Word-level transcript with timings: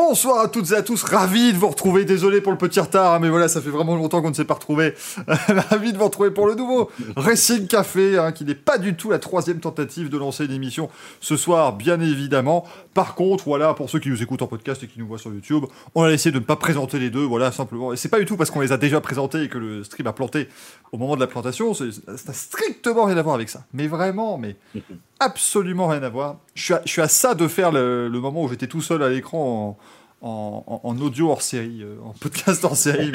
Bonsoir 0.00 0.38
à 0.38 0.46
toutes 0.48 0.70
et 0.70 0.74
à 0.76 0.82
tous, 0.82 1.02
ravi 1.02 1.52
de 1.52 1.58
vous 1.58 1.66
retrouver, 1.66 2.04
désolé 2.04 2.40
pour 2.40 2.52
le 2.52 2.58
petit 2.58 2.78
retard, 2.78 3.14
hein, 3.14 3.18
mais 3.18 3.30
voilà, 3.30 3.48
ça 3.48 3.60
fait 3.60 3.68
vraiment 3.68 3.96
longtemps 3.96 4.22
qu'on 4.22 4.30
ne 4.30 4.34
s'est 4.34 4.44
pas 4.44 4.54
retrouvé. 4.54 4.94
ravi 5.26 5.92
de 5.92 5.98
vous 5.98 6.04
retrouver 6.04 6.30
pour 6.30 6.46
le 6.46 6.54
nouveau 6.54 6.88
Racing 7.16 7.66
Café, 7.66 8.16
hein, 8.16 8.30
qui 8.30 8.44
n'est 8.44 8.54
pas 8.54 8.78
du 8.78 8.94
tout 8.94 9.10
la 9.10 9.18
troisième 9.18 9.58
tentative 9.58 10.08
de 10.08 10.16
lancer 10.16 10.44
une 10.44 10.52
émission 10.52 10.88
ce 11.18 11.36
soir, 11.36 11.72
bien 11.72 12.00
évidemment. 12.00 12.64
Par 12.94 13.16
contre, 13.16 13.42
voilà, 13.46 13.74
pour 13.74 13.90
ceux 13.90 13.98
qui 13.98 14.08
nous 14.08 14.22
écoutent 14.22 14.42
en 14.42 14.46
podcast 14.46 14.80
et 14.84 14.86
qui 14.86 15.00
nous 15.00 15.06
voient 15.08 15.18
sur 15.18 15.34
YouTube, 15.34 15.64
on 15.96 16.04
a 16.04 16.12
essayé 16.12 16.30
de 16.30 16.38
ne 16.38 16.44
pas 16.44 16.54
présenter 16.54 17.00
les 17.00 17.10
deux, 17.10 17.24
voilà, 17.24 17.50
simplement. 17.50 17.92
Et 17.92 17.96
c'est 17.96 18.08
pas 18.08 18.20
du 18.20 18.24
tout 18.24 18.36
parce 18.36 18.52
qu'on 18.52 18.60
les 18.60 18.70
a 18.70 18.76
déjà 18.76 19.00
présentés 19.00 19.42
et 19.42 19.48
que 19.48 19.58
le 19.58 19.82
stream 19.82 20.06
a 20.06 20.12
planté 20.12 20.48
au 20.92 20.98
moment 20.98 21.16
de 21.16 21.20
la 21.20 21.26
plantation, 21.26 21.74
ça 21.74 21.86
n'a 22.06 22.32
strictement 22.34 23.06
rien 23.06 23.16
à 23.16 23.22
voir 23.22 23.34
avec 23.34 23.48
ça. 23.48 23.64
Mais 23.72 23.88
vraiment, 23.88 24.38
mais 24.38 24.54
absolument 25.20 25.88
rien 25.88 26.02
à 26.02 26.08
voir. 26.08 26.36
Je 26.54 26.62
suis 26.62 26.74
à, 26.74 26.82
je 26.84 26.90
suis 26.90 27.02
à 27.02 27.08
ça 27.08 27.34
de 27.34 27.48
faire 27.48 27.72
le, 27.72 28.08
le 28.08 28.20
moment 28.20 28.44
où 28.44 28.48
j'étais 28.48 28.66
tout 28.66 28.82
seul 28.82 29.02
à 29.02 29.08
l'écran 29.08 29.78
en, 30.20 30.28
en, 30.28 30.80
en 30.84 31.00
audio 31.00 31.30
hors 31.30 31.42
série, 31.42 31.82
euh, 31.82 31.96
en 32.04 32.12
podcast 32.12 32.64
hors 32.64 32.76
série. 32.76 33.12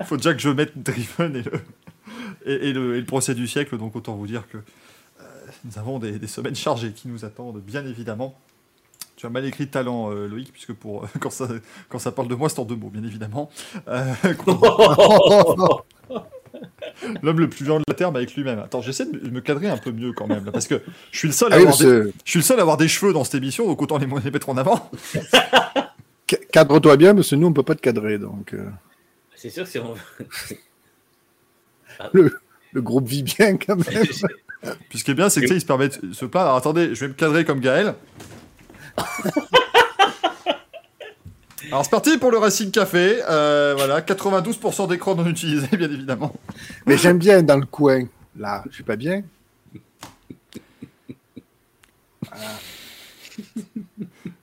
Il 0.00 0.06
faut 0.06 0.16
déjà 0.16 0.34
que 0.34 0.40
je 0.40 0.50
mette 0.50 0.82
Driven 0.82 1.36
et 1.36 1.42
le, 1.42 1.52
et, 2.46 2.68
et 2.68 2.72
le, 2.72 2.96
et 2.96 3.00
le 3.00 3.06
procès 3.06 3.34
du 3.34 3.46
siècle, 3.46 3.78
donc 3.78 3.96
autant 3.96 4.14
vous 4.14 4.26
dire 4.26 4.46
que 4.48 4.58
euh, 4.58 5.22
nous 5.64 5.78
avons 5.78 5.98
des, 5.98 6.18
des, 6.18 6.26
semaines 6.26 6.54
chargées 6.54 6.92
qui 6.92 7.08
nous 7.08 7.24
attendent, 7.24 7.60
bien 7.60 7.84
évidemment. 7.86 8.34
Tu 9.16 9.26
as 9.26 9.30
mal 9.30 9.44
écrit 9.44 9.68
talent, 9.68 10.10
euh, 10.10 10.26
Loïc, 10.26 10.52
puisque 10.52 10.72
pour, 10.72 11.06
quand, 11.20 11.30
ça, 11.30 11.48
quand 11.88 11.98
ça 11.98 12.12
parle 12.12 12.28
de 12.28 12.34
moi, 12.34 12.48
c'est 12.48 12.58
en 12.58 12.64
deux 12.64 12.76
mots, 12.76 12.90
bien 12.90 13.04
évidemment. 13.04 13.50
L'homme 17.22 17.40
le 17.40 17.48
plus 17.48 17.64
violent 17.64 17.78
de 17.80 17.84
la 17.88 17.94
Terre 17.94 18.08
avec 18.08 18.34
lui-même. 18.34 18.58
Attends, 18.58 18.80
j'essaie 18.82 19.06
de 19.06 19.30
me 19.30 19.40
cadrer 19.40 19.68
un 19.68 19.76
peu 19.76 19.90
mieux 19.92 20.12
quand 20.12 20.26
même, 20.26 20.44
là, 20.44 20.52
parce 20.52 20.66
que 20.66 20.80
je 21.12 21.18
suis, 21.18 21.28
le 21.28 21.34
seul 21.34 21.52
à 21.52 21.56
Ah 21.56 21.58
avoir 21.60 21.76
des, 21.76 22.12
je 22.24 22.30
suis 22.30 22.38
le 22.38 22.44
seul 22.44 22.58
à 22.58 22.62
avoir 22.62 22.76
des 22.76 22.88
cheveux 22.88 23.12
dans 23.12 23.24
cette 23.24 23.34
émission, 23.36 23.66
donc 23.66 23.80
autant 23.82 23.98
les, 23.98 24.06
les 24.24 24.30
mettre 24.30 24.48
en 24.48 24.56
avant. 24.56 24.90
Ca- 26.26 26.38
Cadre-toi 26.52 26.96
bien, 26.96 27.14
parce 27.14 27.30
que 27.30 27.34
nous, 27.36 27.46
on 27.46 27.52
peut 27.52 27.62
pas 27.62 27.74
te 27.74 27.80
cadrer. 27.82 28.18
Donc, 28.18 28.54
euh, 28.54 28.64
C'est 29.36 29.50
sûr 29.50 29.64
que 29.64 29.70
si 29.70 29.78
on. 29.78 29.94
le, 32.12 32.32
le 32.72 32.82
groupe 32.82 33.06
vit 33.06 33.22
bien 33.22 33.56
quand 33.56 33.76
même. 33.76 34.06
Puis 34.88 34.98
ce 34.98 35.04
qui 35.04 35.10
est 35.10 35.14
bien, 35.14 35.28
c'est 35.28 35.40
que 35.40 35.46
tu 35.46 35.50
sais, 35.52 35.56
ils 35.58 35.60
se 35.60 35.66
permettent 35.66 36.02
de 36.04 36.14
se 36.14 36.24
plaindre. 36.24 36.46
Alors, 36.46 36.56
attendez, 36.56 36.94
je 36.94 37.00
vais 37.00 37.08
me 37.08 37.14
cadrer 37.14 37.44
comme 37.44 37.60
Gaël. 37.60 37.94
Alors 41.74 41.82
c'est 41.82 41.90
parti 41.90 42.18
pour 42.18 42.30
le 42.30 42.38
Racing 42.38 42.70
Café. 42.70 43.20
Euh, 43.28 43.74
voilà, 43.76 44.00
92% 44.00 44.88
d'écran 44.88 45.16
non 45.16 45.26
utilisé, 45.26 45.66
bien 45.76 45.90
évidemment. 45.90 46.32
Mais 46.86 46.96
j'aime 46.96 47.18
bien 47.18 47.42
dans 47.42 47.56
le 47.56 47.66
coin. 47.66 48.04
Là, 48.38 48.62
je 48.70 48.76
suis 48.76 48.84
pas 48.84 48.94
bien. 48.94 49.24
Voilà. 52.22 52.50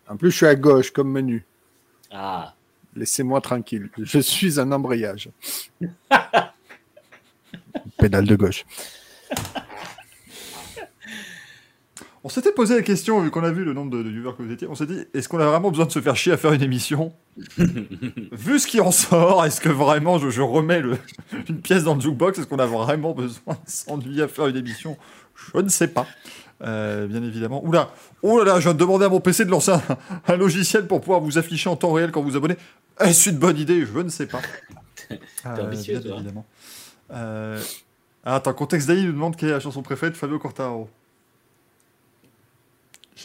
En 0.09 0.17
plus, 0.17 0.31
je 0.31 0.35
suis 0.35 0.45
à 0.45 0.55
gauche 0.55 0.91
comme 0.91 1.09
menu. 1.09 1.45
Ah, 2.11 2.53
Laissez-moi 2.97 3.39
tranquille. 3.39 3.89
Je 3.97 4.19
suis 4.19 4.59
un 4.59 4.69
embrayage. 4.73 5.29
Pédale 7.97 8.25
de 8.25 8.35
gauche. 8.35 8.65
On 12.23 12.29
s'était 12.29 12.51
posé 12.51 12.75
la 12.75 12.83
question, 12.83 13.19
vu 13.21 13.31
qu'on 13.31 13.43
a 13.43 13.51
vu 13.51 13.63
le 13.65 13.73
nombre 13.73 13.89
de, 13.89 14.03
de 14.03 14.09
viewers 14.09 14.33
que 14.37 14.43
vous 14.43 14.51
étiez, 14.51 14.67
on 14.67 14.75
s'est 14.75 14.85
dit, 14.85 14.99
est-ce 15.13 15.27
qu'on 15.27 15.39
a 15.39 15.45
vraiment 15.47 15.71
besoin 15.71 15.87
de 15.87 15.91
se 15.91 15.99
faire 15.99 16.15
chier 16.15 16.31
à 16.31 16.37
faire 16.37 16.53
une 16.53 16.61
émission? 16.61 17.13
Vu 17.57 18.59
ce 18.59 18.67
qui 18.67 18.79
en 18.79 18.91
sort, 18.91 19.43
est-ce 19.45 19.59
que 19.59 19.69
vraiment 19.69 20.19
je, 20.19 20.29
je 20.29 20.41
remets 20.41 20.81
le- 20.81 20.97
une 21.49 21.61
pièce 21.61 21.83
dans 21.83 21.95
le 21.95 22.01
jukebox? 22.01 22.37
Est-ce 22.37 22.47
qu'on 22.47 22.59
a 22.59 22.65
vraiment 22.67 23.13
besoin 23.13 23.53
de 23.55 23.59
s'ennuyer 23.71 24.21
à 24.23 24.27
faire 24.27 24.45
une 24.47 24.57
émission? 24.57 24.97
Je 25.53 25.59
ne 25.61 25.69
sais 25.69 25.87
pas. 25.87 26.05
Euh, 26.63 27.07
bien 27.07 27.23
évidemment. 27.23 27.65
Oula, 27.65 27.89
oh 28.21 28.37
là 28.37 28.43
là, 28.43 28.59
je 28.59 28.65
viens 28.65 28.73
de 28.73 28.79
demander 28.79 29.05
à 29.05 29.09
mon 29.09 29.19
PC 29.19 29.45
de 29.45 29.49
lancer 29.49 29.71
un, 29.71 29.81
un 30.27 30.35
logiciel 30.35 30.85
pour 30.85 31.01
pouvoir 31.01 31.21
vous 31.21 31.39
afficher 31.39 31.69
en 31.69 31.75
temps 31.75 31.91
réel 31.93 32.11
quand 32.11 32.21
vous 32.21 32.35
abonnez. 32.35 32.57
Est-ce 32.99 33.31
une 33.31 33.37
bonne 33.37 33.57
idée? 33.57 33.83
Je 33.85 33.97
ne 33.99 34.09
sais 34.09 34.27
pas. 34.27 34.41
Euh, 35.45 35.65
ambitieux, 35.65 35.99
bien 35.99 36.09
toi. 36.11 36.19
évidemment. 36.19 36.45
Euh... 37.11 37.59
ah, 38.23 38.35
attends, 38.35 38.53
Contexte 38.53 38.87
d'Aïe 38.87 39.03
nous 39.05 39.11
demande 39.11 39.35
quelle 39.35 39.49
est 39.49 39.53
la 39.53 39.59
chanson 39.59 39.81
préférée 39.81 40.11
de 40.11 40.15
Fabio 40.17 40.39
Cortaro. 40.39 40.87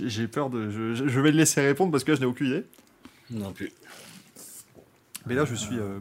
J'ai 0.05 0.29
peur 0.29 0.51
de. 0.51 0.71
Je, 0.71 1.21
vais 1.21 1.31
le 1.31 1.39
laisser 1.39 1.61
répondre 1.61 1.93
parce 1.93 2.05
que 2.05 2.12
là, 2.12 2.17
je 2.17 2.21
n'ai 2.21 2.27
aucune 2.27 2.47
idée. 2.49 2.65
non 3.31 3.53
plus. 3.53 3.73
Mais 5.27 5.34
là, 5.34 5.45
je 5.45 5.55
suis, 5.55 5.79
euh, 5.79 5.99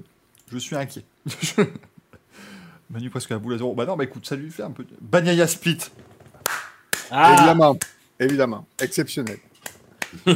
je 0.51 0.57
suis 0.57 0.75
inquiet. 0.75 1.05
Manu 2.89 3.09
presque 3.09 3.31
à 3.31 3.39
boule 3.39 3.55
à 3.55 3.57
zéro. 3.57 3.73
Bah 3.73 3.85
non, 3.85 3.95
bah 3.97 4.03
écoute, 4.03 4.25
ça 4.27 4.35
lui 4.35 4.51
fait 4.51 4.63
un 4.63 4.71
peu. 4.71 4.85
Banyaya 5.01 5.47
Split. 5.47 5.79
Ah 7.09 7.33
Évidemment. 7.37 7.77
Évidemment. 8.19 8.67
Exceptionnel. 8.79 9.37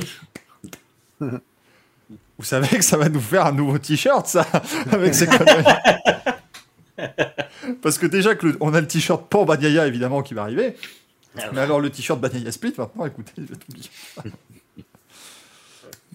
Vous 1.20 2.46
savez 2.46 2.78
que 2.78 2.84
ça 2.84 2.98
va 2.98 3.10
nous 3.10 3.20
faire 3.20 3.46
un 3.46 3.52
nouveau 3.52 3.78
t-shirt, 3.78 4.26
ça, 4.26 4.48
avec 4.92 5.14
ces 5.14 5.28
conneries. 5.28 5.64
Parce 7.82 7.98
que 7.98 8.06
déjà 8.08 8.36
que 8.36 8.48
le- 8.48 8.58
on 8.62 8.74
a 8.74 8.82
le 8.82 8.88
t-shirt 8.88 9.28
pour 9.30 9.46
Banyaya, 9.46 9.86
évidemment, 9.88 10.22
qui 10.24 10.34
va 10.34 10.44
arriver. 10.44 10.76
Ah, 11.38 11.50
Mais 11.54 11.62
alors 11.62 11.80
le 11.80 11.90
t-shirt 11.90 12.20
Banaya 12.20 12.52
Split, 12.52 12.74
maintenant, 12.78 13.06
écoutez, 13.06 13.34
je 13.38 13.44
vais 13.44 13.56
t'oublier. 13.56 13.90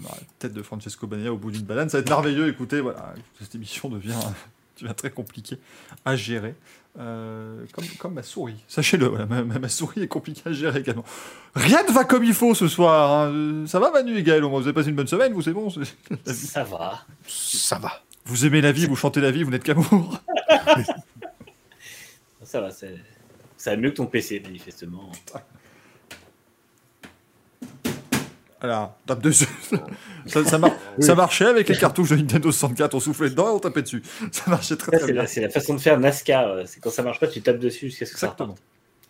La 0.03 0.11
tête 0.41 0.53
de 0.53 0.63
Francesco 0.63 1.07
Banaya 1.07 1.33
au 1.33 1.37
bout 1.37 1.51
d'une 1.53 1.63
banane, 1.63 1.89
ça 1.89 1.99
va 1.99 2.03
être 2.03 2.09
merveilleux. 2.11 2.49
Écoutez, 2.49 2.81
voilà, 2.81 3.15
cette 3.41 3.55
émission 3.55 3.89
devient, 3.89 4.19
devient 4.81 4.95
très 4.95 5.11
compliquée 5.11 5.59
à 6.05 6.17
gérer. 6.17 6.55
Euh, 6.99 7.65
comme, 7.73 7.87
comme 7.99 8.15
ma 8.15 8.23
souris, 8.23 8.63
sachez-le, 8.69 9.07
voilà, 9.07 9.27
ma, 9.27 9.43
ma- 9.43 9.59
ma 9.59 9.69
souris 9.69 10.03
est 10.03 10.09
compliquée 10.09 10.43
à 10.49 10.53
gérer 10.53 10.79
également. 10.81 11.05
Rien 11.57 11.83
ne 11.85 11.93
va 11.93 12.05
comme 12.05 12.23
il 12.25 12.35
faut 12.35 12.55
ce 12.55 12.69
soir. 12.69 13.11
hein. 13.13 13.33
Euh, 13.33 13.67
Ça 13.67 13.81
va, 13.81 13.91
Manu 13.91 14.17
et 14.17 14.23
Gaël 14.23 14.43
Vous 14.45 14.57
avez 14.59 14.73
passé 14.73 14.91
une 14.91 14.95
bonne 14.97 15.07
semaine, 15.09 15.33
vous, 15.33 15.43
c'est 15.43 15.53
bon 15.53 15.71
Ça 15.71 16.65
va. 16.65 17.05
Ça 17.27 17.79
va. 17.79 18.03
Vous 18.27 18.47
aimez 18.47 18.61
la 18.61 18.71
vie, 18.73 18.87
vous 18.87 18.95
chantez 18.97 19.21
la 19.21 19.31
vie, 19.33 19.43
vous 19.43 19.51
n'êtes 19.51 19.65
qu'amour. 19.65 20.21
Ça 22.43 22.61
va, 22.61 22.71
c'est. 22.71 22.97
Ça 23.65 23.71
va 23.71 23.77
mieux 23.79 23.89
que 23.93 23.95
ton 23.97 24.05
PC, 24.05 24.41
manifestement. 24.41 25.11
Voilà, 28.61 28.95
tape 29.07 29.23
dessus. 29.23 29.47
ça, 30.27 30.45
ça, 30.45 30.59
mar- 30.59 30.77
ça 30.99 31.15
marchait 31.15 31.47
avec 31.47 31.67
les 31.71 31.75
cartouches 31.75 32.11
de 32.11 32.17
Nintendo 32.17 32.53
64, 32.53 32.93
on 32.95 33.01
soufflait 33.01 33.31
dedans 33.31 33.47
et 33.49 33.53
on 33.53 33.59
tapait 33.59 33.81
dessus. 33.81 34.03
Ça 34.33 34.51
marchait 34.51 34.77
très 34.77 34.93
Ça, 34.93 34.99
très 34.99 35.07
c'est 35.07 35.13
bien. 35.15 35.25
c'est 35.27 35.41
la 35.41 35.49
façon 35.49 35.73
de 35.75 35.81
faire 35.81 35.99
NASCAR. 35.99 36.47
euh, 36.49 36.63
C'est 36.67 36.79
quand 36.81 36.91
ça 36.91 37.03
marche 37.03 37.21
pas, 37.21 37.27
tu 37.27 37.41
tapes 37.41 37.59
dessus 37.59 37.87
jusqu'à 37.89 38.05
ce 38.05 38.13
que 38.13 38.19
ça 38.19 38.29
reparte. 38.29 38.61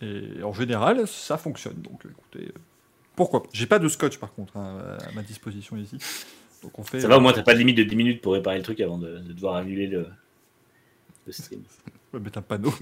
Et 0.00 0.40
en 0.44 0.52
général, 0.52 1.08
ça 1.08 1.36
fonctionne. 1.36 1.82
Donc 1.82 2.00
écoutez, 2.08 2.46
euh, 2.46 2.58
pourquoi 3.16 3.42
pas. 3.42 3.48
J'ai 3.52 3.66
pas 3.66 3.80
de 3.80 3.88
scotch 3.88 4.18
par 4.18 4.32
contre 4.34 4.56
hein, 4.56 4.96
à 5.04 5.10
ma 5.16 5.22
disposition 5.22 5.76
ici. 5.76 5.98
Donc 6.62 6.78
on 6.78 6.84
fait. 6.84 7.00
Ça 7.00 7.08
va, 7.08 7.16
au 7.18 7.20
moins, 7.20 7.32
t'as 7.32 7.42
pas 7.42 7.54
de 7.54 7.58
limite 7.58 7.76
de 7.76 7.82
10 7.82 7.96
minutes 7.96 8.22
pour 8.22 8.34
réparer 8.34 8.58
le 8.58 8.62
truc 8.62 8.80
avant 8.80 8.98
de, 8.98 9.18
de 9.18 9.32
devoir 9.32 9.56
annuler 9.56 9.88
le, 9.88 10.06
le 11.26 11.32
stream. 11.32 11.60
On 12.12 12.18
va 12.18 12.22
mettre 12.24 12.38
un 12.38 12.42
panneau. 12.42 12.72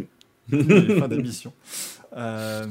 Fin 0.99 1.09
d'émission. 1.09 1.53
Euh... 2.15 2.67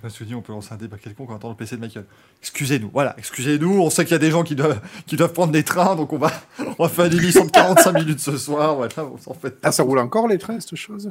Je 0.00 0.06
me 0.06 0.10
suis 0.10 0.24
dit, 0.24 0.34
on 0.36 0.42
peut 0.42 0.52
lancer 0.52 0.72
un 0.72 0.76
débat 0.76 0.98
quelconque 0.98 1.30
en 1.30 1.36
attendant 1.36 1.54
le 1.54 1.56
PC 1.56 1.74
de 1.74 1.80
Michael. 1.80 2.04
Excusez-nous, 2.40 2.90
voilà, 2.92 3.14
excusez-nous. 3.18 3.80
On 3.80 3.90
sait 3.90 4.04
qu'il 4.04 4.12
y 4.12 4.14
a 4.14 4.20
des 4.20 4.30
gens 4.30 4.44
qui 4.44 4.54
doivent, 4.54 4.80
qui 5.06 5.16
doivent 5.16 5.32
prendre 5.32 5.52
des 5.52 5.64
trains, 5.64 5.96
donc 5.96 6.12
on 6.12 6.18
va, 6.18 6.30
on 6.78 6.84
va 6.84 6.88
faire 6.88 7.06
une 7.06 7.18
émission 7.18 7.44
de 7.44 7.50
45 7.50 7.92
minutes 7.92 8.20
ce 8.20 8.36
soir. 8.36 8.76
Voilà, 8.76 8.92
on 8.98 9.18
s'en 9.18 9.34
fait 9.34 9.50
pas. 9.50 9.68
Ah, 9.68 9.72
ça 9.72 9.82
roule 9.82 9.98
encore 9.98 10.28
les 10.28 10.38
trains, 10.38 10.60
cette 10.60 10.76
chose? 10.76 11.10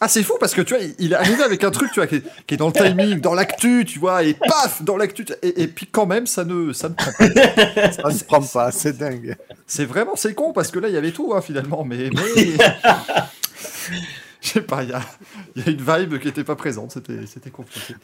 Ah, 0.00 0.08
c'est 0.08 0.22
fou 0.22 0.34
parce 0.38 0.52
que 0.54 0.60
tu 0.60 0.74
vois, 0.74 0.84
il- 0.98 1.12
est 1.12 1.16
arrivé 1.16 1.42
avec 1.42 1.64
un 1.64 1.70
truc, 1.70 1.90
tu 1.90 2.00
vois, 2.00 2.06
qui 2.06 2.16
est, 2.16 2.22
qui 2.46 2.54
est 2.54 2.56
dans 2.58 2.66
le 2.68 2.72
timing, 2.72 3.20
dans 3.20 3.34
l'actu, 3.34 3.84
tu 3.86 3.98
vois, 3.98 4.24
et 4.24 4.34
paf, 4.34 4.82
dans 4.82 4.96
l'actu, 4.96 5.24
et, 5.42 5.62
et 5.62 5.68
puis 5.68 5.86
quand 5.86 6.06
même, 6.06 6.26
ça 6.26 6.44
ne, 6.44 6.72
ça 6.72 6.88
ne 6.90 6.94
prend 6.94 7.12
pas. 7.12 7.92
Ça 7.92 8.02
ne 8.08 8.24
prend 8.24 8.42
pas, 8.42 8.72
c'est 8.72 8.98
dingue. 8.98 9.36
C'est 9.66 9.86
vraiment, 9.86 10.14
c'est 10.16 10.34
con 10.34 10.52
parce 10.52 10.70
que 10.70 10.78
là, 10.78 10.88
il 10.88 10.94
y 10.94 10.98
avait 10.98 11.12
tout, 11.12 11.32
hein, 11.34 11.40
finalement, 11.40 11.84
mais. 11.84 12.10
mais... 12.10 12.56
Je 14.42 14.52
sais 14.52 14.60
pas, 14.60 14.84
il 14.84 14.90
y 14.90 14.92
y 14.92 14.94
a 14.94 15.70
une 15.70 15.82
vibe 15.82 16.18
qui 16.20 16.26
n'était 16.28 16.44
pas 16.44 16.54
présente, 16.54 16.92
c'était 16.92 17.26
c'était 17.26 17.50
compliqué. 17.50 17.96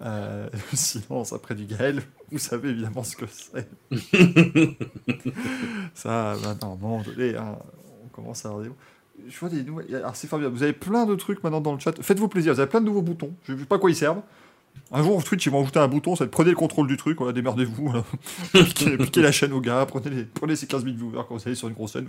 Euh, 0.00 0.48
silence 0.72 1.34
après 1.34 1.54
du 1.54 1.66
Gaël, 1.66 2.00
vous 2.32 2.38
savez 2.38 2.70
évidemment 2.70 3.04
ce 3.04 3.16
que 3.16 3.26
c'est. 3.26 3.68
Ça, 5.94 6.36
maintenant, 6.42 6.70
à 6.70 6.74
un 6.74 6.76
moment 6.76 7.02
donné, 7.02 7.36
hein, 7.36 7.58
on 8.04 8.08
commence 8.08 8.46
à. 8.46 8.52
Je 9.28 9.38
vois 9.38 9.48
des 9.48 9.62
nouveaux. 9.62 9.82
Alors, 9.92 10.16
c'est 10.16 10.26
formidable. 10.26 10.56
Vous 10.56 10.62
avez 10.62 10.72
plein 10.72 11.06
de 11.06 11.14
trucs 11.14 11.42
maintenant 11.42 11.60
dans 11.60 11.74
le 11.74 11.80
chat. 11.80 11.92
Faites-vous 12.00 12.28
plaisir. 12.28 12.54
Vous 12.54 12.60
avez 12.60 12.68
plein 12.68 12.80
de 12.80 12.86
nouveaux 12.86 13.02
boutons. 13.02 13.32
Je 13.44 13.52
ne 13.52 13.58
sais 13.58 13.64
pas 13.64 13.76
à 13.76 13.78
quoi 13.78 13.90
ils 13.90 13.96
servent. 13.96 14.22
Un 14.92 15.02
jour, 15.02 15.22
Twitch, 15.22 15.46
ils 15.46 15.50
vont 15.50 15.62
ajouter 15.62 15.78
un 15.78 15.88
bouton. 15.88 16.16
Ça 16.16 16.24
va 16.24 16.26
être 16.26 16.32
prenez 16.32 16.50
le 16.50 16.56
contrôle 16.56 16.88
du 16.88 16.96
truc. 16.96 17.18
Voilà, 17.18 17.32
démerdez-vous. 17.32 17.88
voilà. 17.88 18.04
piquez, 18.52 18.96
piquez 18.96 19.22
la 19.22 19.32
chaîne 19.32 19.52
aux 19.52 19.60
gars. 19.60 19.86
Prenez, 19.86 20.10
les, 20.10 20.24
prenez 20.24 20.56
ces 20.56 20.66
15 20.66 20.84
000 20.84 20.96
viewers 20.96 21.24
quand 21.28 21.36
vous 21.36 21.42
allez 21.46 21.54
sur 21.54 21.68
une 21.68 21.74
grosse 21.74 21.92
chaîne. 21.92 22.06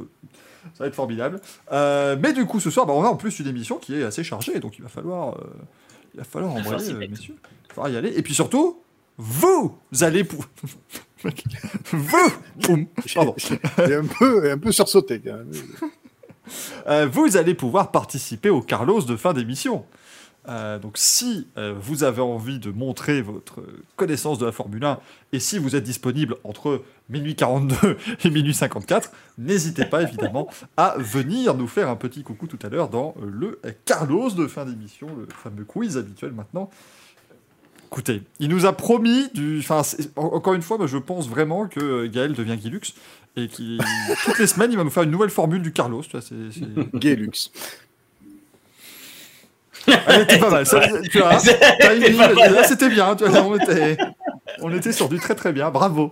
Ça 0.73 0.83
va 0.83 0.87
être 0.87 0.95
formidable. 0.95 1.41
Euh, 1.71 2.17
mais 2.19 2.33
du 2.33 2.45
coup, 2.45 2.59
ce 2.59 2.69
soir, 2.69 2.85
bah, 2.85 2.93
on 2.93 3.03
a 3.03 3.07
en 3.07 3.15
plus 3.15 3.39
une 3.39 3.47
émission 3.47 3.77
qui 3.77 3.95
est 3.95 4.03
assez 4.03 4.23
chargée. 4.23 4.59
Donc, 4.59 4.77
il 4.77 4.81
va 4.81 4.89
falloir, 4.89 5.35
euh, 5.35 5.43
il 6.13 6.17
va 6.17 6.23
falloir 6.23 6.55
embrayer, 6.55 6.91
euh, 6.91 7.07
messieurs. 7.07 7.35
Il 7.35 7.67
va 7.69 7.73
falloir 7.75 7.89
y 7.89 7.97
aller. 7.97 8.13
Et 8.15 8.21
puis 8.21 8.33
surtout, 8.33 8.81
vous 9.17 9.77
allez 10.01 10.23
pour. 10.23 10.45
Boum 12.61 12.87
Pardon. 13.13 13.35
Et 13.87 13.93
un 13.93 14.05
peu, 14.05 14.45
et 14.45 14.51
un 14.51 14.57
peu 14.57 14.71
sursauté. 14.71 15.19
quand 15.19 15.33
même. 15.33 15.51
Euh, 16.87 17.07
vous 17.11 17.37
allez 17.37 17.53
pouvoir 17.53 17.91
participer 17.91 18.49
au 18.49 18.61
Carlos 18.61 19.01
de 19.01 19.15
fin 19.15 19.33
d'émission. 19.33 19.85
Euh, 20.47 20.79
donc 20.79 20.93
si 20.97 21.47
euh, 21.57 21.75
vous 21.79 22.03
avez 22.03 22.21
envie 22.21 22.57
de 22.57 22.71
montrer 22.71 23.21
votre 23.21 23.63
connaissance 23.95 24.39
de 24.39 24.47
la 24.47 24.51
Formule 24.51 24.83
1 24.83 24.99
et 25.33 25.39
si 25.39 25.59
vous 25.59 25.75
êtes 25.75 25.83
disponible 25.83 26.35
entre 26.43 26.83
minuit 27.09 27.35
42 27.35 27.75
et 28.25 28.29
minuit 28.31 28.55
54, 28.55 29.11
n'hésitez 29.37 29.85
pas 29.85 30.01
évidemment 30.01 30.49
à 30.77 30.95
venir 30.97 31.53
nous 31.53 31.67
faire 31.67 31.89
un 31.89 31.95
petit 31.95 32.23
coucou 32.23 32.47
tout 32.47 32.59
à 32.63 32.69
l'heure 32.69 32.89
dans 32.89 33.13
le 33.21 33.61
Carlos 33.85 34.31
de 34.31 34.47
fin 34.47 34.65
d'émission, 34.65 35.07
le 35.15 35.27
fameux 35.31 35.63
quiz 35.63 35.97
habituel 35.97 36.31
maintenant. 36.31 36.71
Écoutez, 37.91 38.21
il 38.39 38.47
nous 38.49 38.65
a 38.65 38.71
promis 38.73 39.27
du. 39.33 39.59
Enfin, 39.59 39.81
encore 40.15 40.53
une 40.53 40.61
fois, 40.61 40.77
je 40.85 40.97
pense 40.97 41.27
vraiment 41.27 41.67
que 41.67 41.79
euh, 41.81 42.09
Gaël 42.09 42.33
devient 42.33 42.55
Guilux 42.55 42.93
et 43.35 43.47
qui 43.49 43.79
toutes 44.25 44.39
les 44.39 44.47
semaines 44.47 44.71
il 44.71 44.77
va 44.77 44.83
nous 44.85 44.89
faire 44.89 45.03
une 45.03 45.11
nouvelle 45.11 45.29
formule 45.29 45.61
du 45.61 45.73
Carlos. 45.73 46.01
Tu 46.01 46.11
vois, 46.11 46.21
c'est- 46.21 46.35
c'est- 46.53 46.97
Gaylux. 46.97 47.51
Elle 50.07 50.21
était 50.21 50.37
pas 50.39 50.49
mal. 50.51 50.65
Ça, 50.65 50.79
tu 51.11 51.19
vois, 51.19 51.33
là, 51.33 52.63
c'était 52.63 52.89
bien. 52.89 53.15
Tu 53.15 53.25
vois, 53.25 53.41
on, 53.41 53.55
était, 53.57 53.97
on 54.61 54.71
était 54.73 54.91
sur 54.91 55.09
du 55.09 55.17
très 55.19 55.35
très 55.35 55.51
bien. 55.51 55.69
Bravo. 55.71 56.11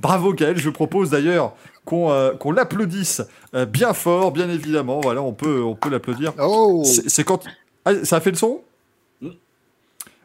Bravo 0.00 0.32
Gaël. 0.32 0.56
Je 0.56 0.70
propose 0.70 1.10
d'ailleurs 1.10 1.54
qu'on 1.84 2.10
euh, 2.12 2.32
qu'on 2.34 2.52
l'applaudisse 2.52 3.20
euh, 3.54 3.66
bien 3.66 3.92
fort, 3.92 4.30
bien 4.32 4.48
évidemment. 4.48 5.00
Voilà, 5.00 5.20
on 5.22 5.32
peut, 5.32 5.60
on 5.62 5.74
peut 5.74 5.90
l'applaudir. 5.90 6.32
Oh 6.38 6.82
C'est 6.86 7.10
c'est 7.10 7.24
quand. 7.24 7.44
Ah, 7.84 7.92
ça 8.04 8.16
a 8.16 8.20
fait 8.20 8.30
le 8.30 8.36
son? 8.36 8.62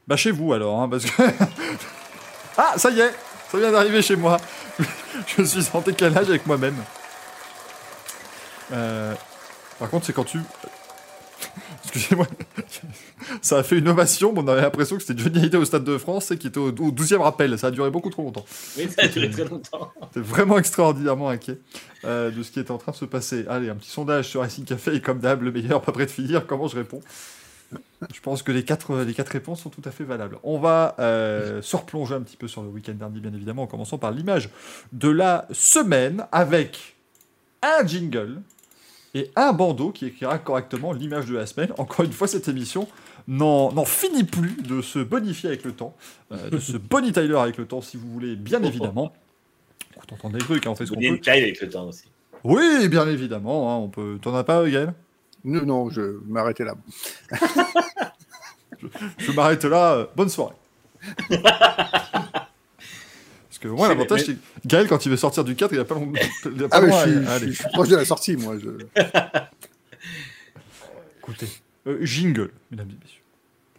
Bah 0.07 0.15
chez 0.17 0.31
vous 0.31 0.53
alors, 0.53 0.81
hein, 0.81 0.89
parce 0.89 1.05
que. 1.05 1.23
ah, 2.57 2.73
ça 2.77 2.89
y 2.91 2.99
est, 2.99 3.11
ça 3.51 3.57
vient 3.57 3.71
d'arriver 3.71 4.01
chez 4.01 4.15
moi. 4.15 4.37
Je 5.37 5.43
suis 5.43 5.65
en 5.73 5.81
décalage 5.81 6.29
avec 6.29 6.45
moi-même. 6.45 6.75
Euh, 8.71 9.13
Par 9.79 9.89
contre, 9.89 10.05
c'est 10.05 10.13
quand 10.13 10.23
tu. 10.23 10.39
Excusez-moi. 11.83 12.27
Ça 13.41 13.59
a 13.59 13.63
fait 13.63 13.77
une 13.77 13.87
ovation, 13.87 14.33
mais 14.33 14.41
on 14.41 14.47
avait 14.47 14.61
l'impression 14.61 14.97
que 14.97 15.03
c'était 15.03 15.21
Johnny 15.21 15.39
Hallyday 15.39 15.57
au 15.57 15.65
Stade 15.65 15.83
de 15.83 15.97
France 15.97 16.31
et 16.31 16.37
qui 16.37 16.47
était 16.47 16.57
au, 16.57 16.67
au 16.69 16.91
12e 16.91 17.21
rappel. 17.21 17.57
Ça 17.57 17.67
a 17.67 17.71
duré 17.71 17.89
beaucoup 17.89 18.09
trop 18.09 18.23
longtemps. 18.23 18.45
Oui, 18.77 18.89
ça 18.95 19.05
a 19.05 19.07
duré 19.07 19.29
très 19.29 19.45
longtemps. 19.45 19.91
J'étais 20.03 20.19
vraiment 20.27 20.57
extraordinairement 20.57 21.29
inquiet 21.29 21.59
euh, 22.03 22.31
de 22.31 22.43
ce 22.43 22.51
qui 22.51 22.59
était 22.59 22.71
en 22.71 22.77
train 22.77 22.91
de 22.91 22.97
se 22.97 23.05
passer. 23.05 23.45
Allez, 23.49 23.69
un 23.69 23.75
petit 23.75 23.89
sondage 23.89 24.27
sur 24.27 24.41
Racing 24.41 24.65
Café 24.65 24.95
et 24.95 25.01
comme 25.01 25.19
d'hab, 25.19 25.41
le 25.41 25.51
meilleur, 25.51 25.81
pas 25.81 25.91
prêt 25.91 26.05
de 26.05 26.11
finir. 26.11 26.45
Comment 26.45 26.67
je 26.67 26.75
réponds? 26.75 27.01
Je 28.13 28.21
pense 28.21 28.43
que 28.43 28.51
les 28.51 28.63
quatre, 28.63 28.97
les 29.03 29.13
quatre 29.13 29.29
réponses 29.29 29.61
sont 29.61 29.69
tout 29.69 29.81
à 29.85 29.91
fait 29.91 30.03
valables. 30.03 30.37
On 30.43 30.59
va 30.59 30.95
euh, 30.99 31.61
se 31.61 31.75
replonger 31.75 32.15
un 32.15 32.21
petit 32.21 32.37
peu 32.37 32.47
sur 32.47 32.61
le 32.61 32.69
week-end 32.69 32.93
dernier, 32.93 33.19
bien 33.19 33.33
évidemment, 33.33 33.63
en 33.63 33.67
commençant 33.67 33.97
par 33.97 34.11
l'image 34.11 34.49
de 34.91 35.09
la 35.09 35.47
semaine 35.51 36.25
avec 36.31 36.95
un 37.61 37.85
jingle 37.85 38.41
et 39.13 39.31
un 39.35 39.53
bandeau 39.53 39.91
qui 39.91 40.05
écrira 40.05 40.37
correctement 40.37 40.91
l'image 40.91 41.25
de 41.25 41.35
la 41.35 41.45
semaine. 41.45 41.71
Encore 41.77 42.05
une 42.05 42.11
fois, 42.11 42.27
cette 42.27 42.47
émission 42.47 42.87
n'en 43.27 43.85
finit 43.85 44.23
plus 44.23 44.61
de 44.61 44.81
se 44.81 44.99
bonifier 44.99 45.49
avec 45.49 45.63
le 45.63 45.71
temps, 45.71 45.95
euh, 46.31 46.49
de 46.49 46.59
se 46.59 46.77
boni 46.77 47.11
Tyler 47.11 47.37
avec 47.37 47.57
le 47.57 47.65
temps, 47.65 47.81
si 47.81 47.97
vous 47.97 48.11
voulez, 48.11 48.35
bien 48.35 48.61
évidemment. 48.61 49.13
Écoute, 49.95 50.09
on 50.11 50.15
entend 50.15 50.29
des 50.29 50.39
trucs, 50.39 50.67
hein, 50.67 50.71
on 50.71 50.75
fait 50.75 50.85
ce 50.85 50.91
qu'on 50.91 50.99
peut. 50.99 51.19
avec 51.25 51.61
le 51.61 51.69
temps 51.69 51.87
aussi. 51.87 52.03
Oui, 52.43 52.87
bien 52.89 53.07
évidemment, 53.07 53.71
hein, 53.71 53.77
on 53.77 53.87
peut. 53.87 54.19
T'en 54.21 54.35
as 54.35 54.43
pas, 54.43 54.69
Gaël? 54.69 54.93
Non, 55.45 55.65
non, 55.65 55.89
je 55.89 56.01
vais 56.01 56.17
m'arrêter 56.27 56.63
là. 56.65 56.73
Je 59.17 59.31
m'arrête 59.31 59.63
là. 59.63 59.93
euh, 59.93 60.05
bonne 60.15 60.29
soirée. 60.29 60.55
Parce 63.47 63.59
que 63.59 63.67
moi, 63.69 63.87
l'avantage, 63.87 64.19
mais- 64.21 64.25
c'est 64.25 64.33
que 64.35 64.39
Gaël, 64.67 64.87
quand 64.87 65.05
il 65.05 65.09
veut 65.09 65.17
sortir 65.17 65.43
du 65.43 65.55
4, 65.55 65.71
il 65.73 65.79
a 65.79 65.85
pas 65.85 65.95
long. 65.95 66.11
il 66.45 66.63
a 66.63 66.67
pas 66.69 66.77
Ah, 66.77 66.81
mais 66.81 66.87
loin 66.87 67.05
je, 67.05 67.09
suis, 67.09 67.17
aller. 67.17 67.25
je 67.25 67.29
Allez, 67.31 67.39
suis- 67.45 67.53
je 67.53 67.57
suis 67.61 67.69
proche 67.69 67.87
de 67.89 67.95
la 67.95 68.05
sortie, 68.05 68.35
moi. 68.37 68.55
Je... 68.59 68.69
écoutez. 71.19 71.47
Euh, 71.87 71.97
jingle, 72.05 72.51
mesdames 72.71 72.89
et 72.89 72.97
messieurs. 73.03 73.21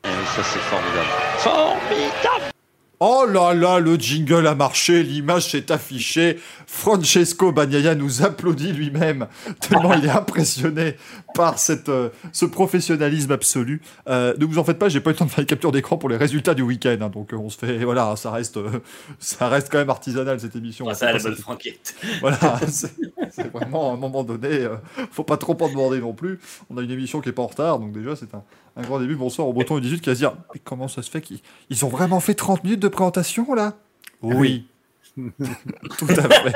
Ça, 0.04 0.42
c'est 0.44 0.60
formidable. 0.60 1.08
Formidable 1.38 2.52
Oh 2.98 3.26
là 3.28 3.52
là, 3.52 3.78
le 3.78 3.96
jingle 3.96 4.46
a 4.46 4.54
marché, 4.54 5.02
l'image 5.02 5.50
s'est 5.50 5.70
affichée. 5.70 6.38
Francesco 6.66 7.52
Bagnaia 7.52 7.94
nous 7.94 8.22
applaudit 8.22 8.72
lui-même, 8.72 9.26
tellement 9.60 9.92
il 9.92 10.06
est 10.06 10.10
impressionné 10.10 10.96
par 11.34 11.58
cette, 11.58 11.90
euh, 11.90 12.08
ce 12.32 12.46
professionnalisme 12.46 13.32
absolu. 13.32 13.82
Euh, 14.08 14.34
ne 14.38 14.46
vous 14.46 14.56
en 14.56 14.64
faites 14.64 14.78
pas, 14.78 14.88
j'ai 14.88 15.00
pas 15.00 15.10
eu 15.10 15.12
le 15.12 15.18
temps 15.18 15.26
de 15.26 15.30
faire 15.30 15.40
une 15.40 15.46
capture 15.46 15.72
d'écran 15.72 15.98
pour 15.98 16.08
les 16.08 16.16
résultats 16.16 16.54
du 16.54 16.62
week-end, 16.62 16.96
hein, 17.02 17.10
donc 17.10 17.34
euh, 17.34 17.36
on 17.36 17.50
se 17.50 17.58
fait, 17.58 17.84
voilà, 17.84 18.16
ça 18.16 18.30
reste, 18.30 18.56
euh, 18.56 18.80
ça 19.18 19.48
reste 19.48 19.70
quand 19.70 19.78
même 19.78 19.90
artisanal 19.90 20.40
cette 20.40 20.56
émission. 20.56 20.86
On 20.86 20.94
ça, 20.94 21.12
la 21.12 21.18
bonne 21.18 21.36
franquette. 21.36 21.94
Voilà, 22.20 22.60
c'est 22.66 23.52
vraiment 23.52 23.90
à 23.90 23.94
un 23.94 23.98
moment 23.98 24.24
donné, 24.24 24.66
faut 25.12 25.22
pas 25.22 25.36
trop 25.36 25.56
en 25.60 25.68
demander 25.68 26.00
non 26.00 26.14
plus. 26.14 26.40
On 26.70 26.78
a 26.78 26.82
une 26.82 26.90
émission 26.90 27.20
qui 27.20 27.28
est 27.28 27.32
pas 27.32 27.42
en 27.42 27.48
retard, 27.48 27.78
donc 27.78 27.92
déjà 27.92 28.16
c'est 28.16 28.34
un, 28.34 28.42
un 28.76 28.82
grand 28.82 29.00
début. 29.00 29.16
Bonsoir 29.16 29.48
au 29.48 29.52
Breton 29.52 29.78
18 29.78 30.00
qui 30.00 30.08
va 30.10 30.14
se 30.14 30.20
dire 30.20 30.34
Mais 30.54 30.60
comment 30.62 30.88
ça 30.88 31.02
se 31.02 31.10
fait 31.10 31.20
qu'ils 31.20 31.40
ils 31.70 31.84
ont 31.84 31.88
vraiment 31.88 32.20
fait 32.20 32.34
30 32.34 32.64
minutes 32.64 32.80
de 32.80 32.88
présentation 32.88 33.54
là? 33.54 33.74
Oui. 34.22 34.66
Tout 35.16 36.06
à 36.08 36.28
fait. 36.28 36.52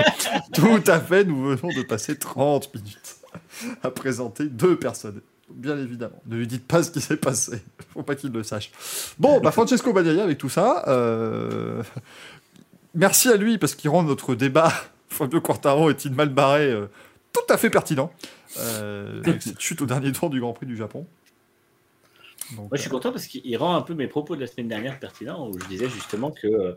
Tout 0.52 0.82
à 0.86 1.00
fait, 1.00 1.24
nous 1.24 1.42
venons 1.56 1.74
de 1.74 1.82
passer 1.82 2.18
30 2.18 2.74
minutes 2.74 3.16
à 3.82 3.90
présenter 3.90 4.44
deux 4.46 4.76
personnes. 4.76 5.20
Bien 5.48 5.78
évidemment. 5.78 6.20
Ne 6.26 6.36
lui 6.36 6.46
dites 6.46 6.66
pas 6.66 6.82
ce 6.82 6.90
qui 6.90 7.00
s'est 7.00 7.16
passé. 7.16 7.62
Faut 7.92 8.02
pas 8.02 8.14
qu'il 8.14 8.30
le 8.32 8.42
sache. 8.42 8.70
Bon, 9.18 9.40
bah 9.40 9.50
Francesco 9.50 9.92
Bagnaia 9.92 10.22
avec 10.22 10.38
tout 10.38 10.48
ça. 10.48 10.84
euh, 10.88 11.82
Merci 12.94 13.28
à 13.28 13.36
lui 13.36 13.56
parce 13.58 13.74
qu'il 13.74 13.90
rend 13.90 14.02
notre 14.02 14.34
débat 14.34 14.72
Fabio 15.08 15.40
Quartaro 15.40 15.90
est-il 15.90 16.12
mal 16.12 16.28
barré? 16.28 16.70
Euh, 16.70 16.86
tout 17.32 17.52
à 17.52 17.56
fait 17.56 17.70
pertinent. 17.70 18.12
Euh, 18.58 19.22
avec 19.24 19.42
cette 19.42 19.60
chute 19.60 19.80
au 19.82 19.86
dernier 19.86 20.12
tour 20.12 20.28
du 20.30 20.40
Grand 20.40 20.52
Prix 20.52 20.66
du 20.66 20.76
Japon. 20.76 21.06
Donc, 22.56 22.70
Moi, 22.70 22.76
je 22.76 22.80
suis 22.80 22.90
content 22.90 23.12
parce 23.12 23.26
qu'il 23.26 23.56
rend 23.56 23.76
un 23.76 23.82
peu 23.82 23.94
mes 23.94 24.06
propos 24.08 24.36
de 24.36 24.40
la 24.40 24.46
semaine 24.46 24.68
dernière 24.68 24.98
pertinents, 24.98 25.48
où 25.48 25.58
je 25.58 25.66
disais 25.66 25.88
justement 25.88 26.30
que 26.30 26.46
euh, 26.46 26.72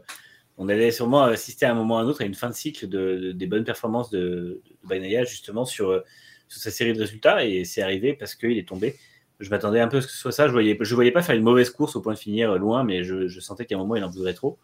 on 0.58 0.70
allait 0.70 0.92
sûrement 0.92 1.24
assister 1.24 1.66
à 1.66 1.72
un 1.72 1.74
moment 1.74 1.96
ou 1.96 1.98
à 1.98 2.02
un 2.02 2.06
autre 2.06 2.22
à 2.22 2.26
une 2.26 2.36
fin 2.36 2.50
de 2.50 2.54
cycle 2.56 2.88
de, 2.88 3.18
de- 3.18 3.32
des 3.32 3.48
bonnes 3.48 3.64
performances 3.64 4.10
de, 4.10 4.62
de 4.88 5.24
justement 5.26 5.66
sur, 5.66 5.90
euh, 5.90 6.02
sur 6.48 6.62
sa 6.62 6.70
série 6.72 6.94
de 6.94 7.00
résultats, 7.00 7.44
et 7.46 7.66
c'est 7.66 7.82
arrivé 7.82 8.14
parce 8.14 8.36
qu'il 8.36 8.58
est 8.58 8.68
tombé. 8.68 8.96
Je 9.40 9.50
m'attendais 9.50 9.80
un 9.80 9.88
peu 9.88 9.98
à 9.98 10.02
ce 10.02 10.08
que 10.08 10.14
ce 10.14 10.20
soit 10.20 10.32
ça. 10.32 10.48
Je 10.48 10.54
voyais, 10.54 10.78
je 10.80 10.96
voyais 10.96 11.12
pas 11.12 11.22
faire 11.24 11.36
une 11.36 11.44
mauvaise 11.44 11.70
course 11.72 11.96
au 11.96 12.02
point 12.02 12.14
de 12.14 12.20
finir 12.20 12.52
euh, 12.52 12.58
loin, 12.58 12.84
mais 12.84 13.04
je, 13.04 13.28
je 13.28 13.40
sentais 13.40 13.66
qu'à 13.66 13.76
un 13.76 13.80
moment 13.80 13.96
il 13.96 14.04
en 14.04 14.10
voudrait 14.10 14.34
trop. 14.36 14.58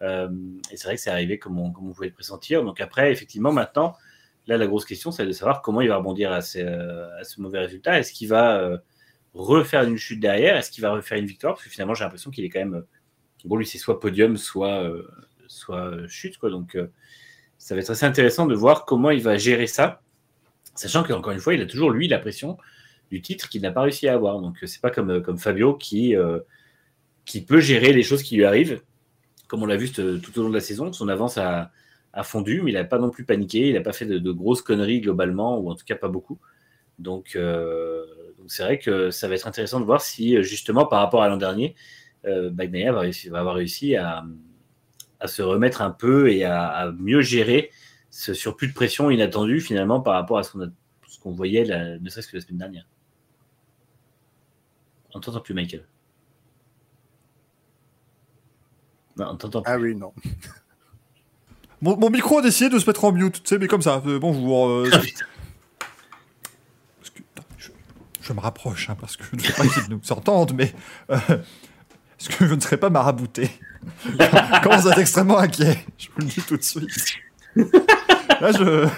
Euh, 0.00 0.28
et 0.70 0.76
c'est 0.76 0.84
vrai 0.86 0.94
que 0.96 1.00
c'est 1.02 1.10
arrivé 1.10 1.38
comme 1.38 1.58
on, 1.58 1.72
comme 1.72 1.88
on 1.88 1.92
pouvait 1.92 2.06
le 2.08 2.14
pressentir. 2.14 2.64
Donc 2.64 2.80
après, 2.80 3.12
effectivement, 3.12 3.52
maintenant, 3.52 3.96
là, 4.46 4.56
la 4.56 4.66
grosse 4.66 4.84
question, 4.86 5.10
c'est 5.10 5.26
de 5.26 5.32
savoir 5.32 5.60
comment 5.60 5.80
il 5.82 5.88
va 5.88 5.96
rebondir 5.96 6.32
à, 6.32 6.40
ces, 6.40 6.62
euh, 6.62 7.18
à 7.20 7.24
ce 7.24 7.40
mauvais 7.40 7.58
résultat. 7.58 7.98
Est-ce 7.98 8.12
qu'il 8.12 8.28
va 8.28 8.58
euh, 8.60 8.78
refaire 9.38 9.84
une 9.84 9.96
chute 9.96 10.20
derrière 10.20 10.56
Est-ce 10.56 10.70
qu'il 10.70 10.82
va 10.82 10.90
refaire 10.90 11.18
une 11.18 11.26
victoire? 11.26 11.54
Parce 11.54 11.64
que 11.64 11.70
finalement, 11.70 11.94
j'ai 11.94 12.04
l'impression 12.04 12.30
qu'il 12.30 12.44
est 12.44 12.50
quand 12.50 12.58
même. 12.58 12.84
Bon, 13.44 13.56
lui, 13.56 13.66
c'est 13.66 13.78
soit 13.78 14.00
podium, 14.00 14.36
soit, 14.36 14.82
euh, 14.82 15.08
soit 15.46 15.92
euh, 15.92 16.08
chute. 16.08 16.38
Quoi. 16.38 16.50
Donc, 16.50 16.74
euh, 16.74 16.88
ça 17.56 17.74
va 17.74 17.80
être 17.80 17.90
assez 17.90 18.04
intéressant 18.04 18.46
de 18.46 18.54
voir 18.54 18.84
comment 18.84 19.10
il 19.10 19.22
va 19.22 19.38
gérer 19.38 19.66
ça. 19.66 20.02
Sachant 20.74 21.04
qu'encore 21.04 21.32
une 21.32 21.38
fois, 21.38 21.54
il 21.54 21.62
a 21.62 21.66
toujours, 21.66 21.90
lui, 21.90 22.08
la 22.08 22.18
pression 22.18 22.58
du 23.10 23.22
titre 23.22 23.48
qu'il 23.48 23.62
n'a 23.62 23.70
pas 23.70 23.82
réussi 23.82 24.08
à 24.08 24.14
avoir. 24.14 24.40
Donc, 24.40 24.58
c'est 24.64 24.80
pas 24.80 24.90
comme, 24.90 25.22
comme 25.22 25.38
Fabio 25.38 25.74
qui, 25.74 26.14
qui 27.24 27.44
peut 27.44 27.60
gérer 27.60 27.92
les 27.92 28.02
choses 28.02 28.22
qui 28.22 28.36
lui 28.36 28.44
arrivent. 28.44 28.82
Comme 29.46 29.62
on 29.62 29.66
l'a 29.66 29.76
vu 29.76 29.90
tout 29.90 30.38
au 30.38 30.42
long 30.42 30.50
de 30.50 30.54
la 30.54 30.60
saison, 30.60 30.92
son 30.92 31.08
avance 31.08 31.38
a, 31.38 31.72
a 32.12 32.22
fondu, 32.22 32.60
mais 32.62 32.70
il 32.70 32.74
n'a 32.74 32.84
pas 32.84 32.98
non 32.98 33.10
plus 33.10 33.24
paniqué. 33.24 33.68
Il 33.68 33.74
n'a 33.74 33.80
pas 33.80 33.92
fait 33.92 34.04
de, 34.04 34.18
de 34.18 34.30
grosses 34.30 34.62
conneries 34.62 35.00
globalement, 35.00 35.58
ou 35.58 35.70
en 35.70 35.74
tout 35.74 35.86
cas 35.86 35.96
pas 35.96 36.08
beaucoup. 36.08 36.38
Donc, 36.98 37.36
donc 38.48 38.52
c'est 38.54 38.62
vrai 38.62 38.78
que 38.78 39.10
ça 39.10 39.28
va 39.28 39.34
être 39.34 39.46
intéressant 39.46 39.78
de 39.78 39.84
voir 39.84 40.00
si, 40.00 40.34
euh, 40.34 40.42
justement, 40.42 40.86
par 40.86 41.00
rapport 41.00 41.22
à 41.22 41.28
l'an 41.28 41.36
dernier, 41.36 41.74
euh, 42.24 42.48
Bagnaia 42.48 42.92
va, 42.92 43.02
avoir 43.38 43.54
réussi 43.56 43.94
à, 43.94 44.24
à 45.20 45.26
se 45.28 45.42
remettre 45.42 45.82
un 45.82 45.90
peu 45.90 46.32
et 46.32 46.44
à, 46.44 46.66
à 46.66 46.90
mieux 46.90 47.20
gérer 47.20 47.70
ce 48.08 48.32
surplus 48.32 48.68
de 48.68 48.72
pression 48.72 49.10
inattendu, 49.10 49.60
finalement, 49.60 50.00
par 50.00 50.14
rapport 50.14 50.38
à 50.38 50.44
ce 50.44 50.52
qu'on 50.52 50.62
a- 50.62 50.70
ce 51.08 51.18
qu'on 51.18 51.30
voyait, 51.32 51.66
la- 51.66 51.98
ne 51.98 52.08
serait-ce 52.08 52.28
que 52.28 52.38
la 52.38 52.40
semaine 52.42 52.56
dernière. 52.56 52.86
On 55.14 55.20
t'entend 55.20 55.40
plus, 55.40 55.52
Michael. 55.52 55.84
Non, 59.18 59.26
on 59.32 59.36
t'entend 59.36 59.60
plus. 59.60 59.70
Ah 59.72 59.78
oui, 59.78 59.94
non. 59.94 60.14
Mon, 61.82 61.98
mon 61.98 62.08
micro 62.08 62.38
a 62.38 62.42
décidé 62.42 62.70
de 62.70 62.78
se 62.78 62.86
mettre 62.86 63.04
en 63.04 63.12
mute, 63.12 63.42
tu 63.42 63.48
sais, 63.48 63.58
mais 63.58 63.66
comme 63.68 63.82
ça. 63.82 64.02
euh, 64.06 64.18
bonjour. 64.18 64.68
euh, 64.68 64.88
Ah, 64.90 64.98
putain. 65.00 65.26
parce 66.98 67.10
que- 67.10 67.22
attends, 67.36 67.48
je, 67.58 67.68
je 68.28 68.32
me 68.34 68.40
rapproche, 68.40 68.90
hein, 68.90 68.96
parce 69.00 69.16
que 69.16 69.24
je 69.24 69.36
ne 69.36 69.42
veux 69.42 69.52
pas 69.54 69.66
qu'ils 69.66 69.90
nous 69.90 70.00
entendent, 70.12 70.52
mais. 70.54 70.72
euh, 71.10 71.18
est-ce 72.20 72.30
que 72.30 72.46
je 72.46 72.54
ne 72.54 72.60
serais 72.60 72.76
pas 72.76 72.90
marabouté? 72.90 73.50
Commence 74.62 74.86
à 74.86 74.90
être 74.90 74.98
extrêmement 74.98 75.38
inquiet, 75.38 75.84
je 75.98 76.08
vous 76.08 76.20
le 76.20 76.26
dis 76.26 76.42
tout 76.42 76.56
de 76.56 76.62
suite. 76.62 76.88
Là, 78.40 78.52
je. 78.52 78.88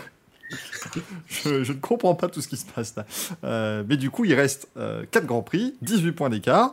Je, 1.29 1.63
je 1.63 1.73
ne 1.73 1.79
comprends 1.79 2.15
pas 2.15 2.29
tout 2.29 2.41
ce 2.41 2.49
qui 2.49 2.57
se 2.57 2.65
passe 2.67 2.97
là. 2.97 3.05
Euh, 3.45 3.85
mais 3.87 3.97
du 3.97 4.11
coup, 4.11 4.25
il 4.25 4.35
reste 4.35 4.69
4 5.11 5.25
grands 5.27 5.43
prix, 5.43 5.77
18 5.83 6.13
points 6.13 6.31
d'écart. 6.31 6.73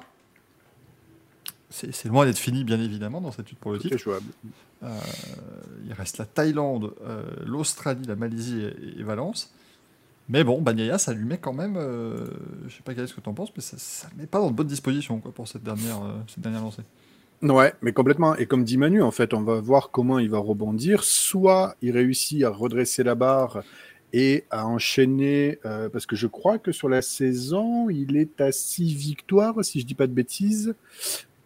C'est 1.70 2.06
loin 2.06 2.26
d'être 2.26 2.38
fini, 2.40 2.64
bien 2.64 2.80
évidemment, 2.80 3.20
dans 3.22 3.32
cette 3.32 3.50
lutte 3.50 3.60
pour 3.60 3.74
le 3.74 3.80
titre. 3.80 3.98
Euh, 4.84 5.00
il 5.86 5.94
reste 5.94 6.18
la 6.18 6.26
Thaïlande, 6.26 6.94
euh, 7.06 7.24
l'Australie, 7.46 8.06
la 8.08 8.16
Malaisie 8.16 8.62
et, 8.62 9.00
et 9.00 9.04
Valence. 9.04 9.54
Mais 10.30 10.44
bon, 10.44 10.62
Bagnaia, 10.62 10.98
ça 10.98 11.14
lui 11.14 11.26
met 11.26 11.38
quand 11.38 11.54
même. 11.54 11.78
euh, 11.78 12.28
je 12.68 12.76
sais 12.76 12.84
pas 12.84 12.94
quel 12.94 13.06
est 13.06 13.08
ce 13.08 13.14
que 13.14 13.22
tu 13.22 13.30
en 13.30 13.34
penses, 13.34 13.52
mais 13.56 13.62
ça, 13.62 14.08
le 14.12 14.22
met 14.22 14.28
pas 14.28 14.40
dans 14.40 14.50
de 14.50 14.56
bonnes 14.56 14.68
dispositions 14.68 15.20
quoi, 15.20 15.32
pour 15.32 15.48
cette 15.48 15.64
dernière, 15.64 16.04
euh, 16.04 16.18
cette 16.28 16.42
dernière 16.42 16.62
lancée. 16.62 16.84
Ouais, 17.42 17.74
mais 17.82 17.94
complètement. 17.94 18.36
Et 18.36 18.46
comme 18.46 18.64
dit 18.64 18.78
Manu, 18.78 19.02
en 19.02 19.12
fait, 19.12 19.34
on 19.34 19.42
va 19.42 19.62
voir 19.62 19.92
comment 19.92 20.20
il 20.20 20.30
va 20.30 20.40
rebondir. 20.40 21.04
Soit 21.04 21.76
il 21.82 21.92
réussit 21.92 22.44
à 22.44 22.50
redresser 22.50 23.04
la 23.04 23.16
barre 23.16 23.64
et 24.12 24.46
à 24.50 24.66
enchaîner, 24.68 25.60
euh, 25.66 25.90
parce 25.90 26.06
que 26.06 26.16
je 26.16 26.28
crois 26.28 26.58
que 26.58 26.72
sur 26.72 26.90
la 26.90 27.02
saison, 27.02 27.90
il 27.90 28.18
est 28.18 28.42
à 28.42 28.52
6 28.52 28.94
victoires, 28.96 29.64
si 29.64 29.82
je 29.82 29.86
dis 29.86 29.96
pas 29.96 30.08
de 30.08 30.14
bêtises, 30.14 30.76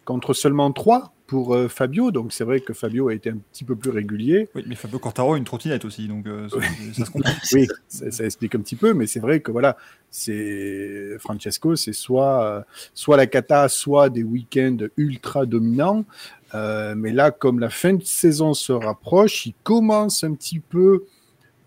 contre 0.04 0.32
seulement 0.32 0.72
3 0.72 1.12
pour 1.32 1.54
euh, 1.54 1.66
Fabio. 1.66 2.10
Donc 2.10 2.30
c'est 2.30 2.44
vrai 2.44 2.60
que 2.60 2.74
Fabio 2.74 3.08
a 3.08 3.14
été 3.14 3.30
un 3.30 3.38
petit 3.38 3.64
peu 3.64 3.74
plus 3.74 3.88
régulier. 3.88 4.50
Oui, 4.54 4.64
mais 4.66 4.74
Fabio 4.74 4.98
Quartaro 4.98 5.32
a 5.32 5.38
une 5.38 5.44
trottinette 5.44 5.86
aussi, 5.86 6.06
donc 6.06 6.26
euh, 6.26 6.46
ça, 6.50 6.58
ça 6.92 7.06
se 7.06 7.10
comprend. 7.10 7.32
Oui, 7.54 7.68
ça, 7.88 8.10
ça 8.10 8.24
explique 8.24 8.54
un 8.54 8.60
petit 8.60 8.76
peu, 8.76 8.92
mais 8.92 9.06
c'est 9.06 9.18
vrai 9.18 9.40
que 9.40 9.50
voilà, 9.50 9.78
c'est 10.10 11.16
Francesco, 11.18 11.74
c'est 11.74 11.94
soit 11.94 12.44
euh, 12.44 12.60
soit 12.92 13.16
la 13.16 13.26
cata, 13.26 13.70
soit 13.70 14.10
des 14.10 14.22
week-ends 14.22 14.76
ultra 14.98 15.46
dominants. 15.46 16.04
Mais 16.52 17.12
là, 17.12 17.30
comme 17.30 17.60
la 17.60 17.70
fin 17.70 17.94
de 17.94 18.04
saison 18.04 18.52
se 18.52 18.74
rapproche, 18.74 19.46
il 19.46 19.54
commence 19.64 20.24
un 20.24 20.34
petit 20.34 20.60
peu 20.60 21.06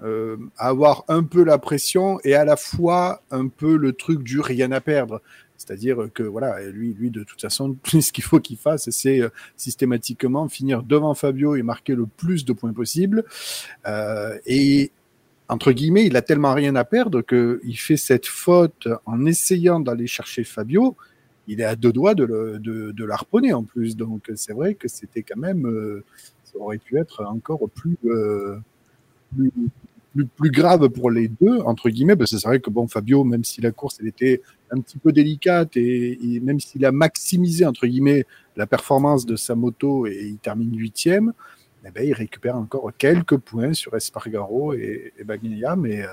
euh, 0.03 0.35
à 0.57 0.67
avoir 0.67 1.05
un 1.07 1.23
peu 1.23 1.45
la 1.45 1.57
pression 1.57 2.19
et 2.25 2.35
à 2.35 2.43
la 2.43 2.57
fois 2.57 3.21
un 3.31 3.47
peu 3.47 3.77
le 3.77 3.93
truc 3.93 4.23
du 4.23 4.41
rien 4.41 4.71
à 4.73 4.81
perdre. 4.81 5.21
C'est-à-dire 5.57 6.09
que 6.13 6.23
voilà, 6.23 6.61
lui, 6.69 6.93
lui 6.93 7.11
de 7.11 7.23
toute 7.23 7.41
façon, 7.41 7.75
ce 7.85 8.11
qu'il 8.11 8.23
faut 8.23 8.39
qu'il 8.39 8.57
fasse, 8.57 8.89
c'est 8.89 9.21
euh, 9.21 9.29
systématiquement 9.57 10.47
finir 10.47 10.83
devant 10.83 11.13
Fabio 11.13 11.55
et 11.55 11.63
marquer 11.63 11.95
le 11.95 12.05
plus 12.05 12.45
de 12.45 12.53
points 12.53 12.73
possible. 12.73 13.23
Euh, 13.87 14.37
et 14.45 14.91
entre 15.47 15.71
guillemets, 15.71 16.05
il 16.05 16.15
a 16.17 16.21
tellement 16.21 16.53
rien 16.53 16.75
à 16.75 16.83
perdre 16.83 17.21
qu'il 17.21 17.77
fait 17.77 17.97
cette 17.97 18.25
faute 18.25 18.87
en 19.05 19.25
essayant 19.25 19.79
d'aller 19.79 20.07
chercher 20.07 20.43
Fabio. 20.43 20.95
Il 21.47 21.61
est 21.61 21.65
à 21.65 21.75
deux 21.75 21.93
doigts 21.93 22.15
de, 22.15 22.23
le, 22.23 22.59
de, 22.59 23.53
en 23.53 23.63
plus. 23.63 23.95
Donc 23.95 24.31
c'est 24.35 24.53
vrai 24.53 24.73
que 24.73 24.87
c'était 24.87 25.21
quand 25.21 25.39
même, 25.39 25.67
euh, 25.67 26.03
ça 26.43 26.57
aurait 26.57 26.79
pu 26.79 26.97
être 26.97 27.23
encore 27.23 27.69
plus, 27.69 27.97
plus, 29.35 29.51
plus, 30.15 30.25
plus 30.25 30.49
grave 30.49 30.89
pour 30.89 31.11
les 31.11 31.27
deux, 31.27 31.59
entre 31.59 31.89
guillemets, 31.89 32.15
parce 32.15 32.31
que 32.31 32.37
c'est 32.37 32.47
vrai 32.47 32.59
que 32.59 32.71
bon, 32.71 32.87
Fabio, 32.87 33.23
même 33.23 33.43
si 33.43 33.61
la 33.61 33.71
course 33.71 33.97
elle 33.99 34.07
était 34.07 34.41
un 34.71 34.79
petit 34.81 34.97
peu 34.97 35.11
délicate 35.11 35.77
et, 35.77 36.39
même 36.41 36.59
s'il 36.59 36.85
a 36.85 36.91
maximisé, 36.91 37.65
entre 37.65 37.87
guillemets, 37.87 38.25
la 38.55 38.67
performance 38.67 39.25
de 39.25 39.35
sa 39.35 39.55
moto 39.55 40.07
et 40.07 40.25
il 40.25 40.37
termine 40.37 40.75
huitième, 40.77 41.33
eh 41.85 41.91
ben, 41.91 42.05
il 42.05 42.13
récupère 42.13 42.55
encore 42.55 42.91
quelques 42.97 43.37
points 43.37 43.73
sur 43.73 43.95
Espargaro 43.95 44.73
et, 44.73 45.13
et 45.17 45.23
mais 45.77 46.01
euh, 46.01 46.07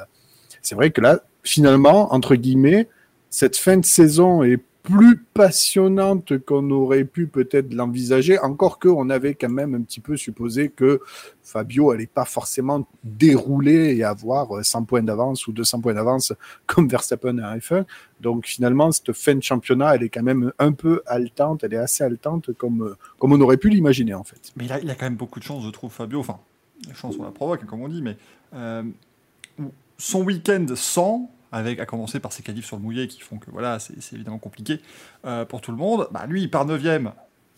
c'est 0.60 0.74
vrai 0.74 0.90
que 0.90 1.00
là, 1.00 1.22
finalement, 1.42 2.12
entre 2.12 2.34
guillemets, 2.34 2.88
cette 3.30 3.56
fin 3.56 3.78
de 3.78 3.84
saison 3.84 4.42
est 4.42 4.60
plus 4.82 5.16
passionnante 5.16 6.38
qu'on 6.44 6.68
aurait 6.70 7.04
pu 7.04 7.26
peut-être 7.26 7.72
l'envisager, 7.72 8.38
encore 8.38 8.78
qu'on 8.78 9.10
avait 9.10 9.34
quand 9.34 9.48
même 9.48 9.74
un 9.74 9.82
petit 9.82 10.00
peu 10.00 10.16
supposé 10.16 10.70
que 10.70 11.00
Fabio 11.42 11.90
allait 11.92 12.06
pas 12.06 12.24
forcément 12.24 12.86
dérouler 13.04 13.96
et 13.96 14.04
avoir 14.04 14.64
100 14.64 14.84
points 14.84 15.02
d'avance 15.02 15.46
ou 15.46 15.52
200 15.52 15.80
points 15.80 15.94
d'avance 15.94 16.32
comme 16.66 16.88
Verstappen 16.88 17.38
à 17.38 17.56
F1. 17.56 17.84
Donc 18.20 18.46
finalement, 18.46 18.90
cette 18.90 19.12
fin 19.12 19.34
de 19.34 19.42
championnat, 19.42 19.94
elle 19.94 20.02
est 20.04 20.08
quand 20.08 20.22
même 20.22 20.52
un 20.58 20.72
peu 20.72 21.02
haletante, 21.06 21.62
elle 21.64 21.74
est 21.74 21.78
assez 21.78 22.02
haletante 22.02 22.52
comme, 22.52 22.96
comme 23.18 23.32
on 23.32 23.40
aurait 23.40 23.56
pu 23.56 23.68
l'imaginer 23.68 24.14
en 24.14 24.24
fait. 24.24 24.52
Mais 24.56 24.64
il 24.64 24.72
a, 24.72 24.76
a 24.76 24.94
quand 24.94 25.06
même 25.06 25.16
beaucoup 25.16 25.38
de 25.38 25.44
chance, 25.44 25.64
je 25.64 25.70
trouve, 25.70 25.92
Fabio. 25.92 26.20
Enfin, 26.20 26.38
la 26.88 26.94
chance, 26.94 27.14
on 27.18 27.22
la 27.22 27.30
provoque, 27.30 27.64
comme 27.66 27.82
on 27.82 27.88
dit, 27.88 28.02
mais 28.02 28.16
euh, 28.54 28.82
son 29.98 30.22
week-end 30.22 30.66
sans, 30.74 31.30
avec, 31.52 31.78
à 31.78 31.86
commencer 31.86 32.18
par 32.18 32.32
ses 32.32 32.42
qualifs 32.42 32.64
sur 32.66 32.76
le 32.76 32.82
mouillé 32.82 33.06
qui 33.08 33.20
font 33.20 33.38
que 33.38 33.50
voilà, 33.50 33.78
c'est 33.78 34.12
évidemment 34.14 34.38
compliqué 34.38 34.80
euh, 35.26 35.44
pour 35.44 35.60
tout 35.60 35.70
le 35.70 35.76
monde. 35.76 36.08
Bah, 36.10 36.24
lui, 36.26 36.42
il 36.42 36.50
part 36.50 36.66
9ème, 36.66 37.12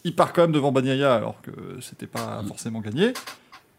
il 0.04 0.14
part 0.14 0.32
quand 0.32 0.42
même 0.42 0.52
devant 0.52 0.72
Bagnaia 0.72 1.14
alors 1.14 1.40
que 1.40 1.52
c'était 1.80 2.06
pas 2.08 2.42
forcément 2.46 2.80
gagné. 2.80 3.12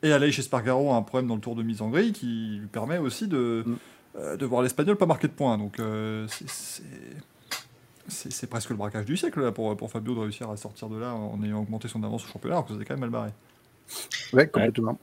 Et 0.03 0.11
Aleix 0.13 0.29
Espargaro 0.39 0.91
a 0.91 0.95
un 0.95 1.01
problème 1.01 1.27
dans 1.27 1.35
le 1.35 1.41
tour 1.41 1.55
de 1.55 1.63
mise 1.63 1.81
en 1.81 1.89
grille 1.89 2.13
qui 2.13 2.57
lui 2.59 2.67
permet 2.67 2.97
aussi 2.97 3.27
de, 3.27 3.63
Mm. 3.65 3.75
euh, 4.17 4.37
de 4.37 4.45
voir 4.45 4.61
l'Espagnol 4.61 4.95
pas 4.97 5.05
marquer 5.05 5.27
de 5.27 5.33
points. 5.33 5.57
Donc 5.57 5.79
euh, 5.79 6.27
c'est- 6.29 6.83
presque 8.47 8.69
le 8.69 8.75
braquage 8.75 9.05
du 9.05 9.17
siècle 9.17 9.41
là, 9.41 9.51
pour, 9.51 9.75
pour 9.75 9.89
Fabio 9.91 10.13
de 10.13 10.19
réussir 10.19 10.49
à 10.49 10.57
sortir 10.57 10.89
de 10.89 10.97
là 10.97 11.13
en 11.13 11.41
ayant 11.43 11.59
augmenté 11.61 11.87
son 11.87 12.03
avance 12.03 12.23
au 12.23 12.27
championnat, 12.27 12.55
alors 12.57 12.67
que 12.67 12.73
c'était 12.73 12.85
quand 12.85 12.93
même 12.93 13.01
mal 13.01 13.09
barré. 13.09 13.31
Ouais, 14.33 14.47
complètement. 14.47 14.99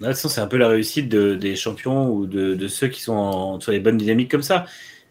C'est 0.00 0.40
un 0.40 0.46
peu 0.46 0.56
la 0.56 0.68
réussite 0.68 1.08
de- 1.08 1.34
des 1.34 1.56
champions 1.56 2.10
ou 2.12 2.26
de, 2.26 2.68
ceux 2.68 2.88
qui 2.88 3.00
sont 3.02 3.60
sur 3.60 3.72
les 3.72 3.80
bonnes 3.80 3.96
dynamiques 3.96 4.30
comme 4.30 4.42
ça. 4.42 4.66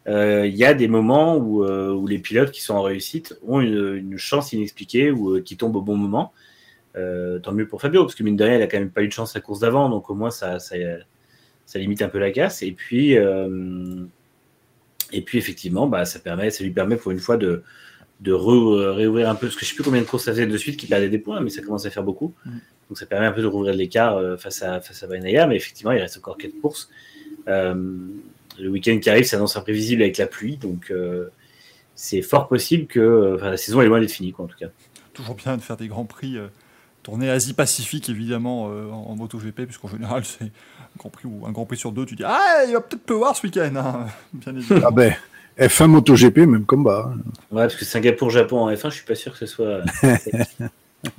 Euh, 0.08 0.46
Il 0.48 0.56
y 0.56 0.66
a 0.66 0.74
des 0.74 0.88
moments 0.88 1.38
où, 1.38 1.64
euh, 1.64 1.92
où 1.92 2.08
les 2.08 2.20
pilotes 2.20 2.52
qui 2.52 2.62
sont 2.62 2.76
en 2.76 2.82
réussite 2.84 3.38
ont 3.48 3.62
une, 3.62 4.18
chance 4.18 4.54
inexpliquée 4.54 5.12
ou 5.12 5.38
euh, 5.38 5.42
qui 5.42 5.58
tombent 5.58 5.76
au 5.76 5.82
bon 5.82 5.98
moment. 5.98 6.34
Tant 7.44 7.52
mieux 7.52 7.68
pour 7.68 7.82
Fabio, 7.82 8.04
parce 8.04 8.16
que 8.16 8.24
mine 8.24 8.38
de 8.38 8.44
rien, 8.46 8.56
il 8.56 8.62
a 8.62 8.68
quand 8.68 8.80
même 8.80 8.90
pas 8.92 9.04
eu 9.04 9.08
de 9.08 9.14
chance 9.14 9.36
la 9.36 9.42
course 9.42 9.60
d'avant, 9.60 9.90
donc 9.90 10.10
au 10.10 10.16
moins 10.16 10.32
ça, 10.32 10.58
limite 11.76 12.02
un 12.02 12.08
peu 12.08 12.20
la 12.20 12.32
casse. 12.32 12.64
Et 12.64 12.72
puis, 12.72 13.16
et 15.12 15.22
puis 15.22 15.38
effectivement, 15.38 15.88
bah, 15.88 16.06
ça 16.06 16.20
lui 16.62 16.72
permet 16.72 16.96
pour 16.96 17.12
une 17.12 17.20
fois 17.20 17.38
de, 17.38 17.64
de 18.22 18.32
re- 18.34 18.92
réouvrir 18.92 19.30
un 19.30 19.36
peu, 19.36 19.48
parce 19.48 19.56
que 19.56 19.66
je 19.66 19.70
sais 19.70 19.76
plus 19.76 19.84
combien 19.84 20.02
de 20.02 20.06
courses 20.08 20.26
ça 20.26 20.32
faisait 20.32 20.48
de 20.48 20.58
suite 20.58 20.78
qui 20.78 20.88
perdait 20.88 21.10
des 21.10 21.20
points, 21.20 21.42
mais 21.42 21.50
ça 21.50 21.62
commence 21.62 21.86
à 21.86 21.90
faire 21.90 22.04
beaucoup. 22.04 22.34
Donc 22.90 22.98
ça 22.98 23.06
permet 23.06 23.26
un 23.26 23.32
peu 23.32 23.42
de 23.42 23.48
rouvrir 23.48 23.74
l'écart 23.74 24.18
euh, 24.18 24.38
face 24.38 24.62
à 24.62 24.80
face 24.80 25.04
à 25.04 25.08
mais 25.08 25.56
effectivement 25.56 25.92
il 25.92 26.00
reste 26.00 26.18
encore 26.18 26.38
quatre 26.38 26.60
courses. 26.62 26.90
Euh, 27.48 27.74
le 28.58 28.70
week-end 28.70 28.98
qui 29.00 29.10
arrive 29.10 29.26
s'annonce 29.26 29.58
imprévisible 29.58 30.02
avec 30.02 30.18
la 30.18 30.28
pluie, 30.28 30.58
donc 30.58 30.92
euh, 30.92 31.30
c'est 31.94 32.22
fort 32.22 32.48
possible 32.48 32.88
que 32.88 33.00
euh, 33.00 33.36
enfin, 33.36 33.50
la 33.52 33.58
saison 33.58 33.82
est 33.82 33.88
loin 33.88 34.00
d'être 34.00 34.12
finie, 34.12 34.32
quoi, 34.32 34.46
en 34.46 34.48
tout 34.48 34.58
cas. 34.58 34.68
toujours 35.14 35.36
bien 35.36 35.58
de 35.58 35.62
faire 35.62 35.78
des 35.78 35.88
grands 35.88 36.06
prix 36.06 36.38
euh, 36.38 36.48
tournés 37.04 37.30
Asie-Pacifique, 37.30 38.10
évidemment, 38.10 38.70
euh, 38.70 38.90
en, 38.90 39.12
en 39.12 39.16
MotoGP, 39.16 39.64
puisqu'en 39.66 39.88
général, 39.88 40.24
c'est 40.26 40.46
un 40.46 40.98
grand 40.98 41.10
prix 41.10 41.28
ou 41.28 41.46
un 41.46 41.52
grand 41.52 41.66
prix 41.66 41.78
sur 41.78 41.92
deux. 41.92 42.06
Tu 42.06 42.16
dis, 42.16 42.24
ah, 42.26 42.64
il 42.68 42.74
va 42.74 42.82
peut-être 42.82 43.04
pleuvoir 43.04 43.36
ce 43.36 43.46
week-end, 43.46 43.74
hein, 43.76 44.08
bien 44.34 44.56
évidemment. 44.56 44.86
Ah 44.88 44.92
ben, 44.92 45.14
F1 45.58 45.88
MotoGP, 45.88 46.38
même 46.40 46.66
combat. 46.66 47.12
hein. 47.14 47.18
Ouais, 47.52 47.64
parce 47.64 47.76
que 47.76 47.86
Singapour-Japon 47.86 48.60
en 48.60 48.72
F1, 48.72 48.90
je 48.90 48.96
suis 48.96 49.06
pas 49.06 49.16
sûr 49.16 49.32
que 49.34 49.40
ce 49.40 49.46
soit. 49.46 49.82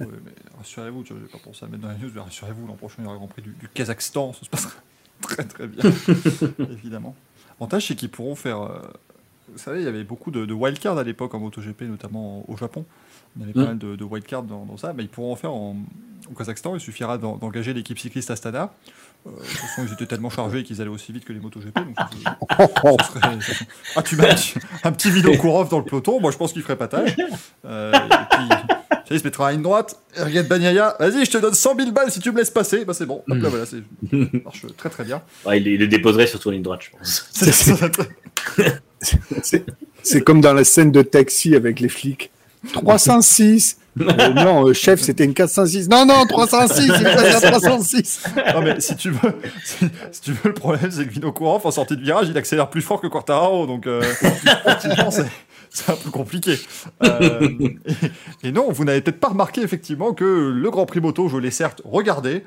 Ouais, 0.01 0.07
mais 0.25 0.33
rassurez-vous, 0.59 1.05
vois, 1.05 1.17
j'ai 1.23 1.31
pas 1.31 1.39
pensé 1.45 1.65
à 1.65 1.69
mettre 1.69 1.83
dans 1.83 1.89
la 1.89 1.95
news, 1.95 2.11
mais 2.13 2.21
rassurez-vous, 2.21 2.67
l'an 2.67 2.75
prochain, 2.75 2.97
il 2.99 3.03
y 3.05 3.07
aura 3.07 3.15
le 3.15 3.19
Grand 3.21 3.29
Prix 3.29 3.43
du, 3.43 3.51
du 3.51 3.69
Kazakhstan, 3.69 4.33
ça 4.33 4.41
se 4.45 4.51
passera 4.51 4.73
très 5.23 5.45
très 5.45 5.69
bien, 5.69 5.85
évidemment. 6.73 7.15
L'avantage, 7.61 7.87
c'est 7.87 7.95
qu'ils 7.95 8.09
pourront 8.11 8.35
faire. 8.35 8.63
euh, 8.63 8.81
vous 9.53 9.59
savez, 9.59 9.79
il 9.83 9.85
y 9.85 9.89
avait 9.89 10.03
beaucoup 10.03 10.33
de, 10.33 10.45
de 10.45 10.53
wildcards 10.53 10.99
à 10.99 11.05
l'époque 11.05 11.35
en 11.35 11.39
MotoGP, 11.39 11.83
notamment 11.83 12.45
au 12.51 12.57
Japon. 12.57 12.85
On 13.39 13.45
avait 13.45 13.53
pas 13.53 13.65
mal 13.67 13.79
de, 13.79 13.95
de 13.95 14.03
wildcards 14.05 14.43
dans, 14.43 14.65
dans 14.65 14.77
ça, 14.77 14.93
mais 14.93 15.05
ils 15.05 15.09
pourront 15.09 15.33
en 15.33 15.37
faire 15.37 15.53
en, 15.53 15.77
au 16.29 16.35
Kazakhstan. 16.35 16.75
Il 16.75 16.81
suffira 16.81 17.17
d'en- 17.17 17.37
d'engager 17.37 17.73
l'équipe 17.73 17.99
cycliste 17.99 18.33
Astana. 18.33 18.75
Euh, 19.27 19.31
de 19.31 19.47
toute 19.49 19.57
façon, 19.59 19.83
ils 19.89 19.93
étaient 19.93 20.07
tellement 20.07 20.31
chargés 20.31 20.63
qu'ils 20.63 20.81
allaient 20.81 20.91
aussi 20.91 21.11
vite 21.13 21.25
que 21.25 21.33
les. 21.33 21.41
Donc 21.41 21.53
ça, 21.55 22.39
Oh, 22.85 22.97
ce 23.01 23.07
serait- 23.21 23.67
Ah, 23.97 24.03
tu 24.03 24.17
mets 24.17 24.29
un 24.85 24.93
petit- 24.93 25.11
Vinokourov 25.11 25.69
dans 25.69 25.79
le 25.79 25.85
peloton, 25.85 26.21
moi 26.21 26.31
je 26.31 26.37
pense 26.37 26.53
qu'il 26.53 26.63
ferait 26.63 26.77
pas 26.77 26.89
tâche. 26.89 27.17
Euh, 27.65 27.93
et 27.93 27.99
puis, 28.37 28.49
il 29.11 29.19
se 29.21 29.25
mettra 29.25 29.49
à 29.49 29.53
une 29.53 29.63
droite, 29.63 29.97
regarde 30.17 30.47
Bagnaia, 30.49 30.97
vas-y, 30.99 31.25
je 31.25 31.31
te 31.31 31.39
donne 31.39 31.55
100 31.55 31.77
000 31.77 31.91
balles 31.93 32.11
si 32.11 32.21
tu 32.21 32.31
me 32.33 32.39
laisses 32.39 32.51
passer. 32.51 32.85
Bah 32.85 32.93
c'est 32.95 33.07
bon, 33.07 33.23
hop 33.29 33.39
là, 33.39 33.49
voilà, 33.49 33.67
ça 33.67 33.77
marche 34.45 34.63
très 34.77 34.91
très 34.91 35.05
bien. 35.05 35.23
Ouais, 35.45 35.61
il, 35.61 35.67
il 35.67 35.79
le 35.81 35.87
déposerait 35.89 36.27
surtout 36.27 36.49
en 36.49 36.53
ligne 36.53 36.63
droite, 36.63 36.81
je 36.83 36.91
pense. 36.91 37.29
C'est 40.03 40.21
comme 40.25 40.41
dans 40.41 40.55
la 40.55 40.65
scène 40.65 40.91
de 40.93 41.03
taxi 41.03 41.55
avec 41.55 41.81
les 41.81 41.89
flics. 41.89 42.31
306 42.73 43.79
Euh, 44.01 44.29
Non, 44.35 44.69
euh, 44.69 44.73
chef, 44.73 45.01
c'était 45.01 45.25
une 45.25 45.35
406. 45.35 45.89
Non, 45.89 46.05
non, 46.07 46.27
306 46.27 46.85
Il 46.99 47.03
passe 47.05 47.45
à 47.45 47.51
306 47.51 48.25
Non 48.55 48.63
mais 48.63 48.79
si 48.81 48.95
tu 48.97 49.11
veux, 49.11 49.33
si, 49.65 49.87
si 50.13 50.21
tu 50.21 50.33
veux, 50.33 50.49
le 50.49 50.55
problème 50.55 50.91
c'est 50.91 51.07
que 51.07 51.11
Vinokourov 51.13 51.67
en 51.67 51.71
sortie 51.71 51.97
de 51.97 52.03
virage, 52.03 52.29
il 52.29 52.37
accélère 52.37 52.69
plus 52.69 52.83
fort 52.83 53.01
que 53.01 53.07
Quartararo, 53.07 53.67
donc 53.67 53.87
euh, 53.87 54.03
c'est 55.71 55.91
un 55.91 55.97
peu 55.97 56.11
compliqué. 56.11 56.57
Euh, 57.03 57.49
et, 58.43 58.49
et 58.49 58.53
non, 58.53 58.71
vous 58.71 58.85
n'avez 58.85 59.01
peut-être 59.01 59.21
pas 59.21 59.29
remarqué 59.29 59.63
effectivement 59.63 60.13
que 60.15 60.25
le 60.55 60.71
Grand 60.71 60.87
Prix 60.87 61.01
moto, 61.01 61.29
je 61.29 61.37
l'ai 61.39 61.51
certes 61.51 61.83
regardé, 61.85 62.45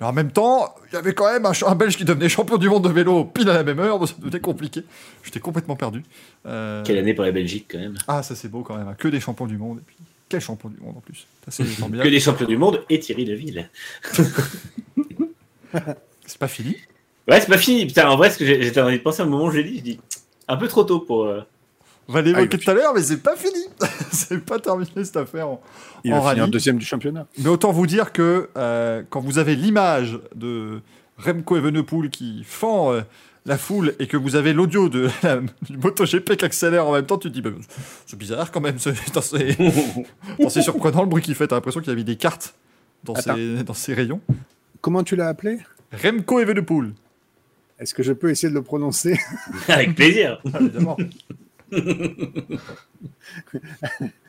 mais 0.00 0.06
en 0.06 0.12
même 0.12 0.30
temps, 0.32 0.74
il 0.90 0.94
y 0.94 0.98
avait 0.98 1.14
quand 1.14 1.32
même 1.32 1.46
un, 1.46 1.52
un 1.66 1.74
Belge 1.74 1.96
qui 1.96 2.04
devenait 2.04 2.28
champion 2.28 2.56
du 2.56 2.68
monde 2.68 2.84
de 2.84 2.88
vélo 2.92 3.24
pile 3.24 3.48
à 3.50 3.54
la 3.54 3.62
même 3.64 3.78
heure, 3.78 3.98
donc 3.98 4.08
ça 4.08 4.14
devenait 4.18 4.40
compliqué. 4.40 4.82
J'étais 5.22 5.40
complètement 5.40 5.76
perdu. 5.76 6.02
Euh, 6.46 6.82
Quelle 6.84 6.98
année 6.98 7.14
pour 7.14 7.24
la 7.24 7.32
Belgique, 7.32 7.66
quand 7.70 7.78
même. 7.78 7.94
Ah, 8.08 8.22
ça 8.22 8.34
c'est 8.34 8.48
beau 8.48 8.62
quand 8.62 8.76
même, 8.76 8.88
hein. 8.88 8.96
que 8.98 9.08
des 9.08 9.20
champions 9.20 9.46
du 9.46 9.56
monde, 9.56 9.78
et 9.78 9.82
puis 9.86 9.96
quel 10.34 10.40
champion 10.40 10.68
du 10.68 10.80
monde 10.80 10.96
en 10.96 11.00
plus. 11.00 11.26
C'est 11.48 11.64
Que 11.64 12.08
des 12.08 12.20
champions 12.20 12.46
du 12.46 12.56
monde 12.56 12.82
et 12.90 12.98
Thierry 13.00 13.24
Deville. 13.24 13.68
C'est 16.26 16.38
pas 16.38 16.48
fini. 16.48 16.76
Ouais, 17.28 17.40
c'est 17.40 17.48
pas 17.48 17.58
fini. 17.58 17.86
Putain, 17.86 18.08
en 18.08 18.16
vrai, 18.16 18.30
ce 18.30 18.38
que 18.38 18.44
j'ai- 18.46 18.62
j'étais 18.62 18.80
en 18.80 18.84
train 18.84 18.92
de 18.96 19.00
penser 19.00 19.22
à 19.22 19.24
un 19.24 19.28
moment 19.28 19.44
où 19.46 19.50
je 19.50 19.58
l'ai 19.58 19.64
dit, 19.64 19.78
je 19.78 19.82
dis 19.82 20.00
un 20.48 20.56
peu 20.56 20.68
trop 20.68 20.84
tôt 20.84 21.00
pour. 21.00 21.24
euh, 21.24 21.40
On 22.08 22.12
va 22.12 22.20
l'évoquer 22.22 22.48
Ah, 22.52 22.58
tout 22.58 22.70
à 22.70 22.74
l'heure, 22.74 22.94
mais 22.94 23.02
c'est 23.02 23.22
pas 23.22 23.34
fini. 23.36 23.64
c'est 24.12 24.44
pas 24.44 24.58
terminé 24.58 24.90
cette 25.04 25.16
affaire 25.16 25.48
en, 25.48 25.62
Il 26.04 26.12
en 26.12 26.16
va 26.20 26.30
finir 26.30 26.42
rallye. 26.42 26.50
deuxième 26.52 26.78
du 26.78 26.84
championnat. 26.84 27.26
Mais 27.38 27.48
autant 27.48 27.72
vous 27.72 27.86
dire 27.86 28.12
que 28.12 28.48
euh, 28.56 29.02
quand 29.10 29.20
vous 29.20 29.38
avez 29.38 29.56
l'image 29.56 30.18
de 30.34 30.80
Remco 31.18 31.56
Evenepoel 31.56 32.10
qui 32.10 32.42
fend 32.44 32.92
euh, 32.92 33.00
la 33.46 33.58
foule 33.58 33.94
et 33.98 34.06
que 34.06 34.16
vous 34.16 34.36
avez 34.36 34.52
l'audio 34.52 34.88
de 34.88 35.08
la, 35.22 35.40
du 35.68 35.76
MotoGP 35.76 36.36
qui 36.36 36.44
accélère 36.44 36.86
en 36.86 36.92
même 36.92 37.04
temps, 37.06 37.18
tu 37.18 37.28
te 37.28 37.34
dis, 37.34 37.42
bah, 37.42 37.50
c'est 38.06 38.18
bizarre 38.18 38.50
quand 38.50 38.60
même, 38.60 38.78
c'est 38.78 38.94
surprenant 40.62 41.02
le 41.02 41.08
bruit 41.08 41.22
qu'il 41.22 41.34
fait, 41.34 41.46
t'as 41.48 41.56
l'impression 41.56 41.80
qu'il 41.80 41.92
a 41.92 41.94
mis 41.94 42.04
des 42.04 42.16
cartes 42.16 42.54
dans, 43.04 43.12
Attends. 43.14 43.34
ses, 43.36 43.62
dans 43.64 43.74
ses 43.74 43.92
rayons. 43.94 44.20
Comment 44.80 45.02
tu 45.02 45.14
l'as 45.16 45.28
appelé? 45.28 45.58
Remco 45.92 46.40
Evenepoel, 46.40 46.92
Est-ce 47.78 47.92
que 47.94 48.02
je 48.02 48.12
peux 48.12 48.30
essayer 48.30 48.48
de 48.48 48.54
le 48.54 48.62
prononcer? 48.62 49.18
Avec 49.68 49.94
plaisir. 49.94 50.40
Ah, 50.52 50.58
évidemment. 50.60 50.96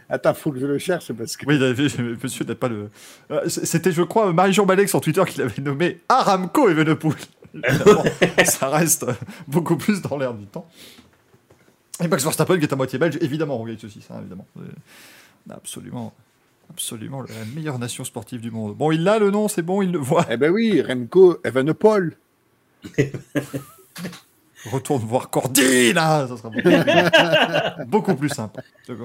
Attends, 0.07 0.33
faut 0.35 0.51
que 0.51 0.59
je 0.59 0.67
le 0.67 0.77
cherche 0.77 1.11
parce 1.13 1.35
que. 1.35 1.45
Oui, 1.47 1.55
il 1.55 1.63
avait- 1.63 1.87
monsieur 2.21 2.45
n'a 2.45 2.53
pas 2.53 2.67
le. 2.67 2.89
Euh, 3.31 3.47
C'était, 3.49 3.91
je 3.91 4.03
crois, 4.03 4.31
Marie-Jean 4.33 4.65
Balek 4.65 4.87
sur 4.87 5.01
Twitter 5.01 5.23
qui 5.27 5.39
l'avait 5.39 5.61
nommé 5.63 5.99
Aramco 6.09 6.69
Evenepoel. 6.69 7.15
Ça 8.45 8.69
reste 8.69 9.05
beaucoup 9.47 9.77
plus 9.77 10.01
dans 10.01 10.17
l'air 10.17 10.33
du 10.33 10.45
temps. 10.45 10.67
Et 12.03 12.07
Max 12.07 12.23
Verstappen 12.23 12.57
qui 12.57 12.63
est 12.65 12.73
à 12.73 12.75
moitié 12.75 12.99
belge, 12.99 13.17
évidemment, 13.21 13.61
on 13.61 13.65
gagne 13.65 13.77
ceci, 13.77 14.01
ça, 14.01 14.17
évidemment. 14.19 14.45
Absolument, 15.49 16.13
absolument 16.69 17.21
la 17.21 17.45
meilleure 17.55 17.79
nation 17.79 18.03
sportive 18.03 18.41
du 18.41 18.51
monde. 18.51 18.75
Bon, 18.75 18.91
il 18.91 19.03
l'a 19.03 19.19
le 19.19 19.31
nom, 19.31 19.47
c'est 19.47 19.61
bon, 19.61 19.81
il 19.81 19.91
le 19.91 19.99
voit. 19.99 20.25
Eh 20.29 20.37
ben 20.37 20.51
oui, 20.51 20.81
Remco 20.81 21.39
Evenepoel. 21.43 22.17
Retourne 24.71 25.03
voir 25.03 25.29
Cordina, 25.29 26.27
ça 26.27 26.37
sera 26.37 26.49
beaucoup 26.49 26.61
plus, 26.69 27.85
beaucoup 27.87 28.15
plus 28.15 28.29
simple. 28.29 28.61
Donc, 28.87 28.97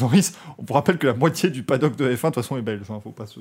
Norris, 0.00 0.32
on 0.58 0.64
vous 0.64 0.74
rappelle 0.74 0.98
que 0.98 1.06
la 1.06 1.14
moitié 1.14 1.50
du 1.50 1.62
paddock 1.62 1.96
de 1.96 2.06
F1 2.06 2.10
de 2.10 2.16
toute 2.16 2.34
façon 2.36 2.56
est 2.56 2.62
belge. 2.62 2.82
Hein, 2.90 3.00
faut 3.02 3.10
pas 3.10 3.26
se, 3.26 3.40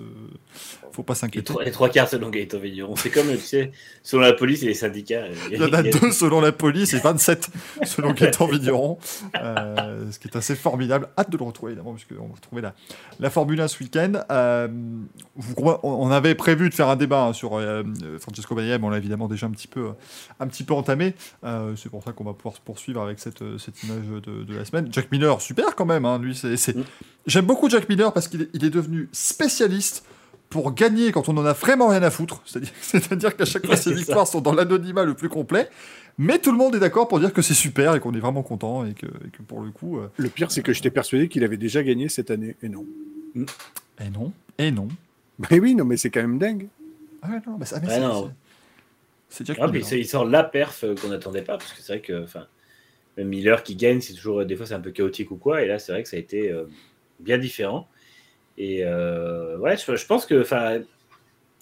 faut 0.92 1.04
pas 1.04 1.13
Les 1.13 1.20
s'inquiéter. 1.20 1.46
trois, 1.46 1.63
les 1.63 1.72
trois 1.72 1.89
quarts 1.89 2.08
selon 2.10 2.30
Gaëtan 2.30 2.60
Vigneron. 2.60 2.96
C'est 2.96 3.10
comme, 3.10 3.28
tu 3.32 3.38
sais, 3.39 3.72
selon 4.04 4.22
la 4.22 4.34
police 4.34 4.62
et 4.63 4.68
les 4.68 4.74
syndicats. 4.74 5.24
euh, 5.24 5.34
Il 5.51 5.58
y 5.60 5.63
en 5.63 5.74
a 5.74 5.82
deux 5.84 6.12
selon 6.12 6.42
la 6.42 6.51
police 6.51 6.94
et 6.94 7.00
27 7.00 7.50
selon 7.86 8.12
Gaëtan 8.13 8.46
Vigneron, 8.48 8.98
euh, 9.36 10.12
ce 10.12 10.20
qui 10.20 10.28
est 10.28 10.36
assez 10.38 10.56
formidable. 10.56 11.10
Hâte 11.18 11.30
de 11.32 11.38
le 11.38 11.44
retrouver 11.44 11.72
évidemment, 11.72 11.94
puisqu'on 11.96 12.28
va 12.28 12.36
retrouver 12.36 12.62
la, 12.62 12.74
la 13.20 13.30
Formule 13.30 13.60
1 13.62 13.68
ce 13.68 13.84
week-end. 13.84 14.13
Euh, 14.32 14.68
on 15.58 15.80
on 15.84 16.12
avait 16.12 16.36
prévu 16.36 16.70
de 16.70 16.74
faire 16.74 16.88
un 16.89 16.96
débat 16.96 17.24
hein, 17.25 17.34
sur 17.34 17.58
euh, 17.58 17.84
Francesco 18.20 18.56
Bagnaia, 18.56 18.78
mais 18.80 18.86
on 18.86 18.89
l'a 18.89 18.98
évidemment 18.98 19.28
déjà 19.28 19.46
un 19.48 19.51
petit 19.51 19.68
peu, 19.68 19.89
un 20.39 20.48
petit 20.48 20.63
peu 20.63 20.74
entamé. 20.74 20.99
Euh, 21.44 21.75
c'est 21.75 21.89
pour 21.89 22.03
ça 22.03 22.12
qu'on 22.12 22.24
va 22.24 22.34
pouvoir 22.34 22.56
se 22.56 22.62
poursuivre 22.62 23.01
avec 23.01 23.20
cette, 23.20 23.41
euh, 23.41 23.58
cette 23.58 23.82
image 23.84 24.06
de, 24.24 24.44
de 24.44 24.56
la 24.56 24.65
semaine. 24.65 24.88
Jack 24.91 25.12
Miller, 25.12 25.39
super 25.41 25.75
quand 25.75 25.86
même. 25.86 26.06
hein, 26.06 26.20
lui, 26.20 26.36
c'est, 26.36 26.58
c'est- 26.58 26.75
Mm. 26.75 26.84
J'aime 27.27 27.46
beaucoup 27.46 27.70
Jack 27.70 27.88
Miller 27.89 28.12
parce 28.13 28.27
qu'il 28.27 28.44
est, 28.44 28.50
il 28.53 28.63
est 28.65 28.70
devenu 28.70 29.08
spécialiste 29.12 30.03
pour 30.50 30.74
gagner 30.74 31.12
quand 31.12 31.29
on 31.29 31.38
en 31.38 31.46
a 31.46 31.53
vraiment 31.53 31.89
rien 31.89 32.01
à 32.03 32.10
foutre. 32.10 32.41
C'est-à-dire, 32.46 32.72
c'est-à-dire 32.82 33.36
qu'à 33.38 33.46
chaque 33.46 33.65
fois, 33.65 33.75
ses 33.75 33.94
victoires 33.94 34.27
sont 34.27 34.41
dans 34.41 34.53
l'anonymat 34.53 35.03
le 35.03 35.13
plus 35.13 35.29
complet. 35.29 35.70
Mais 36.18 36.39
tout 36.39 36.51
le 36.51 36.58
monde 36.58 36.75
est 36.75 36.79
d'accord 36.79 37.08
pour 37.08 37.20
dire 37.20 37.32
que 37.32 37.41
c'est 37.41 37.53
super 37.53 37.96
et 37.96 38.00
qu'on 38.01 38.13
est 38.13 38.20
vraiment 38.20 38.44
content 38.44 38.84
et 38.86 38.94
que, 38.94 39.06
et 39.06 39.29
que 39.32 39.41
pour 39.41 39.62
le 39.62 39.72
coup. 39.72 40.00
euh, 40.00 40.08
Le 40.18 40.27
pire, 40.27 40.51
c'est 40.51 40.62
que 40.63 40.74
j'étais 40.74 40.89
persuadé 40.91 41.29
qu'il 41.29 41.44
avait 41.46 41.56
déjà 41.58 41.82
gagné 41.84 42.10
cette 42.10 42.29
année. 42.32 42.56
Et 42.63 42.68
non. 42.68 42.86
et 43.36 44.10
non, 44.10 44.34
et 44.58 44.72
non. 44.72 44.88
Mais 45.50 45.60
oui, 45.60 45.75
non, 45.75 45.86
mais 45.86 45.96
c'est 45.98 46.10
quand 46.10 46.20
même 46.22 46.38
dingue. 46.39 46.68
Ah 47.22 47.29
ouais, 47.29 47.41
non, 47.48 47.56
bah, 47.58 47.65
ça- 47.65 47.79
mais 47.79 47.88
Ouais, 47.88 47.94
c'est, 47.94 48.00
non. 48.01 48.25
c'est- 48.25 48.49
c'est 49.29 49.50
Ah, 49.59 49.67
puis 49.69 49.83
c'est- 49.83 50.00
il 50.00 50.07
sort 50.07 50.25
la 50.25 50.43
perf 50.43 50.83
euh, 50.83 50.95
qu'on 50.95 51.09
n'attendait 51.09 51.41
pas, 51.43 51.57
parce 51.57 51.74
que 51.74 51.81
c'est 51.81 51.93
vrai 51.93 52.01
que 52.01 52.25
le 53.17 53.24
Miller 53.24 53.63
qui 53.63 53.75
gagne, 53.75 54.01
c'est 54.01 54.13
toujours 54.13 54.45
des 54.45 54.55
fois 54.55 54.65
c'est 54.65 54.74
un 54.75 54.79
peu 54.79 54.91
chaotique 54.91 55.31
ou 55.31 55.38
quoi, 55.38 55.62
et 55.63 55.67
là 55.67 55.79
c'est 55.79 55.91
vrai 55.91 56.03
que 56.03 56.09
ça 56.09 56.17
a 56.17 56.19
été 56.19 56.51
euh, 56.51 56.65
bien 57.19 57.38
différent. 57.38 57.88
Et 58.57 58.83
euh, 58.86 59.57
ouais, 59.59 59.77
je, 59.77 59.95
je 59.95 60.05
pense 60.05 60.25
que 60.25 60.41
enfin, 60.41 60.81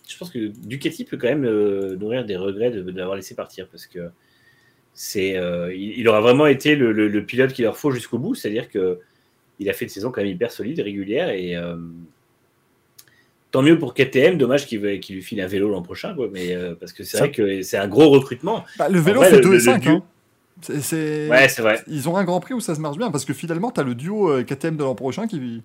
je 0.07 0.17
pense 0.17 0.31
que 0.31 0.47
Ducati 0.47 1.05
peut 1.05 1.17
quand 1.17 1.27
même 1.27 1.45
euh, 1.45 1.95
nourrir 1.97 2.25
des 2.25 2.37
regrets 2.37 2.71
de, 2.71 2.81
de 2.81 2.97
l'avoir 2.97 3.15
laissé 3.17 3.35
partir, 3.35 3.67
parce 3.69 3.87
que 3.87 4.09
c'est 4.93 5.37
euh, 5.37 5.73
il, 5.73 5.99
il 5.99 6.07
aura 6.09 6.21
vraiment 6.21 6.47
été 6.47 6.75
le, 6.75 6.91
le- 6.91 7.07
le 7.09 7.25
pilote 7.25 7.53
qu'il 7.53 7.65
leur 7.65 7.77
faut 7.77 7.91
jusqu'au 7.91 8.17
bout, 8.19 8.35
c'est-à-dire 8.35 8.69
que 8.69 8.99
il 9.59 9.69
a 9.69 9.73
fait 9.73 9.85
une 9.85 9.89
saison 9.89 10.11
quand 10.11 10.21
même 10.21 10.31
hyper 10.31 10.51
solide, 10.51 10.79
régulière, 10.81 11.29
et 11.29 11.55
euh, 11.55 11.75
tant 13.57 13.63
mieux 13.63 13.79
pour 13.79 13.95
KTM, 13.95 14.37
dommage 14.37 14.67
qu'il 14.67 14.99
qu'il 14.99 15.15
lui 15.15 15.23
file 15.23 15.41
un 15.41 15.47
vélo 15.47 15.67
l'an 15.67 15.81
prochain, 15.81 16.13
quoi, 16.13 16.29
mais 16.31 16.53
euh, 16.55 16.75
parce 16.79 16.93
que 16.93 17.03
c'est 17.03 17.17
vrai 17.17 17.31
que 17.31 17.63
c'est 17.63 17.77
un 17.77 17.87
gros 17.87 18.07
recrutement. 18.09 18.63
Bah, 18.77 18.87
le 18.87 18.99
vélo 18.99 19.23
le- 19.23 19.31
2 19.31 19.37
le- 19.41 19.47
et 19.47 19.51
le 19.53 19.59
5. 19.59 19.81
duo- 19.81 19.91
hein. 19.93 20.03
C'est, 20.61 20.79
c'est- 20.81 21.27
Ouais, 21.27 21.49
c'est 21.49 21.63
vrai. 21.63 21.81
Ils 21.87 22.07
ont 22.07 22.17
un 22.17 22.23
grand 22.23 22.39
prix 22.39 22.53
où 22.53 22.59
ça 22.59 22.75
se 22.75 22.79
marche 22.79 22.97
bien 22.99 23.09
parce 23.09 23.25
que 23.25 23.33
finalement, 23.33 23.71
tu 23.71 23.79
as 23.79 23.83
le 23.83 23.95
duo 23.95 24.29
euh, 24.29 24.43
KTM 24.43 24.77
de 24.77 24.83
l'an 24.83 24.93
prochain 24.93 25.25
qui, 25.25 25.63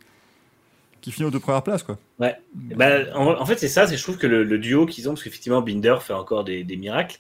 qui 1.03 1.13
finit 1.13 1.27
aux 1.27 1.31
deux 1.31 1.39
premières 1.39 1.63
places. 1.63 1.83
Quoi. 1.83 1.99
Ouais. 2.19 2.35
Bah, 2.55 2.89
en, 3.15 3.27
en 3.39 3.45
fait, 3.45 3.59
c'est 3.59 3.69
ça. 3.69 3.87
C'est 3.87 3.99
je 3.99 4.03
trouve 4.03 4.17
que 4.17 4.27
le, 4.27 4.43
le 4.43 4.57
duo 4.59 4.87
qu'ils 4.87 5.07
ont, 5.11 5.13
parce 5.13 5.23
qu'effectivement 5.25 5.61
Binder 5.61 5.97
fait 6.01 6.15
encore 6.15 6.45
des, 6.45 6.65
des 6.65 6.77
miracles, 6.79 7.19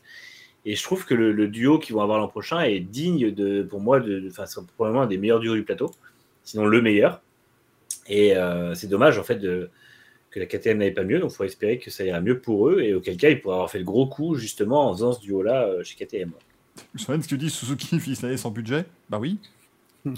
et 0.65 0.75
je 0.75 0.83
trouve 0.83 1.05
que 1.05 1.13
le, 1.15 1.33
le 1.33 1.49
duo 1.49 1.79
qu'ils 1.79 1.95
vont 1.95 2.01
avoir 2.03 2.19
l'an 2.19 2.29
prochain 2.29 2.61
est 2.63 2.81
digne 2.81 3.31
de, 3.31 3.63
pour 3.63 3.81
moi, 3.81 4.01
de, 4.01 4.21
de- 4.21 4.29
enfin, 4.31 4.47
c'est 4.47 4.65
probablement 4.77 5.03
un 5.03 5.07
des 5.07 5.19
meilleurs 5.19 5.41
duos 5.41 5.55
du 5.55 5.65
plateau, 5.65 5.91
sinon 6.45 6.65
le 6.65 6.81
meilleur. 6.81 7.21
Et 8.09 8.35
euh, 8.37 8.75
c'est 8.75 8.87
dommage 8.89 9.19
en 9.19 9.23
fait 9.23 9.37
de, 9.37 9.71
que 10.33 10.41
la 10.41 10.47
KTM 10.47 10.79
n'avait 10.79 10.91
pas 10.91 11.05
mieux, 11.05 11.21
donc 11.21 11.31
il 11.31 11.35
faut 11.37 11.45
espérer 11.45 11.79
que 11.79 11.91
ça 11.91 12.05
ira 12.05 12.21
mieux 12.21 12.41
pour 12.41 12.69
eux, 12.71 12.81
et 12.81 12.95
auquel 12.95 13.17
cas 13.17 13.29
ils 13.29 13.41
pourraient 13.41 13.55
avoir 13.55 13.71
fait 13.71 13.79
le 13.79 13.85
gros 13.85 14.07
coup 14.07 14.35
justement 14.35 14.89
en 14.89 14.95
faisant 14.95 15.13
ce 15.13 15.21
duo-là 15.21 15.67
euh, 15.67 15.85
chez 15.85 15.95
KTM. 16.05 16.33
Je 16.95 17.05
de 17.13 17.23
ce 17.23 17.29
que 17.29 17.35
dis 17.35 17.51
Suzuki 17.51 18.01
finit 18.01 18.19
l'année 18.23 18.37
sans 18.39 18.51
budget. 18.51 18.87
Bah 19.11 19.19
oui. 19.21 19.39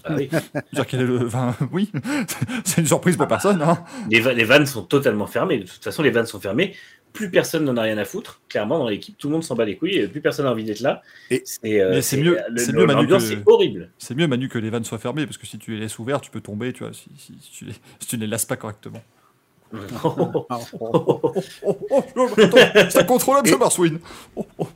Ah 0.05 0.14
oui. 0.16 0.31
Est 0.72 0.92
le. 0.94 1.27
Enfin, 1.27 1.55
oui. 1.72 1.90
c'est 2.64 2.81
une 2.81 2.87
surprise 2.87 3.16
pour 3.16 3.27
personne. 3.29 3.61
Hein. 3.61 3.85
les, 4.11 4.20
va- 4.20 4.33
les 4.33 4.44
vannes 4.44 4.64
sont 4.66 4.83
totalement 4.83 5.27
fermées. 5.27 5.59
De 5.59 5.64
toute 5.66 5.83
façon, 5.85 6.03
les 6.03 6.11
vannes 6.11 6.27
sont 6.27 6.40
fermées. 6.40 6.74
Plus 7.12 7.31
personne 7.31 7.64
n'en 7.64 7.77
a 7.77 7.83
rien 7.83 7.98
à 7.98 8.05
foutre. 8.05 8.40
Clairement, 8.48 8.79
dans 8.79 8.88
l'équipe, 8.88 9.16
tout 9.18 9.29
le 9.29 9.35
monde 9.35 9.44
s'en 9.44 9.55
bat 9.55 9.64
les 9.64 9.77
couilles. 9.77 10.07
Plus 10.09 10.20
personne 10.20 10.46
n'a 10.46 10.53
envie 10.53 10.64
d'être 10.64 10.81
là. 10.81 11.03
Et- 11.31 11.42
c'est, 11.44 11.81
euh, 11.81 12.00
c'est 12.00 12.16
mieux- 12.16 12.38
c'est 12.57 12.72
mieux, 12.72 12.87
Manu, 12.87 13.07
que- 13.09 13.42
horrible. 13.50 13.90
C'est 13.98 14.14
mieux, 14.16 14.27
Manu, 14.27 14.48
que 14.48 14.59
les 14.59 14.70
vannes 14.70 14.85
soient 14.85 14.98
fermées 14.98 15.27
parce 15.27 15.38
que 15.38 15.46
si 15.46 15.59
tu 15.59 15.72
les 15.72 15.81
laisses 15.81 15.98
ouvertes, 15.98 16.24
tu 16.24 16.31
peux 16.31 16.40
tomber, 16.40 16.72
tu 16.72 16.83
vois, 16.85 16.92
si, 16.92 17.11
si- 17.18 17.35
si 17.40 17.50
tu, 17.50 17.64
les, 17.66 17.72
si 17.98 18.07
tu 18.09 18.16
ne 18.16 18.22
les 18.22 18.27
lasses 18.29 18.46
pas 18.46 18.57
correctement. 18.57 19.03
C'est 22.90 22.98
incontrôlable, 23.00 23.48
ce 23.48 23.56
Marswin. 23.56 23.98
Oh, 24.37 24.46
oh. 24.58 24.68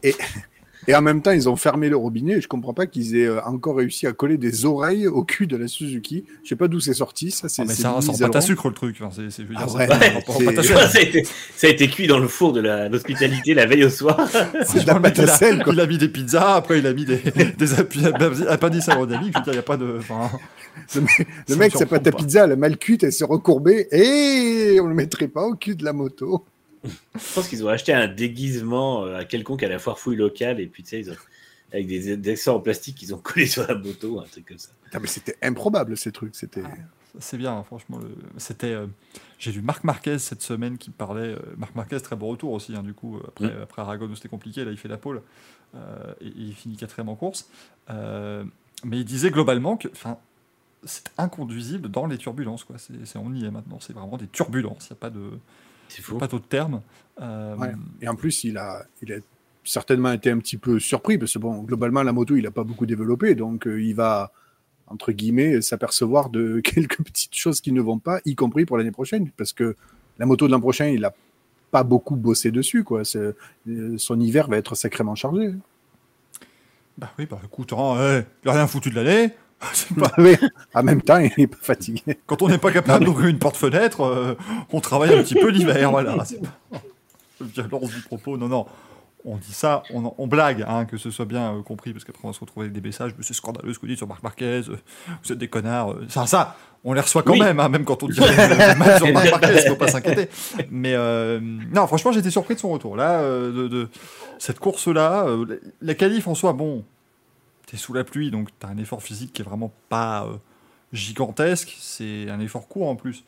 Et 0.88 0.94
en 0.96 1.02
même 1.02 1.20
temps, 1.22 1.32
ils 1.32 1.48
ont 1.50 1.54
fermé 1.56 1.88
le 1.90 1.96
robinet. 1.96 2.38
Et 2.38 2.40
je 2.40 2.48
comprends 2.48 2.72
pas 2.72 2.86
qu'ils 2.86 3.14
aient 3.16 3.26
euh, 3.26 3.40
encore 3.44 3.76
réussi 3.76 4.06
à 4.06 4.12
coller 4.12 4.38
des 4.38 4.64
oreilles 4.64 5.06
au 5.06 5.22
cul 5.22 5.46
de 5.46 5.56
la 5.56 5.68
Suzuki. 5.68 6.24
Je 6.42 6.48
sais 6.48 6.56
pas 6.56 6.66
d'où 6.66 6.80
c'est 6.80 6.94
sorti. 6.94 7.30
Ça, 7.30 7.48
c'est 7.48 7.60
Ah, 7.62 7.64
mais 7.68 7.74
c'est 7.74 7.82
ça, 7.82 7.90
rend 7.90 8.00
pas 8.18 8.28
ta 8.30 8.40
sucre 8.40 8.68
le 8.68 8.74
truc. 8.74 8.96
Enfin, 9.00 9.10
c'est, 9.14 9.30
c'est, 9.30 9.46
Ah 9.54 9.66
ouais, 9.66 9.86
c'est- 9.86 9.92
ouais, 10.46 10.54
ça 10.56 10.62
c'est- 10.62 10.74
ta 10.92 10.98
a 10.98 11.02
été, 11.02 11.24
ça 11.56 11.66
a 11.66 11.70
été 11.70 11.88
cuit 11.88 12.06
dans 12.06 12.18
le 12.18 12.26
four 12.26 12.52
de 12.54 12.60
la- 12.60 12.88
l'hospitalité 12.88 13.52
la 13.54 13.66
veille 13.66 13.84
au 13.84 13.90
soir. 13.90 14.18
C'est 14.64 14.82
de 14.82 14.86
la 14.86 14.98
pâte 14.98 15.18
à 15.18 15.22
il, 15.24 15.28
a, 15.28 15.32
sel, 15.36 15.62
quoi. 15.62 15.74
il 15.74 15.80
a 15.80 15.86
mis 15.86 15.98
des 15.98 16.08
pizzas, 16.08 16.54
après 16.56 16.78
il 16.78 16.86
a 16.86 16.92
mis 16.94 17.04
des, 17.04 17.18
des 17.58 17.74
appi- 17.74 18.46
appendices 18.48 18.88
aérodynamiques. 18.88 19.34
Je 19.34 19.38
veux 19.38 19.44
dire, 19.44 19.52
il 19.52 19.56
n'y 19.56 19.58
a 19.58 19.62
pas 19.62 19.76
de. 19.76 19.96
enfin, 19.98 20.30
Le 20.94 21.56
mec, 21.56 21.72
le 21.74 21.78
surprend 21.78 21.98
pas. 21.98 22.12
pizza, 22.12 22.44
elle 22.44 22.52
a 22.52 22.56
mal 22.56 22.78
cuite, 22.78 23.04
elle 23.04 23.12
s'est 23.12 23.24
recourbée. 23.24 23.88
Et 23.92 24.80
on 24.80 24.86
le 24.86 24.94
mettrait 24.94 25.28
pas 25.28 25.42
au 25.44 25.54
cul 25.54 25.76
de 25.76 25.84
la 25.84 25.92
moto. 25.92 26.44
Je 26.84 27.34
pense 27.34 27.48
qu'ils 27.48 27.64
ont 27.64 27.68
acheté 27.68 27.92
un 27.92 28.06
déguisement 28.08 29.04
euh, 29.04 29.16
à 29.18 29.24
quelconque 29.24 29.62
à 29.62 29.68
la 29.68 29.78
foire 29.78 29.98
fouille 29.98 30.16
locale. 30.16 30.60
Et 30.60 30.66
puis, 30.66 30.82
tu 30.82 30.90
sais, 30.90 31.00
ils 31.00 31.10
ont- 31.10 31.16
avec 31.72 31.86
des, 31.86 32.16
des 32.16 32.30
accents 32.32 32.56
en 32.56 32.60
plastique 32.60 32.96
qu'ils 32.96 33.14
ont 33.14 33.18
collés 33.18 33.46
sur 33.54 33.66
la 33.66 33.74
moto, 33.74 34.20
un 34.20 34.24
truc 34.24 34.46
comme 34.48 34.58
ça. 34.58 34.70
Ah, 34.92 34.98
mais 35.00 35.06
c'était 35.08 35.36
improbable 35.42 35.96
ces 35.96 36.12
trucs. 36.12 36.34
C'était. 36.34 36.62
C'est 37.20 37.36
bien, 37.38 37.52
hein, 37.56 37.62
franchement. 37.64 37.98
le- 37.98 38.14
C'était, 38.36 38.72
euh, 38.72 38.86
j'ai 39.38 39.50
lu 39.52 39.60
Marc 39.60 39.82
Marquez 39.84 40.18
cette 40.18 40.42
semaine 40.42 40.78
qui 40.78 40.90
parlait. 40.90 41.34
euh, 41.34 41.38
Marc 41.56 41.74
Marquez, 41.74 42.00
très 42.00 42.16
bon 42.16 42.28
retour 42.28 42.52
aussi, 42.52 42.74
hein, 42.76 42.82
du 42.82 42.94
coup, 42.94 43.18
après, 43.26 43.46
Mm. 43.48 43.62
après 43.62 43.82
Aragon 43.82 44.06
où 44.06 44.14
c'était 44.14 44.28
compliqué, 44.28 44.64
là 44.64 44.70
il 44.70 44.76
fait 44.76 44.88
la 44.88 44.98
pole 44.98 45.22
euh, 45.74 46.14
et, 46.20 46.26
et 46.28 46.32
il 46.36 46.54
finit 46.54 46.76
quatrième 46.76 47.08
en 47.08 47.16
course. 47.16 47.50
Euh, 47.90 48.44
mais 48.84 48.98
il 48.98 49.04
disait 49.04 49.30
globalement 49.30 49.76
que 49.76 49.88
enfin, 49.88 50.18
c'est 50.84 51.10
inconduisible 51.18 51.88
dans 51.90 52.06
les 52.06 52.18
turbulences. 52.18 52.62
Quoi. 52.64 52.76
C'est, 52.78 53.04
c'est- 53.04 53.18
on 53.18 53.32
y 53.34 53.44
est 53.44 53.50
maintenant, 53.50 53.78
c'est 53.80 53.92
vraiment 53.94 54.16
des 54.16 54.28
turbulences, 54.28 54.86
il 54.88 54.92
n'y 54.92 54.98
a 54.98 55.00
pas, 55.00 55.10
de, 55.10 55.30
C'est 55.88 56.02
fou. 56.02 56.18
pas 56.18 56.28
d'autre 56.28 56.48
terme. 56.48 56.82
Euh, 57.20 57.56
Ouais. 57.56 57.72
Et 58.00 58.08
en 58.08 58.14
plus, 58.14 58.44
il 58.44 58.56
a, 58.58 58.84
il 59.02 59.12
a 59.12 59.16
certainement 59.64 60.12
été 60.12 60.30
un 60.30 60.38
petit 60.38 60.56
peu 60.56 60.78
surpris 60.78 61.18
parce 61.18 61.34
que 61.34 61.38
bon, 61.38 61.62
globalement, 61.62 62.02
la 62.02 62.12
moto, 62.12 62.36
il 62.36 62.46
a 62.46 62.50
pas 62.50 62.64
beaucoup 62.64 62.86
développé, 62.86 63.34
donc 63.34 63.66
euh, 63.66 63.82
il 63.82 63.94
va 63.94 64.32
entre 64.86 65.12
guillemets 65.12 65.60
s'apercevoir 65.60 66.30
de 66.30 66.60
quelques 66.64 67.02
petites 67.02 67.34
choses 67.34 67.60
qui 67.60 67.72
ne 67.72 67.80
vont 67.80 67.98
pas, 67.98 68.20
y 68.24 68.34
compris 68.34 68.64
pour 68.64 68.78
l'année 68.78 68.92
prochaine, 68.92 69.30
parce 69.36 69.52
que 69.52 69.76
la 70.18 70.26
moto 70.26 70.46
de 70.46 70.52
l'an 70.52 70.60
prochain, 70.60 70.86
il 70.86 71.04
a 71.04 71.14
pas 71.70 71.82
beaucoup 71.82 72.16
bossé 72.16 72.50
dessus, 72.50 72.82
quoi. 72.82 73.02
Euh, 73.16 73.32
Son 73.98 74.18
hiver 74.20 74.48
va 74.48 74.56
être 74.56 74.74
sacrément 74.74 75.14
chargé. 75.14 75.52
Bah 76.96 77.12
oui, 77.18 77.26
bah 77.26 77.40
écoute, 77.44 77.72
hein, 77.72 77.96
ouais, 77.96 78.26
il 78.42 78.48
a 78.48 78.52
rien 78.54 78.66
foutu 78.66 78.90
de 78.90 78.96
l'année. 78.96 79.34
Pas-. 79.98 80.12
En 80.74 80.82
même 80.82 81.02
temps, 81.02 81.18
il 81.18 81.32
est 81.36 81.46
pas 81.48 81.56
fatigué. 81.60 82.02
Quand 82.26 82.42
on 82.42 82.48
n'est 82.48 82.58
pas 82.58 82.70
capable 82.72 83.04
d'ouvrir 83.04 83.28
une 83.28 83.38
porte-fenêtre, 83.38 84.02
euh, 84.04 84.34
on 84.72 84.80
travaille 84.80 85.12
un 85.18 85.22
petit 85.22 85.34
peu 85.34 85.48
l'hiver, 85.48 85.90
voilà. 85.90 86.16
C'est 86.24 86.40
pas... 86.40 86.48
Violence 87.40 87.90
du 87.90 88.00
propos, 88.02 88.36
non, 88.36 88.48
non. 88.48 88.66
on 89.24 89.36
dit 89.36 89.52
ça, 89.52 89.82
on, 89.94 90.12
on 90.18 90.26
blague, 90.26 90.64
hein, 90.68 90.84
que 90.86 90.96
ce 90.96 91.10
soit 91.10 91.24
bien 91.24 91.54
euh, 91.54 91.62
compris, 91.62 91.92
parce 91.92 92.04
qu'après 92.04 92.20
on 92.24 92.28
va 92.28 92.34
se 92.34 92.40
retrouver 92.40 92.64
avec 92.66 92.72
des 92.80 92.86
messages, 92.86 93.12
c'est 93.20 93.34
scandaleux 93.34 93.72
ce 93.72 93.78
que 93.78 93.82
vous 93.82 93.86
dites 93.88 93.98
sur 93.98 94.08
Marc 94.08 94.22
Marquez, 94.24 94.62
euh, 94.68 94.76
vous 95.24 95.32
êtes 95.32 95.38
des 95.38 95.46
connards. 95.48 95.92
euh. 95.92 96.06
ça, 96.08 96.26
ça, 96.26 96.56
on 96.82 96.92
les 96.94 97.00
reçoit 97.00 97.22
quand 97.22 97.32
Oui. 97.34 97.40
même, 97.40 97.60
hein, 97.60 97.68
même 97.68 97.84
quand 97.84 98.02
on 98.02 98.08
dit 98.08 98.18
mal 98.78 98.96
sur 98.98 99.12
Marc 99.12 99.30
Marquez, 99.30 99.68
faut 99.68 99.76
pas 99.76 99.86
s'inquiéter. 99.88 100.28
Mais 100.70 100.94
non, 101.72 101.86
franchement, 101.86 102.10
j'étais 102.12 102.30
surpris 102.30 102.54
de 102.54 102.60
son 102.60 102.70
retour. 102.70 102.96
Là, 102.96 103.22
de, 103.22 103.68
de 103.68 103.88
cette 104.38 104.58
course-là, 104.58 105.26
la 105.80 105.94
qualif 105.94 106.26
en 106.28 106.34
soi, 106.34 106.52
bon, 106.52 106.84
t'es 107.70 107.76
sous 107.76 107.92
la 107.92 108.02
pluie, 108.02 108.30
donc 108.30 108.48
t'as 108.58 108.68
un 108.68 108.78
effort 108.78 109.02
physique 109.02 109.32
qui 109.34 109.42
est 109.42 109.44
vraiment 109.44 109.72
pas 109.90 110.24
euh, 110.24 110.36
gigantesque, 110.94 111.76
c'est 111.78 112.30
un 112.30 112.40
effort 112.40 112.66
court 112.66 112.88
en 112.88 112.96
plus. 112.96 113.24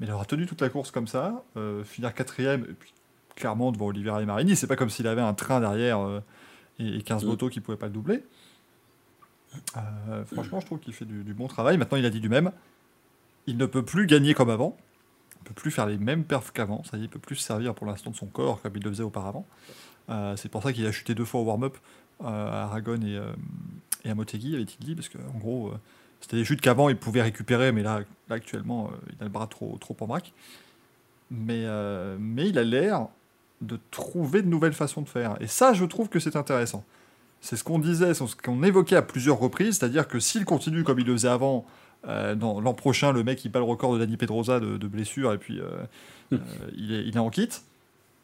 Mais 0.00 0.06
il 0.06 0.12
aura 0.12 0.24
tenu 0.24 0.46
toute 0.46 0.60
la 0.62 0.70
course 0.70 0.90
comme 0.90 1.06
ça, 1.06 1.44
euh, 1.58 1.84
finir 1.84 2.14
quatrième, 2.14 2.62
et 2.62 2.72
puis 2.72 2.92
clairement 3.36 3.72
devant 3.72 3.86
Oliveira 3.86 4.22
et 4.22 4.24
Marini. 4.26 4.56
C'est 4.56 4.66
pas 4.66 4.76
comme 4.76 4.88
s'il 4.90 5.06
avait 5.06 5.20
un 5.20 5.34
train 5.34 5.60
derrière 5.60 6.00
euh, 6.00 6.20
et, 6.78 6.96
et 6.96 7.02
15 7.02 7.24
Mm. 7.24 7.28
motos 7.28 7.48
qui 7.50 7.60
pouvaient 7.60 7.76
pas 7.76 7.86
le 7.86 7.92
doubler. 7.92 8.24
Franchement, 10.32 10.60
je 10.60 10.66
trouve 10.66 10.80
qu'il 10.80 10.92
fait 10.94 11.04
du, 11.04 11.22
du 11.22 11.34
bon 11.34 11.46
travail. 11.46 11.76
Maintenant, 11.78 11.98
il 11.98 12.06
a 12.06 12.10
dit 12.10 12.20
du 12.20 12.28
même. 12.28 12.50
Il 13.46 13.56
ne 13.56 13.66
peut 13.66 13.84
plus 13.84 14.06
gagner 14.06 14.34
comme 14.34 14.50
avant. 14.50 14.76
Il 15.40 15.44
peut 15.44 15.54
plus 15.54 15.70
faire 15.70 15.86
les 15.86 15.98
mêmes 15.98 16.24
perfs 16.24 16.52
qu'avant. 16.52 16.82
Ça 16.84 16.96
y 16.96 17.00
est, 17.00 17.04
il 17.04 17.08
peut 17.08 17.18
plus 17.18 17.36
se 17.36 17.44
servir 17.44 17.74
pour 17.74 17.86
l'instant 17.86 18.10
de 18.10 18.16
son 18.16 18.26
corps 18.26 18.62
comme 18.62 18.72
il 18.76 18.82
le 18.82 18.90
faisait 18.90 19.04
auparavant. 19.04 19.46
C'est 20.36 20.48
pour 20.50 20.62
ça 20.62 20.72
qu'il 20.72 20.86
a 20.86 20.92
chuté 20.92 21.14
deux 21.14 21.24
fois 21.24 21.40
au 21.40 21.44
warm-up 21.44 21.76
à 22.22 22.64
Aragon 22.64 23.00
et, 23.02 23.16
euh, 23.16 23.32
et 24.04 24.10
à 24.10 24.14
Motegi, 24.14 24.54
avait-il 24.54 24.84
dit, 24.84 24.94
parce 24.94 25.08
qu'en 25.08 25.38
gros, 25.38 25.68
euh, 25.68 25.78
c'était 26.20 26.36
des 26.36 26.44
chutes 26.44 26.60
qu'avant 26.60 26.88
il 26.88 26.96
pouvait 26.96 27.22
récupérer, 27.22 27.72
mais 27.72 27.82
là, 27.82 28.00
là 28.28 28.36
actuellement, 28.36 28.86
euh, 28.86 28.96
il 29.10 29.20
a 29.20 29.24
le 29.24 29.30
bras 29.30 29.46
trop, 29.46 29.76
trop 29.78 29.96
en 30.00 30.06
braque. 30.06 30.32
Mais, 31.30 31.62
euh, 31.64 32.16
mais 32.20 32.48
il 32.48 32.58
a 32.58 32.64
l'air 32.64 33.08
de 33.60 33.78
trouver 33.90 34.42
de 34.42 34.48
nouvelles 34.48 34.72
façons 34.72 35.02
de 35.02 35.08
faire. 35.08 35.36
Et 35.40 35.46
ça, 35.46 35.72
je 35.72 35.84
trouve 35.84 36.08
que 36.08 36.20
c'est 36.20 36.36
intéressant. 36.36 36.84
C'est 37.40 37.56
ce 37.56 37.64
qu'on 37.64 37.78
disait, 37.78 38.14
ce 38.14 38.24
qu'on 38.36 38.62
évoquait 38.62 38.96
à 38.96 39.02
plusieurs 39.02 39.38
reprises, 39.38 39.78
c'est-à-dire 39.78 40.08
que 40.08 40.18
s'il 40.18 40.44
continue 40.44 40.84
comme 40.84 40.98
il 40.98 41.06
le 41.06 41.12
faisait 41.12 41.28
avant, 41.28 41.66
euh, 42.08 42.34
l'an 42.34 42.74
prochain, 42.74 43.12
le 43.12 43.24
mec 43.24 43.44
il 43.44 43.50
bat 43.50 43.60
le 43.60 43.64
record 43.64 43.94
de 43.94 43.98
Dani 43.98 44.16
Pedrosa 44.16 44.60
de, 44.60 44.76
de 44.76 44.86
blessure 44.86 45.32
et 45.32 45.38
puis 45.38 45.60
euh, 45.60 45.68
euh, 46.32 46.38
il, 46.76 46.92
est, 46.92 47.04
il 47.06 47.16
est 47.16 47.20
en 47.20 47.30
kit. 47.30 47.48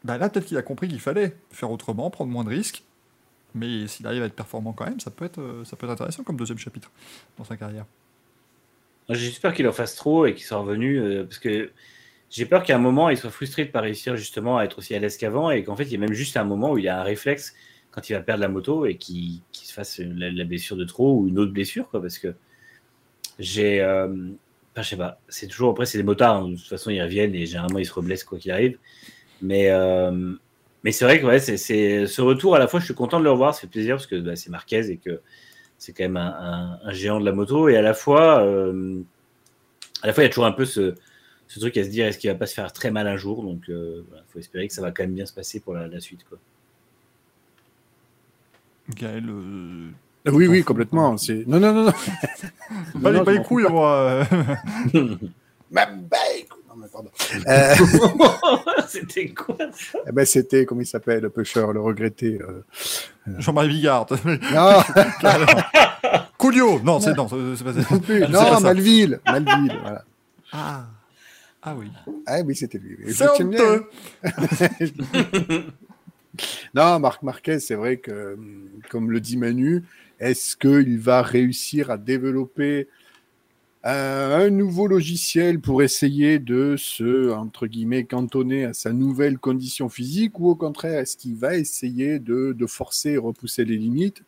Bah 0.05 0.19
là, 0.19 0.29
peut-être 0.29 0.47
qu'il 0.47 0.57
a 0.57 0.63
compris 0.63 0.89
qu'il 0.89 1.01
fallait 1.01 1.37
faire 1.51 1.71
autrement, 1.71 2.11
prendre 2.11 2.31
moins 2.31 2.45
de 2.45 2.49
risques. 2.49 2.83
Mais 3.55 3.87
s'il 3.87 4.07
arrive 4.07 4.23
à 4.23 4.27
être 4.27 4.35
performant 4.35 4.73
quand 4.73 4.87
même, 4.87 5.01
ça 5.01 5.11
peut 5.11 5.25
être, 5.25 5.41
euh, 5.41 5.65
ça 5.65 5.77
peut 5.77 5.87
être 5.87 5.93
intéressant 5.93 6.23
comme 6.23 6.37
deuxième 6.37 6.59
chapitre 6.59 6.91
dans 7.39 7.45
sa 7.45 7.57
carrière. 7.57 7.87
Juste 9.09 9.43
peur 9.43 9.53
qu'il 9.53 9.67
en 9.67 9.73
fasse 9.73 9.97
trop 9.97 10.27
et 10.27 10.35
qu'il 10.35 10.45
soit 10.45 10.59
revenu 10.59 11.01
euh, 11.01 11.25
parce 11.25 11.41
que 11.41 11.71
j'ai 12.31 12.47
peur 12.47 12.63
qu'à 12.63 12.77
un 12.77 12.79
moment 12.79 13.11
il 13.11 13.17
soit 13.17 13.31
frustré 13.31 13.63
de 13.63 13.69
ne 13.69 13.73
pas 13.73 13.81
réussir 13.81 14.17
justement 14.17 14.59
à 14.59 14.65
être 14.65 14.79
aussi 14.79 14.95
à 14.95 15.01
l'aise 15.01 15.17
qu'avant 15.17 15.51
et 15.51 15.65
qu'en 15.65 15.75
fait 15.75 15.85
il 15.85 15.93
y 15.93 15.97
a 15.97 15.99
même 15.99 16.13
juste 16.13 16.37
un 16.37 16.45
moment 16.45 16.71
où 16.71 16.79
il 16.79 16.89
a 16.89 17.01
un 17.01 17.03
réflexe 17.03 17.55
quand 17.91 18.09
il 18.09 18.13
va 18.13 18.21
perdre 18.21 18.41
la 18.41 18.49
moto 18.49 18.87
et 18.87 18.97
qu'il 18.97 19.41
qu'il 19.51 19.67
se 19.67 19.73
fasse 19.73 19.99
la, 19.99 20.45
blessure 20.45 20.77
de 20.77 20.85
trop 20.85 21.17
ou 21.17 21.29
une 21.29 21.41
autre 21.41 21.53
blessure 21.53 21.89
quoi 21.89 22.01
parce 22.01 22.19
que 22.19 22.35
j'ai 23.41 23.81
euh, 23.81 24.07
enfin, 24.73 24.83
je 24.83 24.89
sais 24.91 24.97
pas 24.97 25.21
c'est 25.29 25.49
toujours 25.49 25.71
après 25.71 25.87
c'est 25.87 25.99
des 25.99 26.05
motards 26.05 26.37
hein, 26.37 26.49
de 26.49 26.55
toute 26.55 26.69
façon 26.69 26.91
ils 26.91 27.03
reviennent 27.03 27.35
et 27.35 27.47
généralement 27.47 27.81
ils 27.81 27.87
se 27.87 27.93
reblessent 27.93 28.23
quoi 28.23 28.39
qu'il 28.39 28.53
arrive 28.53 28.79
mais 29.43 29.71
euh, 29.71 30.35
mais 30.85 30.93
c'est 30.93 31.05
vrai 31.05 31.21
que 31.21 31.27
ouais, 31.27 31.39
c'est 31.41 31.57
c'est- 31.57 32.07
ce 32.07 32.23
retour 32.23 32.55
à 32.57 32.59
la 32.59 32.69
fois 32.69 32.81
je 32.81 32.87
suis 32.87 32.95
content 32.95 33.19
de 33.19 33.25
le 33.25 33.31
revoir 33.31 33.55
ça 33.55 33.63
fait 33.63 33.67
plaisir 33.67 33.97
parce 33.97 34.07
que 34.07 34.17
bah, 34.21 34.37
c'est 34.37 34.51
Marquez 34.51 34.91
et 34.91 34.97
que 34.97 35.21
c'est 35.79 35.93
quand 35.93 36.05
même 36.05 36.17
un, 36.17 36.35
un- 36.83 36.89
un 36.89 36.93
géant 36.93 37.21
de 37.21 37.25
la 37.25 37.33
moto 37.33 37.69
et 37.69 37.77
à 37.77 37.83
la 37.83 37.95
fois 37.95 38.43
euh, 38.43 39.01
à 40.03 40.07
la 40.09 40.13
fois 40.13 40.23
il 40.23 40.27
y 40.27 40.29
a 40.29 40.31
toujours 40.31 40.47
un 40.47 40.53
peu 40.53 40.65
ce, 40.65 40.95
ce 41.49 41.59
truc 41.61 41.77
à 41.77 41.85
se 41.85 41.89
dire 41.89 42.07
est-ce 42.07 42.19
qu'il 42.19 42.31
va 42.31 42.37
pas 42.37 42.47
se 42.47 42.55
faire 42.55 42.73
très 42.73 42.91
mal 42.91 43.07
un 43.09 43.17
jour? 43.17 43.43
Donc 43.43 43.65
il 43.69 44.05
faut 44.33 44.39
espérer 44.39 44.69
que 44.69 44.75
ça 44.75 44.83
va 44.83 44.91
quand 44.91 45.03
même 45.03 45.15
bien 45.15 45.27
se 45.27 45.33
passer 45.35 45.61
pour 45.61 45.75
la, 45.75 45.87
la 45.89 46.01
suite 46.01 46.25
quoi. 46.29 46.39
Gaël, 48.97 49.25
euh, 49.29 49.91
Oui, 50.27 50.49
oui, 50.49 50.65
complètement. 50.65 51.17
C'est 51.17 51.47
non, 51.47 51.61
non, 51.61 51.73
non, 51.73 51.85
non. 51.85 51.93
pas, 53.03 53.11
les, 53.11 53.19
non, 53.19 53.25
pas 53.25 53.33
les 53.33 53.43
couilles, 53.43 53.67
moi. 53.71 54.27
Ma 55.71 55.87
Non, 56.71 56.77
mais 56.77 56.87
pardon. 56.89 57.11
Euh, 57.49 57.75
C'était 58.89 59.31
quoi 59.31 59.57
ça? 59.73 59.99
Eh 60.07 60.13
ben, 60.13 60.25
c'était, 60.25 60.65
comment 60.65 60.81
il 60.83 60.87
s'appelle, 60.87 61.21
le 61.23 61.31
pêcheur, 61.31 61.73
le 61.73 61.81
regretté. 61.81 62.41
euh, 62.41 62.63
Jean-Marie 63.39 63.69
Bigard. 63.71 64.07
Non, 64.25 64.81
Coolio 66.39 66.79
Non, 66.81 67.01
c'est 67.01 67.15
non, 67.17 67.29
c'est 67.29 67.57
c'est 67.57 67.65
pas 67.65 67.73
ça. 67.73 67.81
non 67.95 67.99
plus. 68.01 68.21
C'est 68.21 68.27
pas 68.27 68.29
Non, 68.29 68.55
ça. 68.55 68.61
Malville. 68.61 69.21
Malville, 69.27 69.79
voilà. 69.83 70.05
Ah. 70.53 70.87
ah 71.63 71.75
oui. 71.77 71.91
Ah 72.27 72.39
oui, 72.45 72.55
c'était 72.55 72.79
lui. 72.79 72.97
C'est 73.13 73.29
honteux. 73.29 73.87
Non, 76.75 76.99
Marc 77.01 77.23
Marquez, 77.23 77.59
c'est 77.59 77.75
vrai 77.75 77.97
que, 77.99 78.35
hum, 78.35 78.69
comme 78.89 79.11
le 79.11 79.21
dit 79.21 79.37
Manu, 79.37 79.83
est-ce 80.21 80.57
qu'il 80.57 80.99
va 81.01 81.23
réussir 81.23 81.91
à 81.91 81.99
développer 81.99 82.89
un, 83.83 83.93
un 83.93 84.51
nouveau 84.51 84.87
logiciel 84.87 85.61
pour 85.61 85.83
essayer 85.83 86.39
de 86.39 86.77
se, 86.77 87.31
entre 87.33 87.67
guillemets, 87.67 88.05
cantonner 88.05 88.65
à 88.65 88.75
sa 88.75 88.93
nouvelle 88.93 89.39
condition 89.39 89.89
physique 89.89 90.39
ou 90.39 90.51
au 90.51 90.55
contraire, 90.55 90.99
est-ce 91.01 91.17
qu'il 91.17 91.35
va 91.35 91.57
essayer 91.57 92.19
de, 92.19 92.55
forcer 92.67 93.13
et 93.13 93.17
repousser 93.17 93.65
les 93.65 93.77
limites? 93.77 94.23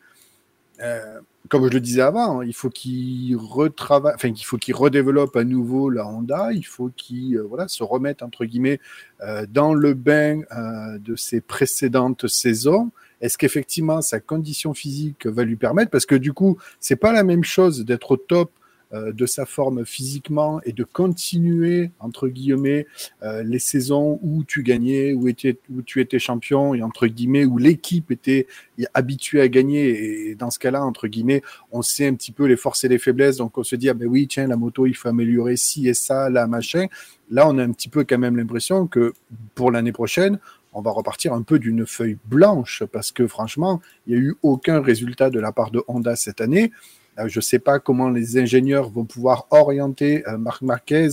Euh, 0.81 1.21
Comme 1.49 1.67
je 1.69 1.73
le 1.75 1.81
disais 1.81 2.01
avant, 2.01 2.41
il 2.41 2.55
faut 2.55 2.71
qu'il 2.71 3.37
retravaille, 3.37 4.15
enfin, 4.15 4.33
qu'il 4.33 4.47
faut 4.47 4.57
qu'il 4.57 4.75
redéveloppe 4.75 5.37
à 5.37 5.45
nouveau 5.45 5.91
la 5.91 6.07
Honda, 6.07 6.51
il 6.53 6.65
faut 6.65 6.91
qu'il 6.97 7.37
euh, 7.37 7.43
voilà, 7.43 7.69
se 7.69 7.83
remette, 7.83 8.23
entre 8.23 8.47
guillemets, 8.47 8.81
euh, 9.21 9.45
dans 9.51 9.75
le 9.75 9.93
bain 9.93 10.41
euh, 10.51 10.99
de 10.99 11.15
ses 11.15 11.43
précédentes 11.43 12.27
saisons. 12.27 12.91
Est-ce 13.21 13.37
qu'effectivement 13.37 14.01
sa 14.01 14.19
condition 14.19 14.73
physique 14.73 15.27
va 15.27 15.45
lui 15.45 15.57
permettre? 15.57 15.91
Parce 15.91 16.07
que 16.07 16.15
du 16.15 16.33
coup, 16.33 16.57
c'est 16.81 16.97
pas 16.97 17.12
la 17.12 17.23
même 17.23 17.45
chose 17.45 17.85
d'être 17.85 18.12
au 18.12 18.17
top 18.17 18.51
euh, 18.94 19.12
de 19.12 19.26
sa 19.26 19.46
forme 19.46 19.85
physiquement 19.85 20.61
et 20.64 20.72
de 20.72 20.85
continuer 20.85 21.90
entre 21.98 22.28
guillemets 22.28 22.87
euh, 23.22 23.42
les 23.42 23.59
saisons 23.59 24.18
où 24.22 24.44
tu 24.44 24.62
gagnais, 24.62 25.14
où, 25.14 25.28
où 25.28 25.83
tu 25.83 26.00
étais 26.00 26.18
champion 26.18 26.74
et 26.74 26.83
entre 26.83 27.07
guillemets 27.07 27.44
où 27.44 27.59
l'équipe 27.59 28.11
était 28.11 28.46
habituée 28.94 29.40
à 29.40 29.48
gagner. 29.48 30.31
Et 30.31 30.35
dans 30.35 30.50
ce 30.50 30.59
cas-là 30.59 30.85
entre 30.85 31.09
guillemets 31.09 31.42
on 31.70 31.83
sait 31.83 32.07
un 32.07 32.14
petit 32.14 32.33
peu 32.33 32.44
les 32.44 32.57
forces 32.57 32.85
et 32.85 32.88
les 32.88 32.98
faiblesses. 32.98 33.38
Donc 33.38 33.57
on 33.59 33.62
se 33.62 33.76
dit 33.76 33.88
ah 33.88 33.94
ben 33.94 34.09
oui 34.09 34.26
tiens 34.28 34.46
la 34.46 34.57
moto 34.57 34.87
il 34.87 34.94
faut 34.94 35.09
améliorer 35.09 35.57
ci 35.57 35.88
et 35.88 35.94
ça 35.94 36.28
là 36.28 36.46
machin. 36.46 36.87
Là 37.31 37.48
on 37.48 37.57
a 37.59 37.62
un 37.64 37.72
petit 37.72 37.88
peu 37.88 38.05
quand 38.05 38.18
même 38.18 38.37
l'impression 38.37 38.87
que 38.87 39.14
pour 39.55 39.70
l'année 39.70 39.92
prochaine 39.92 40.38
on 40.72 40.81
va 40.81 40.90
repartir 40.90 41.33
un 41.33 41.42
peu 41.42 41.59
d'une 41.59 41.87
feuille 41.87 42.18
blanche 42.24 42.83
parce 42.92 43.12
que 43.12 43.26
franchement, 43.26 43.81
il 44.07 44.14
n'y 44.14 44.20
a 44.20 44.22
eu 44.22 44.35
aucun 44.42 44.81
résultat 44.81 45.31
de 45.31 45.38
la 45.38 45.52
part 45.52 45.70
de 45.70 45.83
Honda 45.87 46.16
cette 46.16 46.40
année. 46.40 46.72
Euh, 47.18 47.29
je 47.29 47.38
ne 47.38 47.42
sais 47.42 47.59
pas 47.59 47.79
comment 47.79 48.09
les 48.11 48.38
ingénieurs 48.38 48.88
vont 48.88 49.05
pouvoir 49.05 49.46
orienter 49.51 50.27
euh, 50.29 50.38
Marc 50.38 50.62
Marquez. 50.62 51.09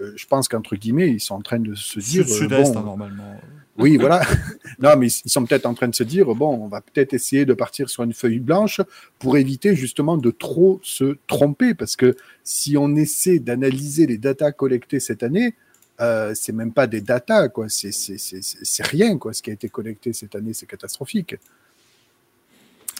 Euh, 0.00 0.12
je 0.16 0.26
pense 0.26 0.48
qu'entre 0.48 0.76
guillemets, 0.76 1.08
ils 1.10 1.20
sont 1.20 1.34
en 1.34 1.42
train 1.42 1.58
de 1.58 1.74
se 1.74 2.00
dire. 2.00 2.26
Sud- 2.26 2.36
Sud-Est, 2.36 2.72
bon, 2.72 2.78
hein, 2.78 2.82
normalement. 2.82 3.40
oui, 3.78 3.96
voilà. 3.96 4.20
non, 4.78 4.96
mais 4.96 5.06
ils 5.08 5.30
sont 5.30 5.44
peut-être 5.46 5.64
en 5.66 5.74
train 5.74 5.88
de 5.88 5.94
se 5.94 6.02
dire, 6.02 6.26
bon, 6.34 6.54
on 6.64 6.68
va 6.68 6.80
peut-être 6.80 7.14
essayer 7.14 7.44
de 7.46 7.54
partir 7.54 7.88
sur 7.88 8.02
une 8.02 8.12
feuille 8.12 8.40
blanche 8.40 8.80
pour 9.18 9.36
éviter 9.38 9.74
justement 9.76 10.16
de 10.18 10.30
trop 10.30 10.80
se 10.82 11.16
tromper, 11.26 11.74
parce 11.74 11.96
que 11.96 12.14
si 12.44 12.76
on 12.76 12.94
essaie 12.96 13.38
d'analyser 13.38 14.06
les 14.06 14.18
datas 14.18 14.52
collectées 14.52 15.00
cette 15.00 15.22
année, 15.22 15.54
euh, 16.00 16.32
c'est 16.34 16.52
même 16.52 16.72
pas 16.72 16.86
des 16.86 17.00
datas, 17.00 17.48
quoi. 17.48 17.70
C'est, 17.70 17.92
c'est, 17.92 18.18
c'est, 18.18 18.42
c'est 18.42 18.58
c'est 18.66 18.86
rien, 18.86 19.16
quoi. 19.16 19.32
Ce 19.32 19.40
qui 19.42 19.48
a 19.48 19.54
été 19.54 19.70
collecté 19.70 20.12
cette 20.12 20.34
année, 20.34 20.52
c'est 20.52 20.66
catastrophique. 20.66 21.36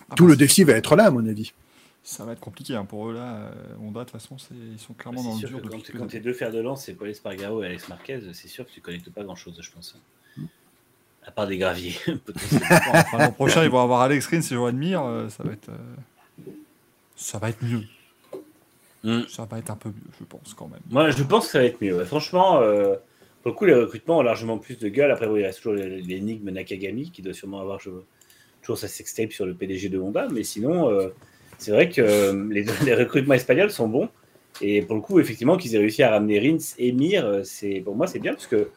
Ah, 0.09 0.15
Tout 0.17 0.25
bah, 0.25 0.31
le 0.31 0.37
défi 0.37 0.65
va 0.65 0.73
être 0.75 0.97
là, 0.97 1.07
à 1.07 1.11
mon 1.11 1.27
avis. 1.27 1.53
Ça 2.09 2.25
va 2.25 2.33
être 2.35 2.41
compliqué 2.41 2.77
hein, 2.77 2.85
pour 2.85 3.09
eux 3.11 3.15
là. 3.15 3.35
euh, 3.49 3.53
Honda, 3.81 4.05
de 4.05 4.05
toute 4.11 4.13
façon, 4.21 4.37
ils 4.73 4.79
sont 4.79 4.95
clairement 4.95 5.25
dans 5.25 5.35
C'est 5.35 5.43
le 5.43 5.49
dur 5.49 5.63
que 5.63 5.77
depuis 5.77 5.93
quand, 5.99 6.07
tes 6.07 6.21
deux 6.21 6.33
fers 6.35 6.53
de 6.53 6.61
lance, 6.61 6.85
c'est 6.85 6.95
Paul 6.95 7.09
Espargaro 7.11 7.65
et 7.65 7.67
Alex 7.67 7.89
Marquez, 7.89 8.21
c'est 8.33 8.47
sûr 8.47 8.65
que 8.65 8.71
tu 8.71 8.81
connectes 8.81 9.11
pas 9.11 9.25
grand-chose, 9.25 9.59
je 9.61 9.71
pense. 9.73 9.99
À 11.25 11.33
part 11.33 11.49
des 11.49 11.59
graviers, 11.59 11.97
enfin, 12.31 13.19
L'an 13.19 13.33
prochain, 13.33 13.65
ils 13.65 13.71
vont 13.71 13.81
avoir 13.83 14.03
Alex 14.03 14.25
Rins 14.29 14.39
et 14.39 14.43
Joan 14.55 14.77
Mir. 14.77 15.03
euh, 15.03 15.29
ça 15.29 15.43
va 15.43 15.53
être, 15.53 15.69
euh, 15.71 16.51
ça 17.17 17.39
va 17.39 17.49
être 17.49 17.61
mieux. 17.65 17.83
Mm. 19.03 19.23
Ça 19.29 19.45
va 19.45 19.59
être 19.59 19.71
un 19.71 19.77
peu 19.77 19.89
mieux, 19.89 20.11
je 20.21 20.25
pense 20.25 20.55
quand 20.55 20.69
même. 20.69 20.79
Moi, 20.89 21.11
je 21.11 21.25
pense 21.25 21.47
que 21.47 21.51
ça 21.51 21.59
va 21.59 21.65
être 21.65 21.83
mieux. 21.83 21.97
ouais. 21.99 22.05
Franchement, 22.05 22.61
euh, 22.61 22.95
pour 23.43 23.51
le 23.51 23.57
coup, 23.57 23.65
les 23.65 23.75
recrutements 23.75 24.19
ont 24.19 24.23
largement 24.23 24.59
plus 24.59 24.79
de 24.79 24.89
gueule. 24.89 25.11
Après, 25.11 25.27
bon, 25.27 25.37
il 25.37 25.45
reste 25.45 25.59
toujours 25.59 25.75
l'énigme 25.75 26.51
Nakagami 26.51 27.11
qui 27.11 27.23
doit 27.23 27.35
sûrement 27.35 27.61
avoir 27.61 27.81
je- 27.81 27.91
toujours 28.63 28.79
sa 28.79 28.87
sextape 28.87 29.33
sur 29.33 29.47
le 29.47 29.55
PDG 29.55 29.89
de 29.89 29.99
Honda. 29.99 30.29
Mais 30.31 30.45
sinon, 30.45 30.89
euh, 30.91 31.09
c'est 31.59 31.71
vrai 31.71 31.89
que 31.89 32.01
euh, 32.01 32.47
les, 32.51 32.65
les 32.85 32.95
recrutements 32.95 33.35
espagnols 33.35 33.71
sont 33.71 33.89
bons. 33.89 34.09
Et 34.61 34.83
pour 34.83 34.97
le 34.97 35.03
coup, 35.03 35.21
effectivement, 35.21 35.57
qu'ils 35.57 35.75
aient 35.75 35.79
réussi 35.79 36.03
à 36.03 36.11
ramener 36.11 36.39
Rins 36.39 36.75
et 36.79 36.93
Mir, 36.93 37.25
euh, 37.25 37.43
c'est 37.45 37.81
pour 37.85 37.95
moi, 37.95 38.07
c'est 38.07 38.19
bien 38.19 38.33
parce 38.33 38.47
que 38.47 38.69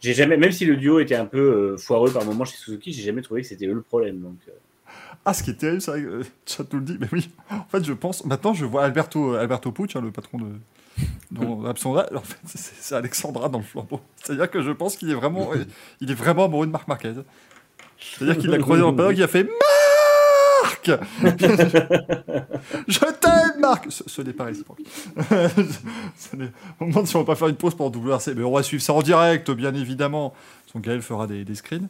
j'ai 0.00 0.14
jamais, 0.14 0.36
même 0.36 0.52
si 0.52 0.64
le 0.64 0.76
duo 0.76 1.00
était 1.00 1.14
un 1.14 1.26
peu 1.26 1.38
euh, 1.38 1.76
foireux 1.76 2.10
par 2.10 2.24
moment 2.24 2.44
chez 2.44 2.56
Suzuki, 2.56 2.92
j'ai 2.92 3.02
jamais 3.02 3.22
trouvé 3.22 3.42
que 3.42 3.48
c'était 3.48 3.66
eux 3.66 3.74
le 3.74 3.82
problème. 3.82 4.20
Donc, 4.20 4.36
Ah, 5.24 5.34
ce 5.34 5.42
qui 5.42 5.50
est 5.50 5.54
terrible, 5.54 5.80
c'est 5.80 5.90
vrai 5.90 6.02
que 6.02 6.22
chat 6.46 6.64
nous 6.72 6.78
le 6.78 6.84
dit, 6.84 6.96
mais 7.00 7.08
oui. 7.12 7.30
En 7.50 7.66
fait, 7.70 7.84
je 7.84 7.92
pense. 7.92 8.24
Maintenant, 8.24 8.54
je 8.54 8.64
vois 8.64 8.84
Alberto, 8.84 9.34
Alberto 9.34 9.72
Pucci, 9.72 9.98
hein, 9.98 10.02
le 10.02 10.10
patron 10.10 10.38
de. 10.38 10.46
Dans 11.30 11.62
en 11.66 11.74
fait, 11.74 12.38
c'est 12.46 12.94
Alexandra 12.94 13.50
dans 13.50 13.58
le 13.58 13.64
flambeau. 13.64 14.00
C'est-à-dire 14.16 14.50
que 14.50 14.62
je 14.62 14.70
pense 14.70 14.96
qu'il 14.96 15.10
est 15.10 15.14
vraiment, 15.14 15.50
il 16.00 16.10
est 16.10 16.14
vraiment 16.14 16.46
amoureux 16.46 16.66
de 16.66 16.72
Marc 16.72 16.88
Marquez. 16.88 17.12
C'est-à-dire 17.98 18.38
qu'il 18.38 18.50
l'a 18.50 18.58
croisé 18.58 18.80
dans 18.80 18.92
le 18.92 18.96
paddock, 18.96 19.14
il 19.14 19.22
a 19.22 19.28
fait 19.28 19.46
Marc 20.88 21.40
Je 22.88 22.98
t'aime, 22.98 23.60
Marc 23.60 23.86
Ce, 23.90 24.04
ce 24.06 24.22
n'est 24.22 24.32
pas 24.32 24.44
réciproque. 24.44 24.80
Ce 26.16 26.36
n'est- 26.36 26.50
on 26.80 26.86
me 26.86 26.90
demande 26.90 27.06
si 27.06 27.16
on 27.16 27.20
va 27.20 27.24
pas 27.26 27.34
faire 27.36 27.48
une 27.48 27.56
pause 27.56 27.74
pour 27.74 27.90
WRC, 27.94 28.34
mais 28.36 28.42
on 28.44 28.52
va 28.52 28.62
suivre 28.62 28.82
ça 28.82 28.92
en 28.92 29.02
direct, 29.02 29.50
bien 29.50 29.74
évidemment. 29.74 30.34
Son 30.66 30.80
Gaël 30.80 31.02
fera 31.02 31.26
des, 31.26 31.44
des 31.44 31.54
screens. 31.54 31.88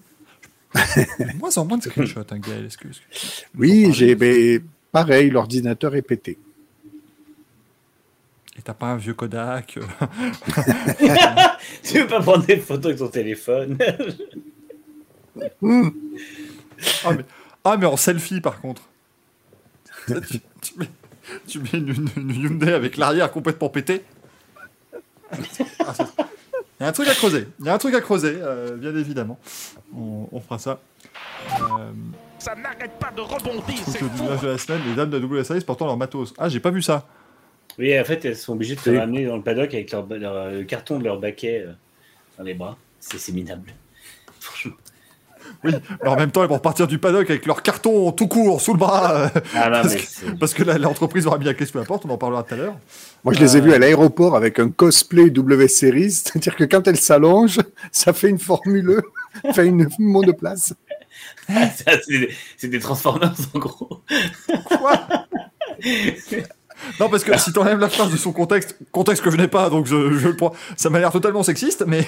moins 1.38 1.56
en 1.56 1.64
moins 1.64 1.78
de 1.78 1.82
screenshots, 1.84 2.20
hein, 2.30 2.38
Gaël. 2.38 2.66
Est-ce 2.66 2.76
que, 2.78 2.88
est-ce 2.88 3.00
que- 3.00 3.46
Oui, 3.58 3.92
j'ai, 3.92 4.14
mais 4.16 4.60
pareil, 4.92 5.30
l'ordinateur 5.30 5.94
est 5.94 6.02
pété. 6.02 6.38
Et 8.58 8.62
t'as 8.62 8.74
pas 8.74 8.86
un 8.86 8.96
vieux 8.96 9.12
Kodak 9.14 9.76
euh, 9.78 9.82
Tu 11.82 11.98
veux 12.00 12.06
pas 12.06 12.20
prendre 12.20 12.46
des 12.46 12.56
photos 12.56 12.86
avec 12.86 12.98
ton 12.98 13.08
téléphone? 13.08 13.76
Ah, 17.04 17.12
mais, 17.12 17.24
ah, 17.72 17.76
mais 17.76 17.86
en 17.86 17.96
selfie, 17.96 18.40
par 18.40 18.60
contre. 18.60 18.82
tu, 20.06 20.14
tu 20.62 20.72
mets, 20.78 20.88
tu 21.46 21.58
mets 21.60 21.68
une, 21.74 21.88
une- 21.88 22.10
une 22.16 22.34
Hyundai 22.34 22.72
avec 22.72 22.96
l'arrière 22.96 23.30
complètement 23.30 23.68
pété. 23.68 24.04
Ah, 25.32 25.92
Il 26.78 26.82
y 26.82 26.84
a 26.84 26.88
un 26.88 26.92
truc 26.92 27.08
à 27.08 27.14
creuser. 27.14 27.46
Il 27.60 27.66
y 27.66 27.68
a 27.68 27.74
un 27.74 27.78
truc 27.78 27.94
à 27.94 28.00
creuser, 28.00 28.36
euh, 28.40 28.76
bien 28.76 28.94
évidemment. 28.96 29.38
On, 29.96 30.28
on 30.30 30.40
fera 30.40 30.58
ça. 30.58 30.78
Euh, 31.60 31.90
Ça 32.38 32.54
n'arrête 32.54 32.98
pas 32.98 33.10
de 33.10 33.20
rebondir, 33.20 33.78
c'est 33.86 33.98
fou. 33.98 34.10
l'image 34.16 34.40
de 34.42 34.48
la 34.48 34.58
semaine, 34.58 34.82
les 34.86 34.94
dames 34.94 35.10
de 35.10 35.18
la 35.18 35.60
portant 35.64 35.86
leur 35.86 35.96
matos. 35.96 36.34
Ah, 36.38 36.48
j'ai 36.48 36.60
pas 36.60 36.70
vu 36.70 36.82
ça. 36.82 37.06
Oui, 37.78 37.98
en 37.98 38.04
fait, 38.04 38.24
elles 38.24 38.36
sont 38.36 38.52
obligées 38.54 38.74
de 38.76 38.80
se 38.80 38.90
Oui. 38.90 38.98
ramener 38.98 39.26
dans 39.26 39.36
le 39.36 39.42
paddock 39.42 39.72
avec 39.74 39.90
leur, 39.90 40.06
leur- 40.06 40.50
le 40.50 40.64
carton 40.64 40.98
de 40.98 41.04
leur 41.04 41.18
baquet 41.18 41.64
euh, 41.66 41.72
dans 42.38 42.44
les 42.44 42.54
bras. 42.54 42.76
C'est 43.00 43.18
c'est 43.18 43.32
minable. 43.32 43.72
Franchement. 44.40 44.74
Oui, 45.66 45.74
mais 46.02 46.08
en 46.08 46.16
même 46.16 46.30
temps, 46.30 46.42
ils 46.42 46.48
vont 46.48 46.54
repartir 46.56 46.86
du 46.86 46.98
paddock 46.98 47.28
avec 47.28 47.44
leur 47.46 47.62
carton 47.62 48.10
tout 48.12 48.28
court 48.28 48.60
sous 48.60 48.72
le 48.72 48.78
bras. 48.78 49.14
euh, 49.16 49.28
Ah 49.54 49.70
non, 49.70 49.82
Parce 49.82 49.94
mais 49.94 50.00
que- 50.00 50.38
parce 50.38 50.78
l'entreprise 50.78 51.26
aura 51.26 51.38
mis 51.38 51.44
la 51.44 51.54
clé 51.54 51.66
sous 51.66 51.78
la 51.78 51.84
porte, 51.84 52.04
on 52.06 52.10
en 52.10 52.18
parlera 52.18 52.42
tout 52.42 52.54
à 52.54 52.56
l'heure. 52.56 52.76
Moi, 53.24 53.34
je 53.34 53.40
les 53.40 53.56
ai 53.56 53.60
Euh. 53.60 53.64
vus 53.64 53.72
à 53.74 53.78
l'aéroport 53.78 54.36
avec 54.36 54.58
un 54.58 54.70
cosplay 54.70 55.30
W 55.30 55.68
Series, 55.68 56.10
c'est-à-dire 56.24 56.56
que 56.56 56.64
quand 56.64 56.86
elle 56.88 56.96
s'allonge, 56.96 57.58
ça 57.92 58.12
fait 58.12 58.28
une 58.28 58.38
Formule 58.38 59.02
fait 59.54 59.66
une 59.66 59.88
monoplace. 59.98 60.72
c'est 61.48 62.08
des- 62.08 62.30
c'est 62.56 62.68
des 62.68 62.78
Transformers 62.78 63.32
en 63.54 63.58
gros. 63.58 64.00
Quoi? 64.66 65.00
Non, 67.00 67.08
parce 67.08 67.24
que 67.24 67.36
si 67.38 67.52
t'enlèves 67.52 67.78
la 67.80 67.88
phrase 67.88 68.10
de 68.12 68.16
son 68.16 68.32
contexte, 68.32 68.76
contexte 68.92 69.22
que 69.22 69.30
je 69.30 69.36
n'ai 69.36 69.48
pas, 69.48 69.70
donc 69.70 69.86
je, 69.86 70.12
je 70.18 70.28
le 70.28 70.36
prends, 70.36 70.52
ça 70.76 70.90
m'a 70.90 70.98
l'air 70.98 71.10
totalement 71.10 71.42
sexiste, 71.42 71.84
mais. 71.86 72.04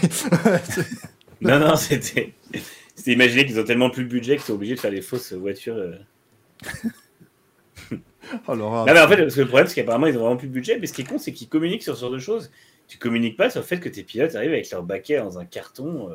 Non, 1.40 1.58
non, 1.58 1.76
c'était. 1.76 2.34
C'était 3.08 3.22
imaginer 3.24 3.46
qu'ils 3.46 3.58
ont 3.58 3.64
tellement 3.64 3.88
plus 3.88 4.04
de 4.04 4.08
budget 4.10 4.36
qu'ils 4.36 4.44
sont 4.44 4.52
obligés 4.52 4.74
de 4.74 4.80
faire 4.80 4.90
des 4.90 5.00
fausses 5.00 5.32
voitures. 5.32 5.76
euh. 5.76 5.94
Alors, 8.46 8.86
Non, 8.86 8.92
mais 8.92 9.00
en 9.00 9.08
fait, 9.08 9.16
parce 9.16 9.34
que 9.34 9.40
le 9.40 9.46
problème, 9.46 9.66
c'est 9.66 9.74
qu'apparemment, 9.76 10.06
ils 10.06 10.16
ont 10.16 10.20
vraiment 10.20 10.36
plus 10.36 10.48
de 10.48 10.52
budget. 10.52 10.78
Mais 10.78 10.86
ce 10.86 10.92
qui 10.92 11.00
est 11.00 11.04
con, 11.04 11.16
c'est 11.18 11.32
qu'ils 11.32 11.48
communiquent 11.48 11.82
sur 11.82 11.96
ce 11.96 12.02
genre 12.02 12.10
de 12.10 12.18
choses. 12.18 12.50
Tu 12.86 12.98
communiques 12.98 13.36
pas 13.38 13.48
sur 13.48 13.60
le 13.60 13.66
fait 13.66 13.80
que 13.80 13.88
tes 13.88 14.02
pilotes 14.02 14.34
arrivent 14.34 14.52
avec 14.52 14.70
leur 14.70 14.82
baquet 14.82 15.16
dans 15.18 15.38
un 15.38 15.46
carton. 15.46 16.10
euh. 16.10 16.14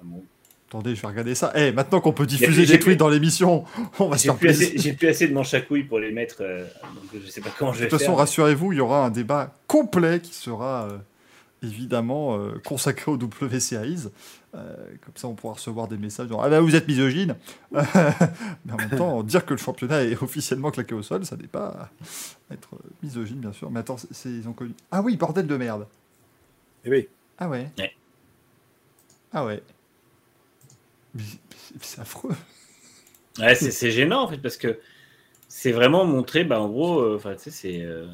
Ah 0.00 0.02
bon. 0.04 0.22
attendez, 0.68 0.94
je 0.94 1.02
vais 1.02 1.08
regarder 1.08 1.34
ça. 1.34 1.52
Eh, 1.54 1.72
maintenant 1.72 2.00
qu'on 2.00 2.12
peut 2.14 2.24
diffuser 2.26 2.62
des 2.62 2.66
tweets 2.78 2.82
plus- 2.82 2.96
dans 2.96 3.10
l'émission, 3.10 3.64
on 3.98 4.08
va 4.08 4.16
se 4.16 4.24
faire 4.24 4.36
plaisir. 4.36 4.70
j'ai 4.76 4.94
plus 4.94 5.08
assez 5.08 5.28
de 5.28 5.34
manches 5.34 5.52
à 5.52 5.60
couilles 5.60 5.84
pour 5.84 5.98
les 5.98 6.12
mettre. 6.12 6.36
euh, 6.40 6.64
donc 6.82 7.22
je 7.22 7.30
sais 7.30 7.42
pas 7.42 7.50
comment 7.58 7.72
je 7.74 7.80
vais 7.80 7.84
De 7.86 7.90
toute 7.90 7.98
façon, 8.00 8.14
rassurez-vous, 8.14 8.72
il 8.72 8.76
y 8.78 8.80
aura 8.80 9.04
un 9.04 9.10
débat 9.10 9.54
complet 9.66 10.20
qui 10.20 10.32
sera 10.34 10.88
euh, 10.90 10.96
évidemment 11.62 12.38
consacré 12.64 13.10
au 13.10 13.16
WCAIs. 13.18 14.08
Euh, 14.54 14.76
comme 15.04 15.14
ça, 15.16 15.26
on 15.26 15.34
pourra 15.34 15.54
recevoir 15.54 15.88
des 15.88 15.96
messages 15.96 16.28
genre 16.28 16.44
Ah 16.44 16.48
bah 16.48 16.60
vous 16.60 16.76
êtes 16.76 16.86
misogyne 16.86 17.34
Mais 17.72 18.72
en 18.72 18.76
même 18.76 18.90
temps, 18.96 19.22
dire 19.24 19.44
que 19.44 19.52
le 19.54 19.58
championnat 19.58 20.04
est 20.04 20.22
officiellement 20.22 20.70
claqué 20.70 20.94
au 20.94 21.02
sol, 21.02 21.26
ça 21.26 21.36
n'est 21.36 21.48
pas 21.48 21.90
être 22.52 22.68
misogyne, 23.02 23.38
bien 23.40 23.52
sûr. 23.52 23.68
Mais 23.70 23.80
attends, 23.80 23.96
c'est- 23.96 24.28
ils 24.30 24.46
ont 24.48 24.52
connu. 24.52 24.72
Ah 24.92 25.02
oui, 25.02 25.16
bordel 25.16 25.46
de 25.48 25.56
merde 25.56 25.88
Eh 26.84 26.90
oui. 26.90 27.08
Ah 27.38 27.48
ouais 27.48 27.68
Ouais. 27.78 27.92
Ah 29.32 29.44
ouais 29.44 29.60
c'est- 31.80 32.00
affreux 32.00 32.30
Ouais, 33.40 33.54
c'est 33.56 33.72
c'est 33.72 33.90
gênant 33.90 34.22
en 34.22 34.28
fait 34.28 34.38
parce 34.38 34.56
que 34.56 34.78
c'est 35.48 35.72
vraiment 35.72 36.04
montré, 36.04 36.44
bah, 36.44 36.60
en 36.60 36.68
gros, 36.68 37.00
euh, 37.00 37.16
enfin, 37.16 37.34
tu 37.34 37.44
sais, 37.44 37.50
c'est. 37.50 37.80
euh, 37.82 38.06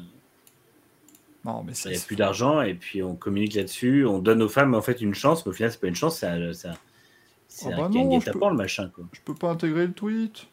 Non, 1.43 1.63
mais 1.63 1.73
Il 1.85 1.91
n'y 1.91 1.97
a 1.97 1.99
plus 1.99 2.15
d'argent 2.15 2.61
et 2.61 2.73
puis 2.75 3.01
on 3.01 3.15
communique 3.15 3.55
là-dessus. 3.55 4.05
On 4.05 4.19
donne 4.19 4.41
aux 4.43 4.49
femmes 4.49 4.75
en 4.75 4.81
fait 4.81 5.01
une 5.01 5.15
chance, 5.15 5.45
mais 5.45 5.49
au 5.49 5.53
final, 5.53 5.71
c'est 5.71 5.81
pas 5.81 5.87
une 5.87 5.95
chance, 5.95 6.19
c'est 6.19 6.27
un, 6.27 6.53
c'est 6.53 6.67
un, 6.67 6.73
Ah 6.73 7.67
un 7.67 7.77
bah 7.77 7.83
un 7.85 7.89
non, 7.89 8.19
je 8.19 8.25
guet-apens, 8.25 8.49
le 8.51 8.55
machin. 8.57 8.91
Quoi. 8.93 9.05
Je 9.11 9.19
peux 9.25 9.33
pas 9.35 9.49
intégrer 9.49 9.87
le 9.87 9.93
tweet. 9.93 10.47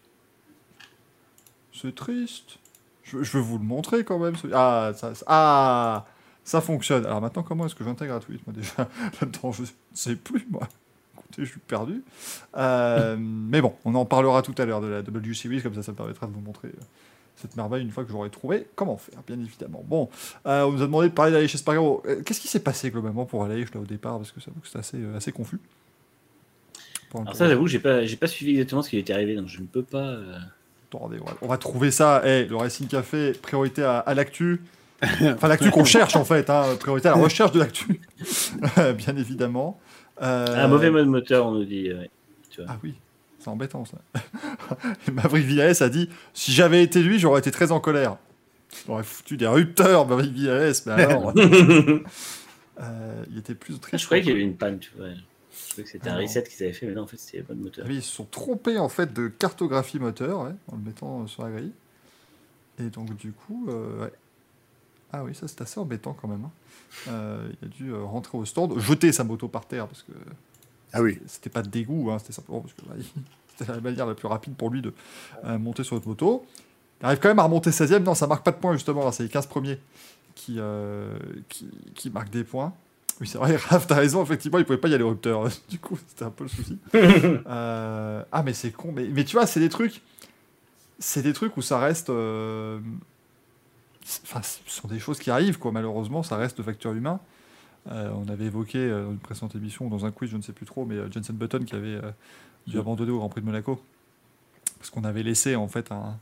C'est 1.72 1.94
triste. 1.94 2.58
Je, 3.04 3.22
je 3.22 3.32
veux 3.38 3.42
vous 3.42 3.58
le 3.58 3.64
montrer 3.64 4.04
quand 4.04 4.18
même. 4.18 4.36
ce- 4.36 4.48
Ah, 4.52 4.92
ça, 4.94 5.14
ça- 5.14 5.24
ah, 5.28 6.06
ça 6.44 6.60
fonctionne. 6.60 7.04
Alors 7.06 7.20
maintenant, 7.20 7.42
comment 7.42 7.66
est-ce 7.66 7.74
que 7.74 7.84
j'intègre 7.84 8.14
un 8.14 8.20
tweet 8.20 8.46
Moi 8.46 8.54
déjà, 8.54 8.88
là-dedans, 9.20 9.52
je 9.52 9.62
ne 9.62 9.66
sais 9.94 10.16
plus, 10.16 10.46
moi. 10.50 10.66
Écoutez, 11.18 11.44
je 11.44 11.50
suis 11.50 11.60
perdu. 11.60 12.02
Euh, 12.56 13.16
mais 13.18 13.60
bon, 13.60 13.74
on 13.84 13.94
en 13.94 14.06
parlera 14.06 14.42
tout 14.42 14.54
à 14.58 14.64
l'heure 14.64 14.80
de 14.80 14.86
la 14.88 15.02
W 15.02 15.34
Series, 15.34 15.62
comme 15.62 15.74
ça, 15.74 15.82
ça 15.82 15.92
me 15.92 15.96
permettra 15.96 16.26
de 16.26 16.32
vous 16.32 16.40
montrer 16.40 16.68
euh, 16.68 16.82
cette 17.40 17.56
merveille 17.56 17.82
une 17.82 17.90
fois 17.90 18.04
que 18.04 18.10
j'aurai 18.10 18.30
trouvé 18.30 18.66
comment 18.74 18.96
faire, 18.96 19.18
bien 19.26 19.38
évidemment. 19.38 19.82
Bon, 19.86 20.08
euh, 20.46 20.62
on 20.64 20.72
nous 20.72 20.82
a 20.82 20.86
demandé 20.86 21.08
de 21.08 21.14
parler 21.14 21.32
d'Aleix 21.32 21.46
Espargaro. 21.46 22.02
Euh, 22.06 22.22
Qu'est-ce 22.24 22.40
qui 22.40 22.48
s'est 22.48 22.60
passé 22.60 22.90
globalement 22.90 23.24
pour 23.26 23.44
Aleix 23.44 23.64
là 23.74 23.80
au 23.80 23.84
départ? 23.84 24.16
Parce 24.18 24.32
que 24.32 24.40
ça 24.40 24.50
que 24.50 24.66
c'était 24.66 24.78
assez, 24.78 24.96
euh, 24.98 25.16
assez 25.16 25.32
confus. 25.32 25.60
Alors 27.14 27.34
ça, 27.34 27.48
j'avoue, 27.48 27.66
j'ai 27.66 27.78
pas, 27.78 28.04
j'ai 28.04 28.16
pas 28.16 28.26
suivi 28.26 28.52
exactement 28.52 28.82
ce 28.82 28.90
qui 28.90 28.98
était 28.98 29.14
arrivé, 29.14 29.34
donc 29.34 29.46
je 29.48 29.60
ne 29.60 29.66
peux 29.66 29.82
pas. 29.82 30.04
euh, 30.04 30.38
Attendez, 30.90 31.18
on 31.42 31.46
va, 31.46 31.58
trouver 31.58 31.90
ça. 31.90 32.22
Eh, 32.24 32.44
le 32.46 32.56
Racing 32.56 32.86
Café, 32.86 33.32
priorité 33.32 33.82
à, 33.82 33.98
à 33.98 34.14
l'actu. 34.14 34.60
Enfin, 35.22 35.46
l'actu 35.48 35.70
qu'on 35.70 35.84
cherche 35.84 36.16
en 36.16 36.24
fait. 36.24 36.50
Hein, 36.50 36.64
priorité 36.80 37.08
à 37.08 37.12
la 37.14 37.22
recherche 37.22 37.52
de 37.52 37.60
l'actu. 37.60 38.00
Bien 38.96 39.16
évidemment. 39.16 39.78
Euh, 40.20 40.64
Un 40.64 40.66
mauvais 40.66 40.90
mode 40.90 41.06
moteur, 41.06 41.46
on 41.46 41.52
nous 41.52 41.64
dit. 41.64 41.92
ouais. 41.92 42.10
Tu 42.50 42.62
vois. 42.62 42.70
Ah 42.74 42.78
oui, 42.82 42.94
c'est 43.48 43.52
embêtant 43.52 43.84
ça. 43.84 43.98
Maverick 45.12 45.46
Villares 45.46 45.80
a 45.80 45.88
dit 45.88 46.08
si 46.34 46.52
j'avais 46.52 46.82
été 46.82 47.02
lui, 47.02 47.18
j'aurais 47.18 47.40
été 47.40 47.50
très 47.50 47.72
en 47.72 47.80
colère. 47.80 48.16
J'aurais 48.86 49.02
foutu 49.02 49.36
des 49.38 49.46
rupteurs, 49.46 50.06
Maverick 50.06 50.32
Villares. 50.32 50.74
Mais 50.86 50.92
alors, 50.92 51.32
euh, 52.80 53.24
il 53.30 53.38
était 53.38 53.54
plus 53.54 53.78
triste. 53.78 53.94
Ah, 53.94 53.96
je 53.96 54.04
croyais 54.04 54.22
qu'il 54.22 54.32
y 54.32 54.34
avait 54.34 54.44
une 54.44 54.56
panne, 54.56 54.78
tu 54.78 54.90
vois. 54.96 55.08
Je 55.08 55.72
croyais 55.72 55.84
que 55.84 55.90
c'était 55.90 56.08
Ah 56.10 56.14
un 56.14 56.18
reset 56.18 56.42
qu'ils 56.44 56.62
avaient 56.64 56.72
fait, 56.72 56.86
mais 56.86 56.94
non, 56.94 57.02
en 57.02 57.06
fait, 57.06 57.16
c'était 57.16 57.42
pas 57.42 57.54
de 57.54 57.60
moteur. 57.60 57.84
Ah 57.86 57.88
oui, 57.90 57.96
ils 57.96 58.02
se 58.02 58.14
sont 58.14 58.24
trompés 58.26 58.78
en 58.78 58.88
fait 58.88 59.12
de 59.12 59.28
cartographie 59.28 59.98
moteur 59.98 60.42
ouais, 60.42 60.52
en 60.70 60.76
le 60.76 60.82
mettant 60.82 61.26
sur 61.26 61.42
la 61.44 61.50
grille. 61.50 61.72
Et 62.80 62.90
donc 62.90 63.16
du 63.16 63.32
coup, 63.32 63.66
euh, 63.70 64.04
ouais. 64.04 64.12
ah 65.12 65.24
oui, 65.24 65.34
ça 65.34 65.48
c'est 65.48 65.60
assez 65.62 65.80
embêtant 65.80 66.12
quand 66.20 66.28
même. 66.28 66.44
hein. 66.44 66.50
Euh, 67.08 67.48
il 67.60 67.66
a 67.66 67.68
dû 67.68 67.94
rentrer 67.94 68.38
au 68.38 68.44
stand, 68.44 68.78
jeter 68.78 69.10
sa 69.12 69.24
moto 69.24 69.48
par 69.48 69.66
terre 69.66 69.88
parce 69.88 70.02
que 70.02 70.12
Ah 70.92 71.02
oui. 71.02 71.18
c'était 71.26 71.50
pas 71.50 71.62
de 71.62 71.68
dégoût, 71.68 72.10
hein, 72.10 72.18
c'était 72.18 72.32
simplement 72.32 72.60
parce 72.60 72.72
que 72.74 72.82
bah, 72.82 72.94
c'était 73.58 73.72
la 73.72 73.80
manière 73.80 74.06
la 74.06 74.14
plus 74.14 74.28
rapide 74.28 74.54
pour 74.54 74.70
lui 74.70 74.82
de 74.82 74.92
euh, 75.44 75.58
monter 75.58 75.84
sur 75.84 75.94
notre 75.96 76.08
moto. 76.08 76.44
Il 77.00 77.06
arrive 77.06 77.18
quand 77.20 77.28
même 77.28 77.38
à 77.38 77.44
remonter 77.44 77.70
16ème, 77.70 78.02
non, 78.02 78.14
ça 78.14 78.26
marque 78.26 78.44
pas 78.44 78.50
de 78.52 78.56
points 78.56 78.72
justement, 78.72 79.04
là, 79.04 79.12
c'est 79.12 79.22
les 79.22 79.28
15 79.28 79.46
premiers 79.46 79.78
qui, 80.34 80.56
euh, 80.58 81.16
qui, 81.48 81.68
qui 81.94 82.10
marquent 82.10 82.30
des 82.30 82.44
points. 82.44 82.72
Oui, 83.20 83.26
c'est 83.26 83.38
vrai, 83.38 83.56
Raph, 83.68 83.86
t'as 83.86 83.96
raison, 83.96 84.22
effectivement, 84.22 84.58
il 84.58 84.64
pouvait 84.64 84.78
pas 84.78 84.88
y 84.88 84.94
aller 84.94 85.02
au 85.04 85.10
rupteur. 85.10 85.48
Du 85.68 85.78
coup, 85.78 85.98
c'était 86.08 86.24
un 86.24 86.30
peu 86.30 86.44
le 86.44 86.48
souci. 86.50 86.78
Euh, 86.94 88.22
Ah, 88.30 88.42
mais 88.44 88.52
c'est 88.54 88.70
con. 88.70 88.92
Mais, 88.94 89.06
mais 89.12 89.24
tu 89.24 89.34
vois, 89.36 89.46
c'est 89.46 89.58
des 89.60 89.68
trucs. 89.68 90.00
C'est 91.00 91.22
des 91.22 91.32
trucs 91.32 91.56
où 91.56 91.62
ça 91.62 91.78
reste. 91.78 92.10
euh, 92.10 92.78
Enfin, 94.22 94.40
ce 94.42 94.58
sont 94.66 94.88
des 94.88 94.98
choses 95.00 95.18
qui 95.18 95.30
arrivent, 95.30 95.58
quoi. 95.58 95.70
Malheureusement, 95.72 96.22
ça 96.22 96.36
reste 96.36 96.58
de 96.58 96.62
facteur 96.62 96.92
humain. 96.92 97.20
Euh, 97.90 98.10
on 98.14 98.28
avait 98.28 98.44
évoqué 98.46 98.78
euh, 98.78 99.04
dans 99.04 99.10
une 99.12 99.18
précédente 99.18 99.54
émission, 99.54 99.88
dans 99.88 100.04
un 100.04 100.10
quiz, 100.10 100.30
je 100.30 100.36
ne 100.36 100.42
sais 100.42 100.52
plus 100.52 100.66
trop, 100.66 100.84
mais 100.84 100.96
euh, 100.96 101.10
Jensen 101.10 101.36
Button 101.36 101.64
qui 101.64 101.74
avait 101.74 101.94
euh, 101.96 102.10
dû 102.66 102.78
abandonner 102.78 103.10
au 103.12 103.18
Grand 103.18 103.28
Prix 103.30 103.40
de 103.40 103.46
Monaco. 103.46 103.80
Parce 104.78 104.90
qu'on 104.90 105.04
avait 105.04 105.22
laissé, 105.22 105.56
en 105.56 105.68
fait, 105.68 105.90
un, 105.90 106.18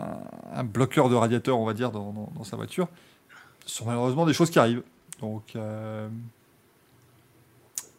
un, 0.00 0.18
un 0.54 0.64
bloqueur 0.64 1.08
de 1.10 1.14
radiateur, 1.14 1.58
on 1.58 1.64
va 1.66 1.74
dire, 1.74 1.90
dans, 1.92 2.12
dans- 2.12 2.32
dans 2.34 2.44
sa 2.44 2.56
voiture. 2.56 2.88
Ce 3.66 3.76
sont 3.76 3.84
malheureusement 3.86 4.24
des 4.26 4.32
choses 4.32 4.50
qui 4.50 4.58
arrivent. 4.58 4.82
Donc. 5.20 5.54
euh, 5.56 6.08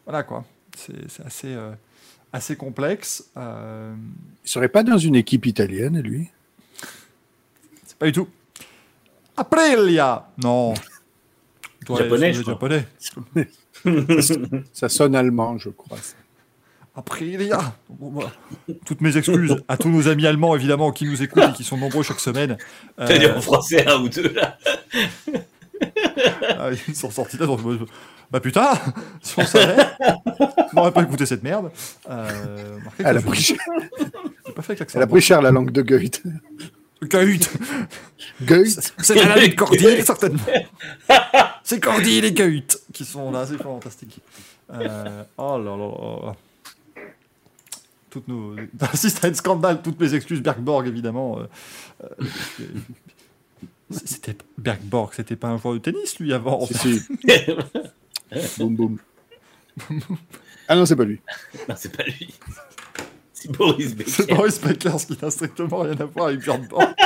Voilà, 0.06 0.24
quoi. 0.24 0.46
C'est 0.76 1.10
c'est 1.10 1.26
assez, 1.26 1.54
euh, 1.54 1.72
assez 2.34 2.56
complexe. 2.56 3.30
Euh, 3.38 3.96
Il 4.46 4.50
serait 4.50 4.70
pas 4.70 4.84
dans 4.84 4.98
une 4.98 5.16
équipe 5.16 5.46
italienne, 5.46 6.00
lui? 6.02 6.30
C'est 7.86 7.98
pas 7.98 8.06
du 8.08 8.12
tout. 8.14 8.28
Aprilia 9.36 10.30
Non. 10.38 10.74
Toi, 11.88 12.00
Japonais, 12.00 12.34
c'est 12.34 12.40
je 12.40 12.42
crois. 12.42 12.70
japonais. 12.70 12.84
Ça 14.74 14.90
sonne 14.90 15.16
allemand, 15.16 15.58
je 15.58 15.70
crois. 15.70 15.98
ça. 15.98 16.16
Aprilia 16.98 17.76
Bon, 17.90 18.10
voilà. 18.10 18.34
Toutes 18.86 19.00
mes 19.00 19.16
excuses 19.16 19.56
à 19.70 19.78
tous 19.78 19.88
nos 19.88 20.10
amis 20.10 20.28
allemands, 20.28 20.54
évidemment, 20.54 20.92
qui 20.92 21.06
nous 21.06 21.24
écoutent 21.24 21.46
et 21.50 21.54
qui 21.54 21.64
sont 21.64 21.78
nombreux 21.78 22.04
chaque 22.04 22.20
semaine. 22.20 22.58
T'as 22.98 23.18
dit 23.18 23.26
Euh, 23.26 23.38
en 23.38 23.42
français 23.42 23.88
un 23.88 24.02
ou 24.02 24.10
deux 24.10 24.34
là 24.34 24.58
ah, 26.60 26.72
ils 26.88 26.96
sont 26.96 27.10
sortis 27.12 27.38
là. 27.38 27.46
donc, 27.46 27.60
euh, 27.66 27.78
Bah 28.32 28.42
putain, 28.42 28.72
si 29.22 29.40
on 29.40 29.46
savait, 29.46 29.76
on 30.40 30.76
n'aurait 30.76 30.92
pas 30.92 31.04
écouté 31.04 31.26
cette 31.26 31.44
merde. 31.44 31.72
Euh, 32.10 32.80
Elle 33.00 33.18
a, 33.18 33.22
pris 33.22 33.42
cher, 33.42 33.58
pas 34.56 34.62
fait 34.62 34.78
elle 34.94 35.02
a 35.04 35.08
pris 35.08 35.22
cher 35.22 35.42
la 35.42 35.52
langue 35.52 35.72
de 35.72 35.84
Goethe. 35.84 36.22
Goethe. 37.04 37.50
Goethe 38.42 38.94
C'est 39.00 39.16
la 39.16 39.48
de 39.48 39.54
Cordy, 39.56 40.02
certainement. 40.04 40.40
C'est 41.64 41.80
Cordy 41.80 42.18
et 42.18 42.22
les 42.22 42.32
Goethe 42.34 42.82
qui 42.94 43.06
sont 43.06 43.32
là, 43.32 43.46
c'est 43.46 43.62
fantastique. 43.62 44.20
Euh, 44.74 45.24
oh 45.38 45.58
là 45.58 45.78
là 45.78 46.26
là. 46.26 46.36
Toutes 48.10 48.28
nos. 48.28 48.56
Si 48.96 49.10
c'était 49.10 49.28
un 49.28 49.34
scandale, 49.34 49.82
toutes 49.82 50.00
mes 50.00 50.14
excuses, 50.14 50.42
Bergborg 50.42 50.88
évidemment. 50.88 51.40
euh, 51.40 51.46
euh, 52.04 52.66
C'était 53.92 54.38
Bergborg, 54.58 55.14
c'était 55.14 55.36
pas 55.36 55.50
un 55.50 55.58
joueur 55.58 55.76
de 55.76 55.80
tennis 55.80 56.20
lui 56.20 56.34
avant. 56.34 56.66
Si, 56.66 56.74
si. 56.74 57.02
boum, 58.58 58.76
boum. 58.76 58.98
Ah 60.68 60.76
non, 60.76 60.86
c'est 60.86 60.96
pas 60.96 61.06
lui. 61.06 61.22
non, 61.70 61.76
c'est 61.78 61.96
pas 61.96 62.04
lui. 62.04 62.34
C'est 63.40 63.52
Boris 63.52 63.96
Becker. 63.96 64.12
C'est 64.12 64.34
Boris 64.34 64.60
Becker, 64.60 65.00
ce 65.00 65.06
qui 65.06 65.16
n'a 65.22 65.30
strictement 65.30 65.82
rien 65.82 65.96
à 66.00 66.06
voir 66.06 66.30
avec 66.30 66.44
Bergborg. 66.44 66.96
Puis 66.96 67.06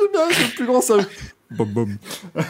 J'aime 0.00 0.10
bien, 0.12 0.28
c'est 0.32 0.42
le 0.42 0.54
plus 0.56 0.66
grand 0.66 0.80
ça. 0.80 0.96
Bom 1.52 1.66
bom. 1.66 1.96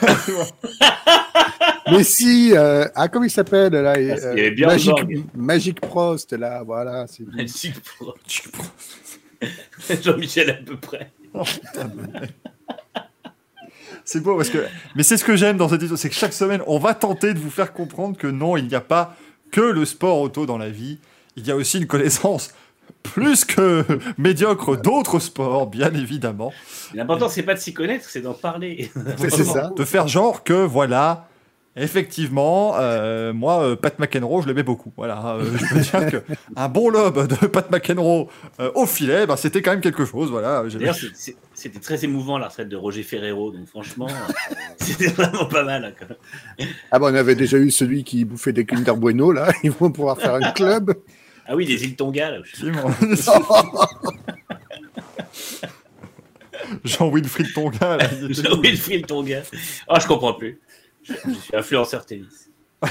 Mais 1.93 2.03
si, 2.03 2.53
euh, 2.55 2.87
ah, 2.95 3.09
comment 3.09 3.27
il 3.27 3.31
s'appelle 3.31 3.73
là 3.73 4.01
il 4.01 4.07
y 4.07 4.11
avait 4.11 4.53
Björn 4.53 4.73
Magic, 4.73 4.95
Borg. 4.95 5.25
Magic 5.35 5.79
Prost, 5.81 6.33
là, 6.33 6.63
voilà. 6.63 7.05
Magic 7.35 7.75
Pro. 7.83 8.15
Jean-Michel 10.03 10.49
à 10.51 10.55
peu 10.55 10.79
près. 10.79 11.13
C'est 14.05 14.23
beau 14.23 14.37
parce 14.37 14.49
que. 14.49 14.65
Mais 14.95 15.03
c'est 15.03 15.19
ce 15.19 15.25
que 15.25 15.37
j'aime 15.37 15.59
dans 15.59 15.69
cette 15.69 15.83
histoire, 15.83 15.99
c'est 15.99 16.09
que 16.09 16.15
chaque 16.15 16.33
semaine, 16.33 16.63
on 16.67 16.79
va 16.79 16.95
tenter 16.95 17.35
de 17.35 17.39
vous 17.39 17.51
faire 17.51 17.75
comprendre 17.75 18.17
que 18.17 18.29
non, 18.29 18.57
il 18.57 18.67
n'y 18.67 18.75
a 18.75 18.81
pas 18.81 19.15
que 19.51 19.61
le 19.61 19.85
sport 19.85 20.21
auto 20.21 20.47
dans 20.47 20.59
la 20.59 20.71
vie. 20.71 20.99
Il 21.37 21.47
y 21.47 21.51
a 21.51 21.57
aussi 21.57 21.79
une 21.79 21.87
connaissance 21.87 22.53
plus 23.03 23.45
que 23.45 23.85
médiocre 24.19 24.77
d'autres 24.77 25.21
sports, 25.21 25.67
bien 25.69 25.95
évidemment. 25.95 26.53
L'important, 26.93 27.29
c'est 27.29 27.43
pas 27.43 27.55
de 27.55 27.61
s'y 27.61 27.73
connaître, 27.73 28.07
c'est 28.09 28.21
d'en 28.21 28.35
parler. 28.35 28.91
C'est 29.17 29.45
ça. 29.45 29.71
De 29.77 29.85
faire 29.85 30.09
genre 30.09 30.45
que, 30.45 30.53
voilà, 30.53 31.29
effectivement, 31.83 32.75
euh, 32.79 33.33
moi, 33.33 33.63
euh, 33.63 33.77
Pat 33.77 33.99
McEnroe, 33.99 34.43
je 34.43 34.49
l'aimais 34.49 34.63
beaucoup. 34.63 34.93
Voilà, 34.97 35.35
euh, 35.37 35.45
je 35.57 35.75
peux 35.75 35.81
dire 35.81 36.11
que 36.11 36.23
un 36.57 36.69
bon 36.69 36.89
lob 36.91 37.27
de 37.27 37.47
Pat 37.47 37.71
McEnroe 37.71 38.29
euh, 38.61 38.71
au 38.75 38.87
filet, 38.87 39.27
bah, 39.27 39.37
c'était 39.37 39.63
quand 39.63 39.71
même 39.73 39.81
quelque 39.81 40.05
chose. 40.05 40.31
Voilà, 40.31 40.63
D'ailleurs, 40.79 40.97
c'était 41.55 41.79
très 41.81 42.05
émouvant 42.05 42.39
la 42.39 42.49
retraite 42.49 42.69
de 42.69 42.77
Roger 42.77 43.03
Ferrero, 43.03 43.51
donc 43.51 43.67
franchement, 43.67 44.09
euh, 44.09 44.55
c'était 44.79 45.09
vraiment 45.09 45.47
pas 45.47 45.65
mal. 45.65 45.85
hein, 45.85 45.93
quand 45.99 46.07
même. 46.09 46.69
Ah 46.91 46.99
bon, 46.99 47.07
on 47.13 47.15
avait 47.15 47.35
déjà 47.35 47.57
eu 47.59 47.71
celui 47.71 48.05
qui 48.05 48.25
bouffait 48.25 48.53
des 48.53 48.65
Kinder 48.65 48.93
Bueno, 48.97 49.33
là. 49.33 49.51
Ils 49.63 49.71
vont 49.71 49.91
pouvoir 49.91 50.19
faire 50.19 50.35
un 50.35 50.53
club. 50.53 50.95
Ah 51.47 51.57
oui, 51.57 51.67
des 51.67 51.83
îles 51.85 51.97
Tonga, 51.97 52.31
là. 52.31 52.39
Jean-Wilfried 56.85 57.53
Tonga, 57.53 57.97
là, 57.97 58.09
il 58.21 58.31
était- 58.39 58.49
Wilfried 58.61 59.07
Tonga. 59.07 59.43
Oh, 59.89 59.95
je 60.01 60.07
comprends 60.07 60.35
plus. 60.35 60.61
Je, 61.11 61.33
suis 61.33 61.57
influenceur 61.57 62.07
tennis. 62.07 62.51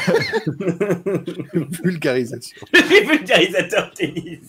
Vulgarisation. 1.84 2.58
Je 2.74 2.80
suis 2.80 3.06
vulgarisateur 3.06 3.92
tennis. 3.94 4.40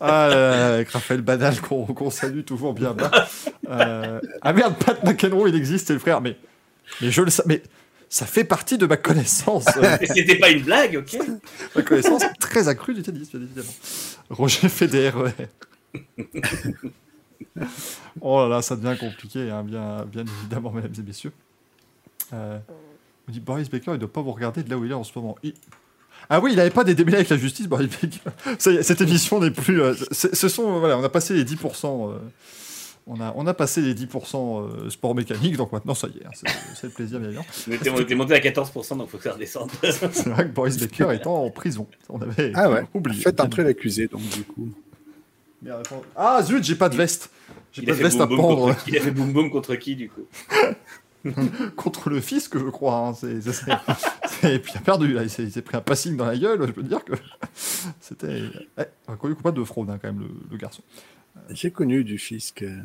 Ah, 0.00 0.28
là, 0.28 0.36
là, 0.50 0.74
avec 0.74 0.90
Raphaël 0.90 1.22
Badal 1.22 1.60
qu'on 1.60 2.10
salue 2.10 2.42
toujours 2.42 2.74
bien 2.74 2.92
bas. 2.92 3.10
Euh, 3.68 4.20
ah 4.42 4.52
merde, 4.52 4.76
Pat 4.78 5.02
McEnroe, 5.02 5.48
il 5.48 5.56
existe, 5.56 5.88
c'est 5.88 5.92
le 5.92 5.98
frère, 5.98 6.20
mais, 6.20 6.36
mais 7.00 7.10
je 7.10 7.20
le 7.20 7.30
sais, 7.30 7.42
mais 7.46 7.64
ça 8.08 8.24
fait 8.24 8.44
partie 8.44 8.78
de 8.78 8.86
ma 8.86 8.96
connaissance, 8.96 9.64
C'était 10.02 10.38
pas 10.38 10.50
une 10.50 10.62
blague, 10.62 10.98
ok 10.98 11.18
ma 11.74 11.82
connaissance 11.82 12.22
très 12.38 12.68
accrue 12.68 12.94
du 12.94 13.02
tennis, 13.02 13.32
bien 13.32 13.40
évidemment. 13.40 13.74
Roger 14.30 14.68
Federer, 14.68 15.18
ouais. 15.18 15.34
Oh 18.20 18.40
là 18.42 18.48
là, 18.48 18.62
ça 18.62 18.76
devient 18.76 18.98
compliqué, 18.98 19.50
hein, 19.50 19.62
bien, 19.62 20.04
bien 20.04 20.24
évidemment, 20.40 20.70
mesdames 20.74 20.92
et 20.98 21.02
messieurs. 21.02 21.32
Euh, 22.32 22.58
on 23.28 23.32
dit 23.32 23.40
Boris 23.40 23.68
Becker, 23.70 23.90
il 23.92 23.94
ne 23.94 23.98
doit 23.98 24.12
pas 24.12 24.22
vous 24.22 24.32
regarder 24.32 24.62
de 24.62 24.70
là 24.70 24.76
où 24.78 24.84
il 24.84 24.90
est 24.90 24.94
en 24.94 25.04
ce 25.04 25.12
moment. 25.18 25.36
Il- 25.42 25.54
Ah 26.28 26.40
oui, 26.40 26.52
il 26.52 26.56
n'avait 26.56 26.70
pas 26.70 26.84
des 26.84 26.94
démêlés 26.94 27.18
avec 27.18 27.28
la 27.28 27.36
justice, 27.36 27.66
Boris 27.68 27.88
Becker. 27.88 28.20
Cette 28.58 29.00
émission 29.00 29.40
n'est 29.40 29.50
plus. 29.50 29.80
euh, 29.82 29.94
ce 30.12 30.48
sont, 30.48 30.78
voilà, 30.80 30.98
on 30.98 31.04
a 31.04 31.08
passé 31.08 31.34
les 31.34 31.44
10%. 31.44 32.12
euh, 32.12 32.18
on, 33.08 33.20
a, 33.20 33.32
on 33.36 33.46
a 33.46 33.54
passé 33.54 33.80
les 33.82 33.94
10% 33.94 34.34
euh, 34.86 34.90
sport 34.90 35.14
mécanique, 35.14 35.56
donc 35.56 35.70
maintenant 35.70 35.94
ça 35.94 36.08
y 36.08 36.18
est, 36.18 36.26
hein, 36.26 36.30
c'est 36.74 36.88
le 36.88 36.92
plaisir 36.92 37.20
bien 37.20 37.28
évidemment. 37.28 37.46
On 37.68 37.72
était, 37.72 37.90
on 37.90 37.98
était 38.00 38.14
monté 38.16 38.34
à 38.34 38.40
14%, 38.40 38.98
donc 38.98 39.08
faut 39.10 39.18
que 39.18 39.22
ça 39.22 39.32
redescende. 39.34 39.70
C'est 39.82 40.26
vrai 40.26 40.42
que 40.44 40.52
Boris 40.52 40.76
Becker 40.76 41.12
étant 41.14 41.44
en 41.44 41.50
prison. 41.50 41.86
On 42.08 42.20
avait 42.20 42.50
Ah 42.56 42.68
ouais. 42.68 42.82
oublié. 42.94 43.22
Faites 43.22 43.38
entrer 43.40 43.62
l'accusé, 43.62 44.08
donc, 44.08 44.22
du 44.30 44.42
coup. 44.42 44.68
Merde, 45.66 45.80
attends. 45.80 46.02
Ah 46.14 46.42
zut, 46.42 46.62
j'ai 46.64 46.76
pas 46.76 46.88
de 46.88 46.96
veste. 46.96 47.30
J'ai 47.72 47.82
Il 47.82 47.86
pas 47.86 47.92
a, 47.92 47.94
de 47.94 47.98
fait 47.98 48.04
veste 48.04 48.20
à 48.20 48.26
contre, 48.26 48.76
il 48.88 48.96
a 48.96 49.00
fait 49.00 49.10
boum 49.10 49.32
boum 49.32 49.50
contre 49.50 49.74
qui, 49.76 49.96
du 49.96 50.08
coup 50.08 50.22
contre 51.76 52.08
le 52.08 52.20
fisc, 52.20 52.56
je 52.56 52.68
crois. 52.70 53.08
hein. 53.08 53.14
C'est- 53.14 53.40
c'est- 53.40 53.52
c'est- 53.52 53.72
c'est- 54.28 54.54
Et 54.54 54.58
puis 54.60 54.72
il 54.74 54.78
a 54.78 54.80
perdu, 54.80 55.12
là. 55.12 55.22
Il 55.24 55.30
s'est 55.30 55.42
il 55.42 55.50
s'est 55.52 55.62
pris 55.62 55.76
un 55.76 55.80
passing 55.80 56.16
dans 56.16 56.24
la 56.26 56.38
gueule. 56.38 56.64
Je 56.66 56.72
peux 56.72 56.82
te 56.82 56.88
dire 56.88 57.04
que 57.04 57.12
c'était. 58.00 58.42
Eh, 58.78 58.82
reconnu 59.08 59.34
coupable 59.34 59.58
de 59.58 59.64
fraude, 59.64 59.90
hein, 59.90 59.98
quand 60.00 60.06
même, 60.08 60.20
le, 60.20 60.28
le 60.50 60.56
garçon. 60.56 60.82
J'ai 61.50 61.70
connu 61.72 62.04
du 62.04 62.16
fisc. 62.18 62.62
euh, 62.62 62.80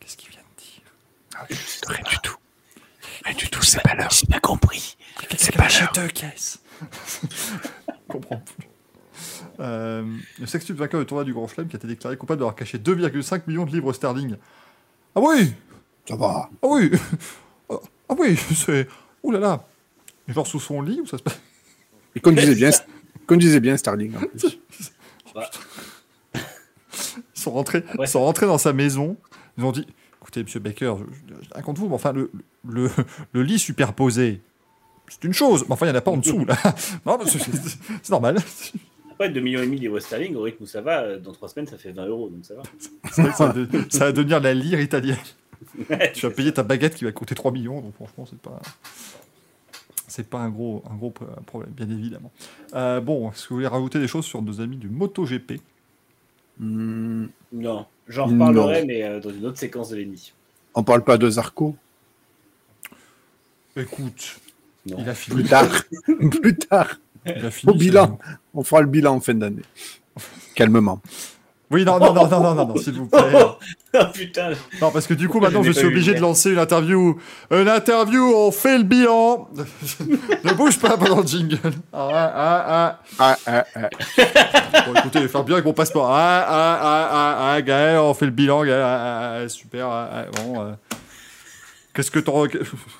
Qu'est-ce 0.00 0.16
qu'il 0.16 0.30
vient 0.30 0.40
de 0.40 0.62
dire? 0.62 1.48
Rien 1.88 2.02
du 2.10 2.18
tout. 2.22 2.36
Rien 3.24 3.34
du 3.34 3.48
tout, 3.48 3.62
c'est 3.62 3.82
pas 3.82 3.94
l'heure. 3.94 4.10
J'ai 4.10 4.26
pas 4.26 4.40
compris. 4.40 4.96
C'est 5.36 5.54
pas 5.54 5.68
caisses. 6.08 6.60
Je 7.22 7.92
comprends 8.08 8.38
plus. 8.38 8.65
Euh, 9.60 10.04
le 10.38 10.46
sextuple 10.46 10.78
vainqueur 10.78 11.00
du 11.00 11.06
tournoi 11.06 11.24
du 11.24 11.32
Grand 11.32 11.48
Chelem 11.48 11.68
qui 11.68 11.76
a 11.76 11.78
été 11.78 11.86
déclaré 11.86 12.16
coupable 12.16 12.40
d'avoir 12.40 12.54
caché 12.54 12.78
2,5 12.78 13.42
millions 13.46 13.64
de 13.64 13.70
livres 13.70 13.92
sterling. 13.92 14.36
Ah 15.14 15.20
oui 15.22 15.52
Ça 16.08 16.16
va. 16.16 16.50
Ah 16.62 16.66
oui 16.68 16.90
Ah 17.70 18.14
oui, 18.18 18.36
c'est. 18.54 18.86
Ouh 19.22 19.30
là 19.32 19.38
là 19.40 19.64
Genre 20.28 20.46
sous 20.46 20.60
son 20.60 20.82
lit 20.82 21.00
ou 21.00 21.06
ça 21.06 21.18
se 21.18 21.22
passe? 21.22 21.40
Et 22.14 22.20
conduisait 22.20 22.54
bien, 22.54 22.70
conduisait 23.26 23.60
bien 23.60 23.76
Starling, 23.76 24.14
en 24.16 24.20
plus. 24.20 24.58
Ils 26.34 26.40
sont 27.34 27.50
rentrés, 27.52 27.84
Ouais. 27.98 28.06
ils 28.06 28.08
sont 28.08 28.20
rentrés 28.24 28.46
dans 28.46 28.58
sa 28.58 28.72
maison. 28.72 29.16
Ils 29.58 29.64
ont 29.64 29.72
dit 29.72 29.86
écoutez, 30.20 30.42
monsieur 30.42 30.60
Baker, 30.60 30.94
je, 30.98 31.34
je, 31.34 31.44
je 31.44 31.54
raconte 31.54 31.78
vous, 31.78 31.88
mais 31.88 31.94
enfin, 31.94 32.12
le, 32.12 32.30
le, 32.68 32.90
le 33.32 33.42
lit 33.42 33.58
superposé, 33.58 34.40
c'est 35.08 35.22
une 35.24 35.32
chose. 35.32 35.64
Mais 35.68 35.72
enfin, 35.74 35.86
il 35.86 35.90
n'y 35.90 35.94
en 35.94 35.98
a 35.98 36.02
pas 36.02 36.10
en 36.10 36.16
dessous, 36.16 36.44
là. 36.44 36.56
Non, 37.06 37.18
c'est 37.24 38.10
normal. 38.10 38.38
Après, 39.18 39.30
2 39.30 39.40
millions 39.40 39.60
et 39.62 39.64
demi 39.66 39.76
de 39.76 39.80
livres 39.82 39.98
sterling, 39.98 40.34
au 40.36 40.42
rythme 40.42 40.64
où 40.64 40.66
ça 40.66 40.82
va, 40.82 41.16
dans 41.16 41.32
3 41.32 41.48
semaines, 41.48 41.66
ça 41.66 41.78
fait 41.78 41.90
20 41.92 42.06
euros, 42.06 42.28
donc 42.28 42.44
ça 42.44 42.54
va. 42.54 42.62
Ça, 43.32 43.46
va 43.46 43.52
de- 43.54 43.68
ça 43.88 44.04
va 44.06 44.12
devenir 44.12 44.40
la 44.40 44.52
lire 44.52 44.78
italienne. 44.80 45.16
Tu 46.14 46.26
vas 46.26 46.30
payer 46.30 46.52
ta 46.52 46.62
baguette 46.62 46.94
qui 46.96 47.04
va 47.04 47.12
coûter 47.12 47.34
3 47.34 47.50
millions, 47.50 47.80
donc 47.80 47.94
franchement, 47.94 48.26
c'est 48.28 48.38
pas. 48.38 48.60
C'est 50.06 50.28
pas 50.28 50.38
un 50.38 50.50
gros, 50.50 50.82
un 50.90 50.94
gros 50.96 51.10
pro- 51.10 51.26
problème, 51.46 51.72
bien 51.72 51.88
évidemment. 51.90 52.30
Euh, 52.74 53.00
bon, 53.00 53.30
est-ce 53.30 53.44
que 53.44 53.48
vous 53.50 53.54
voulez 53.56 53.66
rajouter 53.66 53.98
des 53.98 54.06
choses 54.08 54.24
sur 54.26 54.40
nos 54.42 54.60
amis 54.60 54.76
du 54.76 54.88
MotoGP? 54.88 55.60
Hmm, 56.58 57.26
Non, 57.52 57.86
j'en 58.08 58.26
reparlerai, 58.26 58.80
Non. 58.82 58.86
mais 58.86 59.02
euh, 59.02 59.20
dans 59.20 59.30
une 59.30 59.46
autre 59.46 59.58
séquence 59.58 59.88
de 59.90 59.96
l'émission. 59.96 60.34
on 60.74 60.82
parle 60.84 61.04
pas 61.04 61.16
de 61.18 61.28
Zarco? 61.28 61.74
Écoute, 63.76 64.40
Non. 64.86 64.96
il 65.00 65.08
a 65.08 65.14
fini. 65.14 65.36
Plus 65.40 65.48
tard. 65.48 65.82
Plus 66.42 66.56
tard. 66.56 66.98
Au 67.66 67.74
bilan. 67.74 68.18
On 68.54 68.62
fera 68.62 68.80
le 68.80 68.86
bilan 68.86 69.14
en 69.16 69.20
fin 69.20 69.34
d'année. 69.34 69.62
Calmement. 70.54 71.00
Oui, 71.68 71.84
non, 71.84 71.98
non, 71.98 72.14
non, 72.14 72.28
non, 72.28 72.40
non, 72.40 72.54
non, 72.54 72.66
non, 72.68 72.76
s'il 72.76 72.94
vous 72.94 73.06
plaît. 73.06 73.20
Oh 73.98 74.04
putain 74.12 74.50
Non, 74.80 74.90
parce 74.90 75.06
que 75.06 75.14
du 75.14 75.26
coup, 75.26 75.40
maintenant, 75.40 75.62
je 75.62 75.72
suis 75.72 75.86
obligé 75.86 76.12
de 76.12 76.20
lancer 76.20 76.50
une 76.52 76.58
interview. 76.58 77.18
Une 77.50 77.68
interview, 77.68 78.22
on 78.22 78.50
fait 78.50 78.76
le 78.76 78.84
bilan. 78.84 79.48
ne 80.44 80.52
bouge 80.52 80.78
pas 80.78 80.98
pendant 80.98 81.22
le 81.22 81.26
jingle. 81.26 81.58
Ah, 81.94 82.08
ah, 82.12 83.00
Ah, 83.18 83.36
ah, 83.46 83.64
ah. 83.74 83.88
ah. 84.18 84.84
Bon, 84.86 84.94
écoutez, 84.96 85.20
je 85.20 85.24
vais 85.24 85.28
faire 85.28 85.44
bien 85.44 85.54
avec 85.54 85.64
mon 85.64 85.72
passeport. 85.72 86.10
Ah, 86.10 86.44
ah, 86.46 86.78
ah, 86.82 87.08
ah, 87.10 87.52
ah, 87.54 87.62
Gaël, 87.62 87.98
on 87.98 88.12
fait 88.12 88.26
le 88.26 88.32
bilan, 88.32 88.64
Gaël. 88.64 88.82
Ah, 88.84 88.98
ah, 89.00 89.38
ah, 89.44 89.48
super. 89.48 89.86
ah, 89.88 90.10
ah, 90.12 90.24
bon, 90.42 90.60
euh, 90.60 90.72
Qu'est-ce 91.94 92.10
que 92.10 92.18
t'en... 92.18 92.44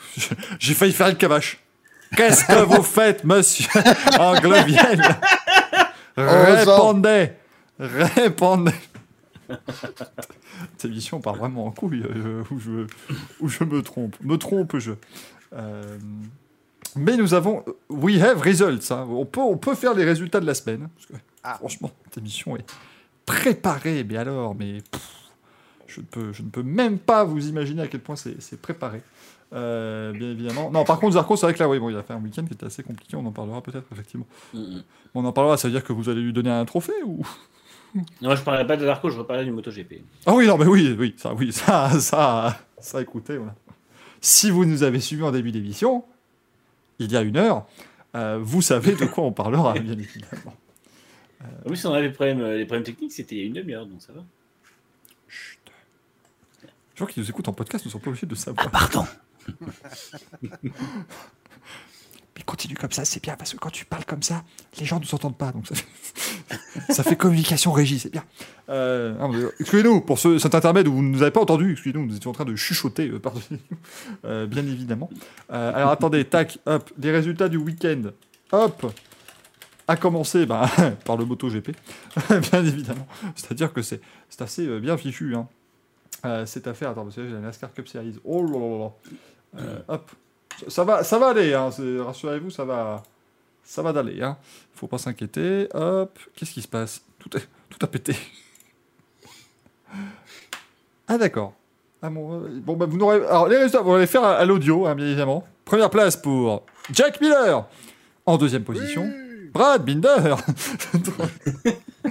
J'ai 0.58 0.72
failli 0.72 0.94
faire 0.94 1.08
le 1.08 1.14
cavache. 1.14 1.58
Qu'est-ce 2.14 2.44
que 2.44 2.62
vous 2.64 2.82
faites, 2.82 3.24
monsieur 3.24 3.68
Anglevienne 4.18 5.02
Répondez 6.16 7.32
Répondez 7.78 8.72
Cette 10.76 10.84
émission 10.90 11.20
part 11.20 11.34
vraiment 11.36 11.66
en 11.66 11.70
couille, 11.70 12.02
euh, 12.04 12.42
où, 12.50 12.58
je, 12.58 12.86
où 13.40 13.48
je 13.48 13.64
me 13.64 13.82
trompe. 13.82 14.16
Me 14.22 14.36
trompe-je. 14.38 14.92
Euh, 15.54 15.98
mais 16.94 17.16
nous 17.16 17.34
avons... 17.34 17.64
We 17.90 18.20
have 18.22 18.40
results. 18.40 18.90
hein. 18.90 19.06
On, 19.10 19.26
peut, 19.26 19.40
on 19.40 19.56
peut 19.58 19.74
faire 19.74 19.94
les 19.94 20.04
résultats 20.04 20.40
de 20.40 20.46
la 20.46 20.54
semaine. 20.54 20.88
Parce 20.94 21.06
que, 21.06 21.14
Franchement, 21.58 21.90
cette 22.04 22.18
émission 22.18 22.56
est 22.56 22.64
préparée. 23.26 24.04
Mais 24.08 24.16
alors, 24.16 24.54
mais... 24.54 24.78
pff, 24.90 25.02
Je 25.86 26.00
ne 26.00 26.06
peux, 26.06 26.32
je 26.32 26.42
ne 26.42 26.48
peux 26.48 26.62
même 26.62 26.98
pas 26.98 27.24
vous 27.24 27.48
imaginer 27.48 27.82
à 27.82 27.86
quel 27.86 28.00
point 28.00 28.16
c'est 28.16 28.60
préparé. 28.60 29.02
Euh, 29.52 30.12
bien 30.12 30.30
évidemment. 30.30 30.70
Non, 30.70 30.84
par 30.84 30.98
contre, 30.98 31.14
Zarco, 31.14 31.36
c'est 31.36 31.46
vrai 31.46 31.54
que 31.54 31.60
là, 31.60 31.68
oui, 31.68 31.78
bon, 31.78 31.88
il 31.88 31.96
a 31.96 32.02
fait 32.02 32.14
un 32.14 32.20
week-end 32.20 32.44
qui 32.44 32.54
était 32.54 32.66
assez 32.66 32.82
compliqué. 32.82 33.16
On 33.16 33.24
en 33.24 33.32
parlera 33.32 33.62
peut-être, 33.62 33.86
effectivement. 33.92 34.26
Mm, 34.52 34.58
mm. 34.58 34.82
On 35.14 35.24
en 35.24 35.32
parlera, 35.32 35.56
ça 35.56 35.68
veut 35.68 35.72
dire 35.72 35.84
que 35.84 35.92
vous 35.92 36.08
allez 36.08 36.20
lui 36.20 36.32
donner 36.32 36.50
un 36.50 36.64
trophée 36.64 37.02
ou? 37.04 37.24
Non, 38.20 38.34
je 38.34 38.42
parlais 38.42 38.66
pas 38.66 38.76
de 38.76 38.84
Zarco, 38.84 39.08
je 39.08 39.18
reparlais 39.18 39.44
du 39.44 39.52
MotoGP. 39.52 40.02
Ah 40.26 40.34
oui, 40.34 40.46
non, 40.46 40.58
mais 40.58 40.66
oui, 40.66 40.94
oui, 40.98 41.14
ça, 41.16 41.32
oui, 41.32 41.52
ça, 41.52 41.98
ça, 42.00 42.58
ça, 42.78 43.00
écoutez, 43.00 43.36
voilà. 43.36 43.54
Si 44.20 44.50
vous 44.50 44.64
nous 44.64 44.82
avez 44.82 45.00
suivis 45.00 45.22
en 45.22 45.30
début 45.30 45.52
d'émission, 45.52 46.04
il 46.98 47.10
y 47.10 47.16
a 47.16 47.22
une 47.22 47.36
heure, 47.36 47.66
euh, 48.14 48.38
vous 48.40 48.60
savez 48.60 48.94
de 48.94 49.06
quoi 49.06 49.24
on 49.24 49.32
parlera, 49.32 49.74
bien 49.74 49.92
évidemment. 49.92 50.54
En 51.64 51.68
plus, 51.68 51.84
on 51.84 51.92
avait 51.92 52.08
les 52.08 52.12
problèmes, 52.12 52.40
euh, 52.40 52.56
les 52.56 52.64
problèmes 52.64 52.82
techniques, 52.82 53.12
c'était 53.12 53.36
il 53.36 53.40
y 53.40 53.44
a 53.44 53.46
une 53.46 53.52
demi-heure, 53.52 53.86
donc 53.86 54.00
ça 54.00 54.12
va. 54.12 54.24
Les 56.96 57.00
gens 57.00 57.06
qui 57.06 57.20
nous 57.20 57.28
écoutent 57.28 57.48
en 57.48 57.52
podcast 57.52 57.84
ne 57.84 57.90
sont 57.90 57.98
pas 57.98 58.08
obligés 58.08 58.26
de 58.26 58.34
savoir. 58.34 58.70
Pardon. 58.70 59.04
Mais 60.62 62.42
continue 62.46 62.74
comme 62.74 62.90
ça, 62.90 63.04
c'est 63.04 63.22
bien, 63.22 63.36
parce 63.36 63.52
que 63.52 63.58
quand 63.58 63.68
tu 63.68 63.84
parles 63.84 64.06
comme 64.06 64.22
ça, 64.22 64.44
les 64.78 64.86
gens 64.86 64.96
ne 64.96 65.04
nous 65.04 65.14
entendent 65.14 65.36
pas. 65.36 65.52
Donc 65.52 65.66
ça, 65.66 65.74
fait... 65.74 66.92
ça 66.94 67.02
fait 67.02 67.16
communication 67.16 67.70
régie, 67.70 67.98
c'est 67.98 68.10
bien. 68.10 68.24
Euh, 68.70 69.14
euh, 69.20 69.50
excusez-nous 69.60 70.00
pour 70.00 70.18
ce, 70.18 70.38
cet 70.38 70.54
intermède 70.54 70.88
où 70.88 70.94
vous 70.94 71.02
ne 71.02 71.10
nous 71.10 71.20
avez 71.20 71.30
pas 71.30 71.42
entendu. 71.42 71.72
Excusez-nous, 71.72 72.06
nous 72.06 72.16
étions 72.16 72.30
en 72.30 72.34
train 72.34 72.46
de 72.46 72.56
chuchoter, 72.56 73.08
euh, 73.08 73.18
pardonnez-nous, 73.18 73.76
Euh, 74.24 74.46
bien 74.46 74.66
évidemment. 74.66 75.10
Euh, 75.52 75.72
alors 75.74 75.90
attendez, 75.90 76.24
tac, 76.24 76.58
hop, 76.64 76.90
les 76.98 77.10
résultats 77.10 77.50
du 77.50 77.58
week-end. 77.58 78.04
Hop, 78.52 78.90
à 79.86 79.96
commencer 79.96 80.46
bah, 80.46 80.70
par 81.04 81.18
le 81.18 81.26
MotoGP, 81.26 81.72
bien 82.50 82.64
évidemment. 82.64 83.06
C'est-à-dire 83.34 83.72
que 83.72 83.82
c'est 83.82 84.00
c'est 84.28 84.42
assez 84.42 84.66
euh, 84.66 84.80
bien 84.80 84.96
fichu. 84.96 85.34
Hein. 85.34 85.48
Euh, 86.26 86.44
cette 86.46 86.66
affaire, 86.66 86.90
attends, 86.90 87.04
parce 87.04 87.16
que 87.16 87.26
j'ai 87.26 87.32
la 87.34 87.40
NASCAR 87.40 87.72
Cup 87.72 87.86
Series. 87.88 88.18
Oh 88.24 88.42
là 88.44 88.58
là 88.58 88.78
là. 88.78 88.90
Euh, 89.62 89.78
hop, 89.88 90.10
ça- 90.60 90.70
ça 90.70 90.84
va, 90.84 91.04
ça 91.04 91.18
va 91.18 91.28
aller. 91.28 91.54
Hein. 91.54 91.70
Rassurez-vous, 92.04 92.50
ça 92.50 92.64
va, 92.64 93.02
ça 93.62 93.82
va 93.82 93.92
d'aller. 93.92 94.20
Hein. 94.22 94.36
Faut 94.74 94.86
pas 94.88 94.98
s'inquiéter. 94.98 95.68
Hop, 95.74 96.18
qu'est-ce 96.34 96.52
qui 96.52 96.62
se 96.62 96.68
passe? 96.68 97.02
Tout, 97.18 97.30
a 97.80 97.86
pété. 97.86 98.14
Ah 101.08 101.18
d'accord. 101.18 101.54
Ah 102.02 102.10
bon, 102.10 102.42
bon 102.64 102.76
bah, 102.76 102.86
vous 102.86 102.96
n'aurez. 102.98 103.24
Alors 103.26 103.46
les 103.48 103.56
résultats, 103.58 103.80
va 103.82 103.98
les 104.00 104.08
faire 104.08 104.24
à, 104.24 104.34
à 104.34 104.44
l'audio, 104.44 104.86
hein, 104.86 104.94
bien 104.96 105.06
évidemment. 105.06 105.46
Première 105.64 105.88
place 105.88 106.16
pour 106.16 106.64
Jack 106.92 107.20
Miller. 107.20 107.64
En 108.26 108.36
deuxième 108.36 108.64
position, 108.64 109.08
Brad 109.52 109.84
Binder. 109.84 110.34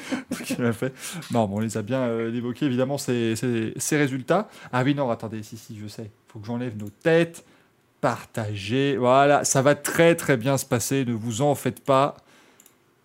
Qu'il 0.44 0.64
a 0.64 0.74
fait. 0.74 0.94
Non, 1.32 1.46
bon, 1.48 1.58
on 1.58 1.60
les 1.60 1.78
a 1.78 1.82
bien 1.82 2.02
euh, 2.02 2.34
évoqués, 2.34 2.66
évidemment, 2.66 2.98
ces, 2.98 3.36
ces- 3.36 3.74
ces 3.78 3.98
résultats. 3.98 4.48
Ah 4.72 4.84
oui, 4.84 4.96
non, 4.96 5.10
attendez, 5.10 5.44
si, 5.44 5.58
si, 5.58 5.78
je 5.82 5.88
sais. 5.88 6.10
faut 6.28 6.40
que 6.40 6.48
j'enlève 6.48 6.78
nos 6.78 6.90
têtes. 6.90 7.44
Partager. 8.02 8.98
Voilà, 8.98 9.44
ça 9.46 9.62
va 9.62 9.74
très, 9.76 10.16
très 10.16 10.38
bien 10.38 10.58
se 10.58 10.66
passer. 10.66 11.06
Ne 11.06 11.14
vous 11.14 11.42
en 11.42 11.56
faites 11.56 11.80
pas. 11.84 12.18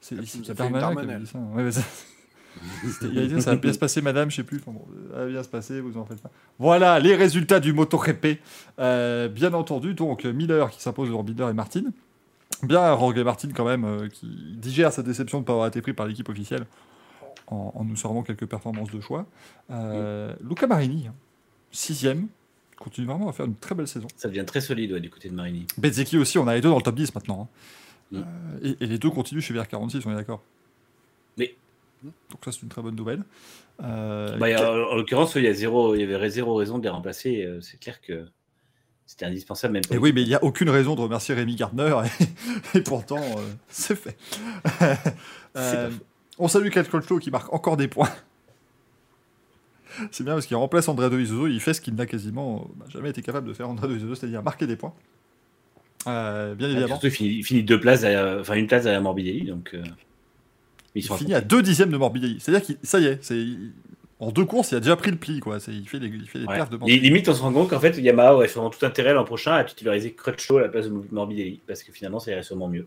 C'est 0.01 0.17
Ça 0.17 0.23
c'est 0.27 0.39
nous 0.39 0.45
a 0.51 0.55
fait 0.55 0.71
Darmanin 0.71 1.25
ça. 1.25 1.39
Ouais, 1.39 1.63
mais 1.63 1.73
ça- 1.73 1.81
Il 3.13 3.41
ça 3.41 3.53
va 3.53 3.57
bien 3.57 3.73
se 3.73 3.79
passer, 3.79 4.03
madame, 4.03 4.31
je 4.31 4.37
sais 4.37 4.43
plus. 4.43 4.59
Enfin 4.59 4.73
bon, 4.73 4.85
ça 5.13 5.19
va 5.21 5.27
bien 5.27 5.43
se 5.43 5.49
passer, 5.49 5.81
vous 5.81 5.97
en 5.97 6.05
faites 6.05 6.21
pas. 6.21 6.31
Voilà 6.59 6.99
les 6.99 7.15
résultats 7.15 7.61
du 7.61 7.73
MotoGP. 7.73 8.41
Euh, 8.79 9.29
bien 9.29 9.55
entendu, 9.55 9.95
donc 9.95 10.25
Miller 10.25 10.69
qui 10.71 10.83
s'impose 10.83 11.09
devant 11.09 11.23
Binder 11.23 11.47
et 11.51 11.55
Martin. 11.55 11.85
Bien 12.63 12.97
Jorge 12.99 13.19
Martin 13.21 13.49
quand 13.55 13.65
même, 13.65 13.85
euh, 13.85 14.09
qui 14.09 14.27
digère 14.57 14.93
sa 14.93 15.03
déception 15.03 15.39
de 15.39 15.43
ne 15.43 15.47
pas 15.47 15.53
avoir 15.53 15.69
été 15.69 15.81
pris 15.81 15.93
par 15.93 16.07
l'équipe 16.07 16.29
officielle 16.29 16.67
en, 17.47 17.73
en 17.75 17.85
nous 17.85 17.97
servant 17.97 18.23
quelques 18.23 18.47
performances 18.47 18.91
de 18.91 19.01
choix. 19.01 19.27
Euh, 19.71 20.35
Luca 20.43 20.67
Marini, 20.67 21.07
hein, 21.09 21.15
sixième, 21.71 22.29
continue 22.79 23.07
vraiment 23.07 23.29
à 23.29 23.33
faire 23.33 23.47
une 23.47 23.57
très 23.57 23.75
belle 23.75 23.89
saison. 23.89 24.09
Ça 24.17 24.29
devient 24.29 24.45
très 24.47 24.61
solide 24.61 24.93
ouais, 24.93 25.01
du 25.01 25.11
côté 25.11 25.29
de 25.29 25.35
Marini. 25.35 25.67
Bezzecchi 25.79 26.19
aussi, 26.19 26.39
on 26.39 26.47
a 26.49 26.55
les 26.55 26.61
deux 26.61 26.69
dans 26.71 26.77
le 26.77 26.83
top 26.83 26.95
10 26.95 27.15
maintenant. 27.15 27.49
hein. 28.13 28.19
Mm. 28.19 28.19
Euh, 28.19 28.75
et, 28.81 28.85
et 28.85 28.87
les 28.87 28.99
deux 28.99 29.11
continuent 29.11 29.41
chez 29.41 29.55
VR46, 29.55 30.03
on 30.07 30.13
est 30.13 30.15
d'accord 30.17 30.43
Oui. 31.39 31.55
Donc 32.03 32.45
ça 32.45 32.53
c'est 32.53 32.63
une 32.63 32.69
très 32.69 32.83
bonne 32.83 32.97
nouvelle. 32.97 33.23
Bah, 33.79 33.87
a- 33.87 34.89
en 34.91 34.95
l'occurrence, 34.97 35.35
il 35.37 35.45
y, 35.45 35.49
a 35.49 35.55
zéro, 35.55 35.95
il 35.95 36.01
y 36.01 36.05
avait 36.15 36.29
zéro 36.31 36.55
raison 36.55 36.79
de 36.79 36.83
les 36.83 36.89
remplacer. 36.91 37.49
C'est 37.63 37.79
clair 37.81 38.01
que 38.01 38.27
c'était 39.11 39.27
indispensable 39.27 39.73
même. 39.73 39.83
Et 39.91 39.99
oui, 39.99 40.13
mais 40.15 40.23
il 40.23 40.29
n'y 40.29 40.37
a 40.37 40.45
aucune 40.45 40.71
raison 40.71 40.95
de 40.95 41.01
remercier 41.01 41.35
Rémi 41.35 41.57
Gardner, 41.57 41.97
et, 42.75 42.79
et 42.79 42.81
pourtant, 42.81 43.19
euh, 43.21 43.41
c'est 43.69 43.97
fait. 43.97 44.17
Euh, 45.57 45.91
on 46.39 46.47
salue 46.47 46.69
Cal 46.71 46.89
Colcho 46.89 47.19
qui 47.19 47.33
marque 47.33 47.53
encore 47.53 47.77
des 47.77 47.89
points. 47.89 48.09
C'est 50.13 50.23
bien 50.23 50.35
parce 50.35 50.47
qu'il 50.47 50.57
remplace 50.57 50.89
André 50.89 51.11
Dovizioso, 51.11 51.49
il 51.49 51.59
fait 51.61 51.75
ce 51.75 51.81
qu'il 51.81 51.97
n'a 51.97 52.07
quasiment 52.07 52.61
euh, 52.61 52.73
bah, 52.77 52.87
jamais 52.89 53.11
été 53.11 53.21
capable 53.21 53.49
de 53.49 53.53
faire 53.53 53.69
André 53.69 53.89
Dovizioso, 53.89 54.15
c'est-à-dire 54.15 54.41
marquer 54.45 54.69
des 54.69 54.77
points. 54.77 54.95
Euh, 56.07 56.55
bien 56.55 56.69
Ah, 56.69 56.71
évidemment. 56.71 56.95
surtout, 56.95 57.09
il 57.09 57.11
finit, 57.11 57.31
il 57.31 57.43
finit 57.45 57.63
deux 57.65 57.81
places, 57.81 58.05
enfin 58.41 58.55
une 58.55 58.69
place 58.69 58.87
à 58.87 59.01
Morbidelli, 59.01 59.47
donc. 59.47 59.71
euh, 59.75 59.83
Il 60.95 61.03
finit 61.03 61.35
à 61.35 61.41
deux 61.41 61.63
dixièmes 61.63 61.91
de 61.91 61.97
Morbidelli. 61.97 62.39
C'est-à-dire 62.39 62.65
qu'il, 62.65 62.77
ça 62.85 63.01
y 63.01 63.07
est, 63.07 63.19
c'est, 63.25 63.45
en 64.21 64.31
deux 64.31 64.45
courses, 64.45 64.71
il 64.73 64.77
a 64.77 64.81
déjà 64.81 64.97
pris 64.97 65.11
le 65.11 65.17
pli, 65.17 65.41
quoi. 65.41 65.59
Il 65.69 65.89
fait 65.89 65.99
les, 65.99 66.09
il 66.09 66.29
fait 66.29 66.39
les 66.41 66.47
Ouais. 66.47 66.55
perfs 66.57 66.71
de 66.71 66.79
Et 66.87 66.99
limite, 66.99 67.29
on 67.29 67.35
se 67.35 67.41
rend 67.43 67.53
compte 67.53 67.71
qu'en 67.71 67.81
fait, 67.81 67.97
Yamaha 67.99 68.35
aurait 68.35 68.49
sûrement 68.49 68.71
tout 68.71 68.85
intérêt 68.85 69.15
l'an 69.15 69.25
prochain 69.25 69.55
à 69.55 69.65
titulariser 69.65 70.13
Crutchlow 70.13 70.59
à 70.59 70.63
la 70.63 70.69
place 70.69 70.87
de 70.87 71.03
Morbidelli, 71.11 71.61
parce 71.67 71.83
que 71.83 71.91
finalement, 71.93 72.21
ça 72.21 72.31
irait 72.31 72.43
sûrement 72.43 72.69
mieux. 72.69 72.87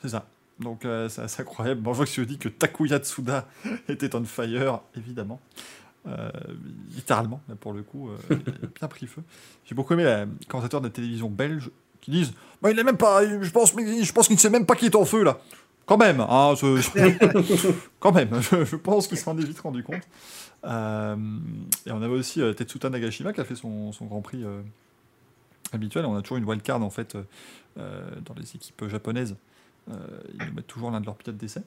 C'est 0.00 0.08
ça. 0.08 0.26
Donc 0.60 0.84
euh, 0.84 1.08
c'est 1.08 1.22
assez 1.22 1.42
incroyable. 1.42 1.80
Bon, 1.80 1.92
je 1.92 1.96
vois 1.98 2.06
que 2.06 2.10
tu 2.10 2.24
dis 2.26 2.38
que 2.38 2.48
Takuya 2.48 2.98
Tsuda 2.98 3.46
était 3.88 4.14
on 4.14 4.24
fire, 4.24 4.80
évidemment. 4.96 5.40
Euh, 6.06 6.30
littéralement, 6.94 7.40
là, 7.48 7.54
pour 7.54 7.72
le 7.72 7.82
coup, 7.82 8.08
euh, 8.10 8.16
il 8.30 8.64
a 8.64 8.68
bien 8.78 8.88
pris 8.88 9.06
feu. 9.06 9.22
J'ai 9.64 9.74
beaucoup 9.74 9.92
aimé 9.94 10.04
la 10.04 10.26
commentateur 10.48 10.80
de 10.80 10.86
la 10.86 10.92
télévision 10.92 11.28
belge 11.28 11.70
qui 12.00 12.10
disent 12.10 12.32
bah, 12.60 12.70
il 12.70 12.78
est 12.78 12.84
même 12.84 12.96
pas, 12.96 13.24
je 13.24 13.50
pense, 13.50 13.72
je 13.76 14.12
pense 14.12 14.26
qu'il 14.26 14.36
ne 14.36 14.40
sait 14.40 14.50
même 14.50 14.66
pas 14.66 14.74
qu'il 14.74 14.88
est 14.88 14.96
en 14.96 15.04
feu 15.04 15.22
là. 15.22 15.38
Quand 15.86 15.96
même, 15.96 16.20
hein, 16.20 16.54
ce- 16.56 16.80
quand 18.00 18.12
même, 18.12 18.30
je, 18.40 18.64
je 18.64 18.76
pense 18.76 19.06
qu'il 19.08 19.18
s'en 19.18 19.36
est 19.38 19.44
vite 19.44 19.60
rendu 19.60 19.82
compte. 19.82 20.02
Euh, 20.64 21.16
et 21.86 21.90
on 21.92 22.02
avait 22.02 22.14
aussi 22.14 22.40
euh, 22.40 22.52
Tetsuta 22.52 22.88
Nagashima 22.90 23.32
qui 23.32 23.40
a 23.40 23.44
fait 23.44 23.56
son, 23.56 23.92
son 23.92 24.06
Grand 24.06 24.20
Prix 24.22 24.44
euh, 24.44 24.62
habituel. 25.72 26.04
On 26.06 26.14
a 26.16 26.22
toujours 26.22 26.38
une 26.38 26.44
wildcard 26.44 26.82
en 26.82 26.90
fait 26.90 27.16
euh, 27.78 28.02
dans 28.24 28.34
les 28.34 28.54
équipes 28.54 28.86
japonaises. 28.88 29.36
Ils 29.88 30.54
mettent 30.54 30.66
toujours 30.68 30.90
l'un 30.92 31.00
de 31.00 31.06
leurs 31.06 31.16
pilotes 31.16 31.36
d'essai. 31.36 31.62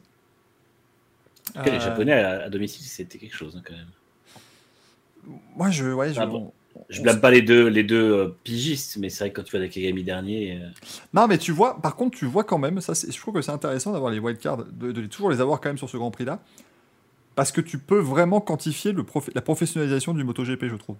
Les 1.66 1.80
Japonais 1.80 2.14
à, 2.14 2.43
à 2.43 2.50
domicile, 2.50 2.86
c'était 2.86 3.18
quelque 3.18 3.36
chose 3.36 3.56
hein, 3.58 3.62
quand 3.66 3.74
même. 3.74 5.39
Moi, 5.56 5.70
je, 5.72 5.86
ouais, 5.91 6.14
je, 6.14 6.20
Ah 6.20 6.26
bon. 6.26 6.54
on- 6.76 6.86
Je 6.89 7.00
on 7.00 7.04
blâme 7.04 7.22
pas 7.22 7.32
les 7.32 7.41
deux, 7.41 7.68
les 7.68 7.84
deux 7.84 8.36
pigistes, 8.43 8.98
mais 8.98 9.10
c'est 9.10 9.20
vrai 9.26 9.30
que 9.32 9.36
quand 9.38 9.43
tu 9.43 9.52
vois 9.52 9.60
Nakagami 9.60 10.04
dernier, 10.04 10.60
Non, 11.14 11.28
mais 11.28 11.38
tu 11.38 11.52
vois, 11.52 11.82
par 11.82 11.96
contre, 11.96 12.18
tu 12.18 12.26
vois 12.26 12.43
quand 12.43 12.58
même, 12.58 12.82
ça, 12.82 12.93
je 12.93 13.18
trouve 13.18 13.34
que 13.34 13.41
c'est 13.41 13.52
intéressant 13.52 13.91
d'avoir 13.93 14.12
les 14.12 14.20
wildcards, 14.20 14.66
de, 14.66 14.91
de 14.91 15.02
les- 15.02 15.08
toujours 15.10 15.30
les 15.32 15.39
avoir 15.39 15.62
quand 15.62 15.70
même 15.70 15.78
sur 15.78 15.89
ce 15.89 15.98
Grand 15.98 16.12
Prix-là, 16.12 16.39
parce 17.36 17.52
que 17.52 17.62
tu 17.62 17.78
peux 17.78 18.00
vraiment 18.00 18.42
quantifier 18.42 18.92
le 18.94 19.04
prof- 19.04 19.30
la 19.34 19.42
professionnalisation 19.42 20.14
du 20.14 20.24
MotoGP, 20.24 20.66
je 20.70 20.76
trouve. 20.76 20.96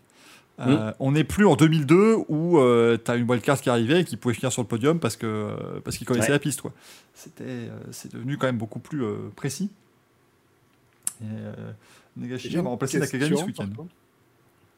Euh, 0.62 0.94
On 1.00 1.12
n'est 1.12 1.26
plus 1.26 1.46
en 1.46 1.56
2002 1.58 2.16
où 2.30 2.58
tu 3.04 3.12
as 3.12 3.16
une 3.18 3.30
wildcard 3.30 3.60
qui 3.60 3.70
arrivait 3.70 4.02
et 4.02 4.06
qui 4.06 4.16
pouvait 4.16 4.34
finir 4.34 4.52
sur 4.54 4.62
le 4.62 4.68
podium 4.68 5.00
parce 5.02 5.18
que 5.18 5.26
euh, 5.26 5.80
parce 5.84 5.98
qu'il 5.98 6.08
connaissait 6.08 6.28
Ouais. 6.28 6.34
la 6.34 6.40
piste. 6.40 6.62
quoi. 6.62 6.72
C'était, 7.14 7.44
euh, 7.44 7.70
c'est 7.92 8.14
devenu 8.14 8.38
quand 8.38 8.48
même 8.48 8.58
beaucoup 8.58 8.80
plus 8.80 9.04
euh, 9.04 9.16
précis. 9.36 9.70
Et, 11.22 11.26
euh, 11.26 11.54
J'ai 12.38 12.62
va 12.62 12.70
remplacer 12.70 13.00
question, 13.00 13.18
Nakagami 13.20 13.42
ce 13.42 13.46
week-end. 13.46 13.86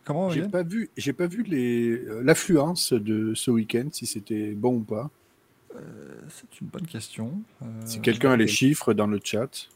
Comment 0.04 0.30
J'ai 0.32 0.48
pas 0.48 0.64
vu, 0.64 0.90
j'ai 0.98 1.14
pas 1.14 1.28
vu 1.28 1.44
les 1.44 1.92
euh, 1.92 2.22
l'affluence 2.24 2.94
de 2.94 3.34
ce 3.36 3.52
week-end, 3.52 3.88
si 3.92 4.06
c'était 4.08 4.52
bon 4.54 4.78
ou 4.78 4.80
pas. 4.82 5.10
C'est 6.30 6.60
une 6.62 6.68
bonne 6.68 6.88
question. 6.88 7.40
Euh, 7.62 7.66
Si 7.86 8.02
quelqu'un 8.02 8.32
a 8.32 8.36
les 8.38 8.48
chiffres 8.48 8.94
dans 8.96 9.06
le 9.06 9.20
chat. 9.24 9.68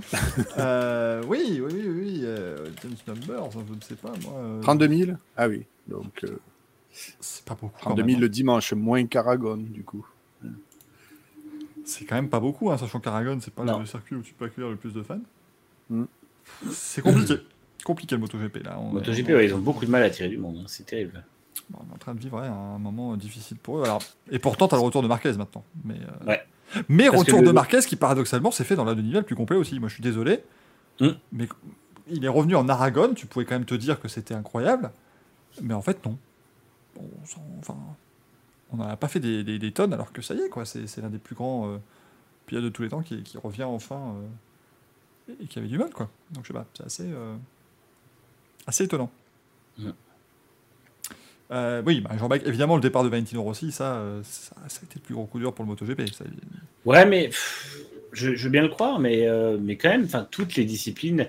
Euh, 0.58 1.22
oui, 1.26 1.60
oui, 1.62 1.72
oui, 1.72 1.88
oui. 1.88 2.20
euh, 2.24 2.68
James 2.82 2.94
Numbers, 3.06 3.50
je 3.52 3.74
ne 3.74 3.80
sais 3.80 3.94
pas, 3.94 4.12
moi. 4.24 4.34
euh, 4.36 4.60
32 4.62 4.88
000 4.88 5.10
Ah 5.36 5.48
oui, 5.48 5.64
donc 5.88 6.24
euh, 6.24 6.38
C'est 7.20 7.44
pas 7.44 7.54
beaucoup. 7.54 7.78
32 7.80 8.02
quand 8.02 8.06
000 8.06 8.06
même, 8.06 8.20
le 8.20 8.26
hein. 8.26 8.30
dimanche, 8.30 8.72
moins 8.72 9.04
qu'Aragon, 9.06 9.56
du 9.56 9.82
coup. 9.84 10.06
C'est 11.84 12.04
quand 12.04 12.14
même 12.14 12.28
pas 12.28 12.40
beaucoup, 12.40 12.70
hein, 12.70 12.78
sachant 12.78 13.00
qu'Aragon, 13.00 13.38
c'est 13.40 13.52
pas 13.52 13.64
Non. 13.64 13.80
le 13.80 13.86
circuit 13.86 14.14
où 14.16 14.22
tu 14.22 14.34
peux 14.34 14.44
accueillir 14.44 14.70
le 14.70 14.76
plus 14.76 14.92
de 14.94 15.02
fans. 15.02 15.18
Mm. 15.90 16.04
C'est 16.70 17.02
compliqué. 17.02 17.34
compliqué 17.84 18.14
le 18.14 18.20
MotoGP 18.20 18.62
là. 18.62 18.78
On 18.78 18.90
est- 18.90 18.94
MotoGP, 18.94 19.28
ouais, 19.30 19.46
ils 19.46 19.54
ont 19.54 19.58
beaucoup 19.58 19.84
de 19.84 19.90
mal 19.90 20.02
à 20.04 20.10
tirer 20.10 20.28
du 20.28 20.38
monde, 20.38 20.58
hein, 20.60 20.64
c'est 20.68 20.86
terrible. 20.86 21.24
on 21.74 21.78
est 21.90 21.94
en 21.94 21.98
train 21.98 22.14
de 22.14 22.20
vivre 22.20 22.40
ouais, 22.40 22.46
un 22.46 22.78
moment 22.78 23.16
difficile 23.16 23.56
pour 23.56 23.78
eux. 23.80 23.82
Alors, 23.84 24.00
et 24.30 24.38
pourtant, 24.38 24.68
tu 24.68 24.74
as 24.74 24.78
le 24.78 24.84
retour 24.84 25.02
de 25.02 25.08
Marquez 25.08 25.32
maintenant. 25.32 25.64
Mais, 25.84 25.96
euh, 25.96 26.26
Ouais. 26.26 26.42
Mais 26.88 27.06
Parce 27.08 27.18
retour 27.20 27.40
le- 27.40 27.46
de 27.46 27.52
Marquez 27.52 27.80
qui, 27.80 27.96
paradoxalement, 27.96 28.50
s'est 28.50 28.64
fait 28.64 28.76
dans 28.76 28.84
la 28.84 28.94
demi 28.94 29.10
le 29.12 29.22
plus 29.22 29.34
complet 29.36 29.56
aussi. 29.56 29.78
Moi, 29.80 29.88
je 29.88 29.94
suis 29.94 30.02
désolé. 30.02 30.42
Mm. 31.00 31.08
Mais 31.32 31.48
il 32.08 32.24
est 32.24 32.28
revenu 32.28 32.54
en 32.56 32.68
Aragon. 32.68 33.14
Tu 33.14 33.26
pouvais 33.26 33.44
quand 33.44 33.54
même 33.54 33.64
te 33.64 33.74
dire 33.74 34.00
que 34.00 34.08
c'était 34.08 34.34
incroyable. 34.34 34.90
Mais 35.60 35.74
en 35.74 35.82
fait, 35.82 36.04
non. 36.06 36.18
On 36.98 37.04
enfin, 37.60 37.76
on 38.72 38.76
n'en 38.76 38.84
a 38.88 38.96
pas 38.96 39.08
fait 39.08 39.20
des, 39.20 39.44
des- 39.44 39.58
des 39.58 39.72
tonnes, 39.72 39.92
alors 39.92 40.12
que 40.12 40.22
ça 40.22 40.34
y 40.34 40.40
est, 40.40 40.48
quoi. 40.48 40.64
C'est 40.64 40.86
c'est 40.86 41.00
l'un 41.02 41.10
des 41.10 41.18
plus 41.18 41.34
grands 41.34 41.68
euh, 41.70 41.78
pilotes 42.46 42.64
de 42.64 42.68
tous 42.70 42.82
les 42.82 42.88
temps 42.88 43.02
qui, 43.02 43.22
qui 43.22 43.38
revient 43.38 43.64
enfin 43.64 44.14
euh, 45.28 45.34
et 45.42 45.46
qui 45.46 45.58
avait 45.58 45.68
du 45.68 45.78
mal, 45.78 45.90
quoi. 45.90 46.08
Donc, 46.32 46.44
je 46.44 46.48
sais 46.48 46.54
pas, 46.54 46.66
c'est 46.74 46.84
assez, 46.84 47.04
euh, 47.10 47.34
assez 48.66 48.84
étonnant. 48.84 49.10
Mm. 49.78 49.90
Euh, 51.52 51.82
oui, 51.84 52.00
bah, 52.00 52.10
Jean-Baptiste, 52.18 52.48
évidemment, 52.48 52.76
le 52.76 52.80
départ 52.80 53.04
de 53.04 53.08
Valentino 53.08 53.42
Rossi, 53.42 53.72
ça, 53.72 53.96
euh, 53.96 54.20
ça, 54.24 54.54
a 54.56 54.66
été 54.66 54.94
le 54.96 55.00
plus 55.00 55.14
gros 55.14 55.26
coup 55.26 55.38
dur 55.38 55.52
pour 55.52 55.64
le 55.64 55.70
MotoGP. 55.70 56.02
Ouais, 56.86 57.04
mais 57.04 57.30
je, 58.12 58.34
je 58.34 58.44
veux 58.44 58.50
bien 58.50 58.62
le 58.62 58.68
croire, 58.68 58.98
mais, 58.98 59.26
euh, 59.26 59.58
quand 59.80 59.90
même, 59.90 60.08
toutes 60.30 60.56
les 60.56 60.64
disciplines 60.64 61.28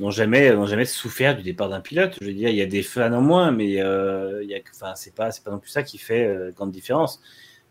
n'ont 0.00 0.10
jamais, 0.10 0.84
souffert 0.84 1.36
du 1.36 1.42
départ 1.42 1.68
d'un 1.68 1.80
pilote. 1.80 2.18
Je 2.20 2.26
veux 2.26 2.32
dire, 2.32 2.48
il 2.48 2.56
y 2.56 2.62
a 2.62 2.66
des 2.66 2.82
fans 2.82 3.12
en 3.12 3.20
moins, 3.20 3.52
mais 3.52 3.80
euh, 3.80 4.44
c'est 4.96 5.14
pas, 5.14 5.30
pas 5.44 5.50
non 5.50 5.58
plus 5.58 5.70
ça 5.70 5.84
qui 5.84 5.98
fait 5.98 6.52
grande 6.56 6.72
différence. 6.72 7.22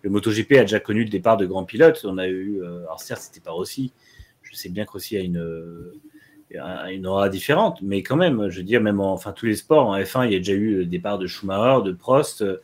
Le 0.03 0.09
MotoGP 0.09 0.53
a 0.53 0.61
déjà 0.61 0.79
connu 0.79 1.03
le 1.03 1.09
départ 1.09 1.35
de 1.35 1.45
grands 1.45 1.65
pilotes. 1.65 2.05
On 2.05 2.17
a 2.17 2.27
eu, 2.27 2.63
alors 2.63 3.01
certes, 3.01 3.21
c'était 3.21 3.41
pas 3.41 3.51
Rossi. 3.51 3.91
Je 4.43 4.55
sais 4.55 4.69
bien 4.69 4.85
que 4.85 4.91
Rossi 4.91 5.17
a 5.17 5.19
une, 5.19 5.43
une 6.55 7.05
aura 7.07 7.29
différente, 7.29 7.79
mais 7.81 8.03
quand 8.03 8.15
même, 8.17 8.49
je 8.49 8.57
veux 8.57 8.63
dire, 8.63 8.81
même 8.81 8.99
en, 8.99 9.13
enfin, 9.13 9.31
tous 9.31 9.45
les 9.45 9.55
sports, 9.55 9.87
en 9.87 9.97
F1, 9.97 10.25
il 10.27 10.33
y 10.33 10.35
a 10.35 10.39
déjà 10.39 10.53
eu 10.53 10.77
le 10.77 10.85
départ 10.85 11.17
de 11.17 11.27
Schumacher, 11.27 11.83
de 11.85 11.91
Prost. 11.91 12.41
euh, 12.41 12.57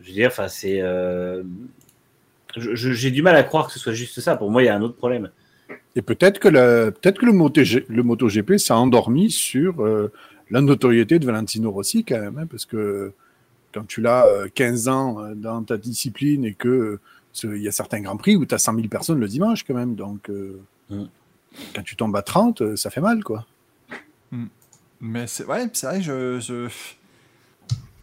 Je 0.00 0.08
veux 0.08 0.12
dire, 0.14 0.28
enfin, 0.28 0.48
c'est, 0.48 0.80
euh, 0.82 1.42
j'ai 2.56 3.10
du 3.10 3.22
mal 3.22 3.34
à 3.36 3.42
croire 3.42 3.66
que 3.66 3.72
ce 3.72 3.78
soit 3.78 3.92
juste 3.92 4.20
ça. 4.20 4.36
Pour 4.36 4.50
moi, 4.50 4.62
il 4.62 4.66
y 4.66 4.68
a 4.68 4.74
un 4.76 4.82
autre 4.82 4.96
problème. 4.96 5.30
Et 5.96 6.02
peut-être 6.02 6.38
que, 6.38 6.48
la- 6.48 6.90
peut-être 6.92 7.18
que 7.18 7.26
le, 7.26 7.32
MotoG 7.32 7.84
le 7.88 8.02
MotoGP 8.02 8.58
s'est 8.58 8.72
endormi 8.72 9.30
sur 9.30 9.80
euh, 9.84 10.12
la 10.50 10.60
notoriété 10.60 11.18
de 11.18 11.26
Valentino 11.26 11.70
Rossi 11.70 12.04
quand 12.04 12.20
même, 12.20 12.38
hein, 12.38 12.46
parce 12.46 12.66
que 12.66 13.12
quand 13.72 13.86
tu 13.86 14.00
l'as 14.00 14.26
euh, 14.26 14.48
15 14.54 14.88
ans 14.88 15.20
euh, 15.20 15.34
dans 15.34 15.62
ta 15.62 15.76
discipline 15.76 16.44
et 16.44 16.54
que 16.54 16.68
euh, 17.44 17.56
il 17.56 17.62
y 17.62 17.68
a 17.68 17.72
certains 17.72 18.00
grands 18.00 18.16
prix 18.16 18.36
où 18.36 18.44
tu 18.46 18.54
as 18.54 18.58
100 18.58 18.74
000 18.76 18.88
personnes 18.88 19.18
le 19.18 19.26
dimanche 19.26 19.64
quand 19.64 19.74
même, 19.74 19.94
donc 19.94 20.28
euh, 20.30 20.60
Mm. 20.90 21.04
Quand 21.74 21.82
tu 21.82 21.96
tombes 21.96 22.14
à 22.16 22.22
30, 22.22 22.62
euh, 22.62 22.76
ça 22.76 22.90
fait 22.90 23.00
mal 23.00 23.22
quoi. 23.24 23.46
Mais 25.00 25.26
c'est 25.26 25.44
ouais, 25.44 25.68
c'est 25.72 25.86
vrai 25.86 26.02
je. 26.02 26.40
je- 26.40 26.68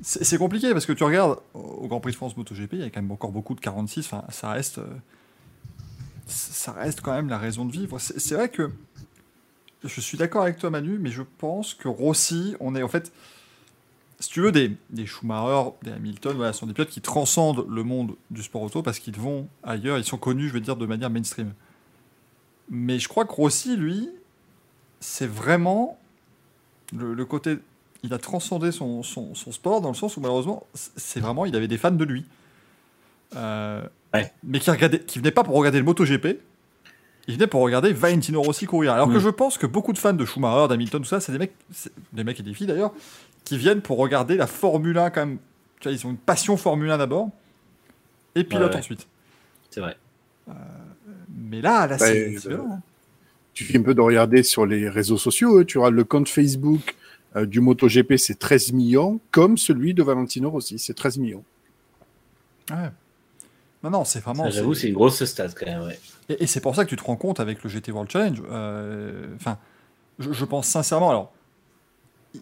C'est 0.02 0.38
compliqué 0.38 0.72
parce 0.74 0.86
que 0.86 0.94
tu 0.94 1.04
regardes 1.04 1.38
au 1.54 1.88
Grand 1.88 2.00
Prix 2.00 2.12
de 2.12 2.16
France 2.18 2.36
MotoGP, 2.38 2.74
il 2.74 2.80
y 2.80 2.84
a 2.84 2.90
quand 2.90 3.02
même 3.02 3.12
encore 3.12 3.32
beaucoup 3.32 3.54
de 3.56 3.60
46. 3.62 4.06
Enfin, 4.06 4.24
ça 4.30 4.50
reste. 4.52 4.78
euh, 4.80 4.86
Ça 6.28 6.72
reste 6.72 7.02
quand 7.02 7.14
même 7.14 7.30
la 7.30 7.38
raison 7.38 7.66
de 7.66 7.72
vivre. 7.72 8.00
C'est 8.00 8.36
vrai 8.36 8.50
que. 8.50 8.72
Je 9.84 10.00
suis 10.00 10.18
d'accord 10.18 10.44
avec 10.44 10.58
toi, 10.58 10.70
Manu, 10.70 11.00
mais 11.00 11.10
je 11.10 11.24
pense 11.40 11.74
que 11.74 11.88
Rossi, 11.88 12.56
on 12.60 12.76
est 12.76 12.84
en 12.84 12.88
fait. 12.88 13.12
Si 14.20 14.30
tu 14.30 14.42
veux, 14.42 14.52
des, 14.52 14.78
des 14.92 15.08
Schumacher, 15.08 15.72
des 15.82 15.92
Hamilton, 15.92 16.36
voilà, 16.36 16.54
sont 16.54 16.68
des 16.68 16.74
pilotes 16.74 16.92
qui 16.92 17.02
transcendent 17.02 17.66
le 17.68 17.84
monde 17.84 18.16
du 18.30 18.44
sport 18.44 18.62
auto 18.62 18.84
parce 18.84 19.00
qu'ils 19.00 19.18
vont 19.20 19.48
ailleurs, 19.64 19.98
ils 19.98 20.04
sont 20.04 20.20
connus, 20.20 20.48
je 20.50 20.54
veux 20.54 20.60
dire, 20.62 20.76
de 20.76 20.86
manière 20.86 21.10
mainstream. 21.10 21.54
Mais 22.70 23.00
je 23.00 23.08
crois 23.08 23.26
que 23.26 23.34
Rossi, 23.34 23.76
lui, 23.76 24.10
c'est 25.00 25.28
vraiment 25.28 25.98
le, 26.96 27.14
le 27.14 27.26
côté. 27.26 27.58
Il 28.04 28.14
a 28.14 28.18
transcendé 28.18 28.72
son, 28.72 29.04
son, 29.04 29.36
son 29.36 29.52
sport 29.52 29.82
dans 29.82 29.90
le 29.90 29.96
sens 29.96 30.18
où 30.18 30.22
malheureusement, 30.22 30.66
c'est 30.74 31.20
vraiment. 31.20 31.46
Il 31.46 31.56
avait 31.56 31.68
des 31.68 31.78
fans 31.78 31.92
de 31.92 32.04
lui. 32.06 32.26
Euh, 33.36 33.82
Ouais. 34.14 34.30
Mais 34.44 34.60
qui, 34.60 34.70
qui 35.08 35.20
venaient 35.20 35.32
pas 35.32 35.46
pour 35.46 35.56
regarder 35.56 35.78
le 35.78 35.86
MotoGP. 35.86 36.42
Ils 37.28 37.36
venaient 37.36 37.48
pour 37.48 37.62
regarder 37.62 37.94
Valentino 37.94 38.42
Rossi 38.42 38.66
courir. 38.66 38.92
Alors 38.92 39.08
que 39.08 39.20
je 39.20 39.30
pense 39.30 39.58
que 39.58 39.66
beaucoup 39.66 39.94
de 39.94 39.98
fans 39.98 40.12
de 40.12 40.26
Schumacher, 40.26 40.68
d'Hamilton, 40.68 41.02
tout 41.02 41.08
ça, 41.08 41.22
c'est 41.22 41.32
des 41.32 41.38
mecs, 41.38 41.54
des 42.12 42.26
mecs 42.26 42.38
et 42.38 42.44
des 42.44 42.54
filles 42.54 42.68
d'ailleurs, 42.68 42.92
qui 43.46 43.58
viennent 43.58 43.80
pour 43.82 43.98
regarder 44.00 44.36
la 44.36 44.48
Formule 44.48 44.98
1 44.98 45.12
quand 45.12 45.26
même. 45.26 45.38
Tu 45.80 45.88
vois, 45.88 45.98
ils 45.98 46.06
ont 46.06 46.10
une 46.10 46.18
passion 46.18 46.58
Formule 46.58 46.92
1 46.92 46.98
d'abord, 46.98 47.30
et 48.36 48.44
pilote 48.44 48.64
Ouais, 48.72 48.74
ouais. 48.74 48.80
ensuite. 48.80 49.08
C'est 49.70 49.80
vrai. 49.80 49.96
Mais 51.52 51.62
là, 51.62 51.86
là, 51.86 51.98
c'est 51.98 52.38
euh, 52.48 52.58
hein. 52.58 52.80
Tu 53.54 53.66
fais 53.66 53.78
un 53.78 53.82
peu 53.82 53.94
de 53.94 54.00
regarder 54.02 54.42
sur 54.42 54.66
les 54.66 54.88
réseaux 54.88 55.18
sociaux, 55.18 55.60
euh, 55.60 55.66
tu 55.66 55.78
auras 55.78 55.90
le 55.90 56.06
compte 56.06 56.30
Facebook 56.30 56.96
euh, 57.36 57.46
du 57.46 57.60
MotoGP, 57.60 58.16
c'est 58.16 58.40
13 58.40 58.72
millions, 58.72 59.20
comme 59.32 59.58
celui 59.58 59.94
de 59.94 60.02
Valentino 60.02 60.50
Rossi, 60.50 60.80
c'est 60.80 60.94
13 60.94 61.18
millions. 61.18 61.44
Ouais. 62.70 62.90
Non, 63.84 63.90
non, 63.90 64.06
c'est 64.06 64.22
vraiment. 64.22 64.50
J'avoue, 64.50 64.74
c'est 64.74 64.88
une 64.88 64.94
grosse 64.94 65.24
stat 65.26 65.50
quand 65.50 65.66
même. 65.66 65.82
Ouais. 65.84 66.00
Et, 66.30 66.44
et 66.44 66.48
c'est 66.48 66.62
pour 66.62 66.74
ça 66.76 66.86
que 66.86 66.90
tu 66.90 66.96
te 66.96 67.04
rends 67.04 67.18
compte 67.18 67.40
avec 67.42 67.64
le 67.64 67.70
GT 67.70 67.92
World 67.92 68.10
Challenge. 68.10 68.42
euh, 68.50 69.28
Enfin, 69.36 69.58
je, 70.20 70.32
je 70.32 70.46
pense 70.46 70.68
sincèrement. 70.68 71.10
Alors, 71.10 71.34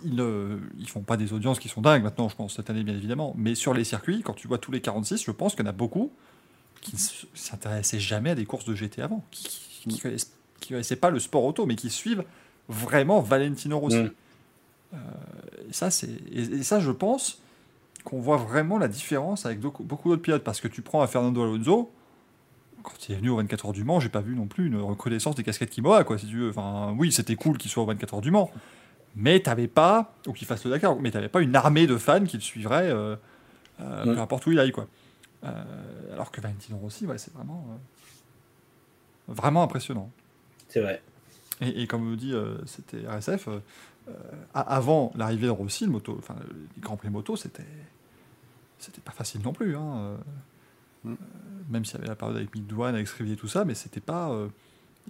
ils, 0.03 0.19
euh, 0.21 0.57
ils 0.77 0.87
font 0.87 1.01
pas 1.01 1.17
des 1.17 1.33
audiences 1.33 1.57
qui 1.57 1.69
sont 1.69 1.81
dingues 1.81 2.03
maintenant, 2.03 2.29
je 2.29 2.35
pense, 2.35 2.57
cette 2.57 2.69
année, 2.69 2.83
bien 2.83 2.93
évidemment. 2.93 3.33
Mais 3.37 3.55
sur 3.55 3.73
les 3.73 3.83
circuits, 3.85 4.21
quand 4.21 4.33
tu 4.33 4.47
vois 4.47 4.59
tous 4.59 4.71
les 4.71 4.81
46, 4.81 5.23
je 5.23 5.31
pense 5.31 5.55
qu'il 5.55 5.65
y 5.65 5.67
en 5.67 5.71
a 5.71 5.73
beaucoup 5.73 6.11
qui 6.81 6.95
ne 6.95 6.99
s'intéressaient 7.33 7.99
jamais 7.99 8.31
à 8.31 8.35
des 8.35 8.45
courses 8.45 8.65
de 8.65 8.75
GT 8.75 9.01
avant, 9.01 9.23
qui, 9.31 9.99
connaissent, 9.99 10.33
qui 10.59 10.69
connaissaient 10.69 10.95
pas 10.95 11.09
le 11.09 11.19
sport 11.19 11.43
auto, 11.43 11.65
mais 11.65 11.75
qui 11.75 11.89
suivent 11.89 12.23
vraiment 12.67 13.21
Valentino 13.21 13.79
Rossi. 13.79 13.97
Mm. 13.97 14.11
Euh, 14.93 14.97
et 15.69 15.73
ça, 15.73 15.91
c'est 15.91 16.09
et, 16.31 16.41
et 16.41 16.63
ça, 16.63 16.79
je 16.79 16.91
pense 16.91 17.41
qu'on 18.03 18.19
voit 18.19 18.37
vraiment 18.37 18.77
la 18.77 18.87
différence 18.87 19.45
avec 19.45 19.59
beaucoup, 19.59 19.83
d'autres 19.83 20.21
pilotes, 20.21 20.43
parce 20.43 20.61
que 20.61 20.67
tu 20.67 20.81
prends 20.81 21.01
à 21.01 21.07
Fernando 21.07 21.43
Alonso, 21.43 21.91
quand 22.81 22.93
il 23.07 23.13
est 23.13 23.17
venu 23.17 23.29
au 23.29 23.37
24 23.37 23.67
heures 23.67 23.73
du 23.73 23.83
Mans, 23.83 23.99
j'ai 23.99 24.09
pas 24.09 24.21
vu 24.21 24.35
non 24.35 24.47
plus 24.47 24.67
une 24.67 24.77
reconnaissance 24.77 25.35
des 25.35 25.43
casquettes 25.43 25.69
Kimoa, 25.69 26.03
quoi, 26.05 26.17
si 26.17 26.27
tu 26.27 26.37
veux. 26.37 26.49
Enfin, 26.49 26.95
oui, 26.97 27.11
c'était 27.11 27.35
cool 27.35 27.57
qu'il 27.57 27.69
soit 27.69 27.83
au 27.83 27.85
24 27.85 28.15
heures 28.15 28.21
du 28.21 28.31
Mans, 28.31 28.49
mais 29.15 29.39
t'avais 29.41 29.67
pas, 29.67 30.13
ou 30.27 30.33
qu'il 30.33 30.47
fasse 30.47 30.63
le 30.63 30.71
Dakar, 30.71 30.95
mais 30.99 31.11
t'avais 31.11 31.27
pas 31.27 31.41
une 31.41 31.55
armée 31.55 31.87
de 31.87 31.97
fans 31.97 32.23
qui 32.23 32.37
le 32.37 32.41
suivraient, 32.41 32.89
euh, 32.89 33.15
euh, 33.81 34.05
Mm. 34.05 34.15
peu 34.15 34.21
importe 34.21 34.45
où 34.47 34.51
il 34.51 34.59
aille, 34.59 34.71
quoi. 34.71 34.87
Euh, 35.43 36.13
alors 36.13 36.31
que 36.31 36.41
Valentino 36.41 36.77
Rossi, 36.77 37.05
ouais, 37.05 37.17
c'est 37.17 37.33
vraiment, 37.33 37.65
euh, 37.71 39.33
vraiment 39.33 39.63
impressionnant. 39.63 40.11
C'est 40.67 40.81
vrai. 40.81 41.01
Et, 41.61 41.81
et 41.83 41.87
comme 41.87 42.03
vous 42.07 42.15
dit, 42.15 42.33
euh, 42.33 42.57
c'était 42.65 43.07
RSF. 43.07 43.47
euh, 43.47 43.59
avant 44.53 45.11
l'arrivée 45.15 45.45
de 45.47 45.51
Rossi, 45.51 45.85
le 45.85 45.91
moto, 45.91 46.15
enfin, 46.17 46.35
les 46.75 46.81
Grands 46.81 46.97
Prix 46.97 47.09
moto, 47.09 47.35
c'était, 47.35 47.63
c'était 48.79 49.01
pas 49.01 49.11
facile 49.11 49.41
non 49.41 49.53
plus. 49.53 49.75
hein, 49.75 50.17
Mm. 51.05 51.13
même 51.69 51.85
s'il 51.85 51.95
y 51.95 51.97
avait 51.99 52.09
la 52.09 52.15
période 52.17 52.35
avec 52.35 52.53
Mick 52.53 52.67
Doohan, 52.67 52.87
avec 52.87 53.07
Scrivier 53.07 53.35
et 53.35 53.37
tout 53.37 53.47
ça, 53.47 53.63
mais 53.63 53.73
c'était 53.73 54.01
pas. 54.01 54.35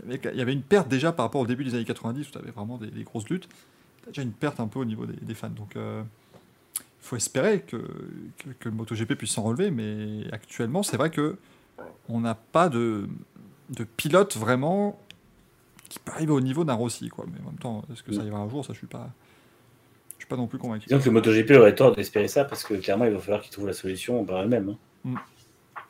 il 0.05 0.13
y 0.35 0.41
avait- 0.41 0.53
une 0.53 0.61
perte 0.61 0.87
déjà 0.87 1.11
par 1.11 1.25
rapport 1.25 1.41
au 1.41 1.47
début 1.47 1.63
des 1.63 1.73
années 1.73 1.83
90 1.83 2.27
où 2.29 2.31
tu 2.31 2.37
avais 2.37 2.51
vraiment 2.51 2.77
des, 2.77 2.91
des 2.91 3.03
grosses 3.03 3.27
luttes. 3.27 3.49
T'as 4.03 4.11
déjà 4.11 4.21
une 4.21 4.31
perte 4.33 4.59
un 4.59 4.67
peu 4.67 4.77
au 4.77 4.85
niveau 4.85 5.07
des, 5.07 5.15
des 5.15 5.33
fans. 5.33 5.49
Donc, 5.49 5.75
faut 7.01 7.15
espérer 7.15 7.61
que, 7.61 7.77
que, 7.77 8.49
que 8.59 8.69
le 8.69 8.75
MotoGP 8.75 9.13
puisse 9.15 9.31
s'en 9.31 9.43
relever, 9.43 9.71
mais 9.71 10.23
actuellement, 10.31 10.83
c'est 10.83 10.97
vrai 10.97 11.09
que 11.09 11.37
on 12.09 12.19
n'a 12.19 12.35
pas 12.35 12.69
de, 12.69 13.07
de 13.69 13.83
pilote 13.83 14.35
vraiment 14.35 14.99
qui 15.87 15.97
peut 15.99 16.11
arriver 16.11 16.31
au 16.33 16.41
niveau 16.41 16.63
d'un 16.63 16.73
Rossi, 16.73 17.09
quoi. 17.09 17.25
Mais 17.31 17.39
en 17.41 17.47
même 17.51 17.59
temps, 17.59 17.83
est-ce 17.91 18.03
que 18.03 18.13
ça 18.13 18.19
arrivera 18.21 18.41
un 18.41 18.49
jour 18.49 18.63
Ça, 18.65 18.73
je 18.73 18.77
suis 18.77 18.87
pas, 18.87 19.09
je 20.17 20.23
suis 20.23 20.27
pas 20.27 20.35
non 20.35 20.45
plus 20.47 20.59
convaincu. 20.59 20.87
Disons 20.87 20.99
que 20.99 21.05
le 21.05 21.11
MotoGP 21.11 21.51
aurait 21.51 21.73
tort 21.75 21.95
d'espérer 21.95 22.27
ça 22.27 22.43
parce 22.45 22.63
que 22.63 22.73
clairement, 22.75 23.05
il 23.05 23.11
va 23.13 23.19
falloir 23.19 23.41
qu'ils 23.41 23.51
trouvent 23.51 23.67
la 23.67 23.73
solution 23.73 24.23
par 24.25 24.43
eux-mêmes. 24.43 24.75
hein. 25.05 25.15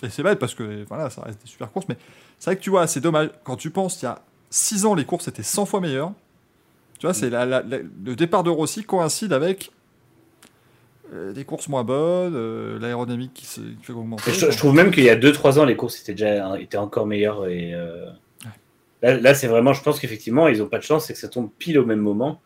Et 0.04 0.10
c'est 0.10 0.24
bête 0.24 0.40
parce 0.40 0.56
que 0.56 0.86
voilà, 0.88 1.10
ça 1.10 1.24
reste 1.24 1.42
des 1.42 1.48
super 1.48 1.72
courses, 1.72 1.88
mais 1.90 1.98
c'est 2.38 2.52
vrai 2.52 2.56
que 2.58 2.62
tu 2.62 2.70
vois, 2.70 2.88
c'est 2.88 3.02
dommage 3.02 3.32
quand 3.44 3.58
tu 3.58 3.70
penses 3.72 4.02
il 4.02 4.06
y 4.06 4.08
a 4.08 4.22
6 4.50 4.86
ans, 4.86 4.96
les 4.96 5.04
courses 5.04 5.28
étaient 5.28 5.44
100 5.44 5.66
fois 5.66 5.82
meilleures. 5.82 6.14
Tu 7.00 7.06
vois, 7.08 7.14
c'est 7.14 7.30
la- 7.30 7.46
la- 7.46 7.62
la- 7.62 7.80
le 7.80 8.16
départ 8.16 8.44
de 8.44 8.50
Rossi 8.50 8.84
coïncide 8.86 9.34
avec 9.34 9.72
euh, 11.14 11.34
des 11.34 11.44
courses 11.44 11.68
moins 11.68 11.84
bonnes, 11.84 12.36
euh, 12.36 12.80
l'aérodynamique 12.80 13.34
qui, 13.34 13.46
qui 13.46 13.76
fait 13.82 13.94
augmenter. 13.94 14.32
Je, 14.32 14.52
je 14.52 14.58
trouve 14.58 14.74
même 14.74 14.92
qu'il 14.92 15.04
y 15.04 15.10
a 15.10 15.16
2-3 15.16 15.60
ans, 15.60 15.66
les 15.66 15.76
courses 15.76 16.00
étaient 16.02 16.14
déjà 16.14 16.60
étaient 16.60 16.78
encore 16.78 17.06
meilleures. 17.08 17.48
Et, 17.48 17.74
euh, 17.74 18.06
Là, 19.02 19.18
là, 19.18 19.34
c'est 19.34 19.48
vraiment, 19.48 19.74
je 19.74 19.82
pense 19.82 20.00
qu'effectivement, 20.00 20.48
ils 20.48 20.60
n'ont 20.60 20.68
pas 20.68 20.78
de 20.78 20.84
chance, 20.84 21.06
c'est 21.06 21.14
que 21.14 21.20
ça 21.20 21.30
tombe 21.30 21.50
pile 21.58 21.80
au 21.80 21.86
même 21.86 22.02
moment. 22.02 22.42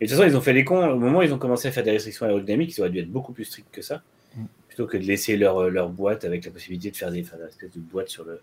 Et 0.00 0.04
de 0.04 0.10
toute 0.10 0.18
façon, 0.18 0.30
ils 0.30 0.36
ont 0.36 0.40
fait 0.40 0.52
les 0.52 0.64
cons. 0.64 0.88
Au 0.88 0.98
moment 0.98 1.18
où 1.18 1.22
ils 1.22 1.34
ont 1.34 1.38
commencé 1.38 1.66
à 1.68 1.72
faire 1.72 1.82
des 1.82 1.90
restrictions 1.90 2.26
aérodynamiques, 2.26 2.76
ils 2.76 2.80
auraient 2.80 2.90
dû 2.90 3.00
être 3.00 3.10
beaucoup 3.10 3.32
plus 3.32 3.44
stricts 3.44 3.72
que 3.72 3.82
ça. 3.82 4.02
Mm. 4.36 4.44
Plutôt 4.68 4.86
que 4.86 4.96
de 4.98 5.02
laisser 5.02 5.36
leur, 5.36 5.68
leur 5.68 5.88
boîte 5.88 6.24
avec 6.24 6.44
la 6.44 6.50
possibilité 6.52 6.90
de 6.90 6.96
faire 6.96 7.10
des, 7.10 7.22
des 7.22 7.44
espèces 7.48 7.72
de 7.72 7.80
boîtes 7.80 8.08
sur 8.08 8.24
le, 8.24 8.40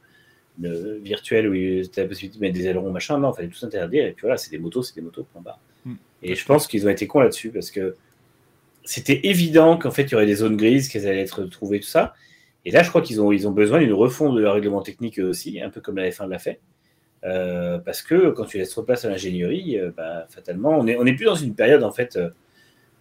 le 0.59 0.97
virtuel 0.97 1.47
où 1.47 1.53
tu 1.53 1.99
as 1.99 2.03
la 2.03 2.09
possibilité 2.09 2.38
de 2.38 2.41
mettre 2.41 2.55
des 2.55 2.67
ailerons, 2.67 2.91
machin. 2.91 3.17
Non, 3.17 3.32
il 3.32 3.36
fallait 3.36 3.47
tout 3.47 3.65
interdire. 3.65 4.07
Et 4.07 4.11
puis 4.11 4.24
voilà, 4.24 4.38
c'est 4.38 4.51
des 4.51 4.57
motos, 4.59 4.84
c'est 4.84 4.95
des 4.95 5.01
motos, 5.01 5.26
point 5.32 5.41
barre. 5.41 5.59
Mm. 5.86 5.93
Et 6.24 6.36
je 6.36 6.45
pense 6.45 6.67
qu'ils 6.67 6.86
ont 6.86 6.89
été 6.89 7.07
cons 7.07 7.21
là-dessus 7.21 7.51
parce 7.51 7.71
que 7.71 7.95
c'était 8.86 9.22
évident 9.24 9.78
qu'en 9.78 9.92
fait, 9.92 10.04
il 10.04 10.12
y 10.12 10.16
aurait 10.16 10.26
des 10.26 10.36
zones 10.36 10.58
grises, 10.58 10.90
qu'elles 10.90 11.08
allaient 11.08 11.22
être 11.22 11.46
trouvées, 11.46 11.80
tout 11.80 11.88
ça. 11.88 12.14
Et 12.66 12.72
là, 12.72 12.84
je 12.84 12.90
crois 12.90 13.02
qu'ils 13.02 13.22
ont, 13.22 13.32
ils 13.32 13.48
ont 13.48 13.52
besoin 13.52 13.80
d'une 13.80 13.94
refonte 13.94 14.36
de 14.36 14.42
leur 14.42 14.54
règlement 14.54 14.82
technique 14.82 15.20
aussi, 15.20 15.62
un 15.62 15.70
peu 15.70 15.82
comme 15.82 15.98
la 15.98 16.10
F1 16.10 16.28
l'a 16.28 16.40
fait. 16.40 16.60
Euh, 17.26 17.78
parce 17.80 18.02
que 18.02 18.32
quand 18.32 18.46
tu 18.46 18.58
laisses 18.58 18.72
trop 18.72 18.84
place 18.84 19.06
à 19.06 19.10
l'ingénierie, 19.10 19.80
euh, 19.80 19.92
bah, 19.96 20.28
fatalement, 20.30 20.78
on 20.78 20.84
n'est 20.84 20.98
on 20.98 21.06
est 21.06 21.14
plus 21.14 21.26
dans 21.26 21.36
une 21.36 21.56
période, 21.56 21.84
en 21.84 21.92
fait, 21.92 22.18
euh, 22.18 22.30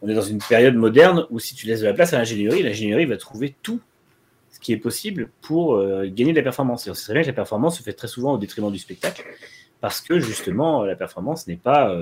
on 0.01 0.09
est 0.09 0.15
dans 0.15 0.23
une 0.23 0.39
période 0.39 0.75
moderne 0.75 1.27
où 1.31 1.39
si 1.39 1.55
tu 1.55 1.67
laisses 1.67 1.81
de 1.81 1.87
la 1.87 1.95
place 1.95 2.13
à 2.13 2.19
l'ingénierie, 2.19 2.63
l'ingénierie 2.63 3.07
va 3.07 3.17
trouver 3.17 3.55
tout 3.63 3.81
ce 4.51 4.61
qui 4.61 4.73
est 4.73 4.77
possible 4.77 5.31
pour 5.41 5.75
euh, 5.75 6.07
gagner 6.07 6.33
de 6.33 6.37
la 6.37 6.43
performance. 6.43 6.87
Et 6.87 6.91
on 6.91 6.95
sait 6.95 7.05
très 7.05 7.15
bien 7.15 7.23
que 7.23 7.29
la 7.29 7.33
performance 7.33 7.79
se 7.79 7.83
fait 7.83 7.93
très 7.93 8.09
souvent 8.09 8.35
au 8.35 8.39
détriment 8.39 8.71
du 8.71 8.79
spectacle, 8.79 9.25
parce 9.81 10.01
que 10.01 10.21
justement, 10.21 10.85
la 10.85 10.95
performance 10.95 11.49
n'est 11.49 11.57
pas, 11.57 11.97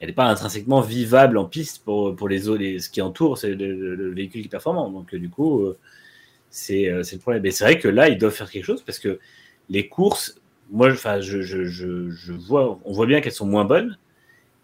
elle 0.00 0.08
n'est 0.08 0.14
pas 0.14 0.26
intrinsèquement 0.26 0.80
vivable 0.82 1.38
en 1.38 1.44
piste 1.46 1.84
pour, 1.84 2.14
pour 2.14 2.28
les 2.28 2.40
les- 2.58 2.78
ce 2.80 2.90
qui 2.90 3.00
entoure 3.00 3.38
c'est 3.38 3.54
le, 3.54 3.72
le- 3.74 3.94
le 3.94 4.14
véhicule 4.14 4.42
qui 4.42 4.46
est 4.48 4.50
performant. 4.50 4.90
Donc 4.90 5.14
euh, 5.14 5.18
du 5.18 5.28
coup, 5.30 5.62
euh, 5.62 5.78
c'est 6.50 6.88
euh, 6.90 7.02
c'est 7.02 7.16
le 7.16 7.20
problème. 7.22 7.42
Mais 7.42 7.50
c'est 7.50 7.64
vrai 7.64 7.78
que 7.78 7.88
là, 7.88 8.08
ils 8.08 8.18
doivent 8.18 8.34
faire 8.34 8.50
quelque 8.50 8.64
chose 8.64 8.82
parce 8.82 8.98
que 8.98 9.18
les 9.70 9.88
courses 9.88 10.40
moi, 10.70 10.90
enfin, 10.90 11.20
je, 11.20 11.42
je, 11.42 11.64
je, 11.64 12.10
je 12.10 12.32
vois, 12.32 12.80
on 12.84 12.92
voit 12.92 13.06
bien 13.06 13.20
qu'elles 13.20 13.32
sont 13.32 13.46
moins 13.46 13.64
bonnes. 13.64 13.96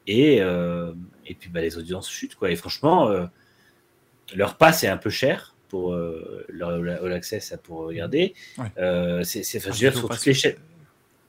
Et, 0.09 0.43
euh, 0.43 0.93
et 1.29 1.35
puis 1.35 1.49
bah, 1.49 1.61
les 1.61 1.79
audiences 1.79 2.11
chutent. 2.11 2.35
Quoi. 2.35 2.51
Et 2.51 2.57
franchement, 2.57 3.09
euh, 3.09 3.25
leur 4.35 4.57
passe 4.57 4.83
est 4.83 4.89
un 4.89 4.97
peu 4.97 5.11
cher 5.11 5.55
pour 5.69 5.95
euh, 5.95 6.45
leur 6.49 6.71
All 6.71 7.13
Access 7.13 7.55
pour 7.63 7.79
regarder. 7.87 8.35
Ouais. 8.59 8.65
C'est, 9.25 9.45
c'est, 9.45 9.59
Ah, 9.69 9.73
sur 9.73 10.09
toutes 10.09 10.27
les 10.27 10.35
chaînes. 10.35 10.57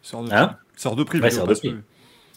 Sort 0.01 0.24
de, 0.24 0.34
Hein? 0.34 0.58
sort 0.76 0.95
de 0.95 1.04
prix. 1.04 1.20
Ouais, 1.20 1.30
sort 1.30 1.47
de 1.47 1.54
prix. 1.54 1.76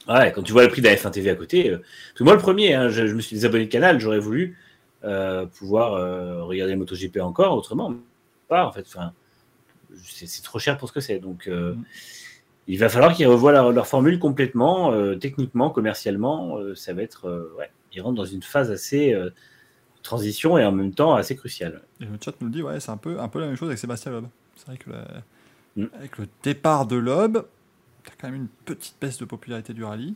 Ouais, 0.08 0.32
quand 0.32 0.42
tu 0.42 0.52
vois 0.52 0.62
le 0.62 0.68
prix 0.68 0.80
de 0.82 0.86
la 0.86 0.94
F1 0.94 1.10
TV 1.10 1.30
à 1.30 1.34
côté. 1.34 1.70
euh, 1.70 1.78
parce 1.78 2.18
que 2.18 2.24
moi, 2.24 2.34
le 2.34 2.40
premier, 2.40 2.74
hein, 2.74 2.88
je, 2.88 3.06
je 3.06 3.14
me 3.14 3.20
suis 3.20 3.34
désabonné 3.34 3.64
de 3.66 3.70
canal, 3.70 3.98
j'aurais 4.00 4.18
voulu 4.20 4.56
euh, 5.04 5.46
pouvoir 5.46 5.94
euh, 5.94 6.44
regarder 6.44 6.76
MotoGP 6.76 7.18
encore 7.20 7.56
autrement. 7.56 7.94
Pas, 8.48 8.66
en 8.66 8.72
fait. 8.72 8.84
Enfin, 8.86 9.12
c'est, 10.04 10.42
trop 10.42 10.58
cher 10.58 10.78
pour 10.78 10.88
ce 10.88 10.92
que 10.92 11.00
c'est. 11.00 11.18
Donc, 11.18 11.48
Mm. 11.48 11.74
il 12.68 12.78
va 12.78 12.88
falloir 12.88 13.14
qu'ils 13.14 13.26
revoient 13.26 13.52
leur, 13.52 13.72
leur 13.72 13.86
formule 13.86 14.18
complètement, 14.18 14.92
techniquement, 15.18 15.70
commercialement. 15.70 16.58
ça 16.74 16.92
va 16.94 17.02
être. 17.02 17.52
ouais, 17.58 17.70
ils 17.92 18.00
rentrent 18.00 18.16
dans 18.16 18.24
une 18.24 18.42
phase 18.42 18.70
assez. 18.70 19.14
transition 20.02 20.56
et 20.56 20.64
en 20.64 20.70
même 20.70 20.94
temps 20.94 21.16
assez 21.16 21.34
cruciale. 21.34 21.82
Et 22.00 22.04
le 22.04 22.10
chat 22.24 22.32
nous 22.40 22.46
le 22.46 22.52
dit, 22.52 22.62
ouais, 22.62 22.78
c'est 22.78 22.92
un 22.92 22.96
peu, 22.96 23.18
un 23.18 23.26
peu 23.26 23.40
la 23.40 23.46
même 23.46 23.56
chose 23.56 23.66
avec 23.68 23.78
Sébastien 23.80 24.12
Loeb. 24.12 24.26
C'est 24.54 24.66
vrai 24.68 24.76
que 24.76 24.90
la- 24.90 25.22
Mm. 25.76 25.86
avec 25.98 26.16
le 26.18 26.26
départ 26.44 26.86
de 26.86 26.94
Loeb, 26.96 27.38
t'as 28.06 28.12
quand 28.18 28.28
même 28.30 28.42
une 28.42 28.48
petite 28.64 28.94
baisse 29.00 29.18
de 29.18 29.26
popularité 29.26 29.74
du 29.74 29.84
rallye, 29.84 30.14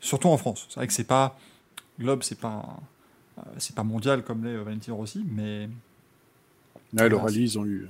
surtout 0.00 0.28
en 0.28 0.36
France. 0.36 0.66
C'est 0.68 0.76
vrai 0.76 0.86
que 0.86 0.92
c'est 0.92 1.04
pas 1.04 1.38
Loeb, 1.98 2.22
c'est 2.22 2.38
pas 2.40 2.78
euh, 3.38 3.42
c'est 3.58 3.74
pas 3.74 3.84
mondial 3.84 4.22
comme 4.24 4.44
l'est 4.44 4.54
euh, 4.56 4.62
Valentino 4.62 4.96
Rossi, 4.96 5.24
mais 5.30 5.68
Ouais, 6.96 7.08
le 7.08 7.16
rallye, 7.16 7.42
ils 7.44 7.58
ont 7.58 7.64
eu. 7.66 7.86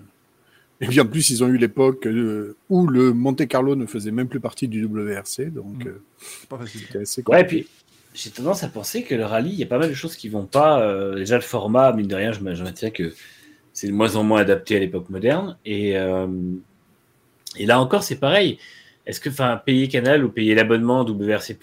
Et 0.82 0.86
puis 0.86 1.00
en 1.00 1.06
plus, 1.06 1.28
ils 1.30 1.44
ont 1.44 1.48
eu 1.48 1.58
l'époque 1.58 2.06
euh, 2.06 2.56
où 2.70 2.86
le 2.86 3.12
Monte 3.12 3.46
Carlo 3.48 3.74
ne 3.76 3.86
faisait 3.86 4.10
même 4.10 4.28
plus 4.28 4.40
partie 4.40 4.68
du 4.68 4.84
WRC, 4.86 5.50
donc 5.50 5.84
Mm. 5.84 5.88
euh, 5.88 6.02
c'est 6.18 6.48
pas 6.48 6.58
facile. 6.58 6.80
c'était 6.82 6.98
assez 7.00 7.22
Ouais, 7.28 7.42
et 7.42 7.44
puis 7.44 7.68
j'ai 8.14 8.30
tendance 8.30 8.62
à 8.64 8.68
penser 8.68 9.02
que 9.04 9.14
le 9.14 9.24
rallye, 9.24 9.52
il 9.52 9.58
y 9.58 9.62
a 9.62 9.66
pas 9.66 9.78
mal 9.78 9.88
de 9.90 9.94
choses 9.94 10.16
qui 10.16 10.28
vont 10.28 10.46
pas. 10.46 10.82
euh, 10.82 11.16
déjà, 11.16 11.36
le 11.36 11.42
format, 11.42 11.92
mine 11.92 12.08
de 12.08 12.14
rien, 12.14 12.32
je 12.32 12.40
maintiens 12.40 12.90
que 12.90 13.14
c'est 13.72 13.86
de 13.88 13.92
moins 13.92 14.16
en 14.16 14.24
moins 14.24 14.40
adapté 14.40 14.76
à 14.76 14.78
l'époque 14.80 15.10
moderne. 15.10 15.56
Et, 15.64 15.96
euh, 15.98 16.26
et 17.56 17.66
là 17.66 17.80
encore, 17.80 18.02
c'est 18.02 18.16
pareil. 18.18 18.58
Est-ce 19.10 19.20
que 19.20 19.28
enfin, 19.28 19.56
payer 19.56 19.88
Canal 19.88 20.24
ou 20.24 20.28
payer 20.28 20.54
l'abonnement 20.54 21.04
WRC 21.04 21.56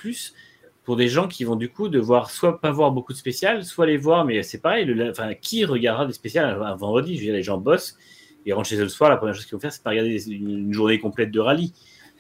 pour 0.84 0.98
des 0.98 1.08
gens 1.08 1.30
qui 1.30 1.45
vont 1.45 1.56
du 1.56 1.70
coup 1.70 1.88
devoir 1.88 2.30
soit 2.30 2.60
pas 2.60 2.72
voir 2.72 2.91
beaucoup 2.91 3.14
de 3.14 3.18
spéciales, 3.18 3.64
soit 3.64 3.86
les 3.86 3.95
voir, 3.95 4.26
mais 4.26 4.43
c'est 4.43 4.58
pareil. 4.58 4.84
Le, 4.84 5.12
enfin, 5.12 5.34
qui 5.34 5.64
regardera 5.64 6.06
des 6.06 6.12
spéciales 6.12 6.62
un, 6.62 6.76
vendredi? 6.76 7.16
Je 7.16 7.20
veux 7.20 7.26
dire, 7.28 7.34
les 7.36 7.43
gens 7.43 7.58
bossent, 7.58 7.98
ils 8.45 8.54
rentrent 8.54 8.68
chez 8.68 8.76
eux 8.76 8.84
le 8.84 8.89
soir, 8.89 9.10
la 9.10 9.16
première 9.16 9.34
chose 9.34 9.45
qu'ils 9.45 9.56
vont 9.56 9.62
faire, 9.62 9.72
c'est 9.72 9.82
pas 9.82 9.91
regarder 9.91 10.30
une, 10.30 10.50
une 10.50 10.74
journée 10.74 11.00
complète 11.00 11.32
de 11.32 11.39
rallye. 11.39 11.74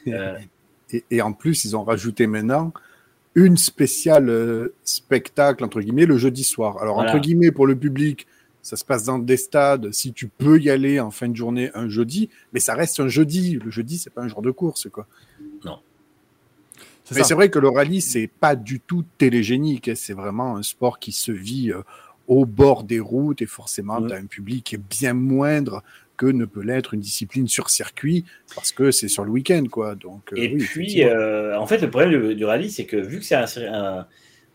Euh, 0.07 0.37
Et, 0.91 1.03
et 1.11 1.21
en 1.21 1.33
plus, 1.33 1.65
ils 1.65 1.75
ont 1.75 1.83
rajouté 1.83 2.25
maintenant 2.25 2.71
une 3.35 3.57
spéciale 3.57 4.29
euh, 4.29 4.73
spectacle, 4.83 5.61
entre 5.63 5.81
guillemets, 5.81 6.05
le 6.05 6.17
jeudi 6.17 6.45
soir. 6.45 6.81
Alors, 6.81 6.95
Voilà. 6.95 7.11
entre 7.11 7.19
guillemets, 7.21 7.51
pour 7.51 7.67
le 7.67 7.75
public, 7.75 8.27
ça 8.61 8.75
se 8.75 8.83
passe 8.85 9.05
dans 9.05 9.19
des 9.19 9.37
stades, 9.37 9.91
si 9.93 10.11
tu 10.13 10.27
peux 10.27 10.59
y 10.59 10.69
aller 10.69 10.99
en 10.99 11.09
fin 11.11 11.29
de 11.29 11.35
journée 11.35 11.71
un 11.73 11.87
jeudi, 11.87 12.29
mais 12.53 12.59
ça 12.59 12.73
reste 12.75 12.99
un 12.99 13.07
jeudi. 13.07 13.59
Le 13.63 13.71
jeudi, 13.71 13.97
c'est 13.97 14.09
pas 14.09 14.21
un 14.23 14.27
jour 14.27 14.41
de 14.41 14.51
course, 14.51 14.89
quoi. 14.91 15.07
C'est 17.03 17.15
Mais 17.15 17.23
c'est 17.23 17.33
vrai 17.35 17.49
que 17.49 17.59
le 17.59 17.69
rallye, 17.69 18.01
c'est 18.01 18.27
pas 18.27 18.55
du 18.57 18.81
tout 18.81 19.05
télégénique. 19.17 19.87
hein. 19.87 19.93
C'est 19.95 20.13
vraiment 20.13 20.57
un 20.57 20.63
sport 20.63 20.99
qui 20.99 21.13
se 21.13 21.31
vit 21.31 21.71
euh, 21.71 21.81
au 22.27 22.45
bord 22.45 22.83
des 22.83 22.99
routes 22.99 23.41
et 23.41 23.45
forcément, 23.45 24.01
Mm. 24.01 24.07
tu 24.07 24.13
as 24.13 24.17
un 24.17 24.25
public 24.25 24.63
qui 24.65 24.75
est 24.75 24.81
bien 24.89 25.13
moindre 25.13 25.83
que 26.17 26.25
ne 26.25 26.43
peut 26.45 26.61
l'être 26.63 26.95
une 26.95 26.99
discipline 26.99 27.47
sur 27.47 27.69
circuit 27.69 28.25
parce 28.55 28.73
que 28.73 28.91
c'est 28.91 29.07
sur 29.07 29.23
le 29.23 29.31
week-end, 29.31 29.63
quoi. 29.71 29.95
Donc, 29.95 30.33
euh, 30.33 30.35
Et 30.35 30.53
oui, 30.53 30.65
puis, 30.65 31.03
euh, 31.05 31.57
en 31.57 31.65
fait, 31.67 31.77
le 31.77 31.89
problème 31.89 32.27
du, 32.29 32.35
du 32.35 32.43
rallye, 32.43 32.69
c'est 32.71 32.85
que 32.85 32.97
vu 32.97 33.19
que 33.19 33.23
c'est 33.25 33.35
un, 33.35 33.45
un- 33.73 34.07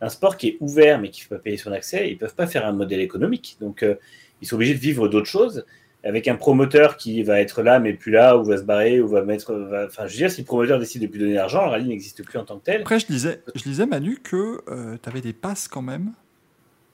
un 0.03 0.09
sport 0.09 0.37
qui 0.37 0.49
est 0.49 0.57
ouvert 0.61 1.01
mais 1.01 1.09
qui 1.09 1.23
ne 1.23 1.29
peut 1.29 1.37
pas 1.37 1.43
payer 1.43 1.57
son 1.57 1.73
accès, 1.73 2.09
ils 2.09 2.15
ne 2.15 2.19
peuvent 2.19 2.35
pas 2.35 2.47
faire 2.47 2.67
un 2.67 2.73
modèle 2.73 3.01
économique. 3.01 3.57
Donc, 3.61 3.83
euh, 3.83 3.95
ils 4.43 4.49
sont 4.49 4.57
obligés 4.57 4.75
de 4.75 4.81
vivre 4.81 5.09
d'autres 5.09 5.29
choses 5.29 5.65
avec 6.05 6.27
un 6.27 6.35
promoteur 6.35 6.97
qui 6.97 7.23
va 7.23 7.41
être 7.41 7.63
là 7.63 7.79
mais 7.79 7.93
plus 7.95 8.11
là, 8.11 8.37
ou 8.37 8.45
va 8.45 8.59
se 8.59 8.65
barrer, 8.65 9.01
ou 9.01 9.07
va 9.07 9.23
mettre. 9.23 9.55
Enfin, 9.87 10.09
je 10.09 10.13
veux 10.13 10.19
dire, 10.19 10.31
si 10.31 10.41
le 10.41 10.47
promoteur 10.47 10.81
décide 10.81 11.01
de 11.01 11.07
plus 11.07 11.21
donner 11.21 11.35
d'argent, 11.35 11.65
le 11.65 11.71
rallye 11.71 11.89
n'existe 11.89 12.25
plus 12.25 12.39
en 12.39 12.45
tant 12.45 12.59
que 12.59 12.65
tel. 12.65 12.81
Après, 12.81 12.99
je 12.99 13.07
disais, 13.07 13.41
je 13.55 13.63
disais 13.63 13.87
Manu 13.87 14.19
que 14.21 14.61
tu 15.01 15.09
avais 15.09 15.21
des 15.21 15.33
passes 15.33 15.69
quand 15.69 15.83
même. 15.83 16.13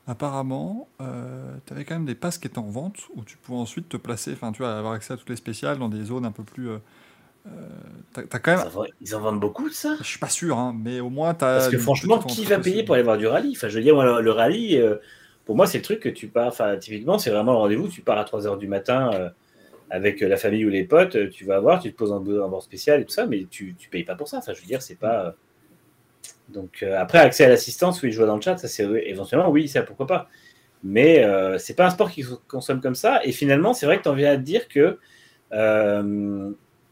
Apparemment, 0.07 0.89
tu 0.99 1.73
avais 1.73 1.87
quand 1.87 1.95
même 1.95 2.05
des 2.05 2.15
passes 2.15 2.37
qui 2.37 2.49
étaient 2.49 2.59
en 2.59 2.69
vente 2.69 2.99
où 3.17 3.25
tu 3.25 3.39
pouvais 3.39 3.57
ensuite 3.57 3.89
te 3.89 3.97
placer, 3.97 4.33
enfin, 4.35 4.53
tu 4.53 4.59
vois, 4.59 4.77
avoir 4.77 4.93
accès 4.93 5.15
à 5.15 5.17
toutes 5.17 5.31
les 5.31 5.37
spéciales 5.37 5.79
dans 5.79 5.89
des 5.89 6.05
zones 6.05 6.27
un 6.27 6.33
peu 6.33 6.43
plus. 6.45 6.69
Euh, 6.69 6.79
euh, 7.57 7.68
t'as, 8.12 8.22
t'as 8.24 8.38
quand 8.38 8.57
Ils 8.57 8.59
même. 8.59 8.66
en, 8.66 8.68
vendent- 8.68 8.88
ils 9.01 9.14
en 9.14 9.20
vendent 9.20 9.40
beaucoup 9.40 9.68
de 9.68 9.74
ça? 9.74 9.96
Je 10.01 10.05
suis 10.05 10.18
pas 10.18 10.28
sûr, 10.28 10.59
hein, 10.59 10.74
mais 10.76 11.01
au 11.01 11.11
moins 11.11 11.34
t'as. 11.34 11.46
Parce 11.55 11.68
que 11.68 11.78
franchement, 11.78 12.22
qui 12.22 12.44
va 12.44 12.59
payer 12.59 12.84
pour 12.84 12.94
aller 12.94 13.05
voir 13.05 13.18
du 13.18 13.26
rallye? 13.26 13.53
Enfin, 13.57 13.68
je 13.68 13.76
veux 13.76 13.82
dire, 13.82 13.94
moi, 13.94 14.05
le, 14.05 14.20
le 14.22 14.30
rallye, 14.30 14.76
euh, 14.78 14.96
pour 15.44 15.57
moi, 15.57 15.66
c'est 15.66 15.78
le 15.78 15.82
truc 15.84 16.01
que 16.01 16.09
tu 16.09 16.28
pars. 16.28 16.49
Enfin, 16.49 16.76
typiquement, 16.76 17.18
c'est 17.18 17.30
vraiment 17.30 17.53
le 17.53 17.59
rendez-vous. 17.59 17.88
Tu 17.88 18.03
pars 18.03 18.18
à 18.18 18.24
3 18.24 18.42
h 18.46 18.59
du 18.59 18.68
matin 18.68 19.11
euh, 19.14 19.30
avec 19.90 20.20
la 20.22 20.36
famille 20.36 20.64
ou 20.66 20.70
les 20.70 20.84
potes, 20.84 21.30
tu 21.30 21.44
vas 21.46 21.61
voir, 21.61 21.80
tu 21.82 21.92
te 21.92 21.96
poses 21.99 22.12
en, 22.12 22.18
en 22.18 22.49
bord 22.51 22.62
spécial 22.62 23.01
et 23.03 23.05
tout 23.07 23.12
ça, 23.12 23.26
mais 23.26 23.46
tu, 23.51 23.76
tu 23.76 23.90
payes 23.90 24.05
pas 24.05 24.16
pour 24.16 24.28
ça. 24.28 24.38
Enfin, 24.38 24.55
je 24.55 24.61
veux 24.61 24.66
dire, 24.66 24.82
c'est 24.82 24.96
pas. 24.99 25.26
euh, 25.28 25.32
Donc, 26.49 26.82
après, 26.82 27.18
accès 27.18 27.44
à 27.44 27.49
l'assistance, 27.49 28.03
oui, 28.03 28.11
je 28.11 28.18
vois 28.18 28.26
dans 28.26 28.36
le 28.36 28.40
chat, 28.42 28.57
ça 28.57 28.68
c'est 28.68 28.84
éventuellement, 29.07 29.51
oui, 29.51 29.68
ça 29.68 29.82
pourquoi 29.82 30.07
pas. 30.07 30.28
Mais 30.84 31.24
c'est 31.59 31.76
pas 31.76 31.86
un 31.86 31.90
sport 31.90 32.11
qui 32.11 32.24
consomme 32.49 32.80
comme 32.80 32.96
ça. 32.96 33.20
Et 33.24 33.32
finalement, 33.32 33.74
c'est 33.74 33.86
vrai 33.86 33.99
que 33.99 34.05
tu 34.05 34.11
en 34.11 34.14
viens 34.14 34.32
à 34.32 34.36
te 34.36 34.42
dire 34.42 34.68
que 34.68 34.99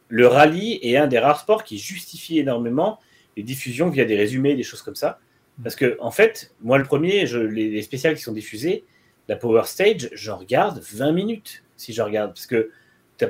le 0.09 0.27
rallye 0.27 0.79
est 0.83 0.97
un 0.97 1.07
des 1.07 1.19
rares 1.19 1.41
sports 1.41 1.65
qui 1.65 1.79
justifie 1.79 2.39
énormément 2.39 2.99
les 3.37 3.43
diffusions 3.43 3.89
via 3.89 4.05
des 4.05 4.17
résumés, 4.17 4.55
des 4.55 4.63
choses 4.63 4.83
comme 4.83 4.95
ça. 4.95 5.19
Parce 5.63 5.77
que, 5.77 5.97
en 6.01 6.11
fait, 6.11 6.55
moi, 6.61 6.79
le 6.79 6.85
premier, 6.85 7.27
je, 7.27 7.39
les, 7.39 7.71
les 7.71 7.83
spéciales 7.83 8.15
qui 8.15 8.23
sont 8.23 8.33
diffusées, 8.33 8.85
la 9.29 9.37
Power 9.37 9.63
Stage, 9.65 10.11
j'en 10.13 10.37
regarde 10.37 10.81
20 10.93 11.13
minutes 11.13 11.65
si 11.77 11.93
je 11.93 12.03
regarde. 12.03 12.31
Parce 12.31 12.47
que 12.47 12.71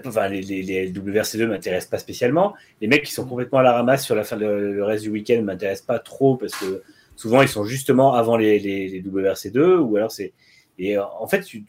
enfin, 0.04 0.28
les, 0.28 0.42
les, 0.42 0.62
les 0.62 0.92
WRC2 0.92 1.42
ne 1.42 1.46
m'intéressent 1.46 1.90
pas 1.90 1.98
spécialement. 1.98 2.54
Les 2.80 2.88
mecs 2.88 3.04
qui 3.04 3.12
sont 3.12 3.26
complètement 3.26 3.60
à 3.60 3.62
la 3.62 3.72
ramasse 3.72 4.04
sur 4.04 4.14
la 4.14 4.24
fin 4.24 4.36
le 4.36 4.82
reste 4.84 5.04
du 5.04 5.10
week-end 5.10 5.36
ne 5.36 5.42
m'intéressent 5.42 5.86
pas 5.86 5.98
trop 5.98 6.36
parce 6.36 6.54
que 6.54 6.82
souvent 7.14 7.42
ils 7.42 7.48
sont 7.48 7.64
justement 7.64 8.14
avant 8.14 8.36
les, 8.36 8.58
les, 8.58 8.88
les 8.88 9.02
WRC2 9.02 9.78
ou 9.78 9.96
alors 9.96 10.10
c'est. 10.10 10.32
Et 10.78 10.98
en 10.98 11.26
fait, 11.26 11.42
tu... 11.42 11.64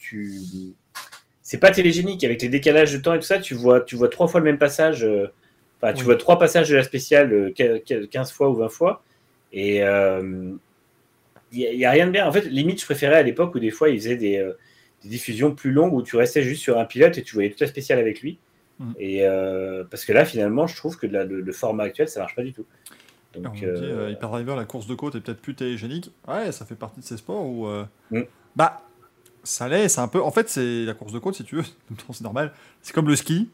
C'est 1.49 1.59
pas 1.59 1.71
télégénique 1.71 2.25
avec 2.25 2.41
les 2.41 2.49
décalages 2.49 2.91
de 2.91 2.97
temps 2.97 3.13
et 3.13 3.19
tout 3.19 3.25
ça. 3.25 3.39
Tu 3.39 3.53
vois, 3.53 3.79
tu 3.79 3.95
vois 3.95 4.09
trois 4.09 4.27
fois 4.27 4.41
le 4.41 4.45
même 4.45 4.57
passage. 4.57 5.05
euh, 5.05 5.27
Enfin, 5.81 5.93
tu 5.93 5.99
Oui. 5.99 6.05
vois 6.05 6.17
trois 6.17 6.37
passages 6.37 6.67
de 6.69 6.75
la 6.75 6.83
spéciale 6.83 7.31
euh, 7.31 7.51
quin- 7.51 7.79
quin- 7.85 8.05
15 8.05 8.31
fois 8.33 8.49
ou 8.49 8.55
20 8.55 8.67
fois. 8.67 9.01
Et 9.53 9.81
euh, 9.81 10.51
il 11.53 11.77
n'y 11.77 11.85
a, 11.85 11.91
rien 11.91 12.05
de 12.07 12.11
bien. 12.11 12.27
En 12.27 12.31
fait, 12.33 12.41
limite, 12.41 12.81
je 12.81 12.85
préférais 12.85 13.15
à 13.15 13.23
l'époque 13.23 13.55
où 13.55 13.59
des 13.59 13.71
fois 13.71 13.87
ils 13.89 13.97
faisaient 13.97 14.17
des, 14.17 14.37
euh, 14.39 14.51
des 15.03 15.09
diffusions 15.09 15.55
plus 15.55 15.71
longues 15.71 15.93
où 15.93 16.01
tu 16.01 16.17
restais 16.17 16.43
juste 16.43 16.61
sur 16.63 16.77
un 16.77 16.83
pilote 16.85 17.17
et 17.17 17.23
tu 17.23 17.33
voyais 17.35 17.49
toute 17.49 17.61
la 17.61 17.67
spéciale 17.67 17.99
avec 17.99 18.19
lui. 18.21 18.39
Mhm. 18.79 18.93
Et 18.99 19.25
euh, 19.25 19.85
parce 19.89 20.03
que 20.03 20.11
là, 20.11 20.25
finalement, 20.25 20.67
je 20.67 20.75
trouve 20.75 20.97
que 20.97 21.07
la- 21.07 21.23
le, 21.23 21.39
le 21.39 21.51
format 21.53 21.83
actuel, 21.83 22.09
ça 22.09 22.19
marche 22.19 22.35
pas 22.35 22.43
du 22.43 22.51
tout. 22.51 22.65
On 23.37 23.41
Donc, 23.41 23.53
dit, 23.55 23.65
euh, 23.65 24.07
euh, 24.07 24.09
Hyper 24.11 24.29
Driver, 24.29 24.55
la 24.57 24.65
course 24.65 24.87
de 24.87 24.95
côte 24.95 25.15
est 25.15 25.21
peut-être 25.21 25.41
plus 25.41 25.55
télégénique. 25.55 26.11
Ouais, 26.27 26.51
ça 26.51 26.65
fait 26.65 26.75
partie 26.75 26.99
de 26.99 27.05
ces 27.05 27.15
sports 27.17 27.45
où. 27.45 27.67
euh, 27.67 27.85
Mm. 28.11 28.21
Bah, 28.55 28.81
ça 29.47 29.67
l'est, 29.67 29.89
c'est 29.89 30.01
un 30.01 30.07
peu. 30.07 30.21
En 30.21 30.31
fait, 30.31 30.49
c'est 30.49 30.83
la 30.85 30.93
course 30.93 31.13
de 31.13 31.19
côte, 31.19 31.35
si 31.35 31.43
tu 31.43 31.55
veux. 31.55 31.61
En 31.63 31.91
même 31.91 31.97
temps, 31.97 32.13
c'est 32.13 32.23
normal. 32.23 32.53
C'est 32.81 32.93
comme 32.93 33.07
le 33.07 33.15
ski. 33.15 33.49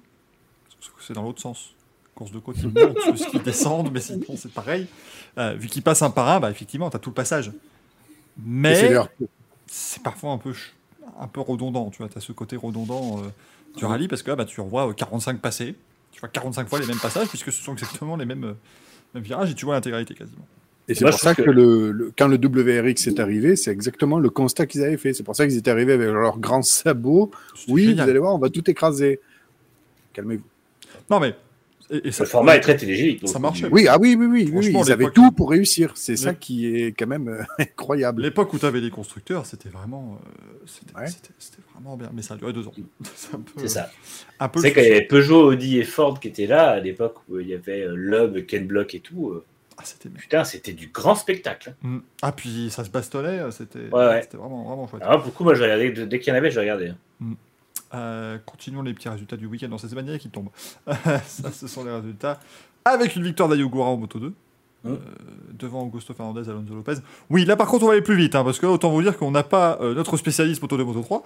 C'est 1.00 1.14
dans 1.14 1.24
l'autre 1.24 1.42
sens. 1.42 1.74
Course 2.16 2.32
de 2.32 2.40
côte, 2.40 2.58
ils 2.60 2.68
montent, 2.68 3.06
le 3.08 3.18
ski 3.18 3.40
descendent, 3.40 3.92
mais 3.92 4.02
sinon, 4.02 4.36
c'est 4.36 4.52
pareil. 4.52 4.88
Euh, 5.38 5.54
vu 5.54 5.68
qu'ils 5.68 5.82
passent 5.82 6.02
un 6.02 6.12
par 6.12 6.30
un, 6.30 6.40
bah, 6.40 6.52
effectivement, 6.52 6.90
tu 6.90 6.98
as 6.98 7.00
tout 7.00 7.10
le 7.10 7.16
passage. 7.16 7.52
Mais 8.38 8.96
c'est 9.68 10.04
parfois 10.04 10.32
un 10.32 10.38
peu, 10.38 10.54
un 11.20 11.28
peu 11.28 11.42
redondant. 11.42 11.90
Tu 11.90 12.00
vois, 12.00 12.10
as 12.16 12.20
ce 12.20 12.32
côté 12.32 12.56
redondant 12.56 13.20
euh, 13.20 13.30
du 13.78 13.86
rallye 13.86 14.08
parce 14.08 14.24
que 14.24 14.30
là, 14.30 14.36
bah, 14.36 14.46
tu 14.46 14.62
revois 14.62 14.90
euh, 14.90 14.94
45 14.94 15.40
passés. 15.40 15.76
Tu 16.12 16.20
vois 16.20 16.30
45 16.30 16.68
fois 16.70 16.80
les 16.80 16.86
mêmes 16.86 17.00
passages 17.00 17.28
puisque 17.28 17.52
ce 17.52 17.64
sont 17.64 17.74
exactement 17.74 18.16
les 18.16 18.26
mêmes, 18.26 18.44
euh, 18.44 18.54
mêmes 19.14 19.24
virages 19.24 19.52
et 19.52 19.56
tu 19.56 19.66
vois 19.66 19.74
l'intégralité 19.76 20.14
quasiment. 20.14 20.46
Et 20.90 20.96
c'est 20.96 21.06
pour 21.06 21.14
ça 21.14 21.34
que, 21.34 21.44
que- 21.44 21.50
le, 21.52 21.92
le- 21.92 22.12
quand 22.18 22.28
le 22.28 22.36
WRX 22.38 23.08
est 23.08 23.20
arrivé, 23.20 23.56
c'est 23.56 23.72
exactement 23.72 24.20
le 24.20 24.30
constat 24.30 24.66
qu'ils 24.66 24.84
avaient 24.84 24.98
fait. 24.98 25.14
C'est 25.14 25.24
pour 25.24 25.36
ça 25.36 25.48
qu'ils 25.48 25.58
étaient 25.58 25.72
arrivés 25.72 25.94
avec 25.94 26.08
leurs 26.10 26.40
grands 26.40 26.62
sabots. 26.62 27.32
Oui, 27.70 27.84
génial. 27.86 28.04
vous 28.06 28.10
allez 28.10 28.20
voir, 28.20 28.36
on 28.36 28.40
va 28.40 28.50
tout 28.50 28.70
écraser. 28.70 29.20
Calmez-vous. 30.14 30.44
Non, 31.10 31.20
mais. 31.20 31.36
Et, 31.90 32.08
et 32.08 32.12
ça, 32.12 32.24
le 32.24 32.30
format 32.30 32.56
est 32.56 32.60
très 32.62 32.76
télégénique. 32.78 33.22
donc, 33.22 33.30
Ça 33.30 33.40
marchait. 33.40 33.68
Oui, 33.72 33.88
ah 33.88 33.98
oui, 34.00 34.16
oui, 34.18 34.26
oui, 34.26 34.50
oui, 34.54 34.74
ils 34.78 34.92
avaient 34.92 35.12
tout 35.12 35.32
pour 35.32 35.52
réussir. 35.52 35.92
C'est 35.96 36.16
ça 36.16 36.34
qui 36.34 36.66
est 36.76 36.88
quand 36.98 37.08
même 37.08 37.28
euh, 37.28 37.44
incroyable. 37.60 38.22
L'époque 38.22 38.54
où 38.54 38.60
tu 38.60 38.66
avais 38.66 38.80
les 38.82 38.90
constructeurs, 38.90 39.46
c'était 39.46 39.70
vraiment, 39.70 40.18
euh, 40.26 40.30
c'était, 40.66 40.96
Ouais. 40.98 41.08
c'était- 41.08 41.30
c'était 41.40 41.62
vraiment 41.74 41.96
bien. 41.98 42.10
Mais 42.14 42.22
ça 42.22 42.34
a 42.34 42.38
duré 42.38 42.52
deux 42.54 42.68
ans. 42.68 42.74
c'est 43.16 43.36
un 43.36 43.40
peu, 43.40 43.52
C'est 43.58 43.68
ça. 43.68 43.90
Un 44.40 44.50
peu 44.50 44.60
C'est 44.62 44.70
le 44.70 44.74
qu'il 44.74 44.84
y 44.84 44.88
avait 44.88 45.02
Peugeot, 45.08 45.46
Audi 45.52 45.78
et 45.78 45.84
Ford 45.84 46.20
qui 46.20 46.30
étaient 46.30 46.48
là 46.48 46.70
à 46.72 46.80
l'époque 46.80 47.16
où 47.30 47.40
il 47.40 47.48
y 47.48 47.54
avait 47.54 47.82
euh, 47.84 47.94
Loeb, 47.96 48.46
Ken 48.48 48.66
Block 48.66 48.96
et 48.96 49.00
tout. 49.00 49.34
Ah, 49.78 49.82
c'était. 49.86 50.10
Putain, 50.10 50.44
c'était 50.44 50.74
du 50.74 50.88
grand 50.88 51.16
spectacle. 51.16 51.76
Mm. 51.82 52.00
Ah, 52.22 52.32
puis 52.32 52.70
ça 52.70 52.84
se 52.84 52.90
bastonnait, 52.90 53.40
euh, 53.40 53.52
c'était, 53.52 53.90
Ouais, 53.92 54.08
ouais. 54.08 54.22
c'était 54.22 54.38
vraiment, 54.38 54.64
vraiment 54.64 54.88
chouette. 54.88 55.04
Alors, 55.04 55.24
beaucoup, 55.24 55.44
moi, 55.44 55.56
je 55.56 55.64
regardais, 55.64 55.92
dès 55.92 56.20
qu'il 56.20 56.32
y 56.32 56.36
en 56.36 56.38
avait, 56.38 56.52
je 56.52 56.60
regardais. 56.60 56.94
Euh, 57.94 58.38
continuons 58.46 58.82
les 58.82 58.94
petits 58.94 59.10
résultats 59.10 59.38
du 59.38 59.46
week-end. 59.46 59.68
Non, 59.68 59.78
c'est 59.78 59.88
Zemania 59.88 60.18
qui 60.18 60.30
tombe. 60.30 60.50
ça, 61.26 61.52
ce 61.52 61.68
sont 61.68 61.84
les 61.84 61.92
résultats 61.92 62.40
avec 62.86 63.16
une 63.16 63.24
victoire 63.24 63.50
d'Ayogura 63.50 63.90
en 63.90 63.98
Moto 63.98 64.20
2. 64.20 64.34
Mm. 64.84 64.90
euh, 64.90 64.98
devant 65.58 65.84
Augusto 65.84 66.14
Fernandez 66.14 66.50
Alonso 66.50 66.76
Lopez. 66.76 66.96
Oui, 67.30 67.46
là 67.46 67.56
par 67.56 67.68
contre 67.68 67.84
on 67.84 67.88
va 67.88 67.94
aller 67.94 68.02
plus 68.02 68.18
vite, 68.18 68.36
hein, 68.36 68.44
parce 68.44 68.60
que 68.60 68.66
autant 68.66 68.90
vous 68.90 69.02
dire 69.02 69.18
qu'on 69.18 69.32
n'a 69.32 69.44
pas 69.44 69.78
euh, 69.80 69.94
notre 69.94 70.18
spécialiste 70.18 70.62
Moto 70.62 70.76
2, 70.76 70.84
Moto 70.84 71.02
3, 71.02 71.24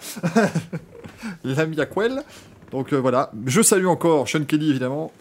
l'ami 1.43 1.79
Aquel. 1.81 2.21
Donc 2.69 2.93
voilà, 2.93 3.31
je 3.47 3.61
salue 3.63 3.87
encore 3.87 4.27
Sean 4.29 4.43
Kelly 4.43 4.69
évidemment, 4.69 5.11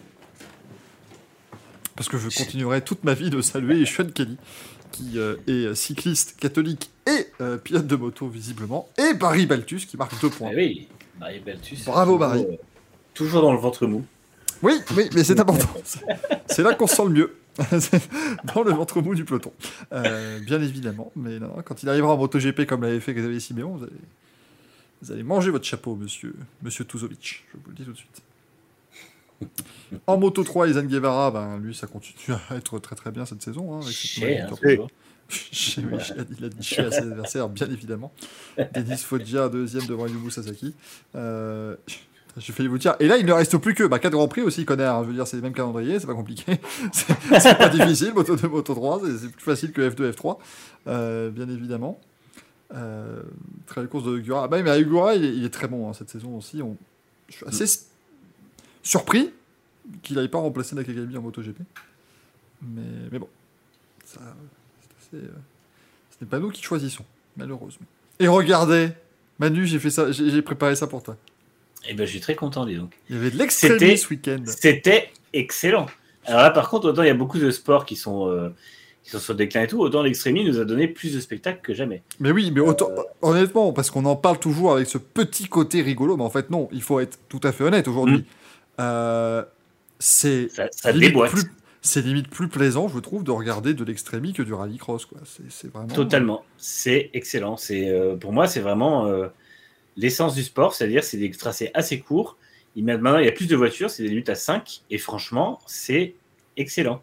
parce 1.97 2.07
que 2.07 2.17
je 2.17 2.29
continuerai 2.29 2.81
toute 2.81 3.03
ma 3.03 3.13
vie 3.13 3.29
de 3.29 3.41
saluer 3.41 3.85
Sean 3.87 4.05
Kelly, 4.05 4.37
qui 4.93 5.17
euh, 5.19 5.35
est 5.47 5.75
cycliste 5.75 6.37
catholique 6.39 6.89
et 7.05 7.27
euh, 7.41 7.57
pilote 7.57 7.87
de 7.87 7.95
moto 7.97 8.27
visiblement, 8.29 8.87
et 8.97 9.13
Barry 9.13 9.45
Baltus 9.45 9.85
qui 9.85 9.97
marque 9.97 10.19
deux 10.21 10.29
points. 10.29 10.51
Eh 10.53 10.55
oui, 10.55 10.87
Barry 11.19 11.39
Baltus. 11.39 11.83
Bravo, 11.83 12.17
Barry. 12.17 12.45
euh, 12.49 12.55
Toujours 13.13 13.41
dans 13.41 13.51
le 13.51 13.59
ventre 13.59 13.85
mou. 13.87 14.05
Oui, 14.63 14.73
oui, 14.95 15.09
mais 15.13 15.23
c'est 15.23 15.39
important. 15.39 15.67
C'est 16.47 16.63
là 16.63 16.73
qu'on 16.73 16.87
se 16.87 16.95
sent 16.95 17.03
le 17.05 17.09
mieux. 17.09 17.35
Dans 18.53 18.61
le 18.63 18.71
ventre 18.71 19.01
mou 19.01 19.15
du 19.15 19.25
peloton. 19.25 19.51
Euh, 19.91 20.39
bien 20.39 20.61
évidemment. 20.61 21.11
Mais 21.15 21.39
non, 21.39 21.51
quand 21.65 21.81
il 21.81 21.89
arrivera 21.89 22.13
en 22.13 22.17
MotoGP 22.17 22.65
comme 22.67 22.83
l'avait 22.83 22.99
fait 22.99 23.13
Xavier 23.13 23.39
Siméon, 23.39 23.75
vous 23.75 23.83
allez, 23.83 23.93
vous 25.01 25.11
allez 25.11 25.23
manger 25.23 25.49
votre 25.49 25.65
chapeau, 25.65 25.95
monsieur, 25.95 26.35
monsieur 26.61 26.85
Tuzovic. 26.85 27.45
Je 27.51 27.57
vous 27.57 27.69
le 27.69 27.75
dis 27.75 27.83
tout 27.83 27.91
de 27.93 27.97
suite. 27.97 28.21
En 30.07 30.17
Moto 30.17 30.43
3, 30.43 30.67
Izan 30.69 30.83
Guevara, 30.83 31.31
ben, 31.31 31.57
lui, 31.59 31.73
ça 31.75 31.87
continue 31.87 32.35
à 32.49 32.55
être 32.55 32.79
très 32.79 32.95
très 32.95 33.11
bien 33.11 33.25
cette 33.25 33.41
saison. 33.41 33.73
hein, 33.73 33.79
avec 33.81 33.87
cette 33.93 33.95
Chier, 33.95 34.41
hein. 34.41 34.47
Chez- 35.29 35.81
oui, 35.81 35.97
il 36.39 36.45
a 36.45 36.49
dit- 36.49 36.63
chez 36.63 36.81
à 36.83 36.91
ses 36.91 36.99
adversaires, 36.99 37.49
bien 37.49 37.67
évidemment. 37.69 38.11
Denis 38.73 38.97
Foggia, 38.97 39.49
deuxième 39.49 39.85
devant 39.85 40.07
Yubu 40.07 40.31
Sasaki. 40.31 40.73
Euh, 41.15 41.75
J'ai 42.37 42.53
failli 42.53 42.69
vous 42.69 42.77
dire. 42.77 42.95
Et 42.99 43.07
là, 43.07 43.17
il 43.17 43.25
ne 43.25 43.31
reste 43.33 43.57
plus 43.57 43.73
que 43.73 43.83
bah, 43.83 43.97
4 43.99 44.11
Grands 44.13 44.27
Prix 44.27 44.41
aussi, 44.43 44.63
connard. 44.63 44.97
hein. 44.99 45.01
Je 45.03 45.07
veux 45.09 45.13
dire, 45.15 45.25
c'est 45.27 45.37
le 45.37 45.41
même 45.41 45.53
calendrier, 45.53 45.99
c'est 45.99 46.05
pas 46.07 46.13
compliqué. 46.13 46.59
c'est 46.93 47.57
pas 47.57 47.67
difficile, 47.69 48.13
Moto 48.13 48.35
2, 48.35 48.47
Moto 48.47 48.73
3, 48.75 49.01
c'est 49.19 49.31
plus 49.31 49.43
facile 49.43 49.71
que 49.71 49.81
F2, 49.89 50.11
F3, 50.11 50.37
euh, 50.87 51.29
bien 51.31 51.49
évidemment. 51.49 51.99
Euh, 52.75 53.21
très 53.65 53.81
belle 53.81 53.89
course 53.89 54.03
de 54.05 54.17
Gura. 54.19 54.43
Ah 54.43 54.47
bah, 54.47 54.61
mais 54.61 54.83
Gura, 54.83 55.15
il, 55.15 55.25
est- 55.25 55.35
il 55.35 55.43
est 55.45 55.49
très 55.53 55.67
bon 55.67 55.89
hein, 55.89 55.93
cette 55.93 56.09
saison 56.09 56.37
aussi. 56.37 56.61
On... 56.61 56.77
Je 57.29 57.37
suis 57.37 57.45
assez 57.47 57.63
s- 57.63 57.87
surpris 58.83 59.31
qu'il 60.03 60.15
n'aille 60.15 60.27
pas 60.27 60.39
remplacer 60.39 60.75
Nakagami 60.75 61.17
en 61.17 61.21
MotoGP. 61.21 61.59
Mais, 62.61 62.81
mais 63.11 63.19
bon, 63.19 63.29
ça, 64.05 64.19
c'est 64.81 65.17
assez, 65.17 65.23
euh, 65.23 65.29
ce 66.11 66.23
n'est 66.23 66.29
pas 66.29 66.39
nous 66.39 66.49
qui 66.49 66.61
choisissons, 66.61 67.05
malheureusement. 67.35 67.85
Et 68.19 68.27
regardez, 68.27 68.89
Manu, 69.39 69.65
j'ai 69.65 69.79
fait 69.79 69.91
ça, 69.91 70.11
j'ai 70.11 70.41
préparé 70.41 70.75
ça 70.75 70.87
pour 70.87 71.03
toi. 71.03 71.15
Eh 71.87 71.93
ben, 71.93 72.05
je 72.05 72.11
suis 72.11 72.19
très 72.19 72.35
content, 72.35 72.65
dis 72.65 72.75
donc. 72.75 72.97
Il 73.09 73.15
y 73.15 73.19
avait 73.19 73.31
de 73.31 73.37
l'extrémie 73.37 73.97
ce 73.97 74.09
week-end. 74.09 74.43
C'était 74.45 75.11
excellent. 75.33 75.85
Alors 76.25 76.41
là, 76.41 76.49
par 76.49 76.69
contre, 76.69 76.87
autant 76.87 77.03
il 77.03 77.07
y 77.07 77.11
a 77.11 77.15
beaucoup 77.15 77.37
de 77.39 77.51
sports 77.51 77.85
qui 77.85 77.95
sont, 77.95 78.27
euh, 78.27 78.49
qui 79.03 79.11
sont 79.11 79.19
sur 79.19 79.33
le 79.33 79.37
déclin 79.37 79.63
et 79.63 79.67
tout, 79.67 79.79
autant 79.79 80.01
l'extrémie 80.01 80.43
nous 80.43 80.59
a 80.59 80.65
donné 80.65 80.87
plus 80.87 81.13
de 81.13 81.19
spectacles 81.19 81.61
que 81.61 81.73
jamais. 81.73 82.01
Mais 82.19 82.31
oui, 82.31 82.51
mais 82.51 82.59
autant, 82.59 82.89
honnêtement, 83.21 83.71
parce 83.71 83.91
qu'on 83.91 84.03
en 84.05 84.15
parle 84.15 84.39
toujours 84.39 84.73
avec 84.73 84.87
ce 84.87 84.97
petit 84.97 85.47
côté 85.47 85.81
rigolo, 85.81 86.17
mais 86.17 86.23
en 86.23 86.29
fait, 86.29 86.49
non, 86.49 86.67
il 86.73 86.81
faut 86.81 86.99
être 86.99 87.19
tout 87.29 87.39
à 87.43 87.51
fait 87.51 87.63
honnête 87.63 87.87
aujourd'hui. 87.87 88.25
Euh, 88.79 89.43
c'est 89.99 90.49
Ça, 90.49 90.67
ça 90.71 90.91
limite 90.91 91.13
plus- 91.31 91.51
c'est 91.81 92.01
limite 92.01 92.29
plus 92.29 92.47
plaisant, 92.49 92.87
je 92.87 92.99
trouve, 92.99 93.23
de 93.23 93.31
regarder 93.31 93.73
de 93.73 93.83
l'extrémie 93.83 94.33
que 94.33 94.43
du 94.43 94.53
rallycross. 94.53 95.05
quoi. 95.05 95.19
C'est 95.25 95.49
c'est 95.51 95.71
vraiment. 95.71 95.87
Totalement. 95.87 96.43
C'est 96.57 97.09
excellent. 97.13 97.57
C'est 97.57 97.89
euh, 97.89 98.15
pour 98.15 98.33
moi, 98.33 98.47
c'est 98.47 98.59
vraiment 98.59 99.07
euh, 99.07 99.27
l'essence 99.95 100.35
du 100.35 100.43
sport, 100.43 100.73
c'est-à-dire 100.75 101.03
c'est 101.03 101.17
des 101.17 101.31
tracés 101.31 101.71
assez 101.73 101.99
courts. 101.99 102.37
Il 102.75 102.83
maintenant, 102.85 103.17
il 103.17 103.25
y 103.25 103.29
a 103.29 103.31
plus 103.31 103.47
de 103.47 103.55
voitures, 103.55 103.89
c'est 103.89 104.03
des 104.03 104.09
luttes 104.09 104.29
à 104.29 104.35
5 104.35 104.81
et 104.91 104.97
franchement, 104.99 105.59
c'est 105.65 106.13
excellent. 106.57 107.01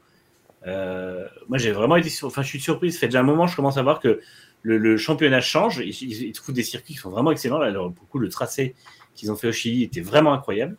Euh, 0.67 1.27
moi, 1.49 1.59
j'ai 1.59 1.73
vraiment 1.73 1.97
été 1.97 2.09
sur... 2.09 2.29
enfin, 2.29 2.43
je 2.43 2.49
suis 2.49 2.61
surpris. 2.61 2.93
Ça 2.93 3.01
fait 3.01 3.07
déjà 3.09 3.21
un 3.21 3.25
moment, 3.25 3.47
je 3.47 3.57
commence 3.57 3.77
à 3.77 3.83
voir 3.83 4.01
que 4.01 4.21
le, 4.63 4.79
le 4.79 4.97
championnat 4.97 5.41
change. 5.41 5.79
Ils, 5.79 5.91
ils- 5.91 6.23
ils 6.29 6.33
trouvent 6.33 6.55
des 6.55 6.63
circuits 6.63 6.95
qui 6.95 7.01
sont 7.01 7.11
vraiment 7.11 7.33
excellents. 7.33 7.59
Là, 7.59 7.67
alors, 7.67 7.93
pour 7.93 8.05
le 8.05 8.09
coup, 8.11 8.19
le 8.19 8.29
tracé 8.29 8.75
qu'ils 9.15 9.31
ont 9.33 9.37
fait 9.37 9.49
au 9.49 9.53
Chili 9.53 9.83
était 9.83 10.01
vraiment 10.01 10.33
incroyable. 10.33 10.77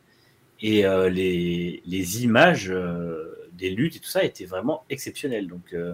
Et 0.61 0.85
euh, 0.85 1.09
les, 1.09 2.23
images 2.23 2.69
euh, 2.69 3.49
des 3.53 3.69
luttes 3.69 3.95
et 3.97 3.99
tout 3.99 4.09
ça 4.09 4.23
étaient 4.23 4.45
vraiment 4.45 4.83
exceptionnelles. 4.89 5.47
Donc, 5.47 5.73
euh, 5.73 5.93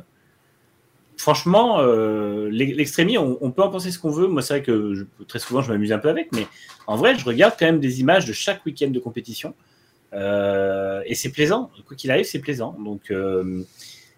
franchement, 1.18 1.80
euh, 1.80 2.50
l'e- 2.50 2.76
l'extrémie, 2.76 3.18
on, 3.18 3.52
peut 3.52 3.64
en 3.64 3.70
penser 3.70 3.92
ce 3.92 4.00
qu'on 4.00 4.12
veut. 4.12 4.28
Moi, 4.28 4.42
c'est 4.42 4.56
vrai 4.56 4.64
que 4.64 5.08
très 5.28 5.40
souvent, 5.40 5.62
je 5.62 5.72
m'amuse 5.72 5.92
un 5.92 5.98
peu 5.98 6.10
avec, 6.10 6.32
mais 6.32 6.48
en 6.88 6.96
vrai, 6.96 7.18
je 7.18 7.26
regarde 7.26 7.56
quand 7.58 7.66
même 7.66 7.80
des 7.80 8.02
images 8.02 8.26
de 8.26 8.34
chaque 8.34 8.66
week-end 8.66 8.90
de 8.90 9.00
compétition. 9.00 9.56
Et 10.14 11.16
c'est 11.16 11.32
plaisant. 11.32 11.72
Quoi 11.88 11.96
qu'il 11.96 12.12
arrive, 12.12 12.26
c'est 12.26 12.40
plaisant. 12.40 12.76
Donc, 12.84 13.14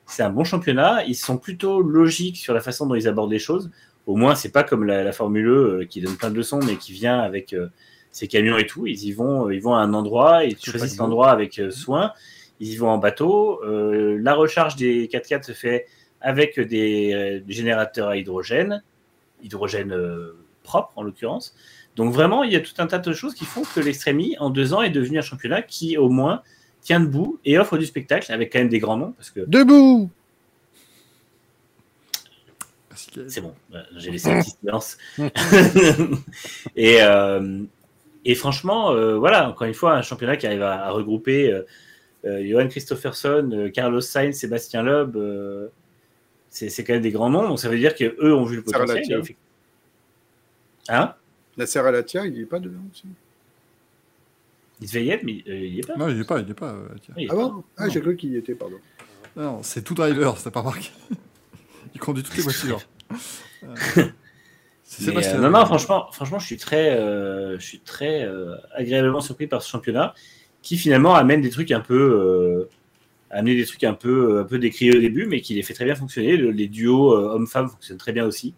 c'est 0.08 0.24
un 0.24 0.30
bon 0.30 0.44
championnat. 0.44 1.04
Ils 1.06 1.16
sont 1.16 1.38
plutôt 1.38 1.82
logiques 1.82 2.38
sur 2.38 2.54
la 2.54 2.62
façon 2.62 2.88
dont 2.88 2.96
ils 2.96 3.08
abordent 3.08 3.32
les 3.32 3.40
choses. 3.40 3.70
Au 4.08 4.16
moins, 4.16 4.36
c'est 4.36 4.52
pas 4.52 4.64
comme 4.64 4.84
la, 4.84 5.12
Formule 5.12 5.48
E 5.48 5.86
qui 5.90 6.02
donne 6.02 6.16
plein 6.16 6.32
de 6.32 6.36
leçons, 6.36 6.60
mais 6.66 6.78
qui 6.78 6.94
vient 6.94 7.20
avec 7.20 7.56
euh, 8.14 8.18
ses 8.20 8.28
camions 8.28 8.58
et 8.58 8.66
tout. 8.66 8.88
Ils 8.88 9.04
y 9.04 9.12
vont, 9.12 9.50
ils 9.50 9.62
vont 9.62 9.76
à 9.76 9.80
un 9.80 9.94
endroit, 9.94 10.46
ils 10.46 10.58
choisissent 10.58 10.98
l'endroit 10.98 11.32
avec 11.32 11.60
euh, 11.60 11.72
soin. 11.72 12.14
Ils 12.60 12.70
y 12.70 12.76
vont 12.78 12.90
en 12.90 12.98
bateau. 12.98 13.62
Euh, 13.66 14.18
la 14.22 14.36
recharge 14.36 14.76
des 14.76 15.08
4x4 15.08 15.44
se 15.44 15.52
fait 15.52 15.88
avec 16.22 16.60
des, 16.60 17.14
euh, 17.14 17.40
des 17.42 17.54
générateurs 17.54 18.10
à 18.10 18.18
hydrogène, 18.18 18.82
hydrogène 19.44 19.92
euh, 19.92 20.38
propre 20.64 20.94
en 20.96 21.04
l'occurrence. 21.04 21.56
Donc 21.96 22.14
vraiment, 22.14 22.44
il 22.44 22.54
y 22.54 22.56
a 22.56 22.62
tout 22.62 22.74
un 22.78 22.88
tas 22.88 23.00
de 23.00 23.14
choses 23.14 23.34
qui 23.34 23.46
font 23.46 23.64
que 23.76 23.80
l'extrémie, 23.80 24.38
en 24.40 24.50
deux 24.50 24.74
ans, 24.74 24.82
est 24.82 24.90
devenu 24.90 25.20
un 25.20 25.22
championnat 25.22 25.62
qui, 25.62 25.98
au 25.98 26.10
moins, 26.10 26.42
tient 26.82 27.00
debout 27.00 27.40
et 27.46 27.58
offre 27.58 27.78
du 27.78 27.86
spectacle 27.86 28.32
avec 28.32 28.52
quand 28.52 28.60
même 28.60 28.70
des 28.70 28.80
grands 28.80 28.98
noms, 28.98 29.12
parce 29.12 29.30
que 29.30 29.42
Debout 29.42 30.10
c'est 33.28 33.42
bon, 33.42 33.54
euh, 33.74 33.84
j'ai 33.98 34.12
laissé 34.12 34.30
un 34.30 34.42
petit 34.42 34.56
silence. 34.60 34.98
et, 36.76 37.02
euh, 37.02 37.64
et 38.26 38.36
franchement, 38.36 38.92
euh, 38.92 39.18
voilà, 39.18 39.50
encore 39.50 39.68
une 39.68 39.74
fois, 39.74 39.94
un 39.96 40.02
championnat 40.02 40.38
qui 40.38 40.48
arrive 40.48 40.62
à, 40.64 40.86
à 40.86 40.92
regrouper 40.92 41.52
euh, 41.52 41.62
euh, 42.26 42.46
Johan 42.48 42.68
Christopherson, 42.70 43.50
euh, 43.54 43.70
Carlos 43.70 44.02
Sainz, 44.02 44.36
Sébastien 44.38 44.82
Loeb, 44.84 45.16
euh, 45.18 45.68
c'est 46.50 46.70
c'est 46.70 46.84
quand 46.84 46.94
même 46.94 47.02
des 47.02 47.12
grands 47.12 47.30
noms, 47.30 47.48
donc 47.48 47.60
ça 47.60 47.68
veut 47.70 47.78
dire 47.78 47.96
qu'eux 47.96 48.34
ont 48.34 48.46
vu 48.46 48.56
le 48.58 48.64
potentiel. 48.64 48.98
Latia. 48.98 49.18
et- 49.20 49.36
Hein? 50.90 51.14
La 51.58 51.66
Serra 51.66 51.92
Latia, 51.92 52.26
il 52.26 52.34
n'est 52.40 52.46
pas 52.46 52.60
dedans 52.60 52.80
aussi. 52.92 53.06
Il 54.82 54.88
devait 54.88 55.06
y 55.06 55.10
être, 55.12 55.24
mais 55.24 55.44
euh, 55.48 55.56
il 55.66 55.74
n'y 55.74 55.80
est 55.80 55.88
pas. 55.88 55.96
Non, 55.96 56.10
il 56.10 56.18
n'est 56.18 56.24
pas, 56.24 56.40
il 56.40 56.50
est 56.50 56.54
pas. 56.54 56.72
euh. 56.72 56.88
Il 57.18 57.24
y 57.24 57.26
est 57.26 57.30
Ah 57.32 57.36
pas. 57.36 57.42
bon? 57.48 57.64
Ah, 57.78 57.90
j'ai 57.90 58.02
cru 58.02 58.16
qu'il 58.18 58.32
y 58.32 58.38
était, 58.38 58.56
pardon. 58.56 58.78
Non, 59.36 59.64
c'est 59.64 59.82
tout 59.82 59.94
driver, 59.94 60.36
t'as 60.44 60.52
pas 60.52 60.60
remarqué 60.62 60.90
Il 61.96 62.00
conduit 62.00 62.24
toutes 62.24 62.36
les 62.36 62.44
voitures. 62.44 62.82
Euh, 65.02 65.38
non, 65.40 65.50
non, 65.50 65.66
franchement, 65.66 66.08
franchement, 66.12 66.40
je 66.40 66.46
suis 66.46 66.58
très, 66.58 66.98
euh, 66.98 67.58
je 67.58 67.66
suis 67.66 67.80
très 67.80 68.24
euh, 68.24 68.56
agréablement 68.76 69.22
surpris 69.22 69.48
par 69.48 69.62
ce 69.64 69.70
championnat 69.70 70.14
qui 70.62 70.78
finalement 70.78 71.16
amène 71.16 71.42
des 71.42 71.50
trucs 71.50 71.72
un 71.72 71.80
peu, 71.80 71.96
euh, 71.96 72.70
amener 73.32 73.56
des 73.56 73.66
trucs 73.66 73.84
un 73.84 73.94
peu, 73.96 74.40
un 74.40 74.44
peu 74.44 74.60
décriés 74.60 74.96
au 74.96 75.00
début, 75.00 75.26
mais 75.26 75.42
qui 75.42 75.56
les 75.56 75.64
fait 75.64 75.74
très 75.74 75.86
bien 75.86 75.96
fonctionner. 75.96 76.38
Le- 76.38 76.52
les 76.52 76.68
duos 76.68 77.12
hommes-femmes 77.14 77.70
fonctionnent 77.70 77.98
très 77.98 78.12
bien 78.12 78.26
aussi. 78.26 78.54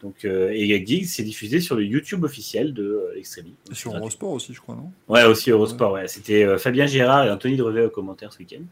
Donc, 0.00 0.24
et 0.24 0.86
Gigs, 0.86 1.06
c'est 1.06 1.24
diffusé 1.24 1.60
sur 1.60 1.74
le 1.74 1.84
YouTube 1.84 2.22
officiel 2.22 2.72
de 2.72 3.10
l'Extremi. 3.16 3.54
Et 3.70 3.74
sur 3.74 3.90
Eurosport 3.96 4.30
aussi, 4.30 4.54
je 4.54 4.60
crois, 4.60 4.76
non? 4.76 4.92
Ouais, 5.08 5.24
aussi 5.24 5.50
Eurosport. 5.50 5.92
Ouais. 5.92 6.06
C'était 6.06 6.56
Fabien 6.56 6.86
Gérard 6.86 7.26
et 7.26 7.30
Anthony 7.30 7.56
Drevet 7.56 7.86
au 7.86 7.90
commentaire 7.90 8.32
ce 8.32 8.38
week-end. 8.38 8.62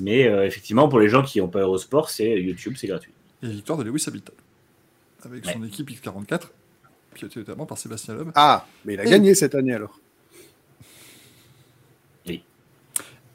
Mais 0.00 0.22
effectivement, 0.22 0.88
pour 0.88 0.98
les 0.98 1.08
gens 1.08 1.22
qui 1.22 1.38
n'ont 1.38 1.48
pas 1.48 1.60
Eurosport, 1.60 2.10
c'est 2.10 2.40
YouTube, 2.40 2.74
c'est 2.76 2.88
gratuit. 2.88 3.12
Et 3.44 3.46
victoire 3.46 3.78
de 3.78 3.84
Lewis 3.84 4.04
Hamilton. 4.08 4.34
Avec 5.24 5.44
Ouais. 5.46 5.52
son 5.52 5.62
équipe 5.64 5.90
X44, 5.90 6.48
pilotée 7.14 7.40
notamment 7.40 7.66
par 7.66 7.78
Sébastien 7.78 8.14
Loeb. 8.14 8.30
Ah, 8.34 8.66
mais 8.84 8.94
il 8.94 9.00
a 9.00 9.04
Et- 9.04 9.10
gagné 9.10 9.34
cette 9.34 9.54
année 9.54 9.74
alors. 9.74 9.98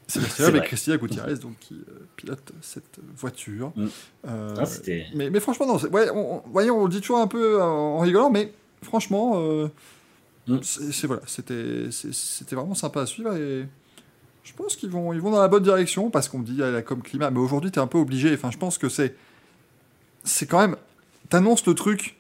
Sébastien 0.08 0.46
C'est 0.46 0.52
Loeb 0.52 0.64
et. 0.64 0.68
Christina 0.68 0.98
Gutiérrez, 0.98 1.36
donc, 1.38 1.58
qui 1.60 1.74
euh, 1.74 2.06
pilotent 2.16 2.52
cette 2.62 3.00
voiture. 3.18 3.72
Mm. 3.76 3.88
Euh, 4.28 4.54
Ah, 4.60 4.66
c'était- 4.68 5.08
mais, 5.16 5.32
mais 5.32 5.40
franchement, 5.40 5.66
non, 5.66 5.78
ouais, 5.78 6.12
on, 6.12 6.36
on- 6.36 6.44
voyons, 6.52 6.80
on 6.80 6.84
le 6.86 6.92
dit 6.92 7.02
toujours 7.02 7.18
un 7.18 7.26
peu 7.28 7.60
en, 7.62 7.66
en 7.68 8.00
rigolant, 8.00 8.30
mais 8.30 8.54
franchement, 8.84 9.34
euh, 9.42 9.68
Mm. 10.48 10.60
c'est 10.62 11.08
voilà, 11.08 11.24
c'était 11.26 11.90
vraiment 12.56 12.76
sympa 12.76 13.02
à 13.02 13.06
suivre 13.08 13.36
et 13.36 13.66
je 14.44 14.54
pense 14.54 14.76
qu'ils 14.76 14.92
vont, 14.92 15.12
ils 15.12 15.20
vont 15.20 15.32
dans 15.32 15.42
la 15.42 15.48
bonne 15.48 15.64
direction 15.64 16.12
parce 16.12 16.30
qu'on 16.30 16.38
me 16.38 16.46
dit, 16.46 16.62
ah, 16.62 16.70
la 16.70 16.84
com 16.84 17.02
climat, 17.02 17.32
mais 17.32 17.40
aujourd'hui, 17.40 17.72
tu 17.72 17.80
es 17.80 17.82
un 17.82 17.88
peu 17.88 17.98
obligé. 17.98 18.32
Enfin, 18.36 18.52
je 18.52 18.60
pense 18.60 18.78
que 18.78 18.90
c'est 18.90 19.16
c'est 20.24 20.46
quand 20.46 20.60
même. 20.60 20.76
T'annonces 21.30 21.66
le 21.66 21.74
truc. 21.74 22.16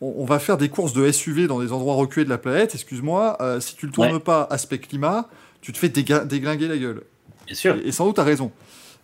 On, 0.00 0.14
on 0.18 0.24
va 0.24 0.38
faire 0.38 0.56
des 0.58 0.68
courses 0.68 0.92
de 0.92 1.10
SUV 1.10 1.46
dans 1.46 1.60
des 1.60 1.72
endroits 1.72 1.94
reculés 1.94 2.24
de 2.24 2.30
la 2.30 2.38
planète. 2.38 2.74
Excuse-moi, 2.74 3.36
euh, 3.40 3.60
si 3.60 3.76
tu 3.76 3.86
le 3.86 3.92
tournes 3.92 4.12
Ouais. 4.14 4.20
pas 4.20 4.46
aspect 4.50 4.78
climat, 4.78 5.28
tu 5.60 5.72
te 5.72 5.78
fais 5.78 5.88
déglinguer 5.88 6.68
la 6.68 6.76
gueule. 6.78 7.02
Bien 7.46 7.54
sûr. 7.54 7.76
Et, 7.76 7.88
et 7.88 7.92
sans 7.92 8.06
doute, 8.06 8.14
tu 8.16 8.20
as 8.20 8.24
raison. 8.24 8.52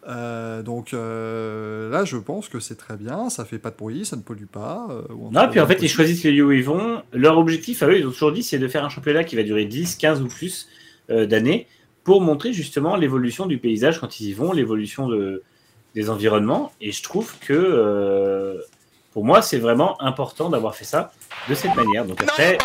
Euh, 0.07 0.63
donc 0.63 0.93
euh, 0.93 1.89
là, 1.91 2.05
je 2.05 2.19
pense 2.19 2.49
que 2.51 2.61
c'est 2.61 2.75
très 2.75 2.97
bien. 2.97 3.31
Ça 3.31 3.45
fait 3.47 3.59
pas 3.59 3.71
de 3.71 3.77
bruit, 3.77 4.05
ça 4.05 4.17
ne 4.17 4.21
pollue 4.23 4.45
pas. 4.45 4.87
euh, 4.91 5.03
Non, 5.33 5.49
puis 5.51 5.61
en 5.61 5.67
fait, 5.67 5.79
ils 5.81 5.89
choisissent 5.89 6.25
le 6.25 6.31
lieu 6.31 6.45
où 6.45 6.53
ils 6.53 6.63
vont. 6.65 7.03
Leur 7.13 7.39
objectif, 7.39 7.83
à 7.83 7.87
eux, 7.89 7.99
ils 7.99 8.07
ont 8.07 8.11
toujours 8.11 8.33
dit, 8.33 8.43
c'est 8.43 8.59
de 8.59 8.69
faire 8.69 8.85
un 8.85 8.91
championnat 8.91 9.25
qui 9.25 9.35
va 9.35 9.43
durer 9.43 9.65
10, 9.65 9.97
15 9.97 10.21
ou 10.23 10.27
plus 10.29 10.69
d'années 11.09 11.67
pour 12.03 12.21
montrer 12.21 12.53
justement 12.53 12.97
l'évolution 12.97 13.47
du 13.47 13.57
paysage 13.59 13.99
quand 13.99 14.21
ils 14.21 14.29
y 14.29 14.33
vont, 14.35 14.53
l'évolution 14.53 15.09
de, 15.09 15.43
des 15.95 16.11
environnements. 16.11 16.71
Et 16.83 16.93
je 16.93 17.03
trouve 17.03 17.35
que 17.41 18.61
pour 19.15 19.25
moi, 19.25 19.41
c'est 19.41 19.59
vraiment 19.59 20.01
important 20.03 20.51
d'avoir 20.51 20.75
fait 20.75 20.85
ça 20.85 21.13
de 21.49 21.55
cette 21.55 21.75
manière. 21.75 22.05
Donc 22.05 22.23
après, 22.23 22.59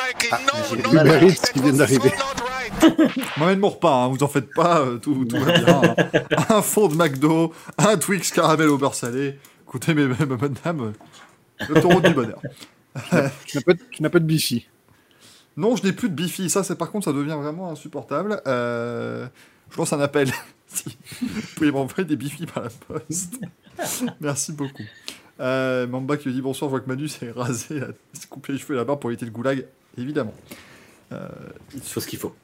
j'ai 0.70 0.78
Uber 0.80 1.28
Eats 1.28 1.52
qui 1.54 1.62
vient 1.62 1.74
d'arriver. 1.74 2.12
M'emmène 3.38 3.60
mon 3.60 3.70
repas, 3.70 3.94
hein, 4.04 4.08
vous 4.10 4.22
en 4.24 4.28
faites 4.28 4.54
pas, 4.54 4.82
euh, 4.82 4.98
tout, 4.98 5.26
tout 5.26 5.40
va 5.40 5.58
bien. 5.60 5.82
hein. 5.84 5.96
un 6.50 6.62
fond 6.62 6.88
de 6.88 6.96
McDo, 6.96 7.54
un 7.78 7.98
Twix 7.98 8.32
caramel 8.32 8.68
au 8.68 8.78
beurre 8.78 8.96
salé. 8.96 9.38
Écoutez, 9.68 9.94
mes, 9.94 10.08
mes 10.08 10.16
bonnes 10.26 10.56
dames, 10.64 10.94
euh, 11.62 11.66
le 11.70 11.80
taureau 11.82 12.02
du 12.02 12.14
bonheur. 12.14 12.42
Tu 13.46 13.58
n'as 13.58 13.64
pas, 13.64 13.74
de- 13.74 14.08
pas 14.10 14.20
bifi. 14.20 14.68
Non, 15.58 15.76
je 15.76 15.84
n'ai 15.84 15.94
plus 15.94 16.10
de 16.10 16.16
Bifi. 16.16 16.50
Ça, 16.50 16.64
c'est 16.64 16.78
par 16.78 16.90
contre, 16.90 17.06
ça 17.06 17.14
devient 17.14 17.36
vraiment 17.40 17.70
insupportable. 17.70 18.42
Euh, 18.48 19.28
je 19.70 19.78
lance 19.78 19.92
un 19.94 20.00
appel. 20.00 20.32
si 20.68 20.98
vous 21.22 21.42
pouvez 21.56 21.72
m'envoyer 21.72 22.06
des 22.06 22.16
Bifi 22.16 22.46
par 22.46 22.64
la 22.64 22.70
poste. 22.70 23.40
Merci 24.22 24.54
beaucoup. 24.54 24.84
Euh, 25.40 25.88
Mamba 25.88 26.18
qui 26.18 26.32
dit 26.32 26.42
bonsoir, 26.42 26.70
je 26.70 26.72
vois 26.72 26.80
que 26.82 26.88
Manu 26.90 27.08
s'est 27.08 27.32
rasé, 27.36 27.82
a- 27.82 27.88
s'est 28.14 28.28
coupé 28.30 28.54
les 28.54 28.60
cheveux 28.60 28.74
et 28.76 28.78
la 28.78 28.84
barbe 28.84 29.00
pour 29.00 29.10
éviter 29.10 29.26
le 29.26 29.32
goulag. 29.32 29.66
Évidemment. 29.98 30.34
Euh, 31.12 31.28
il 31.74 31.82
faut 31.82 32.00
ce 32.00 32.08
qu'il 32.08 32.20
faut. 32.20 32.36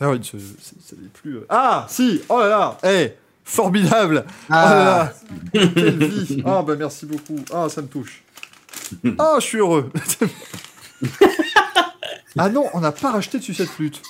ah 0.00 0.10
oui, 0.10 0.20
ce- 0.22 0.36
plus. 1.14 1.36
euh, 1.38 1.46
Ah, 1.48 1.86
si 1.88 2.22
Oh 2.28 2.38
là 2.38 2.48
là 2.48 2.78
Eh 2.84 3.12
Formidable 3.44 4.24
Ah. 4.48 4.64
Oh 4.64 4.68
là 4.70 4.84
là 5.54 5.68
Quelle 5.74 6.04
vie 6.08 6.42
Ah, 6.46 6.62
bah 6.62 6.76
merci 6.76 7.06
beaucoup. 7.06 7.36
Ah, 7.52 7.68
ça 7.68 7.82
me 7.82 7.88
touche. 7.88 8.22
Ah, 9.18 9.36
je 9.40 9.44
suis 9.44 9.58
heureux 9.58 9.90
Ah 12.38 12.48
non, 12.48 12.66
on 12.72 12.80
n'a 12.80 12.92
pas 12.92 13.10
racheté 13.12 13.38
de 13.38 13.42
sucette 13.42 13.68
flûte. 13.68 14.00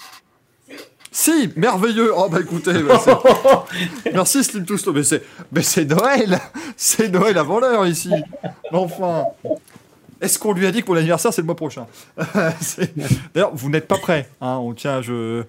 Si, 1.23 1.53
merveilleux. 1.55 2.11
Oh 2.17 2.29
bah 2.29 2.41
écoutez, 2.41 2.83
bah, 2.83 2.99
c'est- 2.99 4.13
merci 4.13 4.43
Slim 4.43 4.65
to 4.67 4.77
Slow. 4.77 4.93
Mais 4.93 5.05
c'est, 5.05 5.23
mais 5.53 5.63
c'est 5.63 5.85
Noël, 5.85 6.41
c'est 6.77 7.09
Noël 7.11 7.39
avant 7.39 7.61
l'heure 7.61 7.87
ici. 7.87 8.11
Enfin, 8.73 9.27
est-ce 10.21 10.37
qu'on 10.37 10.53
lui 10.53 10.67
a 10.67 10.73
dit 10.73 10.83
que 10.83 10.89
mon 10.91 10.97
anniversaire 10.97 11.33
c'est 11.33 11.43
le 11.43 11.47
mois 11.47 11.55
prochain? 11.55 11.87
D'ailleurs, 13.35 13.55
vous 13.55 13.71
n'êtes 13.71 13.87
pas 13.87 13.99
prêt. 13.99 14.29
Hein, 14.41 14.57
on 14.57 14.75
tient, 14.75 15.01
je 15.01 15.45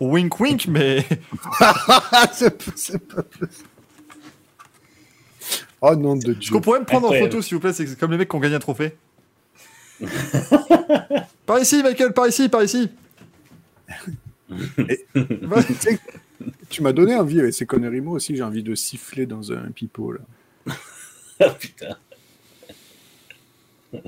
wink 0.00 0.40
wink, 0.40 0.66
mais 0.66 1.06
Ah, 1.60 2.28
c'est 2.32 2.50
pas- 2.58 2.72
possible. 2.72 3.00
Oh 5.80 5.94
nom 5.94 6.16
de 6.16 6.32
Dieu. 6.32 6.50
qu'on 6.52 6.60
pourrait 6.60 6.80
me 6.80 6.84
prendre 6.84 7.04
en 7.04 7.10
Incroyable. 7.10 7.30
photo 7.30 7.42
s'il 7.42 7.54
vous 7.54 7.60
plaît? 7.60 7.72
C'est 7.72 7.96
comme 7.96 8.10
les 8.10 8.18
mecs 8.18 8.28
qui 8.28 8.34
ont 8.34 8.40
gagné 8.40 8.56
un 8.56 8.58
trophée. 8.58 8.96
par 11.46 11.60
ici, 11.60 11.84
Michael, 11.84 12.12
par 12.12 12.26
ici, 12.26 12.48
par 12.48 12.64
ici. 12.64 12.90
Tu 16.70 16.82
m'as 16.82 16.92
donné 16.92 17.14
envie 17.16 17.40
avec 17.40 17.52
ces 17.54 17.66
conneries. 17.66 18.00
Moi 18.00 18.14
aussi, 18.14 18.36
j'ai 18.36 18.42
envie 18.42 18.62
de 18.62 18.74
siffler 18.74 19.26
dans 19.26 19.52
un 19.52 19.70
pipeau. 19.74 20.12
Là. 20.12 20.20
Ah, 21.40 21.50
putain. 21.50 21.96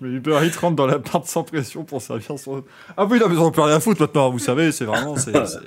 Mais 0.00 0.08
Uber 0.08 0.40
Eats 0.44 0.58
rentre 0.60 0.74
dans 0.76 0.86
l'appart 0.86 1.24
sans 1.26 1.44
pression 1.44 1.84
pour 1.84 2.02
servir 2.02 2.36
son. 2.38 2.62
Ah 2.96 3.04
oui, 3.06 3.18
là, 3.20 3.28
mais 3.28 3.36
on 3.38 3.50
peut 3.52 3.62
rien 3.62 3.76
à 3.76 3.80
foutre 3.80 4.00
maintenant, 4.02 4.30
vous 4.30 4.38
savez, 4.40 4.72
c'est 4.72 4.84
vraiment. 4.84 5.16
c'est- 5.16 5.32
c'est- 5.32 5.46
c'est- 5.46 5.60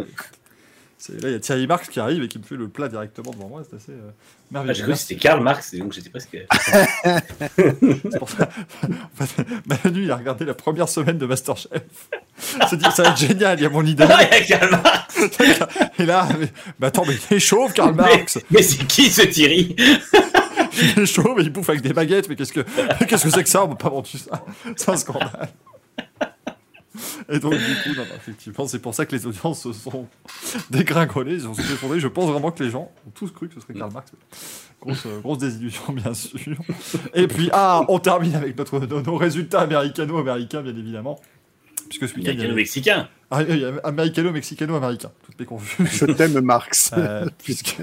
Là, 1.10 1.30
il 1.30 1.32
y 1.32 1.36
a 1.36 1.40
Thierry 1.40 1.68
Marx 1.68 1.90
qui 1.90 2.00
arrive 2.00 2.24
et 2.24 2.28
qui 2.28 2.40
me 2.40 2.44
fait 2.44 2.56
le 2.56 2.68
plat 2.68 2.88
directement 2.88 3.30
devant 3.32 3.48
moi, 3.50 3.62
c'est 3.70 3.76
assez 3.76 3.92
euh, 3.92 4.10
Ah, 4.10 4.14
merveilleux. 4.52 4.74
j'ai 4.74 4.82
cru 4.84 4.92
que 4.94 4.98
c'était 4.98 5.16
Karl 5.18 5.44
Marx, 5.44 5.74
et 5.74 5.80
donc 5.80 5.94
j'étais 5.94 6.10
presque. 6.10 6.36
C'est 7.58 8.18
pour 8.20 8.30
ça. 8.30 8.50
En 8.84 9.26
fait, 9.26 9.46
Manu, 9.84 10.04
il 10.06 10.12
a 10.12 10.16
regardé 10.16 10.46
la 10.46 10.54
première 10.54 10.90
semaine 10.90 11.18
de 11.18 11.26
Masterchef. 11.26 11.70
Il 12.62 12.68
s'est 12.68 12.78
dit, 12.78 12.86
ça 12.96 13.04
va 13.04 13.10
être 13.10 13.18
génial, 13.18 13.60
il 13.60 13.64
y 13.64 13.66
a 13.66 13.70
mon 13.70 13.86
idole. 13.86 14.08
Ah, 14.10 14.24
il 14.24 14.50
y 14.50 14.54
a 14.54 14.58
Karl 14.58 14.72
Marx 14.72 15.20
Et 16.00 16.06
là, 16.06 16.28
mais, 16.40 16.48
mais 16.80 16.88
attends, 16.88 17.06
mais 17.06 17.16
il 17.30 17.38
est 17.38 17.40
chauve, 17.40 17.74
Karl 17.74 17.94
Marx. 17.94 18.40
Mais 18.50 18.64
c'est 18.64 18.86
qui 18.88 19.10
ce 19.12 19.22
Thierry? 19.24 19.76
Il 20.98 21.04
est 21.04 21.06
chauve 21.06 21.40
et 21.40 21.44
il 21.44 21.50
bouffe 21.52 21.70
avec 21.70 21.82
des 21.82 21.94
baguettes. 21.94 22.28
Mais 22.28 22.36
qu'est-ce 22.36 22.52
que 22.52 22.60
qu'est-ce 23.06 23.24
que 23.24 23.30
c'est 23.30 23.44
que 23.44 23.50
ça? 23.50 23.64
On 23.64 23.70
m'a 23.70 23.76
pas 23.76 23.88
vendu 23.90 24.18
ça. 24.18 24.44
C'est 24.76 24.90
un 24.90 24.98
scandale. 24.98 25.48
Et 27.30 27.40
donc, 27.40 27.54
du 27.54 27.60
coup, 27.84 27.90
non, 27.90 28.04
non, 28.04 28.16
effectivement, 28.16 28.68
c'est 28.68 28.80
pour 28.80 28.94
ça 28.96 29.06
que 29.06 29.16
les 29.16 29.26
audiences 29.26 29.62
se 29.64 29.74
sont 29.74 30.08
dégringolées. 30.70 31.34
Ils 31.36 31.48
ont 31.48 31.54
se 31.54 31.62
effondré. 31.62 32.00
Je 32.00 32.08
pense 32.08 32.30
vraiment 32.30 32.52
que 32.52 32.64
les 32.64 32.70
gens 32.70 32.92
ont 33.08 33.12
tous 33.12 33.32
cru 33.32 33.48
que 33.48 33.56
ce 33.56 33.62
serait 33.62 33.74
Karl 33.74 33.92
Marx. 33.94 34.12
Grosse, 34.82 35.06
euh, 35.06 35.20
grosse 35.22 35.38
désillusion, 35.40 35.82
bien 35.94 36.14
sûr. 36.14 36.40
Et 37.14 37.28
puis, 37.30 37.50
ah, 37.54 37.84
on 37.88 38.00
termine 38.00 38.36
avec 38.36 38.58
notre, 38.58 38.80
nos, 38.80 39.02
nos 39.02 39.16
résultats 39.18 39.62
américano-américains, 39.62 40.62
bien 40.62 40.76
évidemment. 40.76 41.20
Puisque 41.90 42.08
ce 42.10 42.16
week-end, 42.16 42.32
il 42.32 42.40
y 42.40 42.44
Américano 42.46 42.52
avait- 42.54 42.62
mexicain. 42.62 43.10
ah, 43.32 43.40
américano-mexicano-américain. 43.84 45.12
Toutes 45.26 45.40
les 45.40 45.46
confuses. 45.46 45.88
Je 45.92 46.06
t'aime, 46.06 46.40
Marx. 46.42 46.92
Euh, 46.98 47.26
puisque. 47.44 47.78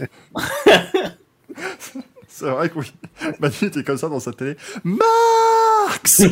C'est 2.42 2.50
vrai 2.50 2.68
que 2.70 2.78
oui. 2.80 2.92
Manu 3.38 3.54
était 3.62 3.84
comme 3.84 3.96
ça 3.96 4.08
dans 4.08 4.18
sa 4.18 4.32
télé. 4.32 4.56
Marx 4.82 6.22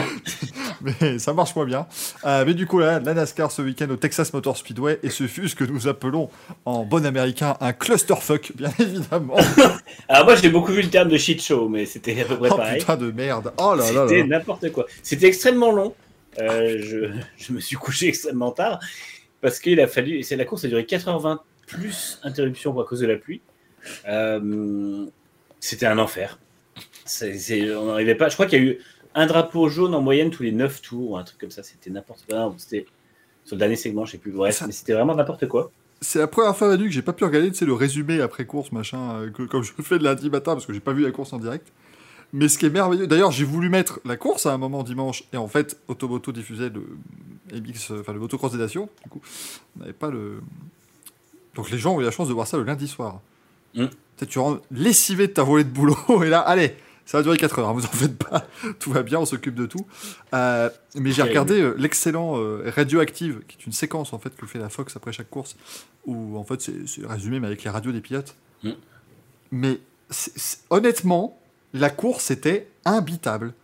Mais 0.82 1.18
ça 1.18 1.32
marche 1.32 1.56
moins 1.56 1.64
bien. 1.64 1.86
Euh, 2.26 2.44
mais 2.46 2.52
du 2.52 2.66
coup, 2.66 2.78
là, 2.78 3.00
la 3.00 3.14
NASCAR 3.14 3.50
ce 3.50 3.62
week-end 3.62 3.88
au 3.88 3.96
Texas 3.96 4.34
Motor 4.34 4.58
Speedway 4.58 4.98
et 5.02 5.08
ce 5.08 5.26
fut 5.26 5.48
ce 5.48 5.56
que 5.56 5.64
nous 5.64 5.88
appelons 5.88 6.28
en 6.66 6.84
bon 6.84 7.06
américain 7.06 7.56
un 7.60 7.72
clusterfuck, 7.72 8.52
bien 8.54 8.70
évidemment. 8.78 9.34
Alors 10.08 10.26
moi 10.26 10.34
j'ai 10.34 10.50
beaucoup 10.50 10.72
vu 10.72 10.82
le 10.82 10.90
terme 10.90 11.08
de 11.08 11.16
shit 11.16 11.42
show, 11.42 11.70
mais 11.70 11.86
c'était 11.86 12.20
à 12.20 12.26
peu 12.26 12.36
près 12.36 12.50
Oh 12.52 12.56
pareil. 12.56 12.78
putain 12.80 12.98
de 12.98 13.10
merde. 13.10 13.52
Oh 13.56 13.74
là 13.74 13.90
là 13.92 14.06
C'était 14.08 14.24
n'importe 14.24 14.70
quoi. 14.72 14.84
C'était 15.02 15.26
extrêmement 15.28 15.72
long. 15.72 15.94
Euh, 16.38 16.76
je, 16.82 17.10
je 17.38 17.52
me 17.54 17.60
suis 17.60 17.76
couché 17.76 18.08
extrêmement 18.08 18.50
tard 18.50 18.78
parce 19.40 19.58
qu'il 19.58 19.80
a 19.80 19.86
fallu. 19.86 20.22
La 20.30 20.44
course 20.44 20.66
a 20.66 20.68
duré 20.68 20.82
4h20 20.82 21.38
plus 21.66 22.20
interruption 22.24 22.78
à 22.78 22.84
cause 22.84 23.00
de 23.00 23.06
la 23.06 23.16
pluie. 23.16 23.40
Euh, 24.06 25.06
C'était 25.60 25.86
un 25.86 25.98
enfer. 25.98 26.38
On 27.22 27.86
n'arrivait 27.86 28.14
pas. 28.14 28.28
Je 28.28 28.34
crois 28.34 28.46
qu'il 28.46 28.62
y 28.62 28.66
a 28.66 28.70
eu 28.72 28.78
un 29.14 29.26
drapeau 29.26 29.68
jaune 29.68 29.94
en 29.94 30.00
moyenne 30.00 30.30
tous 30.30 30.42
les 30.42 30.52
9 30.52 30.80
tours 30.82 31.10
ou 31.12 31.16
un 31.16 31.24
truc 31.24 31.38
comme 31.38 31.50
ça. 31.50 31.62
C'était 31.62 31.90
n'importe 31.90 32.24
quoi. 32.28 32.52
C'était 32.56 32.86
sur 33.44 33.56
le 33.56 33.60
dernier 33.60 33.76
segment, 33.76 34.04
je 34.04 34.12
sais 34.12 34.18
plus. 34.18 34.32
Bref, 34.32 34.56
Ça- 34.56 34.66
mais 34.66 34.72
c'était 34.72 34.92
vraiment 34.94 35.14
n'importe 35.14 35.46
quoi. 35.48 35.70
C'est 36.02 36.18
la 36.18 36.28
première 36.28 36.56
fois, 36.56 36.68
Manu, 36.68 36.84
que 36.86 36.90
j'ai 36.92 37.02
pas 37.02 37.12
pu 37.12 37.24
regarder 37.24 37.50
le 37.60 37.72
résumé 37.74 38.20
après 38.22 38.46
course, 38.46 38.72
machin, 38.72 39.16
euh, 39.16 39.30
que, 39.30 39.42
comme 39.42 39.62
je 39.62 39.72
le 39.76 39.84
fais 39.84 39.98
le 39.98 40.04
lundi 40.04 40.30
matin, 40.30 40.52
parce 40.54 40.64
que 40.64 40.72
j'ai 40.72 40.80
pas 40.80 40.94
vu 40.94 41.02
la 41.02 41.10
course 41.10 41.32
en 41.34 41.38
direct. 41.38 41.68
Mais 42.32 42.48
ce 42.48 42.56
qui 42.56 42.64
est 42.64 42.70
merveilleux, 42.70 43.06
d'ailleurs, 43.06 43.32
j'ai 43.32 43.44
voulu 43.44 43.68
mettre 43.68 44.00
la 44.06 44.16
course 44.16 44.46
à 44.46 44.52
un 44.54 44.56
moment 44.56 44.82
dimanche, 44.82 45.24
et 45.34 45.36
en 45.36 45.48
fait, 45.48 45.78
Automoto 45.88 46.32
diffusait 46.32 46.70
le 46.70 46.86
MX, 47.52 47.92
enfin 48.00 48.12
le 48.14 48.18
Motocross 48.20 48.52
des 48.52 48.58
Nations, 48.58 48.88
du 49.02 49.10
coup, 49.10 49.20
on 49.76 49.80
n'avait 49.80 49.92
pas 49.92 50.10
le. 50.10 50.40
Donc 51.54 51.70
les 51.70 51.78
gens 51.78 51.96
ont 51.96 52.00
eu 52.00 52.04
la 52.04 52.12
chance 52.12 52.28
de 52.28 52.32
voir 52.32 52.46
ça 52.46 52.56
le 52.56 52.62
lundi 52.62 52.86
soir. 52.86 53.20
Mm. 53.74 53.86
Tu 54.26 54.38
rentres 54.38 54.62
lessivé 54.70 55.26
de 55.26 55.32
ta 55.32 55.42
volée 55.42 55.64
de 55.64 55.70
boulot, 55.70 55.96
et 56.24 56.28
là, 56.28 56.40
allez, 56.40 56.74
ça 57.06 57.18
va 57.18 57.22
durer 57.22 57.36
4 57.36 57.58
heures, 57.58 57.68
hein, 57.70 57.72
vous 57.72 57.84
en 57.84 57.88
faites 57.88 58.16
pas, 58.16 58.44
tout 58.78 58.92
va 58.92 59.02
bien, 59.02 59.18
on 59.18 59.24
s'occupe 59.24 59.54
de 59.54 59.66
tout. 59.66 59.86
Euh, 60.34 60.70
mais 60.94 61.12
j'ai 61.12 61.22
regardé 61.22 61.60
euh, 61.60 61.74
l'excellent 61.78 62.36
euh, 62.36 62.70
Radioactive, 62.74 63.40
qui 63.48 63.58
est 63.58 63.66
une 63.66 63.72
séquence 63.72 64.12
en 64.12 64.18
fait 64.18 64.34
que 64.36 64.46
fait 64.46 64.58
la 64.58 64.68
Fox 64.68 64.94
après 64.96 65.12
chaque 65.12 65.30
course, 65.30 65.56
où 66.06 66.38
en 66.38 66.44
fait 66.44 66.60
c'est 66.60 67.06
résumé 67.06 67.40
mais 67.40 67.48
avec 67.48 67.64
les 67.64 67.70
radios 67.70 67.92
des 67.92 68.00
pilotes. 68.00 68.36
Mm. 68.62 68.70
Mais 69.52 69.80
honnêtement, 70.70 71.40
la 71.74 71.90
course 71.90 72.30
était 72.30 72.68
imbitable. 72.84 73.54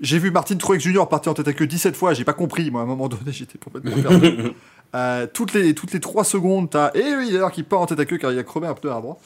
J'ai 0.00 0.18
vu 0.18 0.30
Martin 0.30 0.56
Truex 0.56 0.84
Jr. 0.84 1.08
partir 1.08 1.32
en 1.32 1.34
tête 1.34 1.48
à 1.48 1.52
queue 1.52 1.66
17 1.66 1.96
fois, 1.96 2.14
j'ai 2.14 2.24
pas 2.24 2.32
compris, 2.32 2.70
moi 2.70 2.82
à 2.82 2.84
un 2.84 2.86
moment 2.86 3.08
donné 3.08 3.22
j'étais 3.32 3.58
complètement 3.58 4.00
perdu. 4.02 4.52
Euh, 4.94 5.26
toutes, 5.32 5.52
les, 5.52 5.74
toutes 5.74 5.92
les 5.92 6.00
3 6.00 6.24
secondes, 6.24 6.70
t'as. 6.70 6.90
Et 6.94 7.14
oui, 7.16 7.30
d'ailleurs, 7.30 7.52
qui 7.52 7.62
part 7.62 7.80
en 7.80 7.86
tête 7.86 8.00
à 8.00 8.04
queue 8.06 8.16
car 8.16 8.32
il 8.32 8.38
a 8.38 8.44
crevé 8.44 8.66
un 8.66 8.74
pneu 8.74 8.90
à 8.90 9.00
droite. 9.00 9.18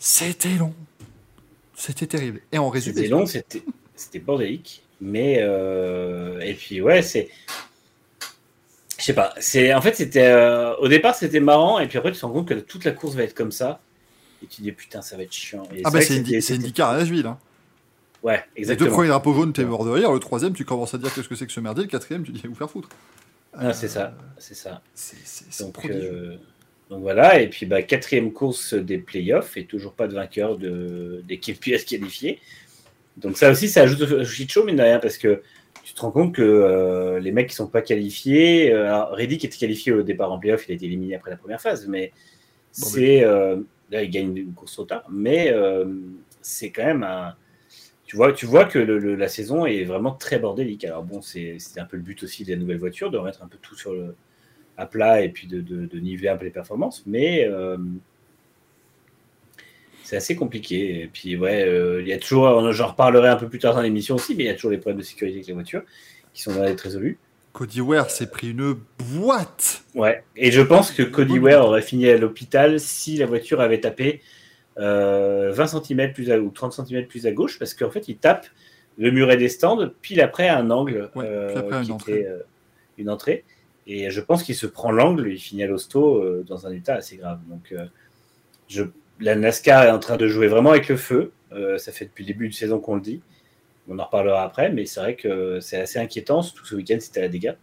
C'était 0.00 0.48
long. 0.56 0.74
C'était 1.76 2.06
terrible. 2.06 2.40
Et 2.52 2.58
en 2.58 2.68
résumé. 2.70 2.96
C'était 2.96 3.08
long, 3.08 3.26
c'était 3.94 4.18
bordélique, 4.18 4.82
mais 5.00 5.36
euh, 5.40 6.40
et 6.40 6.54
puis 6.54 6.80
ouais, 6.80 7.02
c'est 7.02 7.28
je 8.98 9.04
sais 9.04 9.14
pas, 9.14 9.34
c'est 9.40 9.72
en 9.72 9.80
fait 9.80 9.94
c'était 9.96 10.26
euh, 10.26 10.74
au 10.76 10.88
départ 10.88 11.14
c'était 11.14 11.40
marrant 11.40 11.78
et 11.78 11.86
puis 11.88 11.96
après 11.98 12.12
tu 12.12 12.18
te 12.20 12.26
rends 12.26 12.32
compte 12.32 12.48
que 12.48 12.54
toute 12.54 12.84
la 12.84 12.92
course 12.92 13.14
va 13.14 13.22
être 13.22 13.34
comme 13.34 13.52
ça 13.52 13.80
et 14.42 14.46
tu 14.46 14.58
te 14.58 14.62
dis 14.62 14.72
putain 14.72 15.00
ça 15.02 15.16
va 15.16 15.22
être 15.22 15.32
chiant. 15.32 15.62
Et 15.74 15.82
Ah 15.84 15.90
bah 15.90 16.00
c'est 16.00 16.24
c'était- 16.24 16.54
IndyCar 16.54 16.90
à 16.90 16.96
Nashville. 16.98 17.26
Hein. 17.26 17.38
Ouais, 18.22 18.34
Les 18.56 18.64
deux 18.64 18.72
exactement. 18.72 18.90
premiers 18.96 19.08
drapeaux 19.08 19.32
jaunes, 19.32 19.52
t'es 19.54 19.64
mort 19.64 19.84
de 19.86 19.90
rire. 19.90 20.12
Le 20.12 20.18
troisième, 20.18 20.52
tu 20.52 20.66
commences 20.66 20.92
à 20.92 20.98
dire 20.98 21.12
qu'est-ce 21.14 21.28
que 21.28 21.34
c'est 21.34 21.46
que 21.46 21.52
ce 21.52 21.60
merdier. 21.60 21.84
Le 21.84 21.88
quatrième, 21.88 22.22
tu 22.22 22.32
dis 22.32 22.42
vous 22.46 22.54
faire 22.54 22.68
foutre. 22.70 22.90
Ah, 23.54 23.72
c'est 23.72 23.88
ça, 23.88 24.12
c'est 24.38 24.54
ça. 24.54 24.82
C'est 24.94 25.16
c'est- 25.24 25.46
c'est 25.50 25.64
Donc, 25.64 25.72
prodigieux. 25.72 26.02
euh, 26.12 26.36
donc 26.90 27.02
voilà, 27.02 27.40
et 27.40 27.48
puis 27.48 27.66
bah, 27.66 27.82
quatrième 27.82 28.32
course 28.32 28.74
des 28.74 28.98
playoffs 28.98 29.56
et 29.56 29.64
toujours 29.66 29.94
pas 29.94 30.08
de 30.08 30.14
vainqueur 30.14 30.58
de- 30.58 31.22
d'équipe 31.26 31.60
pièce 31.60 31.84
qualifiée. 31.84 32.40
Donc 33.18 33.36
ça 33.38 33.50
aussi, 33.50 33.68
ça 33.68 33.82
ajoute 33.82 34.02
au 34.02 34.24
shit 34.24 34.50
show, 34.52 34.64
mine 34.64 34.76
de 34.76 34.82
rien, 34.82 35.00
parce 35.00 35.18
que 35.18 35.42
tu 35.84 35.94
te 35.94 36.00
rends 36.02 36.12
compte 36.12 36.34
que 36.34 36.42
euh, 36.42 37.20
les 37.20 37.32
mecs 37.32 37.48
qui 37.48 37.56
sont 37.56 37.68
pas 37.68 37.82
qualifiés, 37.82 38.72
euh, 38.72 38.86
alors 38.86 39.10
Reddick 39.12 39.44
était 39.44 39.58
qualifié 39.58 39.92
au 39.92 40.02
départ 40.02 40.32
en 40.32 40.38
playoff, 40.38 40.68
il 40.68 40.72
a 40.72 40.74
été 40.76 40.86
éliminé 40.86 41.16
après 41.16 41.30
la 41.32 41.36
première 41.38 41.60
phase, 41.62 41.88
mais 41.88 42.12
Bon, 42.78 42.86
c'est 42.86 43.24
euh, 43.24 43.56
là 43.90 44.02
il 44.02 44.10
gagne 44.10 44.36
une 44.36 44.54
course 44.54 44.72
trop 44.74 44.84
tard, 44.84 45.04
mais 45.10 45.52
euh, 45.52 45.86
c'est 46.42 46.70
quand 46.70 46.84
même 46.84 47.02
un 47.04 47.36
tu 48.06 48.16
vois, 48.16 48.32
tu 48.32 48.46
vois 48.46 48.64
que 48.64 48.78
le- 48.78 48.98
le- 48.98 49.14
la 49.16 49.28
saison 49.28 49.66
est 49.66 49.84
vraiment 49.84 50.12
très 50.12 50.38
bordélique. 50.38 50.84
Alors 50.84 51.04
bon, 51.04 51.20
c'est 51.22 51.56
c'est 51.58 51.80
un 51.80 51.84
peu 51.84 51.96
le 51.96 52.02
but 52.02 52.22
aussi 52.24 52.44
de 52.44 52.50
la 52.52 52.56
nouvelle 52.58 52.78
voiture, 52.78 53.10
de 53.10 53.18
remettre 53.18 53.42
un 53.42 53.48
peu 53.48 53.58
tout 53.62 53.76
sur 53.76 53.94
le, 53.94 54.16
à 54.80 54.86
plat 54.86 55.20
et 55.20 55.28
puis 55.28 55.46
de, 55.46 55.60
de- 55.60 55.86
de 55.86 55.98
niveler 55.98 56.28
un 56.28 56.36
peu 56.36 56.44
les 56.44 56.50
performances. 56.50 57.02
Mais 57.06 57.46
euh, 57.46 57.76
c'est 60.02 60.16
assez 60.16 60.34
compliqué. 60.36 61.02
Et 61.02 61.06
puis 61.06 61.36
ouais, 61.36 61.64
euh, 61.66 62.00
il 62.00 62.08
y 62.08 62.12
a 62.12 62.18
toujours, 62.18 62.72
j'en 62.72 62.88
reparlerai 62.88 63.28
un 63.28 63.36
peu 63.36 63.48
plus 63.48 63.58
tard 63.58 63.74
dans 63.74 63.82
l'émission 63.82 64.16
aussi, 64.16 64.34
mais 64.34 64.44
il 64.44 64.46
y 64.46 64.50
a 64.50 64.54
toujours 64.54 64.70
des 64.70 64.78
problèmes 64.78 64.98
de 64.98 65.04
sécurité 65.04 65.36
avec 65.36 65.46
les 65.46 65.54
voitures 65.54 65.82
qui 66.34 66.42
sont 66.42 66.54
là 66.54 66.68
être 66.70 66.80
résolus. 66.80 67.18
Cody 67.52 67.80
Ware 67.80 68.10
s'est 68.10 68.30
pris 68.30 68.50
une 68.50 68.76
boîte. 68.98 69.82
Ouais, 69.94 70.22
et 70.36 70.52
je 70.52 70.60
pense 70.60 70.92
que 70.92 71.02
Cody 71.02 71.38
Ware 71.40 71.66
aurait 71.66 71.82
fini 71.82 72.08
à 72.08 72.16
l'hôpital 72.16 72.78
si 72.78 73.16
la 73.16 73.26
voiture 73.26 73.60
avait 73.60 73.80
tapé 73.80 74.20
euh, 74.78 75.50
20 75.52 75.66
cm 75.66 76.12
plus 76.12 76.30
à, 76.30 76.38
ou 76.38 76.50
30 76.50 76.72
cm 76.72 77.06
plus 77.06 77.26
à 77.26 77.32
gauche, 77.32 77.58
parce 77.58 77.74
qu'en 77.74 77.90
fait, 77.90 78.06
il 78.08 78.16
tape 78.18 78.46
le 78.98 79.10
muret 79.10 79.36
des 79.36 79.48
stands, 79.48 79.90
pile 80.00 80.20
après 80.20 80.48
un 80.48 80.70
angle 80.70 81.10
Ouais, 81.16 81.24
euh, 81.26 81.56
après 81.56 81.82
qui 81.82 81.90
était 81.92 82.28
une 82.98 83.10
entrée. 83.10 83.44
Et 83.92 84.08
je 84.10 84.20
pense 84.20 84.44
qu'il 84.44 84.54
se 84.54 84.68
prend 84.68 84.92
l'angle, 84.92 85.32
il 85.32 85.38
finit 85.38 85.64
à 85.64 85.66
l'hosto 85.66 86.18
euh, 86.22 86.44
dans 86.46 86.64
un 86.64 86.72
état 86.72 86.94
assez 86.94 87.16
grave. 87.16 87.40
Donc, 87.48 87.72
euh, 87.72 88.86
la 89.18 89.34
NASCAR 89.34 89.82
est 89.82 89.90
en 89.90 89.98
train 89.98 90.16
de 90.16 90.28
jouer 90.28 90.46
vraiment 90.46 90.70
avec 90.70 90.88
le 90.88 90.96
feu. 90.96 91.32
Euh, 91.52 91.76
ça 91.76 91.90
fait 91.90 92.04
depuis 92.04 92.22
le 92.22 92.28
début 92.28 92.48
de 92.48 92.54
saison 92.54 92.78
qu'on 92.78 92.94
le 92.94 93.00
dit. 93.00 93.20
On 93.88 93.98
en 93.98 94.04
reparlera 94.04 94.44
après, 94.44 94.70
mais 94.70 94.86
c'est 94.86 95.00
vrai 95.00 95.16
que 95.16 95.58
c'est 95.58 95.80
assez 95.80 95.98
inquiétant. 95.98 96.40
Surtout 96.42 96.64
ce 96.64 96.76
week-end, 96.76 96.98
c'était 97.00 97.18
à 97.18 97.22
la 97.24 97.28
dégâts 97.28 97.54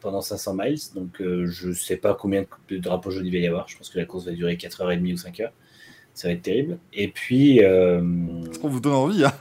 pendant 0.00 0.20
500 0.20 0.54
miles. 0.54 0.78
Donc, 0.94 1.16
je 1.18 1.68
ne 1.68 1.72
sais 1.72 1.96
pas 1.96 2.12
combien 2.12 2.44
de 2.68 2.76
drapeaux 2.76 3.10
jaunes 3.10 3.24
il 3.24 3.32
va 3.32 3.38
y 3.38 3.46
avoir. 3.46 3.66
Je 3.68 3.78
pense 3.78 3.88
que 3.88 3.98
la 3.98 4.04
course 4.04 4.26
va 4.26 4.32
durer 4.32 4.56
4h30 4.56 5.00
ou 5.00 5.16
5h. 5.16 5.48
Ça 6.12 6.28
va 6.28 6.34
être 6.34 6.42
terrible. 6.42 6.76
Et 6.92 7.08
puis. 7.08 7.64
euh, 7.64 8.02
On 8.62 8.68
vous 8.68 8.80
donne 8.80 8.92
envie, 8.92 9.24
hein. 9.24 9.32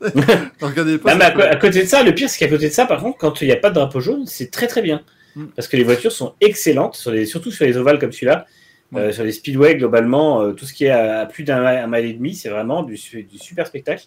Regardez 0.60 0.98
pas. 0.98 1.12
non, 1.14 1.18
mais 1.18 1.42
à, 1.44 1.56
côté 1.56 1.82
de 1.82 1.86
ça, 1.88 2.02
le 2.02 2.14
pire, 2.14 2.28
c'est 2.28 2.38
qu'à 2.38 2.48
côté 2.48 2.68
de 2.68 2.72
ça, 2.74 2.86
par 2.86 3.00
contre, 3.02 3.18
quand 3.18 3.40
il 3.40 3.46
n'y 3.46 3.52
a 3.52 3.56
pas 3.56 3.70
de 3.70 3.74
drapeau 3.74 4.00
jaune, 4.00 4.26
c'est 4.26 4.50
très 4.50 4.66
très 4.66 4.82
bien. 4.82 5.02
Mm. 5.34 5.46
Parce 5.54 5.68
que 5.68 5.76
les 5.76 5.84
voitures 5.84 6.12
sont 6.12 6.34
excellentes, 6.40 6.94
sur 6.96 7.10
les, 7.10 7.26
surtout 7.26 7.50
sur 7.50 7.64
les 7.64 7.76
ovales 7.76 7.98
comme 7.98 8.12
celui-là. 8.12 8.46
Ouais. 8.92 9.00
Euh, 9.00 9.12
sur 9.12 9.24
les 9.24 9.32
speedways, 9.32 9.76
globalement, 9.76 10.42
euh, 10.42 10.52
tout 10.52 10.64
ce 10.64 10.72
qui 10.72 10.84
est 10.84 10.90
à, 10.90 11.20
à 11.20 11.26
plus 11.26 11.42
d'un 11.44 11.60
mi- 11.60 11.78
un 11.78 11.86
mile 11.88 12.10
et 12.10 12.12
demi, 12.12 12.34
c'est 12.34 12.48
vraiment 12.50 12.82
du, 12.82 12.96
su- 12.96 13.24
du 13.24 13.38
super 13.38 13.66
spectacle. 13.66 14.04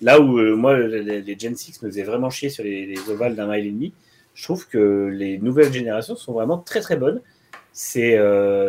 Là 0.00 0.20
où 0.20 0.38
euh, 0.38 0.56
moi, 0.56 0.78
les, 0.78 1.20
les 1.20 1.38
Gen 1.38 1.54
6 1.54 1.82
me 1.82 1.88
faisaient 1.90 2.02
vraiment 2.02 2.30
chier 2.30 2.48
sur 2.48 2.64
les, 2.64 2.86
les 2.86 3.10
ovales 3.10 3.36
d'un 3.36 3.46
mile 3.46 3.66
et 3.66 3.70
demi, 3.70 3.92
je 4.34 4.44
trouve 4.44 4.66
que 4.68 5.10
les 5.12 5.38
nouvelles 5.38 5.72
générations 5.72 6.16
sont 6.16 6.32
vraiment 6.32 6.56
très 6.58 6.80
très 6.80 6.96
bonnes. 6.96 7.20
C'est, 7.74 8.18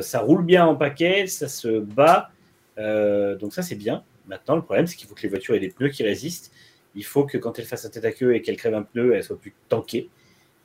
ça 0.01 0.19
roule 0.19 0.45
bien 0.45 0.65
en 0.65 0.75
paquet, 0.75 1.27
ça 1.27 1.47
se 1.49 1.79
bat, 1.79 2.29
donc 2.77 3.53
ça 3.53 3.61
c'est 3.61 3.75
bien. 3.75 4.03
Maintenant, 4.27 4.55
le 4.55 4.61
problème, 4.61 4.87
c'est 4.87 4.95
qu'il 4.95 5.07
faut 5.07 5.15
que 5.15 5.21
les 5.21 5.29
voitures 5.29 5.55
aient 5.55 5.59
des 5.59 5.69
pneus 5.69 5.89
qui 5.89 6.03
résistent. 6.03 6.51
Il 6.95 7.05
faut 7.05 7.25
que 7.25 7.37
quand 7.37 7.57
elles 7.59 7.65
fassent 7.65 7.85
un 7.85 7.89
tête 7.89 8.05
à 8.05 8.11
queue 8.11 8.35
et 8.35 8.41
qu'elles 8.41 8.57
crèvent 8.57 8.75
un 8.75 8.83
pneu, 8.83 9.13
elles 9.15 9.23
soient 9.23 9.39
plus 9.39 9.53
tankées. 9.69 10.09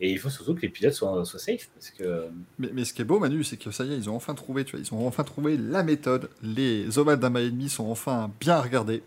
Et 0.00 0.11
il 0.11 0.18
faut 0.18 0.30
surtout 0.30 0.54
que 0.54 0.61
les 0.62 0.68
pilotes 0.68 0.94
soient, 0.94 1.24
soient 1.24 1.40
safe. 1.40 1.68
Parce 1.74 1.90
que 1.90 2.28
Mais, 2.59 2.68
mais 2.72 2.84
ce 2.84 2.92
qui 2.92 3.02
est 3.02 3.04
beau, 3.04 3.18
Manu, 3.18 3.42
c'est 3.42 3.56
que 3.56 3.70
ça 3.70 3.84
y 3.84 3.92
est, 3.92 3.96
ils 3.96 4.09
ont 4.09 4.14
enfin 4.14 4.34
trouvé, 4.34 4.64
tu 4.64 4.76
vois, 4.76 4.84
ils 4.84 4.94
ont 4.94 5.06
enfin 5.06 5.24
trouvé 5.24 5.56
la 5.56 5.82
méthode. 5.82 6.30
Les 6.42 6.98
ovales 6.98 7.18
d'un 7.18 7.30
mile 7.30 7.46
et 7.46 7.50
demi 7.50 7.68
sont 7.68 7.86
enfin 7.90 8.30
bien 8.38 8.54
à 8.54 8.62
regarder. 8.62 9.02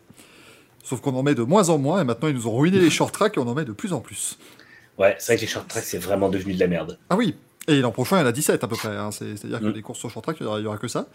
Sauf 0.83 0.99
qu'on 0.99 1.15
en 1.15 1.23
met 1.23 1.35
de 1.35 1.43
moins 1.43 1.69
en 1.69 1.77
moins, 1.77 2.01
et 2.01 2.03
maintenant 2.03 2.27
ils 2.27 2.35
nous 2.35 2.47
ont 2.47 2.57
ruiné 2.57 2.79
les 2.79 2.89
short 2.89 3.13
tracks 3.13 3.37
et 3.37 3.39
on 3.39 3.47
en 3.47 3.53
met 3.53 3.65
de 3.65 3.71
plus 3.71 3.93
en 3.93 4.01
plus. 4.01 4.37
Ouais, 4.97 5.15
c'est 5.19 5.33
vrai 5.33 5.35
que 5.37 5.41
les 5.41 5.47
short 5.47 5.67
tracks, 5.67 5.83
c'est 5.83 5.97
vraiment 5.97 6.29
devenu 6.29 6.53
de 6.53 6.59
la 6.59 6.67
merde. 6.67 6.99
Ah 7.09 7.15
oui, 7.15 7.35
et 7.67 7.79
l'an 7.81 7.91
prochain, 7.91 8.17
il 8.17 8.21
y 8.21 8.23
en 8.23 8.27
a 8.27 8.31
17 8.31 8.63
à 8.63 8.67
peu 8.67 8.75
près. 8.75 8.89
hein. 8.89 9.11
C'est- 9.11 9.37
C'est-à-dire 9.37 9.59
Mm. 9.61 9.71
que 9.71 9.75
les 9.75 9.81
courses 9.81 9.99
sur 9.99 10.09
short 10.09 10.23
track, 10.23 10.37
il 10.39 10.47
n'y 10.47 10.65
aura, 10.65 10.77
que 10.77 10.87
ça. 10.87 11.07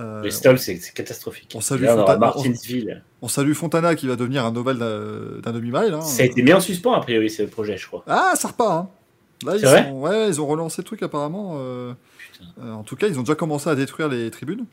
Euh, 0.00 0.22
Les 0.22 0.30
stalls, 0.30 0.58
c'est 0.58 0.78
catastrophique. 0.94 1.52
on 1.54 1.60
salue 1.60 1.82
Là, 1.84 1.94
on 1.96 2.00
Fontana- 2.00 2.18
Martinsville. 2.18 3.02
on 3.22 3.28
salue 3.28 3.52
Fontana 3.52 3.94
qui 3.94 4.06
va 4.08 4.16
devenir 4.16 4.44
un 4.44 4.54
ovale 4.56 4.78
d'un 4.78 5.52
demi-mile. 5.52 5.94
hein. 5.94 6.00
Ça 6.00 6.22
a 6.22 6.26
été 6.26 6.42
mis 6.42 6.52
en 6.52 6.60
suspens, 6.60 6.92
a 6.92 7.00
priori, 7.00 7.30
ce 7.30 7.42
projet, 7.44 7.76
je 7.76 7.86
crois. 7.86 8.02
Ah, 8.06 8.32
ça 8.36 8.48
repart. 8.48 8.70
Hein. 8.72 8.88
Là, 9.46 9.56
ils, 9.56 9.60
C'est 9.60 9.66
vrai 9.66 9.84
sont- 9.84 10.00
ouais, 10.00 10.28
ils 10.28 10.40
ont 10.40 10.46
relancé 10.46 10.82
le 10.82 10.86
truc 10.86 11.02
apparemment. 11.02 11.54
euh, 11.56 11.92
euh, 12.62 12.72
en 12.72 12.82
tout 12.84 12.96
cas, 12.96 13.08
ils 13.08 13.18
ont 13.18 13.22
déjà 13.22 13.34
commencé 13.34 13.68
à 13.70 13.74
détruire 13.74 14.08
les 14.08 14.30
tribunes. 14.30 14.66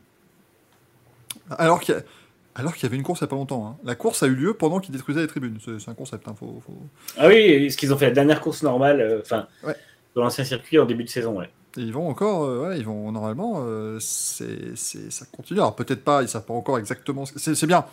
Alors 1.58 1.80
qu'il 1.80 1.94
y, 1.94 2.86
avait 2.86 2.96
une 2.96 3.02
course 3.02 3.20
il 3.20 3.24
n'y 3.24 3.26
a 3.26 3.28
pas 3.28 3.36
longtemps. 3.36 3.66
hein. 3.66 3.76
La 3.84 3.94
course 3.94 4.22
a 4.22 4.26
eu 4.26 4.34
lieu 4.34 4.54
pendant 4.54 4.78
qu'ils 4.80 4.92
détruisaient 4.94 5.20
les 5.22 5.26
tribunes. 5.26 5.58
C'est 5.78 5.88
un 5.90 5.94
concept. 5.94 6.28
hein, 6.28 6.34
faut- 6.38 6.62
faut- 6.64 6.82
Ah 7.18 7.26
oui, 7.28 7.70
ce 7.70 7.76
qu'ils 7.76 7.92
ont 7.92 7.96
fait 7.98 8.06
la 8.06 8.10
dernière 8.12 8.40
course 8.40 8.62
normale, 8.62 9.00
euh, 9.00 9.20
enfin, 9.20 9.46
Ouais. 9.64 9.74
Dans 10.14 10.22
l'ancien 10.22 10.44
circuit 10.44 10.78
en 10.78 10.84
début 10.86 11.04
de 11.04 11.08
saison, 11.08 11.38
ouais. 11.38 11.50
Et 11.76 11.82
ils 11.82 11.92
vont 11.92 12.08
encore, 12.08 12.44
euh, 12.44 12.68
ouais, 12.68 12.78
ils 12.78 12.84
vont 12.84 13.12
normalement, 13.12 13.62
euh, 13.64 13.98
c'est, 14.00 14.76
ça 14.76 15.24
continue. 15.30 15.60
Alors 15.60 15.76
peut-être 15.76 16.02
pas, 16.02 16.22
ils 16.22 16.28
savent 16.28 16.44
pas 16.44 16.54
encore 16.54 16.78
exactement. 16.78 17.26
ce 17.26 17.32
que- 17.32 17.38
C'est, 17.38 17.54
c'est 17.54 17.66
bien. 17.68 17.84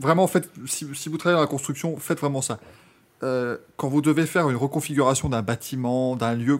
Vraiment, 0.00 0.26
faites, 0.28 0.48
si, 0.66 0.86
si 0.94 1.08
vous 1.08 1.18
travaillez 1.18 1.36
dans 1.36 1.40
la 1.42 1.48
construction, 1.48 1.96
faites 1.96 2.20
vraiment 2.20 2.40
ça. 2.42 2.58
Euh, 3.24 3.56
quand 3.76 3.88
vous 3.88 4.00
devez 4.00 4.26
faire 4.26 4.48
une 4.48 4.56
reconfiguration 4.56 5.28
d'un 5.28 5.42
bâtiment, 5.42 6.14
d'un 6.14 6.34
lieu, 6.36 6.56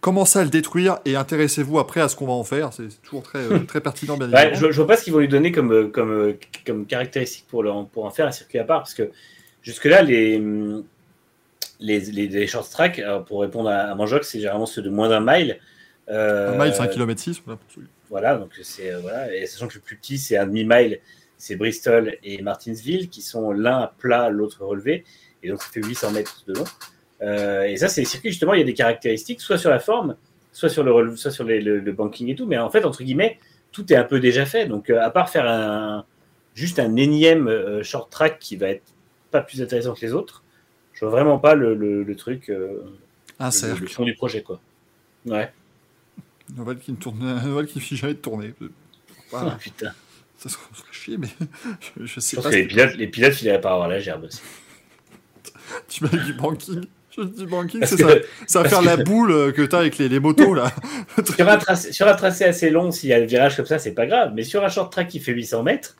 commencez 0.00 0.40
à 0.40 0.44
le 0.44 0.50
détruire 0.50 0.98
et 1.04 1.14
intéressez-vous 1.14 1.78
après 1.78 2.00
à 2.00 2.08
ce 2.08 2.16
qu'on 2.16 2.26
va 2.26 2.32
en 2.32 2.42
faire? 2.42 2.72
C'est 2.72 2.88
toujours 3.02 3.22
très, 3.22 3.38
euh, 3.38 3.60
très 3.60 3.80
pertinent, 3.80 4.16
bien 4.16 4.28
Ouais, 4.32 4.54
je, 4.56 4.72
je 4.72 4.76
vois 4.76 4.88
pas 4.88 4.96
ce 4.96 5.04
qu'ils 5.04 5.12
vont 5.12 5.20
lui 5.20 5.28
donner 5.28 5.52
comme, 5.52 5.92
comme, 5.92 6.34
comme 6.66 6.84
caractéristique 6.86 7.46
pour, 7.48 7.62
le- 7.62 7.70
pour 7.92 8.04
en 8.06 8.10
faire 8.10 8.26
un 8.26 8.32
circuit 8.32 8.58
à 8.58 8.64
part, 8.64 8.80
parce 8.80 8.94
que 8.94 9.10
jusque-là, 9.62 10.02
les, 10.02 10.38
hum, 10.38 10.82
les, 11.80 12.00
les, 12.00 12.28
les 12.28 12.46
short 12.46 12.70
track, 12.70 12.98
alors, 12.98 13.24
pour 13.24 13.40
répondre 13.40 13.68
à, 13.68 13.80
à 13.90 13.94
Manjoc, 13.94 14.24
c'est 14.24 14.38
généralement 14.38 14.66
ceux 14.66 14.82
de 14.82 14.90
moins 14.90 15.08
d'un 15.08 15.20
mile. 15.20 15.58
Euh, 16.08 16.52
Un 16.58 16.64
mile, 16.64 16.74
c'est 16.74 16.82
un 16.82 16.86
km 16.86 17.20
6. 17.20 17.42
Voilà, 18.10 18.36
donc 18.36 18.50
c'est 18.62 18.92
euh, 18.92 18.98
voilà, 19.00 19.34
et 19.34 19.46
sachant 19.46 19.66
que 19.68 19.74
le 19.74 19.80
plus 19.80 19.96
petit 19.96 20.18
c'est 20.18 20.36
un 20.36 20.46
demi-mile, 20.46 21.00
c'est 21.38 21.56
Bristol 21.56 22.16
et 22.22 22.40
Martinsville 22.42 23.08
qui 23.08 23.22
sont 23.22 23.50
l'un 23.52 23.78
à 23.78 23.92
plat, 23.98 24.28
l'autre 24.28 24.64
relevé, 24.64 25.04
et 25.42 25.48
donc 25.48 25.62
ça 25.62 25.68
fait 25.72 25.82
800 25.82 26.12
mètres 26.12 26.44
de 26.46 26.52
long. 26.54 26.64
Euh, 27.22 27.62
et 27.64 27.76
ça, 27.76 27.88
c'est 27.88 28.02
les 28.02 28.06
circuits 28.06 28.30
justement, 28.30 28.54
il 28.54 28.60
y 28.60 28.62
a 28.62 28.66
des 28.66 28.74
caractéristiques, 28.74 29.40
soit 29.40 29.58
sur 29.58 29.70
la 29.70 29.78
forme, 29.80 30.16
soit 30.52 30.68
sur 30.68 30.84
le 30.84 30.92
relevé, 30.92 31.16
soit 31.16 31.30
sur 31.30 31.44
les- 31.44 31.60
le, 31.60 31.80
le 31.80 31.92
banking 31.92 32.28
et 32.28 32.34
tout, 32.36 32.46
mais 32.46 32.58
en 32.58 32.70
fait 32.70 32.84
entre 32.84 33.02
guillemets, 33.02 33.38
tout 33.72 33.90
est 33.92 33.96
un 33.96 34.04
peu 34.04 34.20
déjà 34.20 34.46
fait. 34.46 34.66
Donc 34.66 34.90
euh, 34.90 35.00
à 35.02 35.10
part 35.10 35.28
faire 35.30 35.48
un 35.48 36.04
juste 36.54 36.78
un 36.78 36.94
énième 36.96 37.48
euh, 37.48 37.82
short 37.82 38.10
track 38.12 38.38
qui 38.38 38.54
va 38.56 38.68
être 38.68 38.84
pas 39.32 39.40
plus 39.40 39.60
intéressant 39.60 39.94
que 39.94 40.02
les 40.02 40.12
autres, 40.12 40.43
je 41.04 41.08
vois 41.10 41.20
vraiment 41.22 41.38
pas 41.38 41.54
le, 41.54 41.74
le, 41.74 42.02
le 42.02 42.16
truc, 42.16 42.48
euh, 42.48 42.78
Un 43.38 43.50
le, 43.50 43.80
le 43.80 43.86
fond 43.86 44.04
du 44.04 44.14
projet 44.14 44.42
quoi. 44.42 44.60
Ouais. 45.26 45.52
Un 46.56 46.60
ovale 46.62 46.78
qui 46.78 46.92
ne 46.92 46.96
tourne, 46.96 47.22
un 47.26 47.50
ovale 47.50 47.66
qui 47.66 47.78
ne 47.78 47.82
finit 47.82 47.98
jamais 48.00 48.14
de 48.14 48.18
tourner. 48.18 48.54
Voilà. 49.30 49.52
Ah, 49.54 49.58
putain. 49.60 49.92
Ça 50.38 50.48
serait 50.48 50.62
chier, 50.92 51.16
mais 51.18 51.28
je, 51.80 52.00
je 52.00 52.06
Je 52.06 52.20
sais 52.20 52.36
pense 52.36 52.44
pas. 52.44 52.50
que 52.50 52.56
les 52.56 52.66
pilotes, 52.66 52.94
les 52.96 53.06
pilotes, 53.06 53.60
pas 53.60 53.70
à 53.70 53.72
avoir 53.74 53.88
la 53.88 53.98
gerbe 54.00 54.24
aussi. 54.24 54.40
Tu 55.88 56.04
mets 56.04 56.10
du 56.24 56.34
banking. 56.34 56.84
Je 57.16 57.22
dis 57.22 57.46
banking, 57.46 57.80
Parce 57.80 57.94
que- 57.96 58.02
ça. 58.02 58.14
Ça 58.46 58.62
va 58.62 58.68
faire 58.68 58.80
que- 58.80 58.84
la 58.86 58.96
boule 58.96 59.30
euh, 59.30 59.52
que 59.52 59.62
t'as 59.62 59.78
avec 59.78 59.98
les, 59.98 60.08
les 60.08 60.20
motos 60.20 60.52
là. 60.54 60.70
sur, 61.36 61.48
un 61.48 61.56
tracé, 61.58 61.92
sur 61.92 62.06
un 62.08 62.14
tracé 62.14 62.44
assez 62.44 62.70
long, 62.70 62.90
s'il 62.90 63.08
y 63.10 63.12
a 63.12 63.18
le 63.20 63.26
virage 63.26 63.56
comme 63.56 63.66
ça, 63.66 63.78
c'est 63.78 63.92
pas 63.94 64.06
grave. 64.06 64.32
Mais 64.34 64.42
sur 64.42 64.64
un 64.64 64.68
short 64.68 64.92
track 64.92 65.08
qui 65.08 65.20
fait 65.20 65.32
800 65.32 65.62
mètres, 65.62 65.96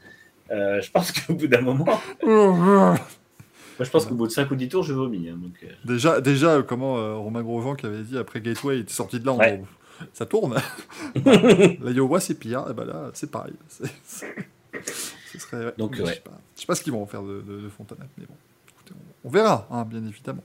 euh, 0.51 0.81
je 0.83 0.91
pense 0.91 1.13
qu'au 1.13 1.35
bout 1.35 1.47
d'un 1.47 1.61
moment, 1.63 2.01
moi 3.79 3.85
je 3.85 3.91
pense 3.91 4.07
qu'au 4.07 4.15
bout 4.15 4.27
de 4.27 4.33
5 4.33 4.51
ou 4.51 4.55
10 4.57 4.69
tours, 4.69 4.83
je 4.83 4.93
vomis. 4.95 5.29
hein, 5.29 5.37
donc, 5.37 5.53
euh, 5.65 5.69
déjà, 5.85 6.21
déjà, 6.21 6.63
comment 6.63 6.99
euh, 6.99 7.15
Romain 7.17 7.43
Grosjean 7.43 7.75
qui 7.75 7.87
avait 7.87 8.03
dit 8.03 8.17
après 8.19 8.41
Gateway, 8.41 8.77
il 8.79 8.81
était 8.83 8.93
sorti 8.93 9.19
de 9.21 9.27
là 9.27 9.33
en 9.33 9.39
Ouais. 9.39 9.63
ça 10.13 10.27
tourne. 10.27 10.57
la 11.15 11.91
Iowa 11.91 12.21
c'est 12.21 12.35
pire, 12.35 12.65
et 12.71 12.75
ben 12.75 12.85
là 12.85 13.11
c'est 13.15 13.31
pareil. 13.31 13.55
C'est- 13.69 13.93
c'est- 14.05 14.35
Ce 15.33 15.39
serait, 15.41 15.67
ouais. 15.67 15.75
Donc, 15.79 15.95
Je 15.97 16.05
sais 16.05 16.21
pas, 16.21 16.31
je 16.55 16.61
sais 16.61 16.67
pas 16.67 16.75
ce 16.77 16.83
qu'ils 16.83 16.93
vont 16.93 17.03
en 17.03 17.07
faire 17.07 17.23
de, 17.23 17.41
de, 17.43 17.61
de 17.63 17.69
Fontana, 17.69 18.05
mais 18.19 18.25
bon, 18.25 18.35
écoutez, 18.69 18.93
on, 19.25 19.29
on 19.29 19.31
verra, 19.33 19.67
hein, 19.71 19.85
bien 19.85 20.05
évidemment. 20.07 20.45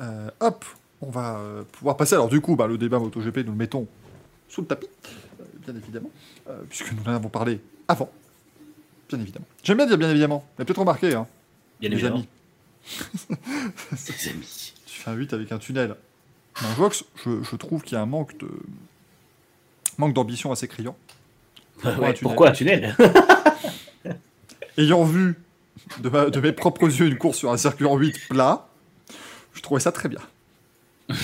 Euh, 0.00 0.28
hop, 0.40 0.64
on 1.00 1.08
va 1.10 1.38
euh, 1.38 1.62
pouvoir 1.72 1.96
passer. 1.96 2.14
Alors 2.14 2.28
du 2.28 2.40
coup, 2.42 2.54
bah, 2.56 2.66
le 2.66 2.76
débat 2.76 2.98
MotoGP, 2.98 3.38
nous 3.38 3.52
le 3.52 3.58
mettons 3.58 3.86
sous 4.48 4.60
le 4.62 4.66
tapis, 4.66 4.86
euh, 5.40 5.44
bien 5.66 5.74
évidemment, 5.76 6.10
puisque 6.68 6.92
nous 6.92 7.02
en 7.06 7.14
avons 7.14 7.28
parlé 7.30 7.60
avant, 7.88 8.10
bien 9.08 9.18
évidemment. 9.20 9.46
J'aime 9.62 9.76
bien 9.78 9.86
dire 9.86 9.96
bien 9.98 10.10
évidemment, 10.10 10.44
mais 10.58 10.64
peut-être 10.66 10.80
remarqué, 10.80 11.14
hein, 11.14 11.26
bien 11.80 11.88
les 11.90 11.96
évidemment. 11.96 12.16
amis. 12.16 12.28
Les 13.92 14.28
amis. 14.30 14.72
Tu 14.86 15.00
fais 15.00 15.10
un 15.10 15.14
8 15.14 15.32
avec 15.32 15.52
un 15.52 15.58
tunnel. 15.58 15.94
Dans 16.62 16.68
Vox, 16.74 17.04
je, 17.24 17.42
je 17.42 17.56
trouve 17.56 17.82
qu'il 17.82 17.94
y 17.94 17.96
a 17.96 18.02
un 18.02 18.06
manque 18.06 18.36
de 18.38 18.48
manque 19.98 20.14
d'ambition 20.14 20.50
assez 20.52 20.68
criant. 20.68 20.96
Ouais, 21.84 21.90
un 21.90 21.94
tunnel 21.96 22.14
pourquoi 22.22 22.48
un 22.48 22.52
tunnel 22.52 22.96
Ayant 24.76 25.04
vu 25.04 25.36
de, 26.00 26.08
ma- 26.08 26.30
de 26.30 26.40
mes 26.40 26.52
propres 26.52 26.86
yeux 26.86 27.06
une 27.06 27.18
course 27.18 27.38
sur 27.38 27.50
un 27.50 27.56
circuit 27.56 27.84
en 27.86 27.96
8 27.96 28.28
plat, 28.28 28.68
je 29.54 29.60
trouvais 29.62 29.80
ça 29.80 29.92
très 29.92 30.08
bien. 30.08 30.20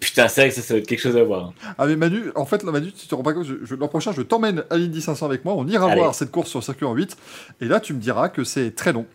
Putain, 0.00 0.28
c'est 0.28 0.40
vrai 0.40 0.48
que 0.50 0.54
ça, 0.56 0.62
ça 0.62 0.74
va 0.74 0.78
être 0.80 0.86
quelque 0.86 1.00
chose 1.00 1.16
à 1.16 1.22
voir. 1.22 1.46
hein. 1.64 1.74
Ah 1.78 1.86
mais 1.86 1.94
Manu, 1.94 2.32
en 2.34 2.46
fait, 2.46 2.62
là, 2.64 2.72
Manu, 2.72 2.90
tu 2.92 3.06
te 3.06 3.14
rends 3.14 3.22
pas 3.22 3.32
compte, 3.34 3.46
l'an 3.48 3.88
prochain, 3.88 4.12
je 4.12 4.22
t'emmène 4.22 4.64
à 4.70 4.76
l'Indy 4.78 5.00
500 5.02 5.26
avec 5.26 5.44
moi, 5.44 5.54
on 5.54 5.66
ira 5.68 5.90
Allez. 5.90 6.00
voir 6.00 6.14
cette 6.14 6.30
course 6.30 6.48
sur 6.48 6.58
le 6.60 6.64
circuit 6.64 6.86
en 6.86 6.94
8, 6.94 7.16
et 7.60 7.66
là, 7.66 7.78
tu 7.80 7.92
me 7.92 8.00
diras 8.00 8.28
que 8.30 8.42
c'est 8.42 8.74
très 8.74 8.92
long, 8.92 9.06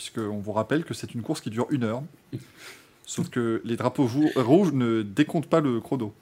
puisqu'on 0.00 0.38
vous 0.38 0.52
rappelle 0.52 0.84
que 0.84 0.94
c'est 0.94 1.12
une 1.14 1.20
course 1.20 1.42
qui 1.42 1.50
dure 1.50 1.66
une 1.68 1.84
heure, 1.84 2.02
sauf 3.04 3.28
que 3.28 3.60
les 3.66 3.76
drapeaux 3.76 4.08
rouges 4.34 4.72
ne 4.72 5.02
décomptent 5.02 5.50
pas 5.50 5.60
le 5.60 5.78
chrono. 5.78 6.14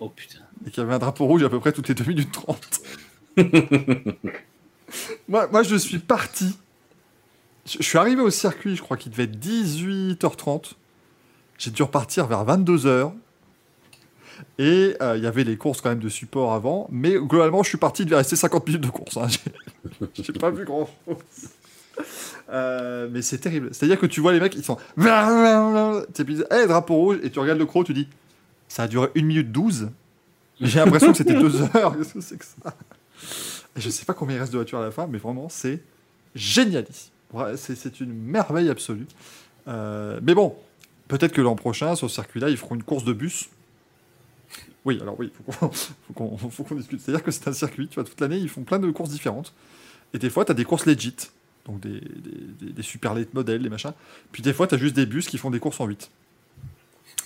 Oh 0.00 0.08
putain. 0.08 0.38
et 0.66 0.70
qu'il 0.70 0.82
y 0.82 0.86
avait 0.86 0.94
un 0.94 0.98
drapeau 0.98 1.26
rouge 1.26 1.42
à 1.42 1.50
peu 1.50 1.60
près 1.60 1.72
toutes 1.72 1.88
les 1.88 1.94
2 1.94 2.04
minutes 2.04 2.32
30. 2.32 2.80
moi, 5.28 5.46
moi, 5.48 5.62
je 5.62 5.76
suis 5.76 5.98
parti 5.98 6.56
Je 7.66 7.76
je 7.80 7.82
suis 7.82 7.98
arrivé 7.98 8.22
au 8.22 8.30
circuit, 8.30 8.76
je 8.76 8.82
crois 8.82 8.96
qu'il 8.96 9.12
devait 9.12 9.24
être 9.24 9.38
18h30. 9.38 10.72
J'ai 11.58 11.70
dû 11.72 11.82
repartir 11.82 12.26
vers 12.26 12.46
22h. 12.46 13.12
Et 14.58 14.96
euh, 15.02 15.18
il 15.18 15.22
y 15.22 15.26
avait 15.26 15.44
les 15.44 15.58
courses 15.58 15.82
quand 15.82 15.90
même 15.90 15.98
de 15.98 16.08
support 16.08 16.54
avant. 16.54 16.88
Mais 16.90 17.12
globalement, 17.12 17.62
je 17.62 17.68
suis 17.68 17.78
parti, 17.78 18.02
il 18.02 18.06
devait 18.06 18.16
rester 18.16 18.36
50 18.36 18.66
minutes 18.66 18.82
de 18.84 18.90
course. 18.90 19.18
hein. 19.18 19.28
J'ai 20.14 20.32
pas 20.32 20.50
vu 20.50 20.64
grand 20.64 20.88
chose. 21.06 21.16
mais 23.10 23.22
c'est 23.22 23.38
terrible. 23.38 23.70
C'est-à-dire 23.72 23.98
que 23.98 24.06
tu 24.06 24.20
vois 24.20 24.32
les 24.32 24.40
mecs, 24.40 24.54
ils 24.54 24.64
sont. 24.64 24.78
Tu 26.14 26.24
dis, 26.24 26.42
hey, 26.50 26.66
drapeau 26.66 26.94
rouge, 26.94 27.18
et 27.22 27.30
tu 27.30 27.38
regardes 27.38 27.58
le 27.58 27.66
chrono, 27.66 27.84
tu 27.84 27.94
dis, 27.94 28.08
ça 28.68 28.84
a 28.84 28.88
duré 28.88 29.08
1 29.16 29.22
minute 29.22 29.52
12. 29.52 29.90
J'ai 30.60 30.78
l'impression 30.78 31.12
que 31.12 31.18
c'était 31.18 31.34
2 31.34 31.62
heures. 31.76 31.96
Qu'est-ce 31.96 32.14
que 32.14 32.20
c'est 32.20 32.38
que 32.38 32.44
ça? 32.44 32.74
Et 33.76 33.80
Je 33.80 33.90
sais 33.90 34.04
pas 34.04 34.14
combien 34.14 34.36
il 34.36 34.40
reste 34.40 34.52
de 34.52 34.58
voitures 34.58 34.78
à 34.78 34.82
la 34.82 34.90
fin, 34.90 35.06
mais 35.06 35.18
vraiment, 35.18 35.48
c'est 35.48 35.82
génialissime. 36.34 37.12
C'est 37.56 38.00
une 38.00 38.12
merveille 38.12 38.70
absolue. 38.70 39.06
Euh, 39.68 40.20
mais 40.22 40.34
bon, 40.34 40.56
peut-être 41.08 41.32
que 41.32 41.40
l'an 41.40 41.56
prochain, 41.56 41.94
sur 41.94 42.08
ce 42.08 42.14
circuit-là, 42.14 42.48
ils 42.50 42.56
feront 42.56 42.74
une 42.74 42.82
course 42.82 43.04
de 43.04 43.12
bus. 43.12 43.48
Oui, 44.84 44.98
alors 45.02 45.18
oui, 45.18 45.32
faut 45.50 45.68
qu'on 46.14 46.74
discute. 46.76 47.00
C'est-à-dire 47.00 47.24
que 47.24 47.32
c'est 47.32 47.48
un 47.48 47.52
circuit, 47.52 47.88
tu 47.88 47.96
vois, 47.96 48.04
toute 48.04 48.20
l'année, 48.20 48.38
ils 48.38 48.48
font 48.48 48.62
plein 48.62 48.78
de 48.78 48.90
courses 48.90 49.10
différentes. 49.10 49.52
Et 50.14 50.18
des 50.18 50.30
fois, 50.30 50.44
tu 50.44 50.52
as 50.52 50.54
des 50.54 50.64
courses 50.64 50.86
legit, 50.86 51.16
donc 51.66 51.80
des, 51.80 52.00
des, 52.72 52.82
super 52.82 53.14
late 53.14 53.34
modèles, 53.34 53.62
des 53.62 53.68
machins. 53.68 53.92
Puis 54.32 54.42
des 54.42 54.52
fois, 54.52 54.66
tu 54.66 54.74
as 54.74 54.78
juste 54.78 54.94
des 54.96 55.06
bus 55.06 55.26
qui 55.28 55.36
font 55.38 55.50
des 55.50 55.58
courses 55.58 55.80
en 55.80 55.86
8. 55.86 56.10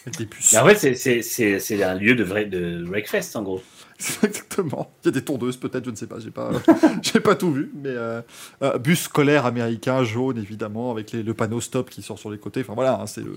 Avec 0.07 0.17
des 0.19 0.27
puces. 0.27 0.55
En 0.57 0.65
fait, 0.67 0.77
c'est- 0.77 0.95
c'est- 0.95 1.21
c'est 1.23 1.59
c'est 1.61 1.83
un 1.83 1.95
lieu 1.95 2.15
de 2.15 2.25
vrai 2.25 2.47
de 2.47 2.85
Wreckfest 2.89 3.37
en 3.37 3.43
gros. 3.43 3.63
Exactement. 4.23 4.91
Il 5.05 5.07
y 5.07 5.09
a 5.09 5.13
des 5.13 5.23
tondeuses, 5.23 5.59
peut-être, 5.59 5.85
je 5.85 5.91
ne 5.91 5.97
sais 5.97 6.07
pas. 6.07 6.19
J'ai 6.21 6.31
pas, 6.31 6.51
j'ai 7.03 7.21
pas 7.21 7.35
tout 7.35 7.53
vu. 7.53 7.71
Mais 7.75 7.91
euh, 7.91 8.23
euh, 8.63 8.79
bus 8.79 9.03
scolaire 9.03 9.45
américain, 9.45 10.03
jaune, 10.03 10.39
évidemment, 10.39 10.91
avec 10.91 11.13
les- 11.13 11.23
le 11.23 11.35
panneau 11.35 11.61
stop 11.61 11.91
qui 11.91 12.01
sort 12.01 12.19
sur 12.19 12.31
les 12.31 12.39
côtés. 12.39 12.61
Enfin 12.63 12.73
voilà, 12.75 12.99
hein, 13.01 13.07
c'est 13.07 13.21
le. 13.23 13.37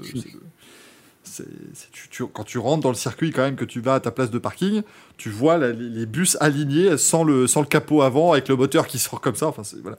tu- 1.92 2.10
tu- 2.10 2.28
quand 2.28 2.44
tu 2.44 2.58
rentres 2.58 2.84
dans 2.84 2.90
le 2.90 2.96
circuit, 2.96 3.32
quand 3.32 3.42
même, 3.44 3.56
que 3.56 3.66
tu 3.66 3.80
vas 3.80 3.96
à 3.96 4.00
ta 4.00 4.12
place 4.12 4.30
de 4.32 4.40
parking, 4.40 4.84
tu 5.18 5.30
vois 5.30 5.58
la- 5.58 5.72
les, 5.72 5.90
les 5.90 6.06
bus 6.06 6.38
alignés 6.42 6.98
sans 6.98 7.24
le, 7.24 7.48
sans 7.48 7.62
le 7.62 7.68
capot 7.68 8.02
avant, 8.02 8.34
avec 8.34 8.48
le 8.50 8.56
moteur 8.56 8.88
qui 8.88 9.00
sort 9.00 9.22
comme 9.22 9.36
ça. 9.36 9.48
Enfin, 9.48 9.64
c'est, 9.64 9.82
voilà, 9.82 9.98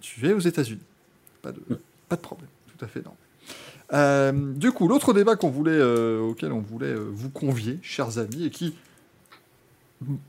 tu 0.00 0.26
es 0.28 0.32
aux 0.32 0.40
États-Unis. 0.40 0.80
Pas 1.42 1.52
de, 1.52 1.60
pas 2.08 2.16
de 2.16 2.20
problème. 2.20 2.48
Tout 2.76 2.84
à 2.84 2.88
fait 2.88 3.00
normal. 3.00 3.18
Euh, 3.92 4.32
du 4.32 4.72
coup, 4.72 4.88
l'autre 4.88 5.12
débat 5.14 5.36
qu'on 5.36 5.50
voulait, 5.50 5.72
euh, 5.72 6.20
auquel 6.20 6.52
on 6.52 6.60
voulait 6.60 6.86
euh, 6.86 7.08
vous 7.10 7.30
convier, 7.30 7.78
chers 7.82 8.18
amis, 8.18 8.44
et 8.44 8.50
qui, 8.50 8.74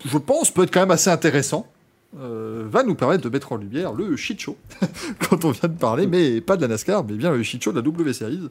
je 0.05 0.17
pense, 0.17 0.51
peut 0.51 0.63
être 0.63 0.73
quand 0.73 0.79
même 0.79 0.91
assez 0.91 1.09
intéressant, 1.09 1.67
va 2.11 2.81
nous 2.81 2.95
permettre 2.95 3.23
de 3.23 3.29
mettre 3.29 3.51
en 3.51 3.57
lumière 3.57 3.93
le 3.93 4.15
shit 4.15 4.39
show, 4.39 4.57
quand 5.29 5.45
on 5.45 5.51
vient 5.51 5.69
de 5.69 5.77
parler, 5.77 6.07
mais 6.07 6.41
pas 6.41 6.57
de 6.57 6.61
la 6.63 6.67
NASCAR, 6.67 7.03
mais 7.03 7.13
bien 7.13 7.31
le 7.31 7.43
shit 7.43 7.61
show 7.61 7.71
de 7.71 7.75
la 7.75 7.83
W 7.83 8.13
Series. 8.13 8.49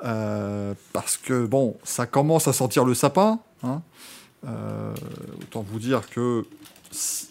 Parce 0.00 1.18
que, 1.18 1.44
bon, 1.44 1.76
ça 1.84 2.06
commence 2.06 2.48
à 2.48 2.54
sentir 2.54 2.86
le 2.86 2.94
sapin. 2.94 3.40
hein. 3.62 3.82
Autant 5.42 5.62
vous 5.62 5.78
dire 5.78 6.08
que. 6.08 6.46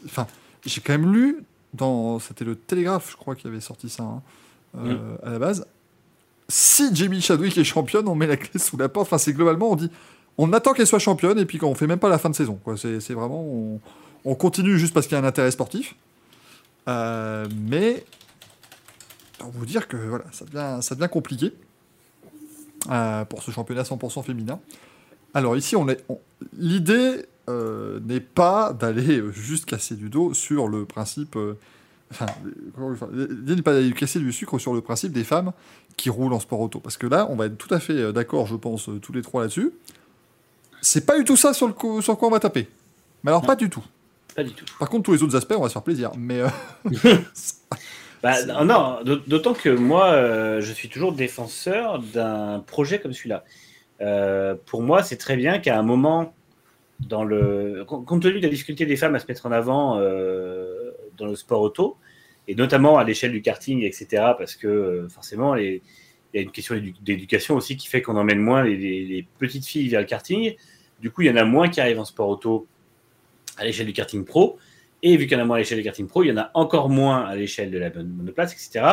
Enfin, 0.05 0.27
j'ai 0.63 0.79
quand 0.81 0.93
même 0.93 1.11
lu 1.11 1.43
dans. 1.73 2.19
C'était 2.19 2.45
le 2.45 2.55
Télégraphe, 2.55 3.11
je 3.11 3.15
crois, 3.17 3.35
qui 3.35 3.47
avait 3.47 3.59
sorti 3.61 3.89
ça, 3.89 4.03
hein, 4.03 4.21
euh, 4.77 5.15
à 5.23 5.29
la 5.31 5.39
base. 5.39 5.65
Si 6.49 6.93
Jamie 6.95 7.21
Chadwick 7.21 7.57
est 7.57 7.63
championne, 7.63 8.07
on 8.07 8.15
met 8.15 8.27
la 8.27 8.37
clé 8.37 8.59
sous 8.59 8.77
la 8.77 8.89
porte. 8.89 9.07
Enfin, 9.07 9.17
c'est 9.17 9.33
globalement, 9.33 9.71
on 9.71 9.75
dit 9.75 9.89
on 10.37 10.51
attend 10.53 10.73
qu'elle 10.73 10.87
soit 10.87 10.99
championne 10.99 11.37
et 11.39 11.45
puis 11.45 11.59
on 11.63 11.75
fait 11.75 11.87
même 11.87 11.99
pas 11.99 12.09
la 12.09 12.17
fin 12.17 12.29
de 12.29 12.35
saison. 12.35 12.59
quoi. 12.63 12.75
C'est 12.77 12.99
c'est 12.99 13.13
vraiment. 13.13 13.41
On, 13.43 13.79
on 14.25 14.35
continue 14.35 14.77
juste 14.79 14.93
parce 14.93 15.05
qu'il 15.07 15.15
y 15.17 15.19
a 15.19 15.23
un 15.23 15.27
intérêt 15.27 15.51
sportif. 15.51 15.95
Euh, 16.87 17.47
mais. 17.69 18.05
On 19.45 19.49
vous 19.49 19.65
dire 19.65 19.87
que 19.89 19.97
voilà, 19.97 20.23
ça 20.31 20.45
devient, 20.45 20.81
ça 20.81 20.95
devient 20.95 21.09
compliqué 21.11 21.53
euh, 22.89 23.25
pour 23.25 23.43
ce 23.43 23.51
championnat 23.51 23.83
100% 23.83 24.23
féminin. 24.23 24.59
Alors 25.33 25.57
ici, 25.57 25.75
on 25.75 25.89
est, 25.89 26.01
on- 26.07 26.19
l'idée 26.57 27.25
euh, 27.49 27.99
n'est 28.05 28.19
pas 28.19 28.73
d'aller 28.73 29.19
euh, 29.19 29.31
juste 29.31 29.65
casser 29.65 29.95
du 29.95 30.09
dos 30.09 30.33
sur 30.33 30.67
le 30.67 30.85
principe. 30.85 31.35
euh, 31.35 31.57
enfin, 32.11 32.25
euh, 33.13 33.27
n'est 33.55 33.61
pas 33.61 33.73
d'aller 33.73 33.91
casser 33.93 34.19
du 34.19 34.31
sucre 34.31 34.57
sur 34.59 34.73
le 34.73 34.81
principe 34.81 35.11
des 35.11 35.23
femmes 35.23 35.51
qui 35.97 36.09
roulent 36.09 36.33
en 36.33 36.39
sport 36.39 36.59
auto. 36.59 36.79
Parce 36.79 36.97
que 36.97 37.07
là, 37.07 37.27
on 37.29 37.35
va 37.35 37.45
être 37.47 37.57
tout 37.57 37.73
à 37.73 37.79
fait 37.79 38.11
d'accord, 38.13 38.47
je 38.47 38.55
pense, 38.55 38.89
tous 39.01 39.13
les 39.13 39.21
trois 39.21 39.41
là-dessus. 39.41 39.71
C'est 40.81 41.05
pas 41.05 41.17
du 41.17 41.23
tout 41.25 41.37
ça 41.37 41.53
sur, 41.53 41.67
le 41.67 41.73
co- 41.73 42.01
sur 42.01 42.17
quoi 42.17 42.27
on 42.27 42.31
va 42.31 42.39
taper. 42.39 42.67
Mais 43.23 43.31
alors, 43.31 43.41
Non. 43.41 43.47
pas 43.47 43.55
du 43.55 43.69
tout. 43.69 43.83
Pas 44.35 44.43
du 44.43 44.51
tout. 44.51 44.65
Par 44.79 44.89
contre, 44.89 45.03
tous 45.03 45.13
les 45.13 45.23
autres 45.23 45.35
aspects, 45.35 45.53
on 45.57 45.61
va 45.61 45.67
se 45.69 45.73
faire 45.73 45.83
plaisir. 45.83 46.11
Mais 46.17 46.41
euh, 46.41 46.47
Bah, 48.23 48.43
non, 48.45 48.63
non, 48.65 48.99
d'aut- 49.03 49.19
d'autant 49.27 49.53
que 49.53 49.69
moi, 49.69 50.11
euh, 50.13 50.61
je 50.61 50.71
suis 50.71 50.87
toujours 50.87 51.11
défenseur 51.11 51.99
d'un 51.99 52.63
projet 52.65 52.99
comme 53.01 53.11
celui-là. 53.11 53.43
Euh, 54.01 54.55
pour 54.65 54.81
moi, 54.81 55.03
c'est 55.03 55.17
très 55.17 55.35
bien 55.35 55.59
qu'à 55.59 55.77
un 55.77 55.83
moment, 55.83 56.33
compte 57.07 58.21
tenu 58.21 58.39
de 58.39 58.43
la 58.43 58.49
difficulté 58.49 58.85
des 58.85 58.95
femmes 58.95 59.15
à 59.15 59.19
se 59.19 59.25
mettre 59.27 59.45
en 59.45 59.51
avant 59.51 59.99
euh, 59.99 60.91
dans 61.17 61.25
le 61.25 61.35
sport 61.35 61.61
auto, 61.61 61.97
et 62.47 62.55
notamment 62.55 62.97
à 62.97 63.03
l'échelle 63.03 63.31
du 63.31 63.41
karting, 63.41 63.83
etc., 63.83 64.07
parce 64.37 64.55
que 64.55 64.67
euh, 64.67 65.09
forcément, 65.09 65.55
il 65.55 65.81
y 66.33 66.37
a 66.37 66.41
une 66.41 66.51
question 66.51 66.75
d'édu- 66.75 66.95
d'éducation 67.01 67.55
aussi 67.55 67.77
qui 67.77 67.87
fait 67.87 68.01
qu'on 68.01 68.15
emmène 68.15 68.39
moins 68.39 68.63
les, 68.63 69.25
petites 69.39 69.65
filles 69.65 69.89
vers 69.89 70.01
le 70.01 70.07
karting. 70.07 70.55
Du 70.99 71.11
coup, 71.11 71.21
il 71.21 71.27
y 71.27 71.31
en 71.31 71.35
a 71.35 71.45
moins 71.45 71.69
qui 71.69 71.81
arrivent 71.81 71.99
en 71.99 72.05
sport 72.05 72.29
auto 72.29 72.67
à 73.57 73.65
l'échelle 73.65 73.87
du 73.87 73.93
karting 73.93 74.25
pro. 74.25 74.57
Et 75.05 75.17
vu 75.17 75.27
qu'il 75.27 75.37
y 75.37 75.39
en 75.39 75.43
a 75.43 75.45
moins 75.45 75.57
à 75.57 75.59
l'échelle 75.59 75.79
du 75.79 75.83
karting 75.83 76.07
pro, 76.07 76.23
il 76.23 76.29
y 76.29 76.31
en 76.31 76.37
a 76.37 76.49
encore 76.53 76.89
moins 76.89 77.25
à 77.25 77.35
l'échelle 77.35 77.71
de 77.71 77.77
la 77.77 77.89
mon- 77.93 78.03
monoplace, 78.03 78.53
etc. 78.53 78.85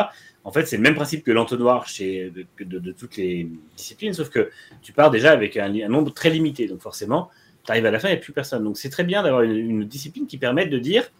En 0.43 0.51
fait, 0.51 0.65
c'est 0.65 0.75
le 0.75 0.83
même 0.83 0.95
principe 0.95 1.23
que 1.23 1.31
l'entonnoir 1.31 1.87
chez 1.87 2.31
de, 2.59 2.91
toutes 2.91 3.15
les 3.17 3.47
disciplines, 3.77 4.13
sauf 4.13 4.29
que 4.29 4.49
tu 4.81 4.91
pars 4.91 5.09
déjà 5.09 5.31
avec 5.31 5.55
un 5.55 5.69
nombre 5.87 6.13
très 6.13 6.29
limité. 6.29 6.67
Donc 6.67 6.81
forcément, 6.81 7.29
tu 7.65 7.71
arrives 7.71 7.85
à 7.85 7.91
la 7.91 7.99
fin, 7.99 8.09
il 8.09 8.11
n'y 8.11 8.17
a 8.17 8.21
plus 8.21 8.33
personne. 8.33 8.63
Donc 8.63 8.77
c'est 8.77 8.89
très 8.89 9.03
bien 9.03 9.23
d'avoir 9.23 9.43
une, 9.43 9.85
discipline 9.85 10.27
qui 10.27 10.37
permette 10.37 10.69
de 10.69 10.79
dire, 10.79 11.11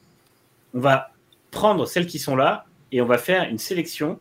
on 0.74 0.80
va 0.80 1.12
prendre 1.52 1.86
celles 1.86 2.08
qui 2.08 2.20
sont 2.20 2.36
là 2.36 2.66
et 2.92 3.02
on 3.02 3.06
va 3.06 3.18
faire 3.18 3.50
une 3.50 3.58
sélection 3.58 4.20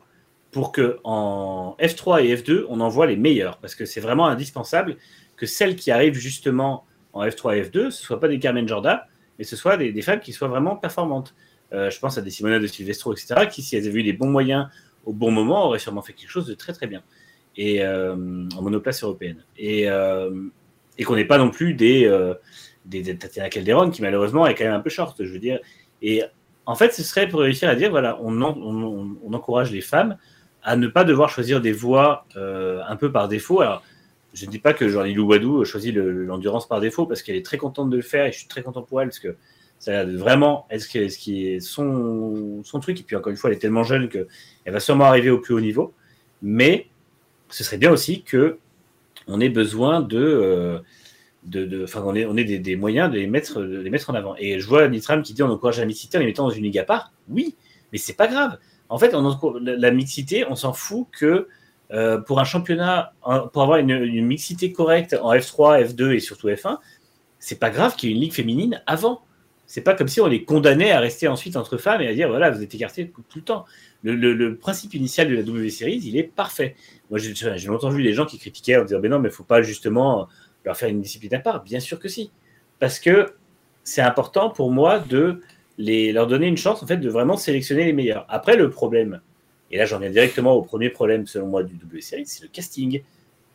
pour 0.50 0.72
que 0.72 0.98
en 1.04 1.76
F3 1.80 2.24
et 2.24 2.34
F2, 2.34 2.64
on 2.68 2.80
envoie 2.80 3.06
les 3.06 3.16
meilleurs. 3.16 3.58
Parce 3.58 3.74
que 3.74 3.84
c'est 3.84 4.00
vraiment 4.00 4.26
indispensable 4.26 4.96
que 5.36 5.46
celles 5.46 5.76
qui 5.76 5.90
arrivent 5.90 6.14
justement 6.14 6.84
en 7.12 7.24
F3 7.24 7.56
et 7.56 7.62
F2, 7.62 7.72
ce 7.72 7.86
ne 7.86 7.90
soient 7.90 8.20
pas 8.20 8.28
des 8.28 8.38
Carmen 8.38 8.66
Jorda, 8.66 9.06
mais 9.38 9.44
ce 9.44 9.76
des, 9.76 9.92
des 9.92 10.02
femmes 10.02 10.20
qui 10.20 10.32
soient 10.32 10.48
vraiment 10.48 10.76
performantes. 10.76 11.34
Euh, 11.72 11.90
je 11.90 11.98
pense 12.00 12.18
à 12.18 12.22
des 12.22 12.30
Simona 12.30 12.58
de 12.58 12.66
Silvestro, 12.66 13.12
etc., 13.12 13.46
qui, 13.50 13.62
si 13.62 13.76
elles 13.76 13.86
avaient 13.86 14.00
eu 14.00 14.02
les 14.02 14.12
bons 14.12 14.28
moyens 14.28 14.68
au 15.04 15.12
bon 15.12 15.30
moment, 15.30 15.66
auraient 15.66 15.78
sûrement 15.78 16.02
fait 16.02 16.12
quelque 16.12 16.30
chose 16.30 16.46
de 16.46 16.54
très 16.54 16.72
très 16.72 16.86
bien. 16.86 17.02
Et 17.56 17.82
euh, 17.82 18.14
en 18.56 18.62
monoplace 18.62 19.02
européenne. 19.02 19.44
Et, 19.56 19.88
euh, 19.88 20.30
et 21.00 21.04
qu'on 21.04 21.16
n'ait 21.16 21.24
pas 21.24 21.38
non 21.38 21.50
plus 21.50 21.74
des, 21.74 22.04
euh, 22.04 22.34
Tatiana 23.18 23.48
Calderon, 23.48 23.90
qui 23.90 24.02
malheureusement 24.02 24.46
est 24.46 24.54
quand 24.54 24.64
même 24.64 24.74
un 24.74 24.80
peu 24.80 24.90
short, 24.90 25.16
je 25.24 25.32
veux 25.32 25.38
dire. 25.38 25.58
Et 26.02 26.22
en 26.66 26.74
fait, 26.74 26.92
ce 26.92 27.02
serait 27.02 27.26
pour 27.28 27.40
réussir 27.40 27.68
à 27.68 27.74
dire, 27.74 27.90
voilà, 27.90 28.18
on, 28.22 28.40
en- 28.42 28.56
on, 28.56 28.82
on- 28.84 29.16
on 29.24 29.32
encourage 29.32 29.72
les 29.72 29.80
femmes 29.80 30.16
à 30.62 30.76
ne 30.76 30.86
pas 30.88 31.04
devoir 31.04 31.30
choisir 31.30 31.60
des 31.60 31.72
voies 31.72 32.26
euh, 32.36 32.80
un 32.86 32.96
peu 32.96 33.10
par 33.10 33.28
défaut. 33.28 33.60
Alors, 33.62 33.82
je 34.34 34.44
ne 34.46 34.50
dis 34.50 34.58
pas 34.58 34.74
que 34.74 34.88
Jean-Lilou 34.88 35.26
Wadou 35.26 35.64
choisit 35.64 35.94
le- 35.94 36.24
l'endurance 36.26 36.68
par 36.68 36.80
défaut 36.80 37.06
parce 37.06 37.22
qu'elle 37.22 37.36
est 37.36 37.44
très 37.44 37.56
contente 37.56 37.88
de 37.90 37.96
le 37.96 38.02
faire 38.02 38.26
et 38.26 38.32
je 38.32 38.38
suis 38.38 38.48
très 38.48 38.62
content 38.62 38.82
pour 38.82 39.00
elle 39.00 39.08
parce 39.08 39.18
que 39.18 39.36
ça 39.78 40.00
a 40.00 40.04
vraiment 40.04 40.66
être 40.70 40.82
ce 40.82 40.88
qui 40.88 40.98
est, 40.98 41.08
ce 41.08 41.18
qui 41.18 41.46
est 41.48 41.60
son, 41.60 42.60
son 42.62 42.78
truc. 42.80 43.00
Et 43.00 43.02
puis 43.02 43.16
encore 43.16 43.30
une 43.30 43.38
fois, 43.38 43.48
elle 43.50 43.56
est 43.56 43.60
tellement 43.60 43.84
jeune 43.84 44.08
qu'elle 44.10 44.26
va 44.66 44.80
sûrement 44.80 45.06
arriver 45.06 45.30
au 45.30 45.38
plus 45.38 45.54
haut 45.54 45.60
niveau. 45.60 45.94
Mais 46.42 46.88
ce 47.48 47.64
serait 47.64 47.78
bien 47.78 47.90
aussi 47.90 48.22
que 48.22 48.58
on 49.26 49.40
ait 49.40 49.48
besoin 49.48 50.00
de. 50.00 50.18
euh, 50.18 50.78
de, 51.44 51.64
de- 51.64 51.86
on 51.96 52.36
ait, 52.36 52.44
des, 52.44 52.76
moyens 52.76 53.10
de 53.10 53.16
les, 53.18 53.26
mettre, 53.26 53.62
de 53.62 53.78
les 53.78 53.90
mettre 53.90 54.10
en 54.10 54.14
avant. 54.14 54.34
Et 54.38 54.60
je 54.60 54.66
vois 54.66 54.86
Nitram 54.88 55.22
qui 55.22 55.32
dit 55.32 55.42
on 55.42 55.50
encourage 55.50 55.78
la 55.78 55.86
mixité 55.86 56.18
en 56.18 56.20
les 56.20 56.26
mettant 56.26 56.44
dans 56.44 56.50
une 56.50 56.64
ligue 56.64 56.78
à 56.78 56.84
part. 56.84 57.12
Oui, 57.28 57.56
mais 57.92 57.98
c'est 57.98 58.12
pas 58.16 58.26
grave. 58.26 58.58
En 58.88 58.98
fait, 58.98 59.14
on 59.14 59.58
la, 59.62 59.90
mixité, 59.90 60.44
on 60.48 60.56
s'en 60.56 60.72
fout 60.72 61.06
que 61.12 61.48
euh, 61.92 62.18
pour 62.18 62.40
un 62.40 62.44
championnat, 62.44 63.14
pour 63.52 63.62
avoir 63.62 63.78
une, 63.78 64.24
mixité 64.26 64.72
correcte 64.72 65.16
en 65.22 65.32
F3, 65.32 65.86
F2 65.86 66.12
et 66.14 66.20
surtout 66.20 66.48
F1, 66.48 66.78
c'est 67.38 67.58
pas 67.58 67.70
grave 67.70 67.96
qu'il 67.96 68.10
y 68.10 68.12
ait 68.12 68.16
une 68.16 68.20
ligue 68.20 68.32
féminine 68.32 68.82
avant. 68.86 69.22
C'est 69.66 69.82
pas 69.82 69.94
comme 69.94 70.08
si 70.08 70.20
on 70.20 70.26
les 70.26 70.44
condamnait 70.44 70.90
à 70.90 70.98
rester 70.98 71.28
ensuite 71.28 71.56
entre 71.56 71.78
femmes 71.78 72.00
et 72.02 72.08
à 72.08 72.14
dire 72.14 72.28
voilà, 72.28 72.50
vous 72.50 72.60
êtes 72.62 72.74
écartés 72.74 73.10
tout, 73.10 73.22
le 73.38 73.42
temps. 73.42 73.64
Le, 74.02 74.14
le- 74.16 74.34
le 74.34 74.56
principe 74.56 74.94
initial 74.94 75.28
de 75.28 75.36
la 75.36 75.42
W 75.44 75.70
Series, 75.70 76.00
il 76.04 76.16
est 76.16 76.24
parfait. 76.24 76.74
Moi, 77.10 77.18
j'ai 77.18 77.66
longtemps 77.66 77.90
vu 77.90 78.02
des 78.02 78.12
gens 78.12 78.24
qui 78.24 78.38
critiquaient 78.38 78.76
en 78.76 78.84
disant 78.84 79.00
mais 79.00 79.08
non, 79.08 79.18
mais 79.18 79.30
faut 79.30 79.44
pas 79.44 79.62
justement 79.62 80.28
leur 80.64 80.76
faire 80.76 80.88
une 80.88 81.00
discipline 81.00 81.34
à 81.34 81.40
part. 81.40 81.62
Bien 81.62 81.80
sûr 81.80 81.98
que 81.98 82.08
si. 82.08 82.30
Parce 82.78 82.98
que 82.98 83.34
c'est 83.84 84.02
important 84.02 84.50
pour 84.50 84.70
moi 84.70 85.00
de 85.00 85.40
les, 85.78 86.12
leur 86.12 86.26
donner 86.26 86.46
une 86.46 86.56
chance 86.56 86.82
en 86.82 86.86
fait 86.86 86.98
de 86.98 87.08
vraiment 87.08 87.36
sélectionner 87.36 87.84
les 87.84 87.92
meilleurs. 87.92 88.26
Après, 88.28 88.56
le 88.56 88.70
problème, 88.70 89.20
et 89.70 89.78
là 89.78 89.86
j'en 89.86 89.98
viens 89.98 90.10
directement 90.10 90.52
au 90.52 90.62
premier 90.62 90.90
problème 90.90 91.26
selon 91.26 91.46
moi 91.46 91.62
du 91.62 91.74
W 91.74 92.00
Series, 92.00 92.26
c'est 92.26 92.42
le 92.42 92.48
casting. 92.48 93.02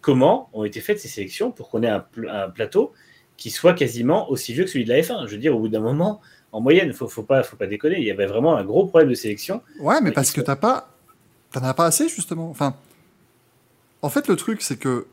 Comment 0.02 0.50
ont 0.54 0.66
été 0.66 0.82
faites 0.82 1.00
ces 1.00 1.08
sélections 1.08 1.52
pour 1.52 1.70
qu'on 1.70 1.82
ait 1.82 1.90
un, 1.90 2.06
un 2.30 2.50
plateau 2.50 2.94
qui 3.38 3.50
soit 3.50 3.74
quasiment 3.74 4.30
aussi 4.30 4.54
vieux 4.54 4.64
que 4.64 4.70
celui 4.70 4.86
de 4.86 4.90
la 4.90 5.02
F1 5.02 5.28
Je 5.28 5.32
veux 5.32 5.38
dire, 5.38 5.56
au 5.56 5.60
bout 5.60 5.68
d'un 5.68 5.80
moment, 5.80 6.22
en 6.52 6.62
moyenne, 6.62 6.94
faut, 6.94 7.08
faut 7.08 7.24
pas, 7.24 7.44
faut 7.44 7.58
pas 7.58 7.68
déconner. 7.68 7.98
Il 8.00 8.06
y 8.06 8.12
avait 8.12 8.28
vraiment 8.28 8.56
un 8.56 8.64
gros 8.64 8.86
problème 8.86 9.10
de 9.10 9.16
sélection. 9.16 9.62
ouais, 9.80 10.00
mais 10.02 10.12
parce 10.12 10.32
il 10.32 10.36
que 10.36 10.42
t'as 10.42 10.56
pas. 10.56 10.90
T'en 11.52 11.64
as 11.64 11.74
pas 11.74 11.86
assez, 11.86 12.08
justement. 12.08 12.50
Enfin, 12.50 12.76
en 14.06 14.10
fait, 14.10 14.28
le 14.28 14.36
truc, 14.36 14.62
c'est 14.62 14.78
que 14.78 15.08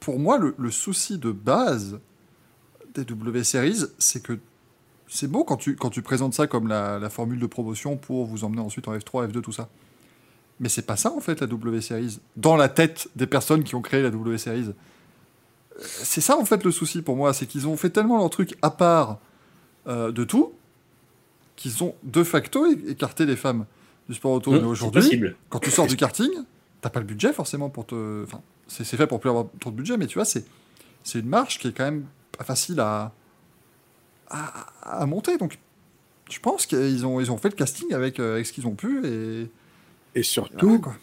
pour 0.00 0.18
moi, 0.18 0.36
le, 0.36 0.54
le 0.58 0.70
souci 0.70 1.16
de 1.16 1.32
base 1.32 1.98
des 2.94 3.06
W 3.06 3.42
Series, 3.42 3.84
c'est 3.98 4.22
que 4.22 4.38
c'est 5.08 5.28
beau 5.28 5.44
quand 5.44 5.56
tu, 5.56 5.76
quand 5.76 5.88
tu 5.88 6.02
présentes 6.02 6.34
ça 6.34 6.46
comme 6.46 6.68
la, 6.68 6.98
la 6.98 7.08
formule 7.08 7.40
de 7.40 7.46
promotion 7.46 7.96
pour 7.96 8.26
vous 8.26 8.44
emmener 8.44 8.60
ensuite 8.60 8.86
en 8.86 8.94
F3, 8.94 9.28
F2, 9.30 9.40
tout 9.40 9.52
ça. 9.52 9.70
Mais 10.60 10.68
c'est 10.68 10.82
pas 10.82 10.96
ça, 10.96 11.10
en 11.10 11.20
fait, 11.20 11.40
la 11.40 11.46
W 11.46 11.80
Series. 11.80 12.20
Dans 12.36 12.56
la 12.56 12.68
tête 12.68 13.08
des 13.16 13.26
personnes 13.26 13.64
qui 13.64 13.74
ont 13.74 13.80
créé 13.80 14.02
la 14.02 14.10
W 14.10 14.36
Series. 14.36 14.74
C'est 15.80 16.20
ça, 16.20 16.36
en 16.36 16.44
fait, 16.44 16.64
le 16.64 16.72
souci 16.72 17.00
pour 17.00 17.16
moi. 17.16 17.32
C'est 17.32 17.46
qu'ils 17.46 17.66
ont 17.66 17.78
fait 17.78 17.88
tellement 17.88 18.18
leur 18.18 18.28
truc 18.28 18.58
à 18.60 18.68
part 18.68 19.20
euh, 19.86 20.12
de 20.12 20.22
tout 20.24 20.52
qu'ils 21.56 21.82
ont 21.82 21.94
de 22.02 22.22
facto 22.22 22.66
écarté 22.88 23.24
les 23.24 23.36
femmes 23.36 23.64
du 24.06 24.14
sport 24.14 24.32
auto. 24.32 24.52
Mmh, 24.52 24.66
aujourd'hui, 24.66 25.22
quand 25.48 25.60
tu 25.60 25.70
sors 25.70 25.86
du 25.86 25.96
karting, 25.96 26.30
t'as 26.80 26.90
pas 26.90 27.00
le 27.00 27.06
budget 27.06 27.32
forcément 27.32 27.70
pour 27.70 27.86
te. 27.86 28.22
Enfin, 28.24 28.42
c'est 28.68 28.84
fait 28.84 29.06
pour 29.06 29.20
plus 29.20 29.30
avoir 29.30 29.46
trop 29.60 29.70
de 29.70 29.76
budget, 29.76 29.96
mais 29.96 30.06
tu 30.06 30.14
vois, 30.14 30.24
c'est 30.24 30.44
c'est 31.02 31.20
une 31.20 31.28
marche 31.28 31.58
qui 31.58 31.68
est 31.68 31.72
quand 31.72 31.84
même 31.84 32.04
pas 32.36 32.44
facile 32.44 32.80
à, 32.80 33.12
à, 34.28 34.66
à 34.82 35.06
monter. 35.06 35.38
Donc, 35.38 35.58
je 36.28 36.40
pense 36.40 36.66
qu'ils 36.66 37.06
ont, 37.06 37.20
ils 37.20 37.30
ont 37.30 37.36
fait 37.36 37.50
le 37.50 37.54
casting 37.54 37.92
avec, 37.94 38.18
euh, 38.18 38.34
avec 38.34 38.46
ce 38.46 38.52
qu'ils 38.52 38.66
ont 38.66 38.74
pu 38.74 39.06
et. 39.06 39.48
Et 40.18 40.22
surtout, 40.22 40.80
voilà, 40.82 40.96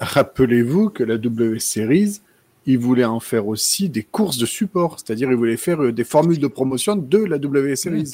rappelez-vous 0.00 0.90
que 0.90 1.04
la 1.04 1.16
W 1.16 1.60
Series, 1.60 2.20
ils 2.66 2.76
voulaient 2.76 3.04
en 3.04 3.20
faire 3.20 3.46
aussi 3.46 3.88
des 3.88 4.02
courses 4.02 4.36
de 4.36 4.46
support, 4.46 4.98
c'est-à-dire 4.98 5.30
ils 5.30 5.36
voulaient 5.36 5.56
faire 5.56 5.80
euh, 5.80 5.92
des 5.92 6.02
formules 6.02 6.40
de 6.40 6.48
promotion 6.48 6.96
de 6.96 7.18
la 7.18 7.38
W 7.38 7.76
Series, 7.76 8.10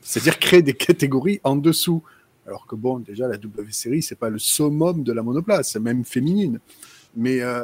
c'est-à-dire 0.00 0.40
créer 0.40 0.62
des 0.62 0.74
catégories 0.74 1.40
en 1.44 1.54
dessous. 1.54 2.02
Alors 2.50 2.66
que 2.66 2.74
bon, 2.74 2.98
déjà 2.98 3.28
la 3.28 3.36
W 3.36 3.70
Series, 3.70 4.02
c'est 4.02 4.18
pas 4.18 4.28
le 4.28 4.40
summum 4.40 5.04
de 5.04 5.12
la 5.12 5.22
monoplace, 5.22 5.76
même 5.76 6.04
féminine. 6.04 6.58
Mais 7.14 7.42
euh, 7.42 7.62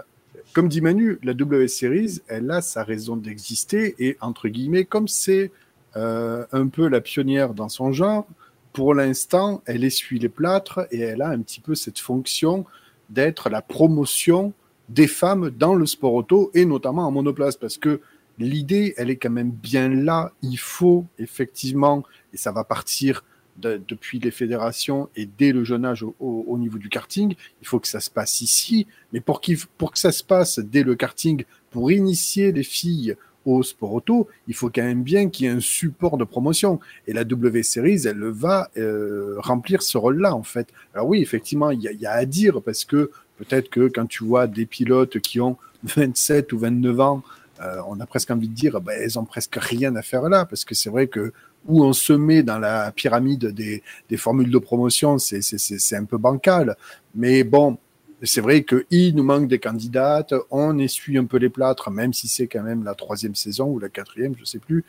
comme 0.52 0.68
dit 0.68 0.80
Manu, 0.80 1.18
la 1.24 1.34
W 1.34 1.66
Series, 1.66 2.20
elle 2.28 2.48
a 2.52 2.62
sa 2.62 2.84
raison 2.84 3.16
d'exister 3.16 3.96
et 3.98 4.16
entre 4.20 4.46
guillemets, 4.46 4.84
comme 4.84 5.08
c'est 5.08 5.50
euh, 5.96 6.46
un 6.52 6.68
peu 6.68 6.86
la 6.86 7.00
pionnière 7.00 7.52
dans 7.52 7.68
son 7.68 7.90
genre, 7.90 8.28
pour 8.72 8.94
l'instant, 8.94 9.60
elle 9.66 9.82
essuie 9.82 10.20
les 10.20 10.28
plâtres 10.28 10.86
et 10.92 11.00
elle 11.00 11.20
a 11.20 11.30
un 11.30 11.40
petit 11.40 11.60
peu 11.60 11.74
cette 11.74 11.98
fonction 11.98 12.64
d'être 13.10 13.50
la 13.50 13.62
promotion 13.62 14.52
des 14.88 15.08
femmes 15.08 15.50
dans 15.50 15.74
le 15.74 15.86
sport 15.86 16.14
auto 16.14 16.52
et 16.54 16.64
notamment 16.64 17.08
en 17.08 17.10
monoplace 17.10 17.56
parce 17.56 17.76
que 17.76 18.00
l'idée, 18.38 18.94
elle 18.98 19.10
est 19.10 19.16
quand 19.16 19.30
même 19.30 19.50
bien 19.50 19.88
là. 19.88 20.30
Il 20.42 20.60
faut 20.60 21.06
effectivement, 21.18 22.04
et 22.32 22.36
ça 22.36 22.52
va 22.52 22.62
partir 22.62 23.24
de- 23.58 23.80
depuis 23.88 24.18
les 24.18 24.30
fédérations 24.30 25.08
et 25.16 25.26
dès 25.26 25.52
le 25.52 25.64
jeune 25.64 25.84
âge 25.84 26.02
au, 26.02 26.14
au- 26.20 26.44
au 26.48 26.58
niveau 26.58 26.78
du 26.78 26.88
karting, 26.88 27.34
il 27.62 27.66
faut 27.66 27.78
que 27.80 27.88
ça 27.88 28.00
se 28.00 28.10
passe 28.10 28.40
ici. 28.40 28.86
Mais 29.12 29.20
pour, 29.20 29.40
qu'il- 29.40 29.58
pour 29.78 29.92
que 29.92 29.98
ça 29.98 30.12
se 30.12 30.22
passe 30.24 30.58
dès 30.58 30.82
le 30.82 30.94
karting, 30.94 31.44
pour 31.70 31.90
initier 31.92 32.52
les 32.52 32.62
filles 32.62 33.16
au 33.44 33.62
sport 33.62 33.92
auto, 33.94 34.28
il 34.48 34.54
faut 34.54 34.70
quand 34.70 34.82
même 34.82 35.02
bien 35.04 35.28
qu'il 35.30 35.46
y 35.46 35.48
ait 35.48 35.52
un 35.52 35.60
support 35.60 36.16
de 36.16 36.24
promotion. 36.24 36.80
Et 37.06 37.12
la 37.12 37.22
W 37.24 37.62
Series, 37.62 38.06
elle 38.06 38.24
va 38.24 38.70
euh, 38.76 39.36
remplir 39.38 39.82
ce 39.82 39.96
rôle-là, 39.98 40.34
en 40.34 40.42
fait. 40.42 40.68
Alors 40.94 41.06
oui, 41.06 41.20
effectivement, 41.22 41.70
il 41.70 41.80
y, 41.80 41.96
y 42.02 42.06
a 42.06 42.12
à 42.12 42.24
dire, 42.24 42.60
parce 42.60 42.84
que 42.84 43.10
peut-être 43.38 43.68
que 43.70 43.86
quand 43.88 44.06
tu 44.06 44.24
vois 44.24 44.48
des 44.48 44.66
pilotes 44.66 45.20
qui 45.20 45.40
ont 45.40 45.56
27 45.84 46.52
ou 46.54 46.58
29 46.58 46.98
ans, 47.00 47.22
euh, 47.62 47.80
on 47.88 48.00
a 48.00 48.06
presque 48.06 48.30
envie 48.32 48.48
de 48.48 48.54
dire, 48.54 48.80
ben, 48.80 48.94
elles 49.00 49.16
ont 49.18 49.24
presque 49.24 49.56
rien 49.60 49.94
à 49.94 50.02
faire 50.02 50.28
là, 50.28 50.44
parce 50.44 50.64
que 50.64 50.74
c'est 50.74 50.90
vrai 50.90 51.06
que 51.06 51.32
où 51.68 51.84
on 51.84 51.92
se 51.92 52.12
met 52.12 52.42
dans 52.42 52.58
la 52.58 52.92
pyramide 52.92 53.46
des, 53.46 53.82
formules 54.16 54.50
de 54.50 54.58
promotion, 54.58 55.18
c'est 55.18 55.96
un 55.96 56.04
peu 56.04 56.18
bancal. 56.18 56.76
Mais 57.14 57.44
bon, 57.44 57.78
c'est 58.22 58.40
vrai 58.40 58.64
qu'il 58.64 59.14
nous 59.14 59.22
manque 59.22 59.48
des 59.48 59.58
candidates, 59.58 60.34
on 60.50 60.78
essuie 60.78 61.18
un 61.18 61.24
peu 61.24 61.36
les 61.36 61.50
plâtres, 61.50 61.90
même 61.90 62.12
si 62.12 62.28
c'est 62.28 62.46
quand 62.46 62.62
même 62.62 62.84
la 62.84 62.94
troisième 62.94 63.34
saison 63.34 63.66
ou 63.66 63.78
la 63.78 63.88
quatrième, 63.88 64.34
je 64.38 64.44
sais 64.44 64.58
plus. 64.58 64.84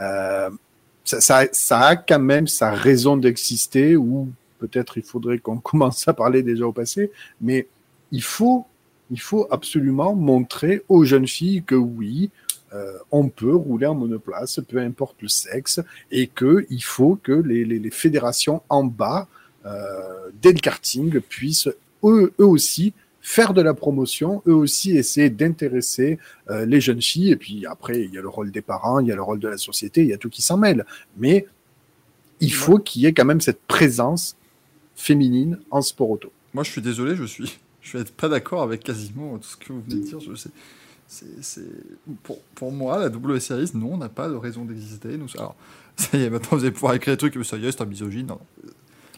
Euh, 0.00 0.50
ça, 1.04 1.20
ça, 1.20 1.44
ça 1.52 1.80
a 1.80 1.96
quand 1.96 2.18
même 2.18 2.46
sa 2.46 2.70
raison 2.70 3.16
d'exister, 3.16 3.96
ou 3.96 4.28
peut-être 4.58 4.98
il 4.98 5.04
faudrait 5.04 5.38
qu'on 5.38 5.58
commence 5.60 6.06
à 6.08 6.14
parler 6.14 6.42
déjà 6.42 6.66
au 6.66 6.72
passé, 6.72 7.10
mais 7.40 7.68
il 8.10 8.22
faut, 8.22 8.66
il 9.10 9.20
faut 9.20 9.46
absolument 9.50 10.14
montrer 10.14 10.82
aux 10.88 11.04
jeunes 11.04 11.28
filles 11.28 11.62
que 11.62 11.74
oui, 11.74 12.30
euh, 12.74 12.98
on 13.10 13.28
peut 13.28 13.54
rouler 13.54 13.86
en 13.86 13.94
monoplace, 13.94 14.60
peu 14.68 14.78
importe 14.78 15.22
le 15.22 15.28
sexe, 15.28 15.80
et 16.10 16.26
que 16.26 16.66
il 16.70 16.82
faut 16.82 17.16
que 17.22 17.32
les, 17.32 17.64
les, 17.64 17.78
les 17.78 17.90
fédérations 17.90 18.62
en 18.68 18.84
bas, 18.84 19.28
euh, 19.64 20.30
dès 20.42 20.52
le 20.52 20.58
karting, 20.58 21.20
puissent 21.20 21.68
eux, 22.04 22.32
eux 22.38 22.46
aussi 22.46 22.92
faire 23.24 23.54
de 23.54 23.62
la 23.62 23.72
promotion, 23.72 24.42
eux 24.46 24.54
aussi 24.54 24.98
essayer 24.98 25.30
d'intéresser 25.30 26.18
euh, 26.50 26.66
les 26.66 26.80
jeunes 26.80 27.00
filles. 27.00 27.30
Et 27.30 27.36
puis 27.36 27.64
après, 27.64 28.02
il 28.02 28.12
y 28.12 28.18
a 28.18 28.20
le 28.20 28.28
rôle 28.28 28.50
des 28.50 28.60
parents, 28.60 29.00
il 29.00 29.08
y 29.08 29.12
a 29.12 29.16
le 29.16 29.22
rôle 29.22 29.40
de 29.40 29.48
la 29.48 29.56
société, 29.56 30.02
il 30.02 30.08
y 30.08 30.12
a 30.12 30.18
tout 30.18 30.28
qui 30.28 30.42
s'en 30.42 30.58
mêle. 30.58 30.84
Mais 31.16 31.46
il 32.40 32.52
faut 32.52 32.78
qu'il 32.78 33.00
y 33.02 33.06
ait 33.06 33.14
quand 33.14 33.24
même 33.24 33.40
cette 33.40 33.62
présence 33.62 34.36
féminine 34.94 35.58
en 35.70 35.80
sport 35.80 36.10
auto. 36.10 36.30
Moi, 36.52 36.64
je 36.64 36.70
suis 36.70 36.82
désolé, 36.82 37.16
je 37.16 37.24
suis, 37.24 37.58
je 37.80 37.98
suis 37.98 38.12
pas 38.12 38.28
d'accord 38.28 38.62
avec 38.62 38.84
quasiment 38.84 39.38
tout 39.38 39.48
ce 39.48 39.56
que 39.56 39.72
vous 39.72 39.80
venez 39.80 40.02
de 40.02 40.06
dire. 40.06 40.20
Je 40.20 40.34
sais. 40.34 40.50
Pour, 42.54 42.72
moi, 42.72 42.98
la 42.98 43.08
W 43.08 43.40
Series, 43.40 43.70
non, 43.74 43.96
n'a 43.96 44.08
pas 44.08 44.28
de 44.28 44.34
raison 44.34 44.64
d'exister. 44.64 45.16
Nous, 45.16 45.28
alors, 45.36 45.54
ça 45.96 46.16
y 46.16 46.22
est, 46.22 46.30
maintenant 46.30 46.56
vous 46.56 46.64
allez 46.64 46.72
pouvoir 46.72 46.94
écrire 46.94 47.14
des 47.14 47.18
trucs, 47.18 47.44
ça 47.44 47.56
y 47.56 47.66
est, 47.66 47.72
c'est 47.72 47.82
un 47.82 47.86
misogyne. 47.86 48.32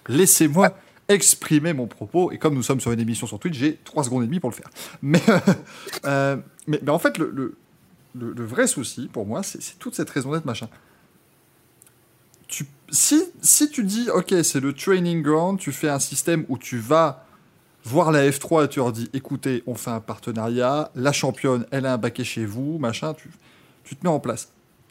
Laissez-moi 0.09 0.77
exprimer 1.09 1.73
mon 1.73 1.87
propos, 1.87 2.33
et 2.33 2.39
comme 2.39 2.55
nous 2.55 2.63
sommes 2.63 2.81
sur 2.81 2.91
une 2.93 3.01
émission 3.01 3.27
sur 3.27 3.39
Twitch, 3.39 3.57
j'ai 3.57 3.77
3 3.85 4.05
secondes 4.05 4.25
et 4.25 4.27
demie 4.27 4.41
pour 4.41 4.51
le 4.51 4.57
faire. 4.57 4.69
Mais, 5.03 5.23
euh, 6.05 6.37
en 6.89 6.99
fait, 6.99 7.19
le, 7.19 7.57
vrai 8.15 8.67
souci, 8.67 9.09
pour 9.13 9.27
moi, 9.27 9.43
c'est, 9.43 9.79
toute 9.79 9.95
cette 9.95 10.11
raison 10.11 10.33
d'être, 10.33 10.47
machin. 10.47 10.69
Si 12.91 13.71
tu 13.71 13.85
dis, 13.85 14.09
ok, 14.11 14.35
c'est 14.43 14.61
le 14.61 14.73
training 14.73 15.23
ground, 15.23 15.59
tu 15.59 15.73
fais 15.73 15.89
un 15.89 15.99
système 15.99 16.45
où 16.49 16.59
tu 16.59 16.79
vas 16.79 17.26
voir 17.87 18.11
la 18.11 18.29
F3 18.29 18.65
et 18.65 18.69
tu 18.69 18.81
leur 18.81 18.93
dis 18.93 19.09
écoutez, 19.13 19.63
on 19.67 19.75
fait 19.75 19.91
un 19.91 20.01
partenariat, 20.01 20.91
la 20.95 21.13
championne, 21.13 21.67
elle 21.71 21.87
a 21.87 21.93
un 21.95 21.99
baquet 21.99 22.25
chez 22.25 22.45
vous, 22.45 22.79
machin, 22.79 23.15
tu, 23.15 23.31
tu 23.85 23.95
te 23.95 24.05
mets 24.05 24.13
en 24.13 24.19
place. 24.19 24.49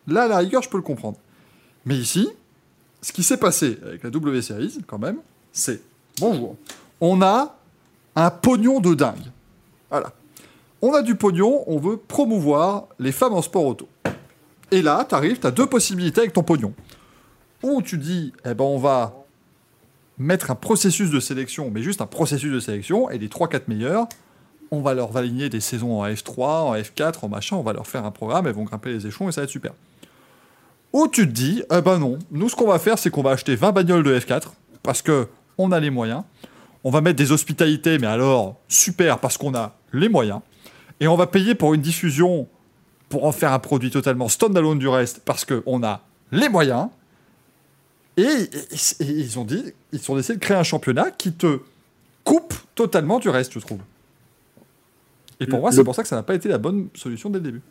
Là, 0.08 0.24
à 0.24 0.28
la 0.28 0.38
rigueur, 0.38 0.62
je 0.62 0.70
peux 0.70 0.78
le 0.78 0.84
comprendre. 0.84 1.18
Mais 1.86 1.96
ici, 1.96 2.30
ce 3.02 3.12
qui 3.12 3.24
s'est 3.24 3.38
passé 3.38 3.78
avec 3.86 4.04
la 4.04 4.10
W 4.10 4.42
Series, 4.42 4.78
quand 4.88 4.98
même, 4.98 5.18
c'est 5.52 5.82
bonjour, 6.20 6.56
on 7.02 7.22
a 7.22 7.58
un 8.16 8.30
pognon 8.30 8.80
de 8.80 8.94
dingue. 8.94 9.32
Voilà. 9.90 10.14
On 10.82 10.94
a 10.94 11.02
du 11.02 11.16
pognon, 11.16 11.64
on 11.68 11.80
veut 11.80 11.98
promouvoir 11.98 12.88
les 12.98 13.12
femmes 13.12 13.34
en 13.34 13.42
sport 13.42 13.66
auto. 13.66 13.90
Et 14.72 14.82
là, 14.82 15.06
tu 15.08 15.16
arrives, 15.16 15.40
tu 15.40 15.48
as 15.48 15.52
deux 15.52 15.68
possibilités 15.68 16.22
avec 16.22 16.34
ton 16.34 16.44
pognon. 16.44 16.74
Ou 17.62 17.82
tu 17.82 17.98
dis, 17.98 18.32
eh 18.46 18.54
ben, 18.54 18.64
on 18.64 18.78
va 18.78 19.25
mettre 20.18 20.52
un 20.52 20.56
processus 20.56 21.10
de 21.10 21.20
sélection, 21.20 21.72
mais 21.72 21.82
juste 21.82 22.02
un 22.02 22.08
processus 22.08 22.52
de 22.52 22.60
sélection, 22.60 23.10
et 23.10 23.18
les 23.18 23.28
3-4 23.28 23.64
meilleurs, 23.68 24.08
on 24.72 24.82
va 24.82 24.94
leur 24.94 25.16
aligner 25.16 25.50
des 25.50 25.60
saisons 25.60 26.02
en 26.02 26.08
F3, 26.08 26.42
en 26.42 26.76
F4, 26.76 27.16
en 27.24 27.30
machin, 27.30 27.56
on 27.56 27.62
va 27.62 27.74
leur 27.74 27.88
faire 27.88 28.06
un 28.06 28.12
programme, 28.12 28.48
elles 28.48 28.54
vont 28.54 28.64
grimper 28.64 28.92
les 28.92 29.08
échelons 29.08 29.30
et 29.30 29.32
ça 29.32 29.42
va 29.42 29.46
être 29.46 29.52
super. 29.52 29.74
Ou 30.94 31.08
tu 31.08 31.28
te 31.28 31.34
dis, 31.34 31.64
eh 31.72 31.82
ben 31.82 32.00
non, 32.00 32.20
nous 32.32 32.50
ce 32.50 32.56
qu'on 32.56 32.68
va 32.68 32.80
faire, 32.80 32.98
c'est 32.98 33.10
qu'on 33.10 33.22
va 33.22 33.32
acheter 33.32 33.56
20 33.56 33.72
bagnoles 33.74 34.04
de 34.04 34.18
F4, 34.18 34.54
parce 34.82 35.02
que 35.02 35.28
on 35.58 35.72
a 35.72 35.80
les 35.80 35.90
moyens, 35.90 36.24
on 36.84 36.90
va 36.90 37.02
mettre 37.02 37.18
des 37.18 37.32
hospitalités, 37.32 37.98
mais 38.00 38.08
alors 38.08 38.58
super, 38.68 39.20
parce 39.20 39.38
qu'on 39.38 39.56
a 39.56 39.76
les 39.94 40.10
moyens, 40.10 40.40
et 41.00 41.08
on 41.08 41.16
va 41.16 41.28
payer 41.28 41.56
pour 41.56 41.74
une 41.74 41.82
diffusion, 41.82 42.48
pour 43.10 43.26
en 43.26 43.32
faire 43.32 43.52
un 43.52 43.60
produit 43.60 43.92
totalement 43.92 44.30
standalone 44.30 44.80
du 44.80 44.88
reste, 44.88 45.22
parce 45.26 45.46
qu'on 45.46 45.84
a 45.84 46.02
les 46.32 46.50
moyens, 46.50 46.88
et, 48.18 48.22
et- 48.24 49.04
et 49.04 49.06
ils 49.12 49.38
ont 49.40 49.46
dit, 49.46 49.64
ils 49.92 50.12
ont 50.12 50.16
décidé 50.16 50.36
de 50.36 50.40
créer 50.40 50.58
un 50.58 50.64
championnat 50.64 51.12
qui 51.12 51.34
te 51.34 51.60
coupe 52.24 52.54
totalement 52.76 53.20
du 53.20 53.30
reste, 53.30 53.54
je 53.54 53.60
trouve. 53.60 53.80
Et 55.40 55.48
pour 55.48 55.58
Le- 55.58 55.62
moi, 55.62 55.72
c'est 55.72 55.84
pour 55.84 55.96
ça 55.96 56.02
que 56.04 56.08
ça 56.08 56.16
n'a 56.16 56.24
pas 56.24 56.36
été 56.36 56.48
la 56.50 56.58
bonne 56.58 56.88
solution 56.96 57.30
dès 57.30 57.40
le 57.40 57.44
début. 57.46 57.62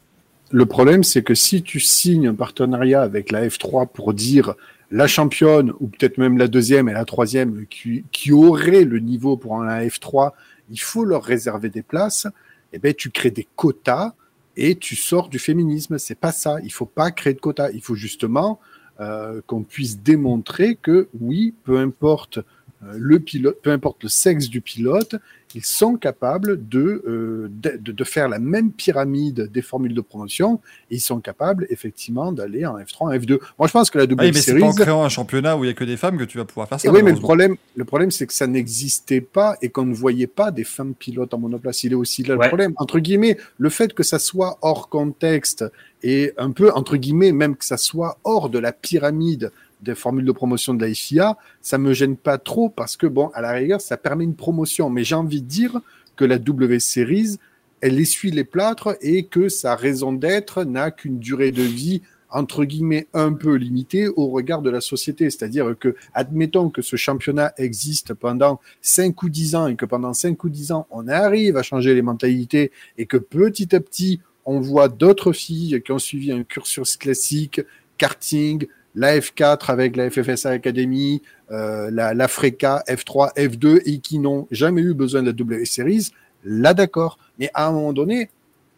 Le 0.51 0.67
problème, 0.67 1.03
c'est 1.03 1.23
que 1.23 1.35
si 1.35 1.63
tu 1.63 1.81
signes 1.81 2.29
un 2.29 2.35
partenariat 2.35 3.01
avec 3.03 3.33
la 3.33 3.47
F3 3.49 3.87
pour 3.89 4.13
dire 4.13 4.55
la 4.91 5.07
championne, 5.07 5.73
ou 5.81 5.89
peut-être 5.89 6.19
même 6.19 6.37
la 6.37 6.47
deuxième 6.47 6.89
et 6.89 6.93
la 6.93 7.05
troisième, 7.07 7.67
qui, 7.67 8.05
qui 8.13 8.31
aurait 8.33 8.85
le 8.85 8.99
niveau 8.99 9.37
pour 9.37 9.57
un 9.61 9.81
F3, 9.87 10.33
il 10.71 10.79
faut 10.81 11.05
leur 11.05 11.25
réserver 11.25 11.71
des 11.71 11.83
places, 11.83 12.27
eh 12.73 12.79
ben, 12.79 12.93
tu 12.95 13.11
crées 13.11 13.31
des 13.31 13.49
quotas 13.57 14.13
et 14.57 14.77
tu 14.77 14.95
sors 14.95 15.29
du 15.29 15.39
féminisme. 15.39 15.99
C'est 15.99 16.15
pas 16.15 16.33
ça. 16.33 16.59
Il 16.63 16.73
faut 16.73 16.87
pas 16.87 17.11
créer 17.11 17.33
de 17.35 17.41
quotas. 17.41 17.71
Il 17.71 17.81
faut 17.81 17.95
justement 17.95 18.61
euh, 19.01 19.41
qu'on 19.47 19.63
puisse 19.63 19.99
démontrer 19.99 20.77
que 20.81 21.09
oui, 21.21 21.55
peu 21.65 21.79
importe 21.79 22.39
euh, 22.39 22.93
le 22.97 23.19
pilote, 23.19 23.59
peu 23.63 23.71
importe 23.71 24.03
le 24.03 24.09
sexe 24.09 24.49
du 24.49 24.61
pilote, 24.61 25.17
ils 25.57 25.65
sont 25.65 25.97
capables 25.97 26.69
de, 26.69 27.03
euh, 27.07 27.49
de, 27.63 27.93
de- 27.93 28.05
faire 28.05 28.29
la 28.29 28.41
même 28.41 28.73
pyramide 28.73 29.49
des 29.53 29.63
formules 29.63 29.95
de 29.95 30.01
promotion 30.01 30.61
et 30.91 30.97
ils 30.97 31.01
sont 31.01 31.21
capables 31.21 31.65
effectivement 31.71 32.33
d'aller 32.33 32.67
en 32.67 32.77
F3, 32.77 32.97
en 32.99 33.11
F2. 33.13 33.39
Moi, 33.59 33.69
je 33.69 33.73
pense 33.73 33.89
que 33.89 33.99
la 33.99 34.05
Oui, 34.05 34.09
W 34.09 34.33
mais 34.35 34.41
c'est 34.41 34.59
pas 34.59 34.67
en 34.67 34.73
créant 34.75 35.05
un 35.05 35.09
championnat 35.09 35.57
où 35.57 35.63
il 35.65 35.69
y 35.69 35.71
a 35.71 35.75
que 35.75 35.85
des 35.85 35.97
femmes 35.97 36.19
que 36.19 36.25
tu 36.25 36.39
vas 36.39 36.45
pouvoir 36.45 36.69
faire 36.69 36.81
ça. 36.81 36.89
Et 36.89 36.91
oui, 36.91 37.03
mais 37.05 37.13
le 37.13 37.21
problème, 37.21 37.55
le 37.77 37.85
problème, 37.85 38.11
c'est 38.11 38.27
que 38.27 38.33
ça 38.35 38.49
n'existait 38.49 39.21
pas 39.21 39.57
et 39.63 39.69
qu'on 39.69 39.87
ne 39.87 39.95
voyait 39.95 40.27
pas 40.27 40.51
des 40.51 40.65
femmes 40.65 40.95
pilotes 40.95 41.33
en 41.35 41.39
monoplace. 41.39 41.85
Il 41.85 41.93
est 41.93 41.97
aussi 41.97 42.25
là 42.25 42.35
Ouais. 42.35 42.47
le 42.47 42.49
problème. 42.49 42.73
Entre 42.77 42.99
guillemets, 42.99 43.39
le 43.59 43.71
fait 43.71 43.95
que 43.95 44.03
ça 44.03 44.19
soit 44.19 44.59
hors 44.61 44.89
contexte 44.89 45.65
et 46.07 46.35
un 46.37 46.51
peu, 46.51 46.71
entre 46.71 46.99
guillemets, 46.99 47.33
même 47.33 47.57
que 47.57 47.65
ça 47.65 47.79
soit 47.79 48.19
hors 48.25 48.51
de 48.51 48.59
la 48.59 48.73
pyramide 48.73 49.51
des 49.81 49.95
formules 49.95 50.27
de 50.27 50.33
promotion 50.33 50.75
de 50.75 50.85
la 50.85 50.93
FIA, 50.93 51.39
ça 51.63 51.79
me 51.79 51.95
gêne 51.95 52.19
pas 52.19 52.37
trop 52.37 52.69
parce 52.69 52.99
que, 52.99 53.07
bon, 53.07 53.29
à 53.33 53.41
la 53.41 53.53
rigueur, 53.53 53.81
ça 53.81 53.97
permet 53.97 54.25
une 54.25 54.37
promotion. 54.37 54.91
Mais 54.91 55.03
j'ai 55.03 55.15
envie 55.15 55.41
de 55.41 55.49
dire 55.49 55.81
que 56.17 56.27
la 56.27 56.39
W 56.39 56.79
Series, 56.79 57.39
elle 57.81 57.99
essuie 57.99 58.31
les 58.31 58.45
plâtres 58.45 58.99
et 59.01 59.25
que 59.25 59.49
sa 59.49 59.77
raison 59.77 60.13
d'être 60.13 60.65
n'a 60.65 60.91
qu'une 60.91 61.19
durée 61.19 61.53
de 61.53 61.63
vie 61.63 62.03
entre 62.29 62.65
guillemets 62.65 63.07
un 63.15 63.33
peu 63.33 63.55
limitée 63.55 64.09
au 64.09 64.29
regard 64.29 64.61
de 64.61 64.69
la 64.69 64.83
société. 64.83 65.31
C'est-à-dire 65.31 65.75
que, 65.79 65.95
admettons 66.13 66.69
que 66.69 66.83
ce 66.83 66.97
championnat 66.97 67.55
existe 67.57 68.13
pendant 68.13 68.61
5 68.83 69.23
ou 69.23 69.29
10 69.31 69.55
ans 69.55 69.67
et 69.69 69.77
que 69.77 69.87
pendant 69.87 70.13
5 70.13 70.43
ou 70.45 70.51
10 70.51 70.73
ans, 70.73 70.87
on 70.91 71.09
arrive 71.09 71.57
à 71.57 71.63
changer 71.63 71.95
les 71.95 72.03
mentalités 72.03 72.73
et 72.99 73.07
que 73.07 73.17
petit 73.17 73.75
à 73.75 73.81
petit, 73.81 74.21
on 74.47 74.61
voit 74.61 74.89
d'autres 74.89 75.33
filles 75.33 75.83
qui 75.85 75.93
ont 75.93 75.99
suivi 75.99 76.33
un 76.33 76.43
cursus 76.43 76.97
classique, 76.97 77.61
karting, 77.99 78.67
la 78.95 79.19
F4 79.19 79.71
avec 79.71 79.97
la 79.97 80.11
FFSA 80.11 80.51
Academy, 80.51 81.23
euh, 81.51 81.91
la, 81.91 82.15
la 82.15 82.29
FRECA, 82.29 82.85
F3, 82.89 83.35
F2 83.37 83.81
et 83.87 83.99
qui 83.99 84.19
n'ont 84.19 84.47
jamais 84.51 84.83
eu 84.83 84.95
besoin 84.95 85.23
de 85.23 85.27
la 85.27 85.33
W 85.33 85.65
Series, 85.65 86.11
là 86.45 86.75
d'accord. 86.75 87.19
Mais 87.39 87.51
à 87.55 87.67
un 87.69 87.73
moment 87.73 87.93
donné, 87.93 88.31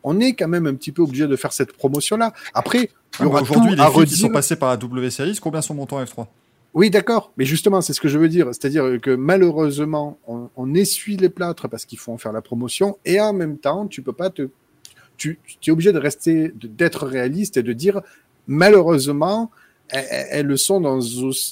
on 0.02 0.20
est 0.20 0.34
quand 0.34 0.48
même 0.48 0.66
un 0.66 0.74
petit 0.74 0.92
peu 0.92 1.02
obligé 1.02 1.26
de 1.26 1.36
faire 1.36 1.52
cette 1.52 1.72
promotion-là. 1.72 2.32
Après, 2.54 2.90
Ah, 3.18 3.26
Aujourd'hui, 3.26 3.74
les 3.74 3.80
à 3.80 3.90
filles 3.90 4.04
qui 4.06 4.16
sont 4.16 4.28
passées 4.30 4.56
par 4.56 4.70
la 4.70 4.76
W 4.76 5.10
Series, 5.10 5.38
combien 5.42 5.60
sont 5.62 5.74
montants 5.74 6.02
F3 6.02 6.26
Oui, 6.74 6.90
d'accord. 6.90 7.32
Mais 7.36 7.44
justement, 7.44 7.80
c'est 7.80 7.92
ce 7.92 8.00
que 8.00 8.08
je 8.08 8.18
veux 8.18 8.28
dire. 8.28 8.46
C'est-à-dire 8.52 9.00
que 9.02 9.10
malheureusement, 9.14 10.18
on, 10.26 10.48
on 10.56 10.74
essuie 10.74 11.16
les 11.16 11.28
plâtres 11.28 11.68
parce 11.68 11.84
qu'il 11.84 11.98
faut 11.98 12.12
en 12.12 12.18
faire 12.18 12.32
la 12.32 12.42
promotion 12.42 12.98
et 13.04 13.20
en 13.20 13.32
même 13.32 13.58
temps, 13.58 13.86
tu 13.86 14.00
peux 14.00 14.12
pas 14.12 14.30
te. 14.30 14.48
Tu, 15.16 15.38
tu 15.60 15.70
es 15.70 15.72
obligé 15.72 15.92
de 15.92 15.98
rester, 15.98 16.52
d'être 16.62 17.06
réaliste 17.06 17.56
et 17.56 17.62
de 17.62 17.72
dire, 17.72 18.00
malheureusement, 18.46 19.50
elles, 19.88 20.26
elles 20.30 20.58
sont 20.58 20.80
dans, 20.80 21.00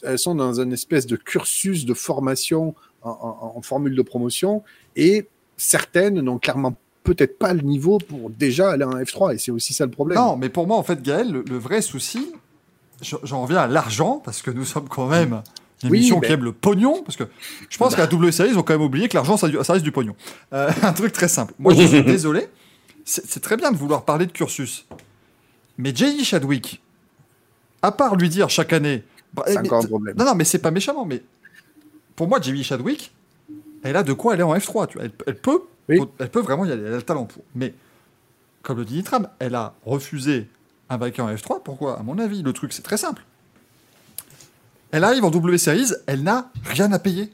elles 0.03 0.19
sont 0.19 0.35
dans 0.35 0.61
un 0.61 0.71
espèce 0.71 1.07
de 1.07 1.17
cursus 1.17 1.85
de 1.87 1.95
formation 1.95 2.75
en, 3.03 3.11
en- 3.11 3.53
en 3.59 3.63
formule 3.63 3.95
de 3.95 4.03
promotion 4.03 4.63
et 4.97 5.27
certaines 5.57 6.21
n'ont 6.21 6.39
clairement 6.39 6.75
peut-être 7.05 7.39
pas 7.39 7.53
le 7.53 7.61
niveau 7.61 7.99
pour 7.99 8.31
déjà 8.31 8.71
aller 8.73 8.85
en 8.85 8.97
F3 8.99 9.35
et 9.35 9.39
c'est 9.39 9.51
aussi 9.53 9.73
ça 9.75 9.85
le 9.85 9.91
problème. 9.91 10.19
Non, 10.19 10.37
mais 10.37 10.49
pour 10.49 10.67
moi, 10.67 10.77
en 10.77 10.83
fait, 10.83 11.03
Gaël, 11.03 11.31
le, 11.31 11.45
le 11.49 11.59
vrai 11.59 11.81
souci, 11.83 12.33
je- 13.03 13.17
j'en 13.23 13.43
reviens 13.43 13.59
à 13.59 13.67
l'argent, 13.67 14.21
parce 14.25 14.41
que 14.43 14.51
nous 14.51 14.65
sommes 14.65 14.89
quand 14.89 15.07
même 15.07 15.43
une 15.83 15.91
Oui, 15.91 15.99
émission 15.99 16.19
mais- 16.21 16.27
qui 16.27 16.33
aime 16.33 16.45
le 16.45 16.53
pognon, 16.53 17.03
parce 17.05 17.17
que 17.17 17.25
je 17.69 17.77
pense 17.77 17.95
qu'à 17.95 18.03
la 18.03 18.07
W 18.09 18.33
Series, 18.33 18.51
ils 18.53 18.59
ont 18.59 18.63
quand 18.63 18.73
même 18.73 18.83
oublié 18.83 19.09
que 19.09 19.15
l'argent, 19.17 19.37
ça, 19.37 19.49
ça 19.63 19.75
reste 19.75 19.85
du 19.85 19.93
pognon. 19.93 20.17
Euh, 20.55 20.71
un 20.83 20.93
truc 20.95 21.13
très 21.13 21.29
simple. 21.29 21.53
Moi, 21.59 21.75
je 21.75 21.83
suis 21.87 22.03
désolé, 22.03 22.49
c'est 23.05 23.41
très 23.41 23.57
bien 23.57 23.71
de 23.73 23.77
vouloir 23.77 24.05
parler 24.05 24.27
de 24.27 24.33
cursus, 24.33 24.87
mais 25.79 25.95
J.E. 25.95 26.25
Chadwick, 26.25 26.83
à 27.83 27.93
part 27.93 28.17
lui 28.17 28.29
dire 28.29 28.49
chaque 28.51 28.73
année... 28.73 29.05
bah, 29.33 29.43
c'est 29.47 29.55
mais- 29.55 29.67
encore 29.69 29.85
un 29.85 29.87
problème. 29.87 30.17
Non, 30.17 30.25
non, 30.25 30.35
mais 30.35 30.45
c'est 30.45 30.59
pas 30.59 30.71
méchamment, 30.71 31.05
mais 31.05 31.23
pour 32.17 32.29
moi, 32.29 32.41
J.B. 32.41 32.63
Chadwick, 32.63 33.13
elle 33.83 33.97
a 33.97 34.03
de 34.03 34.13
quoi 34.13 34.33
aller 34.35 34.43
en 34.43 34.55
F3. 34.55 34.87
Tu 34.89 34.95
vois. 34.95 35.05
Elle, 35.05 35.13
elle 35.27 35.37
peut, 35.37 35.61
Oui. 35.89 36.01
elle 36.19 36.31
peut 36.31 36.41
vraiment 36.41 36.65
y 36.65 36.73
aller, 36.73 36.83
elle 36.83 36.93
a 36.95 36.97
le 36.97 37.03
talent 37.03 37.25
pour. 37.27 37.43
Mais, 37.55 37.75
comme 38.63 38.79
le 38.79 38.85
dit 38.85 38.95
Nitram, 38.97 39.29
elle 39.39 39.55
a 39.55 39.75
refusé 39.85 40.49
un 40.89 40.97
vainqueur 40.97 41.27
en 41.27 41.35
F3. 41.35 41.63
Pourquoi? 41.63 41.99
À 41.99 42.03
mon 42.03 42.19
avis, 42.19 42.43
le 42.43 42.53
truc, 42.53 42.73
c'est 42.73 42.83
très 42.83 42.97
simple. 42.97 43.23
Elle 44.93 45.05
arrive 45.05 45.25
en 45.25 45.31
W 45.31 45.59
Series, 45.59 45.89
elle 46.07 46.23
n'a 46.23 46.51
rien 46.65 46.91
à 46.93 46.99
payer. 46.99 47.33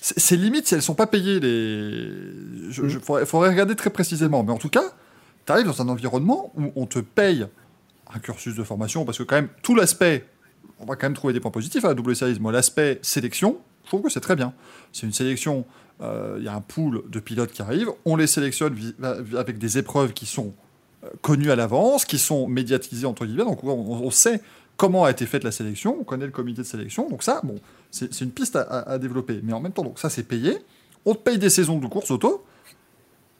C'est 0.00 0.18
c'est 0.18 0.36
limite 0.36 0.66
si 0.66 0.74
elles 0.74 0.82
sont 0.82 0.94
pas 0.94 1.06
payées. 1.06 1.40
Les... 1.40 2.08
Je, 2.70 2.88
je- 2.88 2.98
faudrait, 2.98 3.26
faudrait 3.26 3.50
regarder 3.50 3.76
très 3.76 3.90
précisément. 3.90 4.42
Mais 4.42 4.52
en 4.52 4.58
tout 4.58 4.68
cas, 4.70 4.84
tu 5.46 5.52
arrives 5.52 5.66
dans 5.66 5.82
un 5.82 5.88
environnement 5.88 6.52
où 6.56 6.72
on 6.76 6.86
te 6.86 6.98
paye 6.98 7.46
un 8.12 8.18
cursus 8.18 8.54
de 8.56 8.64
formation, 8.64 9.04
parce 9.04 9.18
que 9.18 9.22
quand 9.22 9.36
même, 9.36 9.48
tout 9.62 9.74
l'aspect, 9.74 10.26
on 10.80 10.84
va 10.84 10.96
quand 10.96 11.06
même 11.06 11.14
trouver 11.14 11.32
des 11.32 11.40
points 11.40 11.50
positifs 11.50 11.84
à 11.84 11.88
la 11.88 11.94
W 11.94 12.14
Series. 12.14 12.38
Moi, 12.40 12.50
l'aspect 12.50 12.98
sélection, 13.02 13.58
je 13.84 13.88
trouve 13.88 14.02
que 14.02 14.08
c'est 14.10 14.20
très 14.20 14.34
bien. 14.36 14.52
C'est 14.92 15.06
une 15.06 15.12
sélection, 15.12 15.64
euh, 16.00 16.36
il 16.38 16.44
y 16.44 16.48
a 16.48 16.54
un 16.54 16.60
pool 16.60 17.02
de 17.08 17.20
pilotes 17.20 17.52
qui 17.52 17.62
arrivent, 17.62 17.90
on 18.04 18.16
les 18.16 18.26
sélectionne 18.26 18.76
avec 19.36 19.58
des 19.58 19.78
épreuves 19.78 20.12
qui 20.12 20.26
sont 20.26 20.54
euh, 21.04 21.08
connues 21.22 21.50
à 21.52 21.56
l'avance, 21.56 22.04
qui 22.04 22.18
sont 22.18 22.48
médiatisées, 22.48 23.06
entre 23.06 23.26
guillemets, 23.26 23.44
donc 23.44 23.62
on, 23.62 23.68
on 23.70 24.10
sait 24.10 24.40
comment 24.76 25.04
a 25.04 25.10
été 25.10 25.24
faite 25.26 25.44
la 25.44 25.52
sélection, 25.52 25.96
on 26.00 26.04
connaît 26.04 26.26
le 26.26 26.32
comité 26.32 26.62
de 26.62 26.66
sélection, 26.66 27.08
donc 27.08 27.22
ça, 27.22 27.40
bon, 27.44 27.56
c'est 27.90 28.20
une 28.20 28.30
piste 28.30 28.56
à, 28.56 28.98
développer. 28.98 29.40
Mais 29.42 29.52
en 29.52 29.60
même 29.60 29.72
temps, 29.72 29.82
donc 29.82 29.98
ça, 29.98 30.10
c'est 30.10 30.22
payé. 30.22 30.58
On 31.04 31.14
te 31.14 31.20
paye 31.20 31.38
des 31.38 31.50
saisons 31.50 31.78
de 31.78 31.86
course 31.86 32.10
auto. 32.10 32.44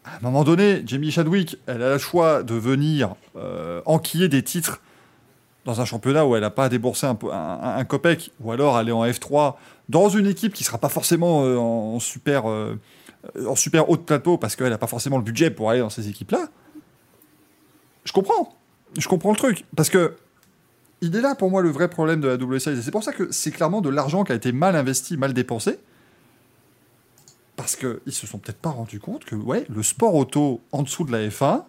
À 0.04 0.16
un 0.16 0.20
moment 0.20 0.44
donné, 0.44 0.82
Jamie 0.86 1.10
Chadwick, 1.10 1.58
elle 1.66 1.82
a 1.82 1.92
le 1.92 1.98
choix 1.98 2.42
de 2.42 2.54
venir 2.54 3.14
euh, 3.36 3.82
enquiller 3.84 4.28
des 4.28 4.42
titres 4.42 4.80
dans 5.66 5.80
un 5.80 5.84
championnat 5.84 6.24
où 6.26 6.34
elle 6.34 6.40
n'a 6.40 6.50
pas 6.50 6.68
déboursé 6.70 7.06
un- 7.06 7.18
un 7.30 7.84
copec, 7.84 8.32
ou 8.40 8.50
alors 8.50 8.76
aller 8.76 8.92
en 8.92 9.04
F3 9.04 9.56
dans 9.90 10.08
une 10.08 10.26
équipe 10.26 10.54
qui 10.54 10.62
ne 10.62 10.66
sera 10.66 10.78
pas 10.78 10.88
forcément 10.88 11.44
euh, 11.44 11.58
en, 11.58 12.00
super, 12.00 12.48
euh, 12.48 12.78
en 13.46 13.54
super 13.54 13.90
haut 13.90 13.96
de 13.98 14.02
plateau 14.02 14.38
parce 14.38 14.56
qu'elle 14.56 14.70
n'a 14.70 14.78
pas 14.78 14.86
forcément 14.86 15.18
le 15.18 15.22
budget 15.22 15.50
pour 15.50 15.68
aller 15.68 15.80
dans 15.80 15.90
ces 15.90 16.08
équipes-là. 16.08 16.48
Je 18.04 18.12
comprends. 18.12 18.56
Je 18.98 19.06
comprends 19.06 19.30
le 19.32 19.36
truc. 19.36 19.66
Parce 19.76 19.90
que 19.90 20.16
il 21.02 21.14
est 21.16 21.20
là 21.20 21.34
pour 21.34 21.50
moi 21.50 21.62
le 21.62 21.70
vrai 21.70 21.88
problème 21.88 22.20
de 22.20 22.28
la 22.28 22.34
WSL. 22.36 22.78
Et 22.78 22.82
c'est 22.82 22.90
pour 22.90 23.04
ça 23.04 23.12
que 23.12 23.30
c'est 23.32 23.50
clairement 23.50 23.80
de 23.80 23.88
l'argent 23.88 24.24
qui 24.24 24.32
a 24.32 24.34
été 24.34 24.52
mal 24.52 24.76
investi, 24.76 25.16
mal 25.16 25.32
dépensé. 25.32 25.78
Parce 27.56 27.76
qu'ils 27.76 28.12
se 28.12 28.26
sont 28.26 28.38
peut-être 28.38 28.58
pas 28.58 28.70
rendus 28.70 29.00
compte 29.00 29.24
que 29.24 29.34
ouais, 29.34 29.66
le 29.68 29.82
sport 29.82 30.14
auto 30.14 30.60
en 30.72 30.82
dessous 30.82 31.04
de 31.04 31.12
la 31.12 31.26
F1, 31.28 31.64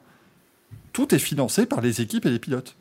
tout 0.93 1.13
est 1.13 1.19
financé 1.19 1.65
par 1.65 1.81
les 1.81 2.01
équipes 2.01 2.25
et 2.25 2.29
les 2.29 2.39
pilotes. 2.39 2.75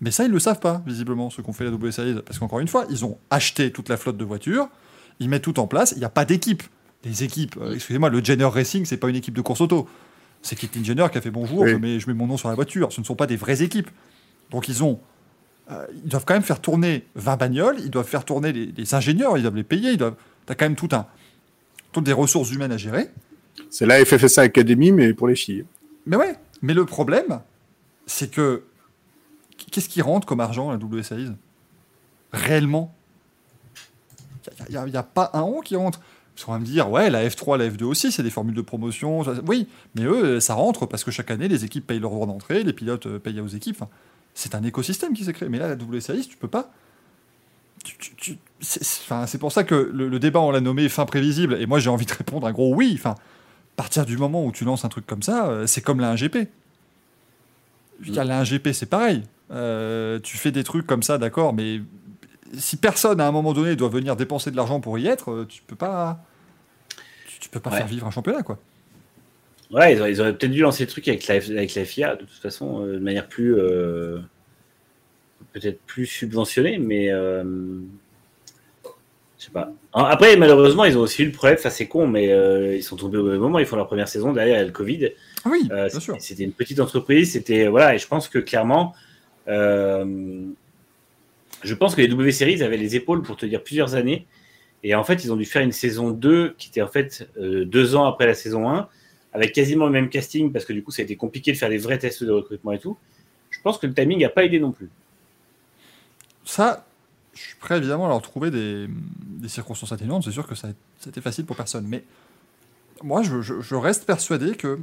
Mais 0.00 0.10
ça, 0.10 0.24
ils 0.24 0.28
ne 0.28 0.32
le 0.34 0.38
savent 0.40 0.60
pas, 0.60 0.82
visiblement, 0.86 1.30
ceux 1.30 1.42
qui 1.42 1.48
ont 1.50 1.52
fait 1.52 1.64
la 1.64 1.70
W 1.70 1.90
Series. 1.92 2.20
Parce 2.24 2.38
qu'encore 2.38 2.60
une 2.60 2.68
fois, 2.68 2.84
ils 2.90 3.04
ont 3.04 3.18
acheté 3.30 3.72
toute 3.72 3.88
la 3.88 3.96
flotte 3.96 4.16
de 4.16 4.24
voitures, 4.24 4.68
ils 5.18 5.28
mettent 5.28 5.42
tout 5.42 5.58
en 5.60 5.66
place, 5.66 5.92
il 5.92 5.98
n'y 5.98 6.04
a 6.04 6.08
pas 6.10 6.24
d'équipe. 6.24 6.62
Les 7.04 7.22
équipes, 7.22 7.56
euh, 7.60 7.74
excusez-moi, 7.74 8.10
le 8.10 8.22
Jenner 8.22 8.44
Racing, 8.44 8.84
c'est 8.84 8.96
pas 8.96 9.08
une 9.08 9.16
équipe 9.16 9.34
de 9.34 9.40
course 9.40 9.60
auto. 9.60 9.88
C'est 10.42 10.56
Caitlyn 10.56 10.84
Jenner 10.84 11.06
qui 11.10 11.18
a 11.18 11.20
fait 11.20 11.30
bonjour, 11.30 11.60
Oui. 11.60 11.70
je, 11.70 11.76
mets, 11.76 12.00
je 12.00 12.06
mets 12.08 12.14
mon 12.14 12.26
nom 12.26 12.36
sur 12.36 12.48
la 12.48 12.54
voiture. 12.54 12.92
Ce 12.92 13.00
ne 13.00 13.04
sont 13.06 13.14
pas 13.14 13.26
des 13.26 13.36
vraies 13.36 13.62
équipes. 13.62 13.90
Donc 14.50 14.68
ils 14.68 14.82
ont. 14.84 15.00
Euh, 15.70 15.86
ils 15.94 16.08
doivent 16.08 16.24
quand 16.26 16.34
même 16.34 16.42
faire 16.42 16.60
tourner 16.60 17.04
20 17.14 17.36
bagnoles, 17.36 17.76
ils 17.80 17.90
doivent 17.90 18.06
faire 18.06 18.24
tourner 18.24 18.52
les, 18.52 18.66
les 18.66 18.94
ingénieurs, 18.94 19.36
ils 19.38 19.42
doivent 19.42 19.56
les 19.56 19.64
payer, 19.64 19.92
ils 19.92 19.96
doivent. 19.96 20.16
T'as 20.46 20.54
quand 20.54 20.66
même 20.66 20.76
tout 20.76 20.88
un. 20.92 21.06
Toutes 21.92 22.04
des 22.04 22.12
ressources 22.12 22.50
humaines 22.52 22.72
à 22.72 22.76
gérer. 22.76 23.10
C'est 23.70 23.86
la 23.86 24.04
FFSA 24.04 24.42
Academy, 24.42 24.92
mais 24.92 25.14
pour 25.14 25.28
les 25.28 25.36
filles. 25.36 25.64
Mais 26.06 26.16
ouais, 26.16 26.34
mais 26.60 26.74
le 26.74 26.84
problème, 26.84 27.40
c'est 28.06 28.30
que 28.30 28.64
qu'est-ce 29.70 29.88
qui 29.88 30.02
rentre 30.02 30.26
comme 30.26 30.40
argent 30.40 30.68
à 30.70 30.72
la 30.72 30.78
W 30.78 31.02
Series 31.02 31.30
Réellement? 32.32 32.94
Il 34.68 34.78
n'y 34.84 34.96
a, 34.96 35.02
pas 35.02 35.30
un 35.32 35.40
rond 35.40 35.60
qui 35.60 35.76
rentre. 35.76 36.00
Parce 36.34 36.44
qu'on 36.44 36.52
va 36.52 36.58
me 36.58 36.64
dire, 36.64 36.90
ouais, 36.90 37.10
la 37.10 37.26
F3, 37.26 37.56
la 37.56 37.68
F2 37.68 37.84
aussi, 37.84 38.10
c'est 38.10 38.22
des 38.24 38.30
formules 38.30 38.56
de 38.56 38.60
promotion. 38.60 39.22
ça- 39.22 39.34
Oui, 39.46 39.68
mais 39.94 40.02
eux, 40.02 40.40
ça 40.40 40.54
rentre 40.54 40.84
parce 40.86 41.04
que 41.04 41.10
chaque 41.12 41.30
année, 41.30 41.46
les 41.48 41.64
équipes 41.64 41.86
payent 41.86 42.00
leur 42.00 42.10
droit 42.10 42.26
d'entrée, 42.26 42.64
les 42.64 42.72
pilotes 42.72 43.06
euh, 43.06 43.18
payent 43.20 43.40
aux 43.40 43.46
équipes. 43.46 43.76
Enfin, 43.80 43.88
c'est 44.34 44.54
un 44.54 44.62
écosystème 44.62 45.14
qui 45.14 45.24
s'est 45.24 45.32
créé. 45.32 45.48
Mais 45.48 45.58
là, 45.58 45.68
la 45.68 45.76
W 45.76 46.00
Series, 46.00 46.26
tu 46.28 46.36
peux 46.36 46.48
pas. 46.48 46.70
c'est 47.84 48.82
c'est- 48.82 49.00
enfin, 49.04 49.26
c'est 49.26 49.38
pour 49.38 49.52
ça 49.52 49.64
que 49.64 49.74
le, 49.74 50.08
le 50.08 50.18
débat, 50.18 50.40
on 50.40 50.50
l'a 50.50 50.60
nommé 50.60 50.88
fin 50.88 51.04
prévisible. 51.06 51.56
Et 51.60 51.66
moi, 51.66 51.78
j'ai 51.78 51.90
envie 51.90 52.06
de 52.06 52.12
répondre 52.12 52.46
un 52.46 52.52
gros 52.52 52.74
oui. 52.74 52.92
Enfin, 52.98 53.10
à 53.12 53.76
partir 53.76 54.06
du 54.06 54.16
moment 54.16 54.44
où 54.44 54.52
tu 54.52 54.64
lances 54.64 54.84
un 54.84 54.88
truc 54.88 55.06
comme 55.06 55.22
ça, 55.22 55.46
euh, 55.48 55.66
c'est 55.66 55.80
comme 55.82 56.00
la 56.00 56.14
1GP. 56.14 56.48
Je 58.00 58.06
veux 58.06 58.12
dire, 58.12 58.24
la 58.24 58.42
1GP, 58.42 58.72
c'est 58.72 58.86
pareil. 58.86 59.22
Euh, 59.50 60.18
tu 60.20 60.36
fais 60.38 60.50
des 60.50 60.64
trucs 60.64 60.86
comme 60.86 61.02
ça, 61.02 61.18
d'accord, 61.18 61.52
mais 61.52 61.80
si 62.56 62.76
personne 62.76 63.20
à 63.20 63.26
un 63.28 63.32
moment 63.32 63.52
donné 63.52 63.76
doit 63.76 63.88
venir 63.88 64.16
dépenser 64.16 64.50
de 64.50 64.56
l'argent 64.56 64.80
pour 64.80 64.98
y 64.98 65.06
être, 65.06 65.30
euh, 65.30 65.46
tu 65.48 65.62
peux 65.66 65.76
pas, 65.76 66.24
tu, 67.28 67.38
tu 67.40 67.48
peux 67.50 67.60
pas 67.60 67.70
Ouais. 67.70 67.76
faire 67.78 67.86
vivre 67.86 68.06
un 68.06 68.10
championnat, 68.10 68.42
quoi. 68.42 68.58
Ouais, 69.74 69.94
ils 69.94 70.00
auraient, 70.00 70.12
ils 70.12 70.20
auraient 70.20 70.34
peut-être 70.36 70.52
dû 70.52 70.60
lancer 70.60 70.84
le 70.84 70.90
truc 70.90 71.06
avec 71.08 71.26
la, 71.26 71.38
F- 71.40 71.50
avec 71.50 71.74
la 71.74 71.84
FIA, 71.84 72.14
de 72.16 72.20
toute 72.20 72.30
façon, 72.40 72.86
euh, 72.86 72.94
de 72.94 72.98
manière 72.98 73.26
plus. 73.28 73.56
euh, 73.58 74.18
peut-être 75.52 75.80
plus 75.82 76.06
subventionnée, 76.06 76.78
mais. 76.78 77.10
euh, 77.12 77.42
je 79.38 79.44
sais 79.46 79.50
pas. 79.50 79.72
En- 79.92 80.04
Après, 80.04 80.36
malheureusement, 80.36 80.84
ils 80.84 80.96
ont 80.96 81.02
aussi 81.02 81.22
eu 81.22 81.26
le 81.26 81.32
problème, 81.32 81.58
ça 81.58 81.70
c'est 81.70 81.86
con, 81.86 82.06
mais 82.06 82.32
euh, 82.32 82.76
ils 82.76 82.82
sont 82.82 82.96
tombés 82.96 83.18
au 83.18 83.24
même 83.24 83.38
moment, 83.40 83.58
ils 83.58 83.66
font 83.66 83.76
leur 83.76 83.86
première 83.86 84.08
saison, 84.08 84.32
derrière 84.32 84.56
il 84.56 84.58
y 84.58 84.62
a 84.62 84.64
le 84.66 84.72
Covid. 84.72 85.10
Ah 85.44 85.48
oui, 85.50 85.68
bien 85.90 86.00
sûr. 86.00 86.16
c'était- 86.20 86.44
une 86.44 86.52
petite 86.52 86.80
entreprise, 86.80 87.32
c'était 87.32 87.66
voilà, 87.66 87.94
et 87.94 87.98
je 87.98 88.06
pense 88.06 88.28
que 88.28 88.38
clairement, 88.38 88.94
je 91.62 91.74
pense 91.74 91.94
que 91.94 92.00
les 92.00 92.08
W 92.08 92.32
Series 92.32 92.62
avaient 92.62 92.76
les 92.76 92.96
épaules 92.96 93.22
pour 93.22 93.36
te 93.36 93.46
dire 93.46 93.62
plusieurs 93.62 93.94
années. 93.94 94.26
Et 94.82 94.94
en 94.94 95.02
fait, 95.04 95.24
ils 95.24 95.32
ont 95.32 95.36
dû 95.36 95.44
faire 95.46 95.62
une 95.62 95.72
saison 95.72 96.10
2 96.10 96.54
qui 96.58 96.68
était 96.68 96.82
en 96.82 96.88
fait 96.88 97.28
deux 97.38 97.94
ans 97.96 98.04
après 98.06 98.26
la 98.26 98.34
saison 98.34 98.68
1, 98.68 98.88
avec 99.34 99.52
quasiment 99.52 99.84
le 99.86 99.92
même 99.92 100.08
casting, 100.08 100.50
parce 100.52 100.64
que 100.64 100.72
du 100.72 100.82
coup, 100.82 100.90
ça 100.92 101.02
a 101.02 101.04
été 101.04 101.16
compliqué 101.16 101.52
de 101.52 101.56
faire 101.58 101.68
des 101.68 101.76
vrais 101.78 101.98
tests 101.98 102.24
de 102.24 102.30
recrutement 102.30 102.72
et 102.72 102.78
tout. 102.78 102.96
Je 103.50 103.60
pense 103.60 103.76
que 103.78 103.86
le 103.86 103.92
timing 103.92 104.20
n'a 104.22 104.28
pas 104.30 104.44
aidé 104.44 104.58
non 104.60 104.72
plus. 104.72 104.88
Ça, 106.44 106.86
je 107.34 107.40
suis 107.40 107.56
prêt 107.56 107.76
évidemment 107.78 108.06
à 108.06 108.08
leur 108.08 108.22
trouver 108.22 108.50
des, 108.50 108.86
des 108.88 109.48
circonstances 109.48 109.92
atténuantes. 109.92 110.24
C'est 110.24 110.30
sûr 110.30 110.46
que 110.46 110.54
ça, 110.54 110.68
été 111.06 111.20
facile 111.20 111.44
pour 111.44 111.56
personne. 111.56 111.86
Mais 111.88 112.04
moi, 113.02 113.22
je, 113.22 113.42
je- 113.42 113.60
je 113.60 113.74
reste 113.74 114.04
persuadé 114.06 114.54
que 114.56 114.78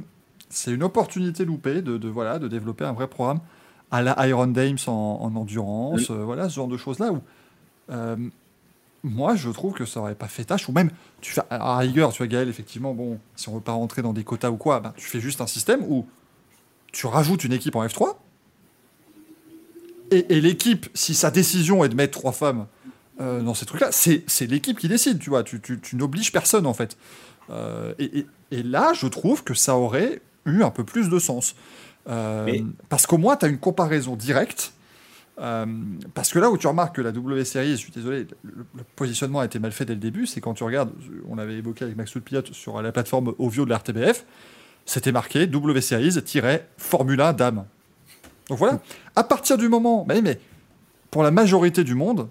c'est 0.48 0.72
une 0.72 0.82
opportunité 0.82 1.44
loupée 1.44 1.80
de, 1.82 1.96
de, 1.96 2.08
voilà, 2.08 2.38
de 2.38 2.48
développer 2.48 2.84
un 2.84 2.92
vrai 2.92 3.08
programme 3.08 3.40
à 3.90 4.02
la 4.02 4.26
Iron 4.28 4.46
Dames 4.48 4.78
en, 4.86 5.18
en 5.22 5.34
endurance, 5.36 6.10
euh, 6.10 6.24
voilà, 6.24 6.48
ce 6.48 6.54
genre 6.56 6.68
de 6.68 6.76
choses-là 6.76 7.12
où 7.12 7.20
euh, 7.90 8.16
moi, 9.04 9.34
je 9.34 9.50
trouve 9.50 9.72
que 9.74 9.84
ça 9.84 10.00
aurait 10.00 10.14
pas 10.14 10.28
fait 10.28 10.44
tâche. 10.44 10.68
Ou 10.68 10.72
même, 10.72 10.90
tu 11.20 11.32
fais, 11.32 11.42
à 11.50 11.76
rigueur, 11.78 12.12
tu 12.12 12.18
vois, 12.18 12.26
Gaël, 12.28 12.48
effectivement, 12.48 12.94
bon, 12.94 13.18
si 13.36 13.48
on 13.48 13.54
veut 13.54 13.60
pas 13.60 13.72
rentrer 13.72 14.02
dans 14.02 14.12
des 14.12 14.24
quotas 14.24 14.50
ou 14.50 14.56
quoi, 14.56 14.80
ben, 14.80 14.92
tu 14.96 15.06
fais 15.06 15.20
juste 15.20 15.40
un 15.40 15.46
système 15.46 15.82
où 15.88 16.06
tu 16.92 17.06
rajoutes 17.06 17.44
une 17.44 17.52
équipe 17.52 17.74
en 17.76 17.84
F3. 17.84 18.16
Et, 20.10 20.36
et 20.36 20.40
l'équipe, 20.40 20.88
si 20.94 21.14
sa 21.14 21.30
décision 21.30 21.84
est 21.84 21.88
de 21.88 21.94
mettre 21.94 22.18
trois 22.18 22.32
femmes 22.32 22.66
euh, 23.20 23.40
dans 23.40 23.54
ces 23.54 23.66
trucs-là, 23.66 23.88
c'est 23.92 24.24
c'est 24.26 24.46
l'équipe 24.46 24.78
qui 24.78 24.88
décide, 24.88 25.18
tu 25.18 25.30
vois. 25.30 25.42
Tu, 25.42 25.60
tu, 25.60 25.80
tu 25.80 25.96
n'obliges 25.96 26.32
personne, 26.32 26.66
en 26.66 26.74
fait. 26.74 26.96
Euh, 27.50 27.94
et, 27.98 28.18
et- 28.20 28.26
et 28.50 28.62
là, 28.62 28.92
je 28.94 29.06
trouve 29.06 29.42
que 29.44 29.54
ça 29.54 29.76
aurait 29.76 30.20
eu 30.44 30.62
un 30.62 30.70
peu 30.70 30.84
plus 30.84 31.08
de 31.08 31.18
sens. 31.18 31.54
Euh, 32.08 32.44
Mais- 32.44 32.62
Parce 32.90 33.06
qu'au 33.06 33.16
moins, 33.16 33.36
tu 33.36 33.46
as 33.46 33.48
une 33.48 33.58
comparaison 33.58 34.14
directe. 34.16 34.74
Euh, 35.40 35.66
parce 36.14 36.30
que 36.30 36.38
là 36.38 36.50
où 36.50 36.58
tu 36.58 36.66
remarques 36.66 36.96
que 36.96 37.00
la 37.02 37.10
W 37.10 37.44
Series, 37.44 37.70
je 37.72 37.76
suis 37.76 37.90
désolé, 37.92 38.26
le, 38.44 38.52
le 38.76 38.84
positionnement 38.96 39.40
a 39.40 39.46
été 39.46 39.58
mal 39.58 39.72
fait 39.72 39.84
dès 39.86 39.94
le 39.94 40.00
début, 40.00 40.26
c'est 40.26 40.40
quand 40.40 40.52
tu 40.54 40.62
regardes, 40.62 40.90
on 41.28 41.36
l'avait 41.36 41.54
évoqué 41.54 41.84
avec 41.84 41.96
Max 41.96 42.12
Pilote 42.24 42.52
sur 42.52 42.80
la 42.82 42.92
plateforme 42.92 43.32
Ovio 43.38 43.64
de 43.64 43.70
la 43.70 43.78
RTBF, 43.78 44.24
c'était 44.84 45.10
marqué 45.12 45.46
W 45.46 45.80
Series-Formula 45.80 47.32
Dame. 47.32 47.64
Donc 48.48 48.58
voilà, 48.58 48.80
à 49.16 49.24
partir 49.24 49.56
du 49.56 49.68
moment, 49.68 50.04
mais, 50.06 50.20
mais 50.20 50.38
pour 51.10 51.22
la 51.22 51.30
majorité 51.30 51.84
du 51.84 51.94
monde, 51.94 52.28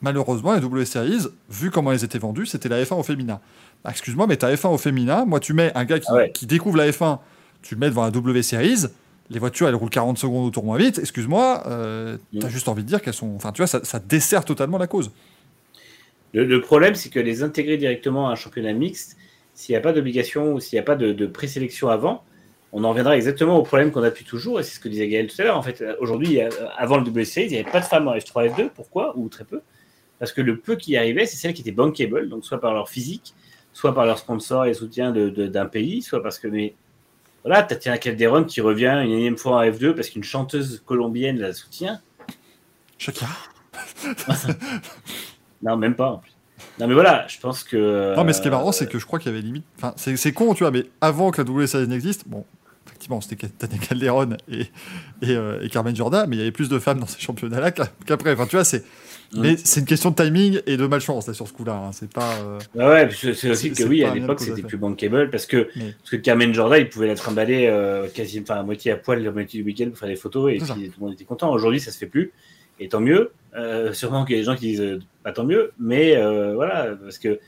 malheureusement, 0.00 0.52
les 0.54 0.60
W 0.60 0.84
Series, 0.84 1.28
vu 1.48 1.70
comment 1.70 1.92
elles 1.92 2.04
étaient 2.04 2.18
vendues, 2.18 2.46
c'était 2.46 2.68
la 2.68 2.82
F1 2.82 2.94
au 2.96 3.02
féminin. 3.02 3.40
Bah, 3.84 3.90
Excuse-moi, 3.90 4.26
mais 4.26 4.36
ta 4.36 4.52
F1 4.52 4.68
au 4.68 4.78
féminin, 4.78 5.24
moi 5.24 5.40
tu 5.40 5.54
mets 5.54 5.72
un 5.74 5.84
gars 5.84 5.98
qui, 6.00 6.06
Ah 6.10 6.14
ouais. 6.16 6.32
qui 6.32 6.46
découvre 6.46 6.76
la 6.76 6.90
F1, 6.90 7.18
tu 7.62 7.74
le 7.76 7.80
mets 7.80 7.88
devant 7.88 8.02
la 8.04 8.10
W 8.10 8.42
Series, 8.42 8.86
les 9.32 9.38
voitures 9.38 9.68
elles 9.68 9.74
roulent 9.74 9.90
40 9.90 10.18
secondes 10.18 10.46
au 10.46 10.50
tour 10.50 10.64
moins 10.64 10.78
vite, 10.78 10.98
excuse-moi, 10.98 11.64
euh, 11.66 12.16
t'as 12.38 12.48
juste 12.48 12.68
envie 12.68 12.82
de 12.82 12.88
dire 12.88 13.02
qu'elles 13.02 13.14
sont. 13.14 13.34
Enfin, 13.34 13.52
tu 13.52 13.58
vois, 13.58 13.66
ça, 13.66 13.84
ça 13.84 13.98
dessert 13.98 14.44
totalement 14.44 14.78
la 14.78 14.86
cause. 14.86 15.10
Le, 16.32 16.44
le 16.44 16.60
problème, 16.60 16.94
c'est 16.94 17.10
que 17.10 17.20
les 17.20 17.42
intégrer 17.42 17.76
directement 17.76 18.28
à 18.28 18.32
un 18.32 18.34
championnat 18.36 18.72
mixte, 18.72 19.16
s'il 19.54 19.72
n'y 19.72 19.76
a 19.76 19.80
pas 19.80 19.92
d'obligation 19.92 20.54
ou 20.54 20.60
s'il 20.60 20.76
n'y 20.76 20.80
a 20.80 20.84
pas 20.84 20.96
de, 20.96 21.12
de 21.12 21.26
présélection 21.26 21.88
avant, 21.88 22.24
on 22.72 22.84
en 22.84 22.90
reviendra 22.90 23.16
exactement 23.16 23.58
au 23.58 23.62
problème 23.62 23.90
qu'on 23.90 24.02
a 24.02 24.08
depuis 24.08 24.24
toujours, 24.24 24.58
et 24.58 24.62
c'est 24.62 24.76
ce 24.76 24.80
que 24.80 24.88
disait 24.88 25.08
Gaël 25.08 25.26
tout 25.26 25.40
à 25.40 25.44
l'heure. 25.44 25.58
En 25.58 25.62
fait, 25.62 25.84
aujourd'hui, 26.00 26.40
avant 26.76 26.96
le 26.96 27.04
WC, 27.04 27.42
il 27.42 27.48
n'y 27.48 27.58
avait 27.58 27.70
pas 27.70 27.80
de 27.80 27.84
femmes 27.84 28.08
en 28.08 28.14
F3 28.14 28.48
F2. 28.48 28.70
Pourquoi 28.74 29.12
Ou 29.18 29.28
très 29.28 29.44
peu? 29.44 29.60
Parce 30.18 30.32
que 30.32 30.40
le 30.40 30.56
peu 30.56 30.76
qui 30.76 30.92
y 30.92 30.96
arrivait, 30.96 31.26
c'est 31.26 31.36
celles 31.36 31.52
qui 31.52 31.60
étaient 31.62 31.72
bankable, 31.72 32.28
donc 32.28 32.44
soit 32.44 32.60
par 32.60 32.72
leur 32.72 32.88
physique, 32.88 33.34
soit 33.72 33.94
par 33.94 34.06
leur 34.06 34.18
sponsor 34.18 34.64
et 34.66 34.74
soutien 34.74 35.12
d'un 35.12 35.66
pays, 35.66 36.00
soit 36.00 36.22
parce 36.22 36.38
que. 36.38 36.48
Mais 36.48 36.74
voilà, 37.44 37.62
Tatiana 37.62 37.98
Calderon 37.98 38.44
qui 38.44 38.60
revient 38.60 39.00
une 39.04 39.10
énième 39.10 39.36
fois 39.36 39.56
en 39.56 39.62
F2 39.62 39.94
parce 39.94 40.08
qu'une 40.08 40.24
chanteuse 40.24 40.82
colombienne 40.86 41.38
la 41.38 41.52
soutient. 41.52 42.00
Shakira. 42.98 43.30
Non, 45.62 45.76
même 45.76 45.94
pas. 45.94 46.10
en 46.10 46.18
plus. 46.18 46.32
Non, 46.80 46.88
mais 46.88 46.94
voilà, 46.94 47.26
je 47.28 47.38
pense 47.38 47.62
que. 47.62 48.16
Non, 48.16 48.24
mais 48.24 48.32
ce 48.32 48.40
qui 48.40 48.48
est 48.48 48.50
euh, 48.50 48.54
marrant, 48.54 48.72
c'est 48.72 48.88
que 48.88 48.98
je 48.98 49.06
crois 49.06 49.20
qu'il 49.20 49.30
y 49.30 49.34
avait 49.34 49.42
limite. 49.42 49.64
Enfin, 49.76 49.94
c'est 49.96 50.32
con, 50.32 50.54
tu 50.54 50.64
vois, 50.64 50.72
mais 50.72 50.86
avant 51.00 51.30
que 51.30 51.38
la 51.38 51.44
W 51.44 51.66
Series 51.68 51.86
n'existe, 51.86 52.26
bon, 52.26 52.44
effectivement, 52.86 53.20
c'était 53.20 53.46
Tania 53.48 53.78
Calderon 53.78 54.30
et, 54.48 54.62
et, 55.22 55.30
euh, 55.30 55.60
et 55.62 55.68
Carmen 55.68 55.94
Jordan, 55.94 56.26
mais 56.28 56.36
il 56.36 56.38
y 56.40 56.42
avait 56.42 56.50
plus 56.50 56.68
de 56.68 56.78
femmes 56.78 56.98
dans 56.98 57.06
ces 57.06 57.20
championnats-là 57.20 57.70
qu'après. 57.70 58.32
Enfin, 58.32 58.46
tu 58.46 58.56
vois, 58.56 58.64
c'est. 58.64 58.84
Mais 59.34 59.56
c'est 59.56 59.80
une 59.80 59.86
question 59.86 60.10
de 60.10 60.14
timing 60.16 60.60
et 60.66 60.76
de 60.76 60.86
malchance, 60.86 61.26
là, 61.26 61.34
sur 61.34 61.48
ce 61.48 61.52
coup-là. 61.52 61.74
hein. 61.74 61.90
C'est 61.92 62.12
pas. 62.12 62.34
euh, 62.44 62.58
Ouais, 62.74 62.84
ouais, 63.06 63.08
c'est 63.12 63.34
C'est- 63.54 63.70
que 63.70 63.84
oui, 63.84 64.02
pas 64.02 64.10
à 64.10 64.14
l'époque, 64.14 64.40
c'était 64.40 64.62
plus 64.62 64.76
bankable 64.76 65.30
parce 65.30 65.46
que, 65.46 65.68
parce 65.74 66.10
que 66.10 66.16
Carmen 66.16 66.52
Jordan, 66.52 66.80
il 66.80 66.88
pouvait 66.88 67.06
la 67.06 67.14
trimballer 67.14 67.66
euh, 67.66 68.08
quasi, 68.08 68.40
enfin, 68.40 68.56
à 68.60 68.62
moitié 68.62 68.92
à 68.92 68.96
poil 68.96 69.22
la 69.22 69.30
moitié 69.30 69.60
du 69.60 69.66
week-end 69.66 69.88
pour 69.90 69.98
faire 69.98 70.08
des 70.08 70.16
photos 70.16 70.52
et 70.52 70.60
ça. 70.60 70.74
puis 70.74 70.88
tout 70.90 71.00
le 71.00 71.04
monde 71.06 71.14
était 71.14 71.24
content. 71.24 71.50
Aujourd'hui, 71.52 71.80
ça 71.80 71.90
se 71.90 71.98
fait 71.98 72.06
plus. 72.06 72.32
Et 72.80 72.88
tant 72.88 73.00
mieux. 73.00 73.32
Euh, 73.56 73.92
sûrement 73.92 74.24
qu'il 74.24 74.36
y 74.36 74.38
a 74.38 74.42
des 74.42 74.46
gens 74.46 74.54
qui 74.56 74.66
disent 74.66 74.80
euh, 74.80 75.00
pas 75.22 75.32
tant 75.32 75.44
mieux, 75.44 75.72
mais 75.78 76.16
voilà, 76.54 76.96
parce 77.02 77.18
que 77.18 77.38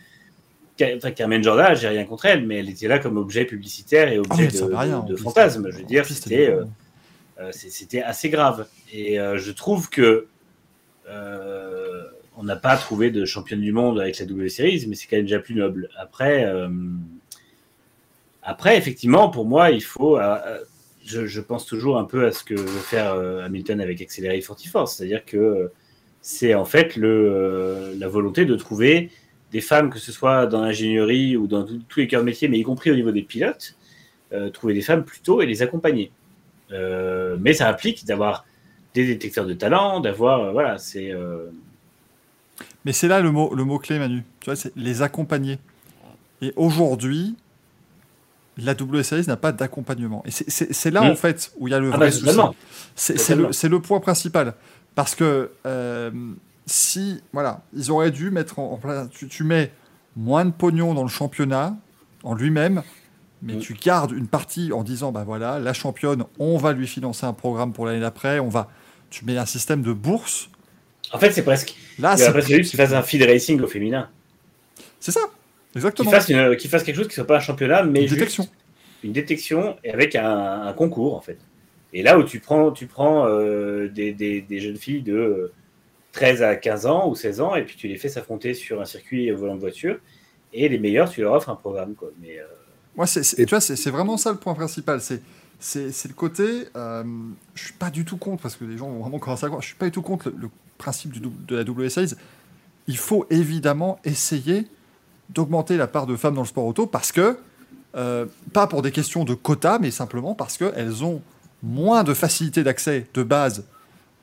enfin, 0.96 1.10
Carmen 1.12 1.42
Jordan, 1.42 1.74
j'ai 1.76 1.88
rien 1.88 2.04
contre 2.04 2.26
elle, 2.26 2.46
mais 2.46 2.58
elle 2.58 2.68
était 2.68 2.88
là 2.88 2.98
comme 2.98 3.16
objet 3.16 3.44
publicitaire 3.44 4.08
et 4.12 4.16
Ah, 4.16 4.20
objet 4.20 4.48
de, 4.48 4.62
rien, 4.74 5.04
fantasme. 5.22 5.68
Je 5.70 5.78
veux 5.78 5.84
dire, 5.84 6.04
c'était 6.04 6.50
euh, 7.40 7.50
assez 8.04 8.28
grave. 8.30 8.66
Et 8.92 9.18
euh, 9.18 9.38
je 9.38 9.50
trouve 9.52 9.88
que 9.88 10.26
euh, 11.08 12.04
on 12.36 12.42
n'a 12.44 12.56
pas 12.56 12.76
trouvé 12.76 13.10
de 13.10 13.24
championne 13.24 13.60
du 13.60 13.72
monde 13.72 14.00
avec 14.00 14.18
la 14.18 14.26
W 14.26 14.48
Series, 14.48 14.86
mais 14.88 14.96
c'est 14.96 15.06
quand 15.06 15.16
même 15.16 15.26
déjà 15.26 15.38
plus 15.38 15.54
noble. 15.54 15.88
Après, 15.96 16.44
euh, 16.44 16.68
après 18.42 18.76
effectivement, 18.76 19.30
pour 19.30 19.44
moi, 19.44 19.70
il 19.70 19.82
faut. 19.82 20.18
euh, 20.18 20.58
je, 21.04 21.40
pense 21.40 21.66
toujours 21.66 21.98
un 21.98 22.04
peu 22.04 22.26
à 22.26 22.32
ce 22.32 22.42
que 22.42 22.54
veut 22.54 22.66
faire 22.66 23.12
Hamilton 23.44 23.80
avec 23.80 24.00
Accelerate 24.00 24.42
Force, 24.42 24.96
c'est-à-dire 24.96 25.24
que 25.26 25.70
c'est 26.22 26.54
en 26.54 26.64
fait 26.64 26.96
le, 26.96 27.94
la 27.98 28.08
volonté 28.08 28.46
de 28.46 28.56
trouver 28.56 29.10
des 29.52 29.60
femmes, 29.60 29.90
que 29.90 29.98
ce 29.98 30.12
soit 30.12 30.46
dans 30.46 30.62
l'ingénierie 30.62 31.36
ou 31.36 31.46
dans 31.46 31.66
tous 31.66 32.00
les 32.00 32.08
cœurs 32.08 32.22
de 32.22 32.26
métier, 32.26 32.48
mais 32.48 32.58
y 32.58 32.62
compris 32.62 32.90
au 32.90 32.94
niveau 32.94 33.10
des 33.10 33.22
pilotes, 33.22 33.76
trouver 34.54 34.72
des 34.72 34.80
femmes 34.80 35.04
plus 35.04 35.20
tôt 35.20 35.42
et 35.42 35.46
les 35.46 35.60
accompagner. 35.60 36.10
Mais 36.70 37.52
ça 37.52 37.68
implique 37.68 38.06
d'avoir 38.06 38.46
des 38.94 39.06
détecteurs 39.06 39.46
de 39.46 39.54
talent, 39.54 40.00
d'avoir. 40.00 40.40
euh, 40.40 40.52
voilà, 40.52 40.78
c'est. 40.78 41.10
euh, 41.12 41.50
Mais 42.84 42.92
c'est 42.92 43.08
là 43.08 43.20
le 43.20 43.30
mot, 43.32 43.54
le 43.54 43.64
mot 43.64 43.78
clé, 43.78 43.98
Manu. 43.98 44.22
Tu 44.40 44.46
vois, 44.46 44.56
c'est 44.56 44.72
les 44.76 45.02
accompagner. 45.02 45.58
Et 46.42 46.52
aujourd'hui, 46.56 47.34
la 48.56 48.74
W 48.74 49.02
Series 49.02 49.26
n'a 49.26 49.36
pas 49.36 49.52
d'accompagnement. 49.52 50.22
Et 50.26 50.30
c'est- 50.30 50.90
là, 50.90 51.02
Mm. 51.02 51.10
en 51.10 51.16
fait, 51.16 51.52
où 51.58 51.66
il 51.68 51.72
y 51.72 51.74
a 51.74 51.80
le 51.80 51.88
Ah 51.92 51.96
vrai 51.96 52.06
bah, 52.06 52.12
souci. 52.12 52.24
totalement. 52.24 52.54
C'est 52.94 53.34
le, 53.34 53.50
le 53.76 53.80
point 53.80 54.00
principal. 54.00 54.54
Parce 54.94 55.14
que 55.16 55.50
euh, 55.66 56.10
si, 56.66 57.20
voilà, 57.32 57.62
ils 57.74 57.90
auraient 57.90 58.12
dû 58.12 58.30
mettre 58.30 58.60
en, 58.60 58.72
en 58.72 58.76
place, 58.76 59.08
tu, 59.10 59.26
tu 59.26 59.42
mets 59.42 59.72
moins 60.16 60.44
de 60.44 60.52
pognon 60.52 60.94
dans 60.94 61.02
le 61.02 61.08
championnat 61.08 61.76
en 62.22 62.34
lui-même, 62.34 62.82
mais 63.42 63.54
Mm. 63.54 63.58
tu 63.58 63.74
gardes 63.74 64.12
une 64.12 64.28
partie 64.28 64.72
en 64.72 64.84
disant, 64.84 65.10
bah 65.10 65.24
voilà, 65.24 65.58
la 65.58 65.72
championne, 65.72 66.24
on 66.38 66.56
va 66.58 66.72
lui 66.72 66.86
financer 66.86 67.26
un 67.26 67.32
programme 67.32 67.72
pour 67.72 67.86
l'année 67.86 67.98
d'après, 68.00 68.38
on 68.38 68.48
va, 68.48 68.68
tu 69.14 69.24
mets 69.24 69.36
un 69.38 69.46
système 69.46 69.82
de 69.82 69.92
bourse. 69.92 70.48
En 71.12 71.18
fait, 71.18 71.30
c'est 71.32 71.42
presque. 71.44 71.74
Là, 71.98 72.16
c'est 72.16 72.28
aurait 72.28 72.42
fallu 72.42 72.62
qu'il 72.62 72.76
fasse 72.76 72.92
un 72.92 73.02
feed 73.02 73.22
racing 73.22 73.60
au 73.60 73.66
féminin. 73.66 74.08
c'est 75.00 75.12
ça, 75.12 75.20
exactement. 75.76 76.10
fasse, 76.10 76.28
une- 76.28 76.56
qu'il 76.56 76.68
fasse 76.70 76.82
quelque 76.82 76.96
chose 76.96 77.08
qui 77.08 77.14
soit 77.14 77.26
pas 77.26 77.36
un 77.36 77.40
championnat, 77.40 77.82
mais 77.84 78.00
Une 78.02 78.08
juste 78.08 78.18
détection. 78.18 78.48
une 79.04 79.12
détection 79.12 79.76
et 79.84 79.90
avec 79.92 80.16
un, 80.16 80.62
un 80.62 80.72
concours 80.72 81.14
en 81.14 81.20
fait. 81.20 81.38
Et 81.92 82.02
là 82.02 82.18
où 82.18 82.24
tu 82.24 82.40
prends, 82.40 82.72
tu 82.72 82.86
prends 82.86 83.26
euh, 83.28 83.88
des, 83.88 84.12
des- 84.12 84.40
des 84.40 84.58
jeunes 84.60 84.76
filles 84.76 85.02
de 85.02 85.14
euh, 85.14 85.52
13 86.12 86.42
à 86.42 86.56
15 86.56 86.86
ans 86.86 87.08
ou 87.08 87.14
16 87.14 87.40
ans 87.40 87.54
et 87.54 87.62
puis 87.62 87.76
tu 87.76 87.86
les 87.86 87.96
fais 87.96 88.08
s'affronter 88.08 88.54
sur 88.54 88.80
un 88.80 88.84
circuit 88.84 89.30
au 89.30 89.36
volant 89.36 89.54
de 89.54 89.60
voiture 89.60 89.98
et 90.52 90.68
les 90.68 90.78
meilleurs 90.78 91.08
tu 91.10 91.20
leur 91.20 91.34
offres 91.34 91.50
un 91.50 91.54
programme 91.56 91.94
quoi. 91.94 92.10
Mais 92.20 92.38
euh, 92.38 92.44
tu 93.36 93.44
vois, 93.46 93.60
c'est 93.60 93.90
vraiment 93.90 94.16
ça 94.16 94.30
le 94.32 94.38
point 94.38 94.54
principal. 94.54 95.00
C'est, 95.00 95.20
c'est, 95.64 96.08
le 96.08 96.14
côté. 96.14 96.68
Euh, 96.76 97.02
je 97.54 97.64
suis 97.64 97.72
pas 97.72 97.90
du 97.90 98.04
tout 98.04 98.18
contre 98.18 98.42
parce 98.42 98.56
que 98.56 98.64
les 98.64 98.76
gens 98.76 98.88
vont 98.88 99.00
vraiment 99.00 99.18
commencer 99.18 99.46
à 99.46 99.48
croire. 99.48 99.62
Je 99.62 99.68
suis 99.68 99.76
pas 99.76 99.86
du 99.86 99.92
tout 99.92 100.02
contre 100.02 100.30
le, 100.36 100.50
principe 100.76 101.12
de 101.46 101.56
la 101.56 101.64
W 101.64 101.88
Series. 101.88 102.14
Il 102.86 102.98
faut 102.98 103.26
évidemment 103.30 103.98
essayer 104.04 104.66
d'augmenter 105.30 105.76
la 105.76 105.86
part 105.86 106.06
de 106.06 106.16
femmes 106.16 106.34
dans 106.34 106.42
le 106.42 106.46
sport 106.46 106.66
auto 106.66 106.86
parce 106.86 107.12
que 107.12 107.38
euh, 107.96 108.26
pas 108.52 108.66
pour 108.66 108.82
des 108.82 108.90
questions 108.90 109.24
de 109.24 109.34
quotas, 109.34 109.78
mais 109.78 109.90
simplement 109.90 110.34
parce 110.34 110.58
qu'elles 110.58 111.04
ont 111.04 111.22
moins 111.62 112.04
de 112.04 112.12
facilité 112.12 112.62
d'accès 112.62 113.06
de 113.14 113.22
base 113.22 113.64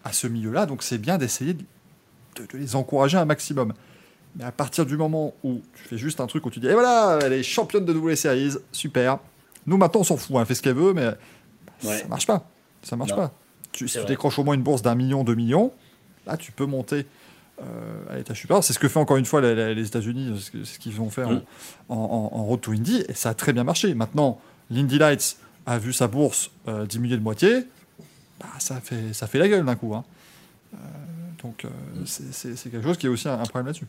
à 0.04 0.14
ce 0.14 0.28
milieu-là. 0.28 0.68
Donc, 0.68 0.84
c'est 0.84 1.00
bien 1.00 1.18
d'essayer 1.18 1.54
de, 1.54 1.64
les 2.54 2.76
encourager 2.76 3.18
un 3.18 3.26
maximum. 3.26 3.74
Mais 4.36 4.44
à 4.44 4.52
partir 4.52 4.86
du 4.86 4.96
moment 4.96 5.34
où 5.44 5.62
tu 5.74 5.84
fais 5.86 5.98
juste 5.98 6.20
un 6.20 6.28
truc 6.28 6.46
où 6.46 6.52
tu 6.52 6.60
dis, 6.60 6.68
et 6.68 6.74
voilà, 6.74 7.18
elle 7.24 7.34
est 7.34 7.44
championne 7.44 7.86
de 7.86 7.94
W 7.94 8.16
Series, 8.16 8.58
super. 8.72 9.18
Nous, 9.68 9.78
maintenant, 9.78 10.02
on 10.02 10.04
s'en 10.04 10.18
fout, 10.18 10.36
hein, 10.38 10.46
fait 10.46 10.56
ce 10.56 10.62
qu'elle 10.62 10.76
veut, 10.76 10.94
mais 10.94 11.08
Ouais. 11.84 12.00
ça 12.00 12.08
marche 12.08 12.28
pas. 12.28 12.48
Ça 12.84 12.96
marche 12.96 13.12
Non. 13.12 13.18
pas. 13.18 13.32
Tu, 13.72 13.88
si 13.88 14.00
tu 14.00 14.06
décroches 14.06 14.38
au 14.40 14.44
moins 14.44 14.56
une 14.56 14.64
bourse 14.64 14.82
d'un 14.82 14.96
million, 14.96 15.24
deux 15.24 15.36
millions, 15.36 15.72
là, 16.26 16.38
tu 16.38 16.52
peux 16.52 16.66
monter 16.66 17.06
euh, 17.62 17.64
à 18.10 18.16
l'étage 18.16 18.40
supérieur. 18.40 18.64
C'est 18.64 18.74
ce 18.74 18.80
que 18.80 18.88
fait 18.88 18.98
encore 18.98 19.18
une 19.18 19.26
fois 19.26 19.40
la- 19.40 19.54
la- 19.54 19.74
les 19.76 19.86
États-Unis, 19.86 20.50
c'est 20.52 20.66
ce 20.66 20.80
qu'ils 20.80 20.94
vont 20.94 21.12
faire 21.12 21.30
Mm. 21.30 21.42
en, 21.90 21.96
en- 21.96 22.36
en 22.40 22.44
Road 22.46 22.60
to 22.62 22.72
Indy, 22.72 23.04
et 23.08 23.14
ça 23.14 23.30
a 23.30 23.34
très 23.36 23.54
bien 23.54 23.64
marché. 23.64 23.94
Maintenant, 23.94 24.42
l'Indy 24.72 24.98
Lights 24.98 25.38
a 25.68 25.78
vu 25.78 25.94
sa 25.94 26.08
bourse 26.08 26.50
euh, 26.68 26.88
diminuer 26.88 27.18
de 27.18 27.22
moitié, 27.22 27.68
bah, 28.40 28.48
ça, 28.58 28.82
fait, 28.82 29.14
ça 29.14 29.28
fait 29.28 29.38
la 29.38 29.48
gueule 29.48 29.64
d'un 29.64 29.76
coup. 29.76 29.94
hein. 29.94 30.04
Euh, 30.74 30.78
donc, 31.44 31.66
euh, 31.66 31.70
Mm. 32.00 32.06
c'est- 32.08 32.70
quelque 32.72 32.82
chose 32.84 32.98
qui 32.98 33.06
est 33.06 33.10
aussi 33.10 33.28
un, 33.30 33.34
un 33.40 33.44
problème 33.44 33.68
là-dessus. 33.68 33.86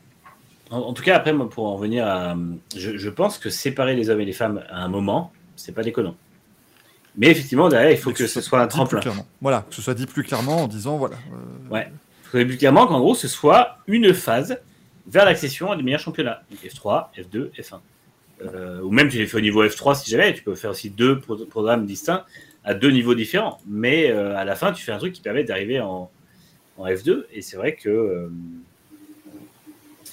En, 0.70 0.78
en 0.80 0.92
tout 0.92 1.02
cas, 1.02 1.16
après, 1.16 1.32
moi, 1.32 1.48
pour 1.48 1.66
en 1.66 1.76
venir 1.78 2.06
à. 2.06 2.36
Je, 2.76 2.98
je 2.98 3.08
pense 3.08 3.38
que 3.38 3.48
séparer 3.48 3.96
les 3.96 4.10
hommes 4.10 4.20
et 4.20 4.26
les 4.26 4.32
femmes 4.34 4.62
à 4.70 4.82
un 4.84 4.88
moment, 4.88 5.32
c'est 5.62 5.72
pas 5.72 5.82
déconnant. 5.82 6.16
Mais 7.16 7.28
effectivement, 7.28 7.68
derrière, 7.68 7.90
il 7.90 7.98
faut 7.98 8.10
que, 8.12 8.26
ce 8.26 8.40
soit 8.40 8.60
un 8.60 8.66
tremplin. 8.68 9.00
Voilà, 9.40 9.64
que 9.68 9.74
ce 9.74 9.82
soit 9.82 9.94
dit 9.94 10.06
plus 10.06 10.22
clairement 10.24 10.62
en 10.64 10.66
disant 10.68 10.96
voilà. 10.96 11.16
euh, 11.32 11.70
Ouais. 11.74 11.88
Il 12.24 12.28
faudrait 12.28 12.46
plus 12.46 12.56
clairement 12.56 12.86
qu'en 12.86 12.98
gros, 13.00 13.14
ce 13.14 13.28
soit 13.28 13.76
une 13.86 14.14
phase 14.14 14.58
vers 15.06 15.24
l'accession 15.26 15.70
à 15.70 15.76
des 15.76 15.82
meilleurs 15.82 16.00
championnats. 16.00 16.42
Donc 16.50 16.60
F3, 16.64 17.08
F2, 17.16 17.50
F1. 17.52 17.80
Euh, 18.42 18.80
ou 18.80 18.90
même 18.90 19.08
tu 19.08 19.18
les 19.18 19.26
fais 19.26 19.36
au 19.36 19.40
niveau 19.42 19.62
F3 19.64 19.94
si 20.02 20.10
jamais, 20.10 20.32
tu 20.34 20.42
peux 20.42 20.54
faire 20.54 20.70
aussi 20.70 20.88
deux 20.90 21.18
pro- 21.20 21.36
programmes 21.44 21.84
distincts 21.86 22.24
à 22.64 22.72
deux 22.74 22.90
niveaux 22.90 23.14
différents. 23.14 23.58
Mais 23.66 24.10
euh, 24.10 24.34
à 24.36 24.44
la 24.44 24.56
fin, 24.56 24.72
tu 24.72 24.82
fais 24.82 24.92
un 24.92 24.98
truc 24.98 25.12
qui 25.12 25.20
permet 25.20 25.44
d'arriver 25.44 25.80
en, 25.80 26.10
en 26.78 26.86
F2. 26.86 27.24
Et 27.34 27.42
c'est 27.42 27.56
vrai 27.58 27.74
que 27.76 27.90
euh, 27.90 28.28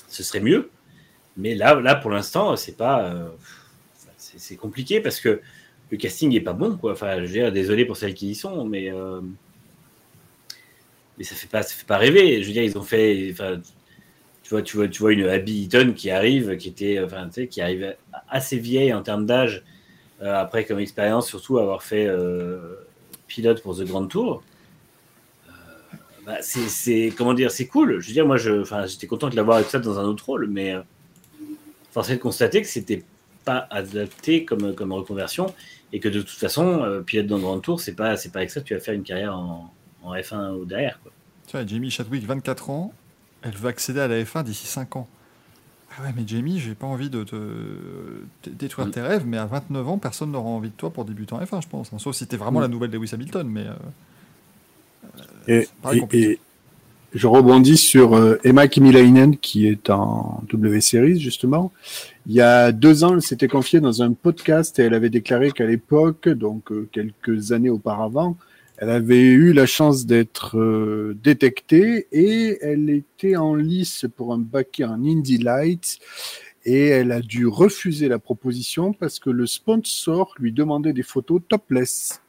ce 0.10 0.24
serait 0.24 0.42
mieux. 0.42 0.70
Mais 1.38 1.56
là, 1.56 1.76
là 1.76 1.96
pour 1.96 2.12
l'instant, 2.12 2.56
c'est 2.58 2.76
pas. 2.78 3.14
C'est 4.40 4.56
compliqué 4.56 5.02
parce 5.02 5.20
que 5.20 5.42
le 5.92 5.98
casting 5.98 6.34
est 6.36 6.42
pas 6.42 6.54
bon. 6.54 6.78
Quoi. 6.78 6.94
Enfin, 6.94 7.24
je 7.26 7.40
veux 7.42 7.52
désolé 7.52 7.86
pour 7.86 7.98
celles 7.98 8.14
qui 8.16 8.32
y 8.32 8.36
sont, 8.36 8.66
mais. 8.66 8.92
euh, 8.92 9.22
mais 11.20 11.26
ça 11.26 11.36
fait 11.36 11.64
fait 11.64 11.86
pas 11.86 11.98
rêver 11.98 12.42
je 12.42 12.48
veux 12.48 12.54
dire 12.54 12.64
ils 12.64 12.78
ont 12.78 12.82
fait 12.82 13.30
enfin 13.32 13.60
tu 14.42 14.50
vois 14.50 14.62
tu 14.62 14.78
vois 14.78 14.88
tu 14.88 15.02
vois 15.02 15.14
une 15.14 15.28
Abby 15.28 15.64
Eaton 15.64 15.94
qui 15.94 16.10
arrive 16.10 16.56
qui 16.58 16.70
était 16.70 17.00
enfin 17.04 17.28
tu 17.28 17.42
sais 17.42 17.48
qui 17.48 17.62
arrive 17.62 17.96
assez 18.30 18.58
vieille 18.58 18.94
en 18.94 19.04
termes 19.04 19.26
d'âge 19.26 19.64
euh, 20.22 20.34
après 20.34 20.64
comme 20.64 20.80
expérience 20.80 21.28
surtout 21.28 21.60
avoir 21.60 21.84
fait 21.84 22.08
euh, 22.08 22.76
pilote 23.28 23.62
pour 23.62 23.78
The 23.78 23.84
Grand 23.84 24.08
Tour 24.08 24.42
bah, 26.26 26.38
c'est 26.42 27.14
comment 27.18 27.34
dire 27.34 27.52
c'est 27.52 27.68
cool 27.68 28.00
je 28.00 28.08
veux 28.08 28.14
dire 28.14 28.26
moi 28.26 28.38
j'étais 28.38 29.08
content 29.08 29.30
de 29.30 29.36
l'avoir 29.36 29.58
avec 29.58 29.70
ça 29.70 29.80
dans 29.80 30.00
un 30.00 30.06
autre 30.06 30.26
rôle 30.26 30.48
mais 30.48 30.76
force 31.92 32.10
de 32.10 32.16
constater 32.16 32.62
que 32.62 32.68
c'était 32.68 33.04
pas 33.50 33.68
adapté 33.72 34.46
comme 34.46 34.74
comme 34.76 34.92
reconversion 34.94 35.46
et 35.94 36.00
que 36.00 36.10
de 36.10 36.22
toute 36.22 36.38
façon 36.46 36.66
euh, 36.84 37.02
pilote 37.02 37.28
dans 37.28 37.38
le 37.38 37.42
Grand 37.42 37.60
Tour 37.60 37.82
c'est 37.82 37.94
pas 38.02 38.16
c'est 38.16 38.32
pas 38.32 38.40
avec 38.40 38.52
ça 38.52 38.60
que 38.62 38.68
tu 38.68 38.74
vas 38.76 38.80
faire 38.80 38.94
une 38.94 39.04
carrière 39.12 39.36
en, 39.36 39.74
en 40.04 40.14
F1 40.14 40.52
ou 40.58 40.66
derrière 40.66 41.00
quoi. 41.02 41.12
Tu 41.48 41.58
vois, 41.58 41.66
Jamie 41.66 41.90
Chadwick, 41.90 42.24
24 42.26 42.70
ans, 42.70 42.94
elle 43.42 43.56
veut 43.56 43.70
accéder 43.70 44.00
à 44.02 44.08
la 44.08 44.22
F1 44.24 44.44
d'ici 44.44 44.68
5 44.68 44.96
ans. 44.98 45.08
Ah 45.98 46.04
ouais, 46.04 46.14
mais 46.16 46.22
Jamie, 46.28 46.60
j'ai 46.60 46.76
pas 46.76 46.86
envie 46.86 47.10
de 47.10 47.24
te 47.24 47.36
détruire 48.48 48.88
Mm. 48.88 48.92
tes 48.92 49.02
rêves, 49.02 49.24
mais 49.26 49.38
à 49.40 49.48
29 49.48 49.88
ans, 49.90 49.98
personne 49.98 50.32
n'aura 50.32 50.48
envie 50.50 50.70
de 50.70 50.76
toi 50.76 50.92
pour 50.92 51.06
débuter 51.06 51.34
en 51.34 51.40
F1, 51.44 51.62
je 51.64 51.68
pense. 51.68 51.92
hein. 51.92 51.98
Sauf 51.98 52.16
si 52.16 52.28
t'es 52.28 52.38
vraiment 52.38 52.60
Mm. 52.60 52.64
la 52.64 52.68
nouvelle 52.68 52.92
Lewis 52.92 53.10
Hamilton, 53.14 53.48
mais. 53.50 53.66
euh, 53.66 53.74
Et, 55.48 55.68
pareil, 55.82 55.98
et- 55.98 56.02
compliqué. 56.02 56.32
et 56.34 56.40
je 57.16 57.26
rebondis 57.26 57.78
sur 57.78 58.16
euh, 58.16 58.40
Emma 58.44 58.68
Kimilainen 58.68 59.36
qui 59.38 59.66
est 59.68 59.90
en 59.90 60.44
W 60.52 60.82
Series 60.82 61.20
justement. 61.20 61.72
Il 62.30 62.36
y 62.36 62.42
a 62.42 62.72
deux 62.72 63.04
ans, 63.04 63.16
elle 63.16 63.24
s'était 63.24 63.48
confiée 63.48 63.80
dans 63.80 64.04
un 64.04 64.14
podcast 64.14 64.78
et 64.78 64.84
elle 64.84 64.94
avait 64.94 65.10
déclaré 65.10 65.52
qu'à 65.52 65.66
l'époque, 65.66 66.30
donc 66.30 66.72
euh, 66.72 66.88
quelques 66.92 67.54
années 67.54 67.72
auparavant, 67.72 68.38
elle 68.78 68.92
avait 68.92 69.24
eu 69.24 69.52
la 69.52 69.66
chance 69.66 70.06
d'être 70.06 70.60
euh, 70.60 71.18
détectée 71.24 72.06
et 72.12 72.60
elle 72.62 72.92
était 72.92 73.36
en 73.36 73.56
lice 73.56 74.06
pour 74.16 74.32
un 74.32 74.38
baquet 74.38 74.84
en 74.84 75.04
Indy 75.04 75.40
Lights 75.40 75.98
et 76.66 76.90
elle 76.90 77.14
a 77.14 77.22
dû 77.22 77.48
refuser 77.48 78.08
la 78.08 78.20
proposition 78.20 78.94
parce 78.94 79.18
que 79.18 79.32
le 79.32 79.48
sponsor 79.48 80.36
lui 80.38 80.52
demandait 80.52 80.94
des 80.94 81.02
photos 81.02 81.42
topless. 81.50 82.22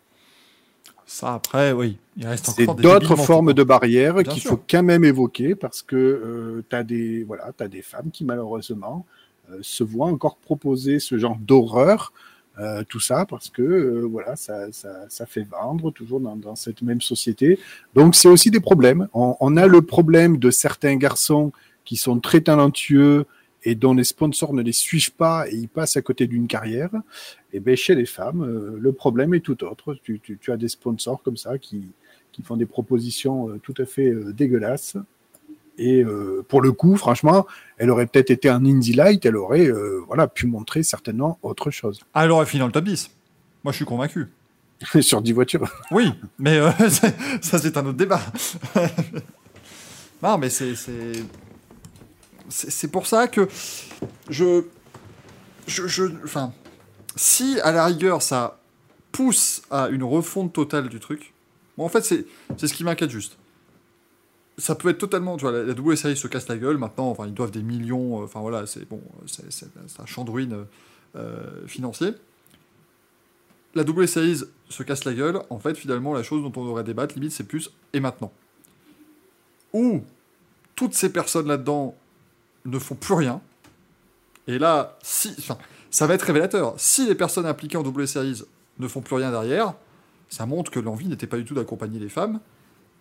Ça, 1.04 1.34
après, 1.34 1.72
oui, 1.72 1.98
il 2.16 2.26
reste 2.26 2.52
C'est 2.56 2.62
encore 2.62 2.76
des 2.76 2.82
d'autres 2.84 3.16
formes 3.16 3.52
de 3.52 3.64
barrières 3.64 4.22
qu'il 4.22 4.40
faut 4.40 4.60
quand 4.66 4.82
même 4.82 5.04
évoquer 5.04 5.54
parce 5.56 5.82
que 5.82 6.64
tu 6.70 6.74
as 6.74 6.84
des 6.84 7.22
voilà, 7.24 7.52
des 7.68 7.82
femmes 7.82 8.10
qui 8.10 8.24
malheureusement 8.24 9.04
euh, 9.06 9.19
se 9.62 9.84
voient 9.84 10.06
encore 10.06 10.36
proposer 10.36 10.98
ce 10.98 11.18
genre 11.18 11.36
d'horreur, 11.38 12.12
euh, 12.58 12.82
tout 12.88 13.00
ça 13.00 13.24
parce 13.26 13.48
que 13.48 13.62
euh, 13.62 14.00
voilà, 14.10 14.36
ça, 14.36 14.70
ça, 14.72 15.06
ça 15.08 15.24
fait 15.24 15.44
vendre 15.44 15.90
toujours 15.90 16.20
dans, 16.20 16.56
cette 16.56 16.82
même 16.82 17.00
société. 17.00 17.58
Donc 17.94 18.14
c'est 18.14 18.28
aussi 18.28 18.50
des 18.50 18.60
problèmes. 18.60 19.08
On, 19.14 19.56
a 19.56 19.66
le 19.66 19.82
problème 19.82 20.36
de 20.36 20.50
certains 20.50 20.96
garçons 20.96 21.52
qui 21.84 21.96
sont 21.96 22.18
très 22.20 22.42
talentueux 22.42 23.24
et 23.62 23.74
dont 23.74 23.94
les 23.94 24.04
sponsors 24.04 24.52
ne 24.52 24.62
les 24.62 24.72
suivent 24.72 25.12
pas 25.12 25.46
et 25.48 25.54
ils 25.54 25.68
passent 25.68 25.96
à 25.96 26.02
côté 26.02 26.26
d'une 26.26 26.48
carrière. 26.48 26.90
Et 27.52 27.60
ben 27.60 27.76
chez 27.76 27.94
les 27.94 28.06
femmes, 28.06 28.42
euh, 28.42 28.76
le 28.78 28.92
problème 28.92 29.32
est 29.34 29.40
tout 29.40 29.62
autre. 29.64 29.94
Tu, 30.02 30.20
tu, 30.20 30.38
tu 30.38 30.52
as 30.52 30.56
des 30.56 30.68
sponsors 30.68 31.22
comme 31.22 31.36
ça 31.36 31.56
qui, 31.58 31.92
qui 32.32 32.42
font 32.42 32.56
des 32.56 32.66
propositions 32.66 33.48
euh, 33.48 33.58
tout 33.62 33.74
à 33.78 33.84
fait 33.84 34.10
euh, 34.10 34.32
dégueulasses. 34.32 34.96
Et 35.82 36.02
euh, 36.04 36.44
pour 36.46 36.60
le 36.60 36.72
coup, 36.72 36.96
franchement, 36.96 37.46
elle 37.78 37.90
aurait 37.90 38.06
peut-être 38.06 38.30
été 38.30 38.50
un 38.50 38.64
Indie 38.66 38.92
Light, 38.92 39.24
elle 39.24 39.36
aurait 39.36 39.66
euh, 39.66 40.02
voilà, 40.06 40.28
pu 40.28 40.46
montrer 40.46 40.82
certainement 40.82 41.38
autre 41.42 41.70
chose. 41.70 42.00
Ah, 42.12 42.24
elle 42.26 42.30
aurait 42.32 42.44
fini 42.44 42.60
dans 42.60 42.66
le 42.66 42.72
top 42.72 42.84
10. 42.84 43.10
Moi, 43.64 43.72
je 43.72 43.76
suis 43.76 43.84
convaincu. 43.86 44.26
Sur 45.00 45.22
10 45.22 45.32
voitures. 45.32 45.66
Oui, 45.90 46.12
mais 46.38 46.58
euh, 46.58 46.70
ça, 47.40 47.58
c'est 47.58 47.76
un 47.78 47.86
autre 47.86 47.96
débat. 47.96 48.20
non, 50.22 50.38
mais 50.38 50.50
c'est. 50.50 50.74
c'est- 52.48 52.88
pour 52.88 53.06
ça 53.06 53.26
que 53.26 53.48
je. 54.28 54.62
Je. 55.66 55.86
je- 55.88 56.04
Enfin. 56.24 56.52
Si, 57.16 57.58
à 57.62 57.72
la 57.72 57.86
rigueur, 57.86 58.22
ça 58.22 58.60
pousse 59.12 59.62
à 59.70 59.88
une 59.88 60.04
refonte 60.04 60.52
totale 60.52 60.88
du 60.88 61.00
truc. 61.00 61.32
Bon, 61.76 61.84
en 61.84 61.88
fait, 61.88 62.02
c'est 62.04 62.26
ce 62.56 62.72
qui 62.72 62.84
m'inquiète 62.84 63.10
juste. 63.10 63.36
Ça 64.60 64.74
peut 64.74 64.90
être 64.90 64.98
totalement. 64.98 65.36
Tu 65.36 65.42
vois, 65.42 65.52
la, 65.52 65.64
la 65.64 65.74
W 65.74 65.96
Series 65.96 66.16
se 66.16 66.28
casse 66.28 66.48
la 66.48 66.56
gueule. 66.56 66.76
Maintenant, 66.76 67.10
enfin, 67.10 67.26
ils 67.26 67.34
doivent 67.34 67.50
des 67.50 67.62
millions. 67.62 68.20
euh, 68.20 68.24
Enfin, 68.24 68.40
voilà, 68.40 68.66
c'est 68.66 68.88
bon. 68.88 69.00
C'est 69.26 69.66
un 69.98 70.06
champ 70.06 70.24
de 70.24 70.66
euh, 71.16 71.66
financier 71.66 72.14
la 73.74 73.84
W 73.84 74.06
Series 74.06 74.42
se 74.68 74.82
casse 74.82 75.04
la 75.04 75.14
gueule, 75.14 75.40
en 75.50 75.58
fait, 75.58 75.76
finalement, 75.76 76.14
la 76.14 76.22
chose 76.22 76.42
dont 76.42 76.52
on 76.60 76.64
devrait 76.64 76.84
débattre, 76.84 77.14
limite, 77.14 77.32
c'est 77.32 77.44
plus 77.44 77.70
et 77.92 78.00
maintenant. 78.00 78.32
Ou 79.72 80.02
toutes 80.74 80.94
ces 80.94 81.12
personnes 81.12 81.46
là-dedans 81.46 81.94
ne 82.64 82.78
font 82.78 82.94
plus 82.94 83.14
rien. 83.14 83.40
Et 84.46 84.58
là, 84.58 84.98
si, 85.02 85.34
enfin, 85.38 85.58
ça 85.90 86.06
va 86.06 86.14
être 86.14 86.22
révélateur. 86.22 86.74
Si 86.78 87.06
les 87.06 87.14
personnes 87.14 87.46
impliquées 87.46 87.76
en 87.76 87.82
W 87.82 88.06
Series 88.06 88.42
ne 88.78 88.88
font 88.88 89.00
plus 89.00 89.14
rien 89.16 89.30
derrière, 89.30 89.74
ça 90.28 90.46
montre 90.46 90.70
que 90.70 90.80
l'envie 90.80 91.06
n'était 91.06 91.26
pas 91.26 91.36
du 91.36 91.44
tout 91.44 91.54
d'accompagner 91.54 91.98
les 91.98 92.08
femmes. 92.08 92.40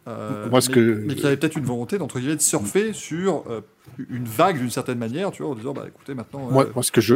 Euh, 0.10 0.50
Moi, 0.50 0.60
ce 0.62 0.70
mais, 0.70 0.76
que- 0.76 1.04
mais 1.08 1.14
qu'il 1.16 1.24
y 1.24 1.28
avait 1.28 1.38
peut-être 1.38 1.56
une 1.56 1.66
volonté 1.66 1.98
d'entre 1.98 2.20
guillemets 2.20 2.36
de 2.36 2.42
surfer 2.42 2.94
sur 2.94 3.44
euh, 3.50 3.62
une 4.10 4.26
vague 4.26 4.58
d'une 4.58 4.70
certaine 4.70 4.98
manière, 4.98 5.32
tu 5.32 5.44
vois, 5.44 5.52
en 5.52 5.56
disant 5.56 5.74
bah 5.74 5.86
écoutez 5.88 6.14
maintenant. 6.14 6.50
Moi, 6.50 6.66
euh, 6.66 6.72
moi, 6.74 6.84
ce 6.84 6.92
que 6.92 7.02
je, 7.02 7.16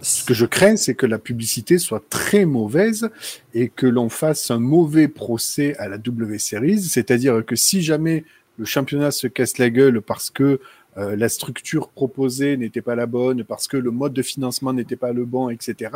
ce 0.00 0.24
que 0.24 0.34
je 0.34 0.46
crains, 0.46 0.76
c'est 0.76 0.94
que 0.94 1.06
la 1.06 1.18
publicité 1.18 1.78
soit 1.78 2.02
très 2.08 2.44
mauvaise 2.44 3.10
et 3.54 3.68
que 3.68 3.86
l'on 3.86 4.08
fasse 4.08 4.50
un 4.50 4.58
mauvais 4.58 5.08
procès 5.08 5.76
à 5.78 5.88
la 5.88 5.98
W 5.98 6.38
Series. 6.38 6.82
C'est-à-dire 6.82 7.44
que 7.44 7.56
si 7.56 7.82
jamais 7.82 8.24
le 8.58 8.64
championnat 8.64 9.10
se 9.10 9.26
casse 9.26 9.58
la 9.58 9.70
gueule 9.70 10.00
parce 10.00 10.30
que 10.30 10.60
euh, 10.96 11.16
la 11.16 11.28
structure 11.28 11.88
proposée 11.88 12.56
n'était 12.56 12.80
pas 12.82 12.94
la 12.94 13.06
bonne, 13.06 13.42
parce 13.42 13.66
que 13.66 13.76
le 13.76 13.90
mode 13.90 14.12
de 14.12 14.22
financement 14.22 14.72
n'était 14.72 14.94
pas 14.94 15.12
le 15.12 15.24
bon, 15.24 15.48
etc., 15.50 15.90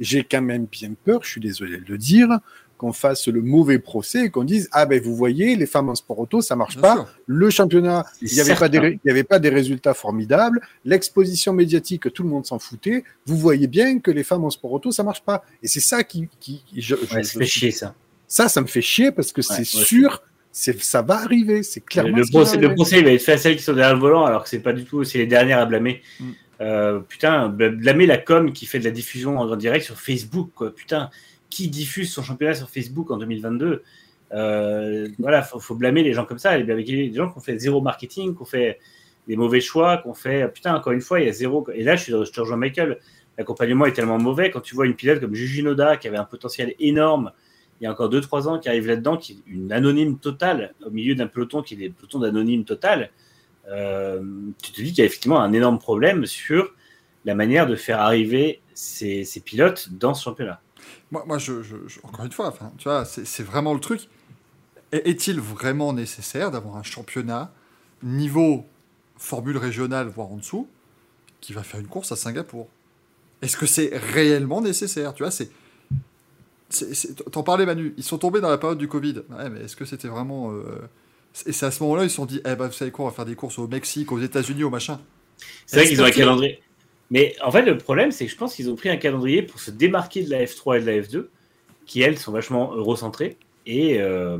j'ai 0.00 0.24
quand 0.24 0.42
même 0.42 0.66
bien 0.66 0.90
peur, 1.04 1.20
je 1.22 1.30
suis 1.30 1.40
désolé 1.40 1.78
de 1.78 1.84
le 1.86 1.96
dire, 1.98 2.40
qu'on 2.80 2.94
fasse 2.94 3.28
le 3.28 3.42
mauvais 3.42 3.78
procès 3.78 4.24
et 4.24 4.30
qu'on 4.30 4.42
dise 4.44 4.70
ah 4.72 4.86
ben 4.86 4.98
vous 5.02 5.14
voyez 5.14 5.54
les 5.54 5.66
femmes 5.66 5.90
en 5.90 5.94
sport 5.94 6.18
auto 6.18 6.40
ça 6.40 6.56
marche 6.56 6.76
bien 6.76 6.82
pas 6.82 6.94
sûr. 6.96 7.08
le 7.26 7.50
championnat, 7.50 8.06
il 8.22 8.32
n'y 8.32 8.40
avait, 8.40 8.54
pas 8.54 8.68
des 8.70 8.78
certain. 8.78 8.88
ré- 8.88 9.00
il 9.04 9.08
y 9.08 9.10
avait 9.10 9.22
pas 9.24 9.38
des 9.38 9.50
résultats 9.50 9.92
formidables. 9.92 10.62
L'exposition 10.86 11.52
médiatique, 11.52 12.10
tout 12.14 12.22
le 12.22 12.30
monde 12.30 12.46
s'en 12.46 12.58
foutait. 12.58 13.04
Vous 13.26 13.36
voyez 13.36 13.66
bien 13.66 13.98
que 14.00 14.10
les 14.10 14.24
femmes 14.24 14.44
en 14.44 14.50
sport 14.50 14.72
auto, 14.72 14.90
ça 14.92 15.02
marche 15.02 15.22
pas. 15.22 15.44
Et 15.62 15.68
c'est 15.68 15.80
ça 15.80 16.02
qui, 16.04 16.28
qui 16.40 16.62
je, 16.74 16.96
je- 16.96 17.14
Ouais, 17.14 17.22
je- 17.22 17.28
ça 17.28 17.38
fait 17.38 17.44
chier 17.46 17.70
ça. 17.70 17.94
ça, 18.26 18.48
ça 18.48 18.62
me 18.62 18.66
fait 18.66 18.80
chier 18.80 19.12
parce 19.12 19.30
que 19.32 19.42
c'est 19.42 19.64
sûr, 19.64 20.22
c'est, 20.50 20.80
ça 20.82 21.02
va 21.02 21.16
arriver. 21.18 21.62
C'est 21.62 21.84
clairement. 21.84 22.16
Le 22.16 22.24
procès, 22.30 22.56
le 22.56 22.62
arriver. 22.64 22.74
procès, 22.76 22.98
il 23.00 23.04
va 23.04 23.12
être 23.12 23.22
fait 23.22 23.32
à 23.32 23.38
celles 23.38 23.56
qui 23.56 23.62
sont 23.62 23.74
derrière 23.74 23.94
le 23.94 24.00
volant, 24.00 24.24
alors 24.24 24.42
que 24.44 24.48
c'est 24.48 24.60
pas 24.60 24.72
du 24.72 24.84
tout, 24.86 25.04
c'est 25.04 25.18
les 25.18 25.26
dernières 25.26 25.58
à 25.58 25.66
blâmer. 25.66 26.00
Mm. 26.18 26.24
Euh, 26.62 27.00
putain, 27.00 27.48
bl- 27.48 27.76
blâmer 27.76 28.06
la 28.06 28.18
com 28.18 28.52
qui 28.52 28.66
fait 28.66 28.78
de 28.78 28.84
la 28.84 28.90
diffusion 28.90 29.38
en 29.38 29.56
direct 29.56 29.84
sur 29.84 29.98
Facebook, 29.98 30.50
quoi. 30.54 30.74
Putain, 30.74 31.08
qui 31.50 31.68
diffuse 31.68 32.12
son 32.12 32.22
championnat 32.22 32.54
sur 32.54 32.70
Facebook 32.70 33.10
en 33.10 33.18
2022 33.18 33.82
euh, 34.32 35.08
Voilà, 35.18 35.42
faut, 35.42 35.58
faut 35.58 35.74
blâmer 35.74 36.02
les 36.02 36.12
gens 36.12 36.24
comme 36.24 36.38
ça, 36.38 36.50
avec 36.50 36.66
les 36.66 37.12
gens 37.12 37.30
qui 37.30 37.38
ont 37.38 37.42
fait 37.42 37.58
zéro 37.58 37.80
marketing, 37.80 38.34
qui 38.34 38.42
ont 38.42 38.46
fait 38.46 38.78
des 39.28 39.36
mauvais 39.36 39.60
choix, 39.60 39.98
qui 39.98 40.08
ont 40.08 40.14
fait, 40.14 40.48
putain, 40.52 40.74
encore 40.74 40.92
une 40.92 41.00
fois, 41.00 41.20
il 41.20 41.26
y 41.26 41.28
a 41.28 41.32
zéro. 41.32 41.66
Et 41.74 41.82
là, 41.82 41.96
je, 41.96 42.04
suis, 42.04 42.12
je 42.12 42.32
te 42.32 42.40
rejoins 42.40 42.56
Michael. 42.56 42.98
L'accompagnement 43.36 43.86
est 43.86 43.92
tellement 43.92 44.18
mauvais 44.18 44.50
quand 44.50 44.60
tu 44.60 44.74
vois 44.74 44.86
une 44.86 44.94
pilote 44.94 45.20
comme 45.20 45.34
Juju 45.34 45.62
Noda 45.62 45.96
qui 45.96 46.08
avait 46.08 46.18
un 46.18 46.24
potentiel 46.24 46.74
énorme 46.78 47.32
il 47.80 47.84
y 47.84 47.86
a 47.86 47.92
encore 47.92 48.10
2-3 48.10 48.46
ans 48.46 48.58
qui 48.58 48.68
arrive 48.68 48.86
là-dedans, 48.86 49.16
qui 49.16 49.32
est 49.32 49.50
une 49.50 49.72
anonyme 49.72 50.18
totale, 50.18 50.74
au 50.84 50.90
milieu 50.90 51.14
d'un 51.14 51.26
peloton 51.26 51.62
qui 51.62 51.74
est 51.74 51.76
des 51.78 51.90
pelotons 51.90 52.18
d'anonymes 52.18 52.64
total, 52.64 53.10
euh, 53.68 54.22
tu 54.62 54.72
te 54.72 54.82
dis 54.82 54.90
qu'il 54.90 54.98
y 54.98 55.02
a 55.02 55.06
effectivement 55.06 55.40
un 55.40 55.52
énorme 55.52 55.78
problème 55.78 56.26
sur 56.26 56.74
la 57.24 57.34
manière 57.34 57.66
de 57.66 57.76
faire 57.76 58.00
arriver 58.00 58.60
ces, 58.74 59.24
ces 59.24 59.40
pilotes 59.40 59.88
dans 59.92 60.12
ce 60.12 60.24
championnat. 60.24 60.60
Moi, 61.10 61.24
moi 61.26 61.38
je, 61.38 61.62
je- 61.62 61.88
je- 61.88 62.00
encore 62.02 62.24
une 62.24 62.32
fois, 62.32 62.48
enfin, 62.48 62.72
tu 62.78 62.84
vois, 62.84 63.04
c'est 63.04 63.24
c'est 63.26 63.42
vraiment 63.42 63.74
le 63.74 63.80
truc. 63.80 64.08
Est- 64.92 65.08
Est-il 65.08 65.40
vraiment 65.40 65.92
nécessaire 65.92 66.50
d'avoir 66.50 66.76
un 66.76 66.82
championnat 66.82 67.52
niveau 68.02 68.66
formule 69.18 69.58
régionale, 69.58 70.08
voire 70.08 70.32
en 70.32 70.36
dessous, 70.38 70.68
qui 71.40 71.52
va 71.54 71.62
faire 71.64 71.80
une 71.80 71.88
course 71.88 72.12
à 72.12 72.16
Singapour? 72.16 72.68
Est-ce 73.42 73.56
que 73.56 73.66
c'est 73.66 73.90
réellement 73.96 74.60
nécessaire? 74.62 75.14
Tu 75.14 75.22
vois, 75.24 75.32
c'est. 75.32 75.50
T'en 77.32 77.42
parlais, 77.42 77.66
Manu. 77.66 77.94
Ils 77.96 78.04
sont 78.04 78.18
tombés 78.18 78.40
dans 78.40 78.48
la 78.50 78.58
période 78.58 78.78
du 78.78 78.86
Covid. 78.88 79.22
Ouais, 79.30 79.50
mais 79.50 79.60
est-ce 79.62 79.74
que 79.76 79.84
c'était 79.84 80.08
vraiment. 80.08 80.52
euh, 80.52 80.78
Et 81.46 81.52
c'est 81.52 81.66
à 81.66 81.70
ce 81.70 81.82
moment-là, 81.82 82.04
ils 82.04 82.10
se 82.10 82.16
sont 82.16 82.26
dit, 82.26 82.40
eh 82.44 82.54
ben, 82.54 82.66
vous 82.66 82.72
savez 82.72 82.90
quoi, 82.92 83.06
on 83.06 83.08
va 83.08 83.14
faire 83.14 83.24
des 83.24 83.34
courses 83.34 83.58
au 83.58 83.66
Mexique, 83.68 84.12
aux 84.12 84.20
États-Unis, 84.20 84.62
au 84.64 84.70
machin. 84.70 85.00
C'est 85.66 85.80
vrai 85.80 85.88
qu'ils 85.88 86.02
ont 86.02 86.06
un 86.06 86.10
calendrier. 86.12 86.62
Mais 87.10 87.34
en 87.42 87.50
fait, 87.50 87.62
le 87.62 87.76
problème, 87.76 88.12
c'est 88.12 88.26
que 88.26 88.30
je 88.32 88.36
pense 88.36 88.54
qu'ils 88.54 88.70
ont 88.70 88.76
pris 88.76 88.88
un 88.88 88.96
calendrier 88.96 89.42
pour 89.42 89.60
se 89.60 89.70
démarquer 89.70 90.22
de 90.22 90.30
la 90.30 90.44
F3 90.44 90.78
et 90.78 90.80
de 90.80 90.86
la 90.86 90.92
F2, 91.00 91.28
qui 91.86 92.02
elles 92.02 92.18
sont 92.18 92.32
vachement 92.32 92.72
eurocentrées. 92.74 93.36
Et 93.66 94.00
euh, 94.00 94.38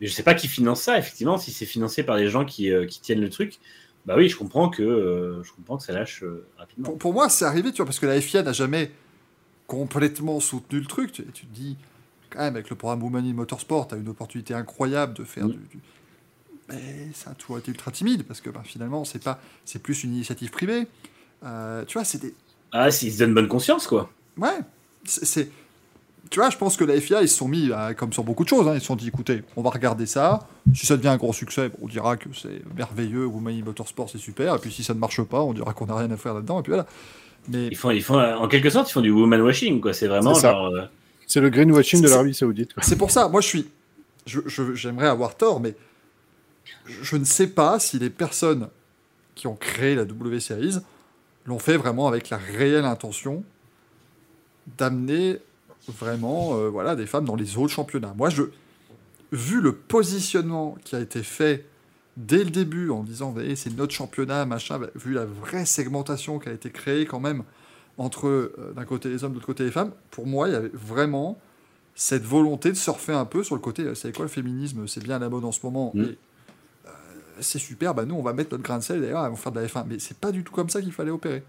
je 0.00 0.08
sais 0.08 0.22
pas 0.22 0.34
qui 0.34 0.48
finance 0.48 0.82
ça, 0.82 0.98
effectivement, 0.98 1.38
si 1.38 1.52
c'est 1.52 1.66
financé 1.66 2.02
par 2.02 2.16
des 2.16 2.28
gens 2.28 2.44
qui, 2.44 2.72
euh, 2.72 2.86
qui 2.86 3.00
tiennent 3.00 3.20
le 3.20 3.30
truc. 3.30 3.58
Bah 4.04 4.14
oui, 4.16 4.28
je 4.28 4.36
comprends 4.36 4.68
que, 4.68 4.82
euh, 4.82 5.42
je 5.44 5.52
comprends 5.52 5.76
que 5.76 5.84
ça 5.84 5.92
lâche 5.92 6.24
euh, 6.24 6.44
rapidement. 6.58 6.84
Pour, 6.86 6.98
pour 6.98 7.12
moi, 7.12 7.28
c'est 7.28 7.44
arrivé, 7.44 7.70
tu 7.70 7.76
vois, 7.76 7.86
parce 7.86 8.00
que 8.00 8.06
la 8.06 8.20
FIA 8.20 8.42
n'a 8.42 8.52
jamais 8.52 8.90
complètement 9.68 10.40
soutenu 10.40 10.80
le 10.80 10.86
truc. 10.86 11.12
Tu, 11.12 11.24
tu 11.26 11.46
te 11.46 11.54
dis, 11.54 11.76
quand 12.30 12.40
même, 12.40 12.56
avec 12.56 12.68
le 12.70 12.76
programme 12.76 13.02
Women 13.02 13.24
in 13.26 13.34
Motorsport, 13.34 13.88
tu 13.88 13.94
as 13.94 13.98
une 13.98 14.08
opportunité 14.08 14.54
incroyable 14.54 15.14
de 15.14 15.24
faire 15.24 15.46
Mm. 15.46 15.52
du, 15.52 15.58
du- 15.58 15.80
Mais 16.72 17.08
ça 17.14 17.30
a 17.30 17.34
toujours 17.34 17.58
été 17.58 17.70
ultra 17.70 17.90
timide, 17.90 18.24
parce 18.24 18.40
que 18.40 18.50
ben, 18.50 18.62
finalement, 18.64 19.04
c'est 19.04 19.22
pas, 19.22 19.40
c'est 19.64 19.80
plus 19.82 20.04
une 20.04 20.14
initiative 20.14 20.50
privée. 20.50 20.86
Euh, 21.44 21.84
tu 21.86 21.94
vois, 21.94 22.04
c'est 22.04 22.20
des. 22.20 22.34
Ah, 22.72 22.90
s'ils 22.90 23.12
se 23.12 23.18
donnent 23.18 23.34
bonne 23.34 23.48
conscience, 23.48 23.86
quoi. 23.86 24.10
Ouais, 24.38 24.58
c'est. 25.04 25.24
c'est- 25.24 25.50
Tu 26.30 26.38
vois, 26.40 26.48
je 26.48 26.56
pense 26.56 26.78
que 26.78 26.84
la 26.84 26.98
FIA, 26.98 27.20
ils 27.20 27.28
se 27.28 27.36
sont 27.36 27.48
mis, 27.48 27.70
à- 27.72 27.92
comme 27.92 28.12
sur 28.12 28.24
beaucoup 28.24 28.44
de 28.44 28.48
choses, 28.48 28.66
hein, 28.66 28.72
ils 28.74 28.80
se 28.80 28.86
sont 28.86 28.96
dit, 28.96 29.08
écoutez, 29.08 29.42
on 29.56 29.60
va 29.62 29.68
regarder 29.68 30.06
ça. 30.06 30.48
Si 30.72 30.86
ça 30.86 30.96
devient 30.96 31.08
un 31.08 31.18
gros 31.18 31.34
succès, 31.34 31.68
bon, 31.68 31.76
on 31.82 31.88
dira 31.88 32.16
que 32.16 32.28
c'est 32.34 32.62
merveilleux, 32.74 33.26
Women 33.26 33.60
in 33.60 33.64
Motorsport, 33.64 34.08
c'est 34.08 34.16
super. 34.18 34.54
Et 34.54 34.58
puis 34.58 34.72
si 34.72 34.82
ça 34.82 34.94
ne 34.94 34.98
marche 34.98 35.20
pas, 35.22 35.42
on 35.42 35.52
dira 35.52 35.74
qu'on 35.74 35.84
n'a 35.86 35.96
rien 35.96 36.10
à 36.10 36.16
faire 36.16 36.32
là-dedans. 36.32 36.60
Et 36.60 36.62
puis 36.62 36.70
voilà. 36.70 36.86
Mais 37.48 37.66
Ils 37.66 37.76
font, 37.76 37.90
ils 37.90 38.02
font, 38.02 38.18
en 38.18 38.48
quelque 38.48 38.70
sorte, 38.70 38.88
ils 38.88 38.92
font 38.92 39.00
du 39.02 39.10
woman 39.10 39.42
washing, 39.42 39.80
quoi. 39.80 39.92
C'est 39.92 40.06
vraiment 40.06 40.32
C'est 40.34 40.42
ça. 40.42 40.52
genre. 40.52 40.66
euh, 40.74 40.86
C'est 41.26 41.40
le 41.40 41.50
greenwashing 41.50 42.00
de 42.00 42.08
l'Arabie 42.08 42.32
Saoudite. 42.34 42.72
quoi. 42.72 42.82
C'est 42.82 42.96
pour 42.96 43.10
ça, 43.10 43.28
moi 43.28 43.40
je 43.42 43.46
suis. 43.48 43.66
je- 44.24 44.40
je- 44.46 44.74
J'aimerais 44.74 45.08
avoir 45.08 45.36
tort, 45.36 45.60
mais 45.60 45.74
je, 46.86 47.16
ne 47.16 47.24
sais 47.24 47.48
pas 47.48 47.78
si 47.78 47.98
les 47.98 48.10
personnes 48.10 48.68
qui 49.34 49.46
ont 49.46 49.56
créé 49.56 49.94
la 49.94 50.04
W 50.04 50.40
Series 50.40 50.78
l'ont 51.46 51.58
fait 51.58 51.76
vraiment 51.76 52.08
avec 52.08 52.30
la 52.30 52.36
réelle 52.36 52.84
intention 52.84 53.44
d'amener 54.78 55.38
vraiment 55.88 56.56
euh, 56.56 56.68
voilà, 56.68 56.94
des 56.94 57.06
femmes 57.06 57.24
dans 57.24 57.34
les 57.34 57.56
autres 57.56 57.72
championnats. 57.72 58.14
Moi, 58.16 58.30
je, 58.30 58.44
vu 59.32 59.60
le 59.60 59.74
positionnement 59.74 60.76
qui 60.84 60.94
a 60.94 61.00
été 61.00 61.22
fait 61.22 61.66
dès 62.16 62.44
le 62.44 62.50
début 62.50 62.90
en 62.90 63.02
disant 63.02 63.34
c'est 63.56 63.74
notre 63.76 63.92
championnat, 63.92 64.44
machin, 64.44 64.78
bah, 64.78 64.88
vu 64.94 65.12
la 65.12 65.24
vraie 65.24 65.64
segmentation 65.64 66.38
qui 66.38 66.48
a 66.48 66.52
été 66.52 66.70
créée 66.70 67.06
quand 67.06 67.20
même 67.20 67.42
entre 67.98 68.28
euh, 68.28 68.72
d'un 68.76 68.84
côté 68.84 69.08
les 69.08 69.24
hommes, 69.24 69.32
de 69.32 69.36
l'autre 69.36 69.46
côté 69.46 69.64
les 69.64 69.70
femmes, 69.70 69.92
pour 70.10 70.26
moi, 70.26 70.48
il 70.48 70.52
y 70.52 70.56
avait 70.56 70.70
vraiment 70.72 71.38
cette 71.94 72.22
volonté 72.22 72.70
de 72.70 72.76
surfer 72.76 73.12
un 73.12 73.26
peu 73.26 73.42
sur 73.42 73.54
le 73.54 73.60
côté, 73.60 73.82
euh, 73.82 73.94
c'est 73.94 74.14
quoi 74.14 74.24
le 74.24 74.30
féminisme, 74.30 74.86
c'est 74.86 75.02
bien 75.02 75.16
à 75.16 75.18
la 75.18 75.28
mode 75.28 75.44
en 75.44 75.52
ce 75.52 75.60
moment, 75.62 75.92
Mm. 75.94 76.02
et, 76.02 76.18
c'est 77.40 77.58
super, 77.58 77.94
bah 77.94 78.04
nous 78.04 78.14
on 78.14 78.22
va 78.22 78.32
mettre 78.32 78.52
notre 78.52 78.62
grain 78.62 78.78
de 78.78 78.82
sel, 78.82 79.00
d'ailleurs, 79.00 79.22
on 79.22 79.30
va 79.30 79.36
faire 79.36 79.52
de 79.52 79.60
la 79.60 79.66
F1, 79.66 79.84
mais 79.88 79.98
c'est 79.98 80.16
pas 80.16 80.32
du 80.32 80.44
tout 80.44 80.52
comme 80.52 80.68
ça 80.70 80.80
qu'il 80.80 80.92
fallait 80.92 81.10
opérer. 81.10 81.42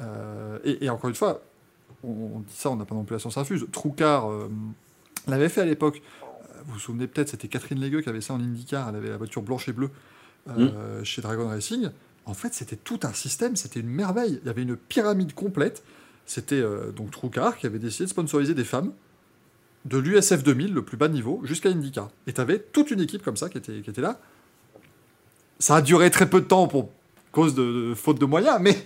Euh, 0.00 0.58
et, 0.64 0.84
et 0.84 0.90
encore 0.90 1.08
une 1.08 1.16
fois, 1.16 1.42
on, 2.04 2.08
on 2.08 2.40
dit 2.40 2.54
ça, 2.54 2.70
on 2.70 2.76
n'a 2.76 2.84
pas 2.84 2.94
non 2.94 3.04
plus 3.04 3.14
la 3.14 3.18
science 3.18 3.36
infuse, 3.36 3.66
Troucard 3.72 4.30
euh, 4.30 4.48
l'avait 5.26 5.48
fait 5.48 5.60
à 5.60 5.64
l'époque, 5.64 6.02
Euh, 6.54 6.62
vous 6.66 6.74
vous 6.74 6.78
souvenez 6.78 7.06
peut-être, 7.06 7.28
c'était 7.30 7.48
Catherine 7.48 7.80
Légueux 7.80 8.00
qui 8.00 8.08
avait 8.08 8.20
ça 8.20 8.34
en 8.34 8.40
IndyCar, 8.40 8.88
elle 8.88 8.96
avait 8.96 9.10
la 9.10 9.16
voiture 9.16 9.42
blanche 9.42 9.68
et 9.68 9.72
bleue 9.72 9.90
euh, 10.48 11.04
chez 11.04 11.20
Dragon 11.22 11.48
Racing, 11.48 11.90
en 12.24 12.34
fait 12.34 12.54
c'était 12.54 12.76
tout 12.76 13.00
un 13.02 13.12
système, 13.12 13.56
c'était 13.56 13.80
une 13.80 13.88
merveille, 13.90 14.38
il 14.42 14.46
y 14.46 14.50
avait 14.50 14.62
une 14.62 14.76
pyramide 14.76 15.34
complète, 15.34 15.82
c'était 16.26 16.62
donc 16.94 17.10
Troucard 17.10 17.56
qui 17.56 17.66
avait 17.66 17.78
décidé 17.78 18.04
de 18.04 18.10
sponsoriser 18.10 18.54
des 18.54 18.64
femmes, 18.64 18.92
de 19.84 19.98
l'USF 19.98 20.42
2000, 20.42 20.74
le 20.74 20.82
plus 20.82 20.96
bas 20.96 21.08
niveau, 21.08 21.40
jusqu'à 21.44 21.70
IndyCar. 21.70 22.10
Et 22.26 22.32
tu 22.32 22.40
avais 22.40 22.58
toute 22.58 22.90
une 22.90 23.00
équipe 23.00 23.22
comme 23.22 23.36
ça 23.36 23.48
qui 23.48 23.58
était, 23.58 23.80
qui 23.80 23.88
était 23.88 24.02
là. 24.02 24.20
Ça 25.58 25.76
a 25.76 25.82
duré 25.82 26.10
très 26.10 26.28
peu 26.28 26.40
de 26.40 26.46
temps 26.46 26.68
pour 26.68 26.90
cause 27.32 27.54
de, 27.54 27.90
de 27.90 27.94
faute 27.94 28.20
de 28.20 28.26
moyens, 28.26 28.58
mais 28.60 28.76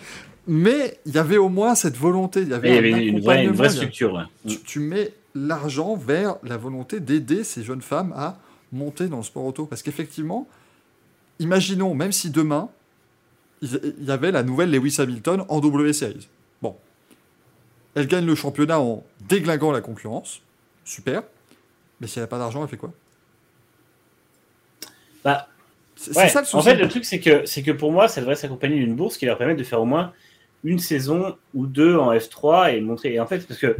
mais 0.47 0.99
il 1.07 1.15
y 1.15 1.19
avait 1.19 1.37
au 1.37 1.49
moins 1.49 1.75
cette 1.75 1.97
volonté. 1.97 2.43
Il 2.43 2.49
y 2.49 2.55
avait, 2.55 2.79
un 2.93 2.99
une 2.99 3.21
vraie, 3.21 3.45
une 3.45 3.69
structure. 3.69 4.15
ouais. 4.15 4.25
tu, 4.49 4.61
tu 4.61 4.81
mets 4.81 5.13
l'argent 5.35 5.95
vers 5.97 6.37
la 6.43 6.57
volonté 6.57 7.01
d'aider 7.01 7.45
ces 7.45 7.63
jeunes 7.63 7.83
femmes 7.83 8.13
à 8.17 8.39
monter 8.73 9.07
dans 9.07 9.19
le 9.19 9.23
sport 9.23 9.45
auto. 9.45 9.67
Parce 9.67 9.83
qu'effectivement, 9.83 10.49
imaginons, 11.39 11.95
même 11.95 12.13
si 12.13 12.31
demain, 12.31 12.69
il 13.61 13.95
il 13.99 14.05
y 14.05 14.11
avait 14.11 14.33
la 14.33 14.43
nouvelle 14.43 14.71
Lewis 14.71 14.97
Hamilton 14.99 15.45
en 15.49 15.61
W 15.61 15.93
Series. 15.93 16.29
Bon. 16.61 16.77
Elle 17.95 18.09
gagne 18.09 18.27
le 18.27 18.35
championnat 18.35 18.81
en 18.81 19.05
déglinguant 19.29 19.71
la 19.71 19.81
concurrence. 19.81 20.41
Super. 20.85 21.23
Mais 22.01 22.09
si 22.09 22.19
elle 22.19 22.25
n'a 22.25 22.29
pas 22.29 22.39
d'argent, 22.39 22.63
elle 22.63 22.69
fait 22.69 22.77
quoi? 22.77 22.93
Bah, 25.23 25.47
C'est 26.03 26.17
Ouais, 26.17 26.25
c'est 26.25 26.33
ça 26.33 26.41
le 26.41 26.47
souci. 26.47 26.57
En 26.57 26.63
fait, 26.63 26.75
le 26.75 26.89
truc, 26.89 27.05
c'est 27.05 27.21
que, 27.21 27.47
c'est 27.47 27.63
que 27.63 27.71
pour 27.71 27.93
moi, 27.93 28.09
ça 28.09 28.21
devrait 28.21 28.35
s'accompagner 28.35 28.77
d'une 28.77 28.97
bourse 28.97 29.17
qui 29.17 29.27
leur 29.27 29.39
permet 29.39 29.55
de 29.55 29.63
faire 29.63 29.81
au 29.81 29.85
moins 29.85 30.13
une 30.65 30.79
saison 30.79 31.37
ou 31.55 31.67
deux 31.67 31.97
en 31.97 32.13
F3 32.13 32.75
et 32.75 32.81
montrer. 32.81 33.15
Et 33.15 33.21
en 33.21 33.27
fait, 33.27 33.47
parce 33.47 33.61
que 33.61 33.77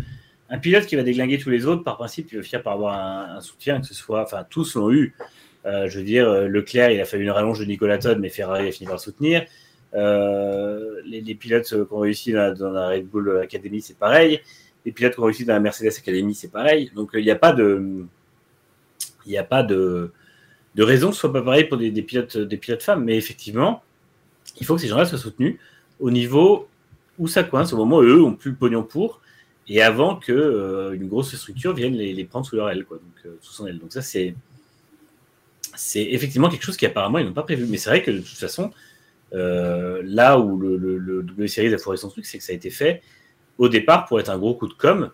un 0.49 0.59
pilote 0.59 0.87
qui 0.87 0.97
va 0.97 1.03
déglinguer 1.03 1.39
tous 1.39 1.51
les 1.51 1.67
autres, 1.67 1.83
par 1.83 1.97
principe, 1.97 2.31
il 2.33 2.37
va 2.37 2.43
finir 2.43 2.63
par 2.63 2.75
avoir 2.75 2.95
un, 2.95 3.37
un 3.37 3.41
soutien, 3.41 3.81
que 3.81 3.87
ce 3.87 3.95
soit. 3.95 4.23
Enfin, 4.23 4.45
tous 4.49 4.77
l'ont 4.77 4.93
eu. 4.93 5.15
Euh, 5.65 5.89
je 5.89 5.99
veux 5.99 6.05
dire, 6.05 6.29
euh, 6.29 6.49
Leclerc, 6.49 6.91
il 6.91 7.01
a 7.01 7.05
fallu 7.05 7.25
une 7.25 7.31
rallonge 7.31 7.59
de 7.59 7.65
Nicolas 7.65 7.99
Todd, 7.99 8.19
mais 8.21 8.29
Ferrari 8.29 8.69
a 8.69 8.73
fini 8.73 8.87
par 8.87 8.97
le 8.97 9.01
soutenir. 9.01 9.45
Euh, 9.95 11.01
les, 11.05 11.21
les 11.21 11.35
pilotes 11.35 11.67
qui 11.67 11.75
ont 11.75 11.99
réussi 11.99 12.33
dans 12.33 12.39
la, 12.39 12.51
dans 12.53 12.71
la 12.71 12.89
Red 12.89 13.09
Bull 13.09 13.41
Academy, 13.41 13.81
c'est 13.81 13.99
pareil. 13.99 14.41
Les 14.85 14.93
pilotes 14.93 15.15
qui 15.15 15.21
ont 15.21 15.25
réussi 15.25 15.45
dans 15.45 15.55
la 15.55 15.61
Mercedes 15.61 15.93
Academy, 15.97 16.35
c'est 16.35 16.51
pareil. 16.51 16.91
Donc, 16.95 17.11
il 17.15 17.25
n'y 17.25 17.31
a 17.31 17.37
pas 17.37 17.53
de. 17.53 18.05
Il 19.25 19.31
n'y 19.31 19.39
a 19.39 19.45
pas 19.45 19.63
de 19.63 20.13
de 20.75 20.83
raison 20.83 21.09
que 21.09 21.15
ce 21.15 21.21
soit 21.21 21.33
pas 21.33 21.43
pareil 21.43 21.65
pour 21.65 21.77
des, 21.77 21.91
pilotes, 22.03 22.37
des 22.37 22.57
pilotes 22.57 22.83
femmes. 22.83 23.05
Mais 23.05 23.17
effectivement, 23.17 23.83
il 24.61 24.67
faut 24.67 24.75
que 24.75 24.81
ces 24.81 24.89
gens-là 24.89 25.05
soient 25.05 25.19
soutenus 25.19 25.59
au 26.01 26.11
niveau 26.11 26.69
où 27.19 27.29
ça 27.29 27.45
coince, 27.45 27.73
au 27.73 27.77
moment 27.77 27.99
où 27.99 28.03
eux 28.03 28.23
ont 28.23 28.35
plus 28.35 28.51
le 28.51 28.57
pognon 28.57 28.83
pour, 28.83 29.21
et 29.69 29.83
avant 29.83 30.17
que 30.17 30.33
euh, 30.33 30.93
une 30.93 31.09
grosse 31.09 31.35
structure 31.37 31.73
vienne 31.75 31.95
les, 31.95 32.25
prendre 32.25 32.47
sous 32.47 32.57
leur 32.57 32.69
aile, 32.71 32.85
quoi, 32.85 32.99
donc 32.99 33.27
euh, 33.27 33.37
sous 33.41 33.53
son 33.53 33.67
aile. 33.67 33.79
Donc 33.79 33.93
ça, 33.93 34.03
c'est 34.03 34.35
effectivement 35.95 36.49
quelque 36.49 36.65
chose 36.65 36.77
qui 36.77 36.87
apparemment 36.87 37.19
ils 37.19 37.27
n'ont 37.27 37.33
pas 37.33 37.45
prévu. 37.45 37.67
Mais 37.69 37.77
c'est 37.77 37.91
vrai 37.91 38.03
que 38.03 38.11
de 38.11 38.19
toute 38.19 38.39
façon, 38.39 38.73
euh, 39.35 40.03
là 40.05 40.39
où 40.39 40.59
le, 40.59 40.77
le, 40.77 41.75
a 41.75 41.79
foiré 41.79 41.97
son 41.97 42.09
truc, 42.09 42.27
c'est 42.27 42.39
que 42.39 42.45
ça 42.45 42.53
a 42.53 42.57
été 42.57 42.71
fait 42.71 43.03
au 43.59 43.69
départ 43.69 44.07
pour 44.07 44.19
être 44.19 44.31
un 44.31 44.39
gros 44.39 44.55
coup 44.55 44.69
de 44.69 44.75
com 44.75 45.11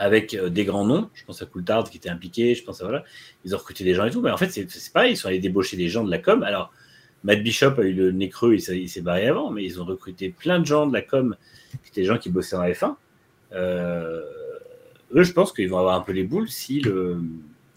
avec 0.00 0.32
euh, 0.32 0.48
des 0.48 0.64
grands 0.64 0.86
noms. 0.86 1.10
Je 1.14 1.24
pense 1.24 1.42
à 1.42 1.46
Coulthard 1.46 1.88
qui 1.88 1.98
était 1.98 2.08
impliqué, 2.08 2.54
je 2.54 2.64
pense 2.64 2.80
à 2.80 2.84
voilà. 2.84 3.04
Ils 3.44 3.54
ont 3.54 3.58
recruté 3.58 3.84
des 3.84 3.94
gens 3.94 4.06
et 4.06 4.10
tout, 4.10 4.22
mais 4.22 4.30
en 4.30 4.36
fait, 4.38 4.50
c'est 4.50 4.92
pareil, 4.92 5.12
ils 5.12 5.16
sont 5.16 5.28
allés 5.28 5.38
débaucher 5.38 5.76
des 5.76 5.88
gens 5.88 6.02
de 6.02 6.10
la 6.10 6.18
com. 6.18 6.42
Alors, 6.42 6.72
Matt 7.22 7.42
Bishop 7.42 7.74
a 7.78 7.82
eu 7.82 7.92
le 7.92 8.10
nez 8.10 8.30
creux, 8.30 8.54
il 8.54 8.88
s'est 8.88 9.00
barré 9.02 9.26
avant, 9.28 9.50
mais 9.50 9.62
ils 9.62 9.80
ont 9.80 9.84
recruté 9.84 10.30
plein 10.30 10.58
de 10.58 10.64
gens 10.64 10.86
de 10.86 10.94
la 10.94 11.02
com 11.02 11.36
qui 11.84 11.90
étaient 11.90 12.00
des 12.00 12.06
gens 12.06 12.16
qui 12.16 12.30
bossaient 12.30 12.56
la 12.56 12.70
F1. 12.72 12.94
Euh, 13.52 14.22
eux, 15.14 15.22
je 15.22 15.32
pense 15.32 15.52
qu'ils 15.52 15.68
vont 15.68 15.78
avoir 15.78 15.96
un 15.96 16.00
peu 16.00 16.12
les 16.12 16.24
boules 16.24 16.48
si 16.48 16.80
le, 16.80 17.20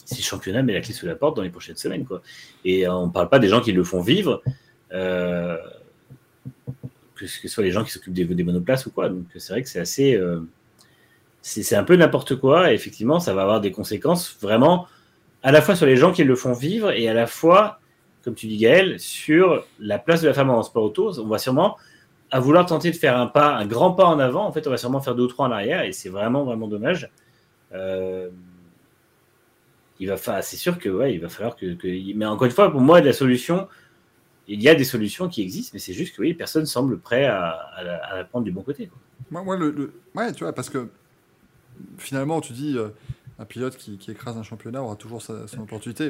si 0.05 0.23
championnat 0.23 0.63
met 0.63 0.73
la 0.73 0.79
clé 0.79 0.93
sous 0.93 1.05
la 1.05 1.15
porte 1.15 1.35
dans 1.35 1.43
les 1.43 1.49
prochaines 1.49 1.75
semaines. 1.75 2.05
Quoi. 2.05 2.21
Et 2.63 2.87
on 2.87 3.07
ne 3.07 3.11
parle 3.11 3.27
pas 3.27 3.39
des 3.39 3.49
gens 3.49 3.59
qui 3.59 3.73
le 3.73 3.83
font 3.83 4.01
vivre, 4.01 4.41
euh, 4.93 5.57
que 7.15 7.27
ce 7.27 7.47
soit 7.49 7.65
les 7.65 7.71
gens 7.71 7.83
qui 7.83 7.91
s'occupent 7.91 8.13
des, 8.13 8.43
monoplaces 8.45 8.85
ou 8.85 8.91
quoi. 8.91 9.09
Donc 9.09 9.25
c'est 9.35 9.51
vrai 9.51 9.61
que 9.61 9.67
c'est 9.67 9.81
assez. 9.81 10.17
C'est 11.43 11.75
un 11.75 11.83
peu 11.83 11.95
n'importe 11.95 12.37
quoi. 12.37 12.71
Et 12.71 12.73
effectivement, 12.73 13.19
ça 13.19 13.33
va 13.33 13.43
avoir 13.43 13.61
des 13.61 13.71
conséquences 13.71 14.37
vraiment 14.41 14.87
à 15.43 15.51
la 15.51 15.61
fois 15.61 15.75
sur 15.75 15.85
les 15.85 15.97
gens 15.97 16.13
qui 16.13 16.23
le 16.23 16.35
font 16.35 16.53
vivre 16.53 16.91
et 16.91 17.09
à 17.09 17.13
la 17.13 17.27
fois, 17.27 17.79
comme 18.23 18.33
tu 18.33 18.47
dis 18.47 18.57
Gaël, 18.57 18.99
sur 18.99 19.67
la 19.77 19.99
place 19.99 20.21
de 20.21 20.27
la 20.29 20.33
femme 20.33 20.49
en 20.49 20.63
sport 20.63 20.85
auto. 20.85 21.19
On 21.19 21.27
va 21.27 21.37
sûrement, 21.37 21.77
à 22.31 22.39
vouloir 22.39 22.65
tenter 22.65 22.91
de 22.91 22.95
faire 22.95 23.17
un 23.17 23.27
pas, 23.27 23.55
un 23.55 23.65
grand 23.65 23.91
pas 23.91 24.05
en 24.05 24.19
avant, 24.19 24.45
en 24.45 24.53
fait, 24.53 24.65
on 24.67 24.69
va 24.69 24.77
sûrement 24.77 25.01
faire 25.01 25.15
deux 25.15 25.23
ou 25.23 25.27
trois 25.27 25.47
en 25.47 25.51
arrière 25.51 25.83
et 25.83 25.91
c'est 25.91 26.09
vraiment, 26.09 26.45
vraiment 26.45 26.67
dommage. 26.67 27.11
Euh, 27.73 28.29
il 29.99 30.09
va 30.09 30.41
c'est 30.41 30.57
sûr 30.57 30.79
que 30.79 30.89
ouais, 30.89 31.13
il 31.13 31.19
va 31.19 31.29
falloir 31.29 31.55
que, 31.55 31.77
mais 32.15 32.25
encore 32.25 32.45
une 32.45 32.51
fois, 32.51 32.71
pour 32.71 32.81
moi, 32.81 33.01
la 33.01 33.13
solution, 33.13 33.67
il 34.47 34.61
y 34.61 34.69
a 34.69 34.75
des 34.75 34.83
solutions 34.83 35.27
qui 35.27 35.41
existent, 35.41 35.71
mais 35.73 35.79
c'est 35.79 35.93
juste 35.93 36.15
que 36.15 36.21
oui, 36.21 36.33
personne 36.33 36.65
semble 36.65 36.99
prêt 36.99 37.25
à, 37.25 37.69
la, 37.83 38.23
prendre 38.23 38.45
du 38.45 38.51
bon 38.51 38.61
côté. 38.61 38.89
Moi, 39.29 39.43
moi, 39.43 39.57
le, 39.57 39.71
le- 39.71 39.93
ouais, 40.15 40.31
tu 40.33 40.43
vois, 40.43 40.53
parce 40.53 40.69
que 40.69 40.87
finalement, 41.97 42.41
tu 42.41 42.53
dis, 42.53 42.77
euh, 42.77 42.89
un 43.39 43.45
pilote 43.45 43.77
qui, 43.77 43.97
qui 43.97 44.11
écrase 44.11 44.37
un 44.37 44.43
championnat 44.43 44.81
aura 44.83 44.95
toujours 44.95 45.21
sa, 45.21 45.47
son 45.47 45.61
opportunité. 45.61 46.09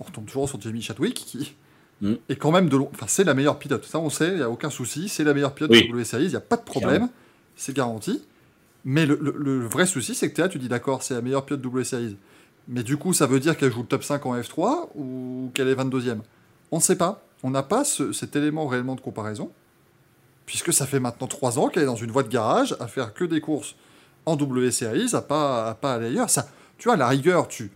on 0.00 0.04
retombe 0.04 0.26
toujours 0.26 0.48
sur 0.48 0.60
Jamie 0.60 0.82
Chadwick, 0.82 1.14
qui 1.14 1.54
Mm. 2.00 2.14
est 2.28 2.34
quand 2.36 2.50
même 2.50 2.68
de 2.68 2.76
long. 2.76 2.90
Enfin, 2.92 3.06
c'est 3.08 3.22
la 3.22 3.32
meilleure 3.34 3.60
pilote. 3.60 3.84
Ça, 3.84 4.00
on 4.00 4.10
sait, 4.10 4.28
il 4.30 4.34
n'y 4.36 4.42
a 4.42 4.50
aucun 4.50 4.70
souci. 4.70 5.08
C'est 5.08 5.22
la 5.22 5.34
meilleure 5.34 5.54
pilote 5.54 5.70
Oui. 5.70 5.82
de 5.82 5.86
W 5.86 6.02
Series, 6.04 6.24
il 6.24 6.30
n'y 6.30 6.34
a 6.36 6.40
pas 6.40 6.56
de 6.56 6.62
problème. 6.64 7.08
C'est 7.54 7.76
garanti. 7.76 8.20
Mais 8.84 9.06
le, 9.06 9.16
le- 9.22 9.36
le 9.38 9.64
vrai 9.66 9.86
souci, 9.86 10.16
c'est 10.16 10.32
que 10.32 10.42
là, 10.42 10.48
tu 10.48 10.58
dis, 10.58 10.66
d'accord, 10.68 11.04
c'est 11.04 11.14
la 11.14 11.20
meilleure 11.22 11.44
pilote 11.46 11.60
de 11.60 11.64
W 11.68 11.84
Series. 11.84 12.16
Mais 12.66 12.82
du 12.82 12.96
coup, 12.96 13.12
ça 13.12 13.26
veut 13.28 13.38
dire 13.38 13.56
qu'elle 13.56 13.70
joue 13.70 13.82
le 13.82 13.86
top 13.86 14.02
5 14.02 14.26
en 14.26 14.34
F3 14.36 14.88
ou 14.96 15.52
qu'elle 15.54 15.68
est 15.68 15.76
22e 15.76 16.22
On 16.72 16.78
ne 16.78 16.82
sait 16.82 16.96
pas. 16.96 17.22
on 17.44 17.50
n'a 17.50 17.62
pas 17.62 17.84
ce- 17.84 18.10
cet 18.12 18.34
élément 18.34 18.66
réellement 18.66 18.96
de 18.96 19.00
comparaison, 19.00 19.52
puisque 20.46 20.72
ça 20.72 20.86
fait 20.86 20.98
maintenant 21.00 21.28
trois 21.28 21.58
ans 21.60 21.68
qu'elle 21.68 21.84
est 21.84 21.86
dans 21.86 21.94
une 21.94 22.10
voie 22.10 22.22
de 22.24 22.28
garage 22.28 22.74
à 22.80 22.88
faire 22.88 23.14
que 23.14 23.24
des 23.24 23.40
courses 23.40 23.76
en 24.26 24.36
W 24.36 24.70
Series, 24.70 25.14
à 25.14 25.20
pas, 25.22 25.74
pas 25.74 25.94
ailleurs. 25.94 26.30
Ça, 26.30 26.48
tu 26.78 26.88
vois, 26.88 26.96
la 26.96 27.08
rigueur, 27.08 27.48
tu, 27.48 27.70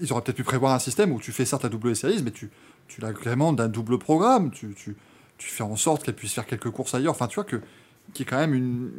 ils 0.00 0.12
auraient 0.12 0.22
peut-être 0.22 0.36
pu 0.36 0.44
prévoir 0.44 0.72
un 0.74 0.78
système 0.78 1.12
où 1.12 1.20
tu 1.20 1.32
fais 1.32 1.44
certes 1.44 1.62
la 1.62 1.68
W 1.68 1.94
Series, 1.94 2.22
mais 2.22 2.30
tu, 2.30 2.50
tu 2.88 3.00
l'agrémentes 3.00 3.56
d'un 3.56 3.68
double 3.68 3.98
programme. 3.98 4.50
Tu, 4.50 4.74
tu, 4.74 4.96
tu 5.38 5.48
fais 5.48 5.62
en 5.62 5.76
sorte 5.76 6.02
qu'elle 6.04 6.16
puisse 6.16 6.34
faire 6.34 6.46
quelques 6.46 6.70
courses 6.70 6.94
ailleurs. 6.94 7.12
Enfin, 7.12 7.28
tu 7.28 7.36
vois, 7.36 7.44
que, 7.44 7.60
qui 8.12 8.22
est 8.22 8.26
quand 8.26 8.38
même 8.38 8.54
une. 8.54 8.90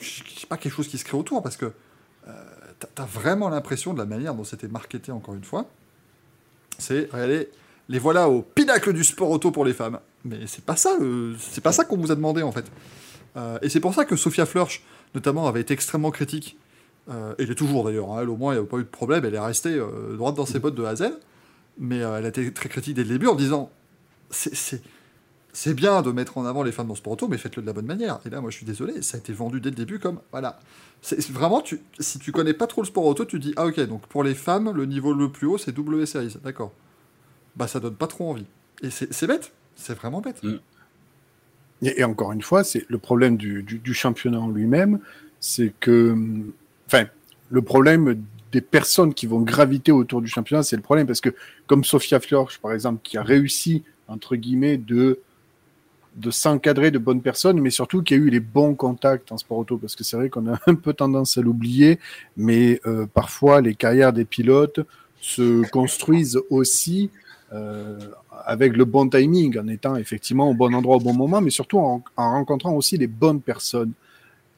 Je 0.00 0.22
sais 0.40 0.46
pas 0.48 0.56
quelque 0.56 0.74
chose 0.74 0.88
qui 0.88 0.98
se 0.98 1.04
crée 1.04 1.16
autour, 1.16 1.42
parce 1.42 1.56
que 1.56 1.66
euh, 1.66 2.32
t'as 2.78 3.02
as 3.02 3.06
vraiment 3.06 3.48
l'impression 3.48 3.92
de 3.92 3.98
la 3.98 4.06
manière 4.06 4.34
dont 4.34 4.44
c'était 4.44 4.68
marketé, 4.68 5.12
encore 5.12 5.34
une 5.34 5.44
fois. 5.44 5.66
C'est, 6.78 7.08
regardez, 7.12 7.48
les 7.88 7.98
voilà 7.98 8.28
au 8.28 8.42
pinacle 8.42 8.92
du 8.92 9.02
sport 9.04 9.30
auto 9.30 9.50
pour 9.50 9.64
les 9.64 9.72
femmes. 9.72 9.98
Mais 10.24 10.46
c'est 10.46 10.64
pas 10.64 10.76
ça, 10.76 10.96
le- 10.98 11.36
c'est 11.38 11.60
pas 11.60 11.72
ça 11.72 11.84
qu'on 11.84 11.96
vous 11.96 12.10
a 12.12 12.14
demandé, 12.14 12.42
en 12.42 12.52
fait. 12.52 12.64
Euh, 13.36 13.58
et 13.62 13.68
c'est 13.68 13.80
pour 13.80 13.94
ça 13.94 14.04
que 14.04 14.16
Sophia 14.16 14.46
Flörsch, 14.46 14.82
notamment, 15.14 15.46
avait 15.48 15.60
été 15.60 15.74
extrêmement 15.74 16.10
critique. 16.10 16.56
Euh, 17.10 17.34
elle 17.38 17.50
est 17.50 17.54
toujours 17.54 17.84
d'ailleurs. 17.84 18.12
hein. 18.12 18.18
Elle, 18.22 18.28
au 18.28 18.36
moins, 18.36 18.54
il 18.54 18.58
n'y 18.58 18.62
a 18.64 18.66
pas 18.66 18.76
eu 18.78 18.82
de 18.84 18.88
problème. 18.88 19.24
Elle 19.24 19.34
est 19.34 19.38
restée 19.40 19.74
euh, 19.74 20.16
droite 20.16 20.34
dans 20.34 20.46
ses 20.46 20.58
bottes 20.58 20.74
de 20.74 20.84
A 20.84 20.90
à 20.90 20.96
Z. 20.96 21.04
Mais 21.78 22.02
euh, 22.02 22.18
elle 22.18 22.24
a 22.26 22.28
été 22.28 22.52
très 22.52 22.68
critique 22.68 22.94
dès 22.94 23.04
le 23.04 23.08
début 23.10 23.28
en 23.28 23.34
disant 23.34 23.70
c'est- 24.30 25.74
bien 25.74 26.02
de 26.02 26.12
mettre 26.12 26.38
en 26.38 26.44
avant 26.44 26.62
les 26.62 26.72
femmes 26.72 26.86
dans 26.86 26.92
le 26.94 26.98
sport 26.98 27.14
auto, 27.14 27.28
mais 27.28 27.38
faites-le 27.38 27.62
de 27.62 27.66
la 27.66 27.72
bonne 27.72 27.86
manière. 27.86 28.20
Et 28.26 28.30
là, 28.30 28.40
moi, 28.40 28.50
je 28.50 28.56
suis 28.56 28.66
désolé, 28.66 29.02
ça 29.02 29.16
a 29.16 29.20
été 29.20 29.32
vendu 29.32 29.60
dès 29.60 29.70
le 29.70 29.76
début 29.76 29.98
comme 29.98 30.20
voilà. 30.30 30.60
C'est 31.02 31.30
vraiment, 31.30 31.60
tu, 31.60 31.80
si 32.00 32.18
tu 32.18 32.32
connais 32.32 32.54
pas 32.54 32.66
trop 32.66 32.82
le 32.82 32.86
sport 32.86 33.04
auto, 33.04 33.24
tu 33.24 33.38
dis 33.38 33.54
ah 33.56 33.66
ok, 33.66 33.80
donc 33.86 34.06
pour 34.06 34.22
les 34.24 34.34
femmes, 34.34 34.72
le 34.74 34.84
niveau 34.84 35.14
le 35.14 35.30
plus 35.30 35.46
haut, 35.46 35.58
c'est 35.58 35.72
W 35.72 36.06
Series, 36.06 36.36
d'accord. 36.44 36.72
Bah, 37.56 37.66
ça 37.68 37.80
donne 37.80 37.94
pas 37.94 38.06
trop 38.08 38.30
envie. 38.30 38.46
Et 38.82 38.90
c'est 38.90 39.12
c'est 39.12 39.26
bête, 39.26 39.52
c'est 39.76 39.94
vraiment 39.94 40.20
bête. 40.20 40.40
Et, 41.82 42.02
encore 42.04 42.32
une 42.32 42.42
fois, 42.42 42.64
c'est 42.64 42.84
le 42.88 42.98
problème 42.98 43.36
du, 43.36 43.94
championnat 43.94 44.40
en 44.40 44.48
lui-même, 44.48 44.98
c'est 45.40 45.72
que, 45.78 46.16
enfin, 46.86 47.06
le 47.50 47.62
problème 47.62 48.22
des 48.50 48.60
personnes 48.60 49.14
qui 49.14 49.26
vont 49.26 49.40
graviter 49.40 49.92
autour 49.92 50.20
du 50.22 50.28
championnat, 50.28 50.62
c'est 50.62 50.76
le 50.76 50.82
problème. 50.82 51.06
Parce 51.06 51.20
que 51.20 51.30
comme 51.66 51.84
Sophia 51.84 52.18
Flörsch, 52.18 52.58
par 52.58 52.72
exemple, 52.72 53.00
qui 53.02 53.16
a 53.16 53.22
réussi 53.22 53.84
entre 54.08 54.36
guillemets 54.36 54.78
de 54.78 55.20
de 56.16 56.30
s'encadrer 56.32 56.90
de 56.90 56.98
bonnes 56.98 57.22
personnes, 57.22 57.60
mais 57.60 57.70
surtout 57.70 58.02
qui 58.02 58.14
a 58.14 58.16
eu 58.16 58.28
les 58.28 58.40
bons 58.40 58.74
contacts 58.74 59.30
en 59.30 59.38
sport 59.38 59.58
auto, 59.58 59.78
parce 59.78 59.94
que 59.94 60.02
c'est 60.02 60.16
vrai 60.16 60.28
qu'on 60.28 60.52
a 60.52 60.58
un 60.66 60.74
peu 60.74 60.92
tendance 60.92 61.38
à 61.38 61.42
l'oublier, 61.42 62.00
mais 62.36 62.80
euh, 62.86 63.06
parfois 63.06 63.60
les 63.60 63.74
carrières 63.74 64.12
des 64.12 64.24
pilotes 64.24 64.80
se 65.20 65.68
construisent 65.70 66.40
aussi 66.50 67.10
euh, 67.52 67.98
avec 68.44 68.76
le 68.76 68.84
bon 68.84 69.08
timing, 69.08 69.58
en 69.58 69.68
étant 69.68 69.96
effectivement 69.96 70.50
au 70.50 70.54
bon 70.54 70.74
endroit 70.74 70.96
au 70.96 71.00
bon 71.00 71.14
moment, 71.14 71.40
mais 71.40 71.50
surtout 71.50 71.78
en, 71.78 72.02
en 72.16 72.30
rencontrant 72.32 72.74
aussi 72.74 72.96
les 72.96 73.06
bonnes 73.06 73.40
personnes. 73.40 73.92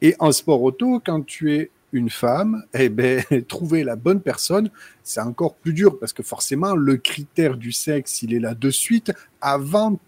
Et 0.03 0.15
en 0.19 0.33
sport 0.33 0.63
auto, 0.63 1.01
quand 1.05 1.25
tu 1.25 1.55
es 1.55 1.71
une 1.93 2.11
femme, 2.11 2.65
eh 2.75 2.89
ben, 2.89 3.23
trouver 3.49 3.85
la 3.85 3.97
bonne 3.97 4.21
personne, 4.21 4.71
c'est 5.03 5.21
encore 5.21 5.55
plus 5.55 5.73
dur 5.73 5.99
parce 5.99 6.13
que 6.13 6.23
forcément, 6.23 6.75
le 6.75 6.97
critère 6.97 7.57
du 7.57 7.73
sexe, 7.73 8.23
il 8.23 8.35
est 8.35 8.41
là 8.41 8.55
de 8.55 8.71
suite 8.71 9.13
avant 9.41 9.99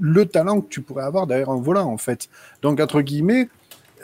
le 0.00 0.26
talent 0.26 0.60
que 0.60 0.68
tu 0.68 0.80
pourrais 0.80 1.04
avoir 1.04 1.26
derrière 1.26 1.50
un 1.50 1.60
volant, 1.60 1.86
en 1.86 1.98
fait. 1.98 2.28
Donc, 2.62 2.80
entre 2.80 3.02
guillemets, 3.02 3.48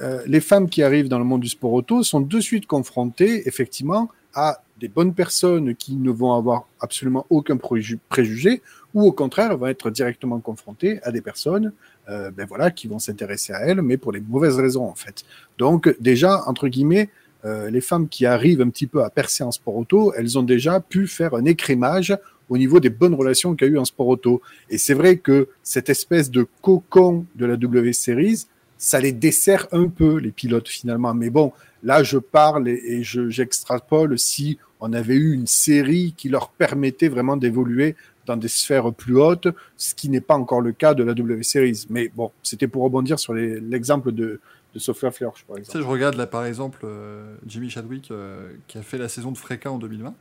euh, 0.01 0.23
les 0.27 0.41
femmes 0.41 0.69
qui 0.69 0.83
arrivent 0.83 1.09
dans 1.09 1.21
le 1.21 1.25
monde 1.25 1.41
du 1.41 1.49
sport 1.49 1.73
auto 1.73 2.03
sont 2.03 2.21
de 2.21 2.41
suite 2.41 2.67
confrontées, 2.67 3.47
effectivement, 3.47 4.11
à 4.35 4.63
des 4.81 4.89
bonnes 4.89 5.15
personnes 5.15 5.75
qui 5.75 5.95
ne 5.97 6.11
vont 6.11 6.33
avoir 6.33 6.67
absolument 6.81 7.27
aucun 7.31 7.57
préju- 7.57 7.99
préjugé, 8.09 8.63
ou 8.93 9.03
au 9.03 9.13
contraire, 9.13 9.57
vont 9.57 9.67
être 9.67 9.91
directement 9.91 10.41
confrontées 10.41 11.01
à 11.03 11.13
des 11.13 11.21
personnes 11.21 11.73
euh, 12.09 12.31
ben 12.31 12.47
voilà, 12.47 12.71
qui 12.71 12.87
vont 12.87 12.99
s'intéresser 12.99 13.53
à 13.53 13.61
elles, 13.61 13.83
mais 13.83 13.97
pour 13.97 14.13
les 14.13 14.21
mauvaises 14.21 14.57
raisons, 14.57 14.85
en 14.85 14.95
fait. 14.95 15.25
Donc, 15.59 15.95
déjà, 16.01 16.43
entre 16.47 16.69
guillemets, 16.69 17.09
euh, 17.45 17.71
les 17.71 17.81
femmes 17.81 18.09
qui 18.09 18.27
arrivent 18.27 18.61
un 18.61 18.69
petit 18.69 18.87
peu 18.87 19.03
à 19.05 19.11
percer 19.11 19.45
en 19.45 19.51
sport 19.51 19.77
auto, 19.77 20.13
elles 20.17 20.39
ont 20.39 20.43
déjà 20.43 20.81
pu 20.81 21.07
faire 21.07 21.35
un 21.35 21.45
écrémage 21.45 22.17
au 22.49 22.59
niveau 22.59 22.81
des 22.81 22.91
bonnes 22.91 23.15
relations 23.15 23.55
qu'il 23.55 23.69
y 23.69 23.71
a 23.71 23.75
eu 23.75 23.79
en 23.79 23.85
sport 23.85 24.09
auto. 24.09 24.43
Et 24.69 24.79
c'est 24.79 24.95
vrai 24.95 25.17
que 25.17 25.49
cette 25.63 25.89
espèce 25.89 26.31
de 26.31 26.47
cocon 26.63 27.25
de 27.37 27.47
la 27.47 27.57
W 27.57 27.93
Series, 27.93 28.47
ça 28.79 29.01
les 29.01 29.13
dessert 29.13 29.67
un 29.73 29.89
peu, 29.89 30.17
les 30.19 30.31
pilotes, 30.33 30.69
finalement. 30.69 31.15
Mais 31.15 31.31
bon, 31.31 31.53
là, 31.83 32.03
je 32.03 32.19
parle 32.19 32.69
et, 32.69 32.81
et 32.85 33.03
je- 33.03 33.29
j'extrapole 33.31 34.19
si 34.19 34.59
on 34.81 34.93
avait 34.93 35.15
eu 35.17 35.33
une 35.33 35.47
série 35.47 36.15
qui 36.17 36.29
leur 36.29 36.51
permettait 36.51 37.09
vraiment 37.09 37.37
d'évoluer 37.37 37.97
dans 38.27 38.37
des 38.37 38.49
sphères 38.49 38.93
plus 38.93 39.17
hautes, 39.17 39.49
ce 39.77 39.95
qui 39.95 40.09
n'est 40.09 40.21
pas 40.21 40.35
encore 40.35 40.61
le 40.61 40.73
cas 40.73 40.95
de 40.95 41.03
la 41.05 41.15
W 41.15 41.43
Series. 41.43 41.87
Mais 41.91 42.11
bon, 42.15 42.31
c'était 42.43 42.69
pour 42.69 42.83
rebondir 42.83 43.19
sur 43.19 43.35
l'exemple 43.35 44.13
de, 44.13 44.41
de 44.75 44.79
Sophia 44.79 45.11
Flörsch, 45.11 45.45
par 45.45 45.57
Tu 45.57 45.65
sais, 45.65 45.69
exemple. 45.73 45.85
je 45.85 45.89
regarde 45.91 46.15
là 46.17 46.27
par 46.27 46.45
exemple 46.47 46.81
euh, 46.85 47.37
Jimmy 47.47 47.69
Chadwick 47.71 48.11
euh, 48.11 48.51
qui 48.67 48.79
a 48.79 48.83
fait 48.83 48.99
la 48.99 49.09
saison 49.09 49.31
de 49.31 49.39
Fréca 49.39 49.71
en 49.71 49.79
2020. 49.79 50.15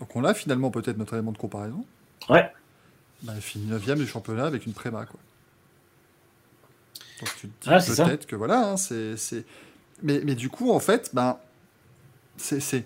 Donc 0.00 0.16
on 0.16 0.24
a 0.24 0.34
finalement 0.34 0.70
peut-être 0.70 0.98
notre 0.98 1.14
élément 1.14 1.32
de 1.32 1.38
comparaison. 1.38 1.84
Ouais. 2.28 2.50
Bah, 3.22 3.32
il 3.36 3.40
finit 3.42 3.66
9 3.66 3.94
du 3.94 4.06
championnat 4.06 4.46
avec 4.46 4.66
une 4.66 4.72
préma. 4.72 5.06
Quoi. 5.06 5.20
Donc 7.22 7.30
tu 7.40 7.48
te 7.48 7.64
dis 7.64 7.68
Ah, 7.70 7.80
peut-être 8.06 8.26
que 8.26 8.36
voilà, 8.36 8.70
hein, 8.72 8.76
c'est. 8.76 9.16
c'est- 9.16 9.44
Mais, 10.02 10.20
mais 10.24 10.34
du 10.34 10.48
coup, 10.50 10.72
en 10.72 10.80
fait, 10.80 11.10
ben, 11.14 11.36
c'est. 12.36 12.84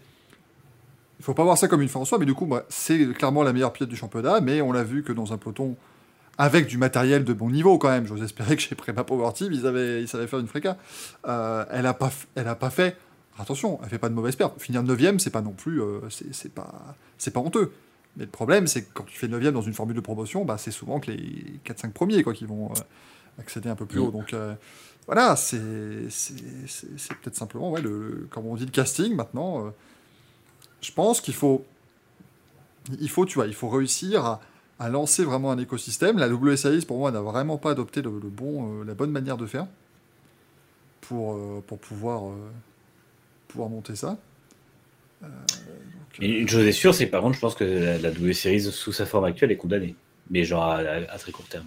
Il 1.18 1.24
faut 1.24 1.32
pas 1.34 1.44
voir 1.44 1.56
ça 1.56 1.66
comme 1.66 1.80
une 1.80 1.88
fin 1.88 2.00
en 2.00 2.04
soi, 2.04 2.18
mais 2.18 2.26
du 2.26 2.34
coup, 2.34 2.48
c'est 2.68 3.12
clairement 3.14 3.42
la 3.42 3.52
meilleure 3.54 3.72
pilote 3.72 3.88
du 3.88 3.96
championnat, 3.96 4.40
mais 4.40 4.60
on 4.60 4.70
l'a 4.70 4.84
vu 4.84 5.02
que 5.02 5.12
dans 5.12 5.32
un 5.32 5.38
peloton 5.38 5.74
avec 6.36 6.66
du 6.66 6.76
matériel 6.76 7.24
de 7.24 7.32
bon 7.32 7.48
niveau 7.48 7.78
quand 7.78 7.88
même. 7.88 8.06
J'ose 8.06 8.22
espérer 8.22 8.54
que 8.56 8.60
chez 8.62 8.74
Préma 8.74 9.02
Power 9.04 9.32
Team, 9.32 9.50
ils, 9.52 9.66
avaient, 9.66 10.02
ils 10.02 10.08
savaient 10.08 10.26
faire 10.26 10.38
une 10.40 10.46
fréca. 10.48 10.76
Euh, 11.26 11.64
elle 11.70 11.84
n'a 11.84 11.94
pas, 11.94 12.12
elle 12.34 12.46
a 12.48 12.54
pas 12.54 12.68
fait. 12.68 12.98
Attention, 13.38 13.78
elle 13.82 13.88
fait 13.88 13.98
pas 13.98 14.10
de 14.10 14.14
mauvaise 14.14 14.36
perte. 14.36 14.60
Finir 14.60 14.82
9ème, 14.82 15.18
c'est 15.18 15.30
pas 15.30 15.40
non 15.40 15.52
plus. 15.52 15.80
euh, 15.80 16.00
c'est 16.10 16.34
c'est 16.34 16.52
pas, 16.52 16.94
c'est 17.16 17.30
pas 17.32 17.40
honteux. 17.40 17.72
Mais 18.18 18.24
le 18.24 18.30
problème, 18.30 18.66
c'est 18.66 18.82
que 18.82 18.92
quand 18.92 19.04
tu 19.04 19.16
fais 19.16 19.28
9ème 19.28 19.52
dans 19.52 19.62
une 19.62 19.72
formule 19.74 19.96
de 19.96 20.00
promotion, 20.02 20.44
bah, 20.44 20.56
c'est 20.58 20.70
souvent 20.70 21.00
que 21.00 21.10
les 21.10 21.44
4-5 21.64 21.92
premiers 21.92 22.22
quoi, 22.22 22.34
qui 22.34 22.44
vont 22.44 22.66
euh, 22.72 22.74
accéder 23.38 23.68
un 23.68 23.74
peu 23.76 23.86
plus 23.86 24.00
Mm. 24.00 24.02
haut. 24.04 24.10
Donc 24.10 24.32
euh, 24.34 24.54
voilà, 25.06 25.36
c'est 25.36 25.56
peut-être 25.58 27.36
simplement, 27.36 27.70
ouais, 27.70 27.80
le, 27.80 28.08
le- 28.10 28.26
comme 28.30 28.46
on 28.46 28.56
dit, 28.56 28.64
le 28.64 28.70
casting 28.70 29.14
maintenant. 29.14 29.66
euh, 29.66 29.70
je 30.82 30.92
pense 30.92 31.20
qu'il 31.20 31.34
faut. 31.34 31.64
Il 33.00 33.08
faut, 33.10 33.24
tu 33.26 33.34
vois, 33.34 33.46
il 33.46 33.54
faut 33.54 33.68
réussir 33.68 34.24
à, 34.24 34.40
à 34.78 34.88
lancer 34.88 35.24
vraiment 35.24 35.50
un 35.50 35.58
écosystème. 35.58 36.18
La 36.18 36.28
WSAIS, 36.28 36.84
pour 36.86 36.98
moi, 36.98 37.10
n'a 37.10 37.20
vraiment 37.20 37.56
pas 37.58 37.72
adopté 37.72 38.00
le, 38.02 38.10
le 38.10 38.28
bon, 38.28 38.80
euh, 38.80 38.84
la 38.84 38.94
bonne 38.94 39.10
manière 39.10 39.36
de 39.36 39.46
faire 39.46 39.66
pour, 41.00 41.34
euh, 41.34 41.64
pour 41.66 41.78
pouvoir, 41.78 42.28
euh, 42.28 42.34
pouvoir 43.48 43.68
monter 43.70 43.96
ça. 43.96 44.18
Donc, 45.20 45.30
une 46.20 46.48
chose 46.48 46.64
est 46.66 46.72
sûre, 46.72 46.94
c'est 46.94 47.06
par 47.06 47.22
contre, 47.22 47.34
je 47.34 47.40
pense 47.40 47.54
que 47.54 47.64
la, 47.64 47.98
la 47.98 48.70
sous 48.70 48.92
sa 48.92 49.06
forme 49.06 49.24
actuelle 49.24 49.50
est 49.50 49.56
condamnée. 49.56 49.96
Mais 50.30 50.44
genre 50.44 50.64
à, 50.64 50.76
à- 50.76 51.12
à 51.12 51.18
très 51.18 51.32
court 51.32 51.46
terme. 51.48 51.66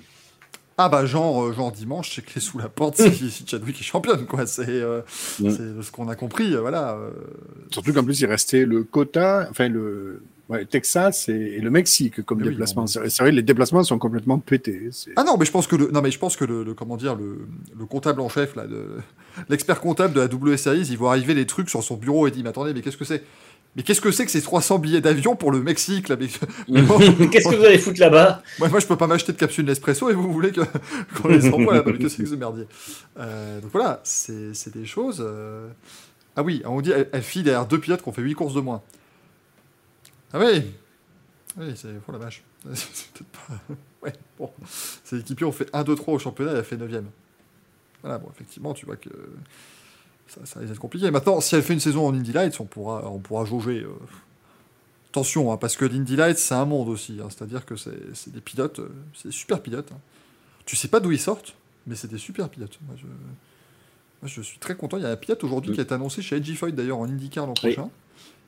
Ah 0.81 0.87
bah 0.87 1.05
genre, 1.05 1.43
euh, 1.43 1.51
genre 1.53 1.73
dimanche, 1.73 2.15
c'est 2.15 2.23
clé 2.25 2.39
sous 2.39 2.57
la 2.57 2.69
porte 2.69 2.95
si, 3.01 3.29
si 3.29 3.43
Chadwick 3.45 3.79
est 3.81 3.83
championne, 3.83 4.25
quoi. 4.25 4.47
C'est 4.47 4.63
euh, 4.69 5.01
Mm. 5.41 5.49
c'est 5.49 5.81
ce 5.83 5.91
qu'on 5.91 6.07
a 6.07 6.15
compris, 6.15 6.53
euh, 6.55 6.61
voilà. 6.61 6.93
euh, 6.95 7.09
Surtout 7.69 7.91
qu'en 7.93 8.03
plus, 8.05 8.19
il 8.21 8.25
restait 8.27 8.65
le 8.65 8.83
quota, 8.85 9.47
enfin 9.51 9.67
le 9.67 10.23
ouais, 10.47 10.65
Texas 10.65 11.27
et, 11.27 11.33
et 11.33 11.59
le 11.59 11.69
Mexique 11.69 12.21
comme 12.23 12.37
Mais 12.39 12.45
oui, 12.45 12.51
déplacement. 12.51 12.87
C'est 12.87 13.09
c'est 13.09 13.23
vrai, 13.23 13.31
les 13.33 13.41
déplacements 13.41 13.83
sont 13.83 13.99
complètement 13.99 14.39
pétés. 14.39 14.87
C'est- 14.91 15.11
Ah 15.17 15.23
non, 15.25 15.35
mais 15.37 15.45
je 15.45 15.51
pense 15.51 15.67
que 15.67 15.75
le, 15.75 15.91
non 15.91 16.01
mais 16.01 16.11
je 16.11 16.17
pense 16.19 16.37
que 16.37 16.45
le, 16.45 16.63
le- 16.63 16.73
comment 16.73 16.95
dire, 16.95 17.15
le, 17.15 17.39
le 17.77 17.85
comptable 17.85 18.21
en 18.21 18.29
chef 18.29 18.55
là, 18.55 18.63
l'expert 19.49 19.81
comptable 19.81 20.13
de 20.13 20.21
la 20.21 20.27
WSAIS, 20.27 20.87
il 20.89 20.97
voit 20.97 21.11
arriver 21.11 21.33
les 21.33 21.45
trucs 21.45 21.69
sur 21.69 21.83
son 21.83 21.97
bureau 21.97 22.25
et 22.27 22.31
dit 22.31 22.41
mais 22.41 22.49
attendez, 22.49 22.73
mais 22.73 22.81
qu'est-ce 22.81 22.97
que 22.97 23.05
c'est? 23.05 23.23
Mais 23.75 23.83
qu'est-ce 23.83 24.01
que 24.01 24.11
c'est 24.11 24.25
que 24.25 24.31
ces 24.31 24.41
300 24.41 24.79
billets 24.79 24.99
d'avion 25.01 25.35
pour 25.35 25.51
le 25.51 25.61
Mexique 25.61 26.09
là 26.09 26.15
Qu'est-ce 26.67 27.49
que 27.49 27.55
vous 27.55 27.63
allez 27.63 27.77
foutre 27.77 27.99
là-bas? 27.99 28.41
Moi, 28.57 28.67
moi, 28.69 28.79
je 28.79 28.87
peux 28.87 28.97
pas 28.97 29.07
m'acheter 29.07 29.31
de 29.31 29.37
capsule 29.37 29.65
Nespresso 29.65 30.09
et 30.09 30.13
vous 30.13 30.31
voulez 30.33 30.51
qu'on 31.21 31.27
les 31.27 31.47
envoie 31.47 31.75
là-bas. 31.75 31.93
Que 31.93 32.09
c'est 32.09 32.23
que 32.23 32.29
ce 32.29 32.35
merdier? 32.35 32.65
Euh, 33.19 33.61
Donc 33.61 33.71
voilà, 33.71 34.01
c'est 34.03 34.53
c'est 34.53 34.73
des 34.73 34.85
choses. 34.85 35.23
euh, 35.25 35.69
Ah 36.35 36.43
oui, 36.43 36.61
on 36.65 36.81
dit 36.81 36.91
elle, 36.91 37.09
elle 37.13 37.21
file 37.21 37.43
derrière 37.43 37.65
deux 37.67 37.79
pilotes 37.79 38.01
qui 38.01 38.09
ont 38.09 38.13
fait 38.13 38.21
8 38.23 38.33
courses 38.33 38.55
de 38.55 38.61
moins. 38.61 38.81
Ah 40.33 40.39
oui 40.39 40.63
Oui, 41.57 41.73
c'est 41.75 41.93
pour 42.01 42.13
la 42.13 42.19
vache. 42.19 42.43
C'est 42.73 43.11
peut-être 43.13 43.29
pas. 43.47 43.75
Ouais, 44.03 44.13
bon. 44.37 44.51
Ces 45.03 45.19
équipiers 45.19 45.45
ont 45.45 45.51
fait 45.51 45.67
1, 45.73 45.83
2, 45.83 45.95
3 45.95 46.13
au 46.15 46.19
championnat, 46.19 46.51
elle 46.51 46.57
a 46.57 46.63
fait 46.63 46.75
9ème. 46.77 47.03
Voilà, 48.01 48.17
bon, 48.17 48.29
effectivement, 48.33 48.73
tu 48.73 48.85
vois 48.85 48.95
que 48.95 49.09
ça, 50.29 50.45
ça 50.45 50.59
risque 50.59 50.71
d'être 50.71 50.79
compliqué. 50.79 51.11
Maintenant, 51.11 51.41
si 51.41 51.55
elle 51.55 51.63
fait 51.63 51.73
une 51.73 51.79
saison 51.79 52.07
en 52.07 52.13
Indy 52.13 52.31
Lights, 52.33 52.59
on 52.59 52.65
pourra, 52.65 53.09
on 53.09 53.19
pourra 53.19 53.45
jauger. 53.45 53.81
euh, 53.83 53.89
Attention, 55.11 55.51
hein, 55.51 55.57
parce 55.57 55.75
que 55.75 55.85
l'Indy 55.85 56.15
Lights, 56.15 56.37
c'est 56.37 56.53
un 56.53 56.65
monde 56.65 56.87
aussi. 56.87 57.19
hein. 57.21 57.27
C'est-à-dire 57.29 57.65
que 57.65 57.75
c'est 57.75 58.31
des 58.31 58.41
pilotes, 58.41 58.79
euh, 58.79 58.89
c'est 59.15 59.29
des 59.29 59.33
super 59.33 59.59
pilotes. 59.61 59.91
hein. 59.91 59.97
Tu 60.65 60.75
sais 60.75 60.87
pas 60.87 60.99
d'où 60.99 61.11
ils 61.11 61.19
sortent, 61.19 61.55
mais 61.87 61.95
c'est 61.95 62.07
des 62.09 62.19
super 62.19 62.47
pilotes. 62.49 62.77
Moi 62.85 62.95
je, 62.95 63.05
moi, 63.07 64.25
je 64.25 64.41
suis 64.41 64.59
très 64.59 64.75
content. 64.75 64.97
Il 64.97 65.03
y 65.03 65.07
a 65.07 65.09
un 65.09 65.15
pilote 65.15 65.43
aujourd'hui 65.43 65.73
qui 65.73 65.79
est 65.79 65.91
annoncé 65.91 66.21
chez 66.21 66.35
Edgy 66.37 66.55
Foyt 66.55 66.73
d'ailleurs 66.75 66.99
en 66.99 67.05
IndyCar 67.05 67.47
l'an 67.47 67.53
Oui. 67.63 67.73
prochain. 67.73 67.89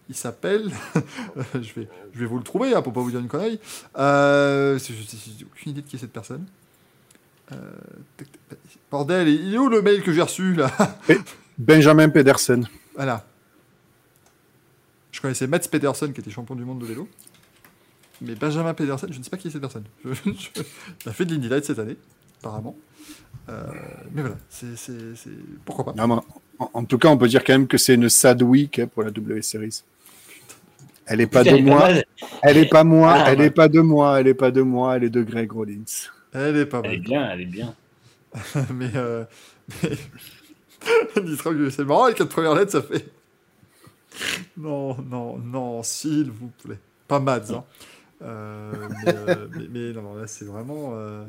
Il 0.09 0.15
s'appelle. 0.15 0.69
je, 1.55 1.73
vais, 1.73 1.87
je 2.13 2.19
vais 2.19 2.25
vous 2.27 2.37
le 2.37 2.43
trouver 2.43 2.75
hein, 2.75 2.81
pour 2.83 2.93
pas 2.93 2.99
vous 3.01 3.09
dire 3.09 3.21
une 3.21 3.27
connerie. 3.27 3.59
Euh, 3.97 4.77
J'ai 4.77 5.45
aucune 5.45 5.71
idée 5.71 5.81
de 5.81 5.87
qui 5.87 5.95
est 5.95 5.99
cette 5.99 6.11
personne. 6.13 6.45
Euh. 7.53 7.55
Bordel, 8.91 9.27
il 9.29 9.53
est 9.53 9.57
où 9.57 9.67
le 9.69 9.81
mail 9.81 10.03
que 10.03 10.11
j'ai 10.13 10.21
reçu 10.21 10.53
là? 10.53 10.71
Benjamin 11.65 12.09
Pedersen. 12.09 12.67
Voilà. 12.95 13.25
Je 15.11 15.21
connaissais 15.21 15.47
Mats 15.47 15.59
Pedersen 15.59 16.13
qui 16.13 16.21
était 16.21 16.31
champion 16.31 16.55
du 16.55 16.63
monde 16.65 16.79
de 16.79 16.85
vélo. 16.85 17.07
Mais 18.21 18.35
Benjamin 18.35 18.73
Pedersen, 18.73 19.11
je 19.11 19.17
ne 19.19 19.23
sais 19.23 19.29
pas 19.29 19.37
qui 19.37 19.47
est 19.47 19.51
cette 19.51 19.61
personne. 19.61 19.83
Je- 20.05 20.11
je- 20.13 20.61
il 21.05 21.09
a 21.09 21.13
fait 21.13 21.25
de 21.25 21.33
l'Indy 21.33 21.49
Light 21.49 21.65
cette 21.65 21.79
année, 21.79 21.97
apparemment. 22.39 22.75
Euh, 23.49 23.63
mais 24.13 24.21
voilà, 24.21 24.37
c'est, 24.49 24.67
pourquoi 25.65 25.85
pas. 25.85 25.93
Non, 25.93 26.07
mais 26.07 26.21
en, 26.59 26.69
en 26.73 26.85
tout 26.85 26.97
cas, 26.97 27.09
on 27.09 27.17
peut 27.17 27.27
dire 27.27 27.43
quand 27.43 27.53
même 27.53 27.67
que 27.67 27.77
c'est 27.77 27.95
une 27.95 28.09
sad 28.09 28.41
week 28.43 28.79
hein, 28.79 28.87
pour 28.87 29.03
la 29.03 29.11
W 29.11 29.41
Series. 29.41 29.83
Elle 31.07 31.21
est 31.21 31.27
pas 31.27 31.43
Putain, 31.43 31.57
de 31.57 31.63
pas 31.63 31.69
moi. 31.69 31.79
mal. 31.79 32.05
Elle 32.43 32.57
est 32.57 32.69
pas 32.69 32.83
moi. 32.83 33.13
Ah, 33.17 33.31
elle 33.31 33.39
ouais. 33.39 33.45
est 33.47 33.51
pas 33.51 33.67
de 33.67 33.81
moi. 33.81 34.19
Elle 34.19 34.27
est 34.27 34.33
pas 34.35 34.51
de 34.51 34.61
moi. 34.61 34.95
Elle 34.97 35.03
est 35.05 35.09
de 35.09 35.23
Greg 35.23 35.51
Rollins. 35.51 35.83
Elle 36.33 36.57
est 36.57 36.65
pas 36.67 36.81
Elle 36.83 36.93
est 36.93 36.97
mal. 36.97 37.01
bien, 37.07 37.29
elle 37.31 37.41
est 37.41 37.45
bien. 37.45 37.75
mais, 38.73 38.91
euh, 38.95 39.25
mais... 39.83 39.89
C'est 41.71 41.85
marrant, 41.85 42.07
les 42.07 42.13
quatre 42.13 42.29
premières 42.29 42.55
lettres, 42.55 42.71
ça 42.71 42.81
fait. 42.81 43.05
Non, 44.57 44.97
non, 45.01 45.37
non, 45.37 45.83
s'il 45.83 46.31
vous 46.31 46.51
plaît. 46.63 46.79
Pas 47.07 47.19
Mads, 47.19 47.51
hein. 47.53 47.63
Euh, 48.21 48.71
mais, 49.05 49.15
euh, 49.15 49.47
mais, 49.55 49.67
mais 49.69 49.93
non, 49.93 50.15
là, 50.15 50.27
c'est 50.27 50.45
vraiment. 50.45 50.91
euh, 50.95 51.23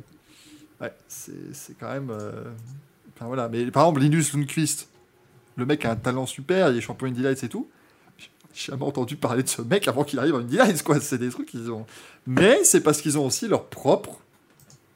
Ouais, 0.80 0.92
c'est 1.06 1.54
c'est 1.54 1.74
quand 1.78 1.92
même. 1.92 2.10
Enfin 3.14 3.26
voilà, 3.26 3.48
mais 3.48 3.70
par 3.70 3.84
exemple, 3.84 4.00
Linus 4.00 4.34
Lundqvist, 4.34 4.88
le 5.56 5.64
mec 5.64 5.84
a 5.84 5.92
un 5.92 5.96
talent 5.96 6.26
super, 6.26 6.70
il 6.70 6.78
est 6.78 6.80
champion 6.80 7.06
Indy 7.06 7.22
Lights 7.22 7.44
et 7.44 7.48
tout. 7.48 7.68
J'ai 8.52 8.72
jamais 8.72 8.82
entendu 8.84 9.14
parler 9.16 9.44
de 9.44 9.48
ce 9.48 9.62
mec 9.62 9.86
avant 9.86 10.02
qu'il 10.02 10.18
arrive 10.18 10.34
en 10.34 10.40
Indy 10.40 10.56
Lights, 10.56 10.82
quoi. 10.82 10.98
C'est 11.00 11.18
des 11.18 11.28
trucs 11.30 11.48
qu'ils 11.48 11.70
ont. 11.70 11.86
Mais 12.26 12.64
c'est 12.64 12.80
parce 12.82 13.00
qu'ils 13.00 13.16
ont 13.16 13.26
aussi 13.26 13.46
leur 13.46 13.66
propre 13.66 14.18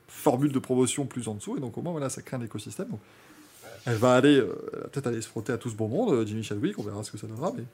formule 0.08 0.50
de 0.50 0.58
promotion 0.58 1.06
plus 1.06 1.28
en 1.28 1.34
dessous, 1.34 1.56
et 1.56 1.60
donc 1.60 1.78
au 1.78 1.82
moins, 1.82 1.92
voilà, 1.92 2.10
ça 2.10 2.20
crée 2.20 2.36
un 2.36 2.42
écosystème. 2.42 2.88
Donc, 2.88 3.00
elle 3.86 3.96
va 3.96 4.14
aller, 4.14 4.36
euh, 4.38 4.52
peut-être 4.92 5.06
aller 5.06 5.20
se 5.22 5.28
frotter 5.28 5.52
à 5.52 5.58
tout 5.58 5.70
ce 5.70 5.74
bon 5.76 5.88
monde, 5.88 6.12
euh, 6.12 6.26
Jimmy 6.26 6.42
Chadwick, 6.42 6.78
on 6.78 6.82
verra 6.82 7.02
ce 7.04 7.10
que 7.10 7.18
ça 7.18 7.26
donnera, 7.26 7.52
mais. 7.56 7.64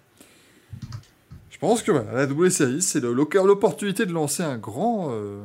Je 1.50 1.58
pense 1.58 1.82
que 1.82 1.92
voilà, 1.92 2.12
la 2.12 2.26
W 2.26 2.50
Series, 2.50 2.82
c'est 2.82 3.00
l'opportunité 3.00 4.04
de 4.06 4.12
lancer 4.12 4.42
un 4.42 4.58
grand. 4.58 5.08
euh, 5.12 5.40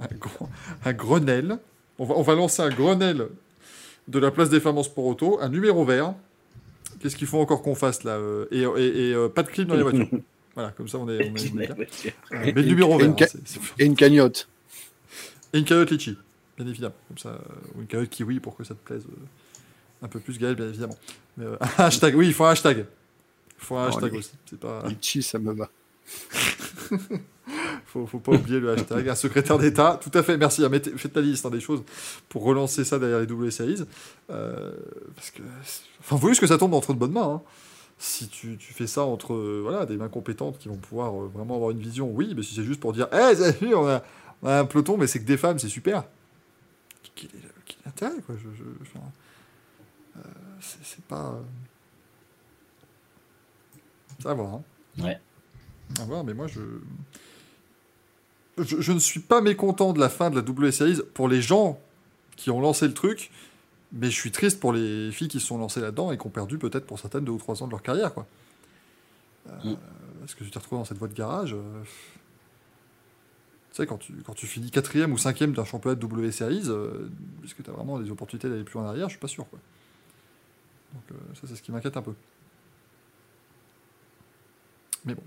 un, 0.00 0.06
grand 0.18 0.48
un 0.84 0.92
Grenelle. 0.92 1.58
On 1.98 2.04
va, 2.06 2.14
on 2.16 2.22
va 2.22 2.34
lancer 2.34 2.62
un 2.62 2.70
Grenelle 2.70 3.28
de 4.08 4.18
la 4.18 4.30
place 4.30 4.48
des 4.50 4.60
femmes 4.60 4.78
en 4.78 4.82
sport 4.82 5.04
auto, 5.04 5.38
un 5.40 5.48
numéro 5.50 5.84
vert. 5.84 6.14
Qu'est-ce 7.00 7.16
qu'il 7.16 7.26
faut 7.26 7.38
encore 7.40 7.62
qu'on 7.62 7.74
fasse 7.74 8.02
là 8.04 8.18
Et, 8.50 8.60
et- 8.60 9.08
et, 9.10 9.14
euh, 9.14 9.28
pas 9.28 9.42
de 9.42 9.48
clim 9.48 9.66
dans 9.66 9.74
les 9.76 9.82
voitures. 9.82 10.08
Voilà, 10.54 10.70
comme 10.72 10.86
ça 10.86 10.98
on 10.98 11.08
est, 11.08 11.30
on 11.30 11.34
est, 11.34 11.52
on 11.54 11.60
est 11.60 11.66
clair. 11.66 12.12
Euh, 12.32 12.42
mais 12.44 12.52
le 12.52 12.62
numéro 12.62 12.94
Et 12.96 12.98
vert. 12.98 13.06
une 13.06 13.16
ca- 13.18 13.26
hein, 13.34 13.60
Et 13.78 13.86
une 13.86 13.94
cagnotte. 13.96 14.48
et 15.54 15.58
une 15.60 15.64
cagnotte 15.64 15.90
litchi, 15.90 16.18
bien 16.62 16.70
évidemment. 16.70 16.94
Comme 17.08 17.18
ça, 17.18 17.30
euh, 17.30 17.38
ou 17.76 17.80
une 17.80 17.86
cagnotte 17.86 18.10
kiwi 18.10 18.40
pour 18.40 18.56
que 18.56 18.64
ça 18.64 18.74
te 18.74 18.84
plaise 18.84 19.04
euh, 19.08 19.16
un 20.04 20.08
peu 20.08 20.20
plus, 20.20 20.38
Gaël, 20.38 20.54
bien 20.54 20.68
évidemment. 20.68 20.96
Mais, 21.36 21.44
euh, 21.46 21.56
un 21.60 21.66
hashtag, 21.84 22.14
oui, 22.16 22.28
il 22.28 22.34
faut 22.34 22.44
un 22.44 22.50
hashtag. 22.50 22.78
Il 23.58 23.64
faut 23.64 23.76
un 23.76 23.84
Oh, 23.86 23.88
hashtag 23.88 24.12
les- 24.12 24.18
aussi. 24.18 24.32
C'est 24.48 24.58
pas, 24.58 24.82
Litchi, 24.88 25.22
ça 25.22 25.38
me 25.38 25.52
va. 25.52 25.68
faut, 27.86 28.06
faut 28.06 28.18
pas 28.18 28.32
oublier 28.32 28.60
le 28.60 28.70
hashtag. 28.72 29.08
Un 29.08 29.14
secrétaire 29.14 29.58
d'État, 29.58 29.98
tout 30.02 30.16
à 30.16 30.22
fait, 30.22 30.36
merci. 30.36 30.64
Ah, 30.64 30.68
mettez- 30.68 30.96
faites 30.96 31.14
la 31.16 31.22
liste 31.22 31.44
hein, 31.46 31.50
des 31.50 31.60
choses 31.60 31.82
pour 32.28 32.42
relancer 32.44 32.84
ça 32.84 32.98
derrière 32.98 33.20
les 33.20 33.50
series. 33.50 33.82
Euh, 34.30 34.72
parce 35.14 35.30
que, 35.30 35.42
enfin, 36.00 36.16
vous 36.16 36.18
voyez 36.18 36.34
ce 36.34 36.40
que 36.40 36.46
ça 36.46 36.58
tombe 36.58 36.74
entre 36.74 36.92
de 36.94 36.98
bonnes 36.98 37.12
mains. 37.12 37.34
hein. 37.36 37.42
Si 37.98 38.26
tu, 38.28 38.56
tu 38.56 38.72
fais 38.72 38.88
ça 38.88 39.02
entre 39.04 39.32
euh, 39.34 39.60
voilà, 39.62 39.86
des 39.86 39.96
mains 39.96 40.08
compétentes 40.08 40.58
qui 40.58 40.68
vont 40.68 40.76
pouvoir 40.76 41.14
euh, 41.14 41.30
vraiment 41.32 41.54
avoir 41.54 41.70
une 41.70 41.78
vision, 41.78 42.10
oui, 42.10 42.32
mais 42.36 42.42
si 42.42 42.54
c'est 42.54 42.64
juste 42.64 42.80
pour 42.80 42.92
dire, 42.92 43.06
hé, 43.12 43.74
on 43.74 43.86
a, 43.86 44.02
on 44.42 44.48
a 44.48 44.58
un 44.58 44.64
peloton, 44.64 44.96
mais 44.96 45.06
c'est 45.06 45.20
que 45.20 45.24
des 45.26 45.36
femmes, 45.36 45.60
c'est 45.60 45.68
super. 45.68 46.02
Quel 47.14 47.30
est, 47.30 47.42
l'intérêt, 47.86 48.20
quoi 48.26 48.34
je, 48.36 48.48
je- 48.56 48.98
euh, 50.18 50.20
c'est, 50.60 51.02
pas. 51.04 51.32
euh, 51.34 51.42
C'est 54.20 54.28
à 54.28 54.34
voir. 54.34 54.54
hein. 54.54 54.62
Ouais. 54.98 55.20
À 56.00 56.04
voir, 56.04 56.24
mais 56.24 56.34
moi, 56.34 56.46
je... 56.46 56.60
je. 58.58 58.80
je 58.80 58.92
ne 58.92 58.98
suis 58.98 59.20
pas 59.20 59.40
mécontent 59.40 59.92
de 59.92 60.00
la 60.00 60.08
fin 60.08 60.30
de 60.30 60.36
la 60.36 60.42
W 60.42 60.72
Series 60.72 61.00
pour 61.14 61.28
les 61.28 61.40
gens 61.42 61.80
qui 62.36 62.50
ont 62.50 62.60
lancé 62.60 62.86
le 62.86 62.94
truc, 62.94 63.30
mais 63.92 64.06
je 64.10 64.16
suis 64.18 64.30
triste 64.32 64.58
pour 64.60 64.72
les 64.72 65.10
filles 65.12 65.28
qui 65.28 65.40
se 65.40 65.46
sont 65.46 65.58
lancées 65.58 65.80
là-dedans 65.80 66.12
et 66.12 66.18
qui 66.18 66.26
ont 66.26 66.30
perdu 66.30 66.58
peut-être 66.58 66.86
pour 66.86 66.98
certaines 66.98 67.24
deux 67.24 67.32
ou 67.32 67.38
trois 67.38 67.62
ans 67.62 67.66
de 67.66 67.70
leur 67.72 67.82
carrière, 67.82 68.12
quoi. 68.14 68.26
Euh, 69.48 69.52
Mm. 69.64 69.76
Parce 70.20 70.34
que 70.36 70.44
tu 70.44 70.50
t'es 70.52 70.58
retrouvé 70.60 70.80
dans 70.80 70.84
cette 70.84 70.98
voie 70.98 71.08
de 71.08 71.14
garage? 71.14 71.56
Euh, 73.72 73.76
Tu 73.76 73.76
sais, 73.82 73.86
quand 73.86 73.98
tu, 73.98 74.12
quand 74.24 74.34
tu 74.34 74.46
finis 74.46 74.70
quatrième 74.70 75.12
ou 75.12 75.18
cinquième 75.18 75.52
d'un 75.52 75.64
championnat 75.64 75.96
de 75.96 76.06
euh, 76.06 77.08
est-ce 77.44 77.54
que 77.54 77.62
tu 77.62 77.70
as 77.70 77.72
vraiment 77.72 77.98
des 77.98 78.10
opportunités 78.10 78.48
d'aller 78.48 78.64
plus 78.64 78.78
en 78.78 78.84
arrière? 78.86 79.08
Je 79.08 79.12
suis 79.14 79.20
pas 79.20 79.28
sûr. 79.28 79.46
Donc 80.94 81.02
euh, 81.12 81.14
ça, 81.34 81.42
c'est 81.46 81.56
ce 81.56 81.62
qui 81.62 81.72
m'inquiète 81.72 81.96
un 81.96 82.02
peu. 82.02 82.14
Mais 85.04 85.14
bon. 85.14 85.22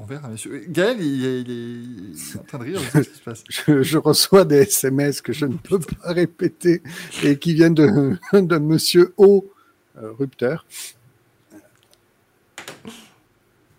On 0.00 0.04
verra, 0.04 0.28
messieurs. 0.28 0.64
Gaël, 0.68 1.00
il 1.00 1.24
est, 1.50 2.36
en 2.38 2.44
train 2.44 2.58
de 2.58 2.64
rire, 2.64 2.80
je 2.80 3.02
ce 3.02 3.08
qui 3.08 3.18
se 3.18 3.22
passe. 3.22 3.44
Je, 3.48 3.82
je 3.82 3.98
reçois 3.98 4.44
des 4.44 4.58
SMS 4.58 5.20
que 5.22 5.32
je 5.32 5.46
ne 5.46 5.56
peux 5.56 5.80
pas 5.80 6.12
répéter 6.12 6.82
et 7.24 7.38
qui 7.38 7.54
viennent 7.54 7.74
de, 7.74 8.16
de 8.32 8.58
monsieur 8.58 9.12
O. 9.16 9.44
euh, 9.96 10.12
Rupteur. 10.12 10.66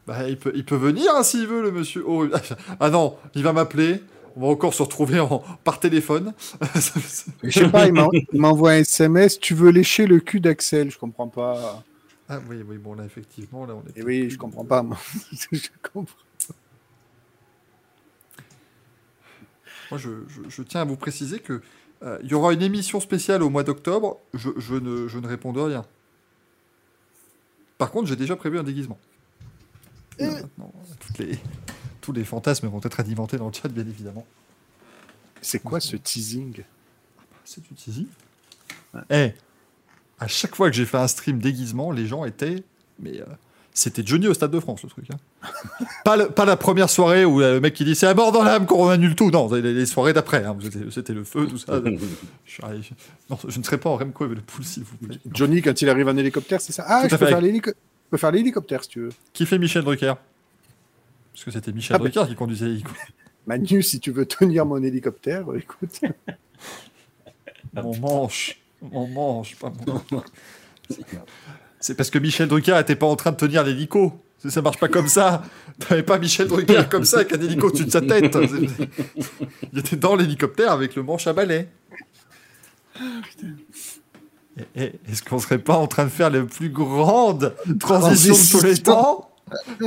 Bah, 0.10 0.28
il, 0.28 0.40
peut, 0.40 0.52
il 0.56 0.66
peut 0.66 0.76
venir 0.76 1.12
hein, 1.16 1.22
s'il 1.22 1.46
veut, 1.46 1.62
le 1.62 1.72
monsieur. 1.72 2.04
Oh, 2.08 2.26
ah 2.80 2.90
non, 2.90 3.16
il 3.36 3.44
va 3.44 3.54
m'appeler. 3.54 4.02
On 4.36 4.42
va 4.42 4.48
encore 4.48 4.74
se 4.74 4.82
retrouver 4.82 5.20
en, 5.20 5.44
par 5.64 5.80
téléphone. 5.80 6.34
Je 7.44 7.52
sais 7.52 7.70
pas, 7.70 7.86
il 7.86 7.94
m'en- 7.94 8.10
il 8.12 8.40
m'envoie 8.42 8.72
un 8.72 8.78
SMS. 8.80 9.40
Tu 9.40 9.54
veux 9.54 9.70
lécher 9.70 10.08
le 10.08 10.20
cul 10.20 10.40
d'Axel 10.40 10.90
Je 10.90 10.98
comprends 10.98 11.28
pas. 11.28 11.84
ah 12.28 12.40
oui, 12.50 12.58
oui, 12.68 12.78
bon, 12.80 12.96
là, 12.96 13.06
effectivement, 13.06 13.68
là, 13.68 13.76
on 13.76 13.88
est. 13.88 14.00
Et 14.00 14.04
oui, 14.04 14.32
je 14.32 14.38
comprends 14.40 14.66
pas. 14.66 14.82
Moi, 14.82 14.98
je 15.52 15.60
comprends. 15.94 16.16
Moi, 19.92 20.00
je, 20.00 20.10
je- 20.28 20.50
je 20.50 20.62
tiens 20.64 20.82
à 20.82 20.86
vous 20.86 20.96
préciser 20.98 21.40
que 21.40 21.62
euh, 22.04 22.18
il 22.24 22.30
y 22.30 22.34
aura 22.34 22.54
une 22.54 22.62
émission 22.64 23.00
spéciale 23.00 23.44
au 23.44 23.50
mois 23.52 23.64
d'octobre. 23.64 24.18
Je, 24.34 24.50
je 24.58 24.76
ne, 24.76 25.08
je 25.08 25.20
ne 25.20 25.28
réponds 25.28 25.54
de 25.54 25.60
rien. 25.60 25.86
Par 27.78 27.92
contre, 27.92 28.08
j'ai 28.08 28.16
déjà 28.16 28.36
prévu 28.36 28.58
un 28.60 28.64
déguisement. 28.64 28.98
Là, 30.20 30.28
maintenant, 30.42 30.72
toutes 31.00 31.18
les, 31.20 31.38
tous 32.02 32.12
les 32.12 32.24
fantasmes 32.24 32.68
vont 32.68 32.82
être 32.84 33.00
alimentés 33.00 33.38
dans 33.38 33.48
le 33.48 33.54
chat, 33.54 33.68
bien 33.70 33.86
évidemment. 33.88 34.26
C'est 35.42 35.60
quoi 35.60 35.80
ce 35.80 35.96
teasing? 35.96 36.64
C'est 37.46 37.62
du 37.64 37.74
teasing. 37.74 38.08
Eh, 39.10 39.32
à 40.20 40.28
chaque 40.28 40.56
fois 40.56 40.70
que 40.70 40.76
j'ai 40.76 40.86
fait 40.86 40.98
un 40.98 41.08
stream 41.08 41.40
déguisement, 41.40 41.92
les 41.92 42.06
gens 42.08 42.26
étaient. 42.26 42.64
Mais 43.00 43.22
euh, 43.22 43.26
c'était 43.74 44.04
Johnny 44.06 44.28
au 44.28 44.34
Stade 44.34 44.52
de 44.52 44.60
France, 44.60 44.84
le 44.84 44.90
truc. 44.90 45.06
hein. 45.14 45.48
pas, 46.04 46.18
le- 46.18 46.30
pas 46.30 46.44
la 46.44 46.58
première 46.58 46.90
soirée 46.90 47.24
où 47.24 47.42
euh, 47.42 47.54
le 47.54 47.60
mec 47.62 47.74
qui 47.74 47.86
dit 47.86 47.96
c'est 47.96 48.08
à 48.08 48.14
mort 48.14 48.34
dans 48.34 48.44
l'âme 48.44 48.66
qu'on 48.66 48.90
annule 48.90 49.16
tout. 49.16 49.32
Non, 49.32 49.50
les, 49.54 49.62
les 49.74 49.86
soirées 49.86 50.12
d'après. 50.12 50.44
hein. 50.44 50.58
C'était- 50.92 51.14
le 51.14 51.24
feu, 51.24 51.48
tout 51.48 51.58
ça. 51.58 51.82
je, 52.46 52.62
non, 53.30 53.38
ne 53.46 53.64
serai 53.64 53.78
pas 53.78 53.90
en 53.90 53.96
Remco 53.96 54.26
et 54.26 54.36
le 54.36 54.42
pool, 54.42 54.66
s'il 54.66 54.84
vous 54.84 54.98
plaît. 54.98 55.18
Johnny, 55.32 55.62
quand 55.62 55.82
il 55.82 55.90
arrive 55.90 56.10
en 56.10 56.18
hélicoptère, 56.18 56.60
c'est 56.60 56.74
ça? 56.74 56.84
Ah, 56.88 57.04
Tout 57.04 57.10
je 57.12 57.16
peux, 57.16 57.26
fait. 57.26 57.32
faire 57.32 57.42
l'hélico- 57.42 57.72
je 57.72 57.89
peux 58.10 58.18
faire 58.18 58.32
l'hélicoptère 58.32 58.84
si 58.84 58.90
tu 58.90 59.00
veux. 59.02 59.10
Qui 59.34 59.46
fait 59.46 59.58
Michel 59.58 59.84
Drucker? 59.84 60.14
Parce 61.34 61.46
que 61.46 61.52
c'était 61.52 61.72
Michel 61.72 61.96
Ah, 61.96 62.00
bah. 62.00 62.10
Drucker 62.10 62.30
qui 62.30 62.36
conduisait. 62.36 62.78
Manu, 63.48 63.82
si 63.82 64.00
tu 64.00 64.12
veux 64.12 64.26
tenir 64.26 64.66
mon 64.66 64.82
hélicoptère, 64.84 65.46
écoute. 65.56 66.02
Mon 67.74 67.98
manche. 67.98 68.60
Mon 68.82 69.08
manche, 69.08 69.56
pas 69.56 69.72
mon. 69.86 70.02
C'est 71.80 71.96
parce 71.96 72.10
que 72.10 72.20
Michel 72.20 72.48
Drucker 72.48 72.76
n'était 72.76 72.96
pas 72.96 73.06
en 73.08 73.16
train 73.16 73.32
de 73.32 73.38
tenir 73.38 73.64
l'hélico. 73.64 74.14
Ça 74.40 74.50
ça 74.50 74.62
marche 74.62 74.80
pas 74.80 74.88
comme 74.88 75.08
ça. 75.08 75.44
T'avais 75.80 76.04
pas 76.04 76.18
Michel 76.18 76.48
Drucker 76.48 76.84
comme 76.90 77.06
ça 77.06 77.18
avec 77.18 77.34
un 77.34 77.42
hélico 77.42 77.68
au-dessus 77.68 77.86
de 77.86 77.92
sa 77.92 78.02
tête. 78.02 78.38
Il 79.74 79.80
était 79.80 79.96
dans 79.98 80.16
l'hélicoptère 80.16 80.72
avec 80.72 80.96
le 80.96 81.04
manche 81.04 81.28
à 81.28 81.34
balai. 81.34 81.68
Est-ce 84.76 85.24
qu'on 85.24 85.40
serait 85.40 85.60
pas 85.60 85.76
en 85.76 85.88
train 85.88 86.06
de 86.06 86.10
faire 86.10 86.30
la 86.30 86.44
plus 86.44 86.70
grande 86.70 87.56
transition 87.80 88.34
de 88.34 88.60
tous 88.60 88.66
les 88.66 88.78
temps 88.78 89.30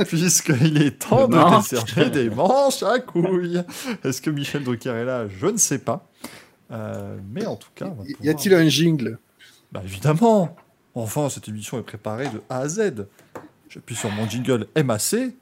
Puisqu'il 0.07 0.81
est 0.81 0.99
temps 0.99 1.27
de 1.27 1.57
décerner 1.57 2.09
des 2.09 2.29
manches 2.29 2.83
à 2.83 2.99
couilles. 2.99 3.63
Est-ce 4.03 4.21
que 4.21 4.29
Michel 4.29 4.63
Drucker 4.63 4.89
est 4.89 5.05
là 5.05 5.25
Je 5.27 5.47
ne 5.47 5.57
sais 5.57 5.79
pas. 5.79 6.05
Euh, 6.71 7.17
mais 7.31 7.45
en 7.45 7.55
tout 7.55 7.69
cas, 7.75 7.85
on 7.85 8.01
va 8.01 8.03
Y 8.21 8.29
a-t-il 8.29 8.53
un 8.55 8.67
jingle 8.67 9.19
bah 9.73 9.81
évidemment 9.83 10.55
Enfin, 10.95 11.27
cette 11.29 11.47
émission 11.47 11.79
est 11.79 11.83
préparée 11.83 12.27
de 12.27 12.41
A 12.47 12.59
à 12.59 12.67
Z. 12.67 13.07
J'appuie 13.67 13.95
sur 13.95 14.11
mon 14.11 14.29
jingle 14.29 14.67
MAC 14.75 15.13
et 15.13 15.33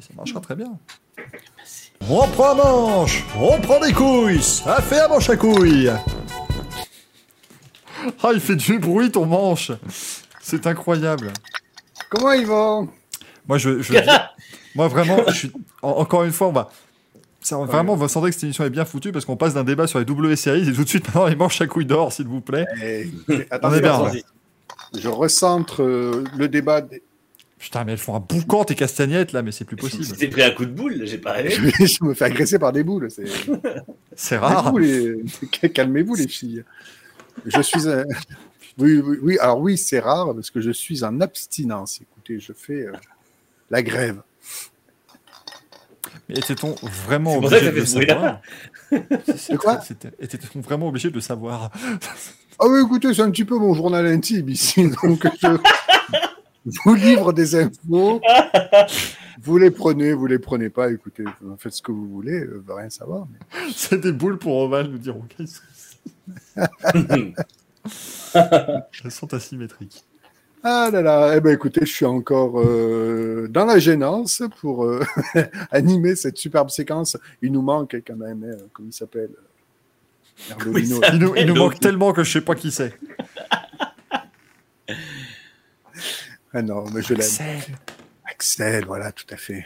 ça 0.00 0.10
marchera 0.14 0.40
très 0.40 0.54
bien. 0.54 0.78
On 2.08 2.28
prend 2.28 2.50
un 2.50 2.54
manche 2.54 3.24
On 3.36 3.58
prend 3.60 3.80
des 3.80 3.92
couilles 3.92 4.42
Ça 4.42 4.82
fait 4.82 5.00
un 5.00 5.08
manche 5.08 5.30
à 5.30 5.36
couilles 5.36 5.90
Ah, 8.22 8.30
il 8.34 8.40
fait 8.40 8.56
du 8.56 8.78
bruit 8.78 9.10
ton 9.10 9.26
manche 9.26 9.72
C'est 10.40 10.66
incroyable 10.66 11.32
Comment 12.08 12.32
ils 12.32 12.46
vont 12.46 12.88
Moi, 13.48 13.58
je, 13.58 13.80
je- 13.82 13.92
moi 14.74 14.88
vraiment, 14.88 15.18
je 15.28 15.32
suis 15.32 15.52
en- 15.82 15.90
encore 15.90 16.24
une 16.24 16.32
fois, 16.32 16.48
on 16.48 16.52
va. 16.52 16.70
ça, 17.40 17.56
vraiment, 17.58 17.92
on 17.92 17.96
va 17.96 18.08
sentir 18.08 18.28
que 18.28 18.34
cette 18.34 18.44
émission 18.44 18.64
est 18.64 18.70
bien 18.70 18.84
foutue 18.84 19.12
parce 19.12 19.24
qu'on 19.24 19.36
passe 19.36 19.54
d'un 19.54 19.64
débat 19.64 19.86
sur 19.86 19.98
les 19.98 20.04
W 20.04 20.36
séries 20.36 20.68
et 20.68 20.72
tout 20.72 20.84
de 20.84 20.88
suite 20.88 21.06
maintenant 21.08 21.26
les 21.26 21.36
manches 21.36 21.60
à 21.60 21.66
couilles 21.66 21.86
d'or, 21.86 22.12
s'il 22.12 22.26
vous 22.26 22.40
plaît. 22.40 22.66
Eh, 22.82 23.08
On 23.28 23.32
est 23.34 23.46
Attendez, 23.50 23.80
bien, 23.80 23.94
attendez. 23.94 24.24
Je 24.98 25.08
recentre 25.08 25.82
euh, 25.82 26.24
le 26.36 26.48
débat. 26.48 26.80
des- 26.80 27.02
Putain, 27.58 27.84
mais 27.84 27.92
elles 27.92 27.98
font 27.98 28.16
un 28.16 28.20
boucan 28.20 28.64
tes 28.64 28.74
castagnettes 28.74 29.32
là, 29.32 29.42
mais 29.42 29.52
c'est 29.52 29.66
plus 29.66 29.76
possible. 29.76 30.02
C'était 30.04 30.28
pris 30.28 30.42
un 30.42 30.50
coup 30.50 30.64
de 30.64 30.70
boule, 30.72 31.02
j'ai 31.04 31.18
pas 31.18 31.32
rêvé. 31.32 31.50
Je, 31.50 31.84
je 31.86 32.04
me 32.04 32.14
fais 32.14 32.24
agresser 32.24 32.58
par 32.58 32.72
des 32.72 32.82
boules. 32.82 33.08
c'est- 33.10 33.24
C'est 34.16 34.38
rare. 34.38 34.64
Calmez-vous, 34.72 34.78
les... 35.62 35.68
Calmez-vous, 35.74 36.14
les 36.14 36.26
filles. 36.28 36.64
Je 37.46 37.60
suis. 37.62 37.88
un- 37.88 38.04
Oui, 38.78 38.98
oui, 39.04 39.18
oui, 39.20 39.38
alors 39.40 39.58
oui, 39.60 39.76
c'est 39.76 39.98
rare 39.98 40.32
parce 40.34 40.48
que 40.50 40.60
je 40.60 40.70
suis 40.70 41.04
en 41.04 41.20
abstinence. 41.20 42.00
Écoutez, 42.00 42.38
je 42.40 42.52
fais 42.54 42.86
euh, 42.86 42.92
la 43.68 43.82
grève. 43.82 44.22
Mais 46.28 46.36
était-on 46.36 46.74
vraiment 47.04 47.34
obligé 47.48 47.72
de 47.72 47.84
C'était- 49.82 50.12
Était-on 50.20 50.60
vraiment 50.60 50.88
obligé 50.88 51.10
de 51.10 51.20
savoir? 51.20 51.70
Ah 52.58 52.66
oui, 52.68 52.80
écoutez, 52.84 53.12
c'est 53.12 53.22
un 53.22 53.30
petit 53.30 53.44
peu 53.44 53.58
mon 53.58 53.74
journal 53.74 54.06
intime 54.06 54.48
ici. 54.48 54.88
Donc, 55.02 55.26
je 55.42 56.78
vous 56.84 56.94
livre 56.94 57.32
des 57.32 57.54
infos. 57.56 58.20
Vous 59.42 59.58
les 59.58 59.70
prenez, 59.70 60.12
vous 60.12 60.26
les 60.26 60.38
prenez 60.38 60.70
pas. 60.70 60.90
Écoutez, 60.90 61.24
faites 61.58 61.72
ce 61.74 61.82
que 61.82 61.92
vous 61.92 62.08
voulez. 62.08 62.40
Je 62.40 62.54
veux 62.66 62.74
rien 62.74 62.88
savoir. 62.90 63.26
mais- 63.32 63.72
C'est 63.74 64.00
des 64.00 64.12
boules 64.12 64.38
pour 64.38 64.56
Oval, 64.58 64.86
nous 64.88 64.98
dirons. 64.98 65.24
Elles 68.34 69.10
sont 69.10 69.32
asymétriques. 69.34 70.04
Ah 70.62 70.90
là 70.92 71.00
là, 71.00 71.32
eh 71.36 71.40
ben 71.40 71.54
écoutez, 71.54 71.86
je 71.86 71.90
suis 71.92 72.04
encore 72.04 72.60
euh, 72.60 73.48
dans 73.48 73.64
la 73.64 73.78
gênance 73.78 74.42
pour 74.60 74.84
euh, 74.84 75.02
animer 75.70 76.14
cette 76.16 76.36
superbe 76.36 76.68
séquence. 76.68 77.16
Il 77.40 77.52
nous 77.52 77.62
manque 77.62 77.96
quand 78.06 78.16
même, 78.16 78.44
hein, 78.44 78.62
comment 78.74 78.88
il 78.90 78.92
s'appelle 78.92 79.30
Merlolino. 80.50 81.00
Il 81.12 81.18
nous, 81.18 81.34
il 81.36 81.46
nous 81.46 81.54
Donc- 81.54 81.72
manque 81.72 81.80
tellement 81.80 82.12
que 82.12 82.22
je 82.24 82.32
sais 82.32 82.40
pas 82.42 82.54
qui 82.54 82.70
c'est. 82.70 82.92
Ah 86.52 86.60
non, 86.62 86.84
mais 86.92 87.00
je 87.00 87.14
l'aime. 87.14 87.20
Axel. 87.22 87.60
Axel, 88.26 88.84
voilà, 88.84 89.12
tout 89.12 89.26
à 89.30 89.36
fait. 89.38 89.64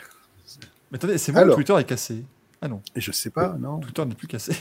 Mais 0.93 0.97
attendez, 0.97 1.19
c'est 1.19 1.33
bon, 1.33 1.39
Alors. 1.41 1.57
Twitter 1.57 1.75
est 1.77 1.85
cassé. 1.85 2.25
Ah 2.63 2.69
non, 2.69 2.83
Et 2.95 3.01
je 3.01 3.11
sais 3.11 3.31
pas, 3.31 3.57
non. 3.59 3.81
Twitter 3.81 4.05
n'est 4.05 4.15
plus 4.15 4.29
cassé. 4.29 4.53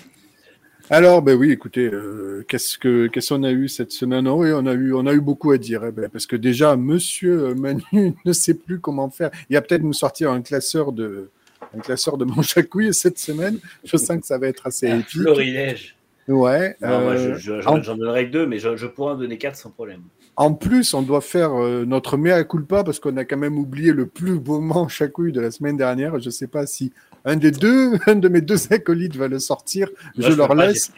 Alors, 0.89 1.21
ben 1.21 1.35
oui, 1.37 1.51
écoutez, 1.51 1.89
euh, 1.91 2.43
qu'est-ce 2.47 2.77
que 2.77 3.07
qu'est-ce 3.07 3.33
qu'on 3.33 3.43
a 3.43 3.51
eu 3.51 3.67
cette 3.69 3.91
semaine? 3.91 4.27
Oh 4.27 4.41
Oui, 4.43 4.51
on 4.53 4.65
a 4.65 4.73
eu 4.73 4.93
on 4.93 5.05
a 5.07 5.13
eu 5.13 5.21
beaucoup 5.21 5.51
à 5.51 5.57
dire, 5.57 5.83
eh 5.85 5.91
ben, 5.91 6.09
parce 6.09 6.25
que 6.25 6.35
déjà, 6.35 6.75
Monsieur 6.75 7.47
euh, 7.49 7.55
Manu 7.55 7.81
ne 8.25 8.33
sait 8.33 8.53
plus 8.53 8.79
comment 8.79 9.09
faire. 9.09 9.31
Il 9.49 9.55
va 9.55 9.61
peut-être 9.61 9.81
nous 9.83 9.93
sortir 9.93 10.31
un 10.31 10.41
classeur 10.41 10.91
de 10.91 11.29
un 11.75 11.79
classeur 11.79 12.17
de 12.17 12.25
manche 12.25 12.57
à 12.57 12.63
couilles 12.63 12.93
cette 12.93 13.17
semaine. 13.17 13.59
Je 13.85 13.95
sens 13.97 14.19
que 14.19 14.25
ça 14.25 14.37
va 14.37 14.47
être 14.47 14.67
assez 14.67 14.89
Un 14.89 14.99
épique. 14.99 15.21
florilège. 15.21 15.95
Ouais. 16.27 16.75
Non, 16.81 16.87
moi, 17.01 17.13
euh, 17.13 17.35
je- 17.37 17.61
je- 17.61 17.67
en- 17.67 17.81
j'en 17.81 17.95
donnerai 17.95 18.27
que 18.27 18.31
deux, 18.33 18.45
mais 18.45 18.59
je, 18.59 18.75
je 18.75 18.87
pourrais 18.87 19.13
en 19.13 19.17
donner 19.17 19.37
quatre 19.37 19.55
sans 19.57 19.71
problème. 19.71 20.01
En 20.35 20.53
plus, 20.53 20.93
on 20.93 21.01
doit 21.01 21.21
faire 21.21 21.53
notre 21.85 22.17
mea 22.17 22.43
culpa 22.43 22.83
parce 22.83 22.99
qu'on 22.99 23.15
a 23.17 23.23
quand 23.25 23.37
même 23.37 23.57
oublié 23.57 23.93
le 23.93 24.05
plus 24.05 24.37
beau 24.39 24.59
manche 24.61 25.01
à 25.01 25.07
couilles 25.07 25.31
de 25.31 25.41
la 25.41 25.51
semaine 25.51 25.77
dernière. 25.77 26.19
Je 26.19 26.25
ne 26.25 26.31
sais 26.31 26.47
pas 26.47 26.65
si 26.65 26.91
un 27.25 27.35
des 27.37 27.51
deux, 27.51 27.93
un 28.07 28.15
de 28.15 28.27
mes 28.27 28.41
deux 28.41 28.71
acolytes 28.73 29.15
va 29.15 29.27
le 29.27 29.39
sortir. 29.39 29.89
Moi, 30.17 30.29
je 30.29 30.35
leur 30.35 30.49
pas, 30.49 30.67
laisse. 30.67 30.91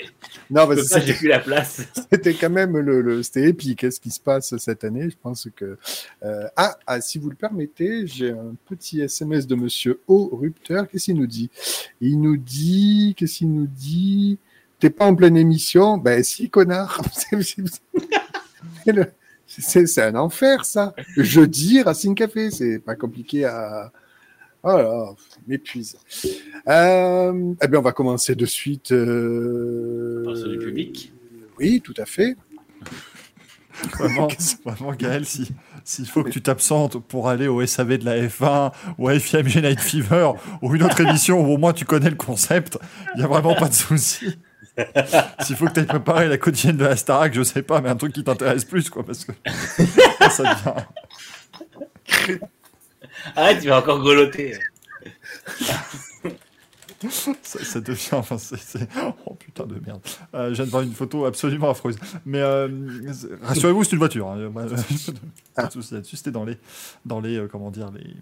Non, 0.49 0.61
je 0.63 0.75
parce 0.75 0.81
que 0.89 0.95
J'ai 0.95 0.99
c'était 1.07 1.13
plus 1.13 1.27
la 1.27 1.39
place. 1.39 1.81
c'était 2.11 2.33
quand 2.33 2.49
même 2.49 2.77
le, 2.77 3.01
le- 3.01 3.23
c'était 3.23 3.49
épique. 3.49 3.83
hein, 3.83 3.91
ce 3.91 3.99
qui 3.99 4.11
se 4.11 4.19
passe 4.19 4.55
cette 4.57 4.83
année 4.83 5.09
Je 5.09 5.15
pense 5.21 5.47
que 5.55 5.77
euh, 6.23 6.47
ah, 6.55 6.77
ah, 6.87 7.01
si 7.01 7.17
vous 7.19 7.29
le 7.29 7.35
permettez, 7.35 8.07
j'ai 8.07 8.31
un 8.31 8.55
petit 8.67 9.01
SMS 9.01 9.47
de 9.47 9.55
Monsieur 9.55 9.99
O 10.07 10.29
Rupteur. 10.35 10.87
Qu'est-ce 10.89 11.05
qu'il 11.05 11.15
nous 11.17 11.27
dit? 11.27 11.49
Il 12.01 12.19
nous 12.21 12.37
dit, 12.37 13.13
qu'est-ce 13.17 13.37
qu'il 13.39 13.51
nous 13.51 13.67
dit? 13.67 14.37
T'es 14.79 14.89
pas 14.89 15.05
en 15.05 15.15
pleine 15.15 15.37
émission? 15.37 15.97
Ben 15.97 16.23
si, 16.23 16.49
connard. 16.49 17.01
C'est 19.47 20.01
un 20.01 20.15
enfer, 20.15 20.65
ça. 20.65 20.93
Jeudi, 21.17 21.81
Racine 21.81 22.15
Café, 22.15 22.49
c'est 22.51 22.79
pas 22.79 22.95
compliqué 22.95 23.45
à. 23.45 23.91
Oh 24.67 24.77
là, 24.77 25.11
m'épuise. 25.47 25.95
Euh, 26.67 27.53
eh 27.61 27.67
bien, 27.67 27.79
on 27.79 27.83
va 27.83 27.91
commencer 27.91 28.33
de 28.33 28.45
suite. 28.47 28.91
euh, 28.91 30.23
Par 30.25 30.33
du 30.33 30.57
public. 30.57 31.13
Oui, 31.59 31.81
tout 31.83 31.93
à 31.97 32.05
fait. 32.05 32.35
Vraiment, 33.99 34.27
vraiment 34.65 34.93
Gaël, 34.93 35.25
si- 35.25 35.51
s'il 35.83 36.07
faut 36.07 36.23
que 36.23 36.29
tu 36.29 36.41
t'absentes 36.41 36.97
pour 37.07 37.29
aller 37.29 37.47
au 37.47 37.63
SAV 37.65 37.99
de 37.99 38.05
la 38.05 38.17
F1 38.27 38.71
ou 38.97 39.07
à 39.07 39.19
FIMG 39.19 39.57
Night 39.61 39.79
Fever 39.79 40.31
ou 40.63 40.73
une 40.73 40.81
autre 40.81 40.99
émission 41.01 41.39
où 41.45 41.53
au 41.53 41.57
moins 41.57 41.73
tu 41.73 41.85
connais 41.85 42.09
le 42.09 42.15
concept, 42.15 42.79
il 43.13 43.19
n'y 43.19 43.23
a 43.23 43.27
vraiment 43.27 43.53
pas 43.53 43.67
de 43.69 43.73
souci. 43.73 44.39
S'il 45.41 45.55
faut 45.55 45.67
que 45.67 45.73
tu 45.73 45.79
aies 45.81 45.85
préparé 45.85 46.27
la 46.27 46.37
quotidienne 46.39 46.77
de 46.77 46.85
la 46.85 46.95
Starac, 46.95 47.33
je 47.33 47.43
sais 47.43 47.61
pas, 47.61 47.81
mais 47.81 47.89
un 47.89 47.95
truc 47.95 48.13
qui 48.13 48.23
t'intéresse 48.23 48.65
plus, 48.65 48.89
quoi, 48.89 49.05
parce 49.05 49.25
que 49.25 49.31
ça 50.31 50.55
devient. 52.07 52.39
Arrête, 53.35 53.61
tu 53.61 53.67
vas 53.69 53.79
encore 53.79 53.99
grelotter. 54.01 54.57
ça, 57.09 57.33
ça 57.43 57.81
devient. 57.81 58.09
Enfin, 58.13 58.37
c'est, 58.37 58.57
c'est- 58.59 58.87
Oh 59.25 59.33
putain 59.35 59.65
de 59.65 59.75
merde. 59.85 60.01
Euh, 60.33 60.49
je 60.49 60.55
viens 60.55 60.65
de 60.65 60.69
voir 60.69 60.83
une 60.83 60.93
photo 60.93 61.25
absolument 61.25 61.69
affreuse. 61.69 61.97
Mais 62.25 62.39
euh, 62.39 62.67
rassurez-vous, 63.43 63.83
c'est 63.83 63.91
une 63.93 63.97
voiture. 63.99 64.27
hein. 64.29 64.51
Pas 65.55 65.65
de 65.67 65.71
souci 65.71 65.93
là-dessus. 65.93 66.17
C'était 66.17 66.31
dans 66.31 66.45
les, 66.45 66.57
dans 67.05 67.19
les, 67.19 67.37
euh, 67.37 67.47
comment 67.47 67.71
dire, 67.71 67.91
les, 67.91 68.15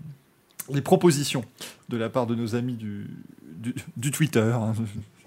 les 0.73 0.81
propositions 0.81 1.43
de 1.89 1.97
la 1.97 2.09
part 2.09 2.27
de 2.27 2.35
nos 2.35 2.55
amis 2.55 2.73
du, 2.75 3.07
du, 3.41 3.73
du 3.97 4.11
Twitter. 4.11 4.39
hein. 4.53 4.73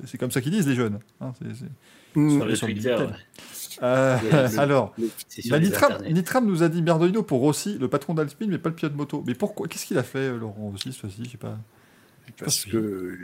C'est 0.05 0.19
comme 0.19 0.31
ça 0.31 0.40
qu'ils 0.40 0.53
disent 0.53 0.69
les 0.69 0.74
jeunes. 0.77 0.98
hein. 1.20 1.32
C'est- 1.40 1.66
Mm. 2.15 2.31
Sur 2.39 2.47
le 2.47 2.57
sur 2.57 2.66
le 2.66 2.73
Twitter. 2.73 2.97
Minitel. 2.97 3.19
Euh, 3.82 4.16
Le- 4.23 4.31
le- 4.55 4.59
alors, 4.61 4.94
bah, 5.51 5.59
Nitram, 6.11 6.47
nous 6.47 6.62
a 6.62 6.69
dit 6.69 6.82
Merdolino 6.82 7.23
pour 7.23 7.40
Rossi, 7.40 7.77
le 7.78 7.89
patron 7.89 8.15
d'Alpine, 8.15 8.51
mais 8.51 8.59
pas 8.59 8.70
le 8.70 8.74
pilote 8.74 8.94
moto. 8.94 9.23
Mais 9.27 9.35
pourquoi 9.35 9.69
Qu'est-ce 9.69 9.86
qu'il 9.86 9.98
a 9.98 10.03
fait, 10.03 10.19
euh, 10.19 10.39
Laurent 10.39 10.70
Rossi, 10.73 10.93
cette 10.93 11.01
fois-ci 11.01 11.24
Je 11.24 11.31
sais 11.31 11.36
pas. 11.36 11.59
Parce 12.40 12.65
que 12.65 13.16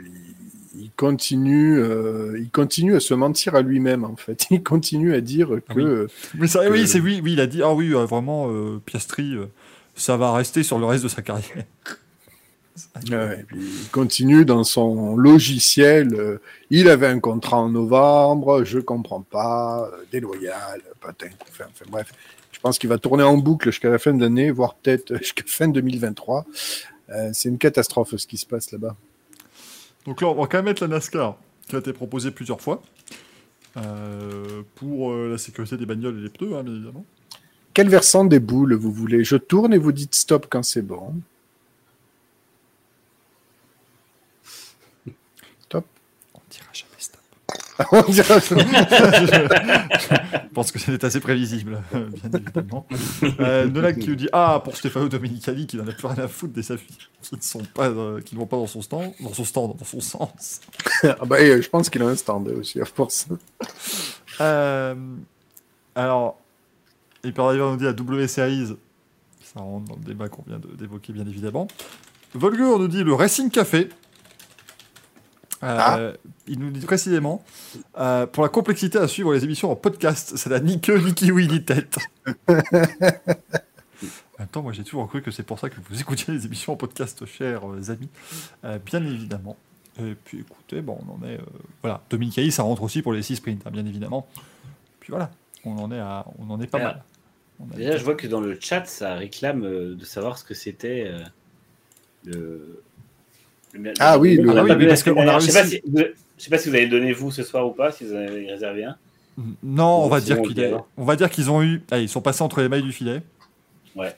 il, 0.79 0.89
continue, 0.95 1.77
euh, 1.77 2.39
il 2.39 2.49
continue 2.49 2.95
à 2.95 2.99
se 2.99 3.13
mentir 3.13 3.53
à 3.53 3.61
lui-même 3.61 4.05
en 4.05 4.15
fait. 4.15 4.45
Il 4.51 4.63
continue 4.63 5.13
à 5.13 5.19
dire 5.21 5.49
que 5.69 6.07
oui. 6.07 6.07
Mais 6.35 6.47
ça, 6.47 6.65
que- 6.65 6.71
oui, 6.71 6.87
c'est 6.87 6.99
oui, 7.01 7.19
oui, 7.23 7.33
il 7.33 7.39
a 7.41 7.45
dit 7.47 7.61
ah 7.61 7.73
oui, 7.73 7.93
euh, 7.93 8.05
vraiment 8.05 8.47
euh, 8.49 8.79
Piastri, 8.85 9.35
euh, 9.35 9.47
ça 9.93 10.15
va 10.17 10.31
rester 10.33 10.63
sur 10.63 10.79
le 10.79 10.85
reste 10.85 11.03
de 11.03 11.09
sa 11.09 11.21
carrière. 11.21 11.65
Ouais, 13.11 13.39
et 13.41 13.43
puis 13.43 13.59
il 13.59 13.89
continue 13.91 14.45
dans 14.45 14.63
son 14.63 15.15
logiciel. 15.15 16.13
euh, 16.15 16.39
il 16.71 16.89
avait 16.89 17.07
un 17.07 17.19
contrat 17.19 17.57
en 17.57 17.69
novembre, 17.69 18.63
je 18.63 18.79
comprends 18.79 19.21
pas, 19.21 19.89
euh, 19.93 20.03
déloyal, 20.11 20.81
patin. 20.99 21.27
Enfin, 21.49 21.65
enfin, 21.69 21.85
bref, 21.89 22.11
je 22.51 22.59
pense 22.59 22.79
qu'il 22.79 22.89
va 22.89 22.97
tourner 22.97 23.23
en 23.23 23.37
boucle 23.37 23.69
jusqu'à 23.69 23.89
la 23.89 23.99
fin 23.99 24.13
de 24.13 24.21
l'année, 24.21 24.49
voire 24.49 24.73
peut-être 24.75 25.15
jusqu'à 25.17 25.43
fin 25.45 25.67
2023. 25.67 26.45
Euh, 27.09 27.29
c'est 27.33 27.49
une 27.49 27.59
catastrophe 27.59 28.15
ce 28.15 28.25
qui 28.25 28.37
se 28.37 28.45
passe 28.47 28.71
là-bas. 28.71 28.95
Donc 30.05 30.21
là, 30.21 30.27
on 30.29 30.35
va 30.35 30.47
quand 30.47 30.57
même 30.57 30.65
mettre 30.65 30.81
la 30.81 30.87
NASCAR 30.87 31.37
qui 31.67 31.75
a 31.75 31.79
été 31.79 31.93
proposée 31.93 32.31
plusieurs 32.31 32.59
fois 32.59 32.81
euh, 33.77 34.63
pour 34.75 35.11
euh, 35.11 35.29
la 35.29 35.37
sécurité 35.37 35.77
des 35.77 35.85
bagnoles 35.85 36.17
et 36.17 36.21
les 36.23 36.29
pneus, 36.29 36.55
hein, 36.55 36.63
bien 36.63 36.73
évidemment. 36.73 37.05
Quel 37.73 37.87
versant 37.89 38.25
des 38.25 38.39
boules 38.39 38.73
vous 38.73 38.91
voulez? 38.91 39.23
Je 39.23 39.35
tourne 39.35 39.73
et 39.73 39.77
vous 39.77 39.91
dites 39.91 40.15
stop 40.15 40.47
quand 40.49 40.63
c'est 40.63 40.81
bon. 40.81 41.13
Stop. 45.61 45.85
On 46.35 46.39
dira 46.49 46.65
jamais 46.73 46.91
stop. 46.99 47.21
On 47.49 47.53
dirait- 47.53 47.62
Je 49.23 50.53
pense 50.53 50.71
que 50.71 50.77
c'est 50.79 51.03
assez 51.03 51.19
prévisible, 51.19 51.81
euh, 51.95 52.07
bien 52.23 52.39
évidemment. 52.39 52.85
Euh, 53.39 53.67
Nolak 53.67 53.97
qui 53.99 54.09
nous 54.09 54.15
dit 54.15 54.29
Ah, 54.31 54.61
pour 54.63 54.75
Stefano 54.77 55.09
Domenicali, 55.09 55.65
qui 55.65 55.77
n'en 55.77 55.87
a 55.87 55.91
plus 55.91 56.05
rien 56.07 56.23
à 56.23 56.27
foutre 56.27 56.53
des 56.53 56.71
affiches 56.71 57.09
qui 57.21 57.35
ne, 57.35 57.41
sont 57.41 57.63
pas, 57.73 57.87
euh, 57.89 58.21
qui 58.21 58.35
ne 58.35 58.39
vont 58.39 58.45
pas 58.45 58.57
dans 58.57 58.67
son 58.67 58.81
stand, 58.81 59.11
dans 59.19 59.33
son 59.33 59.45
stand, 59.45 59.75
dans 59.77 59.85
son 59.85 59.99
sens. 60.01 60.61
Ah 61.03 61.25
bah, 61.25 61.41
et 61.41 61.61
je 61.61 61.69
pense 61.69 61.89
qu'il 61.89 62.01
a 62.01 62.05
un 62.05 62.15
stand 62.15 62.47
aussi, 62.49 62.79
pour 62.95 63.11
ça. 63.11 63.25
Euh, 64.39 64.95
alors, 65.95 66.37
Hyper 67.23 67.45
Driver 67.45 67.71
nous 67.71 67.77
dit 67.77 67.87
à 67.87 67.93
W 67.93 68.27
Series, 68.27 68.67
ça 69.41 69.59
rentre 69.59 69.85
dans 69.89 69.95
le 69.95 70.03
débat 70.05 70.29
qu'on 70.29 70.43
vient 70.47 70.59
de- 70.59 70.75
d'évoquer 70.77 71.11
bien 71.11 71.25
évidemment. 71.27 71.67
Volgur 72.33 72.79
nous 72.79 72.87
dit 72.87 73.03
le 73.03 73.13
Racing 73.13 73.49
Café. 73.49 73.89
Euh, 75.63 76.13
Il 76.47 76.59
nous 76.59 76.71
dit 76.71 76.85
précisément 76.85 77.43
euh, 77.97 78.25
pour 78.27 78.43
la 78.43 78.49
complexité 78.49 78.97
à 78.97 79.07
suivre 79.07 79.33
les 79.33 79.43
émissions 79.43 79.71
en 79.71 79.75
podcast, 79.75 80.35
ça 80.37 80.49
n'a 80.49 80.59
ni 80.59 80.81
queue, 80.81 80.99
ni 80.99 81.13
kiwi, 81.13 81.47
ni 81.47 81.63
tête. 81.63 81.97
en 82.47 82.53
même 84.39 84.47
temps, 84.51 84.61
moi 84.61 84.73
j'ai 84.73 84.83
toujours 84.83 85.07
cru 85.07 85.21
que 85.21 85.31
c'est 85.31 85.43
pour 85.43 85.59
ça 85.59 85.69
que 85.69 85.75
vous 85.89 85.99
écoutiez 86.01 86.33
les 86.33 86.45
émissions 86.45 86.73
en 86.73 86.75
podcast, 86.75 87.25
chers 87.25 87.65
euh, 87.69 87.91
amis. 87.91 88.09
Euh, 88.65 88.77
bien 88.85 89.03
évidemment. 89.05 89.55
Et 89.99 90.15
puis 90.25 90.39
écoutez, 90.39 90.81
bon, 90.81 90.97
on 91.07 91.13
en 91.23 91.27
est. 91.27 91.37
euh, 91.39 91.43
voilà, 91.81 92.01
Dominique 92.09 92.51
ça 92.51 92.63
rentre 92.63 92.81
aussi 92.83 93.01
pour 93.01 93.13
les 93.13 93.21
6 93.21 93.37
sprints, 93.37 93.65
hein, 93.65 93.71
bien 93.71 93.85
évidemment. 93.85 94.27
Puis 94.99 95.11
voilà, 95.11 95.29
on 95.65 95.77
en 95.77 95.91
est, 95.91 95.99
à, 95.99 96.25
on 96.39 96.49
en 96.49 96.59
est 96.61 96.67
pas 96.67 96.79
mal. 96.79 97.03
On 97.59 97.71
a- 97.71 97.75
Déjà, 97.77 97.95
je 97.97 98.03
vois 98.03 98.15
que 98.15 98.25
dans 98.27 98.41
le 98.41 98.57
chat, 98.59 98.85
ça 98.85 99.13
réclame 99.13 99.63
euh, 99.63 99.95
de 99.95 100.03
savoir 100.05 100.37
ce 100.39 100.43
que 100.43 100.53
c'était 100.55 101.05
euh, 101.07 101.23
le... 102.25 102.81
le- 103.73 103.93
Ah 103.99 104.17
oui, 104.17 104.37
le- 104.37 104.49
ah 104.57 104.63
oui, 104.63 104.87
parce 104.87 105.03
qu'on 105.03 105.27
a. 105.27 105.39
Je 105.39 105.47
sais 105.49 105.61
réussi. 105.61 105.81
si 105.85 105.91
je 106.37 106.43
sais 106.43 106.49
pas 106.49 106.57
si 106.57 106.69
vous 106.69 106.75
avez 106.75 106.87
donné 106.87 107.13
vous 107.13 107.31
ce 107.31 107.43
soir 107.43 107.67
ou 107.67 107.71
pas, 107.71 107.91
si 107.91 108.03
vous 108.05 108.13
en 108.13 108.17
avez 108.17 108.49
réservé 108.51 108.85
un. 108.85 108.95
Non, 109.63 110.03
on 110.03 110.07
va 110.09 110.21
dire 110.21 110.41
qu'il 110.41 110.59
est- 110.59 110.73
on 110.97 111.03
va 111.05 111.15
dire 111.15 111.29
qu'ils 111.29 111.49
ont 111.49 111.61
eu, 111.63 111.81
ah, 111.91 111.99
ils 111.99 112.09
sont 112.09 112.21
passés 112.21 112.43
entre 112.43 112.61
les 112.61 112.69
mailles 112.69 112.83
du 112.83 112.91
filet. 112.91 113.21
Ouais. 113.95 114.13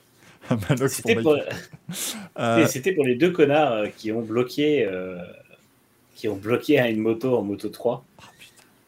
C'était 0.87 1.15
pour, 1.15 1.37
Euh, 2.39 2.67
c'était 2.67 2.91
pour 2.91 3.03
les 3.05 3.15
deux 3.15 3.31
connards 3.31 3.71
euh, 3.71 3.87
qui 3.97 4.11
ont 4.11 4.21
bloqué, 4.21 4.85
euh, 4.85 5.17
qui 6.15 6.27
ont 6.27 6.35
bloqué 6.35 6.79
une 6.79 6.99
moto 6.99 7.35
en 7.37 7.41
moto 7.41 7.69
3. 7.69 8.03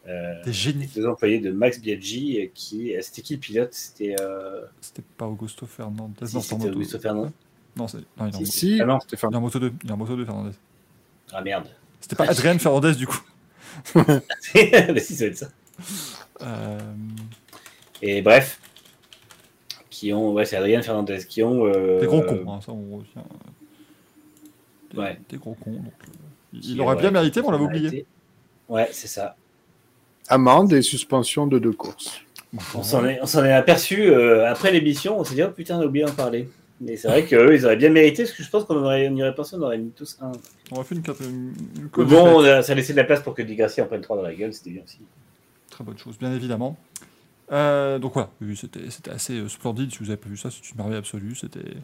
Euh, 0.06 0.34
T'es 0.44 0.52
génie. 0.52 0.86
les 0.94 1.02
deux 1.02 1.06
employés 1.08 1.38
de 1.38 1.50
Max 1.50 1.80
Biaggi, 1.80 2.40
euh, 2.40 2.46
qui 2.54 2.94
c'était 3.02 3.22
qui 3.22 3.34
le 3.34 3.40
pilote? 3.40 3.70
C'était 3.72 4.16
euh, 4.20 4.62
C'était 4.80 5.02
pas 5.16 5.26
Augusto 5.26 5.66
Fernandez. 5.66 6.26
si, 6.26 6.40
c'était. 6.40 6.68
Augusto 6.68 6.98
Fernand. 6.98 7.32
Non, 7.78 7.86
non, 8.18 8.26
il 8.26 8.34
est 8.34 8.36
en 8.36 8.44
Si, 8.44 8.78
Ah 8.82 8.84
non. 8.86 8.98
Il 9.10 9.14
est 9.14 9.24
en 9.36 9.40
moto 9.40 9.58
2. 9.58 9.72
Il 9.84 9.88
est 9.88 9.92
en 9.92 9.96
moto 9.96 10.16
2, 10.16 10.24
Fernandez. 10.24 10.54
Ah 11.32 11.40
merde. 11.40 11.68
C'était 12.00 12.16
pas 12.16 12.24
Adrien 12.28 12.58
Fernandez, 12.58 12.94
du 12.94 13.06
coup. 13.06 13.20
Bah 13.94 14.02
si, 14.40 15.14
ça 15.14 15.24
va 15.24 15.30
être 15.30 15.36
ça. 15.36 15.48
Euh, 16.42 16.78
Et 18.02 18.22
bref, 18.22 18.60
qui 19.90 20.12
ont, 20.12 20.32
ouais, 20.32 20.44
c'est 20.44 20.56
Adrien 20.56 20.82
Fernandez, 20.82 21.18
qui 21.28 21.42
ont. 21.42 21.64
euh, 21.66 22.00
Des 22.00 22.06
gros 22.06 22.22
cons, 22.22 22.44
hein, 22.52 22.60
ça 22.60 22.72
on 22.72 22.98
retient. 22.98 23.22
Des, 24.92 24.98
Ouais. 24.98 25.20
des 25.28 25.36
gros 25.36 25.54
cons. 25.54 25.70
donc, 25.72 25.84
euh, 25.86 26.12
il 26.54 26.60
qui, 26.60 26.80
aurait 26.80 26.94
ouais, 26.96 27.00
bien 27.02 27.10
mérité, 27.10 27.40
mais 27.40 27.48
on 27.48 27.50
l'avait 27.52 27.64
oublié. 27.64 28.06
Ouais, 28.68 28.88
c'est 28.92 29.06
ça. 29.08 29.36
Amende 30.28 30.72
et 30.72 30.82
suspension 30.82 31.46
de 31.46 31.58
deux 31.58 31.72
courses. 31.72 32.20
On 32.74 32.82
s'en 32.82 33.04
est, 33.04 33.20
on 33.22 33.26
s'en 33.26 33.44
est 33.44 33.52
aperçu 33.52 34.10
euh, 34.10 34.50
après 34.50 34.72
l'émission, 34.72 35.18
on 35.20 35.24
s'est 35.24 35.34
dit, 35.34 35.42
oh 35.42 35.50
putain, 35.50 35.78
on 35.78 35.82
a 35.82 35.86
oublié 35.86 36.04
d'en 36.06 36.12
parler. 36.14 36.48
Mais 36.80 36.96
c'est 36.96 37.08
vrai 37.08 37.24
qu'eux, 37.24 37.54
ils 37.54 37.64
auraient 37.64 37.76
bien 37.76 37.90
mérité, 37.90 38.22
parce 38.22 38.34
que 38.36 38.42
je 38.42 38.50
pense 38.50 38.64
qu'on 38.64 38.76
aurait, 38.76 39.08
on 39.08 39.32
pensé, 39.34 39.56
on 39.56 39.62
aurait 39.62 39.78
mis 39.78 39.90
tous 39.90 40.16
un. 40.20 40.30
On 40.70 40.76
aurait 40.76 40.84
fait 40.84 40.94
une, 40.94 41.02
quatre- 41.02 41.22
une, 41.22 41.52
une 41.76 41.82
Mais 41.84 41.88
cause 41.90 42.06
bon, 42.08 42.40
a- 42.44 42.62
ça 42.62 42.72
a 42.72 42.74
laissé 42.76 42.92
de 42.92 42.98
la 42.98 43.04
place 43.04 43.20
pour 43.22 43.34
que 43.34 43.42
Digrassi 43.42 43.80
en 43.82 43.86
prenne 43.86 44.00
3 44.00 44.16
dans 44.16 44.22
la 44.22 44.34
gueule, 44.34 44.52
c'était 44.54 44.70
bien 44.70 44.82
aussi. 44.84 44.98
Très 45.70 45.82
bonne 45.84 45.98
chose, 45.98 46.16
bien 46.18 46.32
évidemment. 46.32 46.76
Euh, 47.50 47.98
donc 47.98 48.12
voilà, 48.14 48.30
oui, 48.40 48.56
c'était 48.56 49.10
assez 49.10 49.34
euh, 49.38 49.48
splendide. 49.48 49.90
Si 49.90 49.98
vous 49.98 50.10
avez 50.10 50.16
pas 50.18 50.28
vu 50.28 50.36
ça, 50.36 50.50
c'est 50.50 50.68
une 50.70 50.76
merveille 50.76 50.98
absolue. 50.98 51.34
C'était, 51.34 51.76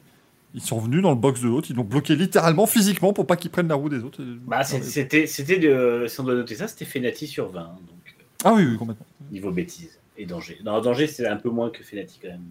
ils 0.54 0.60
sont 0.60 0.78
venus 0.78 1.02
dans 1.02 1.10
le 1.10 1.16
box 1.16 1.40
de 1.40 1.48
l'autre, 1.48 1.68
ils 1.70 1.76
l'ont 1.76 1.84
bloqué 1.84 2.14
littéralement, 2.14 2.66
physiquement, 2.66 3.12
pour 3.12 3.26
pas 3.26 3.36
qu'ils 3.36 3.50
prennent 3.50 3.68
la 3.68 3.74
roue 3.74 3.88
des 3.88 4.04
autres. 4.04 4.22
Bah, 4.46 4.62
c'était, 4.62 5.26
c'était 5.26 5.58
de, 5.58 6.04
si 6.06 6.20
on 6.20 6.24
doit 6.24 6.34
noter 6.34 6.54
ça, 6.54 6.68
c'était 6.68 6.84
Fenati 6.84 7.26
sur 7.26 7.48
20, 7.48 7.60
donc 7.62 7.72
euh, 8.06 8.22
Ah 8.44 8.52
oui, 8.54 8.64
oui, 8.64 8.76
complètement. 8.76 9.06
niveau 9.32 9.50
bêtise 9.50 9.98
et 10.16 10.26
danger. 10.26 10.58
Non, 10.64 10.80
danger, 10.80 11.06
c'est 11.08 11.26
un 11.26 11.36
peu 11.36 11.48
moins 11.50 11.70
que 11.70 11.82
Fenati 11.82 12.20
quand 12.22 12.28
même. 12.28 12.42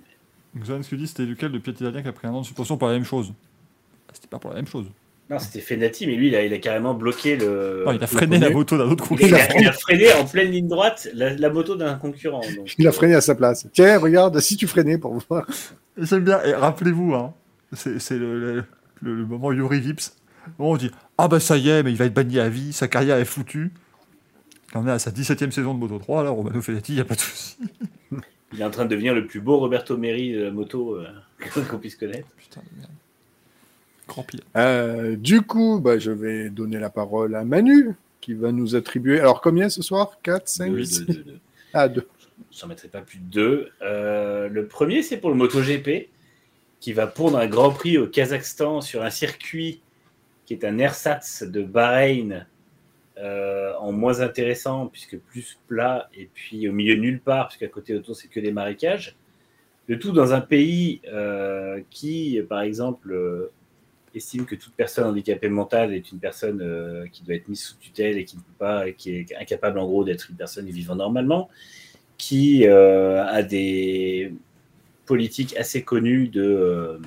Donc 0.55 0.65
Zoran, 0.65 0.84
ce 0.84 0.89
que 0.89 0.95
dit, 0.95 1.07
c'était 1.07 1.25
lequel 1.25 1.51
de 1.51 1.57
pilote 1.57 1.80
italien 1.81 2.01
qui 2.01 2.07
a 2.07 2.11
pris 2.13 2.27
un 2.27 2.31
an 2.31 2.41
de 2.41 2.45
suspension 2.45 2.77
pour 2.77 2.88
la 2.88 2.93
même 2.93 3.05
chose? 3.05 3.34
C'était 4.13 4.27
pas 4.27 4.39
pour 4.39 4.51
la 4.51 4.57
même 4.57 4.67
chose. 4.67 4.85
Non, 5.30 5.39
c'était 5.39 5.61
Fenati, 5.61 6.05
mais 6.05 6.15
lui, 6.15 6.27
il 6.27 6.35
a, 6.35 6.43
il 6.45 6.53
a 6.53 6.57
carrément 6.59 6.93
bloqué 6.93 7.38
le. 7.38 7.84
Non, 7.85 7.93
il 7.93 8.03
a 8.03 8.07
freiné 8.07 8.38
la 8.38 8.49
moto 8.49 8.77
d'un 8.77 8.84
autre 8.89 9.05
Il 9.05 9.17
concurrent. 9.19 9.38
a, 9.38 9.57
il 9.59 9.67
a 9.67 9.71
freiné 9.71 10.13
en 10.13 10.25
pleine 10.25 10.51
ligne 10.51 10.67
droite 10.67 11.07
la, 11.13 11.34
la 11.34 11.49
moto 11.49 11.75
d'un 11.75 11.95
concurrent. 11.95 12.41
donc, 12.41 12.75
Il 12.77 12.88
a 12.88 12.91
freiné 12.91 13.15
à 13.15 13.21
sa 13.21 13.34
place. 13.34 13.65
Tiens, 13.73 13.97
regarde, 13.99 14.39
si 14.41 14.57
tu 14.57 14.67
freinais 14.67 14.97
pour 14.97 15.17
voir. 15.30 15.47
Et 15.97 16.05
J'aime 16.05 16.25
bien, 16.25 16.43
et 16.43 16.53
rappelez-vous, 16.53 17.13
hein, 17.15 17.34
c'est 17.71 17.99
c'est 17.99 18.17
le, 18.17 18.38
le- 18.39 18.63
le- 19.01 19.15
le 19.15 19.25
moment 19.25 19.51
Yuri 19.53 19.80
Vips. 19.80 20.11
On 20.59 20.75
dit 20.75 20.91
Ah 21.17 21.27
bah 21.30 21.39
ça 21.39 21.57
y 21.57 21.69
est, 21.69 21.84
mais 21.84 21.91
il 21.91 21.97
va 21.97 22.05
être 22.05 22.13
banni 22.13 22.38
à 22.39 22.49
vie, 22.49 22.73
sa 22.73 22.88
carrière 22.89 23.17
est 23.17 23.25
foutue. 23.25 23.71
Quand 24.73 24.84
on 24.84 24.88
est 24.88 24.91
à 24.91 24.99
sa 24.99 25.11
17ème 25.11 25.51
saison 25.51 25.73
de 25.73 25.80
Moto 25.80 25.97
3, 25.99 26.19
alors 26.21 26.35
Romano 26.35 26.61
Fenati, 26.61 26.91
il 26.91 26.95
n'y 26.95 27.01
a 27.01 27.05
pas 27.05 27.15
de 27.15 27.21
souci. 27.21 27.57
Il 28.53 28.61
est 28.61 28.63
en 28.63 28.69
train 28.69 28.85
de 28.85 28.89
devenir 28.89 29.13
le 29.13 29.25
plus 29.25 29.39
beau 29.39 29.57
Roberto 29.57 29.97
Meri 29.97 30.34
de 30.34 30.43
la 30.43 30.51
moto 30.51 30.95
euh, 30.95 31.07
qu'on 31.69 31.77
puisse 31.77 31.95
connaître. 31.95 32.27
Putain 32.38 32.61
de 32.61 32.80
merde. 32.80 32.91
Grand 34.07 34.23
pilote. 34.23 34.45
Euh, 34.55 35.15
du 35.15 35.41
coup, 35.41 35.80
bah, 35.80 35.97
je 35.97 36.11
vais 36.11 36.49
donner 36.49 36.80
la 36.80 36.89
parole 36.89 37.35
à 37.35 37.43
Manu, 37.43 37.95
qui 38.21 38.34
va 38.34 38.51
nous 38.51 38.75
attribuer. 38.75 39.19
Alors, 39.19 39.41
combien 39.41 39.69
ce 39.69 39.81
soir? 39.81 40.19
4, 40.23 40.47
5 40.47 40.71
Deux, 40.71 40.84
deux, 40.84 41.05
deux, 41.05 41.13
deux. 41.23 41.39
Ah, 41.73 41.88
2. 41.88 42.07
J'en 42.51 42.67
mettrai 42.67 42.88
pas 42.88 43.01
plus 43.01 43.19
de 43.19 43.25
deux. 43.25 43.69
Euh, 43.81 44.47
le 44.49 44.67
premier, 44.67 45.01
c'est 45.01 45.17
pour 45.17 45.30
le 45.30 45.35
MotoGP, 45.35 46.09
qui 46.80 46.93
va 46.93 47.07
pondre 47.07 47.38
un 47.38 47.47
Grand 47.47 47.71
Prix 47.71 47.97
au 47.97 48.07
Kazakhstan 48.07 48.81
sur 48.81 49.03
un 49.03 49.09
circuit 49.09 49.80
qui 50.45 50.53
est 50.53 50.65
un 50.65 50.77
ersatz 50.77 51.43
de 51.43 51.63
Bahreïn 51.63 52.45
euh, 53.18 53.73
en 53.80 53.91
moins 53.91 54.22
intéressant, 54.22 54.88
puisque 54.88 55.18
plus 55.18 55.60
plat, 55.68 56.10
et 56.18 56.30
puis 56.34 56.68
au 56.68 56.72
milieu 56.72 56.95
nulle 56.95 57.19
part, 57.19 57.48
puisqu'à 57.48 57.68
côté 57.68 57.94
autour, 57.94 58.15
c'est 58.15 58.27
que 58.27 58.40
des 58.40 58.52
marécages. 58.52 59.15
Le 59.88 59.99
tout 59.99 60.11
dans 60.11 60.34
un 60.34 60.41
pays 60.41 61.02
euh, 61.07 61.81
qui, 61.91 62.41
par 62.49 62.61
exemple, 62.61 63.11
euh, 63.11 63.52
estime 64.15 64.45
que 64.45 64.56
toute 64.56 64.73
personne 64.73 65.06
handicapée 65.06 65.49
mentale 65.49 65.94
est 65.94 66.11
une 66.11 66.19
personne 66.19 67.07
qui 67.11 67.23
doit 67.23 67.35
être 67.35 67.48
mise 67.48 67.61
sous 67.61 67.76
tutelle 67.77 68.18
et 68.18 68.26
qui 68.26 68.38
ne 68.38 68.41
peut 68.41 68.57
pas, 68.57 68.91
qui 68.91 69.11
est 69.15 69.35
incapable 69.35 69.80
en 69.80 69.85
gros 69.85 70.03
d'être 70.03 70.30
une 70.30 70.35
personne 70.35 70.68
vivant 70.69 70.95
normalement 70.95 71.49
qui 72.18 72.65
a 72.68 73.41
des 73.41 74.31
politiques 75.07 75.57
assez 75.57 75.81
connues 75.81 76.27
de 76.27 76.99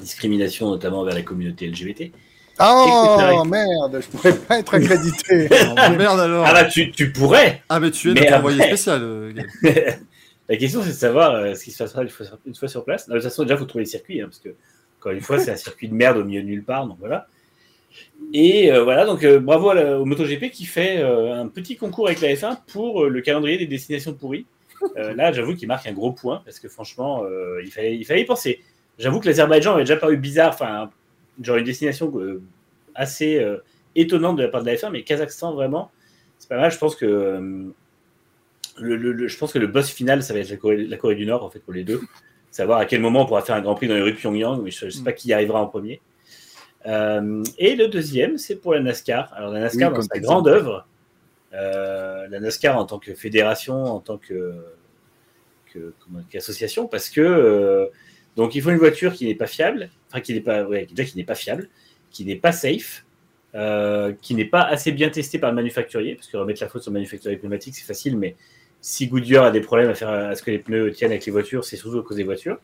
discrimination, 0.00 0.70
notamment 0.70 1.04
vers 1.04 1.14
la 1.14 1.22
communauté 1.22 1.66
LGBT. 1.66 2.12
Oh 2.60 3.42
merde, 3.46 4.00
je 4.00 4.06
pourrais 4.08 4.34
pas 4.36 4.58
être 4.58 4.74
accrédité. 4.74 5.48
Oh, 5.70 5.90
merde 5.96 6.20
alors 6.20 6.44
Ah 6.46 6.52
bah 6.52 6.64
tu, 6.64 6.90
tu 6.92 7.10
pourrais 7.12 7.62
Ah 7.68 7.80
mais 7.80 7.90
tu 7.90 8.10
es 8.10 8.14
Mais 8.14 8.20
notre 8.20 8.34
après- 8.34 8.38
envoyé 8.52 8.62
spécial, 8.66 9.00
euh. 9.02 9.32
La 10.48 10.56
question 10.56 10.82
c'est 10.82 10.88
de 10.90 10.94
savoir 10.94 11.34
euh, 11.34 11.54
ce 11.54 11.64
qui 11.64 11.70
se 11.70 11.78
passera 11.82 12.02
une 12.02 12.08
fois, 12.10 12.26
sur- 12.26 12.38
une 12.46 12.54
fois 12.54 12.68
sur 12.68 12.84
place. 12.84 13.08
De 13.08 13.14
toute 13.14 13.22
façon 13.22 13.42
déjà 13.42 13.54
il 13.54 13.58
faut 13.58 13.64
trouver 13.64 13.84
les 13.84 13.90
circuits, 13.90 14.20
hein, 14.20 14.26
parce 14.26 14.38
que 14.38 14.50
encore 15.00 15.12
une 15.12 15.20
fois 15.20 15.38
c'est 15.38 15.50
un 15.50 15.56
circuit 15.56 15.88
de 15.88 15.94
merde 15.94 16.18
au 16.18 16.24
milieu 16.24 16.42
de 16.42 16.46
nulle 16.46 16.64
part, 16.64 16.86
donc 16.86 16.96
voilà. 17.00 17.26
Et 18.34 18.72
euh, 18.72 18.84
voilà, 18.84 19.04
donc 19.06 19.24
euh, 19.24 19.38
bravo 19.40 19.70
à 19.70 19.74
la- 19.74 19.98
au 19.98 20.04
MotoGP 20.04 20.50
qui 20.50 20.64
fait 20.66 20.98
euh, 20.98 21.34
un 21.34 21.48
petit 21.48 21.76
concours 21.76 22.06
avec 22.06 22.20
la 22.20 22.28
F1 22.34 22.58
pour 22.72 23.04
euh, 23.04 23.08
le 23.08 23.20
calendrier 23.22 23.58
des 23.58 23.66
destinations 23.66 24.12
pourries. 24.14 24.46
Euh, 24.96 25.14
là, 25.14 25.32
j'avoue 25.32 25.54
qu'il 25.54 25.68
marque 25.68 25.86
un 25.86 25.92
gros 25.92 26.12
point 26.12 26.42
parce 26.44 26.58
que 26.58 26.68
franchement, 26.68 27.22
euh, 27.24 27.60
il, 27.64 27.70
fallait, 27.70 27.94
il 27.96 28.04
fallait 28.04 28.22
y 28.22 28.24
penser. 28.24 28.60
J'avoue 28.98 29.20
que 29.20 29.26
l'Azerbaïdjan 29.26 29.72
avait 29.74 29.82
déjà 29.82 29.96
paru 29.96 30.16
bizarre, 30.16 30.50
enfin, 30.54 30.90
genre 31.40 31.56
une 31.56 31.64
destination 31.64 32.12
euh, 32.18 32.42
assez 32.94 33.38
euh, 33.38 33.58
étonnante 33.94 34.36
de 34.36 34.42
la 34.42 34.48
part 34.48 34.62
de 34.62 34.66
la 34.66 34.74
F1, 34.74 34.90
mais 34.90 35.02
Kazakhstan, 35.02 35.54
vraiment, 35.54 35.90
c'est 36.38 36.48
pas 36.48 36.58
mal. 36.58 36.70
Je 36.70 36.78
pense 36.78 36.96
que 36.96 37.06
euh, 37.06 37.64
le, 38.78 38.96
le- 38.96 39.12
le- 39.12 39.28
je 39.28 39.38
pense 39.38 39.52
que 39.52 39.58
le 39.58 39.66
boss 39.66 39.90
final, 39.90 40.22
ça 40.22 40.34
va 40.34 40.40
être 40.40 40.50
la 40.50 40.56
Corée, 40.56 40.84
la 40.86 40.96
Corée 40.96 41.14
du 41.14 41.26
Nord, 41.26 41.44
en 41.44 41.50
fait, 41.50 41.60
pour 41.60 41.72
les 41.72 41.84
deux. 41.84 42.00
Savoir 42.50 42.78
à 42.78 42.84
quel 42.86 43.00
moment 43.00 43.22
on 43.22 43.26
pourra 43.26 43.42
faire 43.42 43.54
un 43.56 43.62
Grand 43.62 43.74
Prix 43.74 43.88
dans 43.88 43.94
les 43.94 44.02
rues 44.02 44.12
de 44.12 44.16
Pyongyang, 44.18 44.60
mais 44.62 44.70
je 44.70 44.84
ne 44.86 44.90
sais 44.90 45.02
pas 45.02 45.12
qui 45.12 45.28
y 45.28 45.32
arrivera 45.32 45.62
en 45.62 45.66
premier. 45.66 46.00
Euh, 46.86 47.42
et 47.58 47.76
le 47.76 47.88
deuxième, 47.88 48.36
c'est 48.38 48.56
pour 48.56 48.74
la 48.74 48.80
NASCAR. 48.80 49.32
Alors, 49.34 49.52
la 49.52 49.60
NASCAR, 49.60 49.90
Oui, 49.90 49.96
dans 49.96 50.02
sa 50.02 50.18
grande 50.20 50.48
œuvre, 50.48 50.86
euh, 51.54 52.26
la 52.28 52.40
NASCAR 52.40 52.76
en 52.76 52.84
tant 52.84 52.98
que 52.98 53.14
fédération, 53.14 53.84
en 53.84 54.00
tant 54.00 54.18
que, 54.18 54.52
que- 55.72 55.94
comment- 56.04 56.22
qu'association, 56.30 56.86
parce 56.88 57.08
que 57.08 57.90
donc 58.36 58.54
il 58.54 58.62
faut 58.62 58.70
une 58.70 58.78
voiture 58.78 59.12
qui 59.12 59.26
n'est 59.26 59.34
pas 59.34 59.46
fiable, 59.46 59.90
enfin 60.08 60.20
qui 60.20 60.32
n'est 60.34 60.40
pas, 60.40 60.64
déjà 60.64 61.04
qui 61.04 61.16
n'est 61.16 61.24
pas 61.24 61.34
fiable, 61.34 61.68
qui 62.10 62.24
n'est 62.24 62.36
pas 62.36 62.52
safe, 62.52 63.04
euh, 63.54 64.12
qui 64.22 64.34
n'est 64.34 64.46
pas 64.46 64.62
assez 64.62 64.92
bien 64.92 65.10
testée 65.10 65.38
par 65.38 65.50
le 65.50 65.56
manufacturier, 65.56 66.14
parce 66.14 66.28
que 66.28 66.36
remettre 66.36 66.62
la 66.62 66.68
faute 66.68 66.82
sur 66.82 66.90
le 66.90 66.94
manufacturier 66.94 67.36
pneumatique 67.36 67.74
c'est 67.74 67.84
facile, 67.84 68.16
mais 68.16 68.36
si 68.80 69.06
Goodyear 69.06 69.44
a 69.44 69.50
des 69.50 69.60
problèmes 69.60 69.90
à 69.90 69.94
faire 69.94 70.08
à 70.08 70.34
ce 70.34 70.42
que 70.42 70.50
les 70.50 70.58
pneus 70.58 70.92
tiennent 70.92 71.12
avec 71.12 71.24
les 71.26 71.32
voitures, 71.32 71.64
c'est 71.64 71.76
surtout 71.76 71.98
à 71.98 72.02
cause 72.02 72.16
des 72.16 72.24
voitures. 72.24 72.58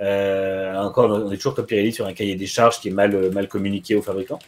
Euh, 0.00 0.74
encore, 0.76 1.10
on 1.10 1.30
est 1.30 1.36
toujours 1.36 1.54
comme 1.54 1.66
Pirelli 1.66 1.92
sur 1.92 2.06
un 2.06 2.12
cahier 2.14 2.34
des 2.34 2.46
charges 2.46 2.80
qui 2.80 2.88
est 2.88 2.92
mal, 2.92 3.30
mal 3.32 3.48
communiqué 3.48 3.94
aux 3.94 4.02
fabricants. 4.02 4.38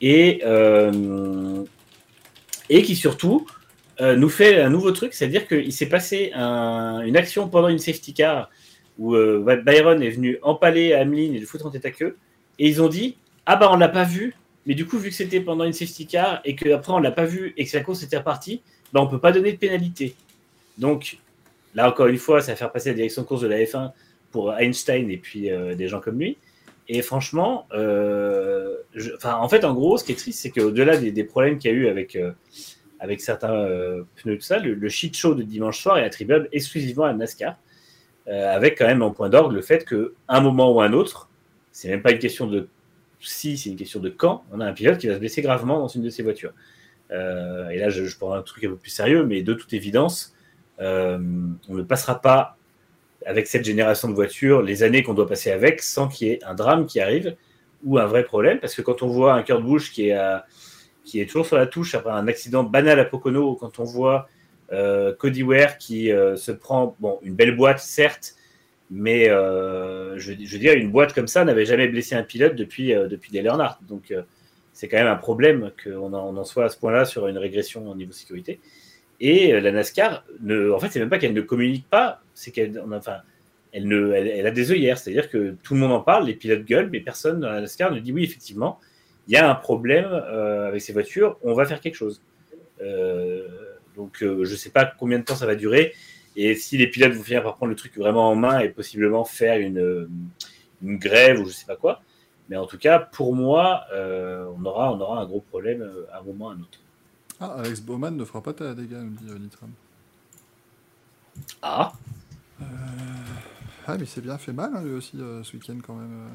Et, 0.00 0.40
euh, 0.44 1.62
et 2.68 2.82
qui 2.82 2.96
surtout 2.96 3.46
nous 4.00 4.30
fait 4.30 4.60
un 4.60 4.70
nouveau 4.70 4.90
truc, 4.90 5.12
c'est-à-dire 5.14 5.46
qu'il 5.46 5.72
s'est 5.72 5.88
passé 5.88 6.32
un- 6.34 7.02
une 7.02 7.16
action 7.16 7.48
pendant 7.48 7.68
une 7.68 7.78
safety 7.78 8.14
car 8.14 8.50
où 8.98 9.14
euh, 9.14 9.62
Byron 9.64 10.02
est 10.02 10.10
venu 10.10 10.38
empaler 10.42 10.92
Ameline 10.92 11.34
et 11.34 11.38
le 11.38 11.46
foutre 11.46 11.66
en 11.66 11.70
tête 11.70 11.84
à 11.86 11.90
queue, 11.90 12.16
et 12.58 12.68
ils 12.68 12.82
ont 12.82 12.88
dit 12.88 13.16
Ah 13.46 13.56
bah 13.56 13.68
on 13.70 13.76
l'a 13.76 13.88
pas 13.88 14.04
vu, 14.04 14.34
mais 14.66 14.74
du 14.74 14.86
coup, 14.86 14.98
vu 14.98 15.10
que 15.10 15.14
c'était 15.14 15.40
pendant 15.40 15.64
une 15.64 15.72
safety 15.72 16.06
car 16.06 16.40
et 16.44 16.54
qu'après 16.54 16.92
on 16.92 16.98
l'a 16.98 17.10
pas 17.10 17.24
vu 17.24 17.54
et 17.56 17.64
que 17.64 17.76
la 17.76 17.82
course 17.82 18.02
était 18.02 18.18
repartie, 18.18 18.62
bah 18.92 19.00
on 19.00 19.06
peut 19.06 19.18
pas 19.18 19.32
donner 19.32 19.52
de 19.52 19.58
pénalité. 19.58 20.14
Donc 20.78 21.18
là 21.74 21.88
encore 21.88 22.06
une 22.06 22.18
fois, 22.18 22.40
ça 22.40 22.52
va 22.52 22.56
faire 22.56 22.72
passer 22.72 22.90
la 22.90 22.96
direction 22.96 23.22
de 23.22 23.26
course 23.26 23.42
de 23.42 23.48
la 23.48 23.58
F1 23.58 23.92
pour 24.30 24.54
Einstein 24.54 25.10
et 25.10 25.16
puis 25.16 25.50
euh, 25.50 25.74
des 25.74 25.88
gens 25.88 26.00
comme 26.00 26.18
lui. 26.18 26.38
Et 26.88 27.00
franchement, 27.00 27.66
euh, 27.72 28.76
en 29.24 29.48
fait, 29.48 29.64
en 29.64 29.72
gros, 29.72 29.96
ce 29.98 30.04
qui 30.04 30.12
est 30.12 30.16
triste, 30.16 30.40
c'est 30.40 30.50
qu'au-delà 30.50 30.96
des, 30.96 31.12
des 31.12 31.24
problèmes 31.24 31.58
qu'il 31.58 31.70
y 31.70 31.74
a 31.74 31.76
eu 31.76 31.86
avec, 31.86 32.18
avec 32.98 33.20
certains 33.20 34.04
pneus, 34.16 34.36
tout 34.36 34.42
ça, 34.42 34.58
le, 34.58 34.74
le 34.74 34.88
shit 34.88 35.16
show 35.16 35.34
de 35.34 35.42
dimanche 35.42 35.80
soir 35.80 35.98
est 35.98 36.04
attribuable 36.04 36.48
exclusivement 36.52 37.04
à 37.04 37.12
NASCAR, 37.14 37.56
euh, 38.28 38.54
avec 38.54 38.78
quand 38.78 38.86
même 38.86 39.02
en 39.02 39.10
point 39.10 39.28
d'orgue 39.28 39.52
le 39.52 39.62
fait 39.62 39.84
qu'à 39.84 39.96
un 40.28 40.40
moment 40.40 40.72
ou 40.72 40.80
un 40.80 40.92
autre, 40.92 41.28
c'est 41.72 41.88
même 41.88 42.02
pas 42.02 42.12
une 42.12 42.18
question 42.18 42.46
de 42.46 42.68
si, 43.20 43.56
c'est 43.56 43.70
une 43.70 43.76
question 43.76 44.00
de 44.00 44.08
quand, 44.08 44.44
on 44.52 44.60
a 44.60 44.66
un 44.66 44.72
pilote 44.72 44.98
qui 44.98 45.06
va 45.06 45.14
se 45.14 45.18
blesser 45.20 45.42
gravement 45.42 45.78
dans 45.78 45.88
une 45.88 46.02
de 46.02 46.10
ses 46.10 46.22
voitures. 46.22 46.52
Euh, 47.12 47.68
et 47.70 47.78
là, 47.78 47.88
je, 47.88 48.02
prends 48.16 48.32
un 48.32 48.42
truc 48.42 48.64
un 48.64 48.70
peu 48.70 48.76
plus 48.76 48.90
sérieux, 48.90 49.24
mais 49.24 49.42
de 49.42 49.54
toute 49.54 49.72
évidence, 49.72 50.34
euh, 50.80 51.18
on 51.68 51.74
ne 51.74 51.82
passera 51.82 52.20
pas 52.20 52.56
avec 53.24 53.46
cette 53.46 53.64
génération 53.64 54.08
de 54.08 54.14
voitures, 54.14 54.62
les 54.62 54.82
années 54.82 55.02
qu'on 55.02 55.14
doit 55.14 55.28
passer 55.28 55.52
avec, 55.52 55.82
sans 55.82 56.08
qu'il 56.08 56.28
y 56.28 56.30
ait 56.32 56.44
un 56.44 56.54
drame 56.54 56.86
qui 56.86 57.00
arrive 57.00 57.36
ou 57.84 57.98
un 57.98 58.06
vrai 58.06 58.24
problème. 58.24 58.58
Parce 58.58 58.74
que 58.74 58.82
quand 58.82 59.02
on 59.02 59.08
voit 59.08 59.34
un 59.34 59.42
cœur 59.42 59.60
de 59.60 59.64
bouche 59.64 59.92
qui 59.92 60.08
est, 60.08 60.18
qui 61.04 61.20
est 61.20 61.26
toujours 61.26 61.46
sur 61.46 61.56
la 61.56 61.66
touche 61.66 61.94
après 61.94 62.10
un 62.10 62.26
accident 62.26 62.64
banal 62.64 62.98
à 62.98 63.04
Pocono, 63.04 63.54
quand 63.54 63.78
on 63.78 63.84
voit 63.84 64.28
Cody 65.18 65.42
Ware 65.42 65.78
qui 65.78 66.10
euh, 66.10 66.36
se 66.36 66.52
prend 66.52 66.96
bon, 66.98 67.18
une 67.22 67.34
belle 67.34 67.56
boîte, 67.56 67.80
certes, 67.80 68.34
mais 68.90 69.28
euh, 69.28 70.18
je, 70.18 70.32
je 70.32 70.52
veux 70.52 70.58
dire, 70.58 70.74
une 70.74 70.90
boîte 70.90 71.12
comme 71.14 71.26
ça 71.26 71.44
n'avait 71.44 71.64
jamais 71.64 71.88
blessé 71.88 72.14
un 72.14 72.22
pilote 72.22 72.54
depuis, 72.54 72.94
euh, 72.94 73.08
depuis 73.08 73.32
Dale 73.32 73.46
Earnhardt. 73.46 73.78
Donc, 73.88 74.10
euh, 74.10 74.22
c'est 74.72 74.88
quand 74.88 74.98
même 74.98 75.06
un 75.06 75.16
problème 75.16 75.70
qu'on 75.82 76.12
en, 76.12 76.36
en 76.36 76.44
soit 76.44 76.66
à 76.66 76.68
ce 76.68 76.78
point-là 76.78 77.04
sur 77.04 77.26
une 77.26 77.38
régression 77.38 77.88
au 77.88 77.94
niveau 77.94 78.12
sécurité. 78.12 78.60
Et 79.20 79.54
euh, 79.54 79.60
la 79.60 79.70
NASCAR, 79.70 80.24
en 80.44 80.78
fait, 80.78 80.88
c'est 80.90 80.98
même 80.98 81.08
pas 81.08 81.18
qu'elle 81.18 81.32
ne 81.32 81.40
communique 81.40 81.88
pas, 81.88 82.20
c'est 82.34 82.50
qu'elle 82.50 82.82
enfin, 82.92 83.18
elle, 83.72 83.86
ne, 83.86 84.12
elle, 84.12 84.46
a 84.46 84.50
des 84.50 84.72
œillères. 84.72 84.98
C'est-à-dire 84.98 85.30
que 85.30 85.54
tout 85.62 85.74
le 85.74 85.80
monde 85.80 85.92
en 85.92 86.00
parle, 86.00 86.26
les 86.26 86.34
pilotes 86.34 86.64
gueulent, 86.64 86.90
mais 86.90 87.00
personne 87.00 87.40
dans 87.40 87.50
la 87.50 87.60
NASCAR 87.60 87.92
ne 87.92 88.00
dit 88.00 88.12
oui, 88.12 88.24
effectivement, 88.24 88.80
il 89.28 89.34
y 89.34 89.36
a 89.36 89.48
un 89.48 89.54
problème 89.54 90.08
euh, 90.10 90.68
avec 90.68 90.80
ces 90.80 90.92
voitures, 90.92 91.38
on 91.42 91.54
va 91.54 91.64
faire 91.64 91.80
quelque 91.80 91.94
chose. 91.94 92.20
Euh, 92.82 93.46
donc, 93.96 94.22
euh, 94.22 94.44
je 94.44 94.54
sais 94.56 94.70
pas 94.70 94.84
combien 94.86 95.18
de 95.18 95.24
temps 95.24 95.34
ça 95.36 95.46
va 95.46 95.54
durer. 95.54 95.94
Et 96.36 96.54
si 96.54 96.78
les 96.78 96.86
pilotes 96.86 97.12
vont 97.12 97.22
finir 97.22 97.42
par 97.42 97.56
prendre 97.56 97.70
le 97.70 97.76
truc 97.76 97.96
vraiment 97.96 98.30
en 98.30 98.34
main 98.36 98.60
et 98.60 98.68
possiblement 98.70 99.24
faire 99.24 99.58
une, 99.58 99.78
euh, 99.78 100.08
une 100.82 100.96
grève 100.98 101.40
ou 101.40 101.44
je 101.46 101.50
sais 101.52 101.66
pas 101.66 101.76
quoi. 101.76 102.02
Mais 102.48 102.56
en 102.56 102.66
tout 102.66 102.78
cas, 102.78 102.98
pour 102.98 103.34
moi, 103.34 103.84
euh, 103.92 104.46
on, 104.58 104.64
aura, 104.64 104.92
on 104.92 105.00
aura 105.00 105.20
un 105.20 105.26
gros 105.26 105.40
problème 105.40 105.88
à 106.12 106.18
un 106.20 106.22
moment 106.22 106.46
ou 106.46 106.48
à 106.50 106.52
un 106.52 106.60
autre. 106.60 106.78
Ah, 107.40 107.54
Alex 107.58 107.80
Bowman 107.80 108.16
ne 108.16 108.24
fera 108.24 108.42
pas 108.42 108.52
ta 108.52 108.74
dégâts, 108.74 108.92
nous 109.02 109.10
dit 109.20 109.40
Nitram. 109.40 109.70
Ah, 111.62 111.92
Ah, 113.86 113.96
mais 113.98 114.06
c'est 114.06 114.20
bien 114.20 114.38
fait 114.38 114.52
mal, 114.52 114.70
hein, 114.74 114.82
lui 114.82 114.92
aussi, 114.92 115.16
euh, 115.20 115.42
ce 115.42 115.54
week-end, 115.56 115.78
quand 115.84 115.94
même. 115.94 116.30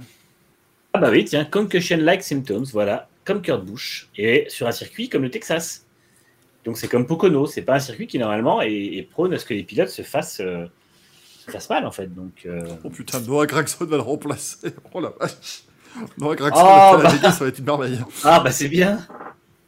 ah 0.94 1.00
bah 1.00 1.10
oui, 1.12 1.24
tiens, 1.26 1.46
concussion-like 1.46 2.22
symptoms, 2.24 2.66
voilà, 2.74 3.08
comme 3.24 3.42
Kurt 3.42 3.64
Busch, 3.66 4.10
et 4.18 4.46
sur 4.50 4.68
un 4.68 4.72
circuit 4.72 5.08
comme 5.10 5.24
le 5.24 5.32
Texas. 5.32 5.86
Donc 6.68 6.78
c'est 6.78 6.90
comme 6.90 7.08
Pocono, 7.08 7.48
c'est 7.48 7.62
pas 7.62 7.76
un 7.76 7.80
circuit 7.80 8.08
qui 8.08 8.20
normalement 8.20 8.62
est, 8.62 8.74
est 8.74 9.04
prône 9.04 9.34
à 9.34 9.40
ce 9.40 9.46
que 9.46 9.54
les 9.54 9.64
pilotes 9.64 9.88
se 9.88 10.02
fassent, 10.02 10.42
euh, 10.42 10.66
se 11.46 11.50
fassent 11.50 11.70
mal 11.70 11.86
en 11.86 11.92
fait. 11.92 12.14
Donc, 12.14 12.46
euh, 12.46 12.62
Oh 12.84 12.90
putain, 12.90 13.22
Noah 13.22 13.46
Gragson 13.48 13.86
va 13.86 13.96
le 13.96 14.02
remplacer. 14.04 14.74
Oh 14.94 15.00
la 15.00 15.14
vache. 15.18 15.64
Noah 16.18 16.36
Gragson 16.36 16.60
Oh, 16.62 17.00
bah. 17.02 17.32
ça 17.32 17.44
va 17.46 17.48
être 17.48 17.60
une 17.60 17.64
merveille. 17.66 18.00
Ah 18.26 18.42
bah 18.42 18.52
c'est 18.52 18.68
bien, 18.68 19.00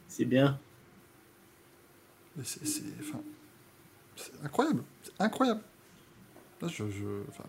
c'est 0.08 0.26
bien. 0.26 0.58
C'est 2.42 2.82
enfin, 3.00 3.20
incroyable. 4.44 4.82
C'est 5.02 5.12
incroyable. 5.20 5.60
Là, 6.60 6.68
je. 6.68 6.84
je- 6.84 7.22
enfin, 7.30 7.44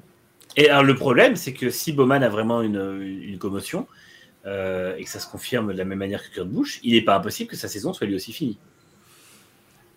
Et 0.56 0.70
alors 0.70 0.84
le 0.84 0.96
problème, 0.96 1.36
c'est 1.36 1.52
que 1.54 1.70
si 1.70 1.92
Bowman 1.92 2.24
a 2.24 2.30
vraiment 2.30 2.62
une, 2.62 3.02
une 3.22 3.38
commotion, 3.38 3.86
euh, 4.46 4.96
et 4.96 5.04
que 5.04 5.10
ça 5.10 5.20
se 5.20 5.28
confirme 5.30 5.74
de 5.74 5.78
la 5.78 5.84
même 5.86 6.00
manière 6.00 6.24
que 6.24 6.34
Kurt 6.36 6.48
Busch, 6.48 6.80
il 6.84 6.94
n'est 6.94 7.02
pas 7.02 7.18
impossible 7.18 7.50
que 7.50 7.58
sa 7.58 7.68
saison 7.68 7.92
soit 7.94 8.08
lui 8.08 8.16
aussi 8.16 8.32
finie. 8.32 8.58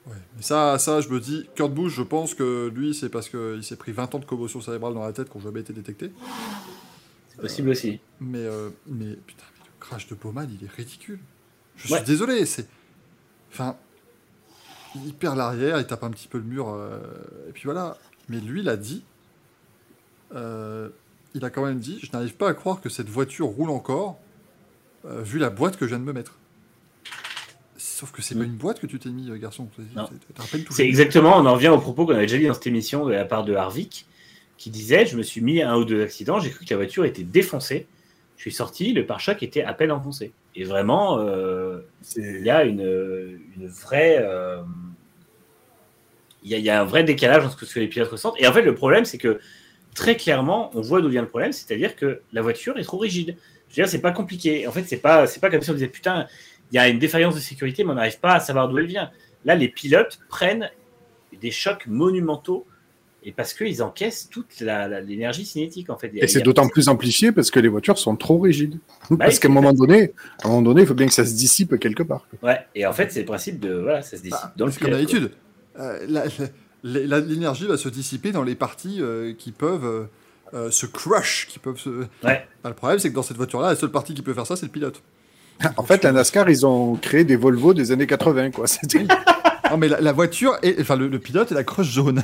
Ouais. 0.06 0.12
Mais 0.36 0.42
ça, 0.42 0.78
ça, 0.78 1.00
je 1.00 1.08
me 1.08 1.20
dis, 1.20 1.48
Kurt 1.54 1.72
Busch, 1.72 1.92
je 1.94 2.02
pense 2.02 2.34
que 2.34 2.68
lui, 2.74 2.94
c'est 2.94 3.08
parce 3.08 3.28
qu'il 3.28 3.62
s'est 3.62 3.76
pris 3.76 3.92
20 3.92 4.14
ans 4.14 4.18
de 4.18 4.24
commotion 4.24 4.60
cérébrale 4.60 4.94
dans 4.94 5.04
la 5.04 5.12
tête 5.12 5.30
qui 5.30 5.36
n'ont 5.38 5.44
jamais 5.44 5.60
été 5.60 5.72
détectés. 5.72 6.12
C'est 7.30 7.40
possible 7.40 7.70
aussi. 7.70 8.00
Mais, 8.20 8.38
euh, 8.44 8.70
mais 8.86 9.14
putain, 9.26 9.44
mais 9.58 9.64
le 9.66 9.72
crash 9.80 10.06
de 10.08 10.14
Bowman, 10.14 10.48
il 10.60 10.64
est 10.64 10.70
ridicule. 10.70 11.18
Je 11.76 11.92
Ouais. 11.92 11.98
suis 11.98 12.06
désolé, 12.06 12.46
c'est. 12.46 12.68
Enfin. 13.52 13.76
Il 15.04 15.12
perd 15.12 15.36
l'arrière, 15.36 15.80
il 15.80 15.86
tape 15.88 16.04
un 16.04 16.10
petit 16.10 16.28
peu 16.28 16.38
le 16.38 16.44
mur, 16.44 16.68
euh, 16.68 17.00
et 17.48 17.52
puis 17.52 17.64
voilà. 17.64 17.98
Mais 18.28 18.38
lui, 18.38 18.60
il 18.60 18.68
a 18.68 18.76
dit. 18.76 19.02
euh, 20.34 20.88
il 21.34 21.44
a 21.44 21.50
quand 21.50 21.64
même 21.64 21.80
dit 21.80 21.98
Je 22.00 22.12
n'arrive 22.12 22.36
pas 22.36 22.48
à 22.48 22.54
croire 22.54 22.80
que 22.80 22.88
cette 22.88 23.08
voiture 23.08 23.46
roule 23.46 23.70
encore, 23.70 24.20
euh, 25.04 25.20
vu 25.22 25.40
la 25.40 25.50
boîte 25.50 25.76
que 25.76 25.84
je 25.86 25.90
viens 25.90 25.98
de 25.98 26.04
me 26.04 26.12
mettre. 26.12 26.38
Sauf 27.94 28.10
que 28.10 28.22
c'est 28.22 28.34
Mm. 28.34 28.38
pas 28.38 28.44
une 28.44 28.56
boîte 28.56 28.80
que 28.80 28.86
tu 28.88 28.98
t'es 28.98 29.08
mis, 29.08 29.30
euh, 29.30 29.36
garçon. 29.38 29.68
C'est 30.70 30.84
exactement, 30.84 31.36
on 31.38 31.46
en 31.46 31.54
revient 31.54 31.68
au 31.68 31.78
propos 31.78 32.06
qu'on 32.06 32.14
avait 32.14 32.22
déjà 32.26 32.38
dit 32.38 32.46
dans 32.48 32.54
cette 32.54 32.66
émission 32.66 33.06
de 33.06 33.12
la 33.12 33.24
part 33.24 33.44
de 33.44 33.54
Harvick, 33.54 34.06
qui 34.58 34.70
disait 34.70 35.06
Je 35.06 35.16
me 35.16 35.22
suis 35.22 35.40
mis 35.40 35.62
à 35.62 35.70
un 35.70 35.76
ou 35.76 35.84
deux 35.84 36.02
accidents, 36.02 36.40
j'ai 36.40 36.50
cru 36.50 36.64
que 36.64 36.70
la 36.70 36.76
voiture 36.78 37.04
était 37.04 37.22
défoncée. 37.22 37.86
Je 38.36 38.42
suis 38.42 38.52
sorti, 38.52 38.92
le 38.92 39.06
pare-choc 39.06 39.44
était 39.44 39.62
à 39.62 39.72
peine 39.74 39.92
enfoncé. 39.92 40.32
Et 40.56 40.64
vraiment, 40.64 41.18
euh, 41.20 41.82
il 42.16 42.42
y 42.44 42.50
a 42.50 42.64
une, 42.64 42.80
une 43.56 43.68
vraie. 43.68 44.18
euh, 44.20 44.60
il, 46.42 46.50
y 46.50 46.54
a, 46.54 46.58
il 46.58 46.64
y 46.64 46.70
a 46.70 46.80
un 46.80 46.84
vrai 46.84 47.04
décalage 47.04 47.44
entre 47.46 47.64
ce 47.64 47.74
que 47.74 47.80
les 47.80 47.86
pilotes 47.88 48.10
ressentent. 48.10 48.34
Et 48.38 48.46
en 48.48 48.52
fait, 48.52 48.62
le 48.62 48.74
problème, 48.74 49.04
c'est 49.04 49.18
que 49.18 49.38
très 49.94 50.16
clairement, 50.16 50.70
on 50.74 50.80
voit 50.80 51.00
d'où 51.00 51.08
vient 51.08 51.22
le 51.22 51.28
problème, 51.28 51.52
c'est-à-dire 51.52 51.94
que 51.94 52.22
la 52.32 52.42
voiture 52.42 52.76
est 52.76 52.82
trop 52.82 52.98
rigide. 52.98 53.36
Je 53.68 53.76
veux 53.76 53.84
dire, 53.84 53.88
c'est 53.88 54.00
pas 54.00 54.10
compliqué. 54.12 54.66
En 54.66 54.72
fait, 54.72 54.82
c'est 54.82 54.98
pas, 54.98 55.26
c'est 55.28 55.40
pas 55.40 55.48
comme 55.50 55.62
si 55.62 55.70
on 55.70 55.74
disait 55.74 55.88
putain, 55.88 56.26
il 56.74 56.78
y 56.78 56.80
a 56.80 56.88
une 56.88 56.98
défaillance 56.98 57.36
de 57.36 57.40
sécurité, 57.40 57.84
mais 57.84 57.92
on 57.92 57.94
n'arrive 57.94 58.18
pas 58.18 58.34
à 58.34 58.40
savoir 58.40 58.68
d'où 58.68 58.78
elle 58.78 58.86
vient. 58.86 59.10
Là, 59.44 59.54
les 59.54 59.68
pilotes 59.68 60.18
prennent 60.28 60.70
des 61.40 61.52
chocs 61.52 61.86
monumentaux 61.86 62.66
et 63.22 63.30
parce 63.30 63.54
qu'ils 63.54 63.80
encaissent 63.80 64.28
toute 64.28 64.60
l'énergie 64.60 65.46
cinétique 65.46 65.88
en 65.88 65.96
fait. 65.96 66.10
Et 66.16 66.26
c'est 66.26 66.42
d'autant 66.42 66.68
plus 66.68 66.88
amplifié 66.88 67.30
parce 67.30 67.52
que 67.52 67.60
les 67.60 67.68
voitures 67.68 67.96
sont 67.96 68.16
trop 68.16 68.40
rigides. 68.40 68.78
parce 69.18 69.34
oui, 69.34 69.40
qu'à 69.40 69.48
un 69.48 69.52
moment 69.52 69.72
donné, 69.72 70.12
à 70.42 70.46
un 70.46 70.50
moment 70.50 70.62
donné, 70.62 70.82
il 70.82 70.86
faut 70.88 70.94
bien 70.94 71.06
que 71.06 71.12
ça 71.12 71.24
se 71.24 71.34
dissipe 71.34 71.78
quelque 71.78 72.02
part. 72.02 72.26
Ouais. 72.42 72.58
Et 72.74 72.84
en 72.84 72.92
fait, 72.92 73.12
c'est 73.12 73.20
le 73.20 73.26
principe 73.26 73.60
de 73.60 73.74
voilà, 73.74 74.02
ça 74.02 74.16
se 74.16 74.22
décide 74.22 74.32
Bah, 74.32 74.52
dans 74.56 74.66
le 74.66 74.72
comme 74.72 74.90
d'habitude. 74.90 75.30
Euh, 75.78 76.28
L'énergie 76.82 77.66
va 77.66 77.76
se 77.76 77.88
dissiper 77.88 78.32
dans 78.32 78.42
les 78.42 78.56
parties 78.56 78.98
euh, 79.00 79.32
qui 79.32 79.52
peuvent 79.52 79.86
euh, 79.86 80.04
euh, 80.52 80.70
se 80.70 80.86
crush, 80.86 81.46
qui 81.48 81.58
peuvent 81.58 81.78
se. 81.78 81.88
Ouais. 81.88 82.46
Bah, 82.62 82.68
le 82.68 82.74
problème, 82.74 82.98
c'est 82.98 83.10
que 83.10 83.14
dans 83.14 83.22
cette 83.22 83.36
voiture-là, 83.38 83.70
la 83.70 83.76
seule 83.76 83.90
partie 83.90 84.12
qui 84.12 84.22
peut 84.22 84.34
faire 84.34 84.46
ça, 84.46 84.56
c'est 84.56 84.66
le 84.66 84.72
pilote. 84.72 85.02
En 85.76 85.82
fait, 85.84 86.02
la 86.04 86.12
NASCAR, 86.12 86.48
ils 86.50 86.66
ont 86.66 86.96
créé 86.96 87.24
des 87.24 87.36
Volvo 87.36 87.74
des 87.74 87.92
années 87.92 88.06
80, 88.06 88.50
quoi. 88.50 88.66
Non, 89.70 89.78
mais 89.78 89.88
la, 89.88 90.00
la 90.00 90.12
voiture, 90.12 90.56
est, 90.62 90.78
enfin 90.80 90.94
le, 90.94 91.08
le 91.08 91.18
pilote 91.18 91.50
et 91.50 91.54
la 91.54 91.64
crush 91.64 91.90
jaune. 91.90 92.22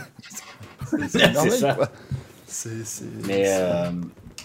c'est 1.09 1.09
ça. 1.49 1.77
Mais, 3.27 3.45
euh, 3.49 3.91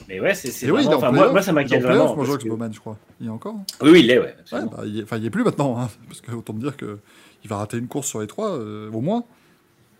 mais 0.08 0.20
ouais, 0.20 0.34
c'est 0.36 0.50
oui, 0.72 0.82
est 0.82 0.86
vraiment- 0.86 0.98
enfin, 0.98 1.12
moi, 1.12 1.42
ça 1.42 1.48
Il 1.48 1.50
est 1.50 1.54
m'inquiète 1.54 1.82
vraiment. 1.82 2.16
parce 2.16 2.38
que- 2.38 2.48
Bowman, 2.48 2.72
je 2.72 2.80
crois. 2.80 2.98
Il 3.20 3.28
est 3.28 3.30
encore 3.32 3.56
hein 3.56 3.64
Oui, 3.82 3.90
oui, 3.92 4.00
il 4.02 4.08
l'est, 4.08 4.20
ouais. 4.20 4.36
Bah, 4.52 4.62
il, 4.86 5.00
est, 5.00 5.04
enfin, 5.04 5.18
il 5.18 5.26
est 5.26 5.30
plus 5.32 5.44
maintenant. 5.44 5.78
hein, 5.80 5.90
parce 6.08 6.22
que 6.22 6.32
autant 6.32 6.54
me 6.54 6.60
dire 6.62 6.78
que 6.78 7.00
il 7.44 7.50
va 7.50 7.58
rater 7.58 7.78
une 7.78 7.88
course 7.88 8.08
sur 8.08 8.22
les 8.22 8.28
trois, 8.28 8.52
euh, 8.58 8.92
au 8.92 9.02
moins. 9.02 9.24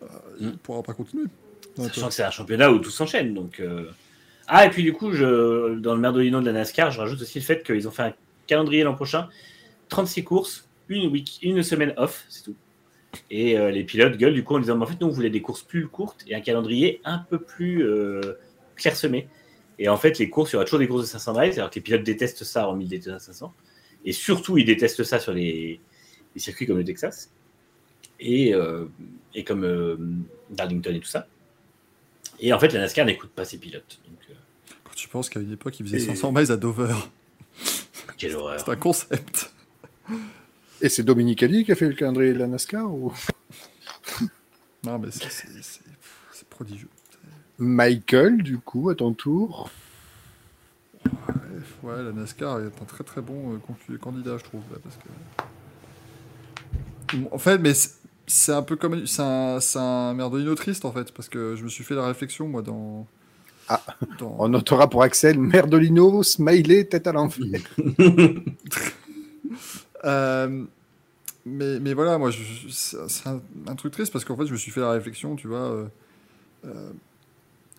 Euh, 0.04 0.06
Il 0.40 0.48
Mm. 0.50 0.58
pourra 0.58 0.84
pas 0.84 0.94
continuer. 0.94 1.26
Donc, 1.78 1.88
Sachant 1.94 2.08
que 2.10 2.14
c'est 2.14 2.24
un 2.24 2.32
championnat 2.32 2.72
où 2.72 2.78
tout 2.80 2.92
s'enchaîne. 2.92 3.34
Donc, 3.34 3.60
euh, 3.60 3.86
Ah, 4.48 4.66
et 4.68 4.70
puis 4.70 4.84
du 4.84 4.94
coup, 4.94 5.12
je, 5.12 5.74
dans 5.80 5.96
le 5.96 6.00
merdolino 6.02 6.40
de 6.42 6.46
la 6.46 6.54
NASCAR, 6.54 6.92
je 6.92 7.00
rajoute 7.02 7.22
aussi 7.22 7.40
le 7.40 7.44
fait 7.46 7.64
qu'ils 7.64 7.88
ont 7.88 7.92
fait 7.92 8.04
un 8.04 8.14
calendrier 8.48 8.84
l'an 8.84 8.96
prochain 8.96 9.30
36 9.90 10.24
courses, 10.24 10.68
une, 10.90 11.08
week, 11.12 11.40
une 11.42 11.62
semaine 11.64 11.94
off, 11.98 12.26
c'est 12.30 12.44
tout. 12.44 12.56
Et 13.32 13.58
euh, 13.58 13.72
les 13.72 13.84
pilotes 13.84 14.18
gueulent 14.18 14.34
du 14.34 14.44
coup 14.44 14.56
en 14.56 14.60
disant 14.60 14.76
mais 14.78 14.84
en 14.84 14.88
fait, 14.88 15.00
nous, 15.00 15.08
on 15.08 15.12
voulait 15.12 15.30
des 15.30 15.42
courses 15.42 15.64
plus 15.64 15.88
courtes 15.88 16.24
et 16.28 16.36
un 16.36 16.42
calendrier 16.42 17.00
un 17.06 17.20
peu 17.20 17.40
plus 17.40 17.84
euh, 17.86 18.20
clairsemé. 18.76 19.28
Et 19.80 19.90
en 19.90 19.98
fait, 19.98 20.18
les 20.20 20.30
courses, 20.30 20.52
il 20.52 20.54
y 20.54 20.56
aura 20.58 20.66
toujours 20.66 20.80
des 20.80 20.88
courses 20.88 21.02
de 21.04 21.08
500 21.08 21.34
miles, 21.40 21.54
alors 21.58 21.70
que 21.70 21.76
les 21.76 21.82
pilotes 21.82 22.04
détestent 22.04 22.44
ça 22.44 22.68
en 22.68 22.76
1000 22.76 23.10
à 23.12 23.20
500. 23.20 23.54
Et 24.06 24.12
surtout, 24.12 24.58
ils 24.58 24.66
détestent 24.66 25.04
ça 25.04 25.20
sur 25.20 25.34
les, 25.34 25.80
les 26.34 26.40
circuits 26.42 26.66
comme 26.68 26.78
le 26.78 26.84
Texas 26.84 27.32
et, 28.20 28.54
euh, 28.54 28.86
et 29.34 29.44
comme 29.44 30.26
Darlington 30.50 30.94
et 30.94 31.00
tout 31.00 31.08
ça. 31.08 31.28
Et 32.40 32.52
en 32.54 32.60
fait, 32.60 32.74
la 32.74 32.80
NASCAR 32.82 33.06
n'écoute 33.06 33.32
pas 33.32 33.46
ses 33.46 33.58
pilotes. 33.58 34.00
Donc, 34.08 34.20
Quand 34.84 34.94
tu 34.96 35.08
penses 35.08 35.30
qu'à 35.30 35.40
une 35.40 35.54
époque, 35.54 35.80
il 35.80 35.86
faisait 35.86 35.98
Et- 35.98 36.02
500 36.02 36.32
miles 36.34 36.52
à 36.52 36.58
Dover, 36.58 36.94
quelle 38.18 38.36
horreur. 38.36 38.60
c'est 38.60 38.70
un 38.72 38.76
concept. 38.76 39.52
Et 40.82 40.90
c'est 40.90 41.04
Dominique 41.04 41.42
Ali 41.44 41.64
qui 41.66 41.72
a 41.72 41.76
fait 41.76 41.88
le 41.88 41.94
calendrier 41.96 42.34
de 42.34 42.40
la 42.40 42.48
NASCAR 42.48 42.92
ou? 42.94 43.14
Non, 44.84 45.00
mais 45.00 45.10
c'est- 45.12 45.82
prodigieux. 46.50 46.90
Michael, 47.58 48.44
du 48.44 48.60
coup, 48.60 48.90
à 48.92 48.96
ton 48.96 49.14
tour. 49.14 49.70
Ouais, 51.84 52.02
la 52.04 52.12
NASCAR 52.12 52.60
est 52.60 52.82
un 52.82 52.86
très 52.86 53.04
très 53.04 53.22
bon 53.22 53.60
euh, 53.90 53.98
candidat, 53.98 54.38
je 54.38 54.44
trouve. 54.44 54.62
là, 54.72 54.78
parce 54.84 54.98
que... 54.98 55.08
En 57.32 57.38
fait, 57.40 57.58
mais 57.58 57.74
c'est- 58.28 58.52
un 58.52 58.62
peu 58.64 58.76
comme. 58.76 59.06
C'est 59.08 59.22
un, 59.22 59.60
c'est 59.60 59.80
un 59.80 60.14
merdolino 60.14 60.54
triste, 60.56 60.86
en 60.86 60.92
fait, 60.92 61.12
parce 61.14 61.30
que 61.30 61.56
je 61.56 61.64
me 61.64 61.70
suis 61.70 61.84
fait 61.84 61.96
la 61.96 62.06
réflexion, 62.08 62.48
moi, 62.48 62.62
dans. 62.62 63.08
Ah. 63.68 63.82
On 64.22 64.50
notera 64.50 64.90
pour 64.90 65.02
Axel 65.04 65.40
Merdolino, 65.40 66.22
Smiley, 66.24 66.86
tête 66.86 67.08
à 67.08 67.12
l'enfer. 67.12 67.62
Euh, 70.04 70.64
mais, 71.46 71.80
mais 71.80 71.94
voilà, 71.94 72.18
moi, 72.20 72.30
c'est 72.70 73.28
un, 73.28 73.42
un 73.68 73.76
truc 73.76 73.92
triste 73.94 74.12
parce 74.14 74.24
qu'en 74.24 74.36
fait, 74.38 74.46
je 74.46 74.52
me 74.52 74.58
suis 74.58 74.72
fait 74.72 74.82
la 74.82 74.92
réflexion, 74.92 75.36
tu 75.36 75.48
vois. 75.48 75.58
euh, 75.58 75.86
euh, 76.66 76.92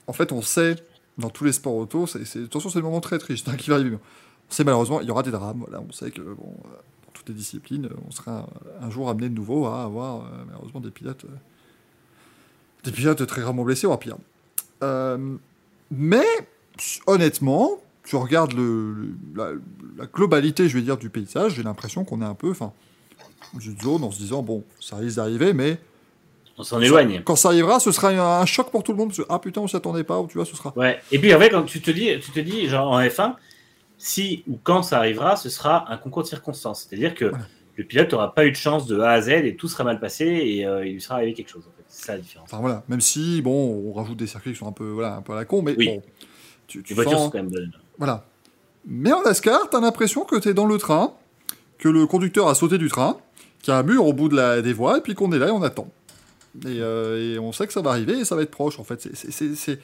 en 0.08 0.12
fait, 0.12 0.32
on 0.32 0.42
sait, 0.42 0.76
dans 1.18 1.30
tous 1.30 1.44
les 1.44 1.52
sports 1.52 1.74
auto, 1.76 2.06
c'est, 2.06 2.22
attention, 2.44 2.68
c'est 2.68 2.78
le 2.78 2.84
moment 2.84 3.00
très 3.00 3.18
triste 3.18 3.48
hein, 3.48 3.56
qui 3.56 3.70
va 3.70 3.76
arriver. 3.76 3.96
On 3.96 4.52
sait 4.52 4.64
malheureusement, 4.64 5.00
il 5.00 5.06
y 5.06 5.10
aura 5.10 5.22
des 5.22 5.30
drames. 5.30 5.58
Voilà, 5.60 5.80
on 5.88 5.92
sait 5.92 6.10
que 6.10 6.20
bon, 6.20 6.56
euh, 6.64 6.68
dans 7.06 7.12
toutes 7.12 7.28
les 7.28 7.34
disciplines, 7.34 7.88
on 8.06 8.10
sera 8.10 8.48
un, 8.80 8.86
un 8.86 8.90
jour 8.90 9.08
amené 9.08 9.28
de 9.28 9.34
nouveau 9.34 9.66
à 9.66 9.84
avoir 9.84 10.28
malheureusement 10.46 10.80
des 10.80 10.90
pilotes, 10.90 11.26
des 12.82 12.90
pilotes 12.92 13.24
très 13.26 13.40
gravement 13.40 13.62
blessés, 13.64 13.86
voire 13.86 14.00
pire. 14.00 14.16
Mais 15.90 16.24
honnêtement, 17.06 17.78
tu 18.04 18.16
regardes 18.16 18.52
le, 18.52 18.92
le- 18.92 19.14
la, 19.34 19.50
la 19.98 20.06
globalité, 20.06 20.68
je 20.68 20.76
vais 20.76 20.82
dire, 20.82 20.96
du 20.96 21.10
paysage, 21.10 21.54
j'ai 21.54 21.62
l'impression 21.62 22.04
qu'on 22.04 22.22
est 22.22 22.26
un 22.26 22.34
peu, 22.34 22.50
enfin, 22.50 22.72
dans 23.54 23.60
une 23.60 23.78
zone 23.80 24.04
en 24.04 24.10
se 24.10 24.18
disant 24.18 24.42
bon, 24.42 24.64
ça 24.80 24.96
risque 24.96 25.16
d'arriver, 25.16 25.52
mais 25.52 25.78
On 26.58 26.62
s'en 26.62 26.80
éloigne. 26.80 27.22
quand 27.24 27.36
ça 27.36 27.48
arrivera, 27.48 27.80
ce 27.80 27.90
sera 27.92 28.08
un, 28.10 28.40
un 28.42 28.46
choc 28.46 28.70
pour 28.70 28.82
tout 28.82 28.92
le 28.92 28.98
monde. 28.98 29.08
Parce 29.08 29.18
que, 29.18 29.24
ah 29.28 29.38
putain, 29.38 29.60
on 29.60 29.68
s'y 29.68 29.76
attendait 29.76 30.04
pas, 30.04 30.20
ou 30.20 30.26
tu 30.26 30.34
vois, 30.34 30.44
ce 30.46 30.56
sera. 30.56 30.72
Ouais. 30.76 31.00
Et 31.12 31.18
puis 31.18 31.32
en 31.34 31.38
fait, 31.38 31.50
quand 31.50 31.62
tu 31.64 31.80
te 31.80 31.90
dis, 31.90 32.10
tu 32.20 32.30
te 32.30 32.40
dis, 32.40 32.68
genre 32.68 32.90
en 32.92 33.00
F1, 33.00 33.34
si 33.98 34.44
ou 34.48 34.58
quand 34.62 34.82
ça 34.82 34.98
arrivera, 34.98 35.36
ce 35.36 35.48
sera 35.48 35.90
un 35.92 35.96
concours 35.96 36.22
de 36.22 36.28
circonstances. 36.28 36.86
C'est-à-dire 36.88 37.14
que 37.14 37.26
Voilà. 37.26 37.46
le 37.76 37.84
pilote 37.84 38.12
n'aura 38.12 38.34
pas 38.34 38.44
eu 38.46 38.50
de 38.50 38.56
chance 38.56 38.86
de 38.86 38.98
A 39.00 39.10
à 39.12 39.20
Z 39.22 39.28
et 39.30 39.56
tout 39.56 39.68
sera 39.68 39.84
mal 39.84 39.98
passé 40.00 40.24
et 40.26 40.66
euh, 40.66 40.84
il 40.86 40.94
lui 40.94 41.00
sera 41.00 41.16
arrivé 41.16 41.32
quelque 41.32 41.48
chose. 41.50 41.64
Ça 41.98 42.12
la 42.12 42.18
différence. 42.20 42.48
Enfin 42.51 42.60
voilà, 42.60 42.82
même 42.89 43.01
si 43.01 43.40
bon, 43.43 43.82
on 43.86 43.93
rajoute 43.94 44.18
des 44.18 44.27
circuits 44.27 44.52
qui 44.52 44.59
sont 44.59 44.68
un 44.68 44.73
peu, 44.73 44.89
voilà, 44.90 45.16
un 45.16 45.23
peu 45.23 45.32
à 45.32 45.36
la 45.36 45.44
con, 45.44 45.62
mais 45.62 45.74
Oui. 45.78 45.86
bon, 45.86 46.02
tu, 46.66 46.82
tu 46.82 46.90
Les 46.90 46.94
voitures 46.94 47.12
sens- 47.18 47.24
sont 47.27 47.31
quand 47.31 47.39
même 47.39 47.48
bonnes. 47.51 47.73
Voilà. 47.98 48.24
Mais 48.86 49.12
en 49.12 49.23
NASCAR, 49.23 49.70
t'as 49.70 49.81
l'impression 49.81 50.24
que 50.24 50.36
t'es 50.36 50.52
dans 50.55 50.66
le 50.66 50.78
train, 50.78 51.14
que 51.78 51.89
le 51.89 52.06
conducteur 52.06 52.48
a 52.48 52.55
sauté 52.55 52.77
du 52.78 52.89
train, 52.89 53.16
qu'il 53.62 53.73
y 53.73 53.74
a 53.74 53.78
un 53.78 53.82
mur 53.82 54.05
au 54.06 54.12
bout 54.12 54.28
de 54.28 54.36
la, 54.36 54.62
des 54.62 54.73
voies, 54.73 54.98
et 54.98 55.01
puis 55.01 55.14
qu'on 55.14 55.32
est 55.32 55.39
là 55.39 55.48
et 55.48 55.51
on 55.51 55.62
attend. 55.62 55.89
Et, 56.64 56.81
euh, 56.81 57.35
et 57.35 57.39
on 57.39 57.52
sait 57.52 57.66
que 57.66 57.73
ça 57.73 57.81
va 57.82 57.90
arriver 57.90 58.18
et 58.18 58.24
ça 58.24 58.36
va 58.36 58.43
être 58.43 58.51
proche, 58.51 58.78
en 58.78 58.85
fait. 58.85 59.09
C'est- 59.14 59.81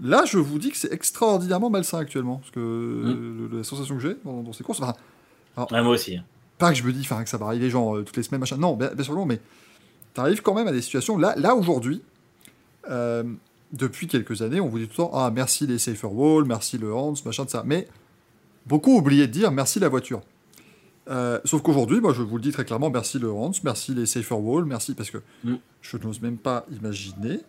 Là, 0.00 0.22
je 0.24 0.38
vous 0.38 0.60
dis 0.60 0.70
que 0.70 0.76
c'est 0.76 0.92
extraordinairement 0.92 1.70
malsain 1.70 1.98
actuellement, 1.98 2.36
parce 2.36 2.52
que 2.52 2.60
Mm. 2.60 3.48
le- 3.50 3.58
la 3.58 3.64
sensation 3.64 3.96
que 3.96 4.02
j'ai 4.02 4.16
dans, 4.24 4.42
dans 4.44 4.52
ces 4.52 4.62
courses, 4.62 4.80
enfin, 4.80 4.94
Ouais, 5.72 5.82
moi 5.82 5.92
aussi. 5.94 6.16
hein. 6.16 6.24
pas 6.56 6.70
que 6.70 6.76
je 6.78 6.84
me 6.84 6.92
dis 6.92 7.02
que 7.04 7.28
ça 7.28 7.36
va 7.36 7.46
arriver 7.46 7.68
genre 7.68 7.96
euh, 7.96 8.02
toutes 8.04 8.16
les 8.16 8.22
semaines, 8.22 8.38
machin. 8.40 8.56
Non, 8.58 8.76
bien, 8.76 8.90
bien 8.94 9.02
sûr 9.04 9.14
non, 9.14 9.26
mais 9.26 9.40
t'arrives 10.18 10.42
quand 10.42 10.54
même 10.54 10.66
à 10.66 10.72
des 10.72 10.82
situations. 10.82 11.16
Là, 11.16 11.34
là 11.36 11.54
aujourd'hui, 11.54 12.02
euh, 12.90 13.22
depuis 13.72 14.06
quelques 14.08 14.42
années, 14.42 14.60
on 14.60 14.68
vous 14.68 14.78
dit 14.78 14.86
tout 14.88 15.02
le 15.02 15.08
temps 15.08 15.10
Ah, 15.14 15.30
merci 15.32 15.66
les 15.66 15.78
Safer 15.78 16.12
Wall, 16.12 16.44
merci 16.44 16.76
le 16.76 16.92
Hans, 16.92 17.14
machin 17.24 17.44
de 17.44 17.50
ça. 17.50 17.62
Mais 17.64 17.86
beaucoup 18.66 18.96
oublié 18.96 19.26
de 19.28 19.32
dire 19.32 19.52
merci 19.52 19.78
la 19.78 19.88
voiture. 19.88 20.20
Euh, 21.08 21.38
sauf 21.44 21.62
qu'aujourd'hui, 21.62 22.00
moi 22.00 22.12
je 22.12 22.22
vous 22.22 22.36
le 22.36 22.42
dis 22.42 22.50
très 22.52 22.64
clairement, 22.64 22.90
merci 22.90 23.18
le 23.18 23.30
Hans, 23.30 23.52
merci 23.62 23.94
les 23.94 24.06
Safer 24.06 24.34
Wall, 24.38 24.64
merci 24.64 24.94
parce 24.94 25.10
que 25.10 25.18
Mm. 25.44 25.54
je 25.82 25.96
n'ose 25.98 26.20
même 26.20 26.36
pas 26.36 26.66
imaginer 26.72 27.40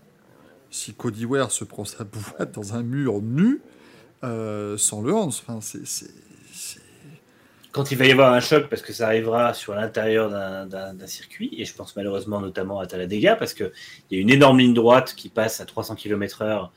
si 0.71 0.93
Cody 0.93 1.25
Ware 1.25 1.51
se 1.51 1.63
prend 1.63 1.83
sa 1.85 2.03
boîte 2.37 2.53
dans 2.53 2.75
un 2.75 2.83
mur 2.83 3.21
nu 3.21 3.61
euh, 4.23 4.77
sans 4.77 5.01
le 5.01 5.13
Hans. 5.13 5.27
Enfin, 5.27 5.59
c'est- 5.61 5.85
Quand 7.71 7.91
il 7.91 7.97
va 7.97 8.05
y 8.05 8.11
avoir 8.11 8.33
un 8.33 8.39
choc, 8.39 8.67
parce 8.67 8.81
que 8.81 8.93
ça 8.93 9.05
arrivera 9.07 9.53
sur 9.53 9.75
l'intérieur 9.75 10.29
d'un- 10.29 11.07
circuit, 11.07 11.49
et 11.57 11.65
je 11.65 11.75
pense 11.75 11.95
malheureusement 11.95 12.39
notamment 12.41 12.79
à 12.79 12.87
Talladega, 12.87 13.35
parce 13.35 13.53
qu'il 13.53 13.71
y 14.11 14.17
a 14.17 14.19
une 14.19 14.29
énorme 14.31 14.57
ligne 14.59 14.73
droite 14.73 15.13
qui 15.15 15.29
passe 15.29 15.61
à 15.61 15.65
300 15.65 15.95
km/h, 15.95 16.69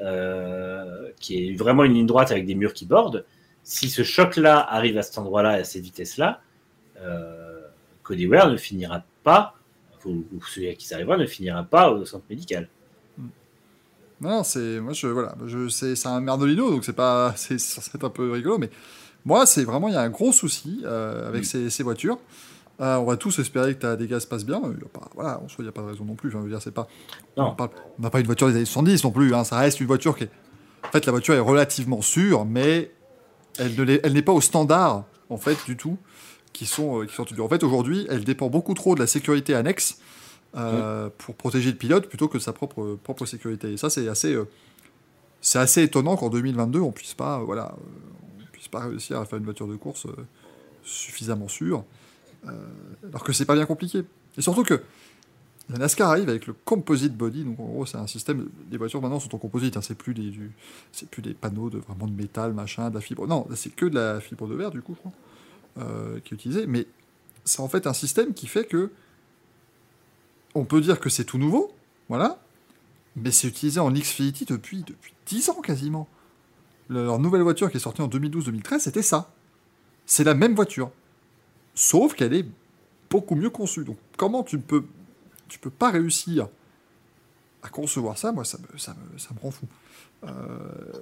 euh, 0.00 1.08
qui 1.18 1.48
est 1.48 1.54
vraiment 1.56 1.84
une 1.84 1.94
ligne 1.94 2.06
droite 2.06 2.30
avec 2.30 2.44
des 2.46 2.54
murs 2.54 2.74
qui 2.74 2.84
bordent. 2.84 3.24
Si 3.62 3.88
ce 3.88 4.02
choc-là 4.02 4.58
arrive 4.60 4.98
à 4.98 5.02
cet 5.02 5.16
endroit-là, 5.16 5.50
à 5.50 5.64
cette 5.64 5.82
vitesse-là, 5.82 6.40
euh, 7.00 7.60
Cody 8.02 8.26
Ware 8.26 8.50
ne 8.50 8.56
finira 8.58 9.02
pas, 9.22 9.54
ou, 10.04 10.24
celui 10.46 10.68
à 10.68 10.74
qui 10.74 10.86
ça 10.86 10.96
arrivera, 10.96 11.16
ne 11.16 11.26
finira 11.26 11.62
pas 11.64 11.90
au 11.90 12.04
centre 12.04 12.24
médical. 12.28 12.68
Non, 14.20 14.44
c'est 14.44 14.80
moi 14.80 14.92
je 14.92 15.06
voilà, 15.08 15.34
je 15.46 15.68
c'est 15.68 16.06
un 16.06 16.20
merdolino 16.20 16.70
donc 16.70 16.84
c'est 16.84 16.92
pas 16.94 17.34
c'est 17.36 18.04
un 18.04 18.10
peu 18.10 18.30
rigolo 18.30 18.58
mais 18.58 18.70
moi 19.24 19.46
c'est 19.46 19.64
vraiment 19.64 19.88
il 19.88 19.94
y 19.94 19.96
a 19.96 20.02
un 20.02 20.10
gros 20.10 20.32
souci 20.32 20.82
euh, 20.84 21.28
avec 21.28 21.44
ces, 21.44 21.70
ces 21.70 21.82
voitures. 21.82 22.18
Euh, 22.80 22.96
on 22.96 23.04
va 23.04 23.16
tous 23.16 23.38
espérer 23.38 23.74
que 23.74 23.80
ta 23.80 23.96
dégâts 23.96 24.18
se 24.18 24.26
passe 24.26 24.44
bien. 24.44 24.60
Il 24.64 24.80
y 24.82 24.84
a 24.84 24.88
pas, 24.92 25.08
voilà, 25.14 25.40
en 25.40 25.48
soi, 25.48 25.58
il 25.60 25.62
n'y 25.64 25.68
a 25.68 25.72
pas 25.72 25.82
de 25.82 25.86
raison 25.86 26.04
non 26.04 26.14
plus. 26.16 26.30
Enfin, 26.30 26.38
je 26.40 26.44
veux 26.44 26.50
dire, 26.50 26.60
c'est 26.60 26.74
pas. 26.74 26.88
Non. 27.36 27.54
On 27.58 28.02
n'a 28.02 28.10
pas 28.10 28.20
une 28.20 28.26
voiture 28.26 28.48
des 28.48 28.56
années 28.56 28.64
70 28.64 29.04
non 29.04 29.10
plus. 29.12 29.34
hein, 29.34 29.44
ça 29.44 29.58
reste 29.58 29.80
une 29.80 29.86
voiture 29.86 30.16
qui 30.16 30.24
est. 30.24 30.30
En 30.82 30.90
fait, 30.90 31.06
la 31.06 31.12
voiture 31.12 31.34
est 31.34 31.40
relativement 31.40 32.02
sûre, 32.02 32.44
mais 32.44 32.90
elle 33.58 33.74
ne 33.76 34.08
n'est 34.08 34.22
pas 34.22 34.32
au 34.32 34.40
standard 34.40 35.04
en 35.30 35.36
fait 35.38 35.56
du 35.66 35.76
tout 35.76 35.96
qui 36.52 36.66
sont 36.66 37.02
euh, 37.02 37.06
qui 37.06 37.14
sont 37.14 37.24
En 37.40 37.48
fait, 37.48 37.62
aujourd'hui, 37.62 38.06
elle 38.10 38.24
dépend 38.24 38.48
beaucoup 38.48 38.74
trop 38.74 38.94
de 38.96 39.00
la 39.00 39.06
sécurité 39.06 39.54
annexe 39.54 39.98
euh, 40.56 41.08
pour 41.18 41.36
protéger 41.36 41.70
le 41.70 41.76
pilote 41.76 42.08
plutôt 42.08 42.26
que 42.28 42.38
de 42.38 42.42
sa 42.42 42.52
propre 42.52 42.98
propre 43.02 43.24
sécurité. 43.24 43.72
Et 43.72 43.76
ça, 43.76 43.88
c'est 43.88 44.08
assez 44.08 44.36
c'est 45.40 45.60
assez 45.60 45.82
étonnant 45.82 46.16
qu'en 46.16 46.28
2022, 46.28 46.80
on 46.80 46.90
puisse 46.90 47.14
pas 47.14 47.38
voilà, 47.38 47.76
puisse 48.64 48.70
pas 48.70 48.86
réussir 48.86 49.20
à 49.20 49.24
faire 49.24 49.38
une 49.38 49.44
voiture 49.44 49.68
de 49.68 49.76
course 49.76 50.06
euh, 50.06 50.16
suffisamment 50.82 51.48
sûre, 51.48 51.84
euh, 52.46 52.50
alors 53.08 53.22
que 53.22 53.32
c'est 53.32 53.44
pas 53.44 53.54
bien 53.54 53.66
compliqué. 53.66 54.04
Et 54.36 54.42
surtout 54.42 54.64
que 54.64 54.82
la 55.70 55.78
NASCAR 55.78 56.10
arrive 56.10 56.28
avec 56.28 56.46
le 56.46 56.54
composite 56.64 57.16
body, 57.16 57.44
donc 57.44 57.60
en 57.60 57.64
gros 57.64 57.86
c'est 57.86 57.96
un 57.96 58.06
système. 58.06 58.48
Les 58.70 58.76
voitures 58.76 59.00
maintenant 59.00 59.20
sont 59.20 59.34
en 59.34 59.38
composite, 59.38 59.76
hein, 59.76 59.82
c'est 59.82 59.94
plus 59.94 60.14
des 60.14 60.32
plus 61.10 61.22
des 61.22 61.34
panneaux 61.34 61.70
de 61.70 61.78
vraiment 61.78 62.06
de 62.06 62.12
métal, 62.12 62.52
machin, 62.52 62.90
de 62.90 62.94
la 62.94 63.00
fibre. 63.00 63.26
Non, 63.26 63.46
c'est 63.54 63.74
que 63.74 63.86
de 63.86 63.94
la 63.94 64.20
fibre 64.20 64.46
de 64.46 64.54
verre 64.54 64.70
du 64.70 64.82
coup, 64.82 64.94
je 64.94 65.00
crois, 65.00 65.12
euh, 65.78 66.20
qui 66.20 66.34
est 66.34 66.36
utilisée. 66.36 66.66
Mais 66.66 66.86
c'est 67.44 67.60
en 67.60 67.68
fait 67.68 67.86
un 67.86 67.94
système 67.94 68.34
qui 68.34 68.46
fait 68.46 68.64
que 68.64 68.90
on 70.54 70.64
peut 70.64 70.80
dire 70.80 71.00
que 71.00 71.08
c'est 71.08 71.24
tout 71.24 71.38
nouveau, 71.38 71.74
voilà, 72.08 72.38
mais 73.16 73.30
c'est 73.30 73.48
utilisé 73.48 73.80
en 73.80 73.90
Xfinity 73.90 74.44
depuis 74.44 74.82
depuis 74.82 75.14
10 75.26 75.50
ans 75.50 75.60
quasiment. 75.62 76.08
Leur 76.88 77.18
nouvelle 77.18 77.42
voiture 77.42 77.70
qui 77.70 77.78
est 77.78 77.80
sortie 77.80 78.02
en 78.02 78.08
2012-2013, 78.08 78.80
c'était 78.80 79.02
ça. 79.02 79.32
C'est 80.06 80.24
la 80.24 80.34
même 80.34 80.54
voiture, 80.54 80.90
sauf 81.74 82.14
qu'elle 82.14 82.34
est 82.34 82.46
beaucoup 83.10 83.36
mieux 83.36 83.50
conçue. 83.50 83.84
Donc 83.84 83.96
comment 84.16 84.42
tu 84.42 84.58
peux 84.58 84.84
peux 85.60 85.70
pas 85.70 85.90
réussir 85.90 86.48
à 87.62 87.68
concevoir 87.68 88.18
ça, 88.18 88.32
moi 88.32 88.44
ça 88.44 88.58
me, 88.58 89.40
rend 89.40 89.50
fou. 89.50 89.66
Euh, 90.24 90.28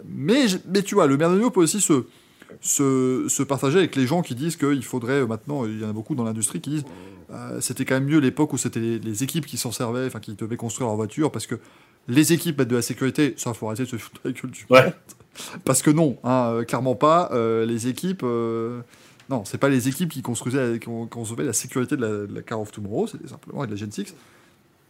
mais, 0.04 0.46
tu 0.82 0.94
vois, 0.94 1.06
le 1.06 1.16
merdenio 1.16 1.50
peut 1.50 1.60
aussi 1.60 1.80
se, 1.80 2.04
se, 2.60 3.26
se 3.28 3.42
partager 3.42 3.78
avec 3.78 3.96
les 3.96 4.06
gens 4.06 4.22
qui 4.22 4.34
disent 4.34 4.56
qu'il 4.56 4.84
faudrait 4.84 5.22
euh, 5.22 5.26
maintenant, 5.26 5.64
il 5.66 5.80
y 5.80 5.84
en 5.84 5.90
a 5.90 5.92
beaucoup 5.92 6.14
dans 6.14 6.24
l'industrie 6.24 6.60
qui 6.60 6.70
disent 6.70 6.84
euh, 7.30 7.60
c'était 7.60 7.84
quand 7.84 7.94
même 7.94 8.04
mieux 8.04 8.18
l'époque 8.18 8.52
où 8.52 8.58
c'était 8.58 8.80
les, 8.80 8.98
les 8.98 9.22
équipes 9.24 9.46
qui 9.46 9.56
s'en 9.56 9.72
servaient, 9.72 10.06
enfin 10.06 10.20
qui 10.20 10.34
devaient 10.34 10.56
construire 10.56 10.88
leur 10.88 10.96
voiture, 10.96 11.32
parce 11.32 11.46
que 11.46 11.58
les 12.08 12.32
équipes 12.32 12.58
mettent 12.58 12.68
de 12.68 12.76
la 12.76 12.82
sécurité, 12.82 13.34
ça 13.36 13.54
faut 13.54 13.66
arrêter 13.66 13.84
de 13.84 13.88
se 13.88 13.96
foutre 13.96 14.20
la 14.24 14.32
gueule 14.32 14.50
du 14.50 14.66
Ouais. 14.70 14.84
monde. 14.84 14.92
Parce 15.64 15.82
que 15.82 15.90
non, 15.90 16.18
hein, 16.24 16.50
euh, 16.52 16.64
clairement 16.64 16.94
pas, 16.94 17.30
euh, 17.32 17.64
les 17.64 17.88
équipes... 17.88 18.22
euh, 18.22 18.80
non, 19.30 19.44
c'est 19.44 19.56
pas 19.58 19.68
les 19.70 19.88
équipes 19.88 20.10
qui 20.10 20.20
construisaient, 20.20 20.78
qui 20.78 20.88
ont- 20.88 21.08
la 21.38 21.52
sécurité 21.52 21.96
de 21.96 22.02
la, 22.02 22.08
de 22.26 22.34
la 22.34 22.42
Car 22.42 22.60
of 22.60 22.70
Tomorrow, 22.72 23.06
c'était 23.06 23.28
simplement, 23.28 23.64
et 23.64 23.66
de 23.66 23.72
la 23.72 23.76
Gen 23.78 23.90
6, 23.90 24.14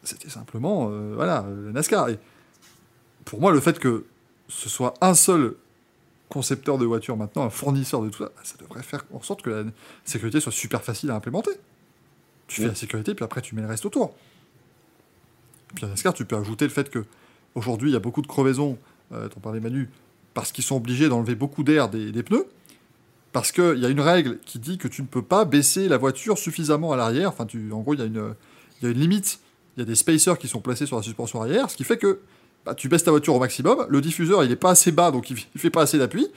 c'était 0.03 0.31
simplement, 0.31 0.89
euh, 0.91 1.13
voilà, 1.15 1.45
la 1.67 1.73
NASCAR. 1.73 2.09
Et 2.09 2.19
pour 3.25 3.41
moi, 3.41 3.53
le 3.53 3.61
fait 3.61 3.79
que 3.79 4.05
ce 4.49 4.69
soit 4.69 4.95
un 5.01 5.15
seul 5.15 5.55
concepteur 6.29 6.79
de 6.79 6.87
voiture 6.87 7.17
maintenant, 7.17 7.45
un 7.45 7.51
fournisseur 7.51 8.01
de 8.03 8.09
tout 8.09 8.25
ça, 8.25 8.31
ça 8.43 8.55
devrait 8.59 8.83
faire 8.83 9.05
en 9.13 9.21
sorte 9.23 9.43
que 9.43 9.51
la 9.51 9.65
sécurité 10.05 10.41
soit 10.41 10.51
super 10.51 10.83
facile 10.83 11.11
à 11.11 11.15
implémenter. 11.15 11.53
Tu 12.49 12.57
fais 12.57 12.63
Ouais. 12.63 12.69
la 12.71 12.75
sécurité, 12.75 13.15
puis 13.15 13.25
après 13.25 13.43
tu 13.43 13.55
mets 13.55 13.63
le 13.63 13.69
reste 13.69 13.85
autour. 13.87 14.17
Puis 15.75 15.87
NASCAR, 15.87 16.15
tu 16.15 16.25
peux 16.25 16.37
ajouter 16.37 16.65
le 16.65 16.71
fait 16.71 16.91
que 16.91 17.05
aujourd'hui 17.55 17.91
il 17.91 17.93
y 17.93 17.97
a 17.97 18.01
beaucoup 18.01 18.23
de 18.23 18.27
crevaisons, 18.27 18.79
euh, 19.13 19.29
t'en 19.29 19.41
parlais 19.41 19.61
Manu, 19.61 19.89
parce 20.35 20.53
qu'ils 20.53 20.65
sont 20.65 20.77
obligés 20.77 21.09
d'enlever 21.09 21.35
beaucoup 21.35 21.63
d'air 21.63 21.89
des, 21.89 22.23
pneus, 22.23 22.47
parce 23.33 23.53
qu'il 23.53 23.79
y 23.79 23.87
a 23.87 23.89
une 23.89 24.01
règle 24.01 24.39
qui 24.45 24.59
dit 24.59 24.79
que 24.79 24.89
tu 24.89 25.03
ne 25.03 25.07
peux 25.07 25.23
pas 25.23 25.45
baisser 25.45 25.89
la 25.89 25.97
voiture 25.99 26.39
suffisamment 26.39 26.93
à 26.93 26.97
l'arrière. 26.97 27.31
Enfin, 27.31 27.47
en 27.73 27.81
gros, 27.81 27.95
il 27.95 28.01
y, 28.01 28.03
a 28.03 28.07
une- 28.07 28.35
limite. 28.83 29.41
Il 29.77 29.81
y 29.81 29.83
a 29.83 29.87
des 29.87 29.95
spacers 29.95 30.39
qui 30.39 30.49
sont 30.49 30.61
placés 30.61 30.85
sur 30.85 30.97
la 30.97 31.03
suspension 31.03 31.41
arrière, 31.41 31.71
ce 31.71 31.77
qui 31.77 31.85
fait 31.85 31.97
que 31.97 32.21
bah, 32.67 32.75
tu 32.75 32.89
baisses 32.89 33.05
ta 33.05 33.11
voiture 33.11 33.35
au 33.35 33.41
maximum. 33.41 33.87
Le 33.89 34.01
diffuseur, 34.01 34.45
il 34.45 34.51
n'est 34.51 34.57
pas 34.57 34.71
assez 34.71 34.93
bas, 34.93 35.11
donc 35.11 35.31
il 35.31 35.37
ne 35.55 35.61
fait 35.61 35.71
pas 35.71 35.83
assez 35.83 35.99
d'appui. 35.99 36.29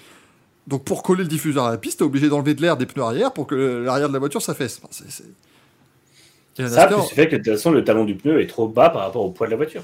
Donc 0.68 0.84
pour 0.84 1.04
coller 1.04 1.24
le 1.24 1.30
diffuseur 1.30 1.66
à 1.66 1.72
la 1.72 1.78
piste, 1.78 1.98
tu 1.98 2.04
es 2.04 2.08
obligé 2.08 2.30
d'enlever 2.30 2.54
de 2.56 2.62
l'air 2.62 2.78
des 2.78 2.86
pneus 2.86 3.04
arrière 3.04 3.34
pour 3.34 3.46
que 3.46 3.56
l'arrière 3.56 4.08
de 4.08 4.14
la 4.14 4.20
voiture 4.20 4.42
s'affaisse. 4.42 4.82
Ça, 6.56 6.88
plus 6.88 7.02
fait 7.14 7.28
que 7.28 7.36
de 7.36 7.44
toute 7.44 7.54
façon, 7.54 7.72
le 7.72 7.84
talon 7.84 8.06
du 8.06 8.16
pneu 8.16 8.42
est 8.42 8.48
trop 8.48 8.68
bas 8.68 8.90
par 8.90 9.02
rapport 9.02 9.26
au 9.26 9.32
poids 9.32 9.48
de 9.48 9.52
la 9.52 9.58
voiture. 9.58 9.84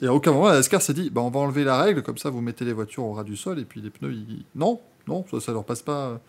Et 0.00 0.06
à 0.06 0.14
aucun 0.14 0.32
moment, 0.32 0.48
la 0.48 0.54
NASCAR 0.54 0.80
s'est 0.80 0.94
dit, 0.94 1.10
bah, 1.10 1.20
on 1.20 1.30
va 1.30 1.40
enlever 1.40 1.64
la 1.64 1.80
règle, 1.80 2.02
comme 2.02 2.18
ça 2.18 2.30
vous 2.30 2.40
mettez 2.40 2.64
les 2.64 2.72
voitures 2.72 3.04
au 3.04 3.12
ras 3.12 3.24
du 3.24 3.36
sol, 3.36 3.58
et 3.60 3.64
puis 3.64 3.80
les 3.80 3.90
pneus, 3.90 4.12
ils... 4.12 4.44
Non, 4.54 4.80
non, 5.06 5.24
ça, 5.30 5.38
ça 5.40 5.52
leur 5.52 5.64
passe 5.64 5.82
pas... 5.82 6.20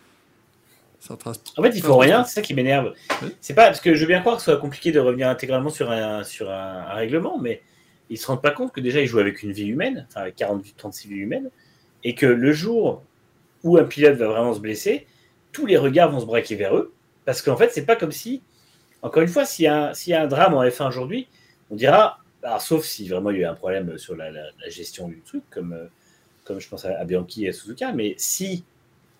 Ça 1.00 1.18
trace... 1.18 1.42
En 1.58 1.64
fait, 1.64 1.70
ils 1.70 1.82
ça 1.82 1.88
font 1.88 1.98
rien, 1.98 2.24
c'est 2.24 2.36
ça 2.36 2.42
qui 2.42 2.54
m'énerve. 2.54 2.94
Oui. 3.22 3.30
C'est 3.42 3.54
pas 3.54 3.66
parce 3.66 3.82
que 3.82 3.94
je 3.96 4.02
veux 4.02 4.08
bien 4.08 4.22
croire 4.22 4.36
que 4.36 4.42
ce 4.42 4.52
soit 4.52 4.60
compliqué 4.60 4.92
de 4.92 5.00
revenir 5.00 5.28
intégralement 5.28 5.70
sur 5.70 5.92
un, 5.92 6.24
sur 6.24 6.50
un, 6.50 6.86
un 6.90 6.94
règlement, 6.94 7.38
mais 7.38 7.62
ils 8.10 8.18
se 8.18 8.28
rendent 8.28 8.42
pas 8.42 8.52
compte 8.52 8.72
que 8.72 8.80
déjà 8.80 9.02
ils 9.02 9.08
jouent 9.08 9.20
avec 9.20 9.44
une 9.44 9.52
vie 9.52 9.68
humaine, 9.68 10.06
enfin 10.10 10.22
avec 10.22 10.38
48-36 10.38 11.08
vies 11.08 11.16
humaines, 11.16 11.50
et 12.04 12.16
que 12.16 12.26
le 12.26 12.52
jour 12.54 13.02
où 13.64 13.78
un 13.78 13.84
pilote 13.84 14.16
va 14.16 14.28
vraiment 14.28 14.54
se 14.54 14.60
blesser, 14.60 15.08
tous 15.52 15.66
les 15.66 15.78
regards 15.78 16.12
vont 16.12 16.20
se 16.20 16.26
braquer 16.26 16.56
vers 16.56 16.76
eux, 16.76 16.94
parce 17.26 17.42
qu'en 17.42 17.58
fait, 17.58 17.72
c'est 17.72 17.86
pas 17.86 17.96
comme 17.96 18.12
si, 18.12 18.42
encore 19.04 19.22
une 19.22 19.30
fois, 19.30 19.46
s'il 19.46 19.66
y, 19.66 20.10
y 20.10 20.14
a 20.14 20.22
un 20.22 20.28
drame 20.28 20.54
en 20.54 20.64
F1 20.64 20.88
aujourd'hui, 20.88 21.28
on 21.70 21.76
dira, 21.76 22.20
sauf 22.60 22.86
si 22.86 23.08
vraiment 23.08 23.32
il 23.32 23.38
y 23.38 23.40
a 23.40 23.48
eu 23.48 23.50
un 23.50 23.54
problème 23.54 23.98
sur 23.98 24.16
la, 24.16 24.32
gestion 24.70 25.10
du 25.10 25.22
truc, 25.22 25.44
comme, 25.50 25.74
euh, 25.74 26.60
je 26.60 26.68
pense 26.70 26.86
à, 26.86 27.04
Bianchi 27.04 27.46
et 27.46 27.50
à 27.50 27.54
Suzuka, 27.54 27.92
mais 27.92 28.16
si 28.18 28.64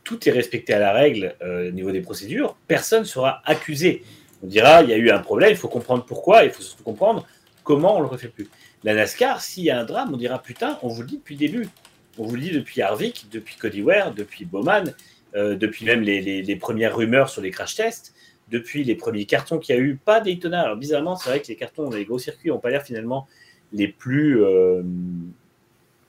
tout 0.06 0.28
est 0.28 0.32
respecté 0.32 0.74
à 0.74 0.80
la 0.80 0.94
règle 0.94 1.36
euh, 1.42 1.70
au 1.70 1.72
niveau 1.72 1.92
des 1.92 2.02
procédures, 2.02 2.56
personne 2.68 3.04
sera 3.04 3.42
accusé. 3.46 4.04
On 4.42 4.48
dira, 4.48 4.84
il 4.84 4.90
y 4.90 4.94
a 4.94 4.98
eu 4.98 5.10
un 5.10 5.20
problème, 5.20 5.52
il 5.52 5.58
faut 5.58 5.70
comprendre 5.70 6.06
pourquoi, 6.06 6.46
il 6.46 6.52
faut 6.52 6.62
surtout 6.62 6.84
comprendre 6.84 7.28
comment 7.64 7.98
on 7.98 8.02
le 8.02 8.08
refait 8.08 8.30
plus. 8.30 8.50
La 8.84 8.94
NASCAR, 8.94 9.42
s'il 9.42 9.64
y 9.64 9.70
a 9.70 9.80
un 9.80 9.86
drame, 9.86 10.14
on 10.14 10.18
dira 10.18 10.42
putain, 10.42 10.80
on 10.82 10.88
vous 10.88 11.02
le 11.02 11.08
dit 11.08 11.18
depuis 11.18 11.36
le 11.36 11.40
début. 11.40 11.70
On 12.18 12.26
vous 12.26 12.36
le 12.36 12.42
dit 12.42 12.52
depuis 12.52 12.82
Harvick, 12.82 13.28
depuis 13.32 13.56
Cody 13.56 13.82
Ware, 13.82 14.14
depuis 14.14 14.46
Bowman, 14.46 14.94
euh, 15.36 15.56
depuis 15.56 15.86
même 15.86 16.02
les 16.02 16.56
premières 16.58 16.96
rumeurs 16.96 17.30
sur 17.30 17.42
les 17.42 17.52
crash 17.52 17.76
tests, 17.76 18.14
depuis 18.50 18.84
les 18.84 18.96
premiers 18.96 19.26
cartons 19.26 19.58
qu'il 19.60 19.76
y 19.76 19.78
a 19.78 19.82
eu, 19.82 19.96
pas 19.96 20.20
Daytona. 20.22 20.62
Alors 20.62 20.78
bizarrement, 20.78 21.16
c'est 21.16 21.30
vrai 21.30 21.42
que 21.42 21.48
les 21.48 21.56
cartons 21.56 21.90
dans 21.90 21.96
les 21.98 22.06
gros 22.06 22.20
circuits 22.20 22.50
n'ont 22.50 22.60
pas 22.60 22.70
l'air 22.70 22.84
finalement 22.84 23.28
les 23.72 23.88
plus, 23.88 24.44
euh, 24.44 24.84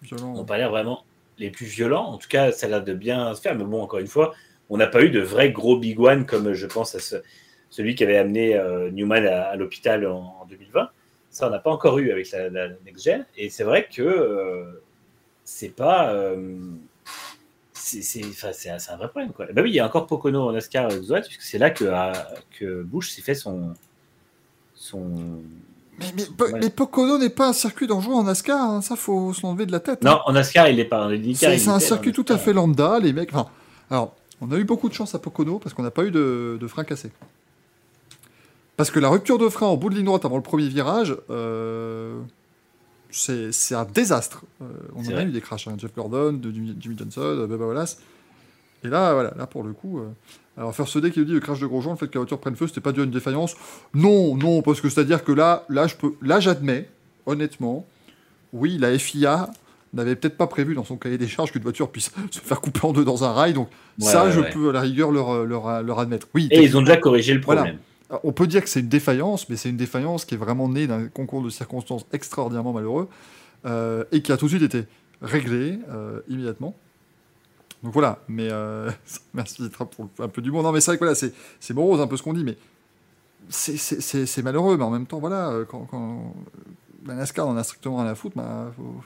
Violent. 0.02 0.35
n'ont 0.35 0.44
pas 0.44 0.59
l'air 0.59 0.70
vraiment 0.70 1.05
les 1.39 1.51
plus 1.51 1.66
violents. 1.66 2.06
En 2.06 2.19
tout 2.19 2.28
cas, 2.28 2.52
ça 2.52 2.66
a 2.66 2.69
l'air 2.69 2.85
de 2.85 2.93
bien 2.94 3.35
se 3.35 3.40
faire. 3.40 3.55
Mais 3.55 3.65
bon, 3.65 3.82
encore 3.82 3.98
une 4.01 4.06
fois, 4.06 4.35
on 4.70 4.77
n'a 4.77 4.86
pas 4.86 5.02
eu 5.02 5.11
de 5.11 5.20
vrais 5.20 5.51
gros 5.51 5.78
big 5.78 5.98
one 5.98 6.27
comme 6.27 6.52
je 6.52 6.66
pense 6.66 6.94
à 6.94 7.01
ce- 7.01 7.16
celui 7.70 7.94
qui 7.94 8.05
avait 8.05 8.19
amené 8.19 8.55
euh, 8.56 8.90
Newman 8.90 9.27
à, 9.27 9.44
à 9.44 9.56
l'hôpital 9.56 10.06
en, 10.06 10.36
en 10.43 10.47
2020. 10.48 10.90
Ça, 11.31 11.48
on 11.48 11.51
n'a 11.51 11.59
pas 11.59 11.70
encore 11.70 11.98
eu 11.98 12.12
avec 12.12 12.31
la, 12.31 12.48
la 12.51 12.69
next 12.85 13.05
gen. 13.05 13.24
Et 13.36 13.51
c'est 13.51 13.65
vrai 13.65 13.89
que 13.90 14.02
euh, 14.02 14.82
c'est 15.44 15.74
pas. 15.74 16.12
Euh, 17.94 18.52
c'est 18.52 18.90
un, 18.90 18.97
vrai 18.97 19.09
problème. 19.09 19.32
Quoi. 19.32 19.47
Bah 19.52 19.62
oui, 19.62 19.70
il 19.70 19.74
y 19.74 19.81
a 19.81 19.86
encore 19.86 20.06
Pocono 20.06 20.48
en 20.48 20.52
NASCAR 20.52 20.90
euh, 20.90 21.02
Zoat, 21.02 21.23
puisque 21.23 21.43
c'est 21.43 21.59
là 21.59 21.70
que, 21.70 21.85
à- 21.85 22.28
que 22.59 22.82
Bush 22.82 23.11
s'est 23.11 23.23
fait 23.23 23.35
son. 23.35 23.74
son... 24.74 25.43
Mais, 26.61 26.70
Pocono 26.70 27.19
n'est 27.19 27.31
pas 27.31 27.48
un 27.48 27.52
circuit 27.52 27.86
dangereux 27.86 28.15
en 28.15 28.24
NASCAR, 28.24 28.61
hein, 28.61 28.81
ça 28.82 28.97
faut 28.97 29.32
se 29.32 29.43
l'enlever 29.43 29.66
de 29.66 29.73
la 29.73 29.81
tête. 29.81 30.05
hein. 30.05 30.11
Non, 30.11 30.20
en 30.27 30.32
NASCAR, 30.32 30.69
il 30.69 30.77
n'est 30.77 30.85
pas. 30.85 31.09
C'est 31.35 31.69
un 31.69 31.78
circuit 31.78 32.12
tout 32.12 32.27
à 32.28 32.39
fait 32.39 32.52
lambda, 32.52 32.98
les 32.98 33.12
mecs. 33.12 33.32
Enfin, 33.32 33.48
alors, 33.90 34.15
on 34.40 34.51
a 34.51 34.56
eu 34.56 34.65
beaucoup 34.65 34.89
de 34.89 34.94
chance 34.94 35.15
à 35.15 35.19
Pocono 35.19 35.59
parce 35.59 35.74
qu'on 35.74 35.82
n'a 35.85 35.90
pas 35.93 36.05
eu 36.05 36.11
de, 36.11 36.59
de 36.61 36.66
frein 36.66 36.85
cassé. 36.85 37.11
Parce 38.77 38.90
que 38.90 38.98
la 38.98 39.09
rupture 39.09 39.39
de 39.39 39.48
frein 39.48 39.69
en 39.69 39.77
bout 39.77 39.89
de 39.89 39.94
ligne 39.94 40.06
droite 40.06 40.24
avant 40.24 40.36
le 40.36 40.43
premier 40.43 40.66
virage, 40.66 41.16
euh, 41.31 42.20
c'est 43.15 43.74
un 43.74 43.85
désastre. 43.85 44.45
Euh, 44.62 44.66
on 44.97 45.05
en 45.07 45.16
a 45.16 45.23
eu 45.23 45.31
des 45.31 45.41
crashs, 45.41 45.69
hein, 45.69 45.74
Jeff 45.78 45.95
Gordon, 45.95 46.32
de 46.32 46.51
Jimmy, 46.51 46.74
Jimmy 46.78 46.97
Johnson, 46.99 47.36
de 47.41 47.47
Bubba 47.47 47.66
Wallace. 47.66 47.99
Et 48.85 48.89
là, 48.89 49.15
voilà, 49.15 49.32
là 49.36 49.47
pour 49.47 49.62
le 49.62 49.73
coup. 49.73 49.99
euh, 50.01 50.09
alors, 50.57 50.74
faire 50.74 50.86
ce 50.89 50.99
dé 50.99 51.11
qui 51.11 51.19
nous 51.20 51.24
dit 51.24 51.32
le 51.32 51.41
crash 51.41 51.59
de 51.59 51.66
Grosjean, 51.66 51.93
le 51.93 51.97
fait 51.97 52.07
que 52.07 52.15
la 52.15 52.20
voiture 52.20 52.39
prenne 52.39 52.55
feu, 52.55 52.66
c'était 52.69 52.81
pas 52.81 52.93
dû 52.93 53.01
à 53.01 53.05
une 53.05 53.11
défaillance. 53.11 53.57
Non, 53.95 54.36
non, 54.36 54.62
parce 54.62 54.81
que 54.81 54.89
c'est-à-dire 54.89 55.24
que 55.24 55.32
là, 55.32 55.65
là, 55.69 55.86
je 55.86 55.97
peux, 55.97 56.15
là, 56.23 56.39
j'admets, 56.39 56.89
honnêtement, 57.27 57.86
oui, 58.53 58.78
la 58.78 58.97
FIA 58.99 59.51
n'avait 59.95 60.15
peut-être 60.16 60.36
pas 60.36 60.47
prévu 60.47 60.74
dans 60.74 60.85
son 60.85 60.97
cahier 60.97 61.19
des 61.19 61.27
charges 61.28 61.51
qu'une 61.53 61.62
voiture 61.62 61.91
puisse 61.91 62.12
se 62.31 62.39
faire 62.41 62.61
couper 62.61 62.81
en 62.85 62.93
deux 62.93 63.05
dans 63.05 63.24
un 63.24 63.32
rail. 63.32 63.53
Donc 63.55 63.69
Ouais, 64.01 64.07
ça, 64.07 64.24
ouais, 64.27 64.32
je 64.32 64.41
ouais. 64.41 64.51
peux 64.51 64.69
à 64.70 64.73
la 64.73 64.81
rigueur 64.81 65.11
leur, 65.12 65.45
leur, 65.45 65.82
leur 65.82 65.99
admettre. 66.01 66.27
Oui, 66.35 66.49
Et 66.51 66.62
ils 66.62 66.77
ont 66.77 66.81
déjà 66.82 66.97
corrigé 66.97 67.32
le 67.35 67.41
Voilà. 67.41 67.66
On 68.23 68.32
peut 68.32 68.47
dire 68.47 68.62
que 68.62 68.69
c'est 68.69 68.81
une 68.81 68.89
défaillance, 68.89 69.49
mais 69.49 69.57
c'est 69.57 69.69
une 69.70 69.77
défaillance 69.77 70.24
qui 70.24 70.35
est 70.35 70.39
vraiment 70.39 70.69
née 70.69 70.86
d'un 70.86 71.09
concours 71.09 71.43
de 71.43 71.51
circonstances 71.51 72.07
extraordinairement 72.12 72.73
malheureux 72.73 73.09
euh, 73.66 74.05
et 74.12 74.23
qui 74.23 74.31
a 74.32 74.36
tout 74.36 74.47
de 74.47 74.51
suite 74.51 74.62
été 74.62 74.85
réglé 75.23 75.78
euh, 75.91 76.20
immédiatement. 76.28 76.77
Donc 77.82 77.93
voilà, 77.93 78.20
mais 78.28 78.49
euh, 78.51 78.91
merci 79.35 79.69
pour 79.70 80.09
un 80.19 80.28
peu 80.28 80.43
d'humour. 80.43 80.62
Non, 80.62 80.73
mais 80.73 80.81
c'est 80.81 80.91
vrai 80.91 80.97
que 80.99 81.05
voilà, 81.05 81.15
c'est 81.15 81.74
morose 81.74 82.01
un 82.01 82.07
peu 82.07 82.16
ce 82.16 82.23
qu'on 82.23 82.35
dit, 82.35 82.45
mais 82.45 82.57
c'est- 83.49 84.43
malheureux, 84.43 84.77
mais 84.77 84.85
en 84.85 84.91
même 84.91 85.07
temps, 85.07 85.19
voilà, 85.19 85.51
euh, 85.51 85.65
quand, 85.65 85.86
quand 85.91 86.35
la 87.07 87.15
NASCAR 87.15 87.47
en 87.47 87.57
a 87.57 87.65
strictement 87.65 87.99
rien 87.99 88.07
à 88.07 88.15
foutre, 88.15 88.36
bah, 88.36 88.73
faut- 88.77 89.03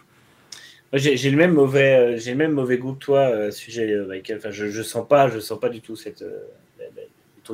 J'ai 0.93 1.31
le 1.31 1.37
même 1.37 1.53
mauvais, 1.53 2.19
j'ai 2.19 2.33
le 2.33 2.37
même 2.37 2.53
mauvais 2.53 2.79
goût 2.79 2.95
que 2.95 2.99
toi 3.05 3.51
sujet, 3.51 3.95
Michael. 4.07 4.39
Enfin, 4.39 4.51
je, 4.51 4.69
je 4.69 4.83
sens 4.83 5.07
pas, 5.07 5.29
je 5.29 5.41
sens 5.41 5.59
pas 5.59 5.69
du 5.69 5.81
tout 5.81 5.97
cette. 5.97 6.25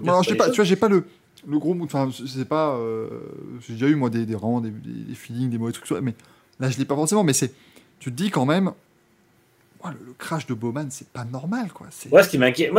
Non, 0.03 0.23
j'ai 0.23 0.33
les 0.33 0.37
pas, 0.37 0.51
tu 0.51 0.57
vois, 0.57 0.65
j'ai 0.65 0.77
pas 0.77 0.89
le, 0.89 1.05
le 1.47 1.59
gros. 1.59 1.77
Enfin, 1.83 2.11
c'est 2.27 2.49
pas. 2.49 2.77
euh, 2.77 3.09
j'ai 3.61 3.75
déjà 3.75 3.89
eu 3.89 3.95
moi 3.95 4.11
des, 4.11 4.27
des 4.27 4.35
des, 4.37 4.71
des- 4.71 5.15
feelings, 5.15 5.51
des 5.51 5.59
mauvais 5.59 5.73
trucs, 5.73 5.91
mais 6.03 6.15
là 6.61 6.71
je 6.71 6.79
l'ai 6.79 6.85
pas 6.85 6.95
forcément. 6.95 7.25
Mais 7.25 7.33
c'est, 7.33 7.53
tu 7.99 8.11
te 8.11 8.17
dis 8.17 8.31
quand 8.31 8.47
même, 8.47 8.73
le, 9.85 10.13
crash 10.19 10.47
de 10.47 10.55
Bowman, 10.55 10.87
c'est 10.91 11.09
pas 11.09 11.25
normal, 11.25 11.73
quoi. 11.73 11.89
Moi, 12.11 12.23
ce 12.23 12.29
qui 12.29 12.39
m'inquiète, 12.39 12.73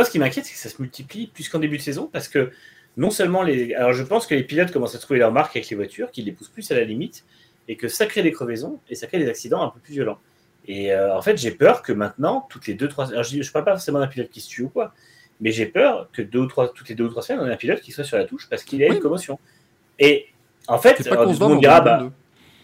c'est 0.46 0.52
que 0.52 0.58
ça 0.58 0.68
se 0.68 0.80
multiplie 0.80 1.28
plus 1.28 1.48
qu'en 1.48 1.58
début 1.58 1.76
de 1.76 1.82
saison, 1.82 2.08
parce 2.12 2.28
que 2.28 2.50
non 2.96 3.10
seulement 3.10 3.42
les, 3.42 3.74
alors 3.74 3.92
je 3.92 4.02
pense 4.02 4.26
que 4.26 4.34
les 4.34 4.42
pilotes 4.42 4.72
commencent 4.72 4.94
à 4.94 4.98
trouver 4.98 5.18
leur 5.20 5.32
marque 5.32 5.54
avec 5.56 5.68
les 5.68 5.76
voitures, 5.76 6.10
qu'ils 6.10 6.24
les 6.24 6.32
poussent 6.32 6.48
plus 6.48 6.70
à 6.70 6.74
la 6.74 6.84
limite, 6.84 7.24
et 7.68 7.76
que 7.76 7.88
ça 7.88 8.06
crée 8.06 8.22
des 8.22 8.32
crevaisons 8.32 8.80
et 8.88 8.94
ça 8.94 9.06
crée 9.06 9.18
des 9.18 9.28
accidents 9.28 9.62
un 9.62 9.68
peu 9.68 9.80
plus 9.80 9.92
violents. 9.92 10.18
Et 10.66 10.92
euh, 10.92 11.16
en 11.16 11.22
fait, 11.22 11.36
j'ai 11.36 11.50
peur 11.52 11.82
que 11.82 11.92
maintenant, 11.92 12.46
toutes 12.50 12.66
les 12.66 12.74
deux 12.74 12.88
trois, 12.88 13.08
alors 13.10 13.22
je, 13.22 13.40
je 13.40 13.52
parle 13.52 13.64
pas 13.64 13.72
forcément 13.72 14.00
d'un 14.00 14.06
pilote 14.08 14.30
qui 14.30 14.40
se 14.40 14.48
tue 14.48 14.62
ou 14.62 14.68
quoi, 14.68 14.94
mais 15.40 15.50
j'ai 15.52 15.66
peur 15.66 16.08
que 16.12 16.22
deux 16.22 16.40
ou 16.40 16.46
trois, 16.46 16.72
toutes 16.72 16.88
les 16.88 16.94
deux 16.94 17.04
ou 17.04 17.08
trois 17.08 17.22
semaines, 17.22 17.42
on 17.42 17.48
ait 17.48 17.52
un 17.52 17.56
pilote 17.56 17.80
qui 17.80 17.92
soit 17.92 18.04
sur 18.04 18.16
la 18.16 18.24
touche 18.24 18.48
parce 18.48 18.64
qu'il 18.64 18.82
a 18.82 18.88
Oui. 18.88 18.96
une 18.96 19.02
commotion. 19.02 19.38
Et 19.98 20.26
en 20.68 20.78
fait, 20.78 21.06
alors, 21.06 21.24
tout 21.24 21.38
le 21.40 21.48
monde 21.48 21.60
dira, 21.60 21.80
bah, 21.80 22.10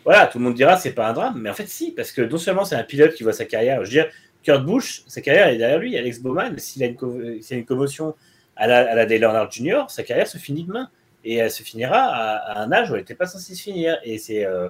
voilà, 0.05 0.27
tout 0.27 0.39
le 0.39 0.44
monde 0.44 0.55
dira 0.55 0.77
c'est 0.77 0.93
pas 0.93 1.09
un 1.09 1.12
drame, 1.12 1.39
mais 1.40 1.51
en 1.51 1.55
fait 1.55 1.69
si, 1.69 1.93
parce 1.93 2.12
que 2.12 2.23
non 2.23 2.39
seulement 2.39 2.65
c'est 2.65 2.77
un 2.77 2.85
pilote 2.85 3.15
qui 3.15 3.23
voit 3.23 3.32
sa 3.32 3.44
carrière, 3.44 3.78
je 3.85 3.85
veux 3.85 3.90
dire, 3.90 4.09
Kurt 4.43 4.65
Busch, 4.65 5.03
sa 5.07 5.20
carrière 5.20 5.49
est 5.49 5.57
derrière 5.57 5.78
lui, 5.78 5.97
Alex 5.97 6.19
Bowman, 6.20 6.59
s'il 6.59 6.82
a 6.82 6.86
une, 6.86 6.97
co- 6.97 7.20
une 7.51 7.65
commotion 7.65 8.15
à 8.57 8.66
la, 8.66 8.90
à 8.90 8.94
la 8.94 9.07
Dale 9.07 9.23
Earnhardt 9.23 9.51
Jr., 9.53 9.85
sa 9.89 10.03
carrière 10.03 10.27
se 10.27 10.39
finit 10.39 10.65
demain. 10.65 10.89
Et 11.24 11.36
elle 11.36 11.53
se 11.53 11.62
finira 11.62 11.99
à, 11.99 12.59
à 12.59 12.62
un 12.65 12.73
âge 12.73 12.90
où 12.90 12.94
elle 12.94 13.03
n'était 13.03 13.15
pas 13.15 13.27
censée 13.27 13.55
se 13.55 13.62
finir. 13.62 13.97
Et, 14.03 14.19
c'est, 14.19 14.44
euh, 14.44 14.69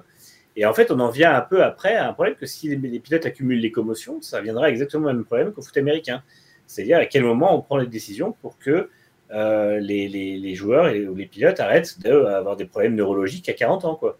et 0.55 0.67
en 0.67 0.73
fait, 0.75 0.91
on 0.91 0.99
en 0.99 1.09
vient 1.09 1.33
un 1.33 1.41
peu 1.41 1.63
après 1.63 1.95
à 1.95 2.07
un 2.07 2.13
problème 2.13 2.35
que 2.35 2.45
si 2.45 2.69
les, 2.69 2.75
les 2.75 2.99
pilotes 2.99 3.25
accumulent 3.25 3.59
les 3.59 3.71
commotions, 3.71 4.21
ça 4.21 4.39
viendra 4.39 4.69
exactement 4.69 5.07
le 5.07 5.15
même 5.15 5.25
problème 5.25 5.51
qu'au 5.51 5.63
foot 5.63 5.75
américain. 5.77 6.21
C'est-à-dire 6.67 6.97
à 6.97 7.05
quel 7.05 7.23
moment 7.23 7.57
on 7.57 7.61
prend 7.61 7.77
les 7.77 7.87
décisions 7.87 8.33
pour 8.41 8.57
que 8.57 8.89
euh, 9.31 9.79
les, 9.79 10.55
joueurs 10.55 10.93
ou 11.09 11.15
les 11.15 11.25
pilotes 11.25 11.59
arrêtent 11.59 11.99
d'avoir 11.99 12.55
des 12.55 12.65
problèmes 12.65 12.95
neurologiques 12.95 13.49
à 13.49 13.53
40 13.53 13.85
ans. 13.85 13.95
Quoi. 13.95 14.17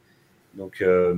Donc 0.55 0.81
euh, 0.81 1.13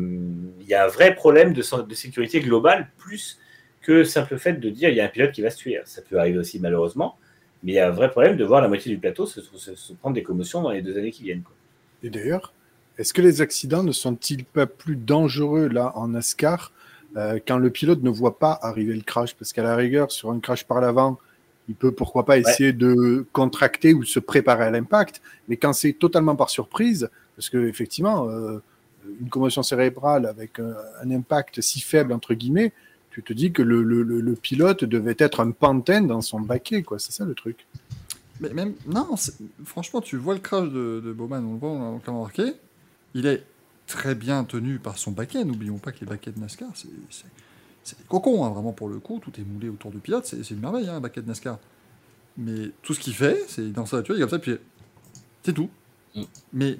il 0.61 0.67
y 0.67 0.73
a 0.73 0.85
un 0.85 0.87
vrai 0.87 1.15
problème 1.15 1.53
de, 1.53 1.61
sécurité 1.61 2.39
globale, 2.39 2.89
plus 2.97 3.39
que 3.81 3.91
le 3.91 4.03
simple 4.05 4.37
fait 4.37 4.53
de 4.53 4.69
dire 4.69 4.89
il 4.89 4.95
y 4.95 5.01
a 5.01 5.05
un 5.05 5.09
pilote 5.09 5.31
qui 5.31 5.41
va 5.41 5.49
se 5.49 5.57
tuer. 5.57 5.79
Ça 5.85 6.01
peut 6.01 6.19
arriver 6.19 6.37
aussi 6.37 6.59
malheureusement, 6.59 7.17
mais 7.63 7.73
il 7.73 7.75
y 7.75 7.79
a 7.79 7.87
un 7.87 7.91
vrai 7.91 8.09
problème 8.09 8.37
de 8.37 8.43
voir 8.43 8.61
la 8.61 8.67
moitié 8.67 8.91
du 8.91 8.97
plateau 8.97 9.25
se, 9.25 9.41
prendre 9.99 10.15
des 10.15 10.23
commotions 10.23 10.61
dans 10.61 10.71
les 10.71 10.81
deux 10.81 10.97
années 10.97 11.11
qui 11.11 11.23
viennent. 11.23 11.43
Et 12.03 12.09
d'ailleurs, 12.09 12.53
est-ce 12.97 13.13
que 13.13 13.21
les 13.21 13.41
accidents 13.41 13.83
ne 13.83 13.91
sont-ils 13.91 14.45
pas 14.45 14.67
plus 14.67 14.95
dangereux 14.95 15.67
là 15.67 15.91
en 15.95 16.09
NASCAR 16.09 16.71
euh, 17.15 17.39
quand 17.47 17.57
le 17.57 17.69
pilote 17.69 18.03
ne 18.03 18.09
voit 18.09 18.37
pas 18.39 18.57
arriver 18.61 18.93
le 18.93 19.01
crash 19.01 19.35
Parce 19.35 19.53
qu'à 19.53 19.63
la 19.63 19.75
rigueur, 19.75 20.11
sur 20.11 20.31
un 20.31 20.39
crash 20.39 20.65
par 20.65 20.81
l'avant, 20.81 21.17
il 21.69 21.75
peut 21.75 21.91
pourquoi 21.91 22.25
pas 22.25 22.37
essayer 22.37 22.73
de 22.73 23.25
contracter 23.33 23.93
ou 23.93 24.03
se 24.03 24.19
préparer 24.19 24.65
à 24.65 24.71
l'impact. 24.71 25.21
Mais 25.47 25.57
quand 25.57 25.73
c'est 25.73 25.93
totalement 25.93 26.35
par 26.35 26.49
surprise, 26.49 27.09
parce 27.35 27.49
que 27.49 27.57
effectivement, 27.67 28.29
euh, 28.29 28.59
une 29.21 29.29
commotion 29.29 29.63
cérébrale 29.63 30.25
avec 30.25 30.59
un, 30.59 30.73
un 31.03 31.11
impact 31.11 31.61
si 31.61 31.79
faible 31.79 32.11
entre 32.13 32.33
guillemets, 32.33 32.71
tu 33.11 33.23
te 33.23 33.31
dis 33.33 33.51
que 33.53 33.61
le, 33.61 33.81
le- 33.81 34.03
le- 34.03 34.19
le 34.19 34.33
pilote 34.33 34.83
devait 34.83 35.15
être 35.19 35.39
un 35.39 35.51
pantin 35.51 36.01
dans 36.01 36.21
son 36.21 36.39
baquet, 36.41 36.83
quoi. 36.83 36.99
C'est 36.99 37.13
ça 37.13 37.23
le 37.23 37.33
truc. 37.33 37.65
Mais 38.41 38.49
même, 38.49 38.73
non, 38.85 39.07
franchement, 39.63 40.01
tu 40.01 40.17
vois 40.17 40.33
le 40.33 40.41
crash 40.41 40.67
de, 40.69 41.01
de 41.03 41.13
Bowman, 41.13 41.45
on 41.45 41.53
le 41.53 41.59
voit, 41.59 41.69
on 41.69 41.93
l'a 42.05 42.11
remarqué. 42.11 42.43
Il 43.13 43.25
est 43.25 43.43
très 43.87 44.15
bien 44.15 44.43
tenu 44.43 44.79
par 44.79 44.97
son 44.97 45.11
baquet. 45.11 45.43
N'oublions 45.43 45.77
pas 45.77 45.91
que 45.91 45.99
les 46.01 46.05
baquets 46.05 46.31
de 46.31 46.39
NASCAR, 46.39 46.69
c'est, 46.73 46.87
des 47.97 48.03
cocons, 48.07 48.43
hein, 48.43 48.49
vraiment 48.49 48.73
pour 48.73 48.89
le 48.89 48.99
coup. 48.99 49.19
Tout 49.19 49.31
est 49.39 49.43
moulé 49.43 49.69
autour 49.69 49.91
du 49.91 49.99
pilote, 49.99 50.25
c'est, 50.25 50.49
une 50.49 50.59
merveille, 50.59 50.89
hein, 50.89 50.95
un 50.95 51.01
baquet 51.01 51.21
de 51.21 51.27
NASCAR. 51.27 51.59
Mais 52.37 52.71
tout 52.81 52.93
ce 52.93 52.99
qu'il 52.99 53.13
fait, 53.13 53.43
c'est 53.47 53.71
dans 53.71 53.85
sa 53.85 53.97
voiture, 53.97 54.15
il 54.15 54.17
est 54.17 54.21
comme 54.21 54.29
ça, 54.29 54.39
puis 54.39 54.57
c'est 55.43 55.53
tout. 55.53 55.69
Mm. 56.15 56.23
Mais 56.53 56.77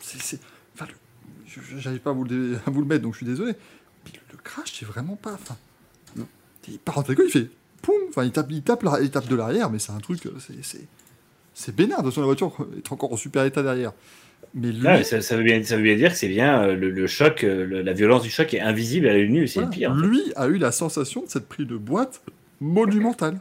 c'est, 0.00 0.40
enfin, 0.74 0.86
j'arrive 1.76 2.00
pas 2.00 2.10
à 2.10 2.12
vous, 2.12 2.24
le, 2.24 2.54
dé- 2.54 2.58
à 2.66 2.70
vous 2.70 2.80
le 2.80 2.86
mettre, 2.86 3.02
donc 3.02 3.12
je 3.12 3.18
suis 3.18 3.26
désolé. 3.26 3.52
Mais 4.04 4.12
le, 4.14 4.20
le 4.32 4.38
crash, 4.38 4.72
c'est 4.78 4.86
vraiment 4.86 5.16
pas. 5.16 5.34
Enfin, 5.34 5.56
il 6.68 6.78
part 6.78 6.98
en 6.98 7.02
il 7.02 7.30
fait 7.30 7.50
poum, 7.82 7.94
enfin 8.08 8.24
il 8.24 8.32
tape, 8.32 8.50
il 8.50 8.62
tape, 8.62 8.82
la- 8.82 9.00
il 9.00 9.10
tape 9.10 9.26
de 9.26 9.34
l'arrière, 9.34 9.70
mais 9.70 9.78
c'est 9.78 9.92
un 9.92 9.98
truc, 9.98 10.26
euh, 10.26 10.36
c'est, 11.54 11.74
bénin. 11.74 11.96
De 11.96 12.02
toute 12.02 12.10
façon, 12.10 12.20
la 12.20 12.26
voiture 12.26 12.54
est 12.76 12.92
encore 12.92 13.12
en 13.12 13.16
super 13.16 13.44
état 13.44 13.62
derrière. 13.62 13.92
Mais 14.54 14.72
lui, 14.72 15.04
ça, 15.04 15.20
ça 15.20 15.36
veut 15.36 15.44
bien, 15.44 15.62
ça 15.62 15.76
veut 15.76 15.82
bien 15.82 15.94
dire 15.96 16.10
que 16.10 16.16
c'est 16.16 16.28
bien 16.28 16.62
euh, 16.64 16.74
le, 16.74 16.90
le 16.90 17.06
choc, 17.06 17.44
euh, 17.44 17.64
le- 17.64 17.82
la 17.82 17.92
violence 17.92 18.22
du 18.22 18.30
choc 18.30 18.52
est 18.52 18.60
invisible 18.60 19.06
à 19.06 19.12
l'œil 19.12 19.28
nu, 19.30 19.46
c'est 19.46 19.60
voilà, 19.60 19.68
le 19.70 19.76
pire. 19.76 19.90
en 19.92 19.94
fait. 19.94 20.06
lui 20.06 20.22
a 20.34 20.46
eu 20.48 20.58
la 20.58 20.72
sensation 20.72 21.22
de 21.22 21.28
cette 21.28 21.48
prise 21.48 21.66
de 21.68 21.76
boîte 21.76 22.22
monumentale. 22.60 23.38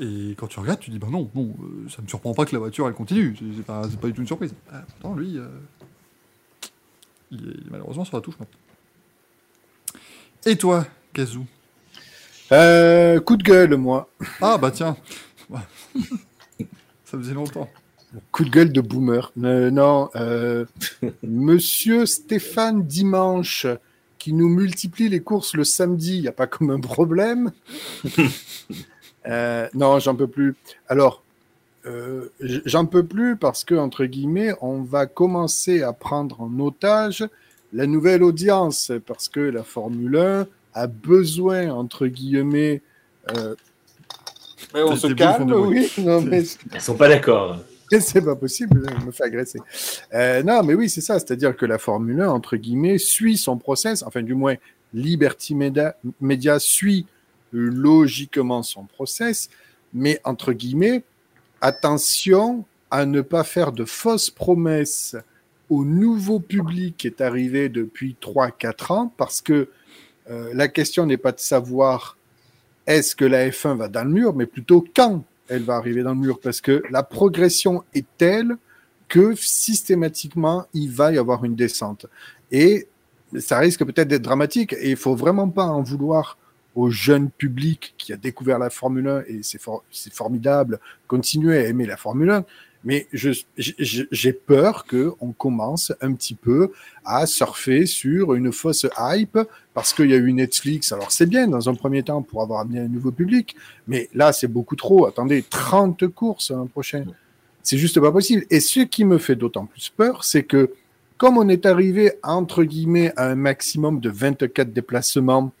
Et 0.00 0.34
quand 0.38 0.46
tu 0.46 0.58
regardes, 0.58 0.80
tu 0.80 0.90
dis 0.90 0.98
bah 0.98 1.08
non, 1.10 1.30
non, 1.34 1.54
euh, 1.62 1.88
ça 1.90 2.00
me 2.00 2.08
surprend 2.08 2.32
pas 2.32 2.46
que 2.46 2.52
la 2.54 2.58
voiture 2.58 2.88
elle 2.88 2.94
continue. 2.94 3.36
C'est, 3.38 3.62
pas, 3.64 3.82
pas 4.00 4.06
du 4.06 4.14
tout 4.14 4.22
une 4.22 4.26
surprise. 4.26 4.54
Ah, 4.72 4.82
pourtant, 4.88 5.14
lui, 5.14 5.36
euh, 5.36 5.46
il, 7.30 7.40
est, 7.40 7.52
il 7.60 7.66
est 7.66 7.70
malheureusement 7.70 8.06
sur 8.06 8.16
la 8.16 8.22
touche 8.22 8.38
maintenant. 8.38 8.58
Et 10.46 10.56
toi, 10.56 10.86
Kazoo? 11.12 11.44
Euh, 12.52 13.20
coup 13.20 13.36
de 13.36 13.42
gueule, 13.42 13.76
moi. 13.76 14.10
Ah 14.40 14.56
bah 14.56 14.70
tiens, 14.70 14.96
ça 17.04 17.18
faisait 17.18 17.34
longtemps. 17.34 17.68
Coup 18.30 18.44
de 18.44 18.50
gueule 18.50 18.72
de 18.72 18.80
boomer. 18.80 19.32
Euh, 19.42 19.70
non, 19.70 20.10
euh, 20.16 20.64
Monsieur 21.22 22.06
Stéphane 22.06 22.82
Dimanche, 22.82 23.66
qui 24.18 24.32
nous 24.32 24.48
multiplie 24.48 25.08
les 25.08 25.20
courses 25.20 25.54
le 25.54 25.64
samedi, 25.64 26.16
il 26.16 26.22
n'y 26.22 26.28
a 26.28 26.32
pas 26.32 26.46
comme 26.46 26.70
un 26.70 26.80
problème. 26.80 27.52
Euh, 29.28 29.68
non, 29.72 30.00
j'en 30.00 30.16
peux 30.16 30.26
plus. 30.26 30.56
Alors, 30.88 31.22
euh, 31.86 32.28
j'en 32.40 32.86
peux 32.86 33.04
plus 33.04 33.36
parce 33.36 33.62
que, 33.62 33.76
entre 33.76 34.04
guillemets, 34.04 34.52
on 34.60 34.82
va 34.82 35.06
commencer 35.06 35.82
à 35.82 35.92
prendre 35.92 36.40
en 36.40 36.58
otage 36.58 37.24
la 37.72 37.86
nouvelle 37.86 38.24
audience 38.24 38.90
parce 39.06 39.28
que 39.28 39.38
la 39.38 39.62
Formule 39.62 40.16
1 40.16 40.46
a 40.74 40.86
besoin, 40.88 41.70
entre 41.70 42.08
guillemets, 42.08 42.82
euh, 43.36 43.54
mais 44.74 44.82
on 44.82 44.96
se 44.96 45.06
calme, 45.08 45.52
oui, 45.52 45.90
non, 45.98 46.22
mais 46.22 46.44
Ils 46.72 46.80
sont 46.80 46.96
pas 46.96 47.08
d'accord. 47.08 47.58
c'est 48.00 48.22
pas 48.22 48.36
possible, 48.36 48.86
je 49.00 49.06
me 49.06 49.12
fais 49.12 49.24
agresser. 49.24 49.58
Euh, 50.14 50.42
non, 50.42 50.62
mais 50.62 50.74
oui, 50.74 50.88
c'est 50.88 51.00
ça, 51.00 51.18
c'est-à-dire 51.18 51.56
que 51.56 51.66
la 51.66 51.78
Formule 51.78 52.20
1, 52.20 52.28
entre 52.30 52.56
guillemets, 52.56 52.98
suit 52.98 53.36
son 53.36 53.58
process, 53.58 54.02
enfin, 54.02 54.22
du 54.22 54.34
moins, 54.34 54.54
Liberty 54.94 55.54
Media, 55.54 56.58
suit 56.58 57.06
euh, 57.54 57.70
logiquement 57.70 58.62
son 58.62 58.84
process, 58.84 59.50
mais 59.92 60.20
entre 60.24 60.52
guillemets, 60.52 61.02
attention 61.60 62.64
à 62.90 63.06
ne 63.06 63.20
pas 63.20 63.44
faire 63.44 63.72
de 63.72 63.84
fausses 63.84 64.30
promesses 64.30 65.16
au 65.70 65.84
nouveau 65.84 66.40
public 66.40 66.96
qui 66.98 67.06
est 67.06 67.20
arrivé 67.20 67.68
depuis 67.68 68.16
3-4 68.20 68.92
ans, 68.92 69.12
parce 69.16 69.40
que 69.40 69.68
euh, 70.30 70.50
la 70.54 70.68
question 70.68 71.06
n'est 71.06 71.16
pas 71.16 71.32
de 71.32 71.40
savoir 71.40 72.16
est-ce 72.86 73.14
que 73.16 73.24
la 73.24 73.48
F1 73.48 73.76
va 73.76 73.88
dans 73.88 74.04
le 74.04 74.10
mur, 74.10 74.34
mais 74.34 74.46
plutôt 74.46 74.84
quand 74.94 75.24
elle 75.52 75.62
va 75.62 75.76
arriver 75.76 76.02
dans 76.02 76.14
le 76.14 76.20
mur, 76.20 76.40
parce 76.40 76.60
que 76.60 76.82
la 76.90 77.02
progression 77.02 77.84
est 77.94 78.06
telle 78.18 78.56
que 79.08 79.34
systématiquement, 79.34 80.66
il 80.72 80.90
va 80.90 81.12
y 81.12 81.18
avoir 81.18 81.44
une 81.44 81.54
descente. 81.54 82.06
Et 82.50 82.88
ça 83.38 83.58
risque 83.58 83.84
peut-être 83.84 84.08
d'être 84.08 84.22
dramatique, 84.22 84.72
et 84.72 84.90
il 84.90 84.96
faut 84.96 85.14
vraiment 85.14 85.48
pas 85.48 85.66
en 85.66 85.82
vouloir 85.82 86.38
au 86.74 86.88
jeune 86.88 87.30
public 87.30 87.94
qui 87.98 88.12
a 88.12 88.16
découvert 88.16 88.58
la 88.58 88.70
Formule 88.70 89.08
1, 89.08 89.22
et 89.28 89.40
c'est 89.42 89.60
for- 89.60 89.84
c'est 89.90 90.12
formidable, 90.12 90.80
continuer 91.06 91.58
à 91.58 91.66
aimer 91.66 91.84
la 91.86 91.98
Formule 91.98 92.30
1, 92.30 92.44
mais 92.84 93.06
j'ai 93.12 94.32
peur 94.32 94.84
qu'on 94.86 95.32
commence 95.32 95.92
un 96.00 96.12
petit 96.12 96.34
peu 96.34 96.72
à 97.04 97.26
surfer 97.26 97.86
sur 97.86 98.34
une 98.34 98.52
fausse 98.52 98.86
hype 98.98 99.38
parce 99.74 99.92
qu'il 99.92 100.10
y 100.10 100.14
a 100.14 100.16
eu 100.16 100.32
Netflix. 100.32 100.92
Alors 100.92 101.12
c'est 101.12 101.26
bien 101.26 101.48
dans 101.48 101.68
un 101.68 101.74
premier 101.74 102.02
temps 102.02 102.22
pour 102.22 102.42
avoir 102.42 102.60
amené 102.60 102.80
un 102.80 102.88
nouveau 102.88 103.12
public, 103.12 103.56
mais 103.86 104.08
là 104.14 104.32
c'est 104.32 104.48
beaucoup 104.48 104.76
trop. 104.76 105.06
Attendez, 105.06 105.42
30 105.48 106.08
courses 106.08 106.50
l'an 106.50 106.66
prochain. 106.66 107.04
C'est 107.62 107.78
juste 107.78 108.00
pas 108.00 108.10
possible. 108.10 108.44
Et 108.50 108.60
ce 108.60 108.80
qui 108.80 109.04
me 109.04 109.18
fait 109.18 109.36
d'autant 109.36 109.66
plus 109.66 109.88
peur, 109.88 110.24
c'est 110.24 110.42
que 110.42 110.72
comme 111.16 111.38
on 111.38 111.48
est 111.48 111.66
arrivé 111.66 112.14
entre 112.24 112.64
guillemets 112.64 113.12
à 113.16 113.28
un 113.28 113.36
maximum 113.36 114.00
de 114.00 114.10
24 114.10 114.72
déplacements 114.72 115.52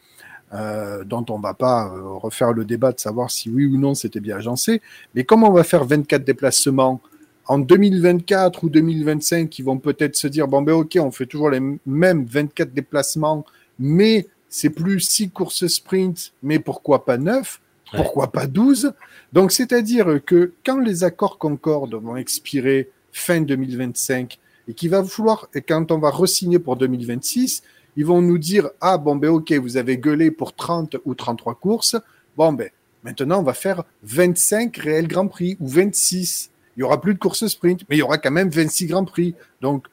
euh, 0.54 1.04
dont 1.04 1.24
on 1.30 1.38
va 1.38 1.54
pas 1.54 1.86
euh, 1.86 2.02
refaire 2.16 2.52
le 2.52 2.64
débat 2.64 2.92
de 2.92 2.98
savoir 2.98 3.30
si 3.30 3.48
oui 3.48 3.64
ou 3.66 3.78
non 3.78 3.94
c'était 3.94 4.20
bien 4.20 4.36
agencé, 4.36 4.82
mais 5.14 5.24
comme 5.24 5.44
on 5.44 5.52
va 5.52 5.64
faire 5.64 5.84
24 5.84 6.24
déplacements 6.24 7.00
en 7.46 7.58
2024 7.58 8.64
ou 8.64 8.70
2025, 8.70 9.58
ils 9.58 9.64
vont 9.64 9.78
peut-être 9.78 10.16
se 10.16 10.26
dire 10.26 10.48
bon 10.48 10.62
ben 10.62 10.74
ok, 10.74 10.98
on 11.00 11.10
fait 11.10 11.26
toujours 11.26 11.50
les 11.50 11.60
mêmes 11.86 12.24
24 12.24 12.72
déplacements, 12.72 13.44
mais 13.78 14.26
c'est 14.48 14.70
plus 14.70 15.00
6 15.00 15.30
courses 15.30 15.66
sprint, 15.66 16.32
mais 16.42 16.58
pourquoi 16.58 17.04
pas 17.04 17.18
9 17.18 17.60
Ouais. 17.92 17.98
Pourquoi 17.98 18.32
pas 18.32 18.46
12 18.46 18.94
Donc 19.32 19.52
c'est-à-dire 19.52 20.20
que 20.24 20.52
quand 20.64 20.78
les 20.78 21.04
accords 21.04 21.38
Concorde 21.38 21.94
vont 21.94 22.16
expirer 22.16 22.90
fin 23.12 23.42
2025 23.42 24.38
et 24.68 24.74
qu'il 24.74 24.88
va 24.90 25.04
falloir 25.04 25.48
et 25.54 25.60
quand 25.60 25.90
on 25.92 25.98
va 25.98 26.10
resigner 26.10 26.58
pour 26.58 26.76
2026, 26.76 27.62
ils 27.96 28.06
vont 28.06 28.22
nous 28.22 28.38
dire 28.38 28.70
ah 28.80 28.96
bon 28.96 29.16
ben 29.16 29.28
ok, 29.28 29.52
vous 29.52 29.76
avez 29.76 29.98
gueulé 29.98 30.30
pour 30.30 30.54
30 30.54 30.96
ou 31.04 31.14
33 31.14 31.56
courses. 31.56 31.96
Bon 32.36 32.54
ben 32.54 32.70
maintenant 33.04 33.40
on 33.40 33.42
va 33.42 33.52
faire 33.52 33.84
25 34.04 34.74
réels 34.78 35.08
Grands 35.08 35.28
Prix 35.28 35.58
ou 35.60 35.68
26. 35.68 36.50
Il 36.76 36.80
y 36.80 36.82
aura 36.82 37.00
plus 37.00 37.14
de 37.14 37.18
courses 37.18 37.46
sprint, 37.46 37.84
mais 37.88 37.96
il 37.96 37.98
y 37.98 38.02
aura 38.02 38.18
quand 38.18 38.30
même 38.30 38.48
26 38.48 38.86
Grands 38.86 39.04
Prix. 39.04 39.34
Donc, 39.60 39.86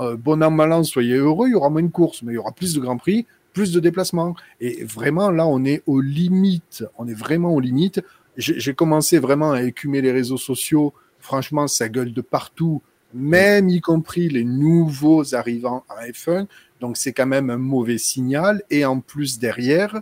euh, 0.00 0.16
bon 0.16 0.42
an, 0.42 0.50
mal 0.50 0.72
an, 0.72 0.82
soyez 0.84 1.16
heureux, 1.16 1.48
il 1.48 1.52
y 1.52 1.54
aura 1.54 1.70
moins 1.70 1.82
de 1.82 1.88
courses, 1.88 2.22
mais 2.22 2.32
il 2.32 2.36
y 2.36 2.38
aura 2.38 2.52
plus 2.52 2.74
de 2.74 2.80
Grands 2.80 2.98
Prix, 2.98 3.26
plus 3.52 3.72
de 3.72 3.80
déplacements. 3.80 4.34
Et 4.60 4.84
vraiment, 4.84 5.30
là, 5.30 5.46
on 5.46 5.64
est 5.64 5.82
aux 5.86 6.00
limites. 6.00 6.84
On 6.98 7.08
est 7.08 7.14
vraiment 7.14 7.54
aux 7.54 7.60
limites. 7.60 8.00
J'ai 8.36 8.60
j'ai 8.60 8.74
commencé 8.74 9.18
vraiment 9.18 9.52
à 9.52 9.62
écumer 9.62 10.00
les 10.00 10.12
réseaux 10.12 10.38
sociaux. 10.38 10.92
Franchement, 11.18 11.66
ça 11.66 11.88
gueule 11.88 12.12
de 12.12 12.20
partout, 12.20 12.80
même 13.12 13.68
y 13.68 13.80
compris 13.80 14.28
les 14.28 14.44
nouveaux 14.44 15.34
arrivants 15.34 15.84
à 15.88 16.06
F1. 16.06 16.46
Donc, 16.80 16.96
c'est 16.96 17.12
quand 17.12 17.26
même 17.26 17.50
un 17.50 17.58
mauvais 17.58 17.98
signal. 17.98 18.62
Et 18.70 18.84
en 18.84 19.00
plus, 19.00 19.38
derrière, 19.38 20.00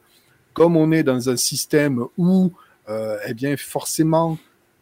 comme 0.53 0.77
on 0.77 0.93
est 0.93 1.03
dans 1.03 1.31
un 1.31 1.37
système 1.37 2.05
où, 2.17 2.53
euh, 2.89 3.17
eh 3.27 3.35
bien, 3.35 3.57
forcément, 3.57 4.39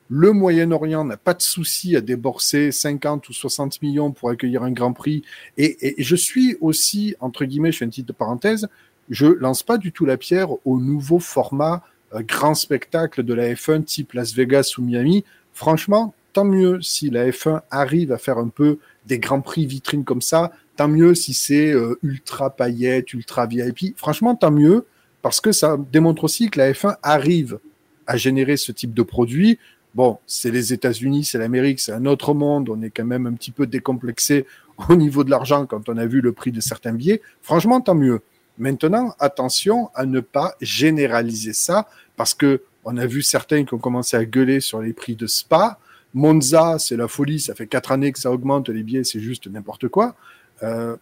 le 0.09 0.33
Moyen-Orient 0.33 1.05
n'a 1.05 1.16
pas 1.16 1.35
de 1.35 1.43
souci 1.43 1.97
à 1.97 2.01
débourser 2.01 2.70
50 2.70 3.28
ou 3.28 3.33
60 3.33 3.83
millions 3.83 4.12
pour 4.12 4.31
accueillir 4.31 4.62
un 4.62 4.70
Grand 4.70 4.93
Prix. 4.93 5.23
Et, 5.59 5.99
et 6.01 6.03
je 6.03 6.16
suis 6.16 6.57
aussi, 6.61 7.16
entre 7.20 7.45
guillemets, 7.45 7.73
je 7.73 7.78
fais 7.78 7.85
une 7.85 7.91
petite 7.91 8.12
parenthèse, 8.12 8.69
je 9.11 9.27
lance 9.27 9.62
pas 9.62 9.78
du 9.78 9.93
tout 9.93 10.05
la 10.05 10.16
pierre 10.16 10.49
au 10.66 10.78
nouveau 10.78 11.19
format 11.19 11.83
euh, 12.15 12.23
grand 12.23 12.55
spectacle 12.55 13.23
de 13.23 13.35
la 13.35 13.53
F1 13.53 13.85
type 13.85 14.12
Las 14.12 14.35
Vegas 14.35 14.74
ou 14.78 14.83
Miami. 14.83 15.24
Franchement, 15.53 16.15
tant 16.33 16.45
mieux 16.45 16.81
si 16.83 17.11
la 17.11 17.28
F1 17.28 17.62
arrive 17.70 18.12
à 18.12 18.19
faire 18.19 18.39
un 18.39 18.49
peu 18.49 18.78
des 19.07 19.19
Grands 19.19 19.41
Prix 19.41 19.66
vitrines 19.66 20.05
comme 20.05 20.23
ça. 20.23 20.53
Tant 20.77 20.89
mieux 20.89 21.15
si 21.15 21.35
c'est 21.35 21.73
euh, 21.73 21.99
ultra 22.03 22.51
paillettes, 22.51 23.12
ultra 23.12 23.47
VIP. 23.47 23.97
Franchement, 23.97 24.35
tant 24.35 24.51
mieux 24.51 24.87
parce 25.23 25.41
que 25.41 25.51
ça 25.51 25.77
démontre 25.91 26.24
aussi 26.24 26.51
que 26.51 26.59
la 26.59 26.73
F1 26.73 26.97
arrive 27.03 27.59
à 28.07 28.16
générer 28.16 28.57
ce 28.57 28.70
type 28.70 28.95
de 28.95 29.03
produit. 29.03 29.59
Bon, 29.97 30.18
c'est 30.27 30.51
les 30.51 30.74
États-Unis, 30.74 31.24
c'est 31.24 31.39
l'Amérique, 31.39 31.81
c'est 31.81 31.93
un 31.93 32.05
autre 32.05 32.35
monde. 32.35 32.68
On 32.68 32.82
est 32.82 32.90
quand 32.90 33.06
même 33.06 33.27
un 33.27 33.32
petit 33.32 33.51
peu 33.51 33.66
décomplexé 33.66 34.44
au 34.90 34.94
niveau 34.94 35.24
de 35.24 35.31
l'argent 35.31 35.64
quand 35.64 35.89
on 35.89 35.97
a 35.97 36.05
vu 36.05 36.20
le 36.20 36.32
prix 36.32 36.52
de 36.52 36.60
certains 36.60 36.93
billets. 36.93 37.23
Franchement, 37.40 37.81
tant 37.81 37.94
mieux. 37.94 38.20
Maintenant, 38.59 39.14
attention 39.18 39.89
à 39.94 40.05
ne 40.05 40.20
pas 40.20 40.55
généraliser 40.60 41.55
ça 41.55 41.89
parce 42.14 42.35
que 42.35 42.60
on 42.85 42.98
a 42.98 43.06
vu 43.06 43.23
certains 43.23 43.64
qui 43.64 43.73
ont 43.73 43.78
commencé 43.78 44.18
à 44.18 44.27
gueuler 44.27 44.60
sur 44.60 44.82
les 44.82 44.93
prix 44.93 45.16
de 45.16 45.27
Spa. 45.27 45.78
Monza, 46.12 46.78
c'est 46.78 46.98
la 46.98 47.09
folie. 47.09 47.40
Ça 47.40 47.55
fait 47.55 47.66
quatre 47.66 47.90
années 47.90 48.12
que 48.12 48.18
ça 48.18 48.31
augmente 48.31 48.68
les 48.68 48.82
billets, 48.82 49.05
c'est 49.05 49.20
juste 49.20 49.47
n'importe 49.47 49.89
quoi. 49.89 50.14
Euh, 50.62 50.94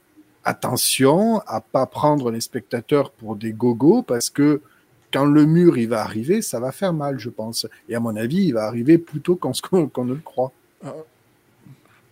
attention 0.44 1.40
à 1.48 1.60
pas 1.60 1.86
prendre 1.86 2.30
les 2.30 2.40
spectateurs 2.40 3.10
pour 3.10 3.34
des 3.34 3.52
gogos 3.52 4.02
parce 4.02 4.30
que 4.30 4.60
quand 5.14 5.24
le 5.24 5.46
mur 5.46 5.78
il 5.78 5.88
va 5.88 6.02
arriver, 6.02 6.42
ça 6.42 6.60
va 6.60 6.72
faire 6.72 6.92
mal, 6.92 7.18
je 7.18 7.30
pense. 7.30 7.66
Et 7.88 7.94
à 7.94 8.00
mon 8.00 8.14
avis, 8.16 8.44
il 8.48 8.52
va 8.52 8.64
arriver 8.66 8.98
plus 8.98 9.20
tôt 9.20 9.36
qu'on 9.40 10.04
ne 10.04 10.12
le 10.14 10.20
croit. 10.20 10.52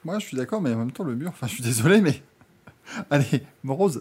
Moi, 0.04 0.18
je 0.18 0.26
suis 0.26 0.36
d'accord, 0.36 0.60
mais 0.60 0.72
en 0.72 0.78
même 0.78 0.92
temps, 0.92 1.04
le 1.04 1.14
mur, 1.14 1.28
enfin, 1.28 1.46
je 1.46 1.54
suis 1.54 1.62
désolé, 1.62 2.00
mais. 2.00 2.22
Allez, 3.10 3.42
morose. 3.62 4.00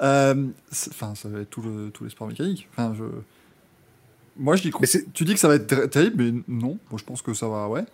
Euh, 0.00 0.46
Enfin, 0.90 1.14
ça 1.14 1.28
va 1.28 1.40
être 1.40 1.50
tout 1.50 1.60
le, 1.62 1.90
tous 1.90 2.04
les 2.04 2.10
sports 2.10 2.28
mécaniques. 2.28 2.68
Enfin, 2.72 2.94
je. 2.96 3.04
Moi, 4.38 4.56
je 4.56 4.62
dis. 4.62 4.72
Tu 5.12 5.24
dis 5.24 5.34
que 5.34 5.40
ça 5.40 5.48
va 5.48 5.56
être 5.56 5.66
ter- 5.66 5.90
terrible, 5.90 6.22
mais 6.24 6.32
non. 6.48 6.78
Moi, 6.90 6.98
je 6.98 7.04
pense 7.04 7.20
que 7.22 7.34
ça 7.34 7.48
va, 7.48 7.68
ouais. 7.68 7.84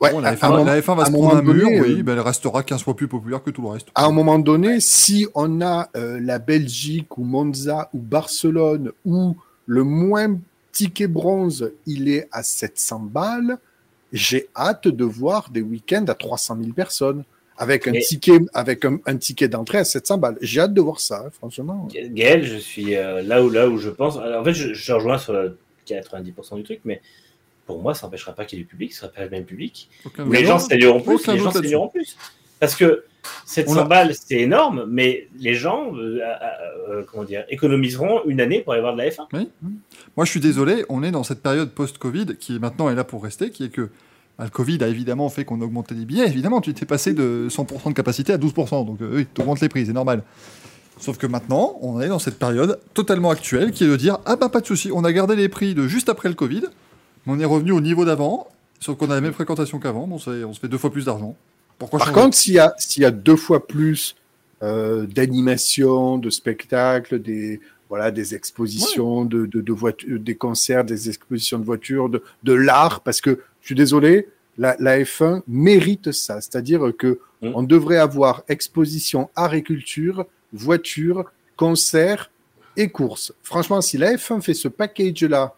Ouais, 0.00 0.12
Bon, 0.12 0.20
la, 0.20 0.28
à 0.30 0.34
F1, 0.34 0.44
un 0.46 0.50
moment- 0.50 0.64
la 0.64 0.80
F1 0.80 0.96
va 0.96 1.04
se 1.06 1.10
prendre 1.10 1.36
un 1.36 1.42
mur, 1.42 1.66
oui, 1.68 2.00
euh, 2.00 2.02
ben, 2.02 2.12
elle 2.12 2.20
restera 2.20 2.62
15 2.62 2.82
fois 2.82 2.94
plus 2.94 3.08
populaire 3.08 3.42
que 3.42 3.48
tout 3.50 3.62
le 3.62 3.68
reste. 3.68 3.88
à 3.94 4.04
un 4.04 4.12
moment 4.12 4.38
donné, 4.38 4.78
si 4.80 5.26
on 5.34 5.62
a 5.62 5.88
euh, 5.96 6.20
la 6.20 6.38
Belgique 6.38 7.16
ou 7.16 7.24
Monza 7.24 7.88
ou 7.94 7.98
Barcelone 8.00 8.92
où 9.06 9.34
le 9.66 9.82
moins 9.84 10.38
ticket 10.72 11.06
bronze, 11.08 11.72
il 11.86 12.08
est 12.08 12.28
à 12.32 12.42
700 12.42 13.00
balles, 13.00 13.58
j'ai 14.12 14.48
hâte 14.56 14.88
de 14.88 15.04
voir 15.04 15.50
des 15.50 15.62
week-ends 15.62 16.04
à 16.08 16.14
300 16.14 16.58
000 16.60 16.72
personnes 16.72 17.24
avec 17.58 17.88
un 17.88 17.92
Mais- 17.92 18.00
ticket, 18.00 18.38
avec 18.54 18.84
un, 18.84 18.98
un 19.06 19.16
ticket 19.16 19.48
d'entrée 19.48 19.78
à 19.78 19.84
700 19.84 20.18
balles. 20.18 20.36
J'ai 20.42 20.60
hâte 20.60 20.74
de 20.74 20.80
voir 20.80 21.00
ça, 21.00 21.24
hein, 21.26 21.30
franchement. 21.30 21.88
Gaël, 21.92 22.44
je 22.44 22.56
suis 22.56 22.94
euh, 22.94 23.22
là 23.22 23.42
où 23.42 23.48
là 23.50 23.68
où 23.68 23.78
je 23.78 23.88
pense. 23.90 24.16
Alors, 24.18 24.42
en 24.42 24.44
fait, 24.44 24.52
je, 24.52 24.74
je 24.74 24.92
rejoins 24.92 25.18
sur 25.18 25.32
le 25.32 25.58
90% 25.88 26.56
du 26.56 26.62
truc, 26.64 26.80
mais 26.84 27.00
pour 27.64 27.80
moi, 27.80 27.94
ça 27.94 28.06
n'empêchera 28.06 28.32
pas 28.34 28.44
qu'il 28.44 28.58
y 28.58 28.60
ait 28.60 28.64
du 28.64 28.68
public, 28.68 28.92
ce 28.92 29.00
sera 29.00 29.08
pas 29.10 29.24
le 29.24 29.30
même 29.30 29.44
public. 29.44 29.88
Aucun 30.04 30.28
les 30.28 30.44
gens 30.44 30.58
saigneront 30.58 31.00
plus, 31.00 31.26
les 31.26 31.38
gens 31.38 31.44
là-dessus. 31.46 31.62
saigneront 31.64 31.88
plus. 31.88 32.16
Parce 32.60 32.74
que 32.76 33.04
700 33.46 33.72
On 33.74 33.78
a- 33.78 33.84
balles, 33.84 34.14
c'est 34.14 34.38
énorme, 34.40 34.86
mais 34.88 35.28
les 35.38 35.54
gens, 35.54 35.94
euh, 35.94 36.18
euh, 36.20 36.90
euh, 36.90 37.02
comment 37.10 37.24
dire, 37.24 37.44
économiseront 37.48 38.20
une 38.26 38.40
année 38.40 38.60
pour 38.60 38.72
aller 38.72 38.82
voir 38.82 38.94
de 38.94 38.98
la 38.98 39.08
F1. 39.10 39.26
Moi, 40.16 40.24
je 40.24 40.30
suis 40.30 40.40
désolé, 40.40 40.84
on 40.88 41.02
est 41.02 41.10
dans 41.10 41.22
cette 41.22 41.42
période 41.42 41.70
post-Covid 41.70 42.36
qui 42.38 42.58
maintenant 42.58 42.88
est 42.90 42.94
là 42.94 43.04
pour 43.04 43.22
rester, 43.22 43.50
qui 43.50 43.64
est 43.64 43.68
que 43.68 43.90
bah, 44.38 44.44
le 44.44 44.50
Covid 44.50 44.82
a 44.84 44.88
évidemment 44.88 45.28
fait 45.28 45.44
qu'on 45.44 45.60
a 45.60 45.64
augmenté 45.64 45.94
les 45.94 46.04
billets. 46.04 46.26
Évidemment, 46.26 46.60
tu 46.60 46.74
t'es 46.74 46.86
passé 46.86 47.14
de 47.14 47.48
100% 47.50 47.88
de 47.88 47.94
capacité 47.94 48.32
à 48.32 48.38
12%, 48.38 48.84
donc 48.84 49.00
euh, 49.00 49.10
oui, 49.16 49.26
tu 49.32 49.40
augmentes 49.40 49.60
les 49.60 49.68
prix, 49.68 49.86
c'est 49.86 49.92
normal. 49.92 50.22
Sauf 50.98 51.18
que 51.18 51.26
maintenant, 51.26 51.76
on 51.82 52.00
est 52.00 52.08
dans 52.08 52.18
cette 52.18 52.38
période 52.38 52.78
totalement 52.94 53.30
actuelle 53.30 53.70
qui 53.70 53.84
est 53.84 53.88
de 53.88 53.96
dire 53.96 54.18
Ah 54.24 54.36
bah 54.36 54.48
pas 54.48 54.60
de 54.60 54.66
souci, 54.66 54.90
on 54.92 55.04
a 55.04 55.12
gardé 55.12 55.36
les 55.36 55.48
prix 55.50 55.74
de 55.74 55.86
juste 55.86 56.08
après 56.08 56.28
le 56.30 56.34
Covid, 56.34 56.62
mais 57.26 57.32
on 57.34 57.38
est 57.38 57.44
revenu 57.44 57.72
au 57.72 57.80
niveau 57.82 58.04
d'avant, 58.06 58.48
sauf 58.80 58.96
qu'on 58.96 59.10
a 59.10 59.14
la 59.14 59.20
même 59.20 59.34
fréquentation 59.34 59.78
qu'avant, 59.78 60.06
bon, 60.06 60.16
on 60.16 60.52
se 60.54 60.60
fait 60.60 60.68
deux 60.68 60.78
fois 60.78 60.90
plus 60.90 61.04
d'argent. 61.04 61.36
Pourquoi 61.78 61.98
Par 61.98 62.12
contre, 62.12 62.36
s'il 62.36 62.54
y 62.54 62.58
a, 62.58 62.74
s'il 62.78 63.02
y 63.02 63.06
a 63.06 63.10
deux 63.10 63.36
fois 63.36 63.66
plus 63.66 64.16
euh, 64.62 65.06
d'animation, 65.06 66.18
de 66.18 66.30
spectacles, 66.30 67.20
des, 67.20 67.60
voilà, 67.88 68.10
des 68.10 68.34
expositions, 68.34 69.24
de, 69.24 69.46
de, 69.46 69.60
de 69.60 69.72
voitures, 69.72 70.18
des 70.18 70.34
concerts, 70.34 70.84
des 70.84 71.08
expositions 71.08 71.58
de 71.58 71.64
voitures, 71.64 72.08
de, 72.08 72.22
de 72.42 72.52
l'art, 72.52 73.00
parce 73.00 73.20
que 73.20 73.40
je 73.60 73.66
suis 73.66 73.74
désolé, 73.74 74.28
la, 74.58 74.74
la 74.78 74.98
F1 75.00 75.42
mérite 75.46 76.12
ça. 76.12 76.40
C'est-à-dire 76.40 76.92
que 76.98 77.20
Mm. 77.42 77.52
on 77.54 77.62
devrait 77.62 77.98
avoir 77.98 78.42
exposition 78.48 79.28
art 79.36 79.54
et 79.54 79.62
culture, 79.62 80.26
voiture, 80.52 81.30
concert 81.56 82.30
et 82.76 82.88
course. 82.88 83.32
Franchement, 83.42 83.80
si 83.80 83.98
la 83.98 84.14
F1 84.14 84.40
fait 84.40 84.54
ce 84.54 84.68
package-là 84.68 85.54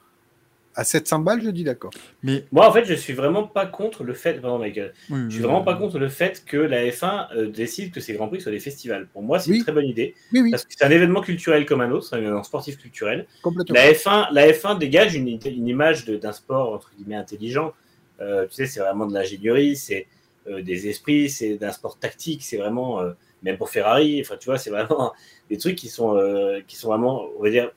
à 0.79 0.85
700 0.85 1.19
balles, 1.19 1.43
je 1.43 1.51
dis 1.51 1.65
d'accord. 1.65 1.91
Mais 2.23 2.45
Moi, 2.53 2.67
en 2.69 2.73
fait, 2.73 2.85
je 2.85 2.95
suis 2.95 3.13
vraiment 3.13 3.43
pas 3.43 3.67
contre 3.67 4.05
le 4.05 4.15
fait. 4.15 4.41
Pardon, 4.41 4.59
Michael. 4.59 4.95
oui, 5.11 5.19
Je 5.29 5.35
suis 5.35 5.43
vraiment 5.43 5.63
pas 5.63 5.75
contre 5.75 5.99
le 5.99 6.09
fait 6.09 6.45
que 6.47 6.57
la 6.57 6.85
F1 6.87 7.27
euh, 7.37 7.49
décide 7.51 7.93
que 7.93 8.01
ces 8.01 8.15
grands 8.15 8.29
prix 8.29 8.41
soient 8.41 8.53
des 8.53 8.61
festivals. 8.61 9.09
Pour 9.13 9.23
moi, 9.23 9.39
c'est 9.41 9.51
Oui. 9.51 9.57
une 9.59 9.63
très 9.65 9.73
bonne 9.73 9.87
idée 9.87 10.15
Oui, 10.33 10.41
oui, 10.41 10.51
parce 10.51 10.65
que 10.65 10.73
c'est 10.77 10.85
un 10.85 10.91
événement 10.91 11.21
culturel 11.21 11.67
comme 11.67 11.81
un 11.81 11.91
autre, 11.91 12.07
c'est 12.07 12.17
un 12.17 12.21
événement 12.21 12.45
sportif 12.45 12.79
culturel. 12.79 13.27
La 13.71 13.91
F1, 13.93 14.29
la 14.33 14.49
F1 14.53 14.79
dégage 14.79 15.15
une, 15.15 15.27
une 15.29 15.69
image 15.69 16.07
d'un 16.07 16.33
sport 16.33 16.73
entre 16.73 16.93
guillemets 16.97 17.17
intelligent. 17.17 17.73
Euh, 18.21 18.47
tu 18.47 18.55
sais, 18.55 18.67
c'est 18.67 18.81
vraiment 18.81 19.07
de 19.07 19.15
l'ingénierie, 19.15 19.77
c'est 19.77 20.07
euh, 20.49 20.63
des 20.63 20.89
esprits, 20.89 21.29
c'est 21.29 21.57
d'un 21.57 21.73
sport 21.73 21.99
tactique, 21.99 22.43
c'est 22.43 22.57
vraiment 22.57 23.01
euh, 23.01 23.13
même 23.43 23.57
pour 23.59 23.71
Ferrari. 23.71 24.21
Enfin, 24.21 24.37
tu 24.39 24.47
vois, 24.47 24.59
c'est 24.59 24.71
vraiment 24.71 25.13
des 25.51 25.59
trucs 25.59 25.77
qui 25.77 25.89
sont 25.89 26.17
euh, 26.17 26.61
qui 26.67 26.77
sont 26.77 26.89
vraiment, 26.89 27.27
on 27.39 27.43
va 27.43 27.51
dire, 27.51 27.71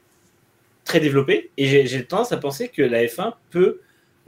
très 0.85 0.99
développés. 0.99 1.51
Et 1.57 1.85
j'ai- 1.87 2.03
tendance 2.05 2.31
à 2.31 2.37
penser 2.37 2.67
que 2.69 2.81
la 2.81 3.03
F1 3.05 3.33
peut 3.49 3.79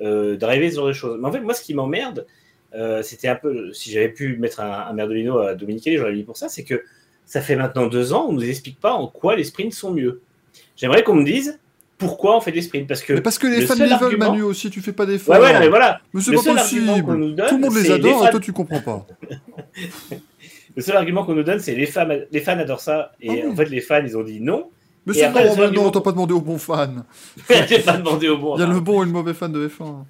euh, 0.02 0.36
driver 0.38 0.70
ce 0.72 0.76
genre 0.78 0.88
de 0.88 0.94
choses. 0.94 1.18
Mais 1.22 1.28
en 1.28 1.32
fait, 1.32 1.40
moi, 1.42 1.54
ce 1.54 1.62
qui 1.62 1.74
m'emmerde, 1.74 2.26
euh, 2.76 3.02
c'était 3.04 3.28
un 3.28 3.36
peu, 3.36 3.72
si 3.74 3.92
j'avais 3.92 4.10
pu 4.10 4.38
mettre 4.38 4.60
un, 4.60 4.88
un 4.90 4.94
merdolino 4.94 5.38
à 5.40 5.54
Dominique, 5.56 5.88
j'aurais 5.98 6.14
mis 6.14 6.24
pour 6.24 6.36
ça, 6.38 6.50
c'est 6.50 6.64
que 6.64 6.84
ça 7.26 7.42
fait 7.42 7.56
maintenant 7.56 7.88
deux 7.88 8.12
ans, 8.14 8.26
on 8.30 8.34
nous 8.34 8.44
explique 8.48 8.80
pas 8.80 8.94
en 8.94 9.08
quoi 9.08 9.36
les 9.36 9.44
sprints 9.44 9.74
sont 9.74 9.92
mieux. 9.92 10.22
J'aimerais 10.76 11.04
qu'on 11.04 11.14
me 11.16 11.24
dise 11.24 11.60
pourquoi 12.00 12.36
on 12.36 12.42
fait 12.42 12.52
des 12.52 12.62
sprints, 12.64 12.88
parce 12.88 13.02
que 13.02 13.14
Mais 13.14 13.22
parce 13.22 13.38
que 13.38 13.48
les 13.48 13.62
le 13.62 13.66
fans 13.68 13.76
les 13.76 13.82
veulent, 13.86 13.94
argument- 13.94 14.32
Manu 14.32 14.42
aussi, 14.42 14.70
tu 14.70 14.82
fais 14.82 14.92
pas 14.92 15.06
d'efforts. 15.06 15.36
Ouais, 15.36 15.42
ouais, 15.42 15.54
non, 15.54 15.60
mais 15.60 15.70
voilà. 15.70 16.02
Mais 16.14 16.20
c'est 16.22 16.32
pas 16.34 16.38
nous 16.44 16.54
possible. 16.56 16.86
donne, 16.86 17.36
Tout 17.48 17.56
le 17.56 17.62
monde 17.62 17.76
les 17.76 17.92
adore 17.92 18.22
les 18.24 18.28
et 18.28 18.32
toi 18.32 18.40
tu 18.40 18.52
comprends 18.52 18.82
pas. 18.82 19.08
Le 20.76 20.82
seul 20.82 20.96
argument 20.98 21.24
qu'on 21.24 21.36
nous 21.36 21.44
donne, 21.44 21.60
c'est 21.60 21.76
les 21.76 21.86
fans, 21.86 22.08
les 22.32 22.40
fans 22.42 22.58
adorent 22.58 22.80
ça. 22.82 23.12
Et 23.22 23.30
Ah 23.30 23.34
oui. 23.34 23.52
en 23.52 23.56
fait, 23.56 23.66
les 23.70 23.82
fans, 23.82 24.02
ils 24.04 24.18
ont 24.18 24.24
dit 24.24 24.42
non. 24.42 24.70
Mais 25.06 25.14
c'est 25.14 25.24
argument 25.26 25.70
non, 25.72 25.92
t'as 25.92 26.02
pas 26.02 26.12
demandé 26.12 26.34
aux 26.34 26.42
bons 26.42 26.58
fans. 26.58 27.04
J'ai 27.68 27.80
pas 27.80 27.98
demandé 27.98 28.30
au 28.30 28.38
bon. 28.38 28.56
Il 28.56 28.60
y 28.60 28.64
a 28.64 28.66
enfin, 28.66 28.74
le 28.74 28.80
bon 28.80 29.02
et 29.04 29.06
le 29.06 29.12
mauvais 29.12 29.34
fan 29.34 29.52
de 29.52 29.68
F1. 29.68 30.04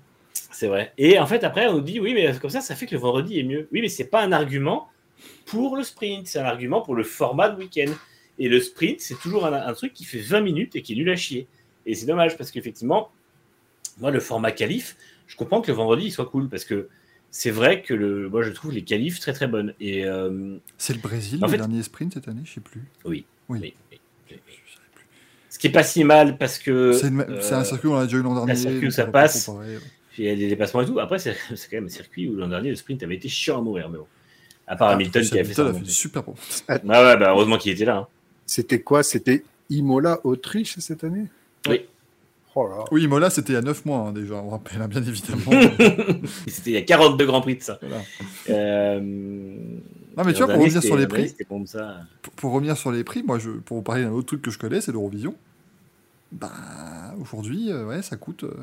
C'est 0.52 0.68
vrai. 0.68 0.94
Et 0.98 1.18
en 1.20 1.26
fait, 1.26 1.44
après, 1.44 1.68
on 1.68 1.74
nous 1.74 1.82
dit 1.82 2.00
oui, 2.00 2.14
mais 2.14 2.32
comme 2.40 2.50
ça, 2.52 2.62
ça 2.62 2.76
fait 2.76 2.86
que 2.86 2.94
le 2.96 3.02
vendredi 3.02 3.40
est 3.40 3.44
mieux. 3.44 3.68
Oui, 3.72 3.82
mais 3.82 3.90
c'est 3.90 4.06
pas 4.06 4.22
un 4.24 4.32
argument 4.32 4.88
pour 5.46 5.76
le 5.78 5.84
sprint, 5.84 6.28
c'est 6.28 6.40
un 6.40 6.46
argument 6.46 6.82
pour 6.82 6.96
le 6.96 7.04
format 7.04 7.50
de 7.50 7.58
week-end. 7.58 7.92
Et 8.40 8.50
le 8.50 8.60
sprint, 8.60 9.00
c'est 9.00 9.20
toujours 9.20 9.46
un, 9.46 9.54
un 9.54 9.74
truc 9.74 9.94
qui 9.94 10.06
fait 10.06 10.20
20 10.20 10.42
minutes 10.42 10.76
et 10.76 10.82
qui 10.82 10.94
est 10.94 10.96
nul 10.96 11.10
à 11.10 11.16
chier. 11.16 11.48
Et 11.86 11.96
c'est 11.96 12.06
dommage 12.06 12.38
parce 12.38 12.52
qu'effectivement, 12.52 13.10
moi, 14.00 14.12
le 14.12 14.20
format 14.20 14.52
qualif, 14.52 14.96
je 15.28 15.36
comprends 15.36 15.62
que 15.62 15.68
le 15.72 15.74
vendredi 15.78 16.06
il 16.06 16.12
soit 16.12 16.26
cool 16.28 16.50
parce 16.50 16.66
que 16.66 16.88
c'est 17.32 17.52
vrai 17.52 17.82
que 17.82 17.94
le, 17.96 18.30
moi, 18.30 18.44
je 18.44 18.52
trouve 18.52 18.72
les 18.72 18.84
qualifs 18.84 19.20
très 19.20 19.34
très 19.34 19.48
bonnes. 19.48 19.74
Et 19.80 20.06
euh, 20.06 20.58
C'est 20.78 20.94
le 20.94 21.00
Brésil, 21.02 21.40
En 21.44 21.48
le 21.48 21.52
fait- 21.52 21.58
dernier 21.58 21.82
sprint 21.84 22.14
cette 22.14 22.28
année, 22.28 22.42
je 22.46 22.54
sais 22.54 22.62
plus. 22.62 22.84
oui, 23.06 23.26
Oui. 23.50 23.60
oui, 23.60 23.74
qui 25.64 25.68
est 25.68 25.72
pas 25.72 25.84
si 25.84 26.04
mal 26.04 26.38
parce 26.38 26.60
que 26.60 26.92
C'est 26.92 27.10
euh, 27.10 27.40
c'est 27.40 27.54
un 27.54 27.64
circuit, 27.64 27.88
on 27.88 27.96
l'a 27.96 28.04
déjà 28.04 28.18
eu 28.18 28.22
l'an 28.22 28.36
dernier. 28.36 28.54
circuit 28.54 28.88
où 28.88 28.92
ça 28.92 29.06
passe. 29.06 29.46
comparer. 29.46 29.78
il 30.18 30.26
y 30.26 30.30
a 30.30 30.36
des 30.36 30.50
dépassements 30.50 30.82
et 30.82 30.86
tout. 30.86 31.00
Après, 31.00 31.20
c'est 31.20 31.32
quand 31.32 31.78
même 31.78 31.86
un 31.86 31.90
circuit 31.90 32.28
où 32.28 32.36
l'an 32.36 32.50
dernier, 32.50 32.70
le 32.70 32.76
sprint 32.76 33.02
avait 33.02 33.16
été 33.16 33.30
chiant 33.30 33.60
à 33.60 33.62
mourir. 33.62 33.88
Mais 33.90 33.98
bon. 33.98 34.06
À 34.68 34.76
part 34.76 34.90
Hamilton 34.90 35.24
Ah, 35.26 35.30
qui 35.30 35.40
a 35.40 35.44
fait 35.46 35.54
ça. 35.54 35.62
Hamilton 35.62 35.82
a 35.82 35.86
fait 35.86 35.92
super 35.94 36.24
bon. 36.24 36.36
Ah 36.68 36.74
ouais, 36.84 37.16
bah, 37.18 37.28
heureusement 37.30 37.58
qu'il 37.58 37.72
était 37.72 37.86
là. 37.86 37.96
hein. 37.96 38.08
C'était 38.46 38.82
quoi? 38.82 39.04
C'était 39.04 39.46
Imola, 39.70 40.20
Autriche 40.26 40.76
cette 40.80 41.06
année? 41.06 41.28
Oui. 41.70 41.86
Oh 42.56 42.68
là. 42.68 42.84
Oui, 42.92 43.08
Mola, 43.08 43.30
c'était 43.30 43.54
il 43.54 43.56
y 43.56 43.60
a 43.60 43.62
9 43.62 43.86
mois 43.86 44.00
hein, 44.00 44.12
déjà, 44.12 44.36
on 44.36 44.50
rappelle, 44.50 44.82
hein, 44.82 44.88
bien 44.88 45.02
évidemment. 45.02 45.50
C'était 46.48 46.70
il 46.70 46.74
y 46.74 46.78
a 46.78 46.84
42 46.84 47.26
grands 47.26 47.42
prix 47.42 47.56
de 47.56 47.64
ça. 47.64 47.80
Voilà. 47.82 48.04
Euh... 48.50 49.00
Non, 49.02 50.24
mais 50.24 50.34
tu 50.34 50.44
vois, 50.44 50.54
pour 50.54 50.62
revenir 50.62 50.84
sur 50.84 50.96
les 50.98 51.08
prix, 51.08 51.34
ça. 51.66 52.02
pour 52.36 52.52
revenir 52.52 52.78
sur 52.78 52.92
les 52.92 53.04
prix, 53.04 53.24
moi, 53.24 53.40
je, 53.40 53.50
pour 53.50 53.78
vous 53.78 53.84
parler 53.84 54.04
d'un 54.04 54.12
autre 54.12 54.28
truc 54.28 54.44
que 54.44 54.52
je 54.52 54.60
connais, 54.60 54.82
c'est 54.82 54.92
l'Eurovision. 54.92 55.34
Bah, 56.34 56.52
aujourd'hui, 57.22 57.72
euh, 57.72 57.86
ouais, 57.86 58.02
ça 58.02 58.18
coûte 58.18 58.44
euh, 58.44 58.54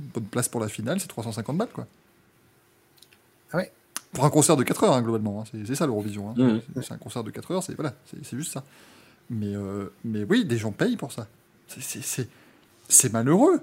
une 0.00 0.08
bonne 0.14 0.24
place 0.24 0.48
pour 0.48 0.60
la 0.60 0.68
finale, 0.68 1.00
c'est 1.00 1.08
350 1.08 1.56
balles, 1.58 1.68
quoi. 1.72 1.86
Ah 3.52 3.56
ouais. 3.58 3.72
Pour 4.12 4.24
un 4.24 4.30
concert 4.30 4.56
de 4.56 4.62
4 4.62 4.84
heures, 4.84 4.92
hein, 4.94 5.02
globalement, 5.02 5.40
hein, 5.42 5.44
c'est 5.66 5.74
ça 5.74 5.86
l'Eurovision. 5.86 6.30
hein. 6.30 6.34
Mhm. 6.36 6.62
C'est- 6.82 6.92
un 6.92 6.98
concert 6.98 7.24
de 7.24 7.30
4 7.30 7.50
heures, 7.50 7.62
c'est 7.62 7.74
voilà, 7.74 7.94
c'est 8.06 8.36
juste 8.36 8.52
ça. 8.52 8.64
Mais, 9.28 9.54
euh, 9.56 9.88
mais 10.04 10.24
oui, 10.24 10.44
des 10.44 10.56
gens 10.56 10.70
payent 10.72 10.96
pour 10.96 11.12
ça. 11.12 11.26
C'est- 11.66 11.80
C'est 11.82 12.02
c'est- 12.02 12.28
c'est 12.88 13.12
malheureux, 13.12 13.60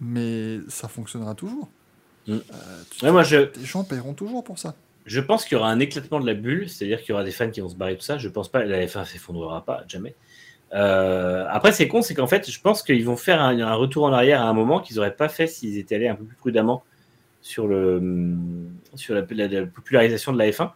mais 0.00 0.58
ça 0.68 0.88
fonctionnera 0.88 1.34
toujours. 1.34 1.68
Ouais, 2.26 3.12
moi, 3.12 3.22
je, 3.22 3.50
Des 3.58 3.64
gens 3.64 3.84
paieront 3.84 4.12
toujours 4.12 4.42
pour 4.44 4.58
ça. 4.58 4.74
je 5.06 5.20
pense 5.20 5.44
qu'il 5.46 5.56
y 5.56 5.58
aura 5.58 5.70
un 5.70 5.78
éclatement 5.78 6.20
de 6.20 6.26
la 6.26 6.34
bulle, 6.34 6.68
c'est-à-dire 6.68 7.00
qu'il 7.00 7.10
y 7.10 7.12
aura 7.12 7.24
des 7.24 7.30
fans 7.30 7.48
qui 7.50 7.60
vont 7.62 7.68
se 7.70 7.76
barrer 7.76 7.96
tout 7.96 8.02
ça. 8.04 8.18
Je 8.18 8.28
pense 8.28 8.48
pas, 8.50 8.64
la 8.64 8.84
F1 8.86 9.04
s'effondrera 9.06 9.64
pas, 9.64 9.84
jamais. 9.88 10.14
Euh, 10.74 11.46
après, 11.48 11.72
c'est 11.72 11.88
con, 11.88 12.02
c'est 12.02 12.14
qu'en 12.14 12.26
fait, 12.26 12.50
je 12.50 12.60
pense 12.60 12.82
qu'ils 12.82 13.04
vont 13.04 13.16
faire 13.16 13.40
un, 13.40 13.74
retour 13.74 14.04
en 14.04 14.12
arrière 14.12 14.42
à 14.42 14.48
un 14.48 14.52
moment 14.52 14.80
qu'ils 14.80 14.96
n'auraient 14.96 15.16
pas 15.16 15.28
fait 15.28 15.46
s'ils 15.46 15.78
étaient 15.78 15.94
allés 15.94 16.08
un 16.08 16.14
peu 16.14 16.24
plus 16.24 16.36
prudemment 16.36 16.84
sur, 17.40 17.66
le, 17.66 18.36
sur 18.94 19.14
la, 19.14 19.24
la- 19.30 19.48
la 19.48 19.66
popularisation 19.66 20.32
de 20.32 20.38
la 20.38 20.50
F1, 20.50 20.72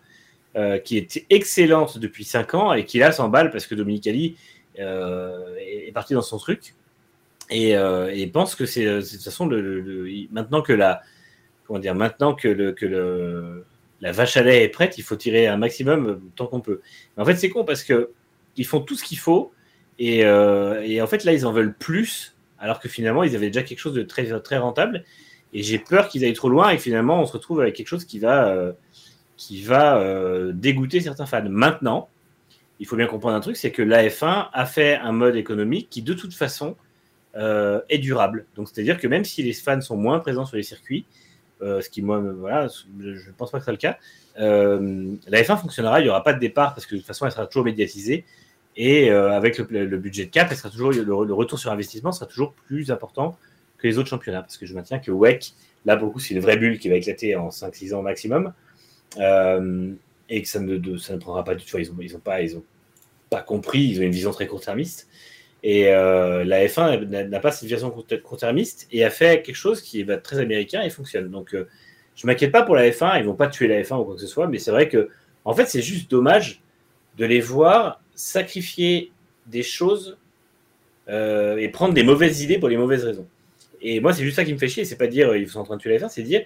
euh, 0.57 0.79
qui 0.79 0.97
était 0.97 1.27
excellente 1.31 1.99
depuis 1.99 2.25
5 2.25 2.55
ans 2.55 2.73
et 2.73 2.85
qui 2.85 2.99
là 2.99 3.13
s'emballe 3.13 3.51
parce 3.51 3.67
que 3.67 3.75
Dominique 3.75 4.07
Ali 4.07 4.37
euh, 4.79 5.55
est, 5.59 5.93
parti 5.93 6.15
dans 6.15 6.23
son 6.23 6.39
truc 6.39 6.75
et, 7.51 7.75
pense 8.33 8.55
que 8.55 8.67
c'est 8.67 8.85
de 8.85 9.01
toute 9.01 9.23
façon 9.23 9.47
maintenant 10.31 10.63
que 10.63 10.73
la 10.73 11.03
comment 11.67 11.79
dire 11.79 11.95
maintenant 11.95 12.35
que 12.35 12.49
le 12.49 12.73
que 12.73 12.87
le 12.87 13.65
la 14.03 14.13
vache 14.13 14.37
à 14.37 14.43
lait 14.43 14.65
est 14.65 14.69
prête, 14.69 14.99
il 14.99 15.03
faut 15.05 15.17
tirer 15.17 15.47
un 15.47 15.57
maximum 15.57 16.21
tant 16.37 16.47
qu'on 16.47 16.61
peut. 16.61 16.81
En 17.17 17.25
fait, 17.25 17.37
c'est 17.37 17.49
con 17.49 17.65
parce 17.65 17.85
que 17.85 18.11
ils 18.57 18.67
font 18.67 18.81
tout 18.81 18.97
ce 18.97 19.05
qu'il 19.05 19.19
faut 19.19 19.53
et, 19.99 20.25
euh, 20.25 20.83
et 20.83 21.01
en 21.03 21.07
fait 21.07 21.25
là 21.25 21.33
ils 21.33 21.47
en 21.47 21.53
veulent 21.53 21.75
plus 21.75 22.35
alors 22.59 22.81
que 22.81 22.89
finalement 22.89 23.23
ils 23.25 23.37
avaient 23.37 23.49
déjà 23.49 23.63
quelque 23.63 23.79
chose 23.79 23.95
de 23.95 24.03
très 24.03 24.41
très 24.41 24.59
rentable 24.59 25.05
et 25.53 25.63
j'ai 25.63 25.79
peur 25.79 26.09
qu'ils 26.09 26.25
aillent 26.25 26.33
trop 26.33 26.49
loin 26.49 26.71
et 26.71 26.77
que 26.77 26.83
finalement 26.83 27.21
on 27.21 27.27
se 27.27 27.33
retrouve 27.33 27.61
avec 27.61 27.75
quelque 27.75 27.89
chose 27.89 28.05
qui 28.05 28.19
va 28.19 28.49
euh, 28.49 28.73
qui 29.37 29.63
va 29.63 29.99
euh, 29.99 30.53
dégoûter 30.55 31.01
certains 31.01 31.27
fans. 31.27 31.49
Maintenant, 31.49 32.09
il 32.79 32.87
faut 32.87 32.97
bien 32.97 33.07
comprendre 33.07 33.35
un 33.35 33.41
truc, 33.41 33.57
c'est 33.57 33.73
que 33.73 33.83
l'AF1 33.83 34.49
a 34.53 34.67
fait 34.67 34.97
un 34.97 35.11
mode 35.11 35.35
économique 35.35 35.89
qui 35.91 36.03
de 36.03 36.15
toute 36.15 36.35
façon 36.35 36.77
est 37.35 37.99
durable. 37.99 38.45
Donc 38.57 38.69
c'est-à-dire 38.69 38.99
que 38.99 39.07
même 39.07 39.25
si 39.25 39.43
les 39.43 39.55
fans 39.55 39.81
sont 39.81 39.97
moins 39.97 40.19
présents 40.19 40.45
sur 40.45 40.59
les 40.59 40.63
circuits, 40.63 41.07
ce 41.61 41.89
qui 41.89 42.03
moi 42.03 42.19
voilà, 42.19 42.69
je 42.69 43.09
ne 43.09 43.33
pense 43.37 43.51
pas 43.51 43.59
que 43.59 43.63
ce 43.63 43.65
soit 43.65 43.73
le 43.73 43.79
cas, 43.79 43.99
la 44.37 45.43
F1 45.43 45.59
fonctionnera, 45.59 46.01
il 46.01 46.05
n'y 46.05 46.09
aura 46.11 46.23
pas 46.23 46.35
de 46.35 46.39
départ 46.39 46.75
parce 46.75 46.87
que 46.87 46.95
de 46.95 47.01
toute 47.01 47.07
façon 47.07 47.25
elle 47.25 47.33
sera 47.33 47.47
toujours 47.47 47.65
médiatisée 47.65 48.25
et 48.77 49.11
euh, 49.11 49.33
avec 49.33 49.59
le, 49.59 49.97
budget 49.99 50.27
de 50.27 50.31
cap, 50.31 50.53
sera 50.55 50.71
toujours, 50.71 50.93
le, 50.93 51.35
retour 51.35 51.59
sur 51.59 51.71
investissement 51.71 52.13
sera 52.13 52.27
toujours 52.27 52.53
plus 52.53 52.91
important 52.91 53.37
que 53.79 53.87
les 53.87 53.99
autres 53.99 54.09
championnats. 54.09 54.43
Parce 54.43 54.57
que 54.57 54.67
je 54.67 54.75
maintiens 54.75 54.99
que 54.99 55.11
WEC, 55.11 55.53
là 55.85 55.97
pour 55.97 56.07
le 56.07 56.13
coup 56.13 56.21
c'est 56.21 56.35
une 56.35 56.41
vraie 56.41 56.57
bulle 56.57 56.79
qui 56.79 56.89
va 56.89 56.97
éclater 56.97 57.37
en 57.37 57.49
5-6 57.49 57.95
ans 57.95 58.03
maximum. 58.03 58.53
Euh, 59.19 59.93
et 60.29 60.41
que 60.41 60.49
ça 60.49 60.61
ne, 60.61 60.97
ça 60.97 61.15
ne 61.15 61.19
prendra 61.19 61.45
pas 61.45 61.55
du 61.55 61.65
tout, 61.65 61.79
ils 61.79 61.93
n'ont 61.93 62.01
ils 62.01 62.17
ont 62.17 62.21
pas, 62.21 62.39
pas 63.29 63.43
compris, 63.43 63.81
ils 63.81 64.01
ont 64.01 64.03
une 64.03 64.13
vision 64.13 64.31
très 64.31 64.47
court-termiste. 64.47 65.09
Et 65.63 65.89
euh, 65.89 66.45
la 66.45 66.67
F1 66.67 67.05
n'a- 67.05 67.41
pas 67.41 67.53
cette 67.53 67.69
vision 67.69 67.91
court- 67.91 68.07
court-termiste 68.23 68.89
et 68.91 69.05
a 69.05 69.11
fait 69.11 69.43
quelque 69.43 69.57
chose 69.57 69.81
qui 69.81 70.01
est 70.01 70.05
bah, 70.05 70.17
très 70.17 70.39
américain 70.39 70.83
et 70.83 70.91
fonctionne. 70.91 71.31
Donc, 71.31 71.55
euh, 71.55 71.69
je 72.17 72.27
m'inquiète 72.27 72.51
pas 72.51 72.63
pour 72.63 72.75
la 72.75 72.89
F1. 72.91 73.19
Ils 73.21 73.25
vont 73.25 73.35
pas 73.35 73.47
tuer 73.47 73.69
la 73.69 73.81
F1 73.83 74.01
ou 74.01 74.05
quoi 74.05 74.15
que 74.15 74.21
ce 74.21 74.27
soit, 74.27 74.49
mais 74.49 74.59
c'est 74.59 74.73
vrai 74.73 74.89
que, 74.89 75.09
en 75.45 75.55
fait, 75.55 75.67
c'est 75.67 75.83
juste 75.83 76.11
dommage 76.11 76.63
de 77.17 77.25
les 77.25 77.41
voir 77.41 78.02
sacrifier 78.23 79.13
des 79.47 79.63
choses 79.63 80.17
euh, 81.09 81.57
et 81.57 81.69
prendre 81.69 81.95
des 81.95 82.05
mauvaises 82.05 82.43
idées 82.43 82.59
pour 82.59 82.69
les 82.69 82.77
mauvaises 82.77 83.05
raisons. 83.05 83.27
Et 83.81 84.01
moi, 84.01 84.13
c'est 84.13 84.23
juste 84.23 84.37
ça 84.37 84.45
qui 84.45 84.53
me 84.53 84.59
fait 84.59 84.69
chier. 84.69 84.85
C'est 84.85 84.97
pas 84.97 85.09
dire 85.09 85.31
euh, 85.31 85.39
ils 85.39 85.49
sont 85.49 85.61
en 85.61 85.65
train 85.65 85.77
de 85.77 85.81
tuer 85.83 85.99
la 85.99 86.07
F1, 86.07 86.11
c'est 86.11 86.23
dire 86.23 86.43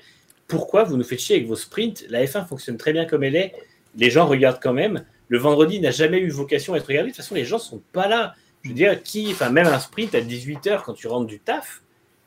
pourquoi 0.49 0.85
vous 0.85 0.97
nous 0.97 1.05
faites 1.05 1.19
chier 1.21 1.37
avec 1.37 1.49
vos 1.49 1.57
sprints? 1.57 2.07
La 2.09 2.25
F1 2.25 2.47
fonctionne 2.47 2.77
très 2.77 2.93
bien 2.93 3.05
comme 3.05 3.23
elle 3.25 3.37
est. 3.37 3.53
Les 3.97 4.11
gens 4.11 4.27
regardent 4.27 4.61
quand 4.63 4.73
même. 4.73 5.05
Le 5.29 5.39
vendredi 5.39 5.81
n'a 5.81 5.91
jamais 5.91 6.19
eu 6.19 6.31
vocation 6.31 6.75
à 6.75 6.79
être 6.79 6.87
regardé. 6.87 7.11
De 7.11 7.13
toute 7.15 7.23
façon, 7.23 7.35
les 7.35 7.45
gens 7.45 7.59
sont 7.59 7.83
pas 7.93 8.09
là. 8.09 8.35
Je 8.63 8.69
veux 8.71 8.75
dire, 8.75 9.03
qui, 9.03 9.29
enfin, 9.33 9.51
même 9.51 9.67
un 9.67 9.79
sprint 9.79 10.15
à 10.15 10.21
18h 10.21 10.83
quand 10.85 10.95
tu 10.95 11.09
rentres 11.09 11.27
du 11.27 11.41
taf, 11.41 11.83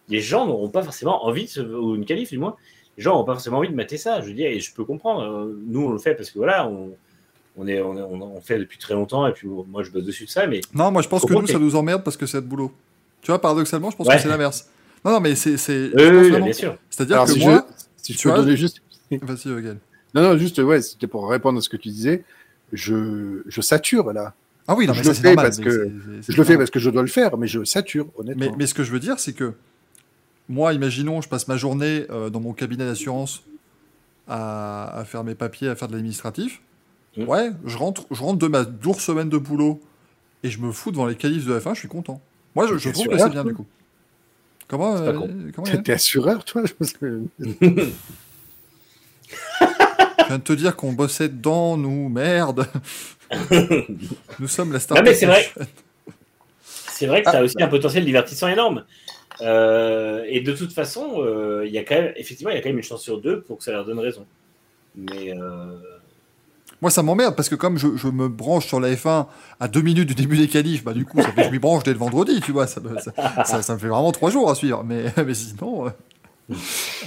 les 0.10 0.22
gens 0.22 0.45
n'auront 0.45 0.69
pas 0.69 0.84
forcément 0.84 1.26
envie 1.26 1.45
de 1.45 1.50
se, 1.50 1.61
ou 1.61 1.95
une 1.95 2.06
qualif 2.06 2.30
du 2.30 2.38
moins, 2.38 2.56
les 2.98 3.03
gens 3.03 3.11
n'auront 3.11 3.26
pas 3.26 3.34
forcément 3.34 3.58
envie 3.60 3.69
de 3.69 3.76
mater 3.76 3.98
ça. 3.98 4.22
Je 4.22 4.28
veux 4.28 4.34
dire, 4.34 4.50
et 4.50 4.60
je 4.60 4.74
peux 4.74 4.84
comprendre. 4.84 5.22
euh, 5.22 5.60
Nous, 5.66 5.86
on 5.86 5.92
le 5.92 5.98
fait 5.98 6.14
parce 6.14 6.30
que 6.30 6.38
voilà, 6.38 6.68
on, 6.68 6.92
on, 7.58 7.68
est, 7.68 7.82
on, 7.82 7.98
est- 7.98 8.02
on, 8.02 8.22
on 8.38 8.42
fait 8.42 8.60
depuis 8.60 8.78
très 8.78 8.94
longtemps 8.94 9.28
et 9.28 9.34
puis 9.34 9.48
moi, 9.48 9.84
je 9.84 9.92
bosse 9.92 10.03
dessus 10.06 10.26
de 10.26 10.30
ça, 10.30 10.48
mais 10.48 10.61
Non, 10.74 10.92
moi 10.92 11.02
je 11.02 11.08
pense 11.08 11.24
que 11.26 11.34
nous, 11.34 11.48
ça 11.48 11.60
nous 11.60 11.76
emmerde 11.76 12.03
parce 12.03 12.18
que 12.18 12.26
c'est 12.26 12.38
notre 12.38 12.48
boulot. 12.48 12.72
Tu 13.22 13.32
vois, 13.32 13.40
paradoxalement, 13.42 13.92
je 13.92 13.98
pense 13.98 14.08
Ouais. 14.08 14.16
que 14.16 14.22
c'est 14.22 14.28
l'inverse. 14.30 14.69
Non, 15.03 15.11
non, 15.11 15.19
mais 15.19 15.36
c'est. 15.36 15.58
c'est- 15.58 15.90
je 15.98 16.34
oui, 16.36 16.42
bien 16.42 16.53
sûr. 16.53 16.78
C'est-à-dire 16.90 17.16
Alors, 17.18 17.28
que 17.28 17.34
si, 17.34 17.40
moi. 17.40 17.66
je, 17.68 17.84
si 18.03 18.14
je 18.14 18.18
tu 18.18 18.28
peux 18.28 18.34
vois- 18.34 18.44
donner 18.44 18.56
juste. 18.58 18.82
Vas-y, 19.11 19.61
Gaël. 19.61 19.78
Non, 20.14 20.22
non, 20.24 20.38
juste, 20.38 20.58
ouais, 20.60 20.82
c'était 20.82 21.08
pour 21.08 21.30
répondre 21.30 21.58
à 21.60 21.61
ce 21.61 21.69
que 21.69 21.78
tu 21.78 21.90
disais. 21.90 22.24
Je, 22.74 23.42
je 23.48 23.61
sature 23.61 24.11
là. 24.14 24.34
Ah 24.68 24.76
oui, 24.78 24.86
non, 24.88 24.94
Je 24.94 25.00
mais 25.00 25.03
le 25.06 25.10
ça, 25.10 25.14
c'est 25.16 25.22
fais 25.22 25.28
normal. 25.36 25.45
parce 25.48 25.60
que- 25.60 25.72
c'est- 25.72 25.90
c'est- 25.90 26.22
c'est 26.24 26.34
Je 26.34 26.38
le 26.38 26.44
fais 26.44 26.58
parce 26.58 26.69
que 26.69 26.80
je 26.80 26.90
dois 26.92 27.02
le 27.02 27.08
faire, 27.08 27.38
mais 27.38 27.48
je 27.48 27.64
sature, 27.64 28.08
honnêtement. 28.18 28.45
Mais, 28.45 28.52
mais 28.58 28.68
ce 28.68 28.74
que 28.76 28.84
je 28.84 28.92
veux 28.92 29.00
dire, 29.00 29.19
c'est 29.19 29.34
que 29.34 29.53
moi, 30.48 30.74
imaginons, 30.74 31.22
je 31.22 31.30
passe 31.30 31.48
ma 31.48 31.58
journée 31.58 32.06
euh, 32.11 32.30
dans 32.30 32.40
mon 32.40 32.53
cabinet 32.53 32.86
d'assurance 32.86 33.44
à, 34.28 35.00
à 35.00 35.06
faire 35.06 35.24
mes 35.24 35.36
papiers, 35.36 35.69
à 35.69 35.76
faire 35.76 35.88
de 35.88 35.94
l'administratif. 35.94 36.61
Mm. 37.18 37.24
Ouais, 37.24 37.52
je 37.66 37.78
rentre, 37.78 38.06
je 38.12 38.22
rentre 38.22 38.40
de 38.40 38.48
ma 38.48 38.64
dure 38.66 39.02
semaine 39.02 39.30
de 39.30 39.38
boulot 39.38 39.82
et 40.44 40.50
je 40.50 40.60
me 40.60 40.72
fous 40.72 40.92
devant 40.92 41.06
les 41.06 41.16
qualifs 41.16 41.46
de 41.46 41.60
F1, 41.60 41.74
je 41.74 41.80
suis 41.80 41.88
content. 41.88 42.22
Moi, 42.56 42.68
je, 42.68 42.90
trouve 42.90 43.08
que 43.08 43.18
c'est 43.18 43.30
bien 43.30 43.44
du 43.44 43.54
coup. 43.54 43.66
Comment, 44.68 44.96
euh, 44.98 45.38
T'es 45.84 45.94
assureur, 45.94 46.46
toi 46.46 46.64
je 46.66 46.74
pense 46.74 46.94
que- 46.94 47.24
Je 50.20 50.26
viens 50.28 50.38
de 50.38 50.44
te 50.44 50.54
dire 50.54 50.76
qu'on 50.76 50.94
bossait 50.94 51.30
dedans, 51.30 51.76
nous, 51.76 52.08
merde. 52.10 52.68
nous 54.40 54.48
sommes 54.48 54.72
la 54.72 54.80
star. 54.80 54.98
Non, 54.98 55.04
mais 55.04 55.16
c'est 55.16 55.26
vrai. 55.26 55.52
C'est 56.66 57.08
vrai 57.08 57.24
que 57.24 57.32
ça 57.32 57.40
a 57.40 57.44
aussi 57.44 57.56
un 57.62 57.68
potentiel 57.68 58.06
divertissant 58.06 58.48
énorme. 58.48 58.84
Euh, 59.42 60.24
et 60.28 60.42
de 60.42 60.52
toute 60.52 60.74
façon, 60.74 61.24
euh, 61.24 61.64
il 61.66 61.72
y 61.72 61.78
a 61.78 61.84
quand 61.84 61.96
même, 61.96 62.14
effectivement, 62.18 62.52
il 62.52 62.56
y 62.56 62.58
a 62.60 62.62
quand 62.62 62.70
même 62.70 62.78
une 62.78 62.84
chance 62.84 63.02
sur 63.02 63.22
deux 63.22 63.42
pour 63.42 63.58
que 63.58 63.64
ça 63.64 63.72
leur 63.72 63.86
donne 63.86 64.00
raison. 64.00 64.26
Mais 64.96 65.34
euh, 65.34 65.78
Moi, 66.82 66.90
ça 66.91 67.03
m'emmerde 67.03 67.35
parce 67.35 67.49
que 67.49 67.56
comme 67.56 67.77
je, 67.77 67.98
je 67.98 68.08
me 68.08 68.30
branche 68.30 68.66
sur 68.67 68.80
la 68.80 68.90
F1 68.93 69.25
à 69.59 69.67
deux 69.67 69.82
minutes 69.82 70.08
du 70.08 70.16
début 70.16 70.38
des 70.38 70.48
qualifs, 70.48 70.83
bah 70.83 70.93
du 70.93 71.06
coup, 71.06 71.22
ça 71.22 71.32
fait 71.32 71.41
que 71.41 71.48
je 71.48 71.51
m'y 71.51 71.59
branche 71.59 71.83
dès 71.83 71.91
le 71.91 71.99
vendredi, 71.99 72.40
tu 72.41 72.51
vois. 72.53 72.67
Ça, 72.67 72.80
me- 72.80 72.98
ça, 72.99 73.11
ça- 73.45 73.61
ça 73.61 73.74
me 73.74 73.80
fait 73.80 73.88
vraiment 73.90 74.11
trois 74.14 74.32
jours 74.32 74.49
à 74.49 74.56
suivre. 74.56 74.83
Mais, 74.85 75.06
mais 75.25 75.33
sinon. 75.33 75.88
euh, 75.88 75.90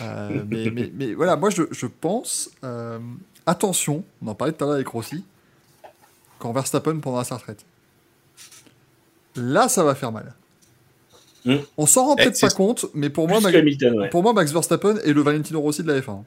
euh, 0.02 0.42
mais, 0.49 0.70
mais, 0.70 0.92
mais 0.94 1.15
voilà, 1.15 1.36
moi, 1.36 1.49
je, 1.51 1.62
je 1.70 1.86
pense. 1.86 2.51
euh, 2.65 2.99
attention, 3.47 4.05
on 4.23 4.28
en 4.28 4.34
parlait 4.34 4.52
tout 4.52 4.62
à 4.65 4.67
l'heure 4.67 4.75
avec 4.76 4.89
Rossi, 4.89 5.25
quand 6.39 6.52
Verstappen 6.52 6.99
prendra 7.01 7.25
sa 7.25 7.36
retraite. 7.36 7.65
Là, 9.36 9.68
ça 9.68 9.83
va 9.84 9.94
faire 9.94 10.12
mal. 10.12 10.34
Mm. 11.44 11.57
On 11.78 11.86
s'en 11.86 12.05
rend 12.07 12.17
Eh, 12.18 12.25
peut-être 12.25 12.41
pas 12.41 12.51
compte, 12.51 12.86
mais 12.94 13.09
pour 13.10 13.26
moi, 13.26 13.39
Hamilton, 13.44 13.99
ouais. 14.01 14.10
pour 14.10 14.23
moi, 14.23 14.33
Max 14.33 14.52
Verstappen 14.52 14.97
est 14.99 15.12
le 15.12 15.23
Valentino 15.23 15.60
Rossi 15.60 15.83
de 15.83 15.91
la 15.91 16.01
F1. 16.01 16.23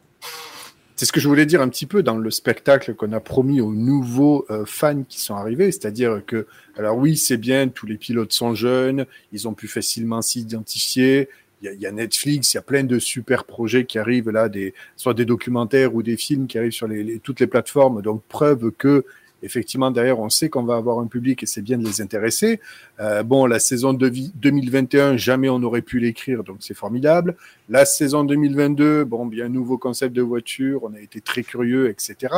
C'est 0.97 1.05
ce 1.05 1.11
que 1.11 1.19
je 1.19 1.27
voulais 1.27 1.45
dire 1.45 1.61
un 1.61 1.67
petit 1.67 1.85
peu 1.85 2.03
dans 2.03 2.17
le 2.17 2.31
spectacle 2.31 2.93
qu'on 2.95 3.11
a 3.11 3.19
promis 3.19 3.59
aux 3.59 3.73
nouveaux 3.73 4.45
euh, 4.49 4.63
fans 4.65 5.03
qui 5.03 5.19
sont 5.19 5.35
arrivés, 5.35 5.71
c'est-à-dire 5.73 6.21
que, 6.25 6.47
alors 6.77 6.97
oui, 6.97 7.17
c'est 7.17 7.35
bien, 7.35 7.67
tous 7.67 7.85
les 7.85 7.97
pilotes 7.97 8.31
sont 8.31 8.55
jeunes, 8.55 9.05
ils 9.33 9.45
ont 9.47 9.53
pu 9.53 9.67
facilement 9.67 10.21
s'identifier. 10.21 11.27
Il 11.61 11.81
y, 11.81 11.85
a, 11.87 11.91
Netflix, 11.91 12.53
il 12.53 12.57
y 12.57 12.59
a 12.59 12.61
plein 12.61 12.83
de 12.83 12.99
super 12.99 13.43
projets 13.43 13.85
qui 13.85 13.97
arrivent 13.97 14.29
là, 14.29 14.49
des, 14.49 14.73
soit 14.95 15.13
des 15.13 15.25
documentaires 15.25 15.95
ou 15.95 16.03
des 16.03 16.15
films 16.15 16.47
qui 16.47 16.57
arrivent 16.59 16.71
sur 16.71 16.87
les- 16.87 17.19
toutes 17.19 17.39
les 17.39 17.47
plateformes. 17.47 18.01
Donc 18.01 18.21
preuve 18.29 18.71
que 18.71 19.03
effectivement 19.45 19.91
derrière 19.91 20.19
on 20.19 20.29
sait 20.29 20.49
qu'on 20.49 20.63
va 20.63 20.75
avoir 20.75 20.99
un 20.99 21.07
public 21.07 21.43
et 21.43 21.45
c'est 21.45 21.61
bien 21.61 21.77
de 21.77 21.85
les 21.85 22.01
intéresser. 22.01 22.59
Euh, 22.99 23.23
bon, 23.23 23.45
la 23.45 23.59
saison 23.59 23.93
de 23.93 24.07
vie- 24.07 24.31
2021, 24.35 25.17
jamais 25.17 25.49
on 25.49 25.61
aurait 25.63 25.81
pu 25.81 25.99
l'écrire, 25.99 26.43
donc 26.43 26.57
c'est 26.59 26.73
formidable. 26.73 27.35
La 27.69 27.85
saison 27.85 28.23
2022, 28.23 29.03
bon, 29.05 29.25
bien 29.25 29.47
nouveau 29.49 29.77
concept 29.77 30.13
de 30.15 30.21
voiture, 30.21 30.83
on 30.83 30.93
a 30.93 30.99
été 30.99 31.21
très 31.21 31.43
curieux, 31.43 31.89
etc. 31.89 32.33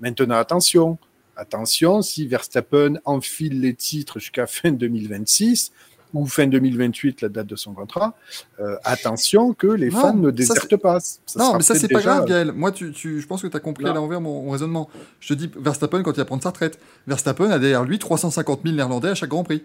Maintenant, 0.00 0.36
attention, 0.36 0.98
attention, 1.36 2.02
si 2.02 2.26
Verstappen 2.26 3.00
enfile 3.04 3.60
les 3.60 3.74
titres 3.74 4.18
jusqu'à 4.18 4.46
fin 4.46 4.72
2026 4.72 5.72
ou 6.14 6.26
fin 6.26 6.46
2028, 6.46 7.22
la 7.22 7.28
date 7.28 7.46
de 7.46 7.56
son 7.56 7.72
contrat, 7.72 8.14
euh, 8.60 8.76
attention 8.84 9.52
que 9.54 9.66
les 9.66 9.90
Non, 9.90 10.00
fans 10.00 10.14
ne 10.14 10.26
ça, 10.28 10.32
désertent 10.32 10.76
pas. 10.76 10.98
Ça 11.00 11.18
non, 11.36 11.54
mais 11.56 11.62
ça, 11.62 11.74
c'est 11.74 11.88
pas 11.88 12.00
grave, 12.00 12.24
Gaël. 12.26 12.52
Moi, 12.52 12.72
tu, 12.72 12.92
tu, 12.92 13.20
je 13.20 13.26
pense 13.26 13.42
que 13.42 13.46
tu 13.46 13.56
as 13.56 13.60
compris 13.60 13.84
à 13.86 13.88
Non. 13.88 13.94
l'envers 14.02 14.20
mon, 14.20 14.42
mon 14.42 14.50
raisonnement. 14.50 14.88
Je 15.20 15.28
te 15.28 15.34
dis, 15.34 15.50
Verstappen, 15.58 16.02
quand 16.02 16.12
il 16.12 16.16
va 16.18 16.24
prendre 16.24 16.42
sa 16.42 16.50
retraite, 16.50 16.78
Verstappen 17.06 17.50
a 17.50 17.58
derrière 17.58 17.84
lui 17.84 17.98
350 17.98 18.60
000 18.64 18.74
Néerlandais 18.76 19.08
à 19.10 19.14
chaque 19.14 19.30
Grand 19.30 19.44
Prix. 19.44 19.64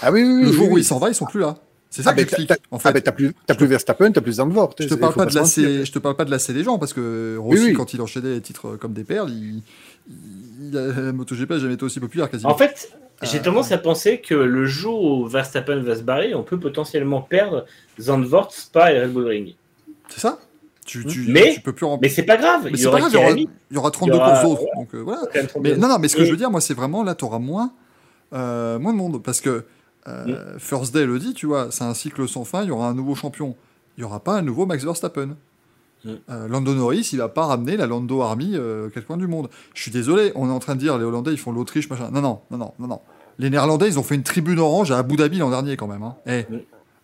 Ah 0.00 0.10
oui, 0.10 0.22
oui, 0.22 0.34
oui, 0.34 0.42
Le 0.46 0.52
jour 0.52 0.62
oui, 0.64 0.70
où 0.70 0.74
oui. 0.76 0.80
il 0.80 0.84
s'en 0.84 0.98
va, 0.98 1.08
ils 1.08 1.14
sont 1.14 1.26
plus 1.26 1.40
là. 1.40 1.56
C'est 1.88 2.02
ça 2.02 2.10
Ah, 2.10 2.14
que 2.14 2.44
t'as- 2.44 2.54
En 2.72 2.76
Ah 2.76 2.78
fait, 2.80 2.92
ben, 2.94 3.00
t'as 3.02 3.12
plus, 3.12 3.32
t'as 3.46 3.54
plus 3.54 3.66
Verstappen, 3.66 4.10
t'as 4.10 4.20
plus 4.20 4.32
Zandvoort. 4.34 4.74
je 4.78 4.86
te 4.88 4.94
parle 4.94 5.12
faut 5.14 5.20
pas 5.20 5.26
de 5.26 5.34
lasser, 5.34 5.84
je 5.84 5.92
te 5.92 5.98
parle 6.00 6.16
pas 6.16 6.24
de 6.24 6.30
lasser 6.30 6.52
les 6.52 6.64
gens 6.64 6.78
parce 6.78 6.92
que 6.92 7.36
Rossi, 7.38 7.58
Oui, 7.60 7.66
oui. 7.68 7.72
quand 7.74 7.94
il 7.94 8.00
enchaînait 8.02 8.34
les 8.34 8.40
titres 8.40 8.76
comme 8.76 8.92
des 8.92 9.04
perles, 9.04 9.30
il, 9.30 9.62
la 10.72 11.12
MotoGP 11.12 11.50
n'a 11.50 11.58
jamais 11.58 11.74
été 11.74 11.84
aussi 11.84 12.00
populaire 12.00 12.28
quasiment. 12.30 12.50
En 12.50 12.56
fait, 12.56 12.90
j'ai 13.22 13.38
Euh, 13.38 13.42
tendance 13.42 13.72
à 13.72 13.78
penser 13.78 14.20
que 14.20 14.34
le 14.34 14.66
jour 14.66 15.02
où 15.02 15.26
Verstappen 15.26 15.80
va 15.82 15.96
se 15.96 16.02
barrer, 16.02 16.34
on 16.34 16.42
peut 16.42 16.58
potentiellement 16.58 17.22
perdre 17.22 17.64
Zandvoort, 18.00 18.52
Spa 18.52 18.92
et 18.92 19.00
Red 19.00 19.12
Bull 19.12 19.26
Ring. 19.26 19.54
c'est 20.08 20.20
ça? 20.20 20.38
Tu, 20.84 21.04
tu, 21.04 21.24
Mais- 21.28 21.54
tu 21.54 21.60
peux 21.62 21.72
plus 21.72 21.84
remplir. 21.86 22.08
Mais 22.08 22.14
c'est 22.14 22.22
pas 22.22 22.36
grave, 22.36 22.68
il 22.72 22.78
y 22.80 22.86
aura 22.86 23.00
grave, 23.00 23.10
il 23.10 23.14
y 23.14 23.18
aura, 23.18 23.26
Kirami, 23.26 23.48
il 23.70 23.74
y 23.74 23.78
aura 23.78 23.90
32 23.90 24.12
il 24.12 24.16
y 24.16 24.20
aura- 24.20 24.40
courses 24.40 24.44
autres. 24.62 24.64
Donc 24.76 24.94
euh, 24.94 24.98
voilà. 25.00 25.22
quand 25.22 25.34
même 25.34 25.46
32. 25.48 25.70
Mais 25.70 25.76
non, 25.76 25.88
non, 25.88 25.98
mais 25.98 26.06
ce 26.08 26.14
que 26.16 26.22
Et- 26.22 26.26
je 26.26 26.30
veux 26.30 26.36
dire, 26.36 26.50
moi, 26.50 26.60
c'est 26.60 26.74
vraiment 26.74 27.02
là, 27.02 27.14
tu 27.16 27.24
auras 27.24 27.40
moins, 27.40 27.72
euh, 28.32 28.78
moins 28.78 28.92
de 28.92 28.98
monde. 28.98 29.20
Parce 29.22 29.40
que 29.40 29.64
euh, 30.06 30.56
First 30.58 30.94
Day 30.94 31.04
le 31.04 31.18
dit, 31.18 31.34
tu 31.34 31.46
vois, 31.46 31.68
c'est 31.72 31.82
un 31.82 31.94
cycle 31.94 32.28
sans 32.28 32.44
fin, 32.44 32.62
il 32.62 32.68
y 32.68 32.70
aura 32.70 32.86
un 32.88 32.94
nouveau 32.94 33.16
champion. 33.16 33.56
Il 33.96 34.02
n'y 34.02 34.04
aura 34.04 34.20
pas 34.20 34.34
un 34.34 34.42
nouveau 34.42 34.64
Max 34.66 34.84
Verstappen. 34.84 35.30
Mm. 36.06 36.16
Euh, 36.30 36.48
Lando 36.48 36.74
Norris, 36.74 37.08
il 37.12 37.18
va 37.18 37.28
pas 37.28 37.46
ramener 37.46 37.76
la 37.76 37.86
Lando 37.86 38.22
Army 38.22 38.52
euh, 38.54 38.88
quelque 38.90 39.06
coin 39.06 39.16
du 39.16 39.26
monde. 39.26 39.48
Je 39.74 39.82
suis 39.82 39.90
désolé, 39.90 40.32
on 40.36 40.48
est 40.48 40.52
en 40.52 40.58
train 40.58 40.74
de 40.74 40.80
dire 40.80 40.96
les 40.98 41.04
Hollandais 41.04 41.32
ils 41.32 41.38
font 41.38 41.52
l'Autriche, 41.52 41.90
machin. 41.90 42.10
Non, 42.12 42.20
non, 42.22 42.40
non, 42.50 42.58
non, 42.58 42.72
non, 42.78 42.86
non. 42.86 43.00
Les 43.38 43.50
Néerlandais, 43.50 43.88
ils 43.88 43.98
ont 43.98 44.02
fait 44.02 44.14
une 44.14 44.22
tribune 44.22 44.58
orange 44.58 44.90
à 44.92 44.98
Abu 44.98 45.16
Dhabi 45.16 45.38
l'an 45.38 45.50
dernier 45.50 45.76
quand 45.76 45.86
même. 45.88 46.02
Hein. 46.02 46.16
Eh, 46.26 46.46
Mm. 46.50 46.58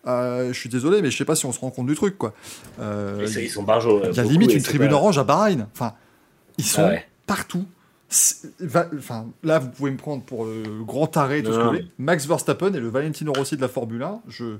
euh, 0.07 0.47
je 0.53 0.57
suis 0.59 0.69
désolé, 0.69 1.01
mais 1.01 1.11
je 1.11 1.17
sais 1.17 1.25
pas 1.25 1.35
si 1.35 1.45
on 1.45 1.51
se 1.51 1.59
rend 1.59 1.69
compte 1.69 1.85
du 1.87 1.95
truc, 1.95 2.17
quoi. 2.17 2.33
Euh, 2.79 3.19
Ils 3.21 3.29
sont- 3.29 3.39
ils 3.39 3.49
sont 3.49 3.63
barjots. 3.63 4.01
il 4.09 4.15
y 4.15 4.19
a 4.19 4.23
limite 4.23 4.53
une 4.53 4.63
tribune 4.63 4.93
orange 4.93 5.17
à 5.19 5.23
Bahreïn. 5.23 5.67
Enfin, 5.73 5.93
ils 6.57 6.63
sont 6.65 6.81
Ah 6.85 6.89
ouais. 6.89 7.05
partout. 7.27 7.65
Enfin, 8.65 9.25
là, 9.43 9.59
vous 9.59 9.69
pouvez 9.69 9.91
me 9.91 9.97
prendre 9.97 10.23
pour 10.23 10.45
le 10.45 10.83
grand 10.83 11.07
taré, 11.07 11.41
tout 11.43 11.51
ce 11.51 11.57
que 11.57 11.61
vous 11.61 11.67
voulez. 11.69 11.87
Max 11.97 12.25
Verstappen 12.27 12.73
et 12.73 12.79
le 12.79 12.87
Valentino 12.89 13.33
Rossi 13.33 13.55
de 13.55 13.61
la 13.61 13.67
Formule 13.67 14.03
1, 14.03 14.21
je, 14.27 14.57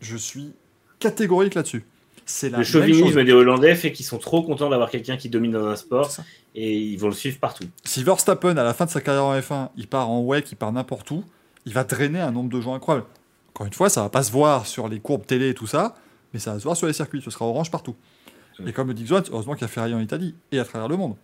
je 0.00 0.16
suis 0.16 0.52
catégorique 0.98 1.54
là-dessus. 1.54 1.84
C'est 2.30 2.50
Le 2.50 2.62
chauvinisme 2.62 3.24
des 3.24 3.32
Hollandais 3.32 3.74
fait 3.74 3.90
qu'ils 3.90 4.04
sont 4.04 4.18
trop 4.18 4.42
contents 4.42 4.68
d'avoir 4.68 4.90
quelqu'un 4.90 5.16
qui 5.16 5.28
domine 5.30 5.52
dans 5.52 5.66
un 5.66 5.76
sport 5.76 6.10
et 6.54 6.76
ils 6.76 6.98
vont 6.98 7.08
le 7.08 7.14
suivre 7.14 7.38
partout. 7.38 7.64
Si 7.84 8.04
Verstappen, 8.04 8.56
à 8.56 8.64
la 8.64 8.74
fin 8.74 8.84
de 8.84 8.90
sa 8.90 9.00
carrière 9.00 9.24
en 9.24 9.38
F1, 9.38 9.70
il 9.78 9.86
part 9.88 10.10
en 10.10 10.20
WEC, 10.22 10.52
il 10.52 10.56
part 10.56 10.70
n'importe 10.70 11.10
où, 11.10 11.24
il 11.64 11.72
va 11.72 11.84
drainer 11.84 12.20
un 12.20 12.30
nombre 12.30 12.50
de 12.50 12.60
gens 12.60 12.74
incroyable. 12.74 13.06
Encore 13.54 13.66
une 13.66 13.72
fois, 13.72 13.88
ça 13.88 14.02
va 14.02 14.10
pas 14.10 14.22
se 14.22 14.30
voir 14.30 14.66
sur 14.66 14.88
les 14.88 15.00
courbes 15.00 15.24
télé 15.24 15.48
et 15.48 15.54
tout 15.54 15.66
ça, 15.66 15.96
mais 16.34 16.38
ça 16.38 16.52
va 16.52 16.58
se 16.58 16.64
voir 16.64 16.76
sur 16.76 16.86
les 16.86 16.92
circuits. 16.92 17.22
Ce 17.24 17.30
sera 17.30 17.46
orange 17.46 17.70
partout. 17.70 17.96
Et 18.66 18.72
comme 18.72 18.88
le 18.88 18.94
dit 18.94 19.04
Xoan, 19.04 19.22
heureusement 19.32 19.54
qu'il 19.54 19.62
y 19.62 19.64
a 19.64 19.68
Ferrari 19.68 19.94
en 19.94 20.00
Italie 20.00 20.34
et 20.52 20.58
à 20.58 20.64
travers 20.64 20.88
le 20.88 20.96
monde. 20.96 21.14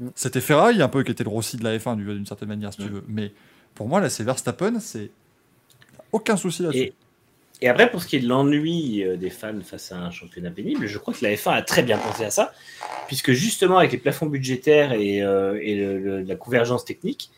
Mm. 0.00 0.08
C'était 0.14 0.40
Ferrari 0.40 0.82
un 0.82 0.88
peu 0.88 1.02
qui 1.04 1.12
était 1.12 1.22
le 1.24 1.30
Rossi 1.30 1.56
de 1.58 1.62
la 1.64 1.78
F1 1.78 1.94
du- 1.96 2.04
d'une 2.04 2.26
certaine 2.26 2.48
manière, 2.48 2.72
si 2.72 2.78
tu 2.78 2.88
veux. 2.88 3.04
Mais 3.06 3.32
pour 3.74 3.86
moi, 3.86 4.00
là, 4.00 4.08
c'est 4.08 4.24
Verstappen, 4.24 4.80
c'est 4.80 5.10
aucun 6.10 6.36
souci 6.36 6.62
là-dessus. 6.62 6.92
Et, 7.60 7.68
après, 7.68 7.90
pour 7.90 8.02
ce 8.02 8.06
qui 8.06 8.16
est 8.16 8.20
de 8.20 8.28
l'ennui 8.28 9.02
euh, 9.04 9.16
des 9.16 9.30
fans 9.30 9.60
face 9.62 9.90
à 9.90 9.98
un 9.98 10.10
championnat 10.10 10.50
pénible, 10.50 10.86
je 10.86 10.98
crois 10.98 11.12
que 11.12 11.24
la 11.24 11.34
F1 11.34 11.52
a 11.52 11.62
très 11.62 11.82
bien 11.82 11.98
pensé 11.98 12.24
à 12.24 12.30
ça, 12.30 12.52
puisque 13.06 13.32
justement, 13.32 13.78
avec 13.78 13.92
les 13.92 13.98
plafonds 13.98 14.26
budgétaires 14.26 14.92
et, 14.92 15.22
euh, 15.22 16.22
la 16.24 16.36
convergence 16.36 16.84
technique, 16.84 17.30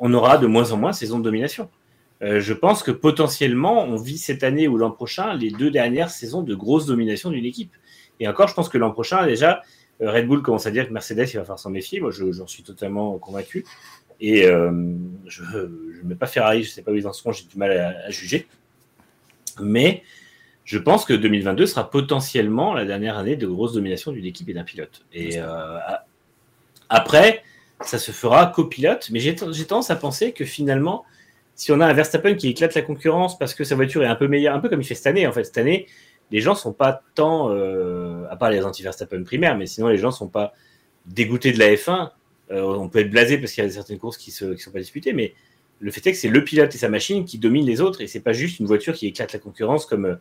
on 0.00 0.12
aura 0.12 0.38
de 0.38 0.46
moins 0.46 0.72
en 0.72 0.76
moins 0.76 0.92
saisons 0.92 1.18
de 1.18 1.24
domination. 1.24 1.70
Euh, 2.22 2.40
je 2.40 2.52
pense 2.52 2.82
que 2.82 2.90
potentiellement, 2.90 3.84
on 3.84 3.96
vit 3.96 4.18
cette 4.18 4.42
année 4.42 4.66
ou 4.66 4.76
l'an 4.76 4.90
prochain 4.90 5.34
les 5.34 5.50
deux 5.50 5.70
dernières 5.70 6.10
saisons 6.10 6.42
de 6.42 6.54
grosse 6.54 6.86
domination 6.86 7.30
d'une 7.30 7.44
équipe. 7.44 7.72
Et 8.18 8.26
encore, 8.26 8.48
je 8.48 8.54
pense 8.54 8.68
que 8.68 8.78
l'an 8.78 8.90
prochain, 8.90 9.24
déjà, 9.26 9.62
Red 10.00 10.26
Bull 10.26 10.42
commence 10.42 10.66
à 10.66 10.70
dire 10.72 10.88
que 10.88 10.92
Mercedes, 10.92 11.28
il 11.32 11.36
va 11.36 11.42
falloir 11.42 11.58
s'en 11.58 11.70
méfier. 11.70 12.00
Moi, 12.00 12.10
je- 12.10 12.32
j'en 12.32 12.46
suis 12.46 12.62
totalement 12.62 13.18
convaincu. 13.18 13.64
Et 14.20 14.42
je 14.44 15.42
ne 15.42 16.02
mets 16.04 16.14
pas 16.14 16.26
Ferrari, 16.26 16.62
je 16.62 16.68
ne 16.68 16.72
sais 16.72 16.82
pas 16.82 16.92
où 16.92 16.94
ils 16.94 17.06
en 17.06 17.12
seront, 17.12 17.32
j'ai 17.32 17.44
du 17.44 17.58
mal 17.58 17.72
à 17.72 18.10
juger. 18.10 18.46
Mais 19.60 20.02
je 20.64 20.78
pense 20.78 21.04
que 21.04 21.12
2022 21.12 21.66
sera 21.66 21.90
potentiellement 21.90 22.74
la 22.74 22.84
dernière 22.84 23.18
année 23.18 23.36
de 23.36 23.46
grosse 23.46 23.74
domination 23.74 24.12
d'une 24.12 24.24
équipe 24.24 24.48
et 24.48 24.54
d'un 24.54 24.64
pilote. 24.64 25.04
Et 25.12 25.38
euh, 25.38 25.78
après, 26.88 27.42
ça 27.80 27.98
se 27.98 28.12
fera 28.12 28.46
copilote, 28.46 29.10
mais 29.10 29.20
j'ai 29.20 29.36
j'ai 29.52 29.66
tendance 29.66 29.90
à 29.90 29.96
penser 29.96 30.32
que 30.32 30.44
finalement, 30.44 31.04
si 31.54 31.70
on 31.70 31.80
a 31.80 31.86
un 31.86 31.92
Verstappen 31.92 32.34
qui 32.34 32.48
éclate 32.48 32.74
la 32.74 32.82
concurrence 32.82 33.38
parce 33.38 33.54
que 33.54 33.64
sa 33.64 33.74
voiture 33.74 34.02
est 34.02 34.06
un 34.06 34.14
peu 34.14 34.26
meilleure, 34.26 34.54
un 34.54 34.60
peu 34.60 34.68
comme 34.68 34.80
il 34.80 34.84
fait 34.84 34.94
cette 34.94 35.06
année, 35.06 35.26
en 35.26 35.32
fait, 35.32 35.44
cette 35.44 35.58
année, 35.58 35.86
les 36.30 36.40
gens 36.40 36.54
sont 36.54 36.72
pas 36.72 37.02
tant, 37.14 37.50
euh, 37.50 38.24
à 38.30 38.36
part 38.36 38.50
les 38.50 38.64
anti-Verstappen 38.64 39.22
primaires, 39.22 39.56
mais 39.56 39.66
sinon 39.66 39.88
les 39.88 39.98
gens 39.98 40.10
sont 40.10 40.28
pas 40.28 40.54
dégoûtés 41.06 41.52
de 41.52 41.58
la 41.58 41.74
F1. 41.74 42.10
Euh, 42.50 42.62
on 42.62 42.88
peut 42.88 43.00
être 43.00 43.10
blasé 43.10 43.38
parce 43.38 43.52
qu'il 43.52 43.62
y 43.62 43.66
a 43.66 43.70
certaines 43.70 43.98
courses 43.98 44.16
qui 44.16 44.34
ne 44.44 44.56
sont 44.56 44.70
pas 44.70 44.78
disputées, 44.78 45.12
mais 45.12 45.34
le 45.84 45.90
fait 45.92 46.06
est 46.06 46.12
que 46.12 46.18
c'est 46.18 46.28
le 46.28 46.42
pilote 46.42 46.74
et 46.74 46.78
sa 46.78 46.88
machine 46.88 47.24
qui 47.24 47.38
dominent 47.38 47.66
les 47.66 47.80
autres 47.80 48.00
et 48.00 48.06
c'est 48.06 48.20
pas 48.20 48.32
juste 48.32 48.58
une 48.58 48.66
voiture 48.66 48.94
qui 48.94 49.06
éclate 49.06 49.32
la 49.34 49.38
concurrence 49.38 49.84
comme, 49.86 50.06
euh, 50.06 50.14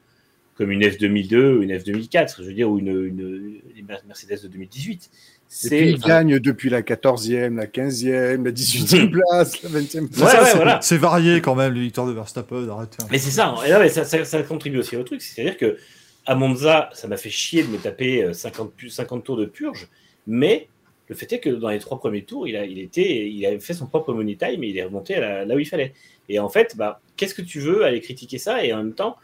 comme 0.55 0.69
une 0.71 0.81
F2002 0.81 1.35
ou 1.57 1.61
une 1.63 1.71
F2004, 1.71 2.35
je 2.39 2.43
veux 2.43 2.53
dire, 2.53 2.69
ou 2.69 2.77
une, 2.79 2.89
une, 2.89 3.61
une 3.77 3.87
Mercedes 4.07 4.41
de 4.43 4.47
2018. 4.49 5.03
Et 5.03 5.09
C'est 5.47 5.69
puis 5.69 5.89
il 5.91 5.99
gagne 5.99 6.39
depuis 6.39 6.69
la 6.69 6.81
14e, 6.81 7.55
la 7.55 7.65
15e, 7.67 8.43
la 8.43 8.51
18e 8.51 9.09
place, 9.29 9.61
la 9.63 9.69
20e 9.69 10.07
place. 10.09 10.33
Ouais, 10.33 10.39
ouais, 10.39 10.45
c'est- 10.47 10.55
voilà. 10.55 10.79
C'est 10.81 10.97
varié 10.97 11.41
quand 11.41 11.55
même, 11.55 11.73
les 11.73 11.81
victoires 11.81 12.07
de 12.07 12.11
Verstappen. 12.13 12.67
Arrêtez. 12.69 12.97
hein. 13.01 13.07
Mais 13.11 13.17
c'est 13.19 13.31
ça, 13.31 13.55
et 13.65 13.69
là, 13.69 13.79
mais 13.79 13.89
ça, 13.89 14.03
ça- 14.03 14.25
ça 14.25 14.43
contribue 14.43 14.79
aussi 14.79 14.95
au 14.97 15.03
truc. 15.03 15.21
C'est-à-dire 15.21 15.57
que 15.57 15.77
à 16.25 16.35
Monza, 16.35 16.89
ça 16.93 17.07
m'a 17.07 17.17
fait 17.17 17.29
chier 17.29 17.63
de 17.63 17.67
me 17.69 17.77
taper 17.77 18.23
euh, 18.23 18.33
50, 18.33 18.73
pu- 18.73 18.89
50 18.89 19.23
tours 19.23 19.37
de 19.37 19.45
purge, 19.45 19.87
mais 20.27 20.67
le 21.13 21.17
fait 21.17 21.31
est 21.31 21.39
que 21.39 21.49
dans 21.49 21.69
les 21.69 21.79
trois 21.79 21.99
premiers 21.99 22.23
tours, 22.23 22.47
il 22.47 22.57
a, 22.57 22.65
il 22.65 22.79
était, 22.79 23.29
il 23.29 23.45
a 23.45 23.59
fait 23.59 23.73
son 23.73 23.87
propre 23.87 24.13
money 24.13 24.35
time 24.35 24.63
et 24.63 24.67
il 24.67 24.77
est 24.77 24.83
remonté 24.83 25.15
là 25.15 25.45
où 25.55 25.59
il 25.59 25.65
fallait. 25.65 25.93
Et 26.29 26.39
en 26.39 26.49
fait, 26.49 26.75
bah, 26.75 27.01
qu'est-ce 27.15 27.35
que 27.35 27.41
tu 27.41 27.59
veux 27.59 27.83
aller 27.83 28.01
critiquer 28.01 28.37
ça? 28.37 28.63
Et 28.65 28.73
en 28.73 28.77
même 28.77 28.93
temps, 28.93 29.17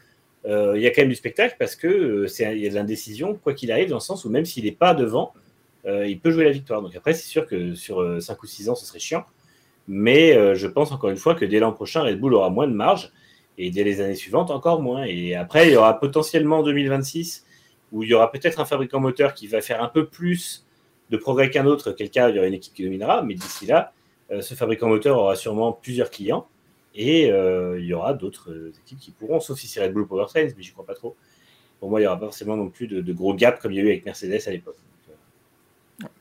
euh, 0.46 0.74
il 0.76 0.82
y 0.82 0.88
a 0.88 0.92
quand 0.92 1.02
même 1.02 1.10
du 1.10 1.16
spectacle 1.16 1.56
parce 1.60 1.76
que 1.76 1.88
euh, 1.88 2.28
c'est 2.28 2.56
il 2.56 2.64
y 2.64 2.68
a 2.68 2.70
de 2.70 2.76
l'indécision, 2.76 3.36
quoi 3.36 3.54
qu'il 3.54 3.72
arrive, 3.72 3.90
dans 3.90 3.98
le 3.98 4.02
sens 4.02 4.26
où 4.26 4.30
même 4.30 4.46
s'il 4.46 4.66
n'est 4.66 4.72
pas 4.72 4.94
devant, 4.94 5.34
euh, 5.86 6.08
il 6.08 6.20
peut 6.20 6.32
jouer 6.32 6.46
la 6.46 6.52
victoire. 6.52 6.82
Donc 6.82 6.96
après, 6.96 7.14
c'est 7.14 7.28
sûr 7.28 7.46
que 7.46 7.76
sur 7.76 8.22
5 8.22 8.42
ou 8.42 8.46
6 8.48 8.70
ans, 8.70 8.76
ce 8.76 8.86
serait 8.86 9.00
chiant. 9.00 9.26
Mais 9.88 10.34
je 10.56 10.68
pense 10.68 10.92
encore 10.92 11.10
une 11.10 11.18
fois 11.18 11.34
que 11.34 11.46
dès 11.46 11.60
l'an 11.60 11.72
prochain, 11.72 12.04
Red 12.04 12.20
Bull 12.20 12.36
aura 12.36 12.52
moins 12.52 12.68
de 12.68 12.74
marge 12.74 13.12
et 13.58 13.72
dès 13.72 13.84
les 13.84 14.02
années 14.02 14.16
suivantes, 14.16 14.52
encore 14.52 14.84
moins. 14.84 15.04
Et 15.04 15.34
après, 15.34 15.68
il 15.68 15.74
y 15.74 15.78
aura 15.78 16.00
potentiellement 16.00 16.60
en 16.60 16.64
2026 16.64 17.44
où 17.92 18.04
il 18.04 18.10
y 18.10 18.14
aura 18.14 18.32
peut-être 18.32 18.60
un 18.60 18.66
fabricant 18.66 19.00
moteur 19.00 19.34
qui 19.34 19.48
va 19.48 19.62
faire 19.62 19.82
un 19.82 19.88
peu 19.88 20.06
plus 20.06 20.64
de 21.10 21.18
progrès 21.18 21.50
qu'un 21.50 21.66
autre. 21.66 21.92
Quel 21.92 22.10
cas, 22.10 22.30
il 22.30 22.36
y 22.36 22.40
aura 22.40 22.48
une 22.48 22.54
équipe 22.54 22.74
qui 22.74 22.84
dominera. 22.84 23.22
Mais 23.24 23.34
d'ici 23.36 23.66
là, 23.66 23.94
euh, 24.32 24.42
ce 24.42 24.54
fabricant 24.56 24.88
moteur 24.88 25.18
aura 25.18 25.36
sûrement 25.36 25.72
plusieurs 25.72 26.10
clients 26.10 26.48
et 26.96 27.32
euh, 27.32 27.80
il 27.80 27.86
y 27.86 27.94
aura 27.94 28.14
d'autres 28.14 28.52
euh, 28.52 28.74
équipes 28.86 29.00
qui 29.00 29.12
pourront, 29.12 29.40
sauf 29.40 29.58
si 29.60 29.68
c'est 29.68 29.82
Red 29.84 29.94
Bull 29.94 30.08
Powertrains, 30.08 30.46
mais 30.56 30.64
j'y 30.64 30.72
crois 30.72 30.86
pas 30.86 30.96
trop. 30.96 31.16
Pour 31.80 31.90
moi, 31.90 32.00
il 32.00 32.04
n'y 32.04 32.08
aura 32.08 32.20
pas 32.20 32.26
forcément 32.26 32.58
non 32.58 32.70
plus 32.70 32.88
de, 32.88 33.02
de 33.02 33.14
gros 33.14 33.34
gaps 33.34 33.62
comme 33.62 33.72
il 33.72 33.76
y 33.76 33.80
a 33.80 33.84
eu 33.84 33.88
avec 33.88 34.06
Mercedes 34.06 34.42
à 34.48 34.52
l'époque. 34.52 34.76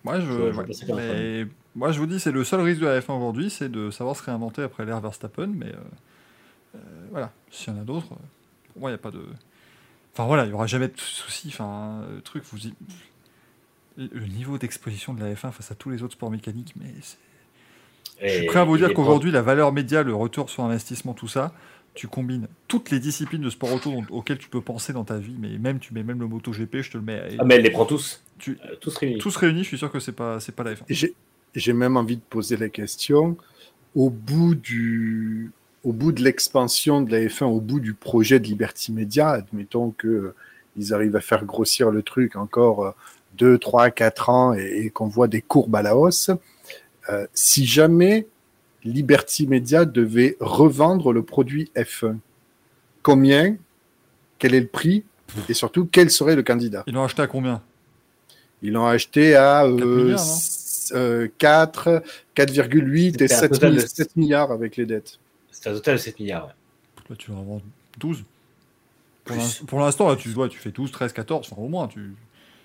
Moi, 0.04 0.20
je, 0.20 0.26
ouais. 0.58 0.64
Mais 1.44 1.46
moi, 1.74 1.92
je 1.92 1.98
vous 1.98 2.06
dis, 2.06 2.18
c'est 2.20 2.32
le 2.32 2.44
seul 2.44 2.60
risque 2.60 2.80
de 2.80 2.86
la 2.86 3.00
F1 3.00 3.12
aujourd'hui, 3.16 3.48
c'est 3.50 3.68
de 3.68 3.90
savoir 3.90 4.16
se 4.16 4.22
réinventer 4.24 4.62
après 4.62 4.84
l'ère 4.84 5.00
Verstappen. 5.00 5.46
Mais 5.48 5.66
euh, 5.66 5.78
euh, 6.76 6.78
voilà, 7.10 7.32
s'il 7.50 7.72
y 7.72 7.76
en 7.76 7.80
a 7.80 7.84
d'autres, 7.84 8.08
pour 8.08 8.80
moi, 8.80 8.90
il 8.90 8.94
n'y 8.94 8.98
a 8.98 9.02
pas 9.02 9.10
de. 9.10 9.20
Enfin 10.12 10.26
voilà, 10.26 10.44
il 10.44 10.48
n'y 10.48 10.54
aura 10.54 10.66
jamais 10.66 10.88
de 10.88 10.98
souci. 10.98 11.48
Enfin, 11.48 12.02
truc, 12.24 12.42
vous 12.50 12.66
y- 12.66 12.74
le 13.98 14.26
niveau 14.26 14.58
d'exposition 14.58 15.12
de 15.12 15.20
la 15.20 15.32
F1 15.34 15.50
face 15.52 15.70
à 15.70 15.74
tous 15.74 15.90
les 15.90 16.02
autres 16.02 16.14
sports 16.14 16.30
mécaniques, 16.30 16.74
mais 16.78 16.86
c'est- 17.02 17.18
je 18.22 18.32
suis 18.38 18.46
prêt 18.46 18.60
à 18.60 18.64
vous 18.64 18.76
dire 18.76 18.94
qu'aujourd'hui, 18.94 19.30
la 19.30 19.42
valeur 19.42 19.72
média, 19.72 20.02
le 20.02 20.14
retour 20.14 20.50
sur 20.50 20.64
investissement, 20.64 21.14
tout 21.14 21.28
ça, 21.28 21.52
tu 21.94 22.06
combines 22.06 22.46
toutes 22.68 22.90
les 22.90 23.00
disciplines 23.00 23.42
de 23.42 23.50
sport 23.50 23.72
auto 23.72 23.92
auxquelles 24.10 24.38
tu 24.38 24.48
peux 24.48 24.60
penser 24.60 24.92
dans 24.92 25.04
ta 25.04 25.18
vie, 25.18 25.34
mais 25.38 25.58
même 25.58 25.80
tu 25.80 25.92
mets 25.94 26.04
même 26.04 26.20
le 26.20 26.28
MotoGP, 26.28 26.82
je 26.82 26.90
te 26.92 26.96
le 26.96 27.02
mets. 27.02 27.32
et 27.32 27.36
Ah, 27.38 27.44
mais 27.44 27.56
elle 27.56 27.62
les 27.62 27.70
prend 27.70 27.86
tous. 27.86 28.22
Tu- 28.38 28.56
Euh, 28.64 28.76
tous 28.80 28.96
réunis. 28.96 29.18
tous 29.18 29.34
réunis, 29.36 29.62
je 29.64 29.68
suis 29.68 29.78
sûr 29.78 29.90
que 29.90 29.98
c'est 29.98 30.12
pas 30.12 30.38
c'est 30.38 30.54
pas 30.54 30.62
la 30.62 30.74
F1. 30.74 30.84
Et 30.88 31.14
J'ai 31.54 31.72
même 31.72 31.96
envie 31.96 32.16
de 32.16 32.22
poser 32.22 32.56
la 32.56 32.68
question, 32.68 33.36
au 33.96 34.10
bout, 34.10 34.54
du, 34.54 35.50
au 35.82 35.92
bout 35.92 36.12
de 36.12 36.22
l'expansion 36.22 37.00
de 37.00 37.10
la 37.10 37.20
F1, 37.26 37.46
au 37.46 37.60
bout 37.60 37.80
du 37.80 37.94
projet 37.94 38.38
de 38.38 38.44
Liberty 38.44 38.92
Media, 38.92 39.30
admettons 39.30 39.90
qu'ils 40.78 40.94
arrivent 40.94 41.16
à 41.16 41.20
faire 41.20 41.44
grossir 41.44 41.90
le 41.90 42.02
truc 42.02 42.36
encore 42.36 42.94
2, 43.36 43.58
3, 43.58 43.90
4 43.90 44.30
ans 44.30 44.54
et, 44.54 44.84
et 44.84 44.90
qu'on 44.90 45.06
voit 45.08 45.28
des 45.28 45.42
courbes 45.42 45.74
à 45.76 45.82
la 45.82 45.96
hausse, 45.96 46.30
euh, 47.10 47.26
si 47.34 47.66
jamais 47.66 48.26
Liberty 48.84 49.46
Media 49.46 49.84
devait 49.84 50.36
revendre 50.40 51.12
le 51.12 51.22
produit 51.22 51.70
F1, 51.76 52.16
combien, 53.02 53.56
quel 54.38 54.54
est 54.54 54.60
le 54.60 54.66
prix 54.66 55.04
et 55.48 55.54
surtout 55.54 55.88
quel 55.90 56.10
serait 56.10 56.36
le 56.36 56.42
candidat? 56.42 56.84
Ils 56.86 56.94
l'ont 56.94 57.04
acheté 57.04 57.22
à 57.22 57.26
combien? 57.26 57.62
Ils 58.62 58.72
l'ont 58.72 58.86
acheté 58.86 59.34
à 59.36 59.62
Quatre 59.64 59.86
euh, 59.86 60.04
milliards, 60.04 60.20
s- 60.20 60.92
euh, 60.94 61.28
4, 61.38 62.02
4,8 62.34 63.08
et 63.08 63.10
C'était 63.12 63.34
un 63.34 63.38
7, 63.40 63.50
total 63.52 63.74
de- 63.74 63.80
7 63.80 64.16
milliards 64.16 64.52
avec 64.52 64.76
les 64.76 64.86
dettes. 64.86 65.18
C'est 65.50 65.68
un 65.68 65.74
total 65.74 65.96
de 65.96 66.00
7 66.00 66.18
milliards. 66.18 66.46
ouais. 66.46 66.52
Là, 67.10 67.16
tu 67.16 67.30
vas 67.30 67.36
en 67.38 67.42
vendre 67.42 67.62
12. 67.98 68.24
Pour 69.28 69.36
Plus. 69.36 69.60
l'in- 69.60 69.66
Pour 69.66 69.80
l'instant, 69.80 70.16
tu, 70.16 70.30
ouais, 70.34 70.48
tu 70.48 70.58
fais 70.58 70.70
12, 70.70 70.90
13, 70.90 71.12
14, 71.12 71.48
enfin, 71.52 71.62
au 71.62 71.68
moins. 71.68 71.86
Tu... 71.88 72.14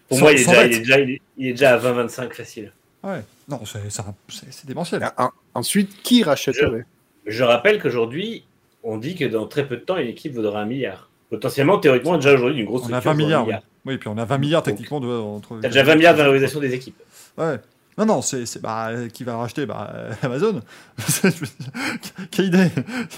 Pour 0.09 0.19
moi, 0.19 0.32
il 0.32 0.40
est, 0.42 0.45
déjà, 0.45 0.66
il, 0.66 0.74
est 0.74 0.80
déjà, 0.80 1.00
il, 1.00 1.09
est, 1.11 1.22
il 1.38 1.48
est 1.48 1.51
déjà 1.51 1.74
à 1.75 1.77
20-25 1.77 2.33
facile. 2.33 2.72
Ouais. 3.03 3.22
Non, 3.50 3.61
c'est 3.66 4.66
démentiel. 4.66 5.11
En- 5.17 5.30
ensuite, 5.53 6.01
qui 6.03 6.24
rachèterait? 6.24 6.85
Je 7.25 7.43
rappelle 7.43 7.82
qu'aujourd'hui, 7.82 8.45
on 8.83 8.98
dit 8.98 9.16
que 9.16 9.25
dans 9.25 9.45
très 9.48 9.67
peu 9.67 9.77
de 9.77 9.82
temps, 9.82 9.98
une 9.98 10.08
équipe 10.08 10.33
vaudra 10.33 10.61
un 10.61 10.66
milliard. 10.66 11.09
Potentiellement, 11.30 11.77
théoriquement, 11.80 12.16
déjà 12.17 12.33
aujourd'hui, 12.33 12.59
une 12.61 12.66
grosse 12.67 12.83
On 12.83 12.93
a 12.93 13.00
structure 13.00 13.11
20 13.11 13.14
vaut 13.17 13.22
un 13.24 13.25
milliards. 13.25 13.48
Oui. 13.48 13.53
Oui, 13.85 13.98
puis 13.98 14.08
on 14.08 14.17
a 14.17 14.24
20 14.25 14.38
milliards 14.38 14.64
techniquement 14.64 15.00
de, 15.00 15.08
entre. 15.08 15.59
T'as 15.61 15.67
déjà 15.67 15.83
20 15.83 15.95
milliards 15.95 16.14
de 16.14 16.19
valorisation 16.19 16.59
des 16.59 16.74
équipes. 16.74 16.95
Ouais. 17.38 17.59
Non, 17.98 18.06
non, 18.06 18.22
c'est 18.22 18.61
bah, 18.61 18.92
qui 19.11 19.24
va 19.24 19.38
racheter? 19.38 19.66
Bah, 19.66 19.93
Amazon. 20.22 20.61
Quelle 22.32 22.45
idée 22.45 22.67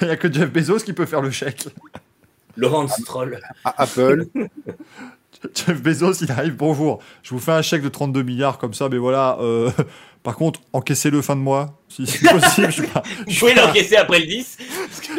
Il 0.01 0.07
n'y 0.07 0.13
a 0.13 0.17
que 0.17 0.31
Jeff 0.31 0.51
Bezos 0.51 0.79
qui 0.79 0.93
peut 0.93 1.05
faire 1.05 1.21
le 1.21 1.31
chèque. 1.31 1.67
Laurent 2.57 2.87
Stroll. 2.87 3.39
À 3.63 3.83
Apple 3.83 4.25
Jeff 5.53 5.81
Bezos, 5.81 6.13
il 6.23 6.31
arrive, 6.31 6.55
bonjour, 6.55 6.99
je 7.21 7.29
vous 7.31 7.39
fais 7.39 7.51
un 7.51 7.61
chèque 7.61 7.83
de 7.83 7.89
32 7.89 8.23
milliards 8.23 8.57
comme 8.57 8.73
ça, 8.73 8.89
mais 8.89 8.97
voilà. 8.97 9.37
euh, 9.41 9.69
par 10.23 10.35
contre, 10.37 10.61
encaissez-le 10.73 11.21
fin 11.21 11.35
de 11.35 11.41
mois, 11.41 11.77
si 11.87 12.07
c'est 12.07 12.27
possible. 12.27 12.71
je 12.71 12.81
pas- 12.83 13.03
je 13.05 13.13
Vous 13.25 13.29
suis 13.31 13.39
pouvez 13.41 13.53
pas- 13.53 13.67
l'encaisser 13.67 13.95
après 13.97 14.19
le 14.21 14.25
10 14.25 14.57
parce 14.87 15.01
que 15.01 15.11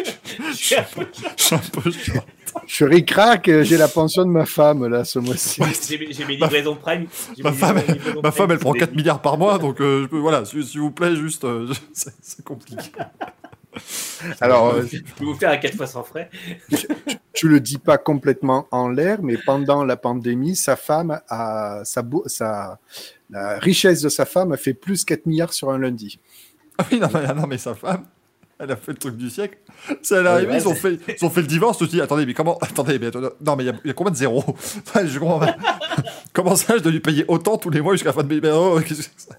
je 0.51 0.57
suis 0.57 0.75
un 0.75 0.83
peu- 0.83 1.07
je 1.37 1.43
suis 1.45 1.55
un 1.55 1.59
peu 1.59 1.91
short. 1.93 2.27
Je 2.67 2.85
ricrac, 2.87 3.49
j'ai 3.63 3.77
la 3.77 3.87
pension 3.89 4.25
de 4.25 4.31
ma 4.31 4.47
femme 4.47 4.87
là 4.89 5.05
ce 5.05 5.19
mois-ci. 5.21 5.61
J'ai 5.89 5.99
mes- 5.99 6.13
j'ai 6.13 6.25
mes 6.25 6.37
livraisons 6.37 6.75
Prime. 6.75 7.07
j'ai 7.37 7.43
Ma 7.45 7.53
femme, 7.53 7.77
ma 7.77 7.83
Prime 7.83 8.33
femme, 8.33 8.51
elle 8.51 8.59
prend 8.59 8.73
sont 8.73 8.79
4 8.79 8.91
des- 8.91 8.97
milliards 8.97 9.23
par 9.23 9.39
mois, 9.39 9.59
donc 9.59 9.81
euh, 9.81 10.03
je 10.03 10.07
peux- 10.09 10.19
voilà, 10.19 10.45
s'il 10.45 10.81
vous 10.81 10.91
plaît, 10.91 11.15
juste, 11.15 11.45
euh, 11.45 11.73
c'est 11.93 12.43
compliqué. 12.45 12.91
Alors, 14.41 14.75
euh, 14.75 14.83
Je 14.91 14.99
peux 15.01 15.25
vous 15.25 15.35
faire 15.35 15.51
à 15.51 15.57
4 15.57 15.77
fois 15.77 15.87
sans 15.87 16.03
frais. 16.03 16.31
je 17.35 17.47
le 17.47 17.61
dis 17.61 17.79
pas 17.79 17.99
complètement 17.99 18.67
en 18.71 18.89
l'air, 18.89 19.19
mais 19.23 19.37
pendant 19.37 19.85
la 19.85 19.97
pandémie, 19.97 20.57
sa 20.57 20.77
femme 20.77 21.21
a 21.29 21.83
sa, 21.85 22.03
sa 22.27 22.79
la 23.31 23.59
richesse 23.59 24.03
de 24.03 24.09
sa 24.09 24.25
femme 24.25 24.53
a 24.53 24.57
fait 24.57 24.75
plus 24.75 25.05
4 25.05 25.27
milliards 25.27 25.53
sur 25.53 25.71
un 25.71 25.79
lundi. 25.79 26.19
Ah 26.79 26.87
oui, 26.91 26.99
non 27.01 27.09
mais, 27.13 27.27
non, 27.35 27.47
mais 27.47 27.59
sa 27.59 27.75
femme, 27.75 28.05
elle 28.59 28.71
a 28.71 28.77
fait 28.77 28.93
le 28.93 28.99
truc 28.99 29.17
du 29.17 29.29
siècle. 29.31 29.59
C'est 30.03 30.15
elle 30.17 30.21
est 30.21 30.29
Ouais, 30.29 30.35
arrivée, 30.35 30.53
ouais, 30.53 30.59
ils, 30.61 30.69
ont 30.69 30.75
fait, 30.75 30.99
ils 31.21 31.25
ont 31.25 31.31
fait 31.31 31.41
le 31.43 31.47
divorce, 31.47 31.79
tu 31.79 31.87
te 31.87 31.91
dis, 31.91 32.01
attendez, 32.01 32.25
mais 32.27 32.35
comment, 32.35 32.57
attendez, 32.59 32.99
mais 32.99 33.07
attendez, 33.07 33.29
non, 33.45 33.57
mais 33.57 33.65
il 33.65 33.67
y 33.67 33.71
a- 33.71 33.81
il 33.85 33.89
y, 33.89 33.91
a 33.91 33.95
combien 33.95 34.11
de 34.13 34.17
zéros? 34.17 34.45
Enfin, 34.87 35.07
je 35.07 35.19
comprends 35.19 35.39
pas. 35.41 35.57
Comment 36.33 36.55
ça, 36.57 36.77
je 36.77 36.83
dois 36.83 36.93
lui 36.93 37.01
payer 37.01 37.25
autant 37.29 37.57
tous 37.57 37.71
les 37.71 37.81
mois 37.81 37.95
jusqu'à 37.95 38.11
la 38.11 38.13
fin 38.13 38.23
de 38.23 38.41
mes... 38.41 38.51
Oh, 38.51 38.79
ça? 38.81 39.35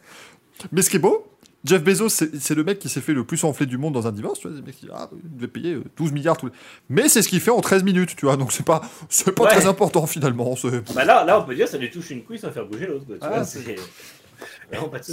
Mais 0.71 0.81
ce 0.81 0.89
qui 0.89 0.95
est 0.95 0.99
beau, 0.99 1.27
Jeff 1.65 1.83
Bezos, 1.83 2.09
c'est 2.09 2.55
le 2.55 2.63
mec 2.63 2.79
qui 2.79 2.87
s'est 2.87 3.01
fait 3.01 3.13
le 3.13 3.23
plus 3.25 3.43
enfler 3.43 3.65
du 3.65 3.77
monde 3.77 3.93
dans 3.93 4.07
un 4.07 4.11
divorce, 4.11 4.39
tu 4.39 4.47
vois, 4.47 4.55
le 4.55 4.63
mec 4.63 4.75
qui 4.77 4.87
ah, 4.93 5.09
il 5.23 5.35
devait 5.35 5.47
payer 5.47 5.73
euh, 5.73 5.83
12 5.97 6.11
milliards 6.13 6.37
tous 6.37 6.45
les... 6.45 6.51
Mais 6.89 7.09
c'est 7.09 7.21
ce 7.21 7.27
qu'il 7.27 7.41
fait 7.41 7.51
en 7.51 7.59
13 7.61 7.83
minutes, 7.83 8.15
tu 8.15 8.25
vois, 8.25 8.37
donc 8.37 8.51
c'est 8.51 8.65
pas, 8.65 8.81
c'est 9.09 9.31
pas 9.33 9.43
Ouais. 9.43 9.49
très 9.49 9.65
important 9.65 10.05
finalement. 10.07 10.55
c'est- 10.55 10.93
Bah 10.93 11.03
là, 11.03 11.25
là, 11.25 11.39
on 11.41 11.43
peut 11.43 11.55
dire 11.55 11.67
ça 11.67 11.77
lui 11.77 11.89
touche 11.89 12.11
une 12.11 12.23
couille 12.23 12.39
sans 12.39 12.51
faire 12.51 12.65
bouger 12.65 12.85
l'autre. 12.87 13.05
Ah. 13.21 13.43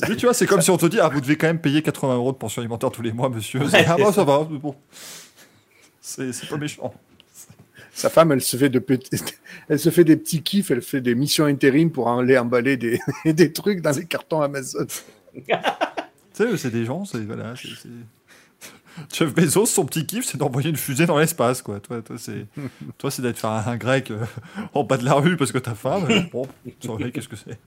Lui, 0.08 0.16
tu 0.16 0.26
vois, 0.26 0.34
c'est 0.34 0.46
comme 0.46 0.60
si 0.60 0.70
on 0.70 0.76
te 0.76 0.86
dit, 0.86 1.00
ah, 1.00 1.08
vous 1.08 1.20
devez 1.20 1.36
quand 1.36 1.46
même 1.46 1.60
payer 1.60 1.82
80 1.82 2.14
euros 2.14 2.32
de 2.32 2.36
pension 2.36 2.60
alimentaire 2.60 2.90
tous 2.90 3.02
les 3.02 3.12
mois, 3.12 3.30
monsieur. 3.30 3.60
Ouais, 3.60 3.84
ah, 3.88 3.96
bah, 3.98 4.04
ça. 4.06 4.12
ça 4.12 4.24
va, 4.24 4.44
bon. 4.44 4.74
C'est 6.00 6.32
c'est 6.32 6.48
pas 6.48 6.58
méchant. 6.58 6.92
Sa 7.94 8.10
femme, 8.10 8.32
elle 8.32 8.42
se 8.42 8.56
fait 8.56 8.68
de 8.68 8.78
petits, 8.80 9.10
elle 9.68 9.78
se 9.78 9.88
fait 9.90 10.04
des 10.04 10.16
petits 10.16 10.42
kiffs, 10.42 10.70
elle 10.70 10.82
fait 10.82 11.00
des 11.00 11.14
missions 11.14 11.46
intérim 11.46 11.90
pour 11.90 12.10
aller 12.10 12.36
emballer 12.36 12.76
des, 12.76 13.00
des 13.24 13.52
trucs 13.52 13.80
dans 13.80 13.92
les 13.92 14.04
cartons 14.04 14.42
Amazon. 14.42 14.86
Tu 16.34 16.42
sais, 16.42 16.56
c'est 16.56 16.70
des 16.70 16.84
gens, 16.84 17.04
c'est. 17.04 17.24
Voilà, 17.24 17.54
c'est. 17.56 17.88
Jeff 19.12 19.34
Bezos, 19.34 19.66
son 19.66 19.84
petit 19.86 20.06
kiff, 20.06 20.24
c'est 20.24 20.38
d'envoyer 20.38 20.70
une 20.70 20.76
fusée 20.76 21.06
dans 21.06 21.18
l'espace, 21.18 21.62
quoi. 21.62 21.80
Toi, 21.80 22.00
toi 22.02 22.16
c'est, 22.18 22.46
toi, 22.98 23.10
c'est 23.10 23.22
d'être 23.22 23.38
faire 23.38 23.50
un, 23.50 23.66
un 23.66 23.76
grec 23.76 24.10
euh, 24.10 24.24
en 24.72 24.84
bas 24.84 24.96
de 24.96 25.04
la 25.04 25.14
rue 25.14 25.36
parce 25.36 25.50
que 25.52 25.58
t'as 25.58 25.74
faim. 25.74 26.00
mais 26.06 26.22
bon, 26.32 26.46
qu'est-ce 27.12 27.28
que 27.28 27.36
c'est? 27.36 27.58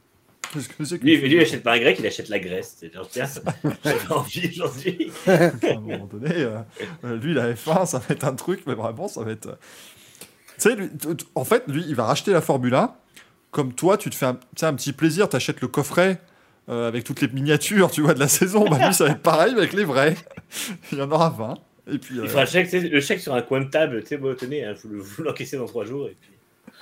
Qu'est-ce 0.54 0.70
que 0.70 0.86
c'est 0.86 1.00
que- 1.00 1.04
Lui, 1.06 1.18
lui, 1.18 1.34
il 1.36 1.40
achète 1.42 1.64
pas 1.64 1.74
un 1.74 1.80
grec, 1.80 1.98
il 2.00 2.08
achète 2.08 2.30
la 2.30 2.40
Grèce. 2.40 2.78
C'est 2.80 2.94
genre, 2.94 3.08
tiens, 3.10 3.26
j'avais 3.84 4.12
envie 4.12 4.48
aujourd'hui. 4.48 5.12
à 5.28 5.32
un 5.76 5.80
moment 5.82 6.06
donné, 6.06 6.32
euh, 6.34 6.60
euh, 7.04 7.18
lui, 7.18 7.34
la 7.34 7.52
F1, 7.54 7.86
ça 7.86 8.00
va 8.00 8.06
être 8.10 8.24
un 8.24 8.34
truc, 8.36 8.62
mais 8.66 8.74
vraiment, 8.74 9.10
ça 9.10 9.22
va 9.24 9.32
être. 9.32 9.48
euh, 9.48 9.56
Tu 10.58 10.70
sais, 10.70 11.18
en 11.36 11.44
fait, 11.44 11.64
lui, 11.68 11.84
il 11.88 11.96
va 11.96 12.06
racheter 12.06 12.32
la 12.32 12.40
Formule 12.42 12.74
1. 12.76 12.96
Comme 13.52 13.74
toi, 13.74 13.98
tu 13.98 14.10
te 14.10 14.16
fais 14.16 14.28
un, 14.28 14.40
tu 14.56 14.64
un 14.64 14.74
petit 14.74 14.94
plaisir, 14.94 15.28
t'achètes 15.28 15.60
le 15.62 15.68
coffret 15.68 16.22
euh, 16.70 16.88
avec 16.88 17.04
toutes 17.04 17.22
les 17.22 17.28
miniatures, 17.30 17.92
tu 17.92 18.02
vois, 18.02 18.14
de 18.14 18.20
la 18.20 18.28
saison. 18.28 18.66
Bah, 18.70 18.78
lui, 18.88 18.94
ça 18.94 19.06
va 19.06 19.12
être 19.12 19.22
pareil, 19.22 19.54
mais 19.54 19.60
avec 19.62 19.74
les 19.74 19.84
vrais. 19.86 20.16
il 20.92 20.98
y 20.98 21.02
en 21.02 21.12
aura 21.12 21.30
20. 21.30 21.56
Et 21.94 21.98
puis, 22.00 22.20
euh, 22.20 22.24
Il 22.24 22.30
faut 22.30 22.40
un 22.40 22.46
chèque, 22.46 22.70
tu 22.70 22.82
sais, 22.82 22.88
le 22.88 23.00
chèque 23.02 23.20
sur 23.22 23.34
un 23.34 23.42
coin 23.42 23.62
de 23.62 23.70
table, 23.70 24.02
tu 24.02 24.10
sais, 24.10 24.18
bon, 24.18 24.36
tenez, 24.36 24.66
hein, 24.66 24.74
vous 24.84 24.90
le- 24.90 25.00
vous 25.00 25.24
l'encaissez 25.24 25.58
dans 25.58 25.66
trois 25.68 25.86
jours. 25.86 26.08
Et 26.10 26.18
puis... 26.20 26.32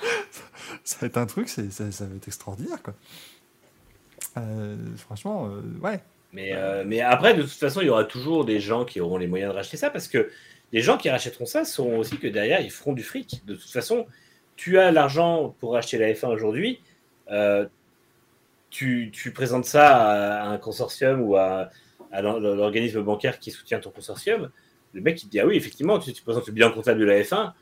ça 0.84 0.96
va 1.00 1.06
être 1.06 1.16
un 1.16 1.26
truc, 1.26 1.48
c'est, 1.48 1.70
ça, 1.72 1.90
ça 1.92 2.04
va 2.06 2.16
être 2.16 2.26
extraordinaire, 2.26 2.82
quoi. 2.82 2.94
Euh, 4.38 4.76
franchement, 4.98 5.48
euh, 5.48 5.60
ouais. 5.82 6.00
Mais, 6.32 6.50
euh, 6.54 6.84
mais 6.86 7.00
après, 7.00 7.34
de 7.34 7.42
toute 7.42 7.50
façon, 7.52 7.80
il 7.80 7.86
y 7.86 7.90
aura 7.90 8.04
toujours 8.04 8.44
des 8.44 8.60
gens 8.60 8.84
qui 8.84 9.00
auront 9.00 9.16
les 9.16 9.26
moyens 9.26 9.52
de 9.52 9.56
racheter 9.56 9.76
ça 9.76 9.88
parce 9.90 10.08
que 10.08 10.28
les 10.72 10.82
gens 10.82 10.98
qui 10.98 11.08
rachèteront 11.08 11.46
ça 11.46 11.64
sauront 11.64 11.98
aussi 11.98 12.18
que 12.18 12.26
derrière, 12.26 12.60
ils 12.60 12.70
feront 12.70 12.92
du 12.92 13.02
fric. 13.02 13.42
De 13.46 13.54
toute 13.54 13.70
façon, 13.70 14.06
tu 14.56 14.78
as 14.78 14.90
l'argent 14.90 15.54
pour 15.60 15.76
acheter 15.76 15.96
la 15.98 16.12
F1 16.12 16.26
aujourd'hui. 16.28 16.80
euh, 17.30 17.66
tu, 18.76 19.10
tu 19.12 19.32
présentes 19.32 19.64
ça 19.64 20.42
à 20.42 20.48
un 20.48 20.58
consortium 20.58 21.20
ou 21.22 21.36
à, 21.36 21.70
à 22.12 22.22
l'or- 22.22 22.40
l'organisme 22.40 23.02
bancaire 23.02 23.38
qui 23.38 23.50
soutient 23.50 23.78
ton 23.80 23.90
consortium. 23.90 24.50
Le 24.92 25.00
mec, 25.00 25.22
il 25.22 25.26
te 25.26 25.30
dit 25.30 25.40
Ah 25.40 25.46
oui, 25.46 25.56
effectivement, 25.56 25.98
tu, 25.98 26.12
tu 26.12 26.22
présentes 26.22 26.46
le 26.46 26.52
bilan 26.52 26.70
comptable 26.72 27.00
de 27.00 27.04
la 27.06 27.20
F1. 27.22 27.52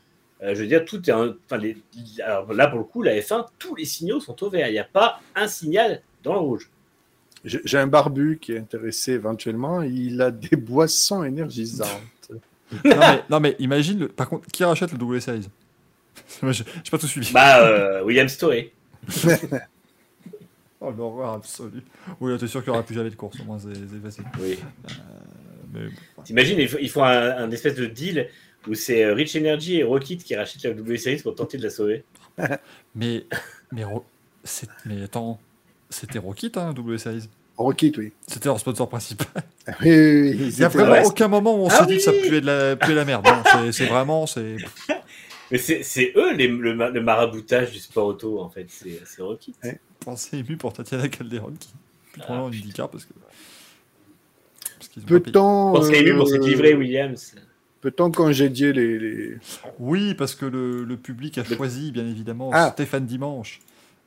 Euh, 0.43 0.53
je 0.53 0.61
veux 0.61 0.67
dire, 0.67 0.83
tout 0.83 1.01
est. 1.09 1.13
un- 1.13 1.35
enfin, 1.45 1.57
les- 1.57 1.77
alors 2.23 2.51
là, 2.53 2.67
pour 2.67 2.79
le 2.79 2.85
coup, 2.85 3.01
la 3.01 3.15
F1, 3.19 3.45
tous 3.57 3.75
les 3.75 3.85
signaux 3.85 4.19
sont 4.19 4.41
au 4.43 4.49
vert. 4.49 4.67
Il 4.67 4.73
n'y 4.73 4.79
a 4.79 4.83
pas 4.83 5.19
un 5.35 5.47
signal 5.47 6.01
dans 6.23 6.33
le 6.33 6.39
rouge. 6.39 6.69
J'ai 7.45 7.77
un 7.77 7.87
barbu 7.87 8.39
qui 8.41 8.53
est 8.53 8.57
intéressé 8.59 9.13
éventuellement. 9.13 9.81
Il 9.83 10.19
a 10.21 10.31
des 10.31 10.55
boissons 10.57 11.23
énergisantes. 11.23 11.89
non, 12.83 12.97
mais, 12.97 13.23
non, 13.29 13.39
mais 13.39 13.55
imagine, 13.59 13.99
le- 13.99 14.07
par 14.09 14.27
contre, 14.27 14.47
qui 14.47 14.63
rachète 14.63 14.91
le 14.91 14.97
W16 14.97 15.43
Moi, 16.41 16.51
j'ai 16.51 16.63
j'ai 16.83 16.89
pas 16.91 16.97
tout 16.97 17.07
suivi. 17.07 17.31
Bah, 17.31 17.63
euh, 17.65 18.03
William 18.03 18.27
Stowe. 18.27 18.53
Oh, 20.87 20.91
l'horreur 20.95 21.33
absolue. 21.33 21.81
Oui, 22.21 22.37
t'es 22.37 22.47
sûr 22.47 22.63
qu'il 22.63 22.71
n'y 22.71 22.77
aura 22.77 22.85
plus 22.85 22.95
jamais 22.95 23.09
de 23.09 23.15
course, 23.15 23.39
au 23.39 23.43
moins, 23.43 23.57
c'est 23.59 24.01
facile. 24.03 24.23
Oui. 24.39 24.59
Mais, 25.73 25.87
T'imagines, 26.23 26.59
ils 26.59 26.69
font, 26.69 26.77
ils 26.81 26.89
font 26.89 27.03
un, 27.03 27.37
un 27.37 27.51
espèce 27.51 27.75
de 27.75 27.85
deal 27.85 28.27
où 28.67 28.73
c'est 28.75 29.03
euh, 29.03 29.13
Rich 29.13 29.35
Energy 29.35 29.77
et 29.77 29.83
Rocket 29.83 30.23
qui 30.23 30.35
rachètent 30.35 30.63
la 30.63 30.71
W 30.73 30.97
Series 30.97 31.21
pour 31.21 31.35
tenter 31.35 31.57
de 31.57 31.63
la 31.63 31.69
sauver. 31.69 32.03
mais, 32.95 33.25
mais, 33.71 33.83
mais 34.85 35.03
attends, 35.03 35.39
c'était 35.89 36.19
Rocket, 36.19 36.57
hein, 36.57 36.73
W 36.73 36.97
Series? 36.97 37.29
Rocket, 37.57 37.97
oui. 37.97 38.11
C'était 38.27 38.49
leur 38.49 38.59
sponsor 38.59 38.87
principal. 38.89 39.27
Oui, 39.81 39.89
oui, 39.89 40.35
oui, 40.39 40.49
Il 40.51 40.57
n'y 40.59 40.63
a 40.63 40.67
vraiment 40.67 40.89
vrai. 40.91 41.05
aucun 41.05 41.27
moment 41.27 41.55
où 41.55 41.65
on 41.65 41.69
Ah 41.69 41.79
s'est 41.79 41.85
dit 41.87 41.95
que 41.97 42.03
ça 42.03 42.11
puait 42.11 42.39
de 42.39 42.45
la, 42.45 42.75
puait 42.75 42.93
la 42.93 43.03
merde. 43.03 43.25
C'est- 43.51 43.71
c'est 43.71 43.85
vraiment, 43.87 44.27
c'est. 44.27 44.57
Mais 45.51 45.57
c'est 45.57 45.83
c'est 45.83 46.11
eux 46.15 46.33
les- 46.33 46.47
le, 46.47 46.75
ma- 46.75 46.89
le 46.89 47.01
maraboutage 47.01 47.71
du 47.71 47.79
sport 47.79 48.07
auto, 48.07 48.39
en 48.39 48.49
fait. 48.49 48.65
C'est. 48.69 48.99
Ouais. 49.63 49.79
pensée 49.99 50.37
ému 50.39 50.57
pour 50.57 50.73
Tatiana 50.73 51.07
Calderon 51.07 51.53
qui 51.59 51.69
plus 52.11 52.21
trop 52.21 52.33
Ah, 52.33 52.37
une 52.37 52.43
handicap 52.45 52.91
parce 52.91 53.05
que. 53.05 53.13
Parce 54.77 54.87
qu'ils. 54.89 55.03
Peut-on 55.03 55.73
Je 55.75 55.79
pense 55.79 55.87
qu'il 55.89 55.95
est 55.97 56.01
ému 56.01 56.15
pour 56.17 56.27
euh, 56.27 56.31
cette 56.31 56.45
livrée 56.45 56.73
Williams. 56.73 57.35
peut-on 57.81 58.09
congédier 58.11 58.73
les, 58.73 58.97
les... 58.97 59.37
Oui, 59.79 60.15
parce 60.15 60.33
que 60.35 60.45
le, 60.45 60.83
le 60.83 60.97
public 60.97 61.37
a 61.37 61.43
Le- 61.47 61.55
choisi, 61.55 61.91
bien 61.91 62.07
évidemment, 62.07 62.49
Ah. 62.53 62.71
Stéphane 62.73 63.05
Dimanche. 63.05 63.59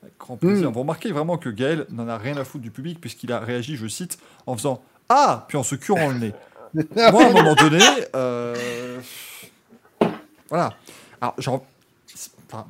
Avec 0.02 0.14
grand 0.18 0.36
plaisir. 0.36 0.70
Hmm. 0.70 0.72
Vous 0.74 0.80
remarquez 0.80 1.10
vraiment 1.12 1.38
que 1.38 1.48
Gaël 1.48 1.86
n'en 1.90 2.08
a 2.08 2.18
rien 2.18 2.36
à 2.36 2.44
foutre 2.44 2.62
du 2.62 2.70
public, 2.70 3.00
puisqu'il 3.00 3.32
a 3.32 3.38
réagi, 3.40 3.76
je 3.76 3.86
cite, 3.88 4.18
en 4.46 4.56
faisant 4.56 4.82
Ah 5.08 5.44
Puis 5.48 5.56
en 5.58 5.62
se 5.62 5.74
curant 5.76 6.08
le 6.10 6.18
nez. 6.18 6.32
Moi, 6.74 7.24
à 7.24 7.28
un 7.28 7.32
moment 7.32 7.54
donné, 7.54 7.80
euh, 8.14 9.00
voilà. 10.48 10.74
Alors, 11.20 11.34
genre, 11.38 11.64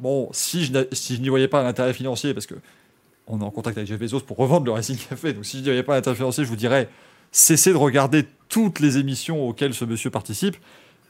bon, 0.00 0.28
si 0.32 0.64
je, 0.64 0.72
si 0.92 1.16
je 1.16 1.20
n'y 1.20 1.28
voyais 1.28 1.48
pas 1.48 1.62
un 1.62 1.66
intérêt 1.66 1.92
financier, 1.92 2.34
parce 2.34 2.46
que 2.46 2.54
on 3.26 3.40
est 3.40 3.44
en 3.44 3.50
contact 3.50 3.76
avec 3.76 3.88
Jeff 3.88 3.98
Bezos 3.98 4.20
pour 4.20 4.38
revendre 4.38 4.66
le 4.66 4.72
Racing 4.72 4.96
Café, 4.96 5.32
donc 5.32 5.44
si 5.44 5.58
je 5.58 5.62
n'y 5.62 5.68
voyais 5.68 5.82
pas 5.82 5.94
un 5.94 5.98
intérêt 5.98 6.16
financier, 6.16 6.44
je 6.44 6.48
vous 6.48 6.56
dirais 6.56 6.88
cessez 7.30 7.72
de 7.72 7.76
regarder 7.76 8.26
toutes 8.48 8.80
les 8.80 8.98
émissions 8.98 9.46
auxquelles 9.46 9.74
ce 9.74 9.84
monsieur 9.84 10.10
participe. 10.10 10.56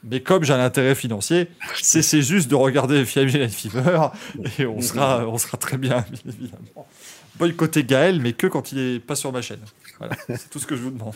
Mais 0.03 0.21
comme 0.21 0.43
j'ai 0.43 0.53
un 0.53 0.63
intérêt 0.63 0.95
financier, 0.95 1.49
cessez 1.81 2.21
juste 2.21 2.49
de 2.49 2.55
regarder 2.55 3.03
Five 3.03 3.35
Night 3.35 3.51
Fever 3.51 4.07
et 4.57 4.65
on 4.65 4.79
sera, 4.79 5.27
on 5.27 5.37
sera 5.37 5.57
très 5.57 5.77
bien, 5.77 6.05
évidemment. 6.25 6.87
Boycotter 7.37 7.83
Gaël, 7.83 8.21
mais 8.21 8.33
que 8.33 8.47
quand 8.47 8.71
il 8.71 8.79
est 8.79 8.99
pas 8.99 9.15
sur 9.15 9.31
ma 9.31 9.41
chaîne. 9.41 9.59
Voilà, 9.97 10.15
c'est 10.29 10.49
tout 10.49 10.59
ce 10.59 10.65
que 10.65 10.75
je 10.77 10.83
vous 10.83 10.91
demande. 10.91 11.13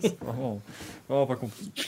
C'est 0.00 0.18
vraiment, 0.20 0.60
vraiment 1.08 1.26
pas 1.26 1.36
compliqué. 1.36 1.82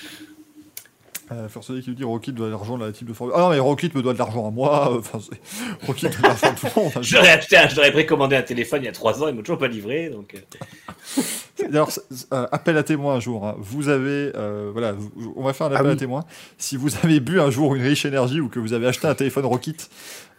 Euh, 1.33 1.49
Forcené 1.49 1.81
qui 1.81 1.91
nous 1.91 1.95
dit 1.95 2.03
Rocket 2.03 2.35
doit 2.35 2.47
de 2.47 2.51
l'argent 2.51 2.75
à 2.81 2.87
la 2.87 2.93
team 2.93 3.07
de 3.07 3.13
Formule. 3.13 3.35
Ah 3.39 3.43
non, 3.43 3.51
mais 3.51 3.59
Rocket 3.61 3.95
me 3.95 4.03
doit 4.03 4.15
de 4.15 4.19
l'argent 4.19 4.49
à 4.49 4.51
moi. 4.51 4.93
euh, 4.93 4.99
Enfin, 4.99 5.21
Rocket 5.87 6.11
doit 6.11 6.19
de 6.23 6.27
l'argent 6.27 6.47
à 6.49 6.51
tout 6.51 6.67
le 6.77 6.83
monde. 6.83 6.93
J'aurais 7.03 7.31
acheté, 7.31 7.57
un- 7.57 7.69
j'aurais 7.69 7.93
précommandé 7.93 8.35
un 8.35 8.43
téléphone 8.43 8.83
il 8.83 8.87
y 8.87 8.89
a 8.89 8.93
3 8.93 9.23
ans, 9.23 9.29
ils 9.29 9.35
m'ont 9.35 9.43
toujours 9.43 9.59
pas 9.59 9.69
livré. 9.69 10.11
Donc, 10.11 10.35
euh, 10.35 11.85
euh, 12.33 12.47
appel 12.51 12.77
à 12.77 12.83
témoin 12.83 13.15
un 13.15 13.21
jour. 13.21 13.47
hein. 13.47 13.55
Vous 13.59 13.89
avez, 13.89 14.33
euh, 14.35 14.71
voilà, 14.73 14.93
vous- 14.93 15.33
on 15.37 15.45
va 15.45 15.53
faire 15.53 15.69
un 15.69 15.73
Ah 15.73 15.77
appel 15.77 15.87
à 15.91 15.93
oui. 15.93 15.97
témoin. 15.99 16.25
Si 16.59 16.77
vous 16.77 16.97
avez 17.05 17.21
bu 17.21 17.41
un 17.41 17.51
jour 17.51 17.75
une 17.77 17.83
Rich 17.83 18.07
Energy 18.07 18.41
ou 18.41 18.49
que 18.49 18.59
vous 18.59 18.73
avez 18.73 18.87
acheté 18.89 19.07
un 19.07 19.15
téléphone 19.15 19.45
Rocket, 19.47 19.89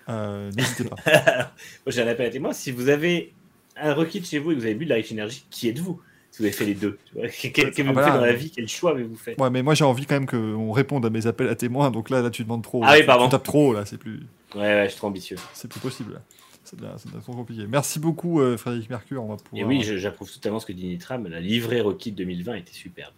euh, 0.09 0.51
n'hésitez 0.57 0.83
pas. 0.85 0.95
moi 1.05 1.87
j'ai 1.87 2.01
un 2.01 2.07
appel 2.07 2.25
à 2.25 2.29
témoin. 2.31 2.53
Si 2.53 2.71
vous 2.71 2.89
avez 2.89 3.33
un 3.77 3.93
Rocket 3.93 4.25
chez 4.25 4.39
vous 4.39 4.51
et 4.51 4.55
que 4.55 4.59
vous 4.59 4.65
avez 4.65 4.75
bu 4.75 4.83
de 4.85 4.89
la 4.89 4.95
Rich 4.95 5.13
Energy, 5.13 5.45
qui 5.49 5.69
êtes-vous? 5.69 6.01
Si 6.32 6.38
vous 6.40 6.45
avez 6.45 6.53
fait 6.53 6.66
les 6.66 6.74
deux. 6.76 6.98
Qu'avez-vous 7.14 7.69
Ah, 8.00 8.03
fait 8.03 8.10
là, 8.10 8.18
dans 8.18 8.22
la 8.26 8.34
vie? 8.34 8.51
Quel 8.51 8.68
choix 8.68 8.92
avez-vous 8.92 9.18
fait? 9.18 9.40
Ouais, 9.40 9.50
mais 9.50 9.61
moi 9.64 9.74
j'ai 9.74 9.84
envie 9.84 10.06
quand 10.06 10.16
même 10.16 10.26
qu'on 10.26 10.72
réponde 10.72 11.06
à 11.06 11.10
mes 11.10 11.27
appels 11.27 11.50
à 11.50 11.56
témoins. 11.56 11.92
Donc 11.92 12.10
là, 12.10 12.22
là, 12.22 12.30
tu 12.30 12.43
demandes 12.43 12.64
trop. 12.64 12.82
Ah 12.84 12.88
là. 12.88 12.93
oui, 12.93 13.00
Tu- 13.01 13.06
pardon. 13.06 13.26
Tu 13.26 13.32
tapes 13.32 13.43
trop 13.43 13.74
là. 13.74 13.85
C'est 13.85 13.98
plus, 13.98 14.22
Ouais, 14.56 14.61
ouais, 14.61 14.84
je 14.85 14.90
suis 14.92 14.98
trop 14.98 15.08
ambitieux. 15.08 15.38
c'est 15.53 15.68
plus 15.69 15.80
possible. 15.82 16.14
là. 16.14 16.22
Ça 16.64 16.77
devient, 16.77 16.93
ça 16.98 17.10
devient 17.10 17.22
trop 17.22 17.34
compliqué. 17.34 17.66
Merci 17.68 18.00
beaucoup, 18.00 18.40
euh, 18.40 18.56
Frédéric 18.56 18.90
Mercure. 18.90 19.24
On 19.24 19.27
va 19.30 19.35
pouvoir. 19.38 19.61
Et 19.61 19.66
oui, 19.66 19.82
j'approuve 19.84 20.32
totalement 20.32 20.60
ce 20.60 20.66
que 20.66 20.74
dit 20.74 20.85
Nitram. 20.88 21.27
La 21.27 21.40
livrée 21.42 21.82
Rocket 21.82 22.16
2020 22.16 22.56
était 22.56 22.72
superbe. 22.72 23.14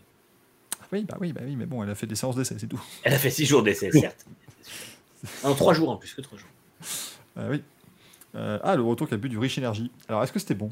oui, 0.92 1.06
bah 1.08 1.18
oui, 1.20 1.34
bah 1.34 1.42
oui, 1.46 1.56
mais 1.56 1.66
bon, 1.66 1.84
elle 1.84 1.90
a 1.90 1.96
fait 1.96 2.08
des 2.08 2.16
séances 2.16 2.36
d'essai, 2.36 2.56
c'est 2.58 2.68
tout. 2.68 2.82
Elle 3.04 3.14
a 3.14 3.18
fait 3.20 3.30
6 3.30 3.46
jours 3.46 3.62
d'essai, 3.64 3.92
certes. 3.92 4.26
En 5.44 5.54
3 5.56 5.74
jours 5.74 5.90
en 5.90 5.98
plus 5.98 6.14
que 6.14 6.22
3 6.22 6.38
jours. 6.38 6.48
Euh, 7.38 7.50
oui. 7.52 7.64
Euh, 8.36 8.60
ah, 8.64 8.76
le 8.76 8.82
retour 8.84 9.08
qui 9.08 9.14
a 9.14 9.18
bu 9.18 9.30
du 9.30 9.38
Rich 9.38 9.58
Energy. 9.60 9.92
Alors, 10.10 10.24
est-ce 10.24 10.32
que 10.34 10.40
c'était 10.40 10.54
bon? 10.56 10.72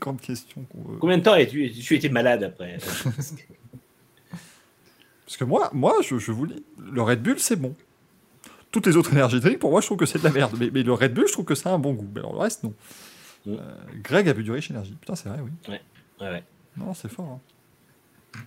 Grande 0.00 0.20
question. 0.20 0.64
Combien 1.00 1.18
de 1.18 1.22
temps 1.22 1.32
as-tu 1.32 1.70
tu 1.70 1.94
été 1.94 2.08
malade 2.08 2.42
après 2.42 2.78
Parce 5.24 5.36
que 5.36 5.44
moi, 5.44 5.70
moi 5.72 5.94
je, 6.02 6.18
je 6.18 6.32
vous 6.32 6.46
dis, 6.46 6.62
le 6.78 7.02
Red 7.02 7.22
Bull, 7.22 7.38
c'est 7.38 7.56
bon. 7.56 7.74
Toutes 8.70 8.86
les 8.86 8.96
autres 8.96 9.12
énergies 9.12 9.40
pour 9.56 9.70
moi, 9.70 9.80
je 9.80 9.86
trouve 9.86 9.98
que 9.98 10.06
c'est 10.06 10.18
de 10.18 10.24
la 10.24 10.30
merde. 10.30 10.54
Mais, 10.58 10.70
mais 10.72 10.82
le 10.82 10.92
Red 10.92 11.14
Bull, 11.14 11.26
je 11.28 11.32
trouve 11.32 11.44
que 11.44 11.54
ça 11.54 11.70
a 11.70 11.74
un 11.74 11.78
bon 11.78 11.92
goût. 11.94 12.08
Mais 12.12 12.20
alors 12.20 12.32
le 12.32 12.40
reste, 12.40 12.64
non. 12.64 12.74
Mm. 13.46 13.52
Euh, 13.52 13.58
Greg 14.02 14.28
a 14.28 14.32
bu 14.34 14.42
du 14.42 14.50
Rich 14.50 14.70
Energy. 14.70 14.92
Putain, 15.00 15.14
c'est 15.14 15.28
vrai, 15.28 15.38
oui. 15.40 15.50
Ouais, 15.68 15.80
ouais. 16.20 16.42
Non, 16.76 16.92
c'est 16.94 17.08
fort. 17.08 17.38
hein. 18.36 18.40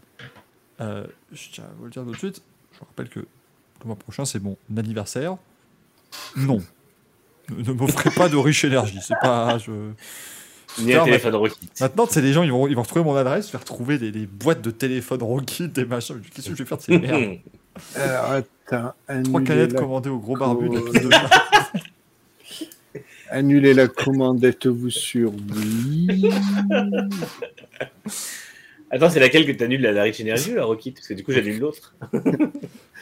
Euh, 0.80 1.08
je 1.32 1.50
tiens 1.52 1.64
à 1.64 1.74
vous 1.78 1.86
le 1.86 1.92
dire 1.92 2.04
tout 2.04 2.12
de 2.12 2.18
suite. 2.18 2.42
Je 2.74 2.80
vous 2.80 2.86
rappelle 2.86 3.10
que 3.10 3.20
le 3.22 3.86
mois 3.86 3.96
prochain, 3.96 4.26
c'est 4.26 4.40
mon 4.42 4.58
anniversaire. 4.76 5.38
Non. 6.36 6.62
Ne, 7.50 7.64
ne 7.64 7.72
m'offrez 7.72 8.12
pas 8.12 8.30
de 8.30 8.36
Rich 8.36 8.66
Energy. 8.66 9.00
C'est 9.02 9.20
pas. 9.22 9.58
Je... 9.58 9.72
Ni 10.80 10.94
un 10.94 11.04
téléphone 11.04 11.36
Rocket. 11.36 11.58
Maintenant, 11.82 12.06
c'est 12.10 12.22
les 12.22 12.34
gens, 12.34 12.44
ils 12.44 12.52
vont, 12.52 12.68
ils 12.68 12.76
vont 12.76 12.84
retrouver 12.84 13.04
mon 13.04 13.16
adresse, 13.16 13.50
faire 13.50 13.64
trouver 13.64 13.98
des, 13.98 14.12
des 14.12 14.28
boîtes 14.28 14.62
de 14.62 14.72
téléphone 14.72 15.24
Rocket, 15.24 15.72
des 15.72 15.86
machins. 15.86 16.20
Qu'est-ce 16.34 16.50
que 16.50 16.56
je 16.56 16.64
vais 16.64 16.68
faire 16.68 16.78
de 16.78 16.84
ces 16.84 16.98
merdes 16.98 17.40
Alors, 17.96 18.32
attends, 18.32 18.94
Trois 19.24 19.42
canettes 19.42 19.74
la... 19.74 19.80
commandées 19.80 20.10
au 20.10 20.20
gros 20.20 20.36
barbu 20.36 20.70
de 20.70 21.10
la 21.10 21.30
annuler 23.30 23.74
la 23.74 23.88
commande, 23.88 24.44
êtes-vous 24.44 24.90
sûr? 24.90 25.32
Oui. 25.56 26.08
Attends, 28.90 29.10
c'est 29.10 29.20
laquelle 29.20 29.46
que 29.46 29.52
tu 29.52 29.62
annules 29.66 29.82
la, 29.82 29.92
la 29.92 30.04
Rich 30.04 30.22
Energy 30.22 30.54
ou 30.54 30.56
la 30.56 30.64
Rocket 30.64 30.94
Parce 30.94 31.10
que 31.10 31.14
du 31.14 31.22
coup, 31.22 31.34
j'annule 31.34 31.60
l'autre. 31.60 31.94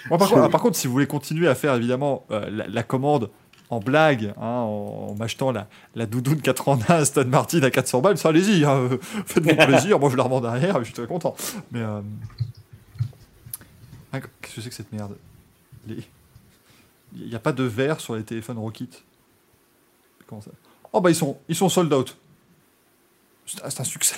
Bon, 0.09 0.17
par, 0.17 0.29
contre, 0.29 0.41
ah, 0.41 0.49
par 0.49 0.61
contre, 0.61 0.77
si 0.77 0.87
vous 0.87 0.93
voulez 0.93 1.05
continuer 1.05 1.47
à 1.47 1.55
faire 1.55 1.75
évidemment 1.75 2.25
euh, 2.31 2.49
la, 2.49 2.67
la 2.67 2.83
commande 2.83 3.29
en 3.69 3.79
blague, 3.79 4.33
hein, 4.37 4.41
en, 4.45 5.07
en 5.11 5.15
m'achetant 5.15 5.51
la, 5.51 5.67
la 5.95 6.05
doudoune 6.05 6.41
4 6.41 6.69
en 6.69 6.79
1 6.79 6.85
Aston 6.93 7.25
Martin 7.27 7.63
à 7.63 7.71
400 7.71 8.01
balles, 8.01 8.17
ça 8.17 8.29
allez-y, 8.29 8.63
hein, 8.65 8.89
faites-vous 9.25 9.55
plaisir, 9.67 9.99
moi 9.99 10.09
je 10.09 10.15
la 10.17 10.23
revends 10.23 10.41
derrière, 10.41 10.79
je 10.79 10.85
suis 10.85 10.93
très 10.93 11.07
content. 11.07 11.35
Mais. 11.71 11.79
euh, 11.81 12.01
ah, 14.13 14.19
Qu'est-ce 14.41 14.55
que 14.55 14.61
c'est 14.61 14.69
que 14.69 14.75
cette 14.75 14.91
merde? 14.91 15.15
Les- 15.87 16.03
Il 17.15 17.27
n'y 17.27 17.35
a 17.35 17.39
pas 17.39 17.53
de 17.53 17.63
verre 17.63 17.99
sur 17.99 18.15
les 18.15 18.23
téléphones 18.23 18.57
Rocket? 18.57 19.03
Comment 20.27 20.41
ça? 20.41 20.51
Oh 20.93 21.01
bah 21.01 21.09
ils 21.11 21.15
sont, 21.15 21.37
ils 21.49 21.55
sont 21.55 21.69
sold 21.69 21.91
out. 21.93 22.17
C'est 23.45 23.79
un 23.79 23.83
succès. 23.83 24.15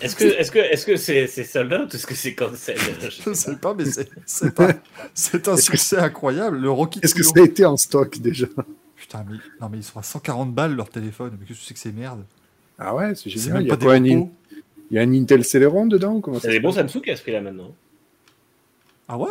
Est-ce 0.00 0.16
que 0.16 0.24
est-ce 0.24 0.50
que 0.50 0.58
est-ce 0.58 0.86
que 0.86 0.96
c'est 0.96 1.26
c'est 1.28 1.44
sold 1.44 1.72
out 1.72 1.92
ou 1.92 1.96
est-ce 1.96 2.06
que 2.06 2.14
c'est 2.14 2.34
cancel? 2.34 2.76
Je 3.00 3.32
sais 3.34 3.56
pas, 3.56 3.74
mais 3.74 3.84
c'est- 3.84 4.08
c'est 4.26 4.58
un, 4.60 4.70
c'est 5.14 5.48
un 5.48 5.54
Est-ce 5.54 5.70
que- 5.70 5.76
succès 5.76 5.98
incroyable. 5.98 6.58
Le 6.58 6.70
Rocket. 6.70 7.04
Est-ce 7.04 7.14
que 7.14 7.22
ça 7.22 7.32
a 7.36 7.42
été 7.42 7.64
en 7.64 7.76
stock 7.76 8.18
déjà? 8.18 8.46
Putain, 8.96 9.24
mais, 9.28 9.36
non, 9.60 9.68
mais 9.68 9.78
ils 9.78 9.82
sont 9.84 9.98
à 9.98 10.02
140 10.02 10.52
balles 10.54 10.74
leur 10.74 10.88
téléphone. 10.88 11.36
Mais 11.38 11.46
qu'est-ce 11.46 11.60
que 11.60 11.64
c'est 11.66 11.74
que 11.74 11.80
ces 11.80 11.92
merdes? 11.92 12.24
Ah 12.78 12.94
ouais, 12.94 13.14
c'est 13.14 13.24
C'est 13.24 13.30
génial. 13.30 13.52
même 13.58 13.62
Il 13.62 13.68
y, 13.68 13.70
a 13.72 13.76
pas 13.76 13.84
quoi, 13.84 13.94
un. 13.94 14.04
In- 14.04 14.28
il 14.90 14.96
y 14.96 14.98
a 14.98 15.02
un 15.02 15.12
Intel 15.12 15.44
Celeron 15.44 15.86
dedans 15.86 16.20
comment 16.20 16.38
C'est 16.40 16.50
des 16.50 16.60
bons 16.60 16.72
Samsung 16.72 17.02
à 17.10 17.16
ce 17.16 17.22
prix-là 17.22 17.40
maintenant. 17.40 17.72
Ah 19.08 19.16
ouais? 19.18 19.28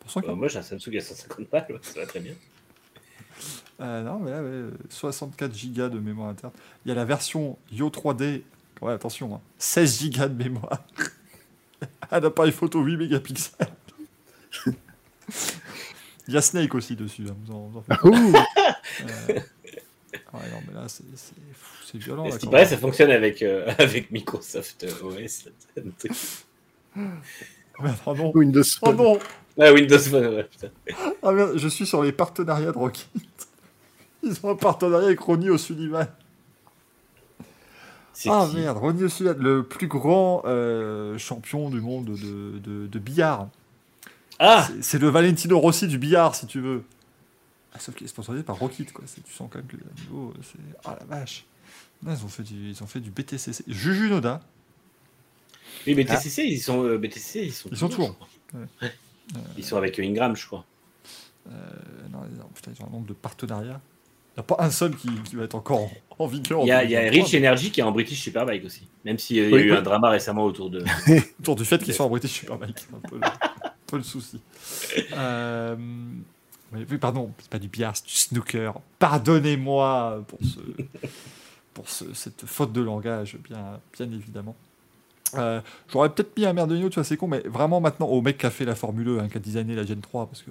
Pour 0.00 0.10
140 0.10 0.34
Bah, 0.36 0.38
moi, 0.38 0.48
j'ai 0.48 0.58
un 0.58 0.62
Samsung 0.62 0.96
à 0.96 1.00
150 1.00 1.50
balles, 1.50 1.66
ouais, 1.70 1.78
ça 1.82 2.00
va 2.00 2.06
très 2.06 2.20
bien. 2.20 2.32
Euh, 3.80 4.02
Non, 4.02 4.18
mais 4.18 4.30
là, 4.30 4.42
ouais, 4.42 4.70
64 4.90 5.52
Go 5.74 5.88
de 5.88 5.98
mémoire 6.00 6.28
interne. 6.28 6.52
Il 6.84 6.88
y 6.88 6.92
a 6.92 6.94
la 6.94 7.04
version 7.04 7.56
Yo 7.72 7.88
3D. 7.90 8.42
Ouais, 8.82 8.92
attention, 8.92 9.34
hein, 9.34 9.40
16 9.58 10.10
Go 10.10 10.26
de 10.28 10.34
mémoire. 10.44 10.84
Un 12.10 12.22
appareil 12.24 12.52
photo 12.52 12.80
8 12.82 12.96
mégapixels. 12.96 13.66
Il 16.28 16.34
y 16.34 16.36
a 16.36 16.42
Snake 16.42 16.74
aussi 16.74 16.96
dessus. 16.96 17.24
hein, 17.30 17.36
vous 17.44 17.52
en- 17.54 17.66
vous 17.68 17.78
en 17.78 17.82
faites 17.82 18.02
ouh, 18.04 18.32
pas. 18.32 18.46
Euh, 19.30 19.40
Ouais, 20.32 20.50
non, 20.50 20.60
mais 20.66 20.74
là, 20.74 20.84
c'est 20.88 21.04
c'est- 21.14 21.34
pff, 21.34 21.82
c'est 21.92 21.98
violent. 21.98 22.24
Là, 22.28 22.36
paraît, 22.50 22.66
ça 22.66 22.76
fonctionne 22.78 23.10
avec, 23.10 23.42
euh, 23.42 23.72
avec 23.78 24.10
Microsoft 24.10 24.84
OS. 25.02 25.48
Merde, 26.96 27.96
Oh 28.06 28.14
non. 28.14 28.32
Windows 28.34 28.62
Oh 28.82 28.86
Phone. 28.86 28.96
non 28.96 29.18
ah, 29.60 29.72
Windows 29.72 29.98
Phone, 29.98 30.26
ouais, 30.34 30.44
putain. 30.44 30.68
Ah 31.22 31.32
merde, 31.32 31.56
je 31.58 31.68
suis 31.68 31.86
sur 31.86 32.02
les 32.02 32.12
partenariats 32.12 32.72
de 32.72 32.78
Rocket. 32.78 33.06
Ils 34.22 34.34
ont 34.42 34.50
un 34.50 34.56
partenariat 34.56 35.06
avec 35.06 35.20
Ronnie 35.20 35.50
O'Sullivan. 35.50 36.06
Ah 38.28 38.46
qui 38.50 38.56
merde, 38.56 38.78
Ronnie 38.78 39.04
O'Sullivan, 39.04 39.36
le 39.38 39.62
plus 39.62 39.88
grand 39.88 40.42
euh, 40.46 41.18
champion 41.18 41.70
du 41.70 41.80
monde 41.80 42.06
de, 42.06 42.58
de- 42.58 42.86
de 42.86 42.98
billard. 42.98 43.48
Ah 44.38 44.68
C'est- 44.80 44.98
le 44.98 45.08
Valentino 45.08 45.58
Rossi 45.58 45.86
du 45.86 45.98
billard, 45.98 46.34
si 46.34 46.46
tu 46.46 46.60
veux. 46.60 46.82
Ah, 47.72 47.78
sauf 47.78 47.94
qu'il 47.94 48.06
est 48.06 48.08
sponsorisé 48.08 48.42
par 48.42 48.58
Rocket, 48.58 48.92
quoi. 48.92 49.04
Tu 49.06 49.32
sens 49.32 49.48
quand 49.50 49.58
même 49.58 49.66
que 49.66 49.76
le 49.76 49.84
niveau, 50.02 50.30
euh, 50.36 50.40
c'est... 50.42 50.58
Ah 50.84 50.96
la 51.00 51.06
vache. 51.18 51.44
Non, 52.02 52.12
ils, 52.14 52.24
ont 52.24 52.28
fait 52.28 52.42
du, 52.42 52.70
ils 52.70 52.82
ont 52.82 52.86
fait 52.86 53.00
du 53.00 53.10
BTCC. 53.10 53.64
Juju 53.66 54.08
Noda. 54.10 54.40
Oui, 55.86 55.94
BTCC, 55.94 56.44
ils 56.44 56.58
sont, 56.60 56.84
euh, 56.84 56.96
BTCC, 56.98 57.44
ils 57.44 57.52
sont, 57.52 57.68
Ils 57.70 57.76
sont 57.76 57.88
toujours. 57.88 58.16
Ouais. 58.54 58.92
Ils 59.58 59.64
sont 59.64 59.76
avec 59.76 59.98
Ingram, 59.98 60.34
je 60.36 60.46
crois. 60.46 60.64
Euh, 61.48 61.52
non, 62.10 62.20
non, 62.38 62.48
putain, 62.54 62.72
ils 62.76 62.82
ont 62.82 62.86
un 62.88 62.90
nombre 62.90 63.06
de 63.06 63.12
partenariats. 63.12 63.80
Il 64.36 64.40
n'y 64.40 64.40
a 64.40 64.54
pas 64.56 64.56
un 64.62 64.70
seul 64.70 64.94
qui, 64.94 65.08
qui 65.22 65.34
va 65.36 65.44
être 65.44 65.54
encore 65.54 65.80
en, 65.80 65.90
en 66.18 66.26
vigueur. 66.26 66.60
Il 66.62 66.66
y 66.68 66.70
a, 66.72 66.84
il 66.84 66.90
y 66.90 66.96
a 66.96 67.00
2023. 67.10 67.24
Rich 67.24 67.34
Energy 67.34 67.70
qui 67.70 67.80
est 67.80 67.84
en 67.84 67.92
British 67.92 68.20
Superbike 68.20 68.64
aussi. 68.66 68.82
Même 69.04 69.18
s'il 69.18 69.36
y 69.36 69.40
a 69.40 69.44
Oui, 69.44 69.62
eu 69.62 69.70
oui. 69.72 69.76
un 69.76 69.80
drama 69.82 70.10
récemment 70.10 70.44
autour 70.44 70.68
de. 70.68 70.84
autour 71.40 71.56
du 71.56 71.64
fait 71.64 71.82
qu'ils 71.82 71.94
sont 71.94 72.04
en 72.04 72.10
British 72.10 72.32
Superbike. 72.32 72.86
Un 72.94 73.08
peu, 73.08 73.16
le- 73.16 73.24
un 73.24 73.30
peu 73.86 73.96
le 73.96 74.02
souci. 74.02 74.40
Euh, 75.12 75.76
oui, 76.74 76.98
pardon, 76.98 77.32
c'est 77.38 77.48
pas 77.50 77.58
du 77.58 77.68
billard, 77.68 77.96
c'est 77.96 78.06
du 78.06 78.12
snooker. 78.12 78.74
Pardonnez-moi 78.98 80.24
pour, 80.28 80.38
ce, 80.42 80.58
pour 81.72 81.88
ce- 81.88 82.12
cette 82.12 82.44
faute 82.44 82.72
de 82.72 82.80
langage, 82.82 83.38
bien, 83.48 83.80
bien 83.96 84.06
évidemment. 84.12 84.54
Euh, 85.34 85.60
J'aurais 85.92 86.10
peut-être 86.10 86.36
mis 86.36 86.44
un 86.44 86.52
merdonio, 86.52 86.88
tu 86.88 86.96
vois, 86.96 87.04
c'est 87.04 87.16
con, 87.16 87.28
mais 87.28 87.40
vraiment 87.46 87.80
maintenant 87.80 88.06
au 88.06 88.20
mec 88.20 88.38
qui 88.38 88.46
a 88.46 88.50
fait 88.50 88.64
la 88.64 88.74
Formule 88.74 89.08
1, 89.08 89.24
hein, 89.24 89.28
qui 89.28 89.36
a 89.36 89.40
designé 89.40 89.74
la 89.74 89.84
Gen 89.86 90.00
3, 90.00 90.26
parce 90.26 90.42
que 90.42 90.50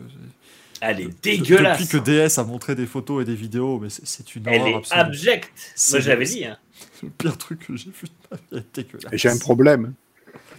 Elle 0.81 0.99
est 1.01 1.23
dégueulasse. 1.23 1.79
depuis 1.79 1.87
que 1.99 2.03
DS 2.03 2.37
a 2.39 2.43
montré 2.43 2.75
des 2.75 2.85
photos 2.85 3.21
et 3.21 3.25
des 3.25 3.35
vidéos, 3.35 3.79
mais 3.79 3.89
c'est- 3.89 4.35
une 4.35 4.47
Elle 4.47 4.59
horreur 4.61 4.67
est 4.73 4.75
absolue. 4.77 4.99
abjecte. 5.01 5.71
C'est- 5.75 5.93
Moi, 5.93 6.01
je 6.01 6.09
l'avais 6.09 6.25
dit. 6.25 6.45
Hein. 6.45 6.57
C'est 6.93 7.03
le 7.07 7.09
pire 7.11 7.37
truc 7.37 7.65
que 7.67 7.75
j'ai 7.75 7.89
vu 7.91 8.03
de 8.07 8.11
ma 8.31 8.37
vie, 8.37 8.43
elle 8.51 8.57
est 8.59 8.75
dégueulasse. 8.75 9.13
Et 9.13 9.17
J'ai 9.17 9.29
un 9.29 9.37
problème. 9.37 9.93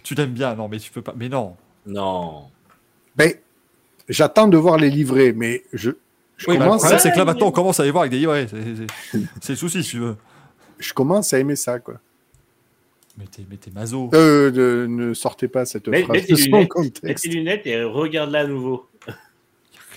Tu 0.03 0.15
l'aimes 0.15 0.31
bien, 0.33 0.55
non, 0.55 0.69
mais 0.69 0.79
tu 0.79 0.91
peux 0.91 1.03
pas. 1.03 1.15
Mais 1.17 1.29
non. 1.29 1.57
Non. 1.87 2.45
Ben, 3.15 3.33
j'attends 4.09 4.49
de 4.49 4.57
voir 4.57 4.79
les 4.79 4.89
livrets, 4.91 5.33
mais 5.33 5.65
je, 5.73 5.91
je 6.37 6.47
Oui, 6.51 6.57
bah, 6.57 6.65
le 6.65 6.69
commence, 6.71 6.81
problème, 6.83 6.97
à, 6.97 7.01
c'est 7.01 7.13
que 7.13 7.19
là 7.19 7.25
maintenant 7.25 7.47
on 7.49 7.53
commence 7.53 7.81
à 7.81 7.85
les 7.85 7.91
voir 7.91 8.03
avec 8.03 8.13
des 8.13 8.19
livrets. 8.19 8.47
C'est 9.41 9.53
le 9.53 9.57
souci, 9.57 9.83
si 9.85 9.91
tu 9.91 9.99
veux. 9.99 10.17
je 10.79 10.93
commence 10.93 11.33
à 11.33 11.39
aimer 11.39 11.57
ça, 11.57 11.79
quoi. 11.79 12.01
Mais 13.19 13.25
mais 13.49 13.59
maso. 13.75 14.11
Euh, 14.15 14.51
de- 14.51 14.87
ne 14.89 15.15
sortez 15.15 15.49
pas 15.49 15.65
cette 15.65 15.85
phrase 15.89 16.09
mets 16.09 16.23
tes 16.23 16.33
de 16.33 16.37
son 16.39 16.45
lunettes, 16.47 16.61
mets 16.61 16.69
contexte. 16.69 17.25
tes 17.25 17.31
lunettes 17.31 17.67
et 17.67 17.83
regarde-la 17.83 18.41
à 18.41 18.47
nouveau. 18.47 18.87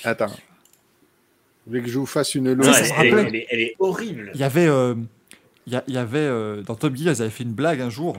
Attends. 0.04 0.28
Vous 0.28 1.72
voulez 1.74 1.82
que 1.84 1.90
je 1.90 2.00
vous 2.00 2.06
fasse 2.06 2.34
une 2.36 2.62
ça 2.64 2.72
elle, 2.72 2.76
elle 2.80 2.86
est, 2.86 2.92
rappelle. 2.94 3.26
elle 3.28 3.36
est- 3.36 3.48
elle 3.52 3.60
est 3.60 3.76
horrible. 3.80 4.32
Il 4.34 4.40
y 4.40 4.44
avait, 4.44 4.68
euh, 4.68 4.96
il 5.68 5.74
y, 5.74 5.76
a- 5.76 5.84
il 5.88 5.94
y 5.94 5.98
avait 5.98 6.18
euh, 6.20 6.62
dans 6.64 6.76
Top 6.76 6.96
Gear, 6.96 7.14
ils 7.14 7.22
avaient 7.22 7.30
fait 7.30 7.44
une 7.44 7.54
blague 7.54 7.82
un 7.82 7.90
jour. 7.90 8.18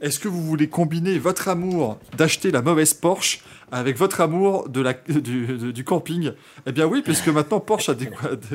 Est-ce 0.00 0.18
que 0.18 0.28
vous 0.28 0.42
voulez 0.42 0.68
combiner 0.68 1.18
votre 1.18 1.48
amour 1.48 1.98
d'acheter 2.16 2.50
la 2.50 2.62
mauvaise 2.62 2.94
Porsche 2.94 3.40
avec 3.70 3.98
votre 3.98 4.22
amour 4.22 4.66
de 4.70 4.80
la, 4.80 4.94
du, 4.94 5.72
du 5.74 5.84
camping? 5.84 6.32
Eh 6.64 6.72
bien 6.72 6.86
oui, 6.86 7.02
puisque 7.02 7.28
maintenant 7.28 7.60
Porsche 7.60 7.90
a 7.90 7.94
dé- 7.94 8.08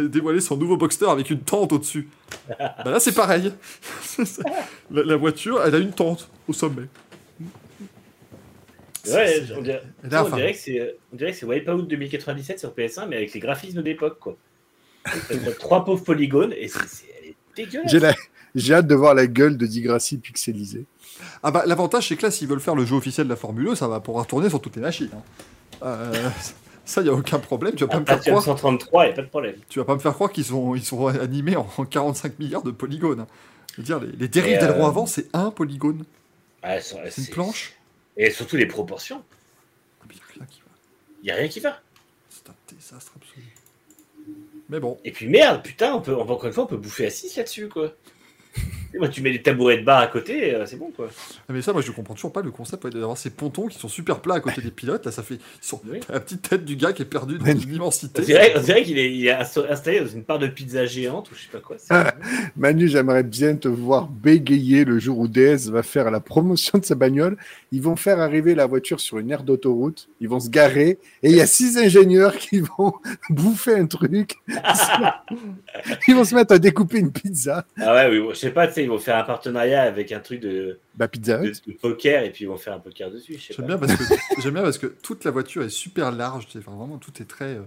dévoilé 0.10 0.40
son 0.40 0.58
nouveau 0.58 0.76
Boxster 0.76 1.06
avec 1.08 1.30
une 1.30 1.42
tente 1.42 1.72
au-dessus. 1.72 2.08
Bah 2.58 2.86
là 2.86 3.00
c'est 3.00 3.14
pareil. 3.14 3.54
la, 4.92 5.04
la 5.04 5.16
voiture, 5.18 5.62
elle 5.64 5.76
a 5.76 5.78
une 5.78 5.92
tente 5.92 6.28
au 6.48 6.54
sommet. 6.54 6.88
Ouais, 9.14 9.42
on 9.58 9.62
dirait, 9.62 9.82
on 10.02 10.30
que 10.54 10.58
c'est, 10.58 10.80
euh, 10.80 10.92
on 11.14 11.16
dirait 11.16 11.32
que 11.32 11.38
c'est 11.38 11.46
Wipeout 11.46 11.84
2097 11.84 12.60
sur 12.60 12.74
PS1, 12.74 13.08
mais 13.08 13.18
avec 13.18 13.34
les 13.34 13.40
graphismes 13.40 13.82
d'époque, 13.84 14.20
quoi. 14.20 14.38
Trois 15.60 15.86
pauvres 15.86 16.04
polygones 16.04 16.54
et 16.58 16.68
c'est, 16.68 16.88
c'est- 16.88 17.06
elle 17.22 17.30
est 17.30 17.36
dégueulasse. 17.56 17.92
J'ai 17.92 18.00
la- 18.00 18.16
j'ai 18.56 18.74
hâte 18.74 18.88
de 18.88 18.96
voir 18.96 19.14
la 19.14 19.28
gueule 19.28 19.58
de 19.58 19.66
Digrassi 19.66 20.18
pixelisée. 20.18 20.86
Ah 21.44 21.52
bah, 21.52 21.64
l'avantage, 21.66 22.08
c'est 22.08 22.16
que 22.16 22.24
là, 22.24 22.32
s'ils 22.32 22.48
veulent 22.48 22.60
faire 22.60 22.76
le 22.76 22.86
jeu 22.86 22.96
officiel 22.96 23.28
de 23.28 23.30
la 23.32 23.36
Formule 23.36 23.70
1, 23.70 23.76
ça 23.76 23.88
va 23.88 24.00
pouvoir 24.00 24.26
tourner 24.28 24.50
sur 24.50 24.62
toutes 24.62 24.76
les 24.76 24.82
machines. 24.82 25.10
hein. 25.14 25.22
Euh, 25.84 26.30
ça, 26.86 27.02
il 27.02 27.10
a 27.10 27.14
aucun 27.14 27.40
problème. 27.40 27.76
Tu 27.76 27.84
vas 27.84 27.90
pas 27.90 28.00
me 28.00 28.06
faire 28.06 28.20
croire, 28.22 28.44
133, 28.44 29.04
il 29.06 29.08
n'y 29.08 29.14
a 29.14 29.16
pas 29.16 29.22
de 29.22 29.28
problème. 29.28 29.56
tu 29.70 29.80
vas 29.80 29.86
pas 29.86 29.94
me 29.96 30.00
faire 30.00 30.14
croire 30.14 30.32
qu'ils 30.32 30.46
sont, 30.46 30.74
ils 30.76 30.84
sont 30.84 31.08
animés 31.08 31.56
en, 31.56 31.68
en 31.78 31.86
45 31.86 32.40
milliards 32.40 32.64
de 32.64 32.72
polygones. 32.72 33.22
hein. 33.22 33.28
Je 33.74 33.82
veux 33.82 33.84
dire, 33.86 34.00
les, 34.00 34.12
les 34.18 34.28
dérives 34.30 34.58
d'aileron 34.60 34.86
euh, 34.86 34.88
avant, 34.88 35.06
c'est 35.06 35.28
un 35.34 35.52
polygone. 35.52 36.04
Ah, 36.64 36.80
C'est 36.80 37.18
une 37.22 37.28
planche. 37.28 37.74
Et 38.18 38.30
surtout 38.32 38.56
les 38.56 38.66
proportions. 38.66 39.24
Ah, 40.02 40.06
mais 40.08 40.16
y 40.16 40.20
a 40.20 40.24
rien 40.34 40.46
qui 40.46 40.62
va. 40.62 40.68
Il 41.22 41.26
n'y 41.26 41.32
a 41.32 41.36
rien 41.36 41.48
qui 41.48 41.60
va. 41.60 41.82
C'est 42.30 42.50
un 42.50 42.56
désastre 42.68 43.14
absolu. 43.16 43.44
Mais 44.70 44.80
bon, 44.80 45.00
Et 45.04 45.12
puis 45.12 45.28
merde, 45.28 45.64
putain, 45.64 45.94
on 45.94 46.02
peut, 46.02 46.16
encore 46.16 46.46
une 46.46 46.54
fois, 46.54 46.64
on 46.64 46.68
peut 46.68 46.78
bouffer 46.78 47.06
à 47.06 47.12
6 47.12 47.36
là-dessus, 47.38 47.70
quoi. 47.70 47.96
Moi, 48.98 49.10
tu 49.10 49.22
mets 49.22 49.32
des 49.32 49.42
tabourets 49.42 49.78
de 49.78 49.84
bar 49.84 50.00
à 50.02 50.08
côté, 50.08 50.54
euh, 50.56 50.66
c'est 50.66 50.78
bon, 50.78 50.92
quoi. 50.96 51.08
mais 51.50 51.62
ça, 51.62 51.74
moi, 51.74 51.82
je 51.82 51.92
comprends 51.92 52.14
toujours 52.14 52.32
pas 52.32 52.42
le 52.42 52.52
concept 52.52 52.84
ouais, 52.86 52.90
d'avoir 52.90 53.18
ces 53.18 53.30
pontons 53.30 53.68
qui 53.68 53.78
sont 53.78 53.88
super 53.90 54.20
plats 54.20 54.36
à 54.36 54.40
côté 54.40 54.62
des 54.62 54.72
pilotes. 54.72 55.06
Là, 55.06 55.12
ça 55.12 55.24
fait, 55.24 55.36
ils 55.36 55.40
sont 55.62 55.82
Oui. 55.90 56.00
la 56.10 56.20
petite 56.20 56.50
tête 56.50 56.66
du 56.66 56.76
gars 56.76 56.94
qui 56.94 57.02
est 57.02 57.06
perdu 57.06 57.38
dans 57.38 57.46
une 57.46 57.58
On 57.58 57.74
immensité. 57.76 58.22
dirait, 58.22 58.54
on 58.56 58.62
dirait 58.62 58.84
qu'il 58.84 58.98
est, 58.98 59.14
il 59.14 59.28
est 59.28 59.34
insta- 59.34 59.70
installé 59.70 60.00
dans 60.02 60.08
une 60.08 60.24
part 60.24 60.40
de 60.40 60.48
pizza 60.48 60.86
géante 60.86 61.30
ou 61.32 61.36
je 61.36 61.42
sais 61.42 61.50
pas 61.52 61.60
quoi. 61.60 61.76
c'est- 61.78 61.94
Manu, 62.56 62.88
j'aimerais 62.88 63.24
bien 63.24 63.56
te 63.56 63.68
voir 63.68 64.08
bégayer 64.08 64.86
le 64.86 65.00
jour 65.00 65.20
où 65.20 65.28
DS 65.28 65.70
va 65.70 65.84
faire 65.84 66.10
la 66.12 66.20
promotion 66.20 66.78
de 66.80 66.86
sa 66.86 66.96
bagnole. 66.96 67.38
Ils 67.72 67.82
vont 67.82 67.96
faire 67.96 68.20
arriver 68.20 68.56
la 68.56 68.66
voiture 68.66 69.00
sur 69.00 69.18
une 69.20 69.32
aire 69.32 69.44
d'autoroute. 69.44 70.08
Ils 70.22 70.30
vont 70.30 70.40
se 70.40 70.50
garer 70.50 71.00
et 71.24 71.30
il 71.30 71.36
y 71.36 71.42
a 71.42 71.48
six 71.48 71.78
ingénieurs 71.78 72.38
qui 72.38 72.60
vont 72.62 72.94
bouffer 73.30 73.76
un 73.76 73.86
truc. 73.88 74.36
Ils 76.08 76.16
vont 76.16 76.24
se 76.24 76.36
mettre 76.36 76.54
à 76.54 76.60
découper 76.60 77.00
une 77.00 77.12
pizza. 77.12 77.66
Ah 77.80 77.94
ouais, 77.94 78.20
oui, 78.20 78.28
je 78.32 78.36
sais 78.36 78.52
pas, 78.52 78.68
tu 78.68 78.74
sais, 78.76 78.85
ils 78.86 78.90
vont 78.90 78.98
faire 79.00 79.18
un 79.18 79.24
partenariat 79.24 79.82
avec 79.84 80.12
un 80.12 80.20
truc 80.20 80.40
de, 80.40 80.80
Bah, 80.96 81.08
pizza 81.08 81.38
de, 81.40 81.52
poker 81.82 82.24
et 82.24 82.32
puis 82.32 82.46
ils 82.46 82.48
vont 82.48 82.58
faire 82.58 82.74
un 82.74 82.80
poker 82.80 83.12
dessus, 83.12 83.38
J'aime 83.38 83.66
bien 83.68 83.78
parce 83.78 83.96
que 83.96 84.04
j'aime 84.42 84.54
bien 84.54 84.64
parce 84.64 84.78
que 84.78 84.88
toute 84.88 85.24
la 85.26 85.32
voiture 85.32 85.64
est 85.64 85.70
super 85.70 86.12
large. 86.12 86.48
enfin, 86.58 86.72
vraiment, 86.76 86.98
tout 86.98 87.12
est 87.22 87.26
très, 87.26 87.56
euh, 87.56 87.62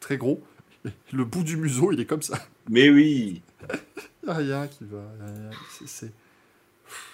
très 0.00 0.16
gros. 0.16 0.42
Et 0.84 0.90
le 1.12 1.24
bout 1.24 1.42
du 1.42 1.56
museau, 1.56 1.90
il 1.92 2.00
est 2.00 2.04
comme 2.04 2.22
ça. 2.22 2.38
Mais 2.68 2.88
oui. 2.90 3.40
Il 4.22 4.28
n'y 4.28 4.30
a 4.30 4.34
rien 4.36 4.66
qui 4.68 4.84
va. 4.84 5.02
C'est- 5.86 6.12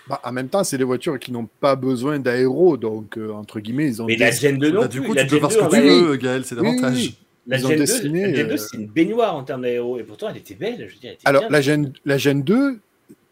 Bah, 0.09 0.21
en 0.25 0.33
même 0.33 0.49
temps, 0.49 0.65
c'est 0.65 0.77
des 0.79 0.85
voitures 0.85 1.19
qui 1.19 1.33
n'ont 1.33 1.49
pas 1.61 1.77
besoin 1.77 2.19
d'aéro. 2.19 2.77
Donc, 2.77 3.17
euh, 3.17 3.31
entre 3.31 3.61
guillemets, 3.61 3.87
ils 3.87 4.03
ont 4.03 4.07
Mais 4.07 4.17
des- 4.17 4.25
la 4.25 4.31
Gen 4.31 4.59
2 4.59 4.71
non 4.71 4.81
Bah, 4.83 4.89
du 4.89 5.01
coup, 5.01 5.15
la 5.15 5.23
tu 5.25 5.29
peux 5.31 5.39
faire 5.39 5.51
ce 5.51 5.59
2, 5.59 5.65
que 5.69 5.71
tu 5.71 5.77
a- 5.77 6.03
veux, 6.09 6.17
Gaël, 6.17 6.45
c'est 6.45 6.55
Oui, 6.57 6.63
l'avantage. 6.67 6.97
oui. 6.97 7.17
La 7.47 7.59
Ils 7.59 7.65
ont 7.67 7.69
Gen 7.71 7.79
2, 7.79 7.85
dessiné, 7.85 8.23
la 8.31 8.35
Gen 8.35 8.47
2 8.49 8.55
euh, 8.55 8.57
c'est 8.57 8.77
une 8.77 8.87
baignoire 8.89 9.35
en 9.35 9.43
termes 9.45 9.63
d'aéro. 9.63 9.99
Et 9.99 10.03
pourtant, 10.05 10.29
elle 10.29 10.37
était 10.37 10.55
belle. 10.55 10.77
Je 10.89 10.95
veux 10.95 11.01
dire, 11.01 11.11
elle 11.11 11.13
était 11.15 11.23
Alors, 11.25 11.43
bien. 11.43 11.51
la 11.51 11.61
Gen, 11.63 11.93
la 12.05 12.19
Gen 12.19 12.43
2, 12.43 12.79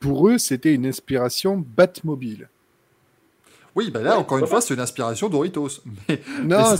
pour 0.00 0.28
eux, 0.28 0.38
c'était 0.38 0.74
une 0.74 0.86
inspiration 0.86 1.62
Batmobile. 1.76 2.48
Oui, 3.76 3.90
bah 3.90 4.00
là, 4.02 4.12
Ouais, 4.12 4.16
encore 4.16 4.38
une 4.38 4.46
fois, 4.46 4.60
c'est 4.60 4.74
une 4.74 4.80
inspiration 4.80 5.28
Doritos. 5.28 5.68
Mais 6.08 6.20
Non, 6.42 6.74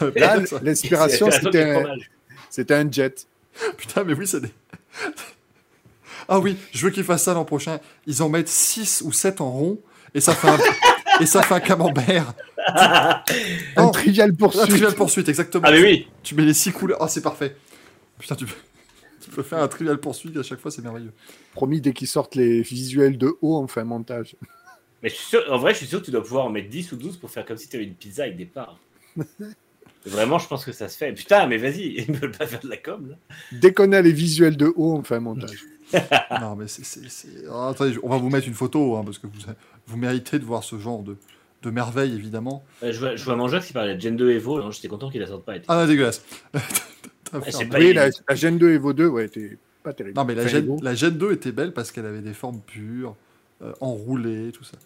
l'inspiration, 0.62 1.28
c'était 1.30 1.72
un, 2.70 2.86
un 2.86 2.90
jet. 2.92 3.26
Putain, 3.76 4.04
mais 4.04 4.12
oui, 4.12 4.26
c'est 4.26 4.40
des. 4.40 4.50
Ah 6.28 6.38
oui, 6.38 6.58
je 6.72 6.84
veux 6.84 6.90
qu'ils 6.92 7.04
fassent 7.04 7.22
ça 7.24 7.32
l'an 7.32 7.46
prochain. 7.46 7.78
Ils 8.06 8.22
en 8.22 8.28
mettent 8.28 8.48
6 8.48 9.02
ou 9.06 9.12
7 9.12 9.40
en 9.40 9.50
rond 9.50 9.78
et 10.14 10.20
ça 10.20 10.34
fait 10.34 10.48
un, 10.48 10.58
et 11.20 11.26
ça 11.26 11.42
fait 11.42 11.54
un 11.54 11.60
camembert. 11.60 12.34
Un 13.76 13.88
trivial 13.88 14.30
La 14.30 14.36
poursuite. 14.36 14.68
trivial 14.68 14.94
poursuite, 14.94 15.28
exactement. 15.30 15.64
Ah, 15.66 15.70
mais 15.72 15.80
oui. 15.82 16.08
Tu 16.22 16.34
mets 16.34 16.44
les 16.44 16.52
6 16.52 16.72
couleurs. 16.72 16.98
Ah, 17.00 17.08
c'est 17.08 17.22
parfait. 17.22 17.56
Putain, 18.18 18.34
tu 18.34 18.44
peux... 18.44 18.52
peux 19.36 19.42
faire 19.42 19.62
un 19.62 19.68
trivial 19.68 19.98
poursuite 19.98 20.36
à 20.36 20.42
chaque 20.42 20.58
fois, 20.58 20.70
c'est 20.70 20.82
merveilleux. 20.82 21.12
Promis, 21.52 21.80
dès 21.80 21.92
qu'ils 21.92 22.08
sortent 22.08 22.34
les 22.34 22.62
visuels 22.62 23.18
de 23.18 23.36
haut, 23.42 23.58
on 23.58 23.66
fait 23.68 23.80
un 23.80 23.84
montage. 23.84 24.34
Mais 25.02 25.08
je 25.10 25.14
suis 25.14 25.26
sûr, 25.26 25.44
en 25.50 25.58
vrai, 25.58 25.72
je 25.72 25.78
suis 25.78 25.86
sûr 25.86 26.00
que 26.00 26.06
tu 26.06 26.10
dois 26.10 26.22
pouvoir 26.22 26.46
en 26.46 26.50
mettre 26.50 26.68
10 26.68 26.92
ou 26.92 26.96
12 26.96 27.18
pour 27.18 27.30
faire 27.30 27.44
comme 27.44 27.56
si 27.58 27.68
tu 27.68 27.76
avais 27.76 27.84
une 27.84 27.94
pizza 27.94 28.24
avec 28.24 28.36
des 28.36 28.46
parts. 28.46 28.78
Vraiment, 30.06 30.38
je 30.38 30.46
pense 30.46 30.64
que 30.64 30.72
ça 30.72 30.88
se 30.88 30.96
fait. 30.96 31.12
Putain, 31.12 31.46
mais 31.46 31.58
vas-y, 31.58 31.82
ils 31.98 32.10
ne 32.10 32.16
veulent 32.16 32.32
pas 32.32 32.46
faire 32.46 32.60
de 32.60 32.68
la 32.68 32.76
com. 32.76 33.10
Là. 33.10 33.16
Dès 33.52 33.72
qu'on 33.72 33.92
a 33.92 34.00
les 34.00 34.12
visuels 34.12 34.56
de 34.56 34.72
haut, 34.74 34.94
on 34.96 35.02
fait 35.02 35.16
un 35.16 35.20
montage. 35.20 35.64
Non, 36.40 36.56
mais 36.56 36.66
c'est. 36.66 36.98
attendez, 37.48 37.96
on 38.02 38.08
va 38.08 38.16
vous 38.16 38.28
mettre 38.28 38.48
une 38.48 38.54
photo, 38.54 38.96
hein, 38.96 39.02
parce 39.04 39.18
que 39.20 39.28
vous, 39.28 39.38
vous 39.86 39.96
méritez 39.96 40.40
de 40.40 40.44
voir 40.44 40.64
ce 40.64 40.80
genre 40.80 41.04
de, 41.04 41.16
de 41.62 41.70
merveille, 41.70 42.12
évidemment. 42.12 42.64
Ouais, 42.82 42.92
je, 42.92 42.98
vois, 42.98 43.14
je 43.14 43.24
vois 43.24 43.36
mon 43.36 43.46
jeu 43.46 43.60
qui 43.60 43.72
parlait 43.72 43.94
de 43.94 44.00
Gen 44.00 44.16
2 44.16 44.32
Evo. 44.32 44.56
alors 44.56 44.72
J'étais 44.72 44.88
content 44.88 45.10
qu'il 45.10 45.20
la 45.20 45.28
sorte 45.28 45.44
pas. 45.44 45.54
Ah, 45.68 45.76
non, 45.82 45.86
dégueulasse. 45.86 46.24
Ah, 47.32 47.38
oui, 47.74 47.92
la, 47.92 48.08
la 48.28 48.34
Gen 48.34 48.58
2 48.58 48.70
Evo 48.72 48.92
2, 48.92 49.06
ouais, 49.08 49.24
était 49.26 49.58
pas 49.82 49.92
terrible. 49.92 50.16
Non, 50.16 50.24
mais 50.24 50.34
la 50.34 50.42
Enfin, 50.42 50.50
Gen, 50.50 50.78
la 50.82 50.94
Gen 50.94 51.16
2 51.18 51.32
était 51.32 51.52
belle 51.52 51.72
parce 51.72 51.90
qu'elle 51.92 52.06
avait 52.06 52.20
des 52.20 52.34
formes 52.34 52.60
pures, 52.60 53.16
euh, 53.62 53.72
enroulées, 53.80 54.52
tout 54.52 54.64
ça. 54.64 54.76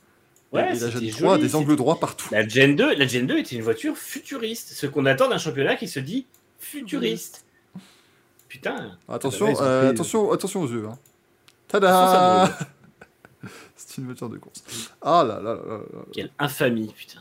Et- 0.52 0.56
Ouais, 0.56 0.62
et, 0.76 0.80
la 0.80 0.90
Gen 0.90 0.90
joli, 0.90 1.10
3 1.10 1.34
a 1.34 1.38
des 1.38 1.54
angles 1.54 1.76
droits 1.76 2.00
partout. 2.00 2.28
La 2.32 2.46
Gen 2.48 2.74
2, 2.74 2.94
la 2.96 3.06
Gen 3.06 3.26
2 3.26 3.38
était 3.38 3.54
une 3.54 3.62
voiture 3.62 3.96
futuriste. 3.96 4.70
Ce 4.72 4.86
qu'on 4.86 5.06
attend 5.06 5.28
d'un 5.28 5.38
championnat 5.38 5.76
qui 5.76 5.86
se 5.86 6.00
dit 6.00 6.26
futuriste. 6.58 7.44
Putain. 8.48 8.98
Attention, 9.08 9.46
bah 9.46 9.52
là, 9.52 9.58
ils 9.58 9.62
ont 9.62 9.64
euh, 9.66 9.80
pris- 9.82 9.90
attention, 9.90 10.32
attention 10.32 10.62
aux 10.62 10.68
yeux. 10.68 10.86
Hein. 10.90 10.98
Tada 11.68 12.58
C'est 13.76 13.98
une 13.98 14.06
voiture 14.06 14.28
de 14.28 14.38
course. 14.38 14.62
Ah 15.00 15.24
là 15.26 15.36
là 15.40 15.54
là 15.54 15.60
là 15.68 15.76
là. 15.78 16.00
Quelle 16.12 16.30
infamie, 16.38 16.92
putain. 16.96 17.20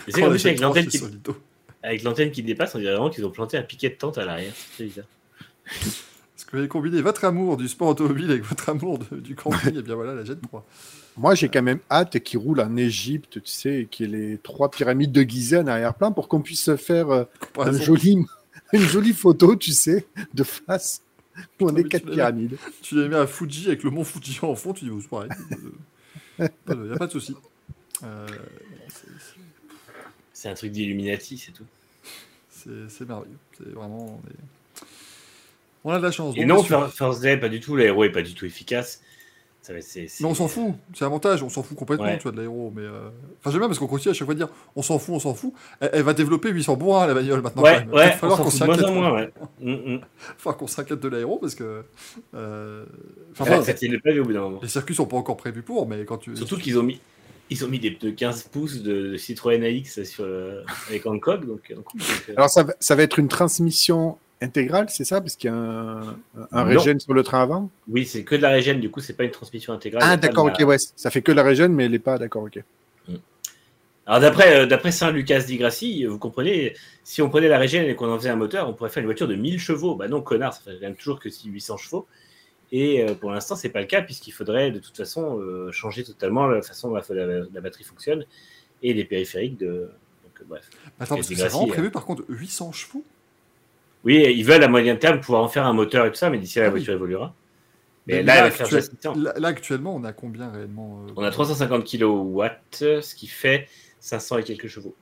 Mais 0.00 0.04
Oh, 0.08 0.10
c'est 0.16 0.28
plus, 0.28 0.38
Gen 0.38 0.46
avec 0.48 0.56
3 0.58 0.68
l'antenne 0.68 0.86
qui, 0.88 0.98
Solido. 0.98 1.36
Avec 1.82 2.02
l'antenne 2.02 2.30
qui 2.30 2.42
dépasse, 2.42 2.74
on 2.74 2.78
dirait 2.78 2.92
vraiment 2.92 3.10
qu'ils 3.10 3.24
ont 3.26 3.30
planté 3.30 3.56
un 3.56 3.62
piquet 3.62 3.90
de 3.90 3.94
tente 3.94 4.18
à 4.18 4.24
l'arrière. 4.24 4.52
C'est 4.76 4.84
bizarre. 4.84 5.06
Est-ce 5.84 6.46
que 6.46 6.52
vous 6.52 6.58
avez 6.58 6.68
combiné 6.68 7.00
votre 7.02 7.24
amour 7.24 7.56
du 7.56 7.68
sport 7.68 7.88
automobile 7.88 8.30
avec 8.30 8.44
votre 8.44 8.68
amour 8.68 8.98
de- 8.98 9.16
du 9.20 9.34
camping 9.34 9.76
Et 9.76 9.82
bien 9.82 9.94
voilà 9.94 10.14
la 10.14 10.24
Gen 10.24 10.38
3. 10.40 10.66
Moi, 11.16 11.34
j'ai 11.34 11.48
quand 11.48 11.62
même 11.62 11.80
hâte 11.90 12.20
qu'ils 12.20 12.38
roulent 12.38 12.60
en 12.60 12.74
Égypte, 12.76 13.42
tu 13.42 13.50
sais, 13.50 13.80
et 13.82 13.86
qu'il 13.86 14.10
y 14.10 14.14
ait 14.14 14.16
les 14.30 14.38
trois 14.38 14.70
pyramides 14.70 15.12
de 15.12 15.22
Gizeh 15.22 15.58
en 15.58 15.66
arrière-plan 15.66 16.10
pour 16.12 16.26
qu'on 16.28 16.40
puisse 16.40 16.74
faire 16.76 17.10
euh, 17.10 17.22
un 17.22 17.46
Comparaison. 17.46 17.82
joli, 17.84 18.16
une 18.72 18.80
jolie 18.80 19.12
photo, 19.12 19.54
tu 19.54 19.72
sais, 19.72 20.06
de 20.32 20.42
face, 20.42 21.02
où 21.60 21.68
on 21.68 21.76
est 21.76 21.82
tu 21.82 21.88
quatre 21.90 22.10
pyramides. 22.10 22.56
Tu 22.80 22.94
l'as 22.96 23.08
mis 23.08 23.14
à 23.14 23.26
Fuji 23.26 23.66
avec 23.68 23.82
le 23.82 23.90
mont 23.90 24.04
Fuji 24.04 24.38
en 24.42 24.54
fond, 24.54 24.72
tu 24.72 24.86
dis, 24.86 24.90
oh, 24.90 25.00
c'est 25.02 25.08
pareil. 25.10 25.30
Il 26.38 26.76
n'y 26.80 26.92
a 26.92 26.96
pas 26.96 27.06
de 27.06 27.12
souci. 27.12 27.36
Euh, 28.04 28.26
c'est- 30.42 30.48
un 30.48 30.54
truc 30.54 30.72
d'Illuminati, 30.72 31.38
c'est 31.38 31.52
tout. 31.52 31.64
C'est 32.88 33.08
merveilleux. 33.08 33.36
C'est 33.58 33.68
vraiment. 33.70 34.20
on 34.24 34.28
est- 34.28 34.84
On 35.84 35.90
a 35.90 35.98
de 35.98 36.02
la 36.04 36.12
chance. 36.12 36.34
Et 36.36 36.44
non, 36.44 36.62
First 36.62 37.22
Day, 37.22 37.36
pas 37.36 37.48
du 37.48 37.58
tout. 37.60 37.74
L'aéro 37.76 38.04
est 38.04 38.10
pas 38.12 38.22
du 38.22 38.34
tout 38.34 38.46
efficace. 38.46 39.00
Ça 39.62 39.72
va, 39.72 39.80
c'est, 39.80 40.08
c'est- 40.08 40.24
Mais 40.24 40.28
on 40.30 40.34
s'en 40.34 40.48
fout, 40.48 40.74
c'est 40.92 41.04
l'avantage, 41.04 41.40
on 41.44 41.48
s'en 41.48 41.62
fout 41.62 41.76
complètement, 41.76 42.06
Ouais. 42.06 42.16
tu 42.16 42.24
vois, 42.24 42.32
de 42.32 42.36
l'aéro. 42.38 42.72
Mais 42.74 42.82
euh, 42.82 43.10
Enfin, 43.40 43.50
j'aime 43.52 43.60
bien 43.60 43.68
parce 43.68 43.78
qu'on 43.78 43.86
continue 43.86 44.10
à 44.10 44.14
chaque 44.14 44.26
fois 44.26 44.34
de 44.34 44.40
dire 44.40 44.48
on 44.74 44.82
s'en 44.82 44.98
fout, 44.98 45.14
on 45.14 45.20
s'en 45.20 45.34
fout. 45.34 45.52
Elle, 45.80 45.90
elle 45.92 46.02
va 46.02 46.14
développer 46.14 46.50
800 46.50 46.74
bourrins, 46.76 47.06
la 47.06 47.14
bagnole 47.14 47.42
maintenant. 47.42 47.62
quand 47.62 47.68
Ouais, 47.68 47.78
même. 47.80 47.88
Il 47.92 47.94
ouais, 47.94 48.06
va 48.08 48.14
on 48.14 48.18
falloir 48.18 48.38
qu'on 48.42 48.50
s'inquiète. 48.50 48.86
ouais. 48.86 49.30
Mm, 49.60 49.94
mm. 49.94 50.00
Enfin, 50.36 50.52
qu'on 50.54 50.66
s'inquiète 50.66 50.98
de 51.00 51.08
l'aéro 51.08 51.38
parce 51.38 51.54
que. 51.54 51.84
euh, 52.34 52.84
Enfin, 53.32 53.44
Ouais, 53.44 53.56
bon, 53.58 53.62
ça 53.64 53.74
tient 53.74 53.88
le 53.88 54.00
pavé 54.00 54.18
au 54.20 54.24
bout 54.24 54.32
d'un 54.32 54.40
moment. 54.40 54.58
les 54.62 54.68
circuits 54.68 54.94
sont 54.96 55.06
pas 55.06 55.16
encore 55.16 55.36
prévus 55.36 55.62
pour, 55.62 55.86
mais 55.88 56.04
quand 56.04 56.18
tu. 56.18 56.36
Surtout 56.36 56.58
qu'ils 56.58 56.76
ont 56.78 56.82
mis, 56.82 57.00
ils 57.52 57.64
ont 57.64 57.68
mis 57.68 57.78
des 57.78 57.90
pneus 57.90 58.12
15 58.12 58.44
pouces 58.44 58.82
de 58.82 59.16
Citroën 59.16 59.62
AX 59.64 60.02
sur, 60.04 60.24
avec 60.88 61.06
Hancock. 61.06 61.46
Donc, 61.46 61.60
euh, 61.70 61.76
donc, 61.76 61.86
euh, 62.28 62.34
Alors, 62.36 62.50
ça, 62.50 62.62
va- 62.64 62.74
ça 62.80 62.94
va 62.96 63.02
être 63.02 63.18
une 63.18 63.28
transmission 63.28 64.18
intégrale, 64.40 64.86
c'est 64.90 65.04
ça? 65.04 65.20
Parce 65.20 65.36
qu'il 65.36 65.50
y 65.50 65.52
a 65.52 65.56
un, 66.52 66.64
régène 66.64 66.98
sur 66.98 67.14
le 67.14 67.22
train 67.22 67.42
avant? 67.42 67.70
Oui, 67.88 68.06
c'est 68.06 68.24
que 68.24 68.34
de 68.34 68.42
la 68.42 68.50
régène, 68.50 68.80
du 68.80 68.90
coup, 68.90 69.00
c'est 69.00 69.12
pas 69.16 69.24
une 69.24 69.30
transmission 69.30 69.72
intégrale. 69.72 70.02
Ah, 70.04 70.16
d'accord, 70.16 70.46
de 70.46 70.50
ok, 70.50 70.60
la- 70.60 70.66
ouais. 70.66 70.76
Ça 70.96 71.10
fait 71.10 71.22
que 71.22 71.32
la 71.32 71.42
régène, 71.42 71.72
mais 71.72 71.84
elle 71.84 71.92
n'est 71.92 71.98
pas, 71.98 72.18
d'accord, 72.18 72.44
ok. 72.44 72.60
Alors, 74.04 74.20
d'après 74.20 74.56
euh, 74.56 74.66
d'après 74.66 74.90
Saint-Lucas 74.90 75.42
di 75.42 75.58
Grassi, 75.58 76.04
vous 76.06 76.18
comprenez, 76.18 76.74
si 77.04 77.22
on 77.22 77.30
prenait 77.30 77.46
la 77.48 77.58
régène 77.58 77.88
et 77.88 77.94
qu'on 77.94 78.12
en 78.12 78.18
faisait 78.18 78.30
un 78.30 78.36
moteur, 78.36 78.68
on 78.68 78.72
pourrait 78.72 78.90
faire 78.90 79.00
une 79.00 79.06
voiture 79.06 79.28
de 79.28 79.36
1000 79.36 79.60
chevaux. 79.60 79.94
Bah 79.94 80.08
non, 80.08 80.20
connard, 80.22 80.54
ça 80.54 80.60
fait 80.64 80.72
quand 80.74 80.86
même 80.86 80.96
toujours 80.96 81.20
que 81.20 81.28
800 81.28 81.76
chevaux. 81.76 82.08
Et 82.74 83.02
euh, 83.02 83.14
pour 83.14 83.30
l'instant, 83.30 83.54
c'est 83.54 83.68
pas 83.68 83.80
le 83.80 83.86
cas, 83.86 84.00
puisqu'il 84.02 84.30
faudrait 84.32 84.70
de 84.70 84.78
toute 84.78 84.96
façon 84.96 85.38
euh, 85.38 85.70
changer 85.72 86.04
totalement 86.04 86.46
la 86.46 86.62
façon 86.62 86.88
dont 86.88 86.94
la, 86.96 87.26
la- 87.26 87.44
la 87.52 87.60
batterie 87.60 87.84
fonctionne 87.84 88.24
et 88.82 88.94
les 88.94 89.04
périphériques 89.04 89.58
de. 89.58 89.90
Donc, 90.24 90.40
euh, 90.40 90.44
bref. 90.48 90.70
Attends, 90.98 91.16
parce 91.16 91.28
que 91.28 91.34
c'est 91.34 91.48
vraiment 91.48 91.66
prévu 91.66 91.90
par 91.90 92.04
contre 92.06 92.24
800 92.28 92.72
chevaux? 92.72 93.04
Oui, 94.04 94.22
ils 94.34 94.42
veulent 94.44 94.64
à 94.64 94.68
moyen 94.68 94.96
terme 94.96 95.20
pouvoir 95.20 95.42
en 95.44 95.48
faire 95.48 95.66
un 95.66 95.72
moteur 95.74 96.06
et 96.06 96.10
tout 96.10 96.16
ça, 96.16 96.30
mais 96.30 96.38
d'ici 96.38 96.58
là, 96.58 96.64
la 96.64 96.70
Ah 96.70 96.72
oui. 96.72 96.80
voiture 96.80 96.94
évoluera. 96.94 97.34
Mais, 98.08 98.14
Mais 98.16 98.22
là, 98.24 98.34
là, 98.34 98.38
elle 98.38 98.44
va 98.44 98.50
faire 98.50 98.66
actuel- 98.66 98.80
déjà 98.80 98.90
600. 99.00 99.14
là, 99.16 99.34
là, 99.38 99.48
actuellement, 99.48 99.94
on 99.94 100.02
a 100.02 100.12
combien 100.12 100.50
réellement 100.50 101.04
euh, 101.06 101.12
On 101.16 101.22
a 101.22 101.30
350 101.30 101.84
kW, 101.84 102.42
ce 102.72 103.14
qui 103.14 103.26
fait 103.28 103.68
500 104.00 104.38
et 104.38 104.42
quelques 104.44 104.66
chevaux. 104.68 104.94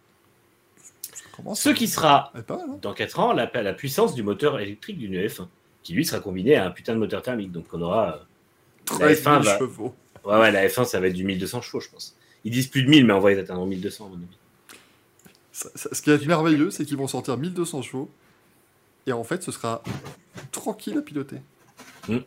Ce 1.55 1.71
qui 1.71 1.89
sera, 1.89 2.31
mal, 2.35 2.45
hein 2.51 2.79
dans 2.83 2.93
4 2.93 3.19
ans, 3.21 3.33
la, 3.33 3.51
la 3.55 3.73
puissance 3.73 4.15
du 4.15 4.23
moteur 4.23 4.59
électrique 4.61 4.99
d'une 4.99 5.15
F1, 5.15 5.47
qui 5.83 5.95
lui 5.95 6.05
sera 6.05 6.21
combiné 6.21 6.57
à 6.57 6.67
un 6.67 6.71
putain 6.71 6.95
de 6.95 6.99
moteur 6.99 7.23
thermique. 7.23 7.53
Donc 7.53 7.67
on 7.73 7.81
aura. 7.83 8.15
euh, 8.17 8.19
13 8.87 9.23
000 9.23 9.37
F1 9.37 9.43
va- 9.45 9.59
chevaux. 9.59 9.95
Ouais, 10.25 10.39
ouais, 10.39 10.51
la 10.53 10.67
F1, 10.69 10.85
ça 10.85 11.01
va 11.01 11.07
être 11.07 11.15
du 11.15 11.25
1200 11.25 11.61
chevaux, 11.63 11.81
je 11.81 11.89
pense. 11.89 12.17
Ils 12.45 12.51
disent 12.53 12.67
plus 12.69 12.83
de 12.83 12.89
1000, 12.91 13.07
mais 13.07 13.13
on 13.13 13.21
va 13.21 13.31
les 13.31 13.39
atteindre 13.39 13.61
en 13.63 13.67
1200, 13.67 14.07
à 14.07 14.09
mon 14.09 14.15
avis. 14.17 14.25
Ça- 15.53 15.71
ça- 15.75 15.89
ce 15.93 16.03
qui 16.03 16.11
est 16.11 16.27
merveilleux, 16.27 16.71
c'est 16.71 16.85
qu'ils 16.85 16.97
vont 16.97 17.07
sortir 17.09 17.37
1200 17.37 17.83
chevaux. 17.83 18.11
Et 19.07 19.13
en 19.13 19.25
fait, 19.25 19.43
ce 19.43 19.53
sera 19.53 19.83
tranquille 20.53 20.97
à 20.99 21.03
piloter. 21.03 21.37
Mm. 22.09 22.19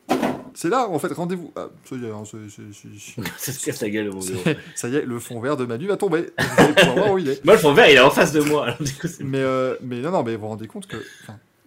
C'est 0.55 0.69
là, 0.69 0.87
en 0.87 0.99
fait, 0.99 1.11
rendez-vous. 1.13 1.51
Ah, 1.55 1.67
ça 1.85 1.95
y 1.95 2.05
est, 2.05 2.09
hein, 2.11 2.23
ça 3.37 3.51
se 3.51 3.65
casse 3.65 3.81
la 3.81 3.89
gueule, 3.89 4.11
mon 4.11 4.21
c'est- 4.21 4.57
ça 4.75 4.87
y 4.89 4.95
est, 4.97 5.01
le 5.05 5.19
fond 5.19 5.39
vert 5.39 5.57
de 5.57 5.65
Manu 5.65 5.87
va 5.87 5.97
tomber. 5.97 6.31
Vous 6.37 6.45
allez 6.63 6.73
pouvoir 6.73 6.95
voir 6.95 7.11
où 7.13 7.17
il 7.19 7.29
est. 7.29 7.43
Moi, 7.45 7.55
le 7.55 7.59
fond 7.59 7.73
vert, 7.73 7.89
il 7.89 7.95
est 7.95 7.99
en 7.99 8.11
face 8.11 8.31
de 8.33 8.41
moi. 8.41 8.65
alors, 8.65 8.81
du 8.81 8.93
coup, 8.93 9.07
Mais, 9.21 9.39
euh, 9.39 9.75
mais 9.81 9.99
non, 9.99 10.11
non, 10.11 10.23
mais 10.23 10.35
vous 10.35 10.41
vous 10.41 10.47
rendez 10.47 10.67
compte 10.67 10.85
que 10.87 10.97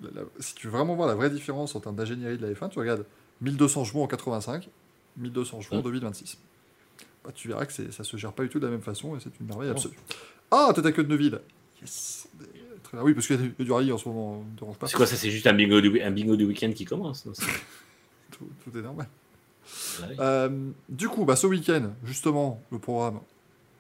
la- 0.03 0.11
la- 0.23 0.27
si 0.41 0.55
tu 0.55 0.67
veux 0.67 0.73
vraiment 0.73 0.95
voir 0.95 1.09
la 1.09 1.15
vraie 1.15 1.31
différence 1.31 1.75
en 1.75 1.81
termes 1.81 1.97
d'ingénierie 1.97 2.39
de 2.39 2.47
la 2.47 2.53
F1, 2.53 2.69
tu 2.71 2.79
regardes 2.79 3.05
1200 3.41 3.85
chevaux 3.85 4.03
en 4.03 4.07
85, 4.07 4.69
1200 5.17 5.61
chevaux 5.61 5.77
en 5.77 5.81
Mm. 5.81 5.85
2026. 5.85 6.39
Bah, 7.25 7.31
tu 7.35 7.49
verras 7.49 7.67
que 7.67 7.73
ça 7.73 8.05
se 8.05 8.17
gère 8.17 8.33
pas 8.33 8.43
du 8.45 8.49
tout 8.49 8.61
de 8.61 8.67
la 8.67 8.71
même 8.71 8.83
façon 8.83 9.17
et 9.17 9.21
c'est 9.21 9.31
une 9.41 9.47
merveille 9.47 9.71
absolue. 9.71 9.97
Ah, 10.51 10.71
tête 10.75 10.87
à 10.87 10.93
queue 10.93 11.03
de 11.05 11.09
Neuville 11.09 11.41
Yes 11.83 12.29
Très 12.83 12.97
bien. 12.99 13.05
Oui, 13.05 13.15
parce 13.15 13.27
qu'il 13.27 13.37
y 13.41 13.45
a 13.61 13.65
du- 13.65 13.73
rallye 13.73 13.91
en 13.91 13.99
ce 13.99 14.09
moment, 14.09 14.45
ne 14.53 14.59
dérange 14.59 14.77
pas. 14.77 14.87
C'est 14.87 14.97
quoi 14.97 15.07
ça 15.07 15.17
C'est 15.17 15.31
juste 15.31 15.47
un 15.49 15.53
bingo 15.55 15.81
du, 15.81 16.01
un 16.01 16.11
bingo 16.13 16.37
du 16.37 16.45
week-end 16.45 16.73
qui 16.73 16.85
commence. 16.85 17.27
Tout, 18.31 18.49
tout 18.65 18.79
est 18.79 18.83
normal. 18.83 19.09
Ouais. 20.01 20.17
Euh, 20.21 20.71
du 20.89 21.09
coup, 21.09 21.25
bah, 21.25 21.35
ce 21.37 21.47
week-end, 21.49 21.91
justement, 22.05 22.63
le 22.71 22.79
programme, 22.79 23.15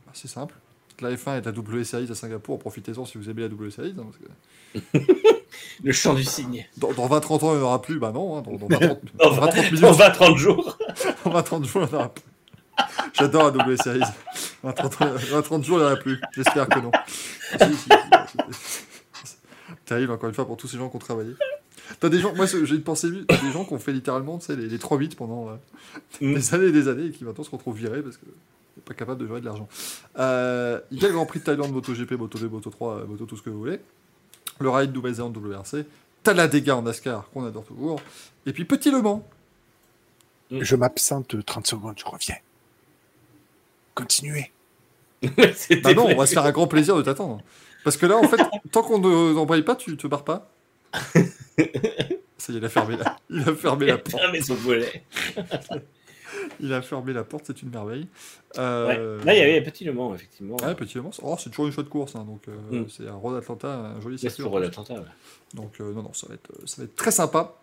bah, 0.07 0.12
c'est 0.12 0.28
simple. 0.28 0.55
La 1.00 1.10
F1 1.12 1.39
et 1.39 1.41
de 1.42 1.47
la 1.47 1.52
W 1.52 1.84
Series 1.84 2.10
à 2.10 2.15
Singapour, 2.15 2.58
profitez-en 2.58 3.05
si 3.05 3.18
vous 3.18 3.28
aimez 3.28 3.42
la 3.42 3.49
W 3.49 3.70
Series. 3.70 3.94
hein, 3.99 4.07
que 4.92 4.99
Le 5.84 5.92
chant 5.92 6.15
du 6.15 6.25
cygne. 6.25 6.66
dans 6.78 6.92
dans 6.92 7.07
20-30 7.08 7.44
ans, 7.44 7.52
il 7.52 7.58
n'y 7.58 7.62
en 7.62 7.66
aura 7.66 7.83
plus. 7.83 7.99
Bah 7.99 8.12
non, 8.12 8.39
hein, 8.39 8.42
dans, 8.42 8.52
dans 8.57 8.68
20-30 8.68 8.99
Dans 9.18 9.31
dans 9.36 9.47
20-30 9.47 9.65
minutes. 9.66 9.81
Dans 9.81 9.92
20-30 9.92 10.36
jours. 10.36 10.78
On 11.25 11.31
va 11.31 11.42
30 11.42 11.65
jours, 11.65 11.83
il 11.83 11.89
n'y 11.89 11.94
en 11.94 11.99
aura 11.99 12.15
plus. 12.15 12.25
J'adore 13.15 13.44
la 13.44 13.50
double 13.52 13.78
series. 13.78 14.00
Va 14.62 14.73
30, 14.73 14.97
on 15.00 15.34
va 15.34 15.42
30 15.42 15.65
jours, 15.65 15.78
il 15.78 15.81
n'y 15.81 15.86
en 15.86 15.92
aura 15.92 15.97
plus. 15.97 16.20
J'espère 16.34 16.68
que 16.68 16.78
non. 16.81 16.91
Terrible, 19.84 20.12
encore 20.12 20.28
une 20.28 20.34
fois, 20.34 20.47
pour 20.47 20.57
tous 20.57 20.66
ces 20.68 20.76
gens 20.78 20.89
qui 20.89 20.97
ont 20.97 21.00
travaillé. 21.00 21.33
T'as 22.00 22.08
des 22.08 22.18
gens, 22.18 22.34
moi 22.34 22.47
j'ai 22.47 22.58
une 22.75 22.83
pensée 22.83 23.08
t'as 23.28 23.36
des 23.41 23.52
gens 23.52 23.65
qui 23.65 23.73
ont 23.73 23.78
fait 23.78 23.92
littéralement 23.92 24.41
les, 24.57 24.66
les 24.68 24.78
3-8 24.78 25.15
pendant 25.15 25.49
euh, 25.50 25.52
Mm. 26.20 26.34
des 26.34 26.55
années 26.55 26.66
et 26.66 26.73
des 26.73 26.89
années 26.89 27.07
et 27.07 27.10
qui 27.12 27.25
maintenant 27.25 27.44
se 27.44 27.50
retrouvent 27.50 27.76
virés 27.76 28.02
parce 28.02 28.16
sont 28.16 28.26
pas 28.85 28.95
capables 28.95 29.21
de 29.21 29.27
gérer 29.27 29.41
de 29.41 29.47
l'argent. 29.47 29.69
Euh, 30.19 30.81
il 30.91 31.01
y 31.01 31.05
a 31.05 31.09
le 31.09 31.15
Grand 31.15 31.27
Prix 31.27 31.41
de 31.41 31.45
Thaïlande, 31.45 31.73
MotoGP, 31.73 32.13
Moto 32.13 32.39
2, 32.39 32.49
Moto 32.49 32.71
3, 32.71 32.95
euh, 32.95 33.07
Moto 33.07 33.25
tout 33.27 33.37
ce 33.37 33.43
que 33.43 33.51
vous 33.51 33.59
voulez. 33.59 33.81
Le 34.61 34.71
Ride 34.71 34.95
Nouvelle-Zélande 34.95 35.37
WRC. 35.37 35.85
T'as 36.23 36.33
la 36.35 36.49
dégâts 36.49 36.71
en 36.71 36.83
NASCAR 36.83 37.29
qu'on 37.31 37.45
adore 37.47 37.65
toujours. 37.65 38.01
Et 38.47 38.53
puis 38.53 38.65
Petit 38.65 38.91
Le 38.91 39.03
Mans. 39.03 39.27
Je 40.51 40.77
m'absente 40.77 41.45
30 41.45 41.67
secondes, 41.67 41.95
je 41.99 42.05
reviens. 42.05 42.37
Continuez. 43.95 44.51
Bah 45.83 45.95
non, 45.95 46.07
on 46.07 46.17
va 46.17 46.27
se 46.27 46.35
faire 46.35 46.45
un 46.45 46.53
grand 46.53 46.67
plaisir 46.69 46.97
de 46.97 47.03
t'attendre. 47.03 47.41
Parce 47.85 47.97
que 47.97 48.07
là, 48.07 48.17
en 48.17 48.23
fait, 48.29 48.41
tant 48.73 48.83
qu'on 48.83 48.99
ne- 48.99 49.33
n'embraye 49.35 49.63
pas, 49.63 49.75
tu 49.77 49.97
te 49.97 50.07
barres 50.07 50.25
pas. 50.25 50.51
Ça 52.39 52.53
y 52.53 52.57
est, 52.57 52.59
il 52.59 52.65
a 52.65 52.69
fermé 52.69 52.97
la, 52.97 53.17
il 53.31 53.41
a 53.49 53.55
fermé 53.55 53.87
Il 53.87 53.89
la 53.89 53.95
a 53.95 53.99
porte. 53.99 54.23
fermé 54.23 54.41
son 54.43 54.55
volet. 54.55 55.05
Il 56.60 56.73
a 56.73 56.83
fermé 56.83 57.12
la 57.12 57.25
porte, 57.25 57.44
c'est 57.47 57.62
une 57.62 57.70
merveille. 57.70 58.02
Ouais. 58.02 58.58
Euh, 58.60 59.23
Là, 59.25 59.34
il 59.34 59.39
y 59.39 59.42
avait 59.42 59.58
un 59.58 59.62
petit 59.62 59.84
Le 59.84 59.92
Mans, 59.92 60.15
effectivement. 60.15 60.57
Ouais, 60.62 60.75
petit 60.75 60.97
Le 60.97 61.02
Mans. 61.02 61.10
Oh, 61.23 61.36
c'est 61.39 61.50
toujours 61.50 61.66
une 61.66 61.73
chouette 61.73 61.89
course, 61.89 62.15
hein, 62.16 62.25
donc 62.25 62.49
euh, 62.49 62.83
Mm. 62.83 62.89
c'est 62.89 63.07
un 63.08 63.15
Road 63.15 63.36
Atlanta, 63.36 63.68
un 63.68 64.00
joli 64.00 64.15
Mais 64.15 64.18
c'est 64.18 64.28
circuit. 64.28 64.44
pour 64.50 64.58
l'attentat. 64.58 64.94
ouais. 64.94 65.00
Donc 65.55 65.81
euh, 65.81 65.92
non, 65.92 66.02
non, 66.02 66.12
ça 66.12 66.26
va 66.28 66.34
être, 66.34 66.50
ça 66.65 66.76
va 66.78 66.84
être 66.84 66.97
très 66.97 67.10
sympa. 67.10 67.57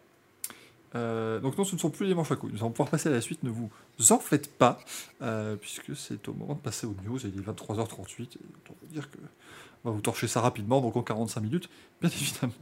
Euh, 0.96 1.40
donc 1.40 1.58
non, 1.58 1.64
ce 1.64 1.74
ne 1.74 1.80
sont 1.80 1.90
plus 1.90 2.06
les 2.06 2.14
manches 2.14 2.32
à 2.32 2.36
couilles. 2.36 2.52
Nous 2.54 2.60
allons 2.60 2.70
pouvoir 2.70 2.90
passer 2.90 3.10
à 3.10 3.12
la 3.12 3.22
suite. 3.22 3.42
Ne 3.44 3.50
vous 3.50 3.70
en 4.12 4.20
faites 4.20 4.52
pas, 4.56 4.78
euh, 5.24 5.56
puisque 5.56 5.96
c'est 5.96 6.28
au 6.28 6.34
moment 6.34 6.54
de 6.54 6.60
passer 6.60 6.86
aux 6.86 6.96
news. 7.04 7.18
Il 7.26 7.36
est 7.40 7.42
23h38. 7.44 8.22
Et 8.22 8.26
autant 8.56 8.76
vous 8.80 8.88
dire 8.94 9.10
que 9.10 9.18
on 9.86 9.90
va 9.90 9.96
vous 9.96 10.02
torcher 10.02 10.28
ça 10.28 10.40
rapidement, 10.42 10.80
donc 10.82 10.96
en 10.96 11.02
45 11.02 11.42
minutes, 11.42 11.70
bien 12.00 12.10
évidemment. 12.12 12.54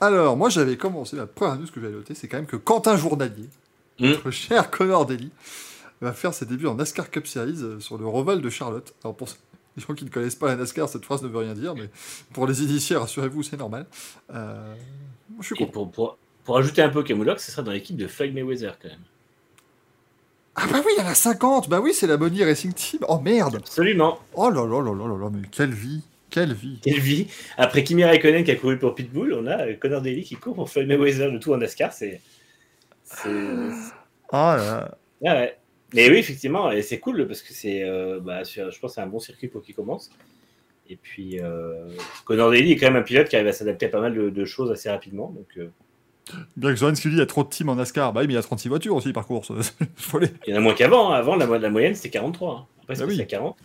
Alors, 0.00 0.36
moi, 0.36 0.48
j'avais 0.48 0.76
commencé 0.76 1.16
la 1.16 1.26
première 1.26 1.56
news 1.56 1.66
que 1.66 1.80
j'avais 1.80 1.92
notée, 1.94 2.14
c'est 2.14 2.28
quand 2.28 2.36
même 2.36 2.46
que 2.46 2.56
Quentin 2.56 2.96
Journalier, 2.96 3.48
Mm. 4.00 4.10
notre 4.10 4.30
cher 4.30 4.70
Connor 4.70 5.06
Daly, 5.06 5.30
va 6.00 6.12
faire 6.12 6.32
ses 6.32 6.46
débuts 6.46 6.66
en 6.68 6.74
NASCAR 6.76 7.10
Cup 7.10 7.26
Series 7.26 7.58
euh, 7.62 7.80
sur 7.80 7.98
le 7.98 8.06
Roval 8.06 8.40
de 8.40 8.48
Charlotte. 8.50 8.94
Alors, 9.02 9.16
pour 9.16 9.26
les 9.76 9.82
gens 9.82 9.94
qui 9.94 10.04
ne 10.04 10.10
connaissent 10.10 10.36
pas 10.36 10.46
la 10.46 10.54
NASCAR, 10.56 10.88
cette 10.88 11.04
phrase 11.04 11.22
ne 11.22 11.28
veut 11.28 11.38
rien 11.38 11.54
dire, 11.54 11.74
mais 11.74 11.90
pour 12.32 12.46
les 12.46 12.62
initiés, 12.62 12.94
rassurez-vous, 12.96 13.42
c'est 13.42 13.56
normal. 13.56 13.86
Euh, 14.32 14.74
je 15.40 15.46
suis 15.46 15.54
Et 15.56 15.58
content. 15.58 15.72
pour, 15.72 15.90
pour, 15.90 16.18
pour 16.44 16.58
ajouter 16.58 16.80
un 16.82 16.90
peu 16.90 17.02
Camoulox, 17.02 17.44
ce 17.44 17.50
sera 17.50 17.62
dans 17.62 17.72
l'équipe 17.72 17.96
de 17.96 18.06
Floyd 18.06 18.32
Mayweather, 18.34 18.78
quand 18.80 18.88
même. 18.88 19.00
Ah 20.60 20.66
bah 20.70 20.80
oui, 20.84 20.92
il 20.96 21.00
y 21.02 21.04
en 21.06 21.08
a 21.08 21.14
50 21.14 21.68
Bah 21.68 21.80
oui, 21.80 21.92
c'est 21.94 22.08
la 22.08 22.16
Bonnie 22.16 22.42
Racing 22.42 22.72
Team 22.72 23.00
Oh 23.08 23.20
merde 23.20 23.56
Absolument. 23.56 24.18
Oh 24.34 24.50
là 24.50 24.64
là 24.66 24.80
là 24.82 24.92
là 24.92 25.06
là 25.08 25.16
là, 25.16 25.30
mais 25.32 25.42
quelle 25.52 25.72
vie 25.72 26.02
Quelle 26.30 26.52
vie 26.52 26.78
Quelle 26.82 27.00
vie. 27.00 27.26
Après 27.56 27.82
Kimi 27.84 28.04
Raikkonen 28.04 28.44
qui 28.44 28.50
a 28.50 28.56
couru 28.56 28.78
pour 28.78 28.94
Pitbull, 28.94 29.32
on 29.34 29.46
a 29.46 29.72
Connor 29.74 30.02
Daly 30.02 30.22
qui 30.22 30.34
court 30.36 30.54
pour 30.54 30.68
Floyd 30.70 30.86
Mayweather, 30.88 31.30
le 31.30 31.38
tout 31.40 31.52
en 31.54 31.56
NASCAR. 31.56 31.92
C'est. 31.92 32.20
C'est. 33.04 33.28
Oh 33.30 34.32
là 34.32 34.56
là. 34.56 34.98
Ah 35.24 35.34
ouais. 35.36 35.56
Mais 35.94 36.10
oui, 36.10 36.16
effectivement, 36.18 36.70
et 36.70 36.82
c'est 36.82 36.98
cool 36.98 37.26
parce 37.26 37.40
que 37.40 37.54
c'est, 37.54 37.82
euh, 37.82 38.20
bah, 38.20 38.42
je 38.44 38.60
pense 38.78 38.78
que 38.78 38.88
c'est 38.88 39.00
un 39.00 39.06
bon 39.06 39.18
circuit 39.20 39.48
pour 39.48 39.62
qu'il 39.62 39.74
commence. 39.74 40.10
Et 40.90 40.96
puis, 40.96 41.40
euh, 41.40 41.86
Connor 42.26 42.50
Daly 42.50 42.72
est 42.72 42.76
quand 42.76 42.86
même 42.90 42.96
un 42.96 43.02
pilote 43.02 43.28
qui 43.28 43.36
arrive 43.36 43.48
à 43.48 43.52
s'adapter 43.52 43.86
à 43.86 43.88
pas 43.88 44.00
mal 44.00 44.14
de, 44.14 44.28
de 44.28 44.44
choses 44.44 44.70
assez 44.70 44.90
rapidement. 44.90 45.30
Donc, 45.34 45.46
euh, 45.56 45.68
Bien 46.58 46.70
que 46.70 46.76
Zoran 46.76 46.92
dit 46.92 47.00
il 47.06 47.16
y 47.16 47.20
a 47.22 47.26
trop 47.26 47.42
de 47.42 47.48
teams 47.48 47.70
en 47.70 47.76
NASCAR. 47.76 48.12
Bah 48.12 48.20
oui, 48.20 48.26
mais 48.26 48.34
il 48.34 48.36
y 48.36 48.38
a 48.38 48.42
36 48.42 48.68
voitures 48.68 48.94
aussi 48.96 49.14
par 49.14 49.26
course. 49.26 49.50
Les- 50.20 50.28
il 50.46 50.50
y 50.50 50.54
en 50.54 50.58
a 50.58 50.60
moins 50.60 50.74
qu'avant. 50.74 51.10
hein. 51.10 51.16
Avant, 51.16 51.36
la, 51.36 51.46
mo- 51.46 51.56
la 51.56 51.70
moyenne, 51.70 51.94
c'était 51.94 52.10
43. 52.10 52.54
hein. 52.54 52.66
Après, 52.82 52.94
c'est 52.96 53.02
Ah 53.02 53.06
oui. 53.06 53.12
passé 53.12 53.22
à 53.22 53.26
40. 53.26 53.56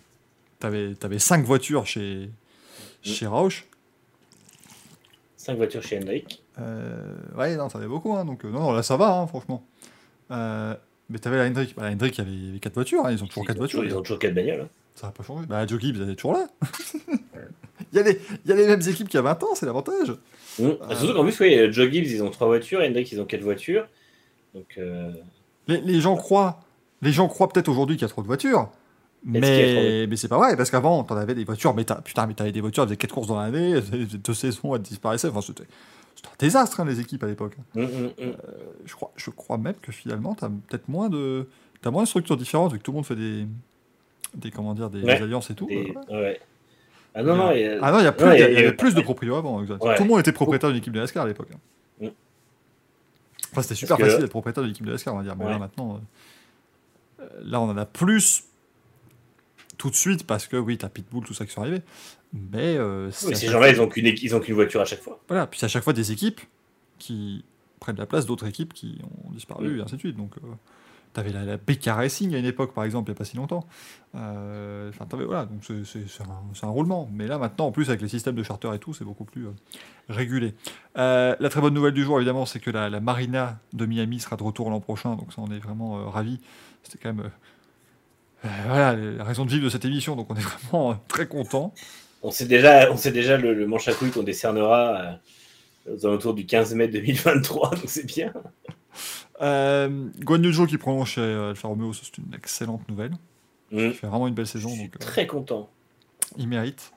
T'avais, 0.59 0.93
t'avais 0.95 1.19
5 1.19 1.43
voitures 1.43 1.85
chez, 1.85 2.29
chez 3.03 3.27
Roush. 3.27 3.65
5 5.37 5.57
voitures 5.57 5.83
chez 5.83 5.97
Hendrick. 5.97 6.41
Euh, 6.59 7.15
ouais, 7.37 7.55
non, 7.57 7.67
t'en 7.67 7.79
avais 7.79 7.87
beaucoup, 7.87 8.15
hein, 8.15 8.23
donc 8.25 8.45
euh, 8.45 8.49
non, 8.49 8.59
non, 8.61 8.71
là 8.71 8.83
ça 8.83 8.95
va, 8.97 9.17
hein, 9.17 9.27
franchement. 9.27 9.65
Euh, 10.31 10.73
mais 11.09 11.19
t'avais 11.19 11.37
la 11.37 11.45
Hendrick. 11.47 11.75
Bah, 11.75 11.83
la 11.83 11.89
Hendrick, 11.91 12.17
il 12.17 12.45
y 12.45 12.49
avait 12.49 12.59
4 12.59 12.73
voitures, 12.73 13.05
hein, 13.05 13.11
ils 13.11 13.23
ont 13.23 13.27
toujours 13.27 13.45
4 13.45 13.55
Ils 13.55 13.57
ont 13.57 13.59
voitures. 13.59 13.85
Ils 13.85 13.95
ont 13.95 14.01
toujours 14.01 14.19
4 14.19 14.33
bagnoles. 14.33 14.61
hein. 14.61 14.69
Ça 14.95 15.07
n'a 15.07 15.13
pas 15.13 15.23
changé. 15.23 15.45
Bah, 15.47 15.65
Joe 15.67 15.79
Gibbs, 15.81 15.99
elle 16.01 16.11
est 16.11 16.15
toujours 16.15 16.33
là. 16.33 16.47
il, 17.91 17.97
y 17.97 17.99
a 17.99 18.03
les, 18.03 18.21
il 18.45 18.49
y 18.49 18.53
a 18.53 18.55
les 18.55 18.67
mêmes 18.67 18.81
équipes 18.81 19.09
qu'il 19.09 19.17
y 19.17 19.19
a 19.19 19.23
20 19.23 19.43
ans, 19.43 19.55
c'est 19.55 19.65
l'avantage. 19.65 20.11
Mmh. 20.59 20.69
Surtout 20.91 21.13
qu'en 21.15 21.23
plus, 21.23 21.39
oui, 21.41 21.73
Joe 21.73 21.91
Gibbs, 21.91 22.05
ils 22.09 22.23
ont 22.23 22.29
3 22.29 22.47
voitures. 22.47 22.79
Hendrick, 22.81 23.11
ils 23.11 23.19
ont 23.19 23.25
4 23.25 23.41
voitures. 23.41 23.87
Donc, 24.53 24.75
euh, 24.77 25.11
Les, 25.67 25.81
les 25.81 25.99
gens 25.99 26.15
croient, 26.15 26.61
les 27.01 27.11
gens 27.11 27.27
croient 27.27 27.49
peut-être 27.49 27.69
aujourd'hui 27.69 27.95
qu'il 27.97 28.03
y 28.03 28.05
a 28.05 28.09
trop 28.09 28.21
de 28.21 28.27
voitures, 28.27 28.69
Mais, 29.25 30.05
mais 30.07 30.15
c'est 30.17 30.27
pas 30.27 30.37
vrai, 30.37 30.57
parce 30.57 30.69
qu'avant, 30.69 31.03
t'en 31.03 31.15
avais 31.15 31.33
des 31.33 31.45
voitures, 31.45 31.73
mais 31.73 31.85
t'as- 31.85 32.01
putain, 32.01 32.27
mais 32.27 32.33
t'avais 32.33 32.51
des 32.51 32.59
voitures, 32.61 32.83
faisaient 32.83 32.97
4 32.97 33.13
courses 33.13 33.27
dans 33.27 33.39
l'année, 33.39 33.79
deux 34.23 34.33
saisons, 34.33 34.75
elles 34.75 34.81
disparaissaient. 34.81 35.29
Enfin, 35.29 35.39
c'était 35.41 35.63
un 35.63 36.35
désastre, 36.39 36.79
hein, 36.81 36.85
les 36.85 36.99
équipes 36.99 37.23
à 37.23 37.27
l'époque. 37.27 37.55
Hum, 37.75 37.83
hum, 37.83 38.11
hum. 38.21 38.33
Je 38.85 38.93
crois, 38.95 39.11
je 39.15 39.29
crois 39.29 39.57
même 39.57 39.75
que 39.81 39.91
finalement, 39.93 40.35
t'as 40.35 40.49
peut-être 40.49 40.89
moins 40.89 41.09
de. 41.09 41.47
T'as 41.81 41.91
moins 41.91 42.03
de 42.03 42.07
structures 42.07 42.37
différentes, 42.37 42.73
vu 42.73 42.79
que 42.79 42.83
tout 42.83 42.91
le 42.91 42.95
monde 42.97 43.05
fait 43.05 43.15
des. 43.15 43.45
des 44.35 44.51
comment 44.51 44.73
dire, 44.73 44.89
des, 44.89 45.01
Ouais. 45.03 45.17
des 45.17 45.23
alliances 45.23 45.49
et 45.49 45.55
tout. 45.55 45.69
Euh, 45.71 46.21
ouais. 46.21 46.39
Ah 47.15 47.23
non, 47.23 47.35
non, 47.35 47.51
et, 47.51 47.67
euh, 47.67 47.79
Ah 47.81 47.91
non, 47.91 47.99
il 47.99 48.03
y 48.03 48.07
a 48.07 48.11
plus, 48.11 48.25
il 48.33 48.39
y 48.39 48.43
a- 48.43 48.49
il 48.49 48.55
y 48.55 48.57
avait 48.57 48.73
plus 48.73 48.93
de 48.95 49.01
proprios 49.01 49.35
avant. 49.35 49.63
Tout 49.65 49.77
le 50.03 50.05
monde 50.05 50.19
était 50.19 50.31
propriétaire 50.33 50.69
d'une 50.69 50.79
équipe 50.79 50.93
de 50.93 50.99
NASCAR 50.99 51.23
à 51.23 51.27
l'époque. 51.27 51.49
hein. 51.53 51.59
Mm. 52.01 52.07
Enfin, 53.51 53.61
c'était 53.61 53.75
super 53.75 53.97
facile 53.99 54.19
d'être 54.19 54.31
propriétaire 54.31 54.63
d'une 54.63 54.71
équipe 54.71 54.85
de 54.85 54.91
NASCAR, 54.91 55.13
on 55.13 55.17
va 55.17 55.23
dire. 55.23 55.35
Mais 55.37 55.45
là, 55.45 55.59
maintenant, 55.59 55.99
euh, 57.19 57.23
euh, 57.23 57.27
là, 57.45 57.61
on 57.61 57.69
en 57.69 57.77
a 57.77 57.85
plus 57.85 58.45
tout 59.77 59.89
de 59.89 59.95
suite 59.95 60.25
parce 60.25 60.47
que, 60.47 60.57
oui, 60.57 60.77
t'as 60.77 60.89
Pitbull, 60.89 61.23
tout 61.23 61.33
ça 61.33 61.45
qui 61.45 61.51
sont 61.51 61.61
arrivés. 61.61 61.81
Mais 62.33 62.75
euh, 62.77 63.11
oui, 63.25 63.35
ces 63.35 63.47
gens-là, 63.47 63.69
ils 63.69 63.79
ont 63.81 63.87
qu'une 63.87 64.07
ils 64.07 64.35
ont 64.35 64.39
qu'une 64.39 64.55
voiture 64.55 64.81
à 64.81 64.85
chaque 64.85 65.01
fois. 65.01 65.19
Voilà, 65.27 65.45
puis 65.47 65.59
c'est 65.59 65.65
à 65.65 65.69
chaque 65.69 65.83
fois 65.83 65.93
des 65.93 66.11
équipes 66.11 66.41
qui 66.97 67.43
prennent 67.79 67.97
la 67.97 68.05
place 68.05 68.25
d'autres 68.25 68.47
équipes 68.47 68.73
qui 68.73 68.99
ont 69.03 69.31
disparu, 69.31 69.79
et 69.79 69.81
ainsi 69.81 69.95
de 69.95 69.99
suite. 69.99 70.15
Donc, 70.17 70.31
euh, 70.37 70.47
t'avais 71.13 71.31
la, 71.31 71.43
la 71.43 71.57
BK 71.57 71.85
Racing 71.87 72.33
à 72.33 72.39
une 72.39 72.45
époque, 72.45 72.73
par 72.73 72.85
exemple, 72.85 73.09
il 73.09 73.13
n'y 73.13 73.17
a 73.17 73.19
pas 73.19 73.25
si 73.25 73.37
longtemps. 73.37 73.67
Euh, 74.15 74.89
Enfin, 74.89 75.05
t'avais, 75.05 75.25
voilà, 75.25 75.45
donc 75.45 75.63
c'est, 75.63 75.99
un, 76.23 76.67
un 76.67 76.71
roulement. 76.71 77.09
Mais 77.13 77.27
là, 77.27 77.37
maintenant, 77.37 77.67
en 77.67 77.71
plus, 77.71 77.89
avec 77.89 78.01
les 78.01 78.07
systèmes 78.07 78.35
de 78.35 78.43
charter 78.43 78.73
et 78.73 78.79
tout, 78.79 78.93
c'est 78.93 79.05
beaucoup 79.05 79.25
plus 79.25 79.47
euh, 79.47 79.51
régulé. 80.09 80.53
Euh, 80.97 81.35
la 81.39 81.49
très 81.49 81.61
bonne 81.61 81.73
nouvelle 81.73 81.93
du 81.93 82.03
jour, 82.03 82.17
évidemment, 82.17 82.45
c'est 82.45 82.59
que 82.59 82.71
la, 82.71 82.89
la 82.89 82.99
Marina 82.99 83.59
de 83.73 83.85
Miami 83.85 84.19
sera 84.19 84.37
de 84.37 84.43
retour 84.43 84.69
l'an 84.69 84.79
prochain, 84.79 85.15
donc 85.15 85.33
ça, 85.33 85.41
on 85.41 85.51
est 85.51 85.59
vraiment 85.59 85.99
euh, 85.99 86.05
ravis. 86.05 86.39
C'était 86.83 86.97
quand 86.97 87.13
même. 87.13 87.29
Euh, 88.45 88.47
voilà, 88.67 88.93
la 88.95 89.23
raison 89.23 89.45
de 89.45 89.49
vivre 89.51 89.63
de 89.63 89.69
cette 89.69 89.85
émission, 89.85 90.15
donc 90.15 90.27
on 90.29 90.35
est 90.35 90.41
vraiment 90.41 90.91
euh, 90.91 90.95
très 91.07 91.27
contents. 91.27 91.73
On 92.21 92.31
sait 92.31 92.45
déjà, 92.45 92.91
on 92.91 92.97
sait 92.97 93.11
déjà 93.11 93.37
le, 93.37 93.53
le 93.53 93.67
manche 93.67 93.87
à 93.87 93.93
couilles 93.93 94.11
qu'on 94.11 94.23
décernera 94.23 95.19
euh, 95.87 95.95
aux 95.95 96.05
alentours 96.05 96.33
du 96.33 96.45
15 96.45 96.73
mai 96.75 96.87
2023, 96.87 97.71
donc 97.71 97.83
c'est 97.87 98.05
bien. 98.05 98.33
Euh, 99.41 99.89
Guan 100.19 100.41
Yu 100.43 100.53
Zhou 100.53 100.65
qui 100.67 100.77
prolonge 100.77 101.11
chez 101.11 101.21
Alfa 101.21 101.67
Romeo, 101.67 101.91
c'est 101.93 102.17
une 102.17 102.33
excellente 102.33 102.87
nouvelle. 102.89 103.11
Il 103.71 103.93
fait 103.93 104.07
vraiment 104.07 104.27
une 104.27 104.35
belle 104.35 104.45
Je 104.45 104.51
saison, 104.51 104.69
suis 104.69 104.83
donc 104.83 104.95
euh, 104.95 104.99
très 104.99 105.25
content. 105.25 105.69
il 106.37 106.47
mérite. 106.47 106.91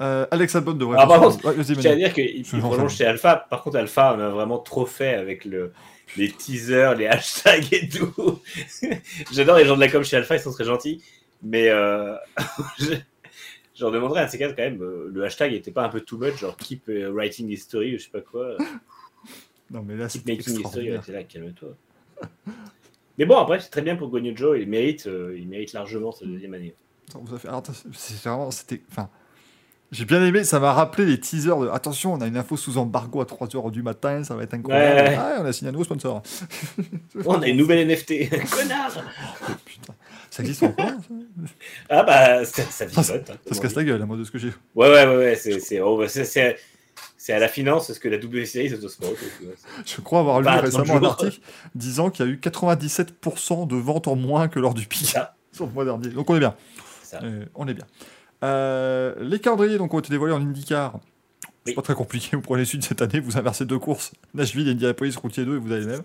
Euh, 0.00 0.26
Alex 0.30 0.54
Albon 0.54 0.74
devrait. 0.74 0.96
Ah, 1.00 1.08
par 1.08 1.20
contre, 1.20 1.44
Ouais, 1.44 1.54
Je 1.58 1.74
tiens 1.74 1.90
à 1.90 1.96
dire 1.96 2.14
qu'il 2.14 2.44
prolonge 2.60 2.94
chez 2.94 3.04
Alpha. 3.04 3.34
Par 3.50 3.62
contre, 3.64 3.78
Alpha, 3.78 4.14
on 4.16 4.20
a 4.20 4.28
vraiment 4.28 4.58
trop 4.58 4.86
fait 4.86 5.14
avec 5.14 5.44
le, 5.44 5.72
les 6.16 6.30
teasers, 6.30 6.94
les 6.94 7.06
hashtags 7.08 7.72
et 7.72 7.88
tout. 7.88 8.40
J'adore 9.32 9.58
les 9.58 9.64
gens 9.66 9.76
de 9.76 9.80
la 9.80 9.88
com 9.88 10.02
chez 10.04 10.16
Alpha, 10.16 10.36
ils 10.36 10.40
sont 10.40 10.52
très 10.52 10.64
gentils. 10.64 11.02
Mais 11.42 11.68
euh, 11.68 12.14
je, 12.78 12.94
je 13.74 13.80
leur 13.82 13.92
demanderais 13.92 14.22
à 14.22 14.28
ces 14.28 14.38
cas 14.38 14.48
quand 14.48 14.62
même, 14.62 14.82
euh, 14.82 15.08
le 15.12 15.24
hashtag 15.24 15.52
était 15.52 15.70
pas 15.70 15.84
un 15.84 15.88
peu 15.88 16.00
too 16.00 16.18
much, 16.18 16.36
genre 16.38 16.56
keep 16.56 16.88
euh, 16.88 17.10
writing 17.12 17.48
history 17.48 17.94
ou 17.94 17.98
je 17.98 18.04
sais 18.04 18.10
pas 18.10 18.20
quoi. 18.20 18.56
Non, 19.70 19.82
mais 19.82 19.96
là, 19.96 20.08
Keep 20.08 20.26
making 20.26 20.60
history, 20.60 20.92
ouais, 20.92 21.00
là, 21.08 21.24
calme-toi. 21.24 21.68
Mais 23.18 23.26
bon, 23.26 23.36
après, 23.36 23.60
c'est 23.60 23.68
très 23.68 23.82
bien 23.82 23.96
pour 23.96 24.08
Gonyo 24.08 24.34
Joe, 24.34 24.58
il 24.58 24.66
mérite, 24.66 25.06
euh, 25.06 25.36
il 25.38 25.46
mérite 25.46 25.74
largement 25.74 26.10
sa 26.10 26.24
deuxième 26.24 26.54
année. 26.54 26.74
Ça 27.12 27.18
vous 27.22 27.34
a 27.34 27.38
fait- 27.38 27.48
alors, 27.48 27.58
attends, 27.58 27.74
c'est 27.92 28.14
vraiment, 28.26 28.50
c'était, 28.50 28.80
enfin, 28.90 29.10
j'ai 29.90 30.04
bien 30.04 30.24
aimé. 30.24 30.44
Ça 30.44 30.60
m'a 30.60 30.72
rappelé 30.72 31.06
les 31.06 31.18
teasers 31.18 31.58
de. 31.58 31.68
Attention, 31.68 32.12
on 32.14 32.20
a 32.20 32.26
une 32.26 32.36
info 32.36 32.56
sous 32.56 32.78
embargo 32.78 33.20
à 33.20 33.24
3h 33.24 33.70
du 33.70 33.82
matin, 33.82 34.22
ça 34.24 34.34
va 34.34 34.42
être 34.42 34.54
incroyable. 34.54 35.08
Ouais. 35.08 35.16
Ah, 35.18 35.38
on 35.40 35.44
a 35.44 35.52
signé 35.52 35.68
un 35.70 35.72
nouveau 35.72 35.84
sponsor. 35.84 36.22
Oh, 37.16 37.22
on 37.26 37.42
a 37.42 37.48
une 37.48 37.56
nouvelle 37.56 37.86
NFT, 37.88 38.28
connard 38.50 38.92
Putain, 39.64 39.94
ça 40.30 40.42
existe 40.42 40.62
encore 40.62 40.86
ça? 40.86 40.94
Ah 41.88 42.02
bah, 42.02 42.44
ça, 42.44 42.62
ça 42.64 42.84
vivote. 42.86 43.30
hein, 43.30 43.34
Ça 43.46 43.54
se 43.54 43.60
casse 43.60 43.74
la 43.74 43.84
gueule, 43.84 44.02
à 44.02 44.06
moi 44.06 44.16
de 44.16 44.24
ce 44.24 44.30
que 44.30 44.38
j'ai. 44.38 44.52
Ouais, 44.74 44.88
ouais, 44.90 45.06
ouais, 45.06 45.16
ouais, 45.16 45.34
c'est, 45.36 45.58
c'est, 45.60 45.80
oh, 45.80 45.96
bah, 45.98 46.08
c'est, 46.08 46.24
c'est, 46.24 46.56
c'est 47.16 47.32
à 47.32 47.38
la 47.38 47.48
finance 47.48 47.92
ce 47.92 47.98
que 47.98 48.08
la 48.08 48.18
W 48.18 48.44
Series 48.46 48.74
Autosport. 48.74 49.10
tu 49.38 49.44
vois, 49.44 49.54
c'est- 49.56 49.94
Je 49.96 50.00
crois 50.02 50.20
avoir 50.20 50.40
lu 50.40 50.48
récemment 50.48 50.96
un 50.96 51.02
article 51.04 51.40
disant 51.74 52.10
qu'il 52.10 52.26
y 52.26 52.28
a 52.28 52.32
eu 52.32 52.36
97% 52.36 53.66
de 53.66 53.76
ventes 53.76 54.06
en 54.08 54.16
moins 54.16 54.48
que 54.48 54.58
lors 54.60 54.74
du 54.74 54.86
pic 54.86 55.06
Ça. 55.08 55.34
sur 55.52 55.66
le 55.66 55.72
mois 55.72 55.84
dernier. 55.84 56.08
Donc 56.08 56.28
on 56.30 56.36
est 56.36 56.40
bien. 56.40 56.54
ça. 57.02 57.20
Euh, 57.22 57.44
on 57.54 57.66
est 57.66 57.74
bien. 57.74 57.86
Euh, 58.44 59.14
les 59.20 59.40
calendriers 59.40 59.78
donc, 59.78 59.92
ont 59.94 59.98
été 59.98 60.10
dévoilés 60.10 60.34
en 60.34 60.40
IndyCar. 60.40 61.00
C'est 61.42 61.72
Oui. 61.72 61.74
pas 61.74 61.82
très 61.82 61.94
compliqué. 61.94 62.36
Vous 62.36 62.42
prenez 62.42 62.64
celui 62.64 62.78
de 62.78 62.84
cette 62.84 63.02
année, 63.02 63.20
vous 63.20 63.36
inversez 63.36 63.64
deux 63.66 63.78
courses, 63.78 64.12
Nashville 64.34 64.68
et 64.68 64.72
Indianapolis, 64.72 65.16
routier 65.16 65.44
2, 65.44 65.56
et 65.56 65.58
vous 65.58 65.72
avez 65.72 65.80
les 65.82 65.86
mêmes. 65.86 66.02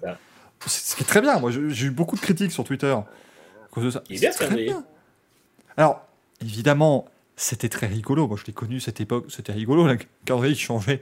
Ce 0.66 0.96
qui 0.96 1.04
est 1.04 1.08
très 1.08 1.22
bien. 1.22 1.40
Moi, 1.40 1.52
j'ai 1.52 1.86
eu 1.88 1.92
beaucoup 1.92 2.16
de 2.16 2.22
critiques 2.22 2.52
sur 2.52 2.64
Twitter 2.64 2.88
à 2.92 3.06
cause 3.72 3.84
de 3.86 3.90
ça. 3.92 4.04
Il 4.10 4.16
est 4.16 4.20
bien, 4.20 4.32
C'est 4.32 4.44
ce 4.46 4.50
très 4.50 4.56
bien. 4.64 4.84
Alors, 5.78 6.06
évidemment, 6.42 7.06
c'était 7.36 7.70
très 7.70 7.88
rigolo. 7.88 8.28
Moi, 8.28 8.38
je 8.40 8.46
l'ai 8.46 8.54
connu 8.54 8.80
cette 8.80 9.02
époque. 9.02 9.26
C'était 9.30 9.52
rigolo, 9.54 9.86
le 9.88 9.98
calendrier 10.26 10.54
qui 10.56 10.62
changeait, 10.62 11.02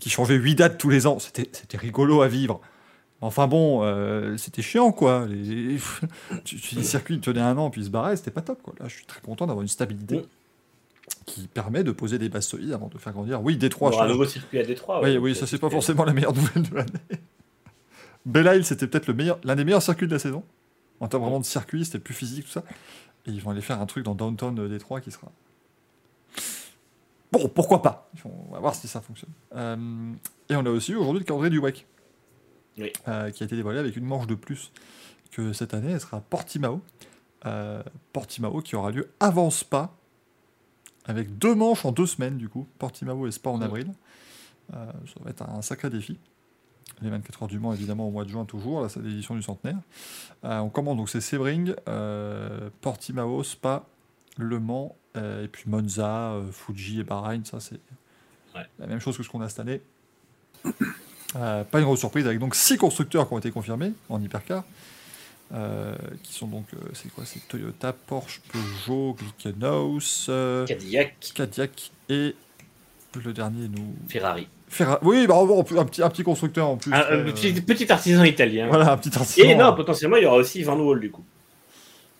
qui 0.00 0.10
changeait 0.10 0.34
8 0.36 0.54
dates 0.56 0.78
tous 0.78 0.90
les 0.90 1.06
ans. 1.06 1.18
C'était 1.18 1.76
rigolo 1.78 2.22
à 2.22 2.28
vivre. 2.28 2.60
Enfin 3.20 3.46
bon, 3.46 3.82
euh, 3.84 4.36
c'était 4.36 4.62
chiant, 4.62 4.90
quoi. 4.92 5.26
Les, 5.28 5.78
tu, 6.44 6.56
les 6.74 6.82
circuits 6.82 7.20
tenaient 7.20 7.40
un 7.40 7.56
an, 7.56 7.70
puis 7.70 7.82
ils 7.82 7.84
se 7.84 7.90
barraient, 7.90 8.16
c'était 8.16 8.32
pas 8.32 8.40
top, 8.42 8.60
quoi. 8.62 8.74
Là, 8.80 8.88
je 8.88 8.94
suis 8.96 9.06
très 9.06 9.20
content 9.20 9.46
d'avoir 9.46 9.62
une 9.62 9.68
stabilité 9.68 10.16
Mm. 10.16 10.24
Qui 11.26 11.48
permet 11.48 11.84
de 11.84 11.92
poser 11.92 12.18
des 12.18 12.28
bases 12.28 12.46
solides 12.46 12.72
avant 12.72 12.88
de 12.88 12.98
faire 12.98 13.12
grandir. 13.12 13.42
Oui, 13.42 13.56
Détroit, 13.56 13.90
aura 13.90 14.04
un 14.04 14.08
nouveau 14.08 14.26
circuit 14.26 14.58
à 14.58 14.64
Détroit. 14.64 15.00
Oui, 15.02 15.10
ouais, 15.10 15.18
oui, 15.18 15.34
ça, 15.34 15.46
c'est 15.46 15.58
pas 15.58 15.70
forcément 15.70 16.04
la 16.04 16.12
meilleure 16.12 16.34
nouvelle 16.34 16.62
de 16.62 16.74
l'année. 16.74 17.20
Belle 18.24 18.56
Isle, 18.56 18.64
c'était 18.64 18.86
peut-être 18.86 19.06
le 19.06 19.14
meilleur, 19.14 19.38
l'un 19.44 19.56
des 19.56 19.64
meilleurs 19.64 19.82
circuits 19.82 20.06
de 20.06 20.12
la 20.12 20.18
saison. 20.18 20.44
En 21.00 21.08
termes 21.08 21.22
vraiment 21.22 21.40
de 21.40 21.44
circuit, 21.44 21.84
c'était 21.84 21.98
plus 21.98 22.14
physique, 22.14 22.44
tout 22.44 22.52
ça. 22.52 22.64
Et 23.26 23.30
ils 23.30 23.40
vont 23.40 23.50
aller 23.50 23.60
faire 23.60 23.80
un 23.80 23.86
truc 23.86 24.04
dans 24.04 24.14
Downtown 24.14 24.58
euh, 24.58 24.68
Détroit 24.68 25.00
qui 25.00 25.10
sera. 25.10 25.30
Bon, 27.32 27.48
pourquoi 27.48 27.82
pas? 27.82 28.10
On 28.24 28.52
va 28.52 28.60
voir 28.60 28.74
si 28.74 28.86
ça 28.86 29.00
fonctionne. 29.00 29.30
Euh, 29.56 30.12
et 30.48 30.56
on 30.56 30.66
a 30.66 30.70
aussi 30.70 30.94
aujourd'hui 30.94 31.20
le 31.20 31.24
calendrier 31.24 31.50
du 31.50 31.58
WEC. 31.58 31.86
Oui. 32.78 32.92
Euh, 33.08 33.30
qui 33.30 33.42
a 33.42 33.46
été 33.46 33.56
dévoilé 33.56 33.78
avec 33.78 33.96
une 33.96 34.04
manche 34.04 34.26
de 34.26 34.34
plus 34.34 34.72
que 35.30 35.52
cette 35.52 35.74
année. 35.74 35.92
Elle 35.92 36.00
sera 36.00 36.20
Portimao. 36.20 36.80
Euh, 37.46 37.82
Portimao 38.12 38.60
qui 38.60 38.76
aura 38.76 38.90
lieu 38.90 39.10
avant 39.18 39.50
Spa. 39.50 39.94
Avec 41.06 41.38
deux 41.38 41.54
manches 41.54 41.84
en 41.84 41.92
deux 41.92 42.06
semaines, 42.06 42.36
du 42.38 42.48
coup. 42.48 42.66
Portimao 42.78 43.26
et 43.26 43.32
Spa 43.32 43.50
en 43.50 43.60
avril. 43.60 43.88
Euh, 44.72 44.86
ça 45.06 45.20
va 45.24 45.30
être 45.30 45.42
un 45.42 45.60
sacré 45.62 45.90
défi. 45.90 46.18
Les 47.00 47.10
24 47.10 47.42
heures 47.42 47.48
du 47.48 47.58
Mans, 47.58 47.72
évidemment, 47.72 48.06
au 48.06 48.10
mois 48.10 48.24
de 48.24 48.28
juin, 48.28 48.44
toujours. 48.44 48.82
Là, 48.82 48.88
c'est 48.88 49.00
l'édition 49.00 49.34
du 49.34 49.42
centenaire. 49.42 49.78
Euh, 50.44 50.58
on 50.58 50.68
commence 50.68 50.96
donc, 50.96 51.08
c'est 51.10 51.20
Sebring, 51.20 51.74
euh, 51.88 52.70
Portimao, 52.80 53.42
Spa, 53.42 53.84
Le 54.36 54.60
Mans, 54.60 54.94
et 55.16 55.48
puis 55.48 55.64
Monza, 55.66 56.36
Fuji 56.52 57.00
et 57.00 57.04
Bahreïn. 57.04 57.44
Ça, 57.44 57.60
c'est 57.60 57.80
Ouais. 58.54 58.66
la 58.78 58.86
même 58.86 59.00
chose 59.00 59.16
que 59.16 59.22
ce 59.22 59.28
qu'on 59.28 59.40
a 59.40 59.48
cette 59.48 59.60
année. 59.60 59.80
Pas 61.32 61.64
une 61.78 61.84
grosse 61.84 62.00
surprise, 62.00 62.26
avec 62.26 62.38
donc 62.38 62.54
six 62.54 62.76
constructeurs 62.76 63.26
qui 63.26 63.34
ont 63.34 63.38
été 63.38 63.50
confirmés 63.50 63.92
en 64.10 64.20
hypercar. 64.22 64.64
Euh, 65.54 65.94
qui 66.22 66.32
sont 66.32 66.46
donc, 66.46 66.66
euh, 66.74 66.78
c'est 66.94 67.12
quoi? 67.12 67.24
C'est 67.26 67.46
Toyota, 67.46 67.92
Porsche, 67.92 68.40
Peugeot, 68.52 69.16
Glickenhaus, 69.18 70.26
euh, 70.28 70.66
Cadillac, 70.66 71.14
Cadillac 71.34 71.90
et 72.08 72.34
le 73.22 73.32
dernier 73.32 73.68
nous 73.68 73.94
Ferrari. 74.08 74.48
Ferrari. 74.68 75.00
Oui, 75.02 75.26
bah, 75.26 75.34
un, 75.36 75.84
petit, 75.84 76.02
un 76.02 76.08
petit 76.08 76.22
constructeur 76.22 76.68
en 76.68 76.76
plus. 76.76 76.92
Un, 76.92 76.96
un 76.96 77.10
euh, 77.10 77.24
petit, 77.24 77.52
petit 77.60 77.92
artisan 77.92 78.24
italien. 78.24 78.68
Voilà, 78.68 78.92
un 78.92 78.96
petit 78.96 79.16
artisan. 79.16 79.48
Et 79.48 79.54
non, 79.54 79.74
potentiellement, 79.74 80.16
il 80.16 80.22
y 80.22 80.26
aura 80.26 80.36
aussi 80.36 80.62
Van 80.62 80.78
Wall 80.78 81.00
du 81.00 81.10
coup. 81.10 81.24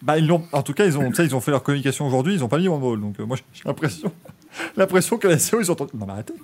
Bah, 0.03 0.19
ils 0.19 0.27
l'ont, 0.27 0.45
en 0.53 0.63
tout 0.63 0.75
cas, 0.75 0.85
ils 0.85 0.99
ont, 0.99 1.11
ils 1.11 1.35
ont 1.35 1.41
fait 1.41 1.53
leur 1.53 1.63
communication 1.63 2.07
aujourd'hui, 2.07 2.35
ils 2.35 2.45
ont 2.45 2.49
pas 2.49 2.59
mis 2.59 2.69
One 2.69 2.83
Wall. 2.83 3.01
Donc, 3.01 3.19
moi, 3.21 3.37
j'ai 3.55 3.63
l'impression, 3.65 4.13
l'impression 4.77 5.19
que 5.19 5.29
la 5.29 5.39
SEO, 5.39 5.61
ils 5.61 5.71
ont 5.71 5.75
entendu. 5.75 5.93
Non, 5.95 6.07
mais 6.07 6.13
arrêtez. 6.13 6.35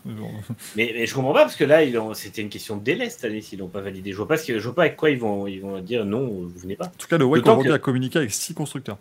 Mais, 0.76 0.92
mais 0.94 1.06
je 1.06 1.14
comprends 1.14 1.32
pas 1.32 1.42
parce 1.42 1.56
que 1.56 1.64
là, 1.64 1.82
ont- 2.00 2.14
c'était 2.14 2.42
une 2.42 2.48
question 2.48 2.76
de 2.76 2.82
délai 2.82 3.10
cette 3.10 3.24
année 3.24 3.40
s'ils 3.40 3.58
l'ont 3.58 3.68
pas 3.68 3.80
validé. 3.80 4.12
Je 4.12 4.16
vois 4.16 4.28
pas, 4.28 4.36
ce 4.36 4.46
que- 4.46 4.58
je 4.58 4.64
vois 4.64 4.74
pas 4.74 4.82
avec 4.82 4.96
quoi 4.96 5.10
ils 5.10 5.18
vont, 5.18 5.46
ils 5.46 5.60
vont 5.60 5.78
dire 5.80 6.04
non, 6.04 6.26
vous 6.26 6.48
venez 6.60 6.76
pas. 6.76 6.86
En 6.86 6.92
tout 6.98 7.06
cas, 7.08 7.18
le 7.18 7.24
WEC 7.24 7.42
aujourd'hui 7.44 7.68
que- 7.68 7.74
a 7.74 7.78
communiqué 7.78 8.18
avec 8.18 8.30
six 8.32 8.54
constructeurs. 8.54 8.98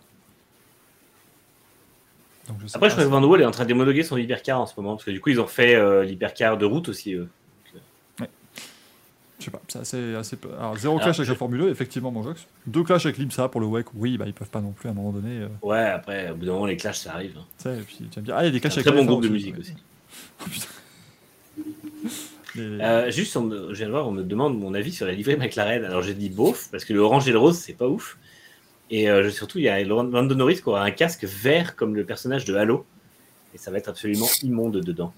Donc, 2.48 2.56
je 2.62 2.66
sais 2.66 2.76
Après, 2.76 2.88
je 2.88 2.94
crois 2.94 3.04
que 3.04 3.10
Van 3.10 3.36
est 3.38 3.44
en 3.44 3.50
train 3.50 3.64
d'homologuer 3.66 4.02
son 4.02 4.16
hypercar 4.16 4.60
en 4.60 4.66
ce 4.66 4.72
moment 4.78 4.94
parce 4.94 5.04
que 5.04 5.10
du 5.10 5.20
coup, 5.20 5.28
ils 5.30 5.40
ont 5.40 5.46
fait 5.46 5.74
euh, 5.74 6.02
l'hypercar 6.04 6.56
de 6.56 6.64
route 6.64 6.88
aussi. 6.88 7.12
eux. 7.14 7.28
Je 9.38 9.44
sais 9.44 9.50
pas, 9.52 9.62
c'est 9.68 9.78
assez, 9.78 10.14
assez 10.16 10.36
peu- 10.36 10.48
Alors, 10.58 10.76
zéro 10.76 10.94
Alors, 10.96 11.04
clash 11.06 11.18
avec 11.20 11.28
la 11.28 11.34
Formule 11.36 11.62
1, 11.62 11.68
effectivement, 11.68 12.10
mon 12.10 12.24
Jox. 12.24 12.44
Deux 12.66 12.82
clashs 12.82 13.06
avec 13.06 13.18
l'IMSA 13.18 13.48
pour 13.48 13.60
le 13.60 13.68
WEC, 13.68 13.86
oui, 13.94 14.18
bah, 14.18 14.24
ils 14.26 14.34
peuvent 14.34 14.48
pas 14.50 14.60
non 14.60 14.72
plus 14.72 14.88
à 14.88 14.92
un 14.92 14.94
moment 14.94 15.12
donné. 15.12 15.42
euh, 15.42 15.48
Ouais, 15.62 15.78
après, 15.78 16.30
au 16.30 16.34
bout 16.34 16.44
d'un 16.46 16.52
moment, 16.52 16.66
les 16.66 16.76
clashs, 16.76 16.98
ça 16.98 17.12
arrive. 17.12 17.36
hein. 17.38 17.70
et 17.70 17.82
puis 17.82 17.98
dire, 18.20 18.34
ah, 18.36 18.42
il 18.42 18.46
y 18.46 18.48
a 18.48 18.50
des 18.50 18.58
clashs 18.60 18.72
avec 18.78 18.86
très 18.86 18.96
bon 18.96 19.04
groupe 19.04 19.22
de 19.22 19.28
F1 19.28 19.32
musique 19.32 19.54
ouais. 19.54 19.60
aussi. 19.60 19.74
Oh, 20.40 20.44
putain. 20.50 20.66
Les- 22.56 22.78
Euh, 22.82 23.10
juste, 23.12 23.36
on 23.36 23.42
me- 23.42 23.68
je 23.72 23.74
viens 23.78 23.86
de 23.86 23.92
voir, 23.92 24.08
on 24.08 24.10
me 24.10 24.24
demande 24.24 24.58
mon 24.58 24.74
avis 24.74 24.90
sur 24.92 25.06
la 25.06 25.12
livrée 25.12 25.36
McLaren. 25.36 25.84
Alors, 25.84 26.02
j'ai 26.02 26.14
dit 26.14 26.28
beauf, 26.30 26.68
parce 26.72 26.84
que 26.84 26.92
le 26.92 26.98
orange 27.00 27.28
et 27.28 27.32
le 27.32 27.38
rose, 27.38 27.58
c'est 27.58 27.74
pas 27.74 27.86
ouf. 27.86 28.18
Et 28.90 29.08
euh, 29.08 29.30
surtout, 29.30 29.58
il 29.58 29.64
y 29.64 29.68
a 29.68 29.80
Lando 29.84 30.34
Norris 30.34 30.56
qui 30.56 30.68
aura 30.68 30.82
un 30.82 30.90
casque 30.90 31.24
vert 31.24 31.76
comme 31.76 31.94
le 31.94 32.04
personnage 32.04 32.44
de 32.46 32.54
Halo. 32.56 32.84
Et 33.54 33.58
ça 33.58 33.70
va 33.70 33.78
être 33.78 33.88
absolument 33.88 34.26
immonde 34.42 34.80
dedans. 34.80 35.12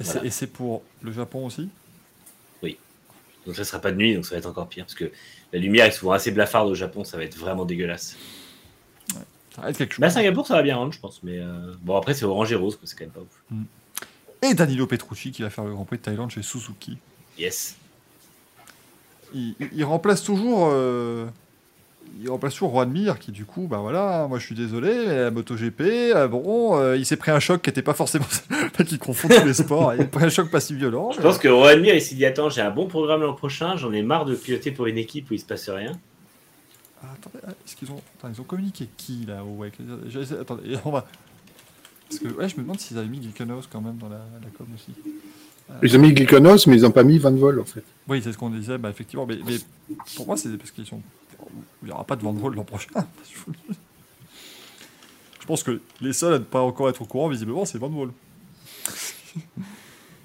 Et 0.00 0.04
c'est- 0.04 0.12
voilà. 0.14 0.26
et 0.26 0.30
c'est 0.30 0.46
pour 0.48 0.82
le 1.02 1.12
Japon 1.12 1.46
aussi? 1.46 1.68
Donc, 3.46 3.56
ça 3.56 3.64
sera 3.64 3.80
pas 3.80 3.90
de 3.92 3.96
nuit, 3.96 4.14
donc 4.14 4.24
ça 4.24 4.34
va 4.34 4.38
être 4.38 4.46
encore 4.46 4.68
pire. 4.68 4.84
Parce 4.84 4.94
que 4.94 5.10
la 5.52 5.58
lumière 5.58 5.86
est 5.86 5.90
souvent 5.92 6.12
assez 6.12 6.30
blafarde 6.30 6.68
au 6.68 6.74
Japon, 6.74 7.04
ça 7.04 7.16
va 7.16 7.24
être 7.24 7.36
vraiment 7.36 7.64
dégueulasse. 7.64 8.16
Ça 9.54 9.60
va 9.60 9.70
être 9.70 9.76
quelque 9.76 9.92
chose. 9.92 10.00
Bah, 10.00 10.10
Singapour, 10.10 10.46
ça 10.46 10.54
va 10.54 10.62
bien 10.62 10.76
rendre, 10.76 10.92
je 10.92 11.00
pense. 11.00 11.22
Mais 11.22 11.38
euh, 11.38 11.74
bon, 11.82 11.96
après, 11.96 12.14
c'est 12.14 12.24
orange 12.24 12.52
et 12.52 12.54
rose, 12.54 12.78
c'est 12.84 12.96
quand 12.98 13.04
même 13.04 13.12
pas 13.12 13.20
ouf. 13.20 13.58
Et 14.42 14.54
Danilo 14.54 14.86
Petrucci 14.86 15.30
qui 15.30 15.42
va 15.42 15.50
faire 15.50 15.64
le 15.64 15.72
Grand 15.72 15.84
Prix 15.84 15.98
de 15.98 16.02
Thaïlande 16.02 16.30
chez 16.30 16.42
Suzuki. 16.42 16.98
Yes. 17.38 17.76
Il 19.34 19.84
remplace 19.84 20.22
toujours. 20.22 20.68
euh, 20.72 21.26
il 22.20 22.30
remplace 22.30 22.52
toujours 22.54 22.70
Juan 22.70 22.90
Mir 22.90 23.18
qui 23.18 23.32
du 23.32 23.44
coup, 23.44 23.66
bah 23.66 23.78
voilà, 23.78 24.26
moi 24.28 24.38
je 24.38 24.46
suis 24.46 24.54
désolé, 24.54 24.92
mais 25.06 25.16
la 25.16 25.30
MotoGP, 25.30 25.80
euh, 25.80 26.28
bon, 26.28 26.78
euh, 26.78 26.96
il 26.96 27.04
s'est 27.04 27.16
pris 27.16 27.30
un 27.30 27.40
choc 27.40 27.62
qui 27.62 27.70
n'était 27.70 27.82
pas 27.82 27.94
forcément. 27.94 28.26
qu'il 28.86 28.98
confond 28.98 29.28
tous 29.28 29.44
les 29.44 29.54
sports, 29.54 29.94
il 29.94 30.02
a 30.02 30.04
pris 30.04 30.24
un 30.24 30.28
choc 30.28 30.50
pas 30.50 30.60
si 30.60 30.74
violent. 30.74 31.10
Je 31.12 31.20
pense 31.20 31.38
que 31.38 31.48
Rohan 31.48 31.78
Mir, 31.78 31.94
il 31.94 32.00
s'est 32.02 32.14
dit 32.14 32.24
Attends, 32.24 32.48
j'ai 32.50 32.60
un 32.60 32.70
bon 32.70 32.86
programme 32.86 33.22
l'an 33.22 33.34
prochain, 33.34 33.76
j'en 33.76 33.92
ai 33.92 34.02
marre 34.02 34.24
de 34.24 34.34
piloter 34.34 34.70
pour 34.70 34.86
une 34.86 34.98
équipe 34.98 35.30
où 35.30 35.34
il 35.34 35.40
se 35.40 35.44
passe 35.44 35.68
rien. 35.68 35.92
Ah, 37.02 37.08
attendez, 37.14 37.44
ah, 37.46 37.50
est-ce 37.66 37.74
qu'ils 37.76 37.90
ont. 37.90 38.00
Attends, 38.18 38.32
ils 38.32 38.40
ont 38.40 38.44
communiqué 38.44 38.88
qui 38.96 39.24
là 39.26 39.44
au 39.44 39.60
WEC 39.60 39.74
J'essaie- 40.08 40.38
Attendez, 40.40 40.76
on 40.84 40.90
va. 40.90 41.06
Parce 42.08 42.20
que 42.20 42.28
ouais, 42.28 42.48
je 42.48 42.56
me 42.56 42.62
demande 42.62 42.78
s'ils 42.78 42.98
avaient 42.98 43.08
mis 43.08 43.22
Gilkenos 43.22 43.62
quand 43.72 43.80
même 43.80 43.96
dans 43.96 44.08
la, 44.08 44.16
la 44.16 44.48
com 44.56 44.66
aussi. 44.74 44.92
Ils 45.82 45.96
ont 45.96 46.00
mis 46.00 46.14
Gilkonos, 46.14 46.66
mais 46.66 46.76
ils 46.76 46.82
n'ont 46.82 46.90
pas 46.90 47.02
mis 47.04 47.18
Van 47.18 47.32
Vol, 47.32 47.58
en 47.60 47.64
fait. 47.64 47.82
Oui, 48.06 48.20
c'est 48.22 48.32
ce 48.32 48.38
qu'on 48.38 48.50
disait, 48.50 48.76
bah 48.78 48.90
effectivement, 48.90 49.26
mais, 49.26 49.38
mais 49.46 49.56
pour 50.16 50.26
moi, 50.26 50.36
c'est 50.36 50.56
parce 50.58 50.70
qu'ils 50.70 50.86
sont. 50.86 51.00
Il 51.82 51.86
n'y 51.86 51.92
aura 51.92 52.04
pas 52.04 52.16
de 52.16 52.22
Vol 52.22 52.54
l'an 52.54 52.64
prochain. 52.64 52.88
je 55.40 55.46
pense 55.46 55.62
que 55.62 55.80
les 56.00 56.12
seuls 56.12 56.34
à 56.34 56.38
ne 56.38 56.44
pas 56.44 56.60
encore 56.60 56.88
être 56.88 57.02
au 57.02 57.04
courant, 57.06 57.28
visiblement, 57.28 57.64
c'est 57.64 57.78
Van 57.78 57.88
en 57.90 58.08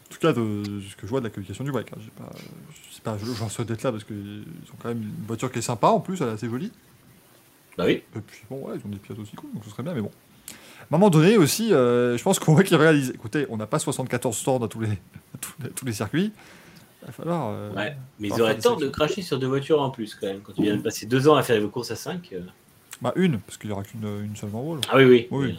tout 0.10 0.20
cas, 0.20 0.34
de 0.34 0.64
ce 0.90 0.96
que 0.96 1.04
je 1.04 1.08
vois 1.08 1.20
de 1.20 1.26
la 1.26 1.30
communication 1.30 1.64
du 1.64 1.72
WEC. 1.72 1.92
hein, 1.94 2.00
pas, 2.18 2.32
pas, 3.04 3.18
je- 3.24 3.34
j'en 3.34 3.50
souhaite 3.50 3.68
d'être 3.68 3.84
là 3.84 3.92
parce 3.92 4.04
qu'ils 4.04 4.46
ont 4.74 4.76
quand 4.82 4.90
même 4.90 5.02
une 5.04 5.26
voiture 5.28 5.52
qui 5.52 5.60
est 5.60 5.62
sympa 5.64 5.88
en 5.88 6.00
plus, 6.00 6.20
elle 6.22 6.30
est 6.30 6.32
assez 6.32 6.50
jolie. 6.50 6.72
Bah 7.78 7.84
oui. 7.86 8.02
Et 8.16 8.20
puis 8.26 8.42
bon, 8.50 8.68
ouais, 8.68 8.76
ils 8.76 8.86
ont 8.86 8.90
des 8.90 8.98
pilotes 8.98 9.20
aussi 9.20 9.36
cool, 9.36 9.52
donc 9.54 9.64
ce 9.64 9.70
serait 9.70 9.84
bien, 9.84 9.94
mais 9.94 10.02
bon. 10.02 10.12
À 10.50 10.96
un 10.96 10.98
moment 10.98 11.10
donné 11.10 11.38
aussi, 11.38 11.74
euh, 11.74 12.18
je 12.18 12.24
pense 12.24 12.40
qu'on 12.40 12.54
voit 12.54 12.64
qu'ils 12.64 12.78
réalisent. 12.78 13.12
Écoutez, 13.14 13.46
on 13.50 13.58
n'a 13.58 13.68
pas 13.68 13.78
74 13.80 14.36
stands 14.36 14.64
à 14.64 14.68
tous 14.68 14.80
les, 14.80 14.90
à 15.36 15.38
tous 15.40 15.54
les, 15.62 15.70
tous 15.70 15.86
les 15.86 15.94
circuits. 15.94 16.32
Il 17.08 17.12
va 17.12 17.14
falloir. 17.14 17.50
euh, 17.52 17.72
Ouais. 17.74 17.96
Mais 18.20 18.28
ils 18.28 18.42
auraient 18.42 18.58
tort 18.58 18.76
de 18.78 18.90
cracher 18.90 19.22
sur 19.22 19.40
deux 19.40 19.48
voitures 19.48 19.82
en 19.82 19.90
plus, 19.90 20.14
quand 20.16 20.28
même. 20.28 20.42
Quand 20.42 20.52
tu 20.54 20.62
viens 20.62 20.76
de 20.76 20.82
passer 20.82 21.06
deux 21.06 21.28
ans 21.30 21.36
à 21.36 21.44
faire 21.44 21.60
vos 21.62 21.70
courses 21.70 21.92
à 21.92 21.96
5. 21.96 22.34
Bah, 23.02 23.14
une, 23.16 23.40
parce 23.40 23.58
qu'il 23.58 23.70
n'y 23.70 23.74
aura 23.74 23.84
qu'une 23.84 24.04
une 24.26 24.36
seule 24.36 24.50
Van 24.50 24.62
Vol. 24.64 24.80
Ah 24.90 24.98
oui, 24.98 25.06
oui. 25.06 25.28
Oui. 25.32 25.56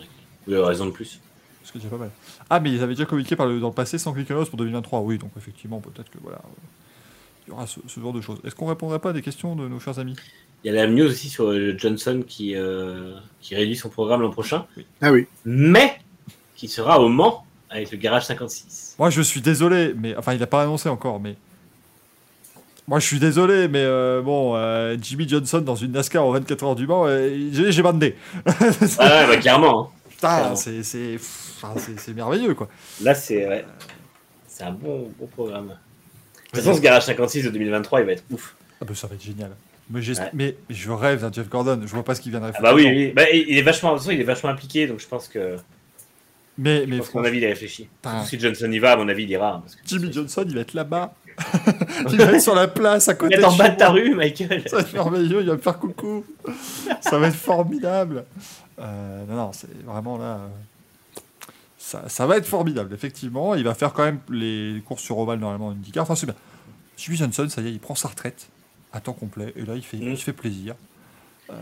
Vous 0.47 0.53
avez 0.55 0.65
raison 0.65 0.87
de 0.87 0.91
plus. 0.91 1.21
Ce 1.65 1.73
qui 1.73 1.79
est 1.79 1.81
déjà 1.83 1.91
pas 1.91 1.99
mal. 2.01 2.11
Ah, 2.51 2.61
mais 2.61 2.71
ils 2.73 2.83
avaient 2.83 2.95
déjà 2.95 3.05
communiqué 3.07 3.37
par 3.37 3.47
le, 3.47 3.61
dans 3.61 3.69
le 3.69 3.75
passé 3.75 3.99
sans 3.99 4.13
Clicanos 4.13 4.49
pour 4.49 4.59
2023. 4.59 5.01
Oui, 5.01 5.19
donc 5.19 5.31
effectivement, 5.37 5.81
peut-être 5.81 6.11
que 6.11 6.19
voilà. 6.23 6.39
euh, 6.39 7.47
Il 7.47 7.51
y 7.51 7.53
aura 7.53 7.67
ce, 7.67 7.81
ce 7.87 8.01
genre 8.01 8.13
de 8.13 8.21
choses. 8.21 8.39
Est-ce 8.45 8.55
qu'on 8.55 8.67
répondrait 8.67 8.99
pas 8.99 9.11
à 9.11 9.13
des 9.13 9.23
questions 9.23 9.55
de 9.57 9.69
nos 9.69 9.79
chers 9.79 9.99
amis? 9.99 10.17
Il 10.65 10.73
y 10.73 10.77
a 10.77 10.85
la 10.85 10.87
news 10.91 11.07
aussi 11.07 11.29
sur 11.29 11.49
euh, 11.51 11.75
Johnson 11.79 12.23
qui, 12.27 12.57
euh, 12.57 13.15
qui 13.41 13.55
réduit 13.55 13.77
son 13.77 13.89
programme 13.91 14.23
l'an 14.23 14.31
prochain, 14.31 14.67
Ah 15.01 15.13
oui. 15.13 15.27
mais 15.45 15.99
qui 16.57 16.67
sera 16.69 16.99
au 17.01 17.09
Mans 17.09 17.45
avec 17.71 17.93
le 17.93 17.99
garage 17.99 18.27
56. 18.27 18.88
Moi, 18.99 19.11
je 19.11 19.23
suis 19.23 19.41
désolé, 19.41 19.95
mais. 19.97 20.17
Enfin, 20.17 20.33
il 20.35 20.41
n'a 20.41 20.47
pas 20.47 20.63
annoncé 20.63 20.89
encore, 20.89 21.21
mais. 21.21 21.37
Moi, 22.87 23.01
je 23.01 23.07
suis 23.07 23.19
désolé, 23.19 23.69
mais 23.69 23.83
euh, 23.83 24.23
bon, 24.23 24.55
euh, 24.57 24.97
Jimmy 25.01 25.29
Johnson 25.29 25.59
dans 25.61 25.75
une 25.77 25.93
NASCAR 25.93 26.27
au 26.27 26.33
24 26.33 26.65
heures 26.65 26.75
du 26.75 26.87
Mans, 26.87 27.05
euh, 27.07 27.51
j'ai 27.53 27.71
j'ai 27.71 27.83
bandé. 27.83 28.17
Ouais, 28.47 28.53
ouais, 28.59 29.27
bah, 29.27 29.37
clairement. 29.37 29.83
hein. 29.83 29.89
Putain, 30.09 30.57
c'est 30.57 30.83
c'est 30.83 31.13
pff, 31.13 31.53
enfin, 31.63 31.75
c'est- 31.79 31.99
c'est 32.01 32.15
merveilleux, 32.15 32.55
quoi. 32.55 32.69
Là, 33.03 33.15
c'est 33.15 33.47
ouais. 33.47 33.65
c'est 34.49 34.65
un 34.65 34.73
bon, 34.73 35.11
bon 35.19 35.27
programme. 35.27 35.67
De 35.69 35.73
toute 36.53 36.65
façon, 36.65 36.75
ce 36.75 36.81
garage 36.81 37.05
56 37.05 37.43
de 37.45 37.51
2023, 37.51 38.01
il 38.01 38.07
va 38.07 38.13
être 38.13 38.25
ouf. 38.33 38.57
Ah, 38.81 38.85
bah, 38.87 38.95
ça 38.95 39.07
va 39.07 39.15
être 39.17 39.23
génial. 39.23 39.51
Mais, 39.91 40.01
Ouais. 40.01 40.31
mais 40.35 40.57
je 40.71 40.91
rêve 40.91 41.21
d'un 41.21 41.31
Jeff 41.33 41.49
Gordon. 41.49 41.81
Je 41.83 41.89
vois 41.89 42.05
pas 42.05 42.15
ce 42.15 42.21
qu'il 42.23 42.31
viendrait 42.31 42.51
Ah 42.55 42.61
faire. 42.61 42.63
bah 42.63 42.75
oui, 42.75 42.87
oui. 42.89 43.13
Bah, 43.15 43.31
il 43.31 43.45
il 43.49 43.59
est 43.59 43.63
vachement, 43.63 43.91
de 43.93 43.97
toute 43.97 44.05
façon, 44.05 44.15
il 44.15 44.21
est 44.21 44.25
vachement 44.25 44.49
impliqué, 44.51 44.87
donc 44.87 44.99
je 45.01 45.07
pense 45.07 45.29
que, 45.29 45.57
Mais, 46.59 46.85
mais 46.87 46.99
qu'à 46.99 47.07
mon 47.15 47.25
avis, 47.25 47.39
il 47.39 47.45
a 47.45 47.49
réfléchi. 47.49 47.89
Si 48.27 48.39
Johnson 48.39 48.71
y 48.71 48.79
va, 48.81 48.93
à 48.93 48.97
mon 48.97 49.09
avis, 49.09 49.23
il 49.23 49.31
ira. 49.31 49.55
hein, 49.55 49.61
parce 49.63 49.77
que- 49.77 49.81
Jimmy 49.87 50.13
Johnson, 50.13 50.45
il 50.49 50.55
va 50.55 50.61
être 50.63 50.75
là-bas. 50.75 51.15
il 52.11 52.17
va 52.17 52.33
être 52.33 52.41
sur 52.43 52.55
la 52.57 52.67
place 52.67 53.09
à 53.09 53.13
Il 53.13 53.19
côté 53.19 53.37
va 53.37 53.43
être 53.43 53.53
en 53.53 53.57
bas 53.57 53.69
de 53.69 53.77
ta 53.77 53.91
rue, 53.91 54.13
Michael. 54.15 54.69
Ça 54.69 54.77
va 54.77 54.83
être 54.83 54.93
merveilleux, 54.93 55.41
il 55.41 55.47
va 55.47 55.53
me 55.55 55.59
faire 55.61 55.79
coucou. 55.79 56.25
ça 57.01 57.17
va 57.19 57.29
être 57.29 57.37
formidable. 57.37 58.25
Euh, 58.81 59.25
non, 59.29 59.37
non, 59.37 59.53
c'est 59.53 59.69
vraiment 59.85 60.19
là. 60.19 60.25
euh, 60.41 60.49
Ça, 61.79 62.09
ça 62.09 62.27
va 62.27 62.37
être 62.39 62.47
formidable, 62.47 62.93
effectivement. 62.93 63.55
Il 63.55 63.63
va 63.65 63.75
faire 63.75 63.93
quand 63.93 64.05
même 64.05 64.19
les 64.29 64.83
courses 64.85 65.03
sur 65.03 65.17
Oval 65.19 65.39
normalement 65.39 65.69
en 65.69 65.71
IndyCar. 65.73 66.03
Enfin, 66.03 66.17
c'est 66.17 66.27
bien. 66.27 66.35
Jimmy 66.97 67.17
Johnson, 67.17 67.47
ça 67.49 67.61
y 67.63 67.69
est, 67.69 67.73
il 67.73 67.79
prend 67.79 67.95
sa 67.95 68.09
retraite 68.09 68.49
à 68.93 69.01
temps 69.01 69.13
complet. 69.13 69.53
Et 69.57 69.63
là, 69.65 69.75
il, 69.77 69.83
fait, 69.83 69.97
Mm. 69.99 70.03
il 70.11 70.19
se 70.19 70.25
fait 70.25 70.33
plaisir. 70.33 70.75
Euh, 71.51 71.55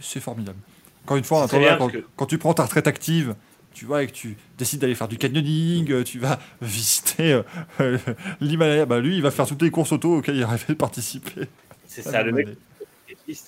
c'est 0.00 0.20
formidable. 0.20 0.58
Encore 1.04 1.16
une 1.16 1.24
fois, 1.24 1.46
là, 1.52 1.76
quand, 1.76 1.88
que- 1.88 2.04
quand 2.16 2.26
tu 2.26 2.38
prends 2.38 2.54
ta 2.54 2.62
retraite 2.64 2.86
active, 2.86 3.34
tu 3.76 3.84
vois, 3.84 4.02
et 4.02 4.06
que 4.06 4.12
tu 4.12 4.36
décides 4.56 4.80
d'aller 4.80 4.94
faire 4.94 5.06
du 5.08 5.18
canyoning, 5.18 5.90
euh, 5.92 6.02
tu 6.02 6.18
vas 6.18 6.38
visiter 6.62 7.32
euh, 7.34 7.42
euh, 7.80 7.98
l'Himalaya, 8.40 8.86
bah 8.86 9.00
lui, 9.00 9.16
il 9.16 9.22
va 9.22 9.30
faire 9.30 9.46
toutes 9.46 9.62
les 9.62 9.70
courses 9.70 9.92
auto 9.92 10.16
auxquelles 10.16 10.36
il 10.36 10.44
rêvait 10.44 10.64
de 10.72 10.78
participer. 10.78 11.42
C'est 11.86 12.02
ça, 12.02 12.22
le 12.22 12.32
mec 12.32 12.48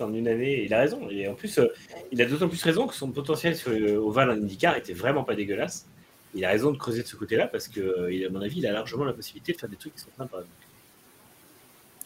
en 0.00 0.12
une 0.12 0.28
année. 0.28 0.64
Il 0.64 0.74
a 0.74 0.80
raison. 0.80 1.08
Et 1.10 1.28
en 1.28 1.34
plus, 1.34 1.58
euh, 1.58 1.68
il 2.12 2.20
a 2.20 2.24
d'autant 2.26 2.48
plus 2.48 2.62
raison 2.62 2.86
que 2.86 2.94
son 2.94 3.10
potentiel 3.10 3.56
sur 3.56 3.70
le 3.70 3.96
Oval 3.96 4.30
en 4.30 4.34
IndyCar 4.34 4.76
était 4.76 4.92
vraiment 4.92 5.24
pas 5.24 5.34
dégueulasse. 5.34 5.86
Il 6.34 6.44
a 6.44 6.48
raison 6.48 6.70
de 6.72 6.76
creuser 6.76 7.02
de 7.02 7.06
ce 7.08 7.16
côté-là 7.16 7.46
parce 7.46 7.68
que, 7.68 7.80
euh, 7.80 8.12
il- 8.12 8.24
à 8.26 8.30
mon 8.30 8.40
avis, 8.42 8.58
il 8.58 8.66
a 8.66 8.72
largement 8.72 9.04
la 9.04 9.12
possibilité 9.12 9.52
de 9.52 9.58
faire 9.58 9.68
des 9.68 9.76
trucs 9.76 9.94
qui 9.94 10.00
sont 10.00 10.08
sympas. 10.16 10.38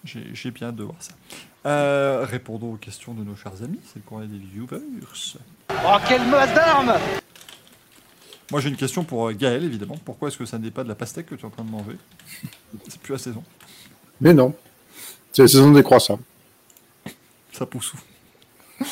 J'ai 0.05 0.25
j'ai 0.35 0.51
bien 0.51 0.69
hâte 0.69 0.77
de 0.77 0.83
voir 0.85 0.97
ça. 1.01 1.13
Euh, 1.65 2.27
répondons 2.29 2.75
aux 2.75 2.77
questions 2.77 3.15
de 3.15 3.23
nos 3.23 3.37
chers 3.37 3.63
amis, 3.63 3.79
c'est 3.85 3.97
le 3.97 4.03
courrier 4.03 4.29
des 4.29 4.39
viewers. 4.39 4.83
Oh, 5.71 5.97
quelle 6.09 6.27
masse 6.29 6.53
d'armes 6.55 6.95
Moi 8.53 8.61
j'ai 8.61 8.69
une 8.69 8.77
question 8.77 9.03
pour 9.03 9.29
euh, 9.29 9.33
Gaël 9.33 9.65
évidemment. 9.65 9.97
Pourquoi 10.05 10.29
est-ce 10.29 10.37
que 10.37 10.45
ça 10.45 10.59
n'est 10.59 10.71
pas 10.71 10.85
de 10.85 10.89
la 10.89 10.95
pastèque 10.95 11.25
que 11.25 11.35
tu 11.35 11.41
es 11.41 11.45
en 11.47 11.51
train 11.51 11.65
de 11.65 11.71
manger? 11.71 11.97
C'est 12.87 13.01
plus 13.01 13.13
la 13.13 13.19
saison. 13.19 13.43
Mais 14.21 14.35
non. 14.35 14.55
C'est 15.33 15.41
la 15.41 15.49
saison 15.49 15.73
des 15.73 15.83
croissants. 15.83 16.21
Ça 17.53 17.65
pousse 17.67 17.95
où? 17.95 18.85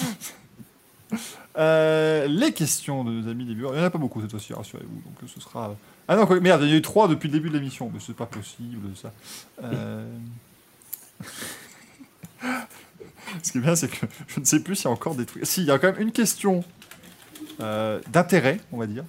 Euh, 1.59 2.29
les 2.29 2.53
questions 2.53 3.03
de 3.03 3.11
nos 3.11 3.29
amis 3.29 3.45
des 3.45 3.55
viewers, 3.55 3.73
il 3.73 3.79
n'y 3.79 3.83
en 3.83 3.87
a 3.87 3.91
pas 3.91 3.99
beaucoup 3.99 4.21
cette 4.21 4.31
fois-ci, 4.31 4.55
rassurez-vous. 4.55 5.03
Donc 5.03 5.29
ce 5.29 5.41
sera. 5.41 5.75
Ah 6.07 6.15
non, 6.15 6.25
quoi, 6.25 6.39
merde, 6.39 6.63
il 6.63 6.69
y 6.69 6.71
en 6.71 6.75
a 6.75 6.79
eu 6.79 6.83
trois 6.83 7.09
depuis 7.09 7.27
le 7.27 7.33
début 7.33 7.49
de 7.51 7.55
l'émission, 7.55 7.91
mais 7.93 7.99
c'est 7.99 8.15
pas 8.15 8.25
possible 8.25 8.97
ça. 8.97 9.13
Euh... 9.65 10.09
Ce 13.43 13.51
qui 13.51 13.59
est 13.59 13.61
bien, 13.61 13.75
c'est 13.75 13.89
que 13.89 14.07
je 14.29 14.39
ne 14.39 14.45
sais 14.45 14.61
plus 14.61 14.77
s'il 14.77 14.85
y 14.85 14.89
a 14.89 14.93
encore 14.93 15.17
des 15.17 15.27
trucs. 15.27 15.45
Si, 15.45 15.63
il 15.63 15.67
y 15.67 15.73
a 15.73 15.79
quand 15.81 15.93
même 15.93 16.01
une 16.01 16.13
question 16.13 16.63
euh, 17.61 18.01
d'intérêt, 18.13 18.61
on 18.71 18.79
va 18.79 18.87
dire. 18.87 19.05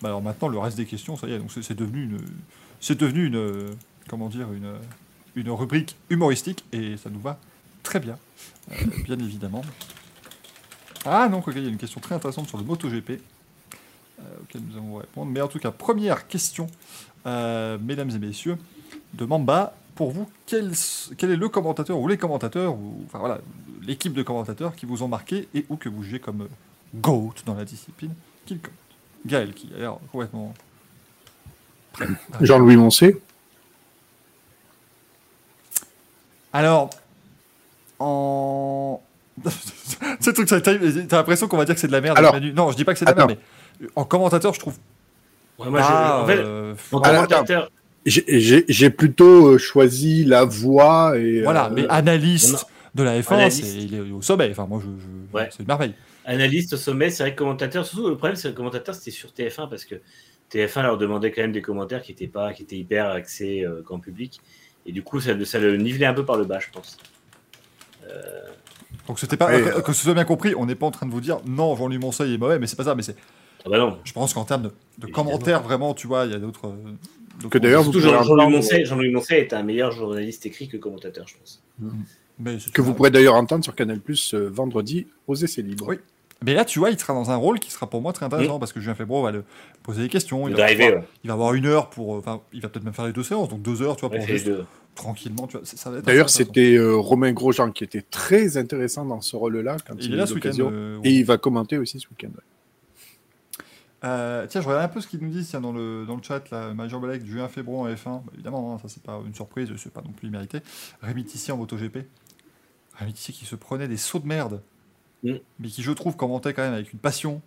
Bah 0.00 0.08
alors 0.08 0.22
maintenant, 0.22 0.48
le 0.48 0.58
reste 0.58 0.76
des 0.76 0.86
questions, 0.86 1.16
ça 1.16 1.26
y 1.26 1.32
est, 1.32 1.38
donc 1.38 1.50
c'est 1.50 1.74
devenu 1.74 2.04
une, 2.04 2.18
c'est 2.80 2.98
devenu 2.98 3.26
une, 3.26 3.76
comment 4.08 4.28
dire, 4.28 4.52
une, 4.52 4.74
une 5.34 5.50
rubrique 5.50 5.96
humoristique 6.10 6.64
et 6.72 6.96
ça 6.96 7.10
nous 7.10 7.20
va 7.20 7.38
très 7.82 8.00
bien, 8.00 8.18
euh, 8.72 8.74
bien 9.04 9.18
évidemment. 9.18 9.62
Ah 11.04 11.28
non, 11.28 11.42
il 11.48 11.62
y 11.62 11.66
a 11.66 11.68
une 11.68 11.76
question 11.76 12.00
très 12.00 12.14
intéressante 12.14 12.48
sur 12.48 12.56
le 12.56 12.64
MotoGP 12.64 13.10
euh, 13.10 14.22
auquel 14.42 14.62
nous 14.62 14.76
allons 14.76 14.96
répondre. 14.96 15.30
Mais 15.30 15.40
en 15.42 15.48
tout 15.48 15.58
cas, 15.58 15.70
première 15.70 16.26
question, 16.26 16.66
euh, 17.26 17.76
mesdames 17.78 18.10
et 18.10 18.18
messieurs, 18.18 18.56
de 19.12 19.24
Mamba. 19.24 19.76
Pour 19.94 20.10
vous, 20.10 20.28
quel, 20.46 20.72
quel 21.16 21.30
est 21.30 21.36
le 21.36 21.48
commentateur 21.48 21.96
ou 22.00 22.08
les 22.08 22.18
commentateurs, 22.18 22.74
ou 22.74 23.04
enfin 23.06 23.20
voilà, 23.20 23.38
l'équipe 23.80 24.12
de 24.12 24.24
commentateurs 24.24 24.74
qui 24.74 24.86
vous 24.86 25.04
ont 25.04 25.08
marqué 25.08 25.46
et 25.54 25.66
ou 25.68 25.76
que 25.76 25.88
vous 25.88 26.02
jugez 26.02 26.18
comme 26.18 26.40
euh, 26.40 26.48
GOAT 26.96 27.34
dans 27.46 27.54
la 27.54 27.64
discipline 27.64 28.12
qui 28.44 28.54
le 28.54 28.60
commente 28.60 28.83
Gaël, 29.26 29.52
qui 29.54 29.70
a 29.74 29.78
l'air 29.78 29.96
complètement. 30.12 30.52
prêt. 31.92 32.06
Jean-Louis 32.40 32.76
Moncé. 32.76 33.20
Alors, 36.52 36.90
en. 37.98 39.00
Ce 40.20 40.30
truc, 40.30 40.46
t'as 40.48 40.60
t'as 40.60 40.76
l'impression 41.16 41.48
qu'on 41.48 41.56
va 41.56 41.64
dire 41.64 41.74
que 41.74 41.80
c'est 41.80 41.86
de 41.88 41.92
la 41.92 42.00
merde. 42.00 42.16
Alors, 42.18 42.36
non, 42.54 42.70
je 42.70 42.76
dis 42.76 42.84
pas 42.84 42.92
que 42.92 42.98
c'est 42.98 43.04
de 43.04 43.10
la 43.10 43.16
attends. 43.16 43.26
merde, 43.26 43.38
mais 43.80 43.88
en 43.96 44.04
commentateur, 44.04 44.54
je 44.54 44.60
trouve. 44.60 44.76
Ouais, 45.58 45.68
moi, 45.70 45.80
je- 45.82 45.86
pas, 45.86 46.22
en 46.22 46.26
fait, 46.26 46.36
euh, 46.38 46.74
mon 46.92 47.00
Alors, 47.00 47.26
commentateur, 47.26 47.70
J'ai- 48.06 48.24
J'ai 48.40 48.64
j'ai 48.68 48.90
plutôt 48.90 49.46
euh, 49.54 49.58
choisi 49.58 50.24
la 50.24 50.44
voix 50.44 51.16
et. 51.18 51.42
voilà, 51.42 51.66
euh, 51.66 51.70
mais 51.74 51.86
analyste 51.88 52.66
de 52.94 53.02
la 53.02 53.18
F1, 53.20 53.34
Analyste. 53.34 53.64
c'est- 53.64 53.76
il 53.78 53.94
est 53.94 54.00
au 54.00 54.20
sommet. 54.22 54.48
Enfin, 54.50 54.66
moi, 54.66 54.80
je, 54.80 54.86
je- 55.02 55.36
Ouais. 55.36 55.48
c'est 55.50 55.60
une 55.60 55.66
merveille. 55.66 55.94
Analyste 56.24 56.72
au 56.74 56.76
sommet, 56.76 57.10
c'est 57.10 57.22
vrai 57.22 57.32
que 57.34 57.38
commentateur, 57.38 57.84
surtout 57.86 58.08
le 58.08 58.16
problème, 58.16 58.36
c'est 58.36 58.44
que 58.44 58.48
le 58.48 58.54
commentateur, 58.54 58.94
c'était 58.94 59.10
sur 59.10 59.30
TF1 59.30 59.68
parce 59.68 59.84
que 59.84 59.96
TF1 60.52 60.82
leur 60.82 60.98
demandait 60.98 61.32
quand 61.32 61.42
même 61.42 61.52
des 61.52 61.62
commentaires 61.62 62.02
qui 62.02 62.12
étaient 62.12 62.26
pas, 62.28 62.52
qui 62.52 62.62
étaient 62.62 62.76
hyper 62.76 63.10
axés 63.10 63.64
euh, 63.64 63.82
grand 63.82 63.98
public. 64.00 64.40
Et 64.86 64.92
du 64.92 65.02
coup, 65.02 65.20
ça, 65.20 65.32
ça 65.44 65.58
le 65.58 65.76
nivelait 65.76 66.06
un 66.06 66.14
peu 66.14 66.24
par 66.24 66.36
le 66.36 66.44
bas, 66.44 66.58
je 66.60 66.70
pense. 66.70 66.96
Donc, 69.08 69.18
c'était 69.18 69.36
pas. 69.36 69.46
Ouais, 69.48 69.60
que, 69.62 69.68
euh, 69.78 69.80
que 69.82 69.92
ce 69.92 70.02
soit 70.02 70.14
bien 70.14 70.24
compris, 70.24 70.54
on 70.54 70.66
n'est 70.66 70.74
pas 70.74 70.86
en 70.86 70.90
train 70.90 71.06
de 71.06 71.10
vous 71.12 71.20
dire 71.20 71.40
non, 71.46 71.76
Jean-Louis 71.76 71.98
Monceau 71.98 72.24
est 72.24 72.38
mauvais, 72.38 72.58
mais 72.58 72.66
c'est 72.66 72.76
pas 72.76 72.84
ça. 72.84 72.94
Mais 72.94 73.02
c'est. 73.02 73.16
Ah 73.66 73.70
bah 73.70 73.78
non. 73.78 73.98
Je 74.04 74.12
pense 74.12 74.34
qu'en 74.34 74.44
termes 74.44 74.70
de, 74.98 75.06
commentaires, 75.06 75.62
vraiment, 75.62 75.94
tu 75.94 76.06
vois, 76.06 76.26
il 76.26 76.32
y 76.32 76.34
a 76.34 76.38
d'autres. 76.38 76.66
euh, 76.68 77.48
Que 77.48 77.58
d'ailleurs, 77.58 77.82
vous 77.82 77.98
Jean- 77.98 78.22
Jean-Louis 78.22 79.10
Moncey 79.10 79.40
est 79.40 79.52
un 79.52 79.62
meilleur 79.62 79.90
journaliste 79.90 80.44
écrit 80.46 80.68
que 80.68 80.76
commentateur, 80.76 81.26
je 81.26 81.36
pense. 81.36 81.62
Mais 82.38 82.58
c'est 82.58 82.72
Que 82.72 82.82
vous 82.82 82.94
pourrez 82.94 83.10
d'ailleurs 83.10 83.34
entendre 83.34 83.64
sur 83.64 83.74
Canal 83.74 84.00
Plus 84.00 84.34
euh, 84.34 84.48
vendredi 84.48 85.06
aux 85.26 85.34
essais 85.34 85.62
libres. 85.62 85.86
Oui. 85.88 85.96
Mais 86.44 86.54
là, 86.54 86.64
tu 86.64 86.78
vois, 86.78 86.90
il 86.90 86.98
sera 86.98 87.14
dans 87.14 87.30
un 87.30 87.36
rôle 87.36 87.58
qui 87.58 87.70
sera 87.70 87.88
pour 87.88 88.00
moi 88.02 88.12
très 88.12 88.26
intéressant 88.26 88.58
parce 88.58 88.72
que 88.72 88.80
Julien 88.80 88.94
Febro 88.94 89.22
va 89.22 89.32
le 89.32 89.44
poser 89.82 90.02
des 90.02 90.08
questions. 90.08 90.46
Il 90.48 90.54
va, 90.54 90.64
driver, 90.64 90.86
pouvoir- 90.86 91.02
ouais. 91.02 91.08
il 91.24 91.28
va 91.28 91.34
avoir 91.34 91.54
une 91.54 91.66
heure 91.66 91.90
pour. 91.90 92.14
euh, 92.14 92.18
Enfin, 92.18 92.40
il 92.52 92.60
va 92.60 92.68
peut-être 92.68 92.84
même 92.84 92.94
faire 92.94 93.06
les 93.06 93.12
deux 93.12 93.22
séances, 93.22 93.48
donc 93.48 93.62
deux 93.62 93.82
heures, 93.82 93.96
tu 93.96 94.02
vois, 94.02 94.10
Ouais, 94.10 94.18
pour 94.18 94.26
les 94.26 94.34
juste 94.34 94.46
deux. 94.46 94.64
tranquillement. 94.94 95.46
Tu 95.46 95.56
vois, 95.56 95.66
ça, 95.66 95.76
ça 95.76 95.90
va 95.90 95.98
être 95.98 96.04
D'ailleurs, 96.04 96.30
c'était 96.30 96.74
euh, 96.76 96.94
Romain 96.96 97.32
Grosjean 97.32 97.70
qui 97.72 97.82
était 97.84 98.02
très 98.02 98.56
intéressant 98.56 99.04
dans 99.04 99.20
ce 99.20 99.34
rôle-là 99.36 99.76
quand 99.86 99.94
Il 99.98 100.04
il, 100.06 100.14
est 100.14 100.16
là 100.16 100.26
ce 100.26 100.34
week-end. 100.34 100.52
euh, 100.60 100.98
Et 101.04 101.10
il 101.12 101.24
va 101.24 101.38
commenter 101.38 101.78
aussi 101.78 101.98
ce 101.98 102.08
week-end. 102.08 102.28
ouais. 102.28 102.44
Euh, 104.04 104.46
tiens, 104.48 104.60
je 104.60 104.66
regarde 104.68 104.84
un 104.84 104.88
peu 104.88 105.00
ce 105.00 105.06
qu'ils 105.08 105.20
nous 105.20 105.30
disent 105.30 105.48
tiens, 105.48 105.62
dans, 105.62 105.72
le, 105.72 106.04
dans 106.06 106.16
le 106.16 106.22
chat. 106.22 106.50
Là, 106.50 106.74
Major 106.74 107.00
Balek, 107.00 107.24
Julien 107.24 107.48
Febro 107.48 107.80
en 107.86 107.88
F1. 107.88 108.04
Bah, 108.04 108.22
évidemment, 108.34 108.74
hein, 108.74 108.78
ça, 108.82 108.88
c'est 108.88 109.02
pas 109.02 109.18
une 109.26 109.34
surprise, 109.34 109.70
c'est 109.78 109.92
pas 109.92 110.02
non 110.02 110.12
plus 110.12 110.28
immérité. 110.28 110.58
Rémi 111.00 111.24
Tissier 111.24 111.54
en 111.54 111.56
MotoGP. 111.56 111.98
Rémi 112.98 113.12
Tissier 113.14 113.32
qui 113.34 113.46
se 113.46 113.56
prenait 113.56 113.88
des 113.88 113.96
sauts 113.96 114.18
de 114.18 114.26
merde, 114.26 114.60
Mm. 115.24 115.32
mais 115.58 115.68
qui, 115.68 115.82
je 115.82 115.90
trouve, 115.92 116.14
commentait 116.16 116.52
quand 116.52 116.62
même 116.62 116.74
avec 116.74 116.92
une 116.92 116.98
passion. 117.00 117.40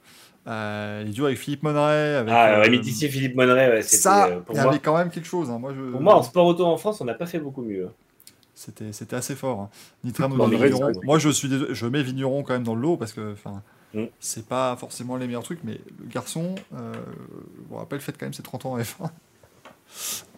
Euh, 0.47 1.03
il 1.06 1.15
joue 1.15 1.25
avec 1.25 1.38
Philippe 1.38 1.64
Monneray. 1.64 2.15
Avec, 2.15 2.33
Ah, 2.33 2.57
euh, 2.57 2.61
Rémi 2.61 2.81
Tissier, 2.81 3.09
Philippe 3.09 3.35
Monneray, 3.35 3.69
ouais, 3.69 3.81
Ça, 3.81 4.27
euh, 4.27 4.39
pour, 4.39 4.56
il 4.56 4.59
y 4.59 4.61
moi, 4.61 4.72
avait 4.72 4.80
quand 4.80 4.97
même 4.97 5.09
quelque 5.09 5.27
chose. 5.27 5.49
hein. 5.49 5.59
Moi, 5.59 5.73
je, 5.75 5.91
pour 5.91 6.01
moi, 6.01 6.15
en 6.15 6.23
sport 6.23 6.45
auto 6.47 6.65
en 6.65 6.77
France, 6.77 7.01
on 7.01 7.06
n'a 7.06 7.14
pas 7.14 7.25
fait 7.27 7.39
beaucoup 7.39 7.61
mieux. 7.61 7.89
C'était, 8.56 8.91
c'était 8.91 9.15
assez 9.15 9.35
fort. 9.35 9.59
Hein. 9.59 9.69
Vigneron. 10.03 10.91
Moi, 11.03 11.19
je 11.19 11.30
suis 11.30 11.49
je 11.69 11.85
mets 11.85 12.01
Vigneron 12.01 12.43
quand 12.43 12.53
même 12.53 12.64
dans 12.64 12.75
le 12.75 12.81
lot 12.81 12.97
parce 12.97 13.14
que, 13.14 13.35
Mm. 13.93 14.03
c'est 14.19 14.45
pas 14.47 14.75
forcément 14.75 15.15
les 15.15 15.27
meilleurs 15.27 15.43
trucs, 15.43 15.64
mais 15.64 15.80
le 15.99 16.07
garçon, 16.07 16.56
euh, 16.75 16.93
je 16.93 17.69
vous 17.69 17.75
rappelle, 17.77 18.01
faites 18.01 18.17
quand 18.17 18.25
même 18.25 18.33
ses 18.33 18.43
30 18.43 18.65
ans 18.65 18.73
en 18.73 18.80
F1. 18.80 19.09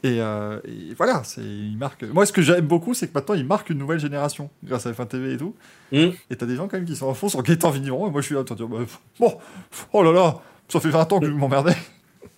Et, 0.03 0.21
euh, 0.21 0.59
et 0.65 0.93
voilà, 0.95 1.23
c'est, 1.23 1.41
il 1.41 1.77
marque. 1.77 2.03
Moi, 2.03 2.25
ce 2.25 2.31
que 2.31 2.41
j'aime 2.41 2.65
beaucoup, 2.65 2.93
c'est 2.93 3.07
que 3.07 3.13
maintenant, 3.13 3.35
il 3.35 3.45
marque 3.45 3.69
une 3.69 3.77
nouvelle 3.77 3.99
génération 3.99 4.49
grâce 4.63 4.85
à 4.85 4.91
F1 4.91 5.07
TV 5.07 5.33
et 5.33 5.37
tout. 5.37 5.55
Mm. 5.91 6.09
Et 6.29 6.35
t'as 6.35 6.45
des 6.45 6.55
gens 6.55 6.67
quand 6.67 6.77
même 6.77 6.85
qui 6.85 6.95
sont 6.95 7.09
à 7.09 7.13
fond 7.13 7.29
sur 7.29 7.43
Gaëtan 7.43 7.69
Vigneron. 7.69 8.07
Et 8.07 8.11
moi, 8.11 8.21
je 8.21 8.27
suis 8.27 8.35
là, 8.35 8.41
attends, 8.41 8.55
bah, 8.55 8.77
bon, 9.19 9.37
oh 9.93 10.03
là 10.03 10.11
là, 10.11 10.41
ça 10.69 10.79
fait 10.79 10.89
20 10.89 11.11
ans 11.13 11.19
que 11.19 11.25
je 11.25 11.31
m'emmerdais. 11.31 11.75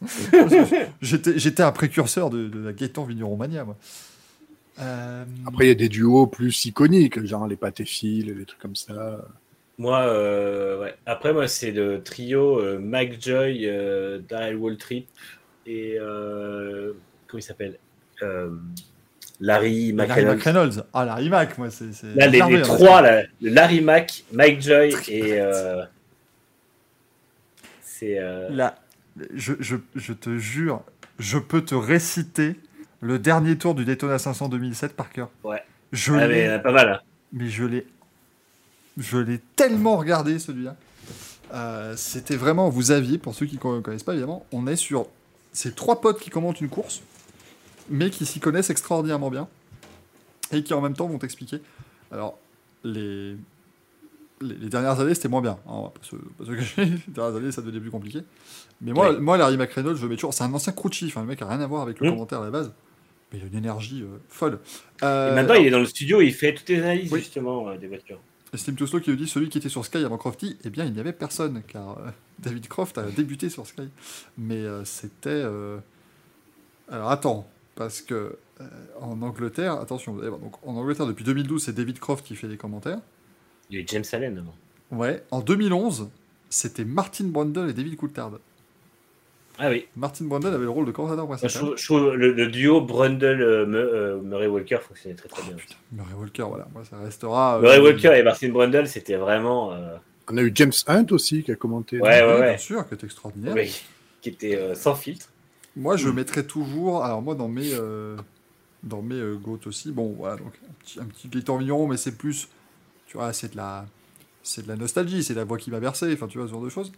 j'étais, 1.01 1.37
j'étais 1.37 1.63
un 1.63 1.71
précurseur 1.71 2.29
de, 2.29 2.47
de 2.47 2.59
la 2.59 2.73
Gaëtan 2.73 3.03
Vigneron 3.03 3.37
mania, 3.37 3.63
moi. 3.63 3.77
Euh, 4.79 5.25
Après, 5.45 5.65
il 5.65 5.67
y 5.67 5.71
a 5.71 5.75
des 5.75 5.89
duos 5.89 6.27
plus 6.27 6.65
iconiques, 6.65 7.23
genre 7.25 7.47
les 7.47 7.55
pâtés 7.55 7.85
fils, 7.85 8.25
les 8.25 8.45
trucs 8.45 8.59
comme 8.59 8.75
ça. 8.75 9.19
Moi, 9.77 9.99
euh, 10.01 10.79
ouais. 10.79 10.95
Après, 11.05 11.33
moi, 11.33 11.47
c'est 11.47 11.71
le 11.71 12.03
trio 12.03 12.59
euh, 12.59 12.79
Mike 12.79 13.21
Joy, 13.21 13.67
euh, 13.67 14.19
Darrell 14.19 14.57
Waltrip 14.57 15.07
et. 15.65 15.97
Comment 17.31 17.39
il 17.39 17.43
s'appelle 17.43 17.77
Euh, 18.21 18.51
Larry 19.39 19.91
McReynolds. 19.93 20.83
Ah, 20.93 21.05
Larry 21.05 21.29
Mac, 21.29 21.57
moi, 21.57 21.69
c'est. 21.71 21.85
Là, 22.15 22.27
les, 22.27 22.39
hein, 22.41 22.61
trois, 22.61 23.01
là, 23.01 23.23
Larry 23.41 23.81
Mac, 23.81 24.23
Mike 24.31 24.61
Joy 24.61 24.95
et. 25.07 25.39
euh, 25.41 25.83
c'est. 27.81 28.19
euh, 28.19 28.49
Là, 28.49 28.75
je, 29.33 29.53
je, 29.59 29.75
je 29.95 30.13
te 30.13 30.37
jure, 30.37 30.81
je 31.19 31.37
peux 31.37 31.63
te 31.63 31.75
réciter 31.75 32.55
le 33.01 33.17
dernier 33.19 33.57
tour 33.57 33.73
du 33.75 33.83
Daytona 33.85 34.19
500 34.19 34.49
2007 34.49 34.95
par 34.95 35.09
cœur. 35.09 35.29
Ouais. 35.43 35.63
Je 35.91 36.13
ah, 36.13 36.27
mais 36.27 36.59
pas 36.59 36.71
mal. 36.71 36.89
hein. 36.89 36.99
mais 37.33 37.49
je 37.49 37.65
l'ai, 37.65 37.85
je 38.97 39.17
l'ai 39.17 39.39
tellement 39.55 39.97
regardé 39.97 40.37
celui-là. 40.39 40.75
Euh, 41.53 41.95
C'était 41.97 42.37
vraiment, 42.37 42.69
vous 42.69 42.91
aviez, 42.91 43.17
pour 43.17 43.35
ceux 43.35 43.45
qui 43.45 43.55
ne 43.55 43.79
connaissent 43.81 44.03
pas 44.03 44.13
évidemment, 44.13 44.45
on 44.53 44.67
est 44.67 44.77
sur 44.77 45.07
ces 45.51 45.73
trois 45.73 45.99
potes 45.99 46.19
qui 46.21 46.29
commentent 46.29 46.61
une 46.61 46.69
course, 46.69 47.01
mais 47.91 48.09
qui 48.09 48.25
s'y 48.25 48.39
connaissent 48.39 48.69
extraordinairement 48.71 49.29
bien 49.29 49.47
et 50.51 50.63
qui 50.63 50.73
en 50.73 50.81
même 50.81 50.95
temps 50.95 51.07
vont 51.07 51.17
t'expliquer. 51.19 51.61
Alors, 52.11 52.37
les, 52.83 53.35
les, 54.41 54.55
les 54.55 54.69
dernières 54.69 54.99
années, 54.99 55.13
c'était 55.13 55.27
moins 55.29 55.41
bien. 55.41 55.57
hein, 55.67 55.91
se 56.01 56.51
cacher. 56.51 56.85
les 56.85 56.97
dernières 57.13 57.37
années, 57.37 57.51
ça 57.51 57.61
devenait 57.61 57.79
plus 57.79 57.91
compliqué. 57.91 58.21
Mais 58.81 58.91
moi, 58.93 59.11
Oui. 59.11 59.17
moi 59.21 59.37
Larry 59.37 59.57
McReynolds, 59.57 59.95
je 59.97 60.07
mets 60.07 60.15
toujours. 60.15 60.33
C'est 60.33 60.43
un 60.43 60.53
ancien 60.53 60.73
chief, 60.91 61.15
hein, 61.17 61.21
le 61.21 61.27
mec 61.27 61.41
a 61.41 61.47
rien 61.47 61.61
à 61.61 61.67
voir 61.67 61.83
avec 61.83 61.99
le 61.99 62.07
Mm. 62.07 62.13
commentaire 62.13 62.41
à 62.41 62.45
la 62.45 62.51
base. 62.51 62.73
Mais 63.31 63.39
il 63.39 63.43
a 63.45 63.47
une 63.47 63.55
énergie 63.55 64.01
euh, 64.03 64.17
folle. 64.27 64.59
Et 65.01 65.05
Euh, 65.05 65.35
maintenant, 65.35 65.53
il 65.53 65.67
est 65.67 65.69
dans 65.69 65.79
le 65.79 65.85
studio, 65.85 66.19
il 66.21 66.33
fait 66.33 66.53
toutes 66.53 66.67
les 66.69 66.79
analyses, 66.81 67.11
Oui. 67.13 67.19
justement, 67.19 67.69
euh, 67.69 67.77
des 67.77 67.87
voitures. 67.87 68.19
et 68.53 68.57
Steam 68.57 68.75
Toslo 68.75 68.99
qui 68.99 69.09
nous 69.11 69.15
dit 69.15 69.27
celui 69.29 69.47
qui 69.47 69.57
était 69.59 69.69
sur 69.69 69.85
Sky 69.85 69.99
avant 70.03 70.17
Crofty, 70.17 70.57
eh 70.65 70.69
bien 70.69 70.83
il 70.83 70.91
n'y 70.91 70.99
avait 70.99 71.13
personne, 71.13 71.61
car 71.65 71.97
David 72.39 72.67
Croft 72.67 72.97
a 72.97 73.03
débuté 73.03 73.49
sur 73.49 73.65
Sky. 73.65 73.87
Mais 74.37 74.61
c'était. 74.83 75.45
Alors 76.91 77.09
attends, 77.11 77.47
parce 77.75 78.01
que 78.01 78.37
euh, 78.59 78.63
en 78.99 79.21
Angleterre, 79.21 79.73
attention, 79.73 80.13
vous 80.13 80.19
allez 80.19 80.29
voir, 80.29 80.39
donc, 80.41 80.53
en 80.65 80.75
Angleterre 80.75 81.07
depuis 81.07 81.23
2012, 81.23 81.63
c'est 81.63 81.73
David 81.73 81.99
Croft 81.99 82.25
qui 82.25 82.35
fait 82.35 82.47
les 82.47 82.57
commentaires. 82.57 82.99
Il 83.69 83.75
y 83.77 83.79
a 83.79 83.81
eu 83.81 83.85
James 83.87 84.03
Allen 84.13 84.37
avant. 84.37 84.55
Ouais, 84.99 85.23
en 85.31 85.39
2011, 85.41 86.09
c'était 86.49 86.83
Martin 86.85 87.25
Brundle 87.25 87.69
et 87.69 87.73
David 87.73 87.95
Coulthard. 87.95 88.31
Ah 89.57 89.69
oui. 89.69 89.85
Martin 89.95 90.25
Brundle 90.25 90.47
avait 90.47 90.63
le 90.63 90.69
rôle 90.69 90.85
de 90.85 90.91
commentateur 90.91 91.27
principal. 91.27 91.51
trouve, 91.51 91.77
je 91.77 91.85
trouve 91.85 92.15
le, 92.15 92.31
le 92.33 92.47
duo 92.47 92.81
Brundle 92.81 93.25
euh, 93.41 93.65
euh, 93.67 94.21
Murray 94.21 94.47
Walker 94.47 94.77
fonctionnait 94.81 95.15
très 95.15 95.29
très 95.29 95.43
bien. 95.43 95.55
Murray 95.91 96.13
Walker, 96.17 96.43
voilà, 96.47 96.67
moi 96.73 96.83
ça 96.83 96.97
restera. 96.97 97.57
euh, 97.57 97.61
Murray 97.61 97.79
Walker 97.79 98.13
et 98.17 98.23
Martin 98.23 98.49
Brundle, 98.49 98.87
c'était 98.87 99.15
vraiment. 99.17 99.71
euh, 99.73 99.97
On 100.29 100.37
a 100.37 100.41
eu 100.41 100.51
James 100.55 100.71
Hunt 100.87 101.05
aussi 101.11 101.43
qui 101.43 101.51
a 101.51 101.55
commenté. 101.55 101.99
Ouais, 102.01 102.21
oui, 102.21 102.27
ouais, 102.27 102.35
Bien 102.37 102.39
ouais. 102.51 102.57
sûr, 102.57 102.87
qui 102.87 102.95
est 102.95 103.03
extraordinaire. 103.03 103.53
oui, 103.55 103.81
qui 104.21 104.29
était 104.29 104.55
euh, 104.57 104.73
sans 104.73 104.95
filtre. 104.95 105.29
Moi, 105.75 105.95
je 105.97 106.09
mettrais 106.09 106.43
toujours. 106.45 107.03
Alors, 107.03 107.21
moi, 107.21 107.35
dans 107.35 107.47
mes, 107.47 107.73
euh, 107.73 108.17
dans 108.83 109.01
mes 109.01 109.15
euh, 109.15 109.35
GOAT 109.37 109.59
aussi, 109.65 109.91
bon, 109.91 110.13
voilà, 110.17 110.35
donc 110.37 110.53
un 110.69 110.73
petit, 110.73 110.99
un 110.99 111.05
petit 111.05 111.27
Gaëtan 111.27 111.87
mais 111.87 111.97
c'est 111.97 112.11
plus. 112.17 112.49
Tu 113.07 113.17
vois, 113.17 113.31
c'est 113.33 113.51
de 113.53 113.57
la. 113.57 113.85
C'est 114.43 114.63
de 114.63 114.67
la 114.67 114.75
nostalgie, 114.75 115.23
c'est 115.23 115.35
la 115.35 115.43
voix 115.43 115.57
qui 115.59 115.69
m'a 115.69 115.79
bercé, 115.79 116.11
enfin, 116.13 116.27
tu 116.27 116.39
vois, 116.39 116.47
ce 116.47 116.51
genre 116.51 116.63
de 116.63 116.69
choses. 116.69 116.91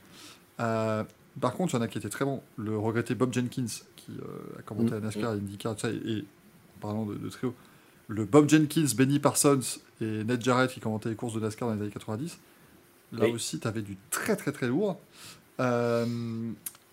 Euh, 0.61 1.03
par 1.41 1.53
contre, 1.53 1.73
il 1.73 1.77
y 1.77 1.79
en 1.79 1.81
a 1.81 1.87
qui 1.89 1.97
étaient 1.97 2.09
très 2.09 2.23
bons. 2.23 2.41
Le 2.57 2.77
regretté 2.77 3.15
Bob 3.15 3.33
Jenkins, 3.33 3.65
qui 3.97 4.11
euh, 4.11 4.59
a 4.59 4.61
commenté 4.61 4.91
Mm. 4.91 4.97
à 4.97 4.99
NASCAR, 5.01 5.31
IndyCar, 5.31 5.75
tout 5.75 5.81
ça, 5.81 5.89
et, 5.89 5.95
et 5.95 6.25
en 6.77 6.79
parlant 6.81 7.05
de, 7.05 7.15
de 7.15 7.29
trio, 7.29 7.53
le 8.07 8.23
Bob 8.25 8.49
Jenkins, 8.49 8.85
Benny 8.95 9.19
Parsons 9.19 9.59
et 9.99 10.23
Ned 10.23 10.41
Jarrett 10.41 10.71
qui 10.71 10.79
commentaient 10.79 11.09
les 11.09 11.15
courses 11.15 11.33
de 11.33 11.39
NASCAR 11.41 11.67
dans 11.67 11.75
les 11.75 11.81
années 11.81 11.91
90. 11.91 12.37
Là 13.13 13.25
Oui. 13.25 13.31
aussi, 13.33 13.59
tu 13.59 13.67
avais 13.67 13.81
du 13.81 13.97
très 14.09 14.35
très 14.37 14.51
très 14.53 14.67
lourd. 14.67 14.99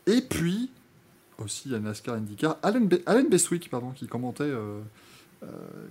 Et 0.06 0.20
puis, 0.22 0.70
aussi 1.44 1.74
à 1.74 1.78
NASCAR 1.78 2.14
IndyCar, 2.16 2.56
Alan, 2.62 2.86
Alan 3.06 3.24
Bestwick, 3.30 3.70
pardon, 3.70 3.90
qui 3.90 4.06
commentait, 4.06 4.44
euh, 4.44 4.80
euh, 5.42 5.46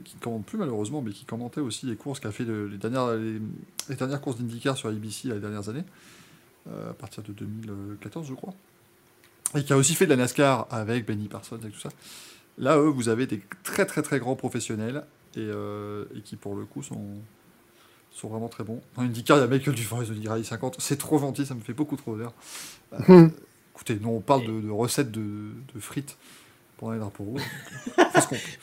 qui 0.06 0.16
ne 0.16 0.22
commente 0.22 0.46
plus 0.46 0.58
malheureusement, 0.58 1.02
mais 1.02 1.12
qui 1.12 1.26
commentait 1.26 1.62
aussi 1.62 1.86
les 1.86 1.96
courses 1.96 2.20
qu'a 2.20 2.32
fait 2.32 2.44
le- 2.46 2.68
les, 2.68 2.78
dernières, 2.78 3.16
les, 3.16 3.96
dernières 3.96 4.22
courses 4.22 4.38
d'IndyCar 4.38 4.78
sur 4.78 4.90
ABC 4.90 5.30
les 5.30 5.40
dernières 5.40 5.70
années, 5.70 5.84
euh, 6.70 6.92
à 6.92 6.94
partir 6.94 7.24
de 7.24 7.32
2014, 7.34 8.28
je 8.28 8.34
crois. 8.34 8.54
Et 9.56 9.64
qui 9.64 9.74
a 9.74 9.78
aussi 9.78 9.96
fait 9.96 10.06
de 10.06 10.12
la 10.12 10.18
NASCAR 10.18 10.68
avec 10.70 11.06
Benny 11.08 11.28
Parsons 11.28 11.58
et 11.66 11.70
tout 11.72 11.80
ça. 11.80 11.90
Là, 12.60 12.78
eux, 12.78 12.90
vous 12.90 13.10
avez 13.10 13.26
des 13.26 13.42
très 13.64 13.86
très 13.86 14.02
très 14.04 14.20
grands 14.20 14.36
professionnels 14.36 15.04
et, 15.36 15.40
euh, 15.40 16.06
et 16.16 16.22
qui, 16.22 16.36
pour 16.36 16.56
le 16.56 16.66
coup, 16.66 16.84
sont, 16.84 17.08
sont 18.12 18.28
vraiment 18.28 18.50
très 18.50 18.64
bons. 18.64 18.82
Dans 18.96 19.02
IndyCar, 19.02 19.38
il 19.38 19.42
y 19.42 19.44
a 19.44 19.48
Michael 19.48 19.74
Dufour 19.74 20.04
de 20.04 20.28
Rally 20.28 20.44
50. 20.46 20.76
C'est 20.80 20.98
trop 20.98 21.18
gentil, 21.18 21.46
ça 21.48 21.56
me 21.56 21.62
fait 21.62 21.74
beaucoup 21.74 21.96
trop 21.96 22.16
d'heures. 22.16 22.34
Hmm. 23.08 23.28
Écoutez, 23.80 23.98
nous, 24.02 24.10
on 24.10 24.20
parle 24.20 24.46
de, 24.46 24.60
de 24.60 24.70
recettes 24.70 25.10
de, 25.10 25.22
de 25.74 25.80
frites 25.80 26.18
pour 26.76 26.92
les 26.92 27.00
drapeaux 27.00 27.24
rouges. 27.24 27.42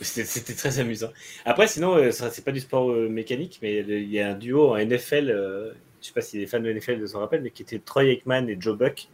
C'était 0.02 0.52
très 0.52 0.78
amusant. 0.78 1.08
Après, 1.46 1.66
sinon, 1.66 1.96
euh, 1.96 2.10
c'est 2.10 2.44
pas 2.44 2.52
du 2.52 2.60
sport 2.60 2.90
euh, 2.90 3.08
mécanique, 3.08 3.58
mais 3.62 3.78
il 3.78 4.10
y 4.10 4.20
a 4.20 4.28
un 4.28 4.34
duo 4.34 4.74
en 4.74 4.76
NFL, 4.76 5.30
euh, 5.30 5.72
je 6.02 6.08
sais 6.08 6.12
pas 6.12 6.20
si 6.20 6.36
les 6.36 6.46
fans 6.46 6.60
de 6.60 6.70
NFL 6.70 7.08
s'en 7.08 7.20
rappellent, 7.20 7.40
mais 7.40 7.50
qui 7.50 7.62
était 7.62 7.78
Troy 7.78 8.04
Aikman 8.04 8.46
et 8.50 8.58
Joe 8.60 8.76
Buck, 8.76 9.08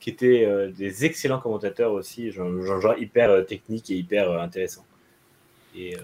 qui 0.00 0.10
étaient 0.10 0.44
euh, 0.44 0.72
des 0.72 1.04
excellents 1.04 1.38
commentateurs 1.38 1.92
aussi, 1.92 2.32
genre, 2.32 2.50
hyper 2.98 3.30
euh, 3.30 3.42
techniques 3.42 3.88
et 3.92 3.94
hyper 3.94 4.32
intéressants. 4.40 4.84
Et 5.76 5.96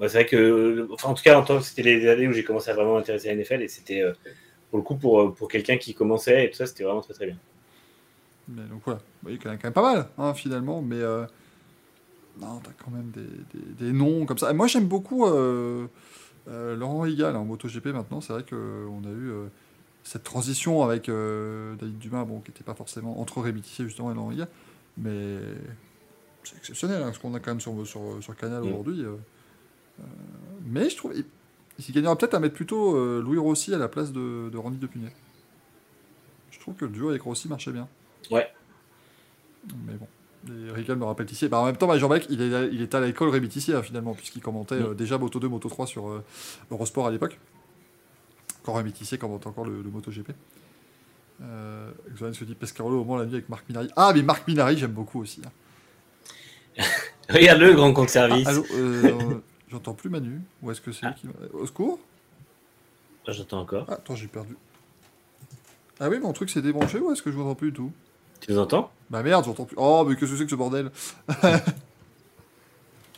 c'est 0.00 0.08
vrai 0.08 0.26
que, 0.26 0.88
enfin, 0.90 1.10
en 1.10 1.14
tout 1.14 1.22
cas, 1.22 1.38
en 1.38 1.42
tant 1.44 1.60
c'était 1.60 1.82
les 1.82 2.08
années 2.08 2.28
où 2.28 2.32
j'ai 2.32 2.44
commencé 2.44 2.70
à 2.70 2.74
vraiment 2.74 2.94
m'intéresser 2.94 3.28
à 3.28 3.34
la 3.34 3.42
NFL, 3.42 3.60
et 3.60 3.68
c'était 3.68 4.02
pour 4.70 4.78
le 4.78 4.84
coup 4.84 4.96
pour, 4.96 5.34
pour 5.34 5.48
quelqu'un 5.48 5.76
qui 5.76 5.92
commençait 5.92 6.46
et 6.46 6.50
tout 6.50 6.56
ça, 6.56 6.66
c'était 6.66 6.84
vraiment 6.84 7.02
très 7.02 7.12
très 7.12 7.26
bien. 7.26 7.36
Mais 8.48 8.62
donc 8.64 8.82
voilà, 8.84 8.98
vous 9.00 9.04
voyez 9.22 9.38
qu'il 9.38 9.46
y 9.46 9.50
en 9.50 9.54
a 9.54 9.56
quand 9.56 9.64
même 9.64 9.72
pas 9.72 9.94
mal, 9.94 10.08
hein, 10.18 10.34
finalement, 10.34 10.82
mais 10.82 11.00
euh, 11.00 11.24
non, 12.40 12.60
t'as 12.62 12.72
quand 12.84 12.90
même 12.90 13.10
des, 13.10 13.22
des- 13.58 13.86
des 13.86 13.92
noms 13.92 14.26
comme 14.26 14.38
ça. 14.38 14.50
Et 14.50 14.54
moi, 14.54 14.66
j'aime 14.66 14.86
beaucoup 14.86 15.24
euh, 15.26 15.86
euh, 16.48 16.76
Laurent 16.76 17.06
Higal 17.06 17.36
en 17.36 17.44
MotoGP 17.44 17.86
maintenant. 17.86 18.20
C'est 18.20 18.32
vrai 18.34 18.44
qu'on 18.44 19.02
a 19.04 19.08
eu 19.10 19.30
euh, 19.30 19.46
cette 20.02 20.24
transition 20.24 20.82
avec 20.82 21.06
David 21.06 21.98
Dumas, 21.98 22.24
bon, 22.24 22.40
qui 22.40 22.50
n'était 22.50 22.64
pas 22.64 22.74
forcément 22.74 23.18
entre 23.20 23.40
Rémi 23.40 23.62
Tissier, 23.62 23.84
justement 23.86 24.10
et 24.12 24.14
Laurent 24.14 24.32
Higal, 24.32 24.48
mais 24.98 25.38
c'est 26.42 26.56
exceptionnel 26.58 27.02
hein, 27.02 27.12
ce 27.14 27.18
qu'on 27.18 27.32
a 27.34 27.40
quand 27.40 27.52
même 27.52 27.60
sur, 27.60 27.86
sur, 27.86 28.22
sur 28.22 28.36
Canal 28.36 28.62
Mm. 28.62 28.66
aujourd'hui. 28.66 29.04
mais 30.66 30.90
je 30.90 30.96
trouve 30.96 31.12
il, 31.16 31.24
il 31.88 31.94
gagnera 31.94 32.16
peut-être 32.18 32.34
à 32.34 32.40
mettre 32.40 32.54
plutôt 32.54 33.20
Louis 33.22 33.38
Rossi 33.38 33.72
à 33.72 33.78
la 33.78 33.88
place 33.88 34.12
de, 34.12 34.50
de 34.50 34.58
Randy 34.58 34.76
Depugnet. 34.76 35.12
Je 36.50 36.58
trouve 36.60 36.74
que 36.74 36.84
le 36.84 36.90
duo 36.90 37.08
avec 37.08 37.22
Rossi 37.22 37.48
marchait 37.48 37.72
bien. 37.72 37.88
Ouais. 38.30 38.48
Mais 39.86 39.94
bon. 39.94 40.06
Et 40.48 40.70
Rigal 40.72 40.96
me 40.98 41.04
rappelle 41.04 41.26
Tissier. 41.26 41.48
Bah, 41.48 41.58
en 41.58 41.64
même 41.66 41.76
temps, 41.76 41.86
bah, 41.86 41.96
Jean-Bec, 41.98 42.26
il, 42.28 42.42
est, 42.42 42.68
il 42.72 42.82
était 42.82 42.96
à 42.96 43.00
l'école 43.00 43.30
Rémi 43.30 43.48
Tissier, 43.48 43.74
hein, 43.74 43.82
finalement, 43.82 44.12
puisqu'il 44.14 44.42
commentait 44.42 44.76
Mm. 44.78 44.86
euh, 44.90 44.94
déjà 44.94 45.16
Moto 45.16 45.38
2, 45.40 45.48
Moto 45.48 45.68
3 45.70 45.86
sur 45.86 46.08
euh, 46.08 46.22
Eurosport 46.70 47.06
à 47.06 47.10
l'époque. 47.10 47.38
Quand 48.62 48.74
Rémi 48.74 48.92
Tissier 48.92 49.16
commentait 49.18 49.46
encore 49.46 49.64
le, 49.64 49.80
le 49.82 49.90
MotoGP. 49.90 50.32
Zoran 52.16 52.32
se 52.32 52.44
dit 52.44 52.54
Pescarolo 52.54 52.96
au 53.00 53.04
moment 53.04 53.16
la 53.18 53.24
nuit 53.26 53.34
avec 53.34 53.48
Marc 53.48 53.68
Minari. 53.68 53.88
Ah, 53.96 54.12
mais 54.14 54.22
Marc 54.22 54.46
Minari, 54.46 54.76
j'aime 54.76 54.92
beaucoup 54.92 55.20
aussi. 55.20 55.42
hein. 55.44 56.82
Regarde-le, 57.30 57.72
grand 57.74 57.92
compte 57.92 58.08
service. 58.10 58.46
Ah, 58.48 58.52
euh, 58.74 59.40
j'entends 59.70 59.94
plus 59.94 60.10
Manu. 60.10 60.40
Ou 60.62 60.70
est-ce 60.70 60.80
que 60.80 60.92
c'est 60.92 61.06
lui 61.06 61.14
qui 61.14 61.26
Au 61.52 61.66
secours? 61.66 61.98
Ah, 63.26 63.32
J'entends 63.32 63.60
encore. 63.60 63.86
Ah, 63.88 63.94
Attends, 63.94 64.14
j'ai 64.14 64.26
perdu. 64.28 64.56
Ah 66.00 66.08
oui, 66.08 66.18
mon 66.18 66.32
truc 66.32 66.50
s'est 66.50 66.60
débranché 66.62 66.98
ou 66.98 67.10
est-ce 67.12 67.22
que 67.22 67.30
je 67.30 67.36
vous 67.36 67.42
entends 67.42 67.54
plus 67.54 67.70
du 67.70 67.76
tout? 67.76 67.92
Tu 68.44 68.52
nous 68.52 68.58
entends? 68.58 68.90
Bah 69.10 69.22
merde, 69.22 69.44
j'entends 69.44 69.64
plus. 69.64 69.76
Oh, 69.78 70.04
mais 70.06 70.16
qu'est-ce 70.16 70.32
que 70.32 70.36
c'est 70.36 70.44
que 70.44 70.50
ce 70.50 70.54
bordel? 70.56 70.90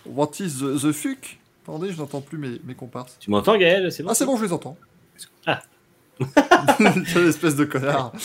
What 0.06 0.30
is 0.38 0.58
the, 0.60 0.78
the 0.80 0.92
fuck? 0.92 1.38
Attendez, 1.64 1.92
je 1.92 1.98
n'entends 1.98 2.20
plus 2.20 2.38
mes, 2.38 2.60
mes 2.64 2.74
comparses. 2.74 3.16
Tu 3.18 3.30
m'entends, 3.30 3.56
Gaël? 3.58 3.90
C'est 3.90 4.04
bon 4.04 4.10
Ah, 4.10 4.14
c'est 4.14 4.24
bon, 4.24 4.36
je 4.36 4.44
les 4.44 4.52
entends. 4.52 4.76
Ah. 5.46 5.60
Quelle 7.12 7.26
espèce 7.26 7.56
de 7.56 7.64
connard. 7.64 8.12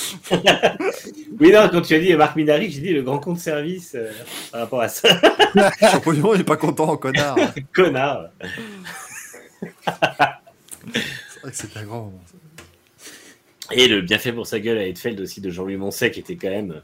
Oui, 1.40 1.52
non, 1.52 1.68
quand 1.72 1.82
tu 1.82 1.96
as 1.96 2.00
dit 2.00 2.14
Marc 2.14 2.36
Minari, 2.36 2.70
j'ai 2.70 2.82
dit 2.82 2.94
le 2.94 3.02
grand 3.02 3.18
compte 3.18 3.40
service 3.40 3.96
euh, 3.96 4.12
par 4.52 4.62
rapport 4.62 4.82
à 4.82 4.90
ça. 4.90 5.10
Champollion 5.80 6.36
n'est 6.36 6.44
pas 6.44 6.58
content, 6.58 6.96
connard. 6.98 7.36
Connard. 7.74 8.26
C'est 9.60 11.42
vrai 11.42 11.50
que 11.50 11.56
c'était 11.58 11.80
un 11.80 11.84
grand 11.86 12.02
moment. 12.02 12.22
ça. 12.28 12.34
Et 13.74 13.88
le 13.88 14.02
bienfait 14.02 14.34
pour 14.34 14.48
sa 14.48 14.60
gueule 14.60 14.78
à 14.78 14.86
Edfeld 14.88 15.20
aussi 15.20 15.42
de 15.42 15.50
Jean-Louis 15.50 15.78
Moncet 15.78 16.12
qui 16.12 16.20
était 16.20 16.36
quand 16.36 16.50
même. 16.50 16.82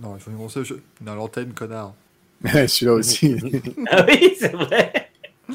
Non, 0.00 0.14
il 0.16 0.20
faut 0.20 0.30
me 0.30 0.36
penser. 0.36 0.64
Je... 0.64 0.74
Est 0.74 1.08
à 1.08 1.14
l'antenne, 1.14 1.52
connard. 1.52 1.94
Celui-là 2.44 2.92
aussi. 2.94 3.36
Ah 3.90 4.04
oui, 4.08 4.34
c'est 4.38 4.52
vrai. 4.52 5.10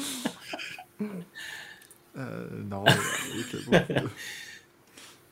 Euh, 2.18 2.46
non, 2.70 2.84
il 2.86 3.40
a 3.56 3.80
beaucoup 3.80 3.94
de, 3.94 4.08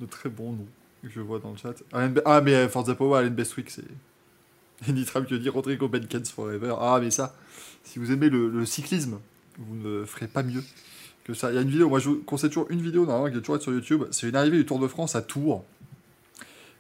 de 0.00 0.07
très 0.07 0.31
bons 0.31 0.52
noms 0.52 0.66
que 1.02 1.10
je 1.10 1.20
vois 1.20 1.39
dans 1.39 1.50
le 1.50 1.58
chat. 1.58 1.74
Alan 1.92 2.08
Be- 2.08 2.23
Ah, 2.24 2.40
mais 2.40 2.55
euh, 2.55 2.68
Forza 2.70 2.94
Power, 2.94 3.18
Alan 3.18 3.31
Bestwick, 3.31 3.68
c'est. 3.70 3.84
Nitram 4.89 5.26
qui 5.26 5.39
dit 5.39 5.50
Rodrigo 5.50 5.89
Benkens 5.89 6.31
Forever. 6.34 6.74
Ah, 6.81 6.99
mais 7.02 7.10
ça, 7.10 7.36
si 7.84 7.99
vous 7.99 8.12
aimez 8.12 8.31
le, 8.31 8.49
le 8.49 8.65
cyclisme, 8.65 9.20
vous 9.58 9.74
ne 9.74 10.07
ferez 10.07 10.26
pas 10.26 10.42
mieux 10.42 10.65
Il 11.34 11.55
y 11.55 11.59
a 11.59 11.60
une 11.60 11.70
vidéo, 11.70 11.89
moi 11.89 11.99
je 11.99 12.09
vous 12.09 12.23
conseille 12.23 12.50
toujours 12.50 12.70
une 12.70 12.83
vidéo 12.83 13.07
normalement 13.07 13.26
qui 13.28 13.33
doit 13.33 13.42
toujours 13.42 13.62
sur 13.62 13.73
YouTube. 13.73 14.05
C'est 14.10 14.28
une 14.28 14.36
arrivée 14.36 14.59
du 14.59 14.67
Tour 14.67 14.78
de 14.78 14.89
France 14.89 15.15
à 15.17 15.23
Tours. 15.23 15.65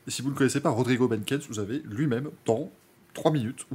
Et 0.06 0.10
si 0.10 0.22
vous 0.22 0.30
ne 0.30 0.34
connaissez 0.34 0.60
pas 0.60 0.70
Rodrigo 0.70 1.08
Benkens, 1.08 1.46
vous 1.48 1.58
avez 1.58 1.82
lui-même 1.84 2.30
dans 2.46 2.70
3 3.14 3.30
minutes. 3.30 3.66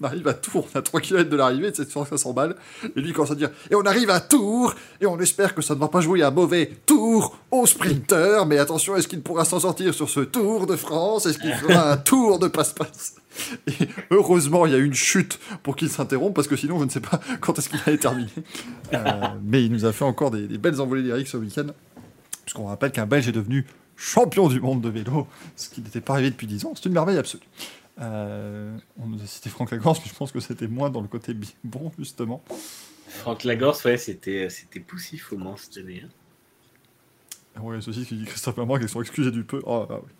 On 0.00 0.04
arrive 0.06 0.26
à 0.26 0.34
Tours, 0.34 0.66
on 0.74 0.78
a 0.78 0.82
3 0.82 1.00
km 1.00 1.30
de 1.30 1.36
l'arrivée, 1.36 1.70
c'est 1.72 1.88
500 1.88 2.32
balles. 2.32 2.56
Et 2.96 3.00
lui 3.00 3.12
commence 3.12 3.30
à 3.30 3.36
dire 3.36 3.50
Et 3.70 3.76
on 3.76 3.82
arrive 3.82 4.10
à 4.10 4.18
Tours, 4.20 4.74
et 5.00 5.06
on 5.06 5.18
espère 5.20 5.54
que 5.54 5.62
ça 5.62 5.74
ne 5.74 5.78
va 5.80 5.86
pas 5.86 6.00
jouer 6.00 6.22
un 6.22 6.32
mauvais 6.32 6.72
tour 6.84 7.38
au 7.52 7.64
sprinter. 7.64 8.44
Mais 8.46 8.58
attention, 8.58 8.96
est-ce 8.96 9.06
qu'il 9.06 9.22
pourra 9.22 9.44
s'en 9.44 9.60
sortir 9.60 9.94
sur 9.94 10.10
ce 10.10 10.20
Tour 10.20 10.66
de 10.66 10.74
France? 10.74 11.26
Est-ce 11.26 11.38
qu'il 11.38 11.54
fera 11.54 11.92
un 11.92 11.96
tour 11.96 12.40
de 12.40 12.48
passe-passe? 12.48 13.16
Et 13.68 13.88
heureusement, 14.10 14.66
il 14.66 14.72
y 14.72 14.76
a 14.76 14.78
une 14.78 14.94
chute 14.94 15.38
pour 15.62 15.76
qu'il 15.76 15.88
s'interrompe, 15.88 16.34
parce 16.34 16.48
que 16.48 16.56
sinon, 16.56 16.80
je 16.80 16.84
ne 16.84 16.90
sais 16.90 17.00
pas 17.00 17.20
quand 17.40 17.56
est-ce 17.58 17.68
qu'il 17.68 17.80
allait 17.86 17.98
terminer. 17.98 18.30
Euh, 18.92 19.04
mais 19.44 19.64
il 19.64 19.72
nous 19.72 19.84
a 19.84 19.92
fait 19.92 20.04
encore 20.04 20.30
des, 20.32 20.48
des 20.48 20.58
belles 20.58 20.80
envolées 20.80 21.02
lyriques 21.02 21.28
ce 21.28 21.36
week-end. 21.36 21.66
Puisqu'on 22.44 22.66
rappelle 22.66 22.90
qu'un 22.90 23.06
Belge 23.06 23.28
est 23.28 23.32
devenu 23.32 23.64
champion 23.96 24.48
du 24.48 24.60
monde 24.60 24.80
de 24.80 24.88
vélo, 24.88 25.26
ce 25.56 25.68
qui 25.68 25.80
n'était 25.80 26.00
pas 26.00 26.14
arrivé 26.14 26.30
depuis 26.30 26.46
10 26.46 26.64
ans. 26.66 26.72
C'est 26.74 26.86
une 26.86 26.92
merveille 26.92 27.18
absolue. 27.18 27.42
Euh, 28.00 28.76
on 29.00 29.06
nous 29.06 29.22
a 29.22 29.26
cité 29.26 29.50
Franck 29.50 29.70
Lagorce, 29.70 30.00
mais 30.04 30.10
je 30.10 30.14
pense 30.14 30.32
que 30.32 30.40
c'était 30.40 30.66
moins 30.66 30.90
dans 30.90 31.00
le 31.00 31.08
côté 31.08 31.34
bon, 31.62 31.92
justement. 31.98 32.42
Franck 33.08 33.44
Lagorce, 33.44 33.84
ouais, 33.84 33.96
c'était, 33.96 34.48
c'était 34.50 34.80
poussif 34.80 35.32
au 35.32 35.36
Mans 35.36 35.56
cette 35.56 35.76
année. 35.78 36.02
hein. 36.04 36.08
Ah 37.56 37.60
Ouais, 37.62 37.80
ceci 37.80 38.04
qui 38.04 38.16
dit 38.16 38.24
Christophe 38.24 38.56
Lamar 38.56 38.80
qui 38.80 38.88
sont 38.88 39.00
excusés 39.00 39.30
du 39.30 39.44
peu. 39.44 39.62
Oh, 39.64 39.86
ah 39.88 39.98
oui. 40.02 40.10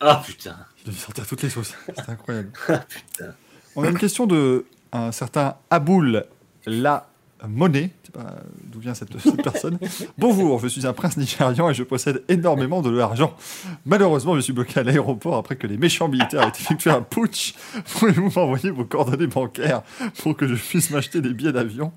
Ah 0.00 0.22
putain. 0.26 0.56
Il 0.80 0.88
devait 0.88 0.98
sortir 0.98 1.26
toutes 1.26 1.42
les 1.42 1.48
sauces. 1.48 1.74
C'est 1.86 2.08
incroyable. 2.10 2.52
Ah 2.68 2.78
putain. 2.86 3.34
On 3.76 3.84
a 3.84 3.88
une 3.88 3.98
question 3.98 4.26
de 4.26 4.66
un 4.92 5.10
certain 5.12 5.56
Aboul 5.70 6.26
La 6.66 7.08
Sais 7.42 8.12
pas 8.12 8.36
d'où 8.64 8.78
vient 8.78 8.94
cette, 8.94 9.16
personne. 9.42 9.78
Bonjour, 10.16 10.60
je 10.60 10.68
suis 10.68 10.86
un 10.86 10.92
prince 10.92 11.16
nigérian 11.16 11.70
et 11.70 11.74
je 11.74 11.82
possède 11.82 12.22
énormément 12.28 12.82
de 12.82 12.90
l'argent. 12.90 13.36
Malheureusement, 13.84 14.36
je 14.36 14.40
suis 14.40 14.52
bloqué 14.52 14.80
à 14.80 14.82
l'aéroport 14.82 15.36
après 15.36 15.56
que 15.56 15.66
les 15.66 15.76
méchants 15.76 16.08
militaires 16.08 16.42
aient 16.42 16.60
effectué 16.60 16.90
un 16.90 17.02
putsch. 17.02 17.54
Pouvez-vous 17.98 18.30
m'envoyer 18.34 18.70
vos 18.70 18.84
coordonnées 18.84 19.26
bancaires 19.26 19.82
pour 20.18 20.36
que 20.36 20.46
je 20.46 20.54
puisse 20.54 20.90
m'acheter 20.90 21.20
des 21.20 21.34
billets 21.34 21.52
d'avion? 21.52 21.92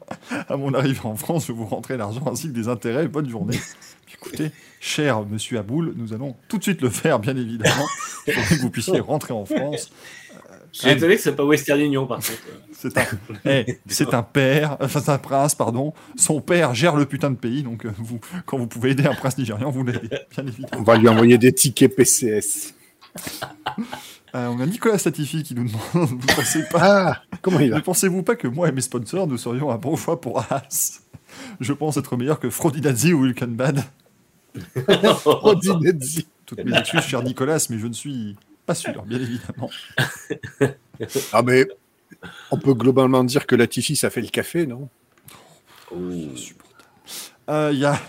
À 0.50 0.58
mon 0.58 0.74
arrivée 0.74 1.00
en 1.04 1.16
France, 1.16 1.48
je 1.48 1.52
vous 1.52 1.66
rentrer 1.66 1.98
l'argent 1.98 2.24
ainsi 2.32 2.48
que 2.48 2.54
des 2.54 2.68
intérêts. 2.68 3.08
Bonne 3.08 3.30
journée. 3.30 3.60
Écoutez, 4.14 4.52
cher 4.80 5.26
monsieur 5.26 5.60
Aboul, 5.60 5.94
nous 5.96 6.14
allons 6.14 6.36
tout 6.48 6.58
de 6.58 6.64
suite 6.64 6.82
le 6.82 6.90
faire, 6.90 7.20
bien 7.20 7.36
évidemment. 7.36 7.86
Faudrait 8.26 8.56
que 8.56 8.62
vous 8.62 8.70
puissiez 8.70 9.00
rentrer 9.00 9.34
en 9.34 9.46
France. 9.46 9.92
Je 10.76 10.82
suis 10.82 10.90
étonné 10.90 11.16
que 11.16 11.22
ce 11.22 11.30
soit 11.30 11.38
pas 11.38 11.46
Western 11.46 11.80
Union 11.80 12.06
par 12.06 12.18
contre. 12.18 12.34
C'est 12.78 12.98
un, 12.98 13.06
eh, 13.46 13.80
c'est 13.88 14.14
un 14.14 14.22
père, 14.22 14.76
enfin 14.82 15.00
c'est 15.00 15.10
un 15.10 15.18
prince, 15.18 15.56
pardon. 15.56 15.94
Son 16.18 16.42
père 16.42 16.76
gère 16.76 16.98
le 16.98 17.06
putain 17.06 17.32
de 17.32 17.38
pays, 17.38 17.64
donc 17.64 17.86
euh, 17.86 17.92
vous, 17.98 18.20
quand 18.46 18.58
vous 18.58 18.68
pouvez 18.68 18.92
aider 18.92 19.08
un 19.08 19.16
prince 19.16 19.38
nigérian, 19.38 19.72
vous 19.72 19.84
l'aidez, 19.84 20.10
bien 20.10 20.46
évidemment. 20.46 20.68
On 20.78 20.84
va 20.84 20.98
lui 20.98 21.08
envoyer 21.08 21.38
des 21.38 21.54
tickets 21.54 21.96
PCS. 21.96 22.74
Euh, 24.36 24.48
on 24.48 24.60
a 24.60 24.66
Nicolas 24.66 24.98
Statifi 24.98 25.42
qui 25.42 25.56
nous 25.56 25.64
demande, 25.64 26.10
vous 26.10 26.28
pensez 26.36 26.64
pas, 26.70 27.22
Ah, 27.32 27.38
comment 27.42 27.62
il 27.62 27.70
ne 27.70 27.76
va 27.76 27.82
pensez-vous 27.82 28.22
pas 28.22 28.36
que 28.36 28.50
moi 28.50 28.68
et 28.68 28.74
mes 28.74 28.82
sponsors, 28.82 29.26
nous 29.26 29.38
serions 29.38 29.72
un 29.72 29.78
bon 29.78 29.96
choix 29.96 30.20
pour 30.20 30.40
As? 30.52 31.02
Je 31.62 31.72
pense 31.74 31.96
être 31.96 32.18
meilleur 32.18 32.40
que 32.40 32.50
Frodinazzi 32.50 33.14
ou 33.14 33.22
Wilkenbad. 33.24 33.84
Rodinezzi. 35.26 36.28
Toutes 36.46 36.64
mes 36.64 36.78
excuses, 36.78 37.02
cher 37.02 37.24
Nicolas, 37.24 37.66
mais 37.70 37.80
je 37.80 37.88
ne 37.88 37.94
suis 37.94 38.36
pas 38.66 38.76
sûr, 38.76 39.04
bien 39.04 39.20
évidemment. 39.20 39.70
Ah, 41.34 41.42
mais 41.44 41.68
on 42.52 42.58
peut 42.58 42.74
globalement 42.74 43.24
dire 43.26 43.46
que 43.46 43.56
Latifi, 43.56 43.98
ça 43.98 44.10
fait 44.10 44.22
le 44.22 44.30
café, 44.30 44.66
non? 44.66 44.88
Euh, 47.50 47.70
Il 47.74 47.80
y 47.80 47.86
a 47.86 48.00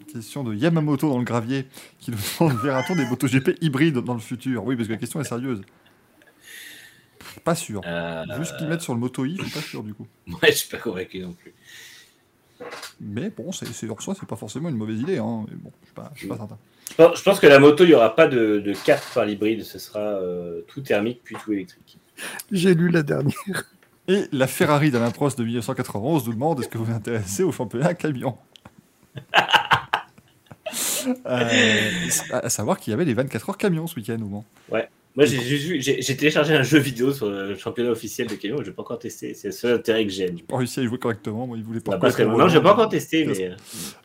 une 0.00 0.06
question 0.06 0.42
de 0.42 0.54
Yamamoto 0.54 1.10
dans 1.10 1.18
le 1.18 1.24
gravier 1.24 1.66
qui 1.98 2.10
nous 2.10 2.16
demande 2.40 2.58
verra-t-on 2.62 2.96
des 2.96 3.04
MotoGP 3.04 3.58
hybrides 3.60 3.98
dans 3.98 4.14
le 4.14 4.20
futur? 4.20 4.64
Oui, 4.64 4.76
parce 4.76 4.88
que 4.88 4.94
la 4.94 4.98
question 4.98 5.20
est 5.20 5.24
sérieuse. 5.24 5.60
Pas 7.44 7.54
sûr. 7.54 7.80
Euh, 7.86 8.24
Vu 8.38 8.44
ce 8.44 8.54
qu'ils 8.56 8.68
mettent 8.68 8.82
sur 8.82 8.94
le 8.94 9.00
Moto 9.00 9.24
I, 9.24 9.36
je 9.38 9.42
suis 9.44 9.52
pas 9.52 9.60
sûr 9.60 9.82
du 9.82 9.94
coup. 9.94 10.06
Ouais, 10.28 10.52
je 10.52 10.56
suis 10.58 10.68
pas 10.68 10.78
convaincu 10.78 11.18
non 11.20 11.32
plus. 11.32 11.52
Mais 13.00 13.30
bon, 13.30 13.52
c'est 13.52 13.66
c'est- 13.66 13.88
en 13.90 13.98
soi, 13.98 14.14
c'est 14.18 14.26
pas 14.28 14.36
forcément 14.36 14.68
une 14.68 14.76
mauvaise 14.76 15.00
idée. 15.00 15.18
Hein. 15.18 15.44
Mais 15.48 15.56
bon, 15.56 15.70
je 15.82 15.86
suis 15.86 15.94
pas, 15.94 16.10
je 16.14 16.18
suis 16.20 16.28
pas 16.28 16.36
certain. 16.36 16.58
Je 16.90 16.94
pense- 16.96 17.18
je 17.18 17.22
pense 17.22 17.40
que 17.40 17.46
la 17.46 17.58
moto, 17.58 17.84
il 17.84 17.88
n'y 17.88 17.94
aura 17.94 18.14
pas 18.14 18.26
de, 18.28 18.58
de 18.58 18.72
carte 18.84 19.12
par 19.14 19.24
l'hybride, 19.24 19.64
ce 19.64 19.78
sera 19.78 20.00
euh, 20.00 20.60
tout 20.68 20.80
thermique 20.82 21.20
puis 21.24 21.36
tout 21.42 21.52
électrique. 21.52 21.98
J'ai 22.50 22.74
lu 22.74 22.88
la 22.90 23.02
dernière. 23.02 23.34
Et 24.08 24.24
la 24.32 24.46
Ferrari 24.46 24.90
d'Alain 24.90 25.10
Prost 25.12 25.38
de 25.38 25.44
1991 25.44 26.26
nous 26.26 26.32
demande 26.34 26.60
est-ce 26.60 26.68
que 26.68 26.76
vous 26.76 26.84
vous 26.86 26.92
intéressez 26.92 27.42
au 27.44 27.52
championnat 27.52 27.94
camion? 27.94 28.36
Euh, 31.26 31.90
à 32.32 32.48
savoir 32.48 32.78
qu'il 32.78 32.92
y 32.92 32.94
avait 32.94 33.04
les 33.04 33.12
24 33.14 33.50
heures 33.50 33.58
camions 33.58 33.86
ce 33.86 33.96
week-end 33.96 34.16
au 34.22 34.26
Mans. 34.26 34.44
Moi, 35.14 35.26
j'ai 35.26 35.40
juste 35.42 35.64
vu- 35.66 35.80
j'ai 35.82 36.00
j'ai 36.00 36.16
téléchargé 36.16 36.54
un 36.54 36.62
jeu 36.62 36.78
vidéo 36.78 37.12
sur 37.12 37.28
le 37.28 37.54
championnat 37.56 37.90
officiel 37.90 38.28
de 38.28 38.34
camion, 38.34 38.56
je 38.62 38.68
n'ai 38.70 38.74
pas 38.74 38.82
encore 38.82 38.98
testé. 38.98 39.34
C'est 39.34 39.48
le 39.48 39.52
seul 39.52 39.74
intérêt 39.74 40.04
que 40.06 40.12
j'ai. 40.12 40.28
J'ai 40.34 40.42
pas 40.42 40.56
réussi 40.56 40.80
à 40.80 40.82
y 40.82 40.86
jouer 40.86 40.98
correctement, 40.98 41.46
moi 41.46 41.58
il 41.58 41.62
voulait 41.64 41.80
pas. 41.80 41.92
Bah, 41.92 41.98
parce 42.00 42.16
que- 42.16 42.22
non, 42.22 42.48
j'ai 42.48 42.60
pas 42.62 42.72
encore 42.72 42.88
testé, 42.88 43.24
mais 43.26 43.48
euh, 43.50 43.54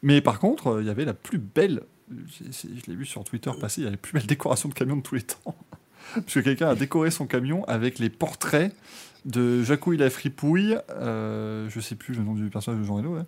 Mais 0.03 0.19
par 0.21 0.39
contre, 0.39 0.67
euh, 0.67 0.81
il 0.81 0.87
y 0.87 0.89
avait 0.89 1.05
la 1.05 1.13
plus 1.13 1.37
belle, 1.37 1.83
je 2.11 2.67
l'ai 2.87 2.95
vu 2.95 3.05
sur 3.05 3.23
Twitter 3.23 3.51
passer, 3.59 3.81
il 3.81 3.83
y 3.85 3.87
a 3.87 3.91
la 3.91 3.97
plus 3.97 4.11
belle 4.13 4.25
décoration 4.27 4.67
de 4.69 4.73
camion 4.73 4.97
de 4.97 5.01
tous 5.01 5.15
les 5.15 5.21
temps. 5.21 5.55
Parce 6.13 6.33
que 6.33 6.39
quelqu'un 6.41 6.69
a 6.69 6.75
décoré 6.75 7.09
son 7.11 7.25
camion 7.25 7.63
avec 7.65 7.99
les 7.99 8.09
portraits 8.09 8.73
de 9.25 9.61
Jacouille 9.63 9.97
la 9.97 10.09
fripouille, 10.09 10.77
euh, 10.91 11.67
je 11.69 11.79
sais 11.81 11.95
plus 11.95 12.15
le 12.15 12.23
nom 12.23 12.33
du 12.33 12.49
personnage 12.49 12.81
de 12.81 12.85
Jean 12.85 12.95
Reno, 12.95 13.15
ouais. 13.15 13.21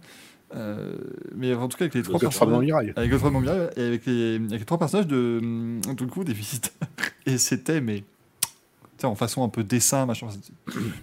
Euh, 0.55 0.97
mais 1.35 1.53
en 1.53 1.67
tout 1.67 1.77
cas 1.77 1.85
avec 1.85 1.93
les 1.93 2.01
trois 2.01 2.19
personnages, 2.19 2.71
avec 2.95 3.11
Montmirail 3.21 3.69
et 3.75 3.83
avec 3.83 4.05
les, 4.05 4.35
avec 4.35 4.59
les 4.59 4.65
trois 4.65 4.79
personnages 4.79 5.07
de 5.07 5.39
hum, 5.41 5.81
tout 5.95 6.05
le 6.05 6.09
coup 6.09 6.23
des 6.23 6.33
visiteurs. 6.33 6.73
Et 7.25 7.37
c'était 7.37 7.81
mais 7.81 8.03
en 9.03 9.15
façon 9.15 9.43
un 9.43 9.49
peu 9.49 9.63
dessin, 9.63 10.05
machin, 10.05 10.27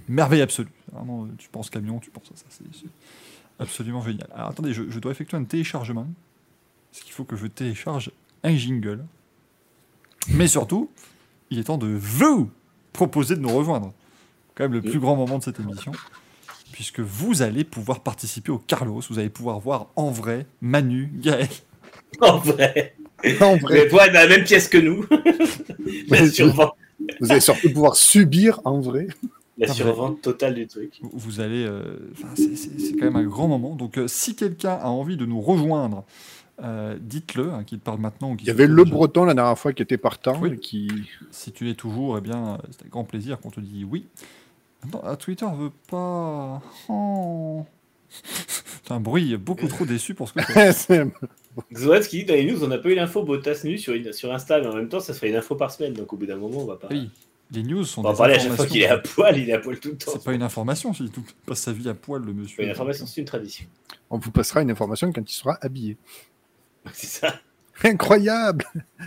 merveille 0.08 0.42
absolue. 0.42 0.68
Vraiment, 0.92 1.25
euh, 1.25 1.28
tu 1.39 1.49
penses 1.49 1.70
camion, 1.70 2.00
tu 2.00 2.10
penses 2.10 2.31
à 2.33 2.36
ça, 2.36 2.44
c'est 2.50 2.65
absolument 3.58 4.02
génial. 4.02 4.28
Alors 4.34 4.50
attendez, 4.50 4.73
je, 4.73 4.83
je 4.91 4.99
dois 4.99 5.12
effectuer 5.12 5.36
un 5.36 5.44
téléchargement. 5.44 6.07
Parce 6.91 7.05
qu'il 7.05 7.12
faut 7.12 7.25
que 7.25 7.36
je 7.36 7.47
télécharge 7.47 8.10
un 8.42 8.57
jingle. 8.57 9.05
Mais 10.28 10.49
surtout, 10.49 10.91
il 11.50 11.58
est 11.58 11.65
temps 11.65 11.78
de 11.78 11.86
vous 11.89 12.50
proposer 12.92 13.36
de 13.36 13.41
nous 13.41 13.55
rejoindre. 13.55 13.92
Quand 14.55 14.65
même 14.65 14.73
le 14.73 14.83
plus 14.83 14.99
grand 14.99 15.15
moment 15.15 15.39
de 15.39 15.42
cette 15.44 15.60
émission. 15.60 15.92
Puisque 16.77 17.01
vous 17.01 17.41
allez 17.41 17.65
pouvoir 17.65 18.01
participer 18.01 18.53
au 18.53 18.59
Carlos, 18.59 19.01
vous 19.09 19.19
allez 19.19 19.31
pouvoir 19.31 19.59
voir 19.61 19.87
en 19.97 20.11
vrai 20.11 20.45
Manu, 20.61 21.11
Gaël. 21.15 21.49
en 22.21 22.37
vrai, 22.37 22.95
En 23.41 23.57
vous 23.57 23.61
vrai, 23.67 23.79
être 23.87 23.91
dans 23.97 24.13
la 24.13 24.27
même 24.29 24.45
pièce 24.45 24.69
que 24.69 24.77
nous. 24.77 25.07
la, 26.11 26.21
Ouais, 26.21 26.29
survente, 26.29 26.75
vous 27.19 27.31
allez 27.31 27.41
surtout 27.41 27.73
pouvoir 27.73 27.97
subir 27.97 28.61
en 28.67 28.81
vrai. 28.81 29.07
la 29.57 29.69
Ah, 29.71 29.73
survente 29.73 30.21
totale 30.21 30.55
du 30.55 30.67
truc. 30.67 31.01
Vous- 31.01 31.41
allez. 31.41 31.65
euh, 31.67 31.97
c'est- 32.37 32.93
quand 32.99 33.07
même 33.07 33.17
un 33.17 33.25
grand 33.25 33.49
moment. 33.49 33.75
Donc, 33.75 33.97
euh, 33.97 34.07
si 34.07 34.37
quelqu'un 34.37 34.75
a 34.75 34.89
envie 34.89 35.17
de 35.17 35.25
nous 35.25 35.41
rejoindre 35.41 36.05
euh, 36.63 36.99
dites-le, 37.01 37.53
hein, 37.53 37.65
qui 37.65 37.79
te 37.79 37.85
parle 37.85 38.01
maintenant. 38.01 38.33
Ou 38.33 38.37
Il 38.41 38.47
y 38.47 38.51
avait 38.51 38.67
le 38.67 38.85
breton 38.85 39.25
la 39.25 39.33
dernière 39.35 39.59
fois 39.59 39.73
qui 39.73 39.83
était 39.83 39.99
partant 39.99 40.39
Oui. 40.43 40.53
et 40.53 40.59
qui. 40.59 40.89
Si 41.31 41.53
tu 41.53 41.65
l'es 41.65 41.75
toujours, 41.75 42.19
eh 42.19 42.21
bien, 42.21 42.59
c'est 42.71 42.81
avec 42.83 42.93
grand 42.93 43.05
plaisir 43.05 43.39
qu'on 43.41 43.51
te 43.51 43.61
dit 43.61 43.85
oui. 43.85 44.05
Attends, 44.85 45.03
ah, 45.05 45.17
Twitter 45.17 45.47
veut 45.57 45.73
pas. 45.89 46.63
Oh. 46.89 47.65
C'est 48.13 48.93
un 48.93 49.01
bruit 49.01 49.37
beaucoup 49.37 49.67
trop 49.67 49.85
déçu 49.85 50.15
pour 50.15 50.29
ce 50.29 50.35
que 50.35 50.41
c'est. 50.73 51.05
Dit 52.11 52.25
dans 52.25 52.35
les 52.35 52.45
news, 52.45 52.63
on 52.63 52.69
n'a 52.69 52.79
pas 52.79 52.89
eu 52.91 52.95
l'info 52.95 53.23
Bottas 53.25 53.63
nu 53.65 53.79
sur, 53.79 53.95
une- 53.95 54.13
sur 54.13 54.33
Insta, 54.33 54.61
mais 54.61 54.67
en 54.67 54.75
même 54.75 54.89
temps, 54.89 55.01
ça 55.01 55.13
ferait 55.15 55.29
une 55.31 55.37
info 55.37 55.57
par 55.57 55.71
semaine, 55.73 55.93
donc 55.95 56.13
au 56.13 56.17
bout 56.17 56.27
d'un 56.27 56.37
moment, 56.37 56.61
on 56.61 56.67
va 56.67 56.77
pas. 56.77 56.89
Oui, 56.91 57.11
les 57.51 57.63
news 57.63 57.85
sont 57.85 58.03
On 58.03 58.05
va 58.05 58.13
des 58.13 58.19
parler 58.19 58.35
à 58.35 58.39
chaque 58.39 58.53
fois 58.53 58.67
qu'il 58.67 58.83
est 58.83 58.89
à 58.89 58.99
poil, 58.99 59.39
il 59.39 59.51
est 59.51 59.55
à 59.55 59.59
poil 59.59 59.81
tout 59.81 59.89
le 59.91 59.97
temps. 59.97 60.13
C'est 60.13 60.23
pas 60.23 60.35
une 60.35 60.43
information, 60.43 60.93
si 60.95 61.09
tout 61.11 61.25
passe 61.47 61.61
sa 61.61 61.73
vie 61.73 61.89
à 61.89 61.95
poil, 61.95 62.23
le 62.25 62.33
monsieur. 62.33 62.57
Pas 62.59 62.63
une 62.65 62.71
information, 62.71 63.07
c'est 63.07 63.21
une 63.21 63.27
tradition. 63.27 63.67
On 64.11 64.19
vous 64.19 64.31
passera 64.31 64.63
une 64.63 64.71
information 64.71 65.13
quand 65.13 65.29
il 65.29 65.35
sera 65.35 65.59
habillé. 65.63 65.97
C'est 66.93 67.07
ça. 67.07 67.41
Incroyable 67.83 68.65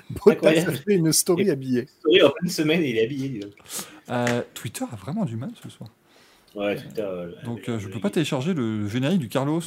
Bottas 0.10 0.30
a 0.30 0.32
Incroyable. 0.50 0.78
fait 0.78 0.96
une 0.96 1.12
story 1.14 1.50
habillée. 1.50 1.88
Story 2.02 2.22
en 2.24 2.30
pleine 2.32 2.52
semaine, 2.52 2.84
il 2.84 2.98
est 2.98 3.04
habillé, 3.06 3.30
dis 3.30 3.40
donc. 3.40 3.52
Euh, 4.10 4.42
Twitter 4.54 4.86
a 4.92 4.96
vraiment 4.96 5.26
du 5.26 5.36
mal 5.36 5.52
ce 5.62 5.70
soir. 5.70 5.90
Ouais, 6.56 6.76
Twitter. 6.76 7.02
euh, 7.02 7.32
Donc 7.46 7.70
euh, 7.70 7.78
je 7.80 7.88
peux 7.88 8.00
pas 8.00 8.10
télécharger 8.10 8.54
le 8.54 8.88
générique 8.88 9.20
du 9.20 9.30
Carlos. 9.30 9.62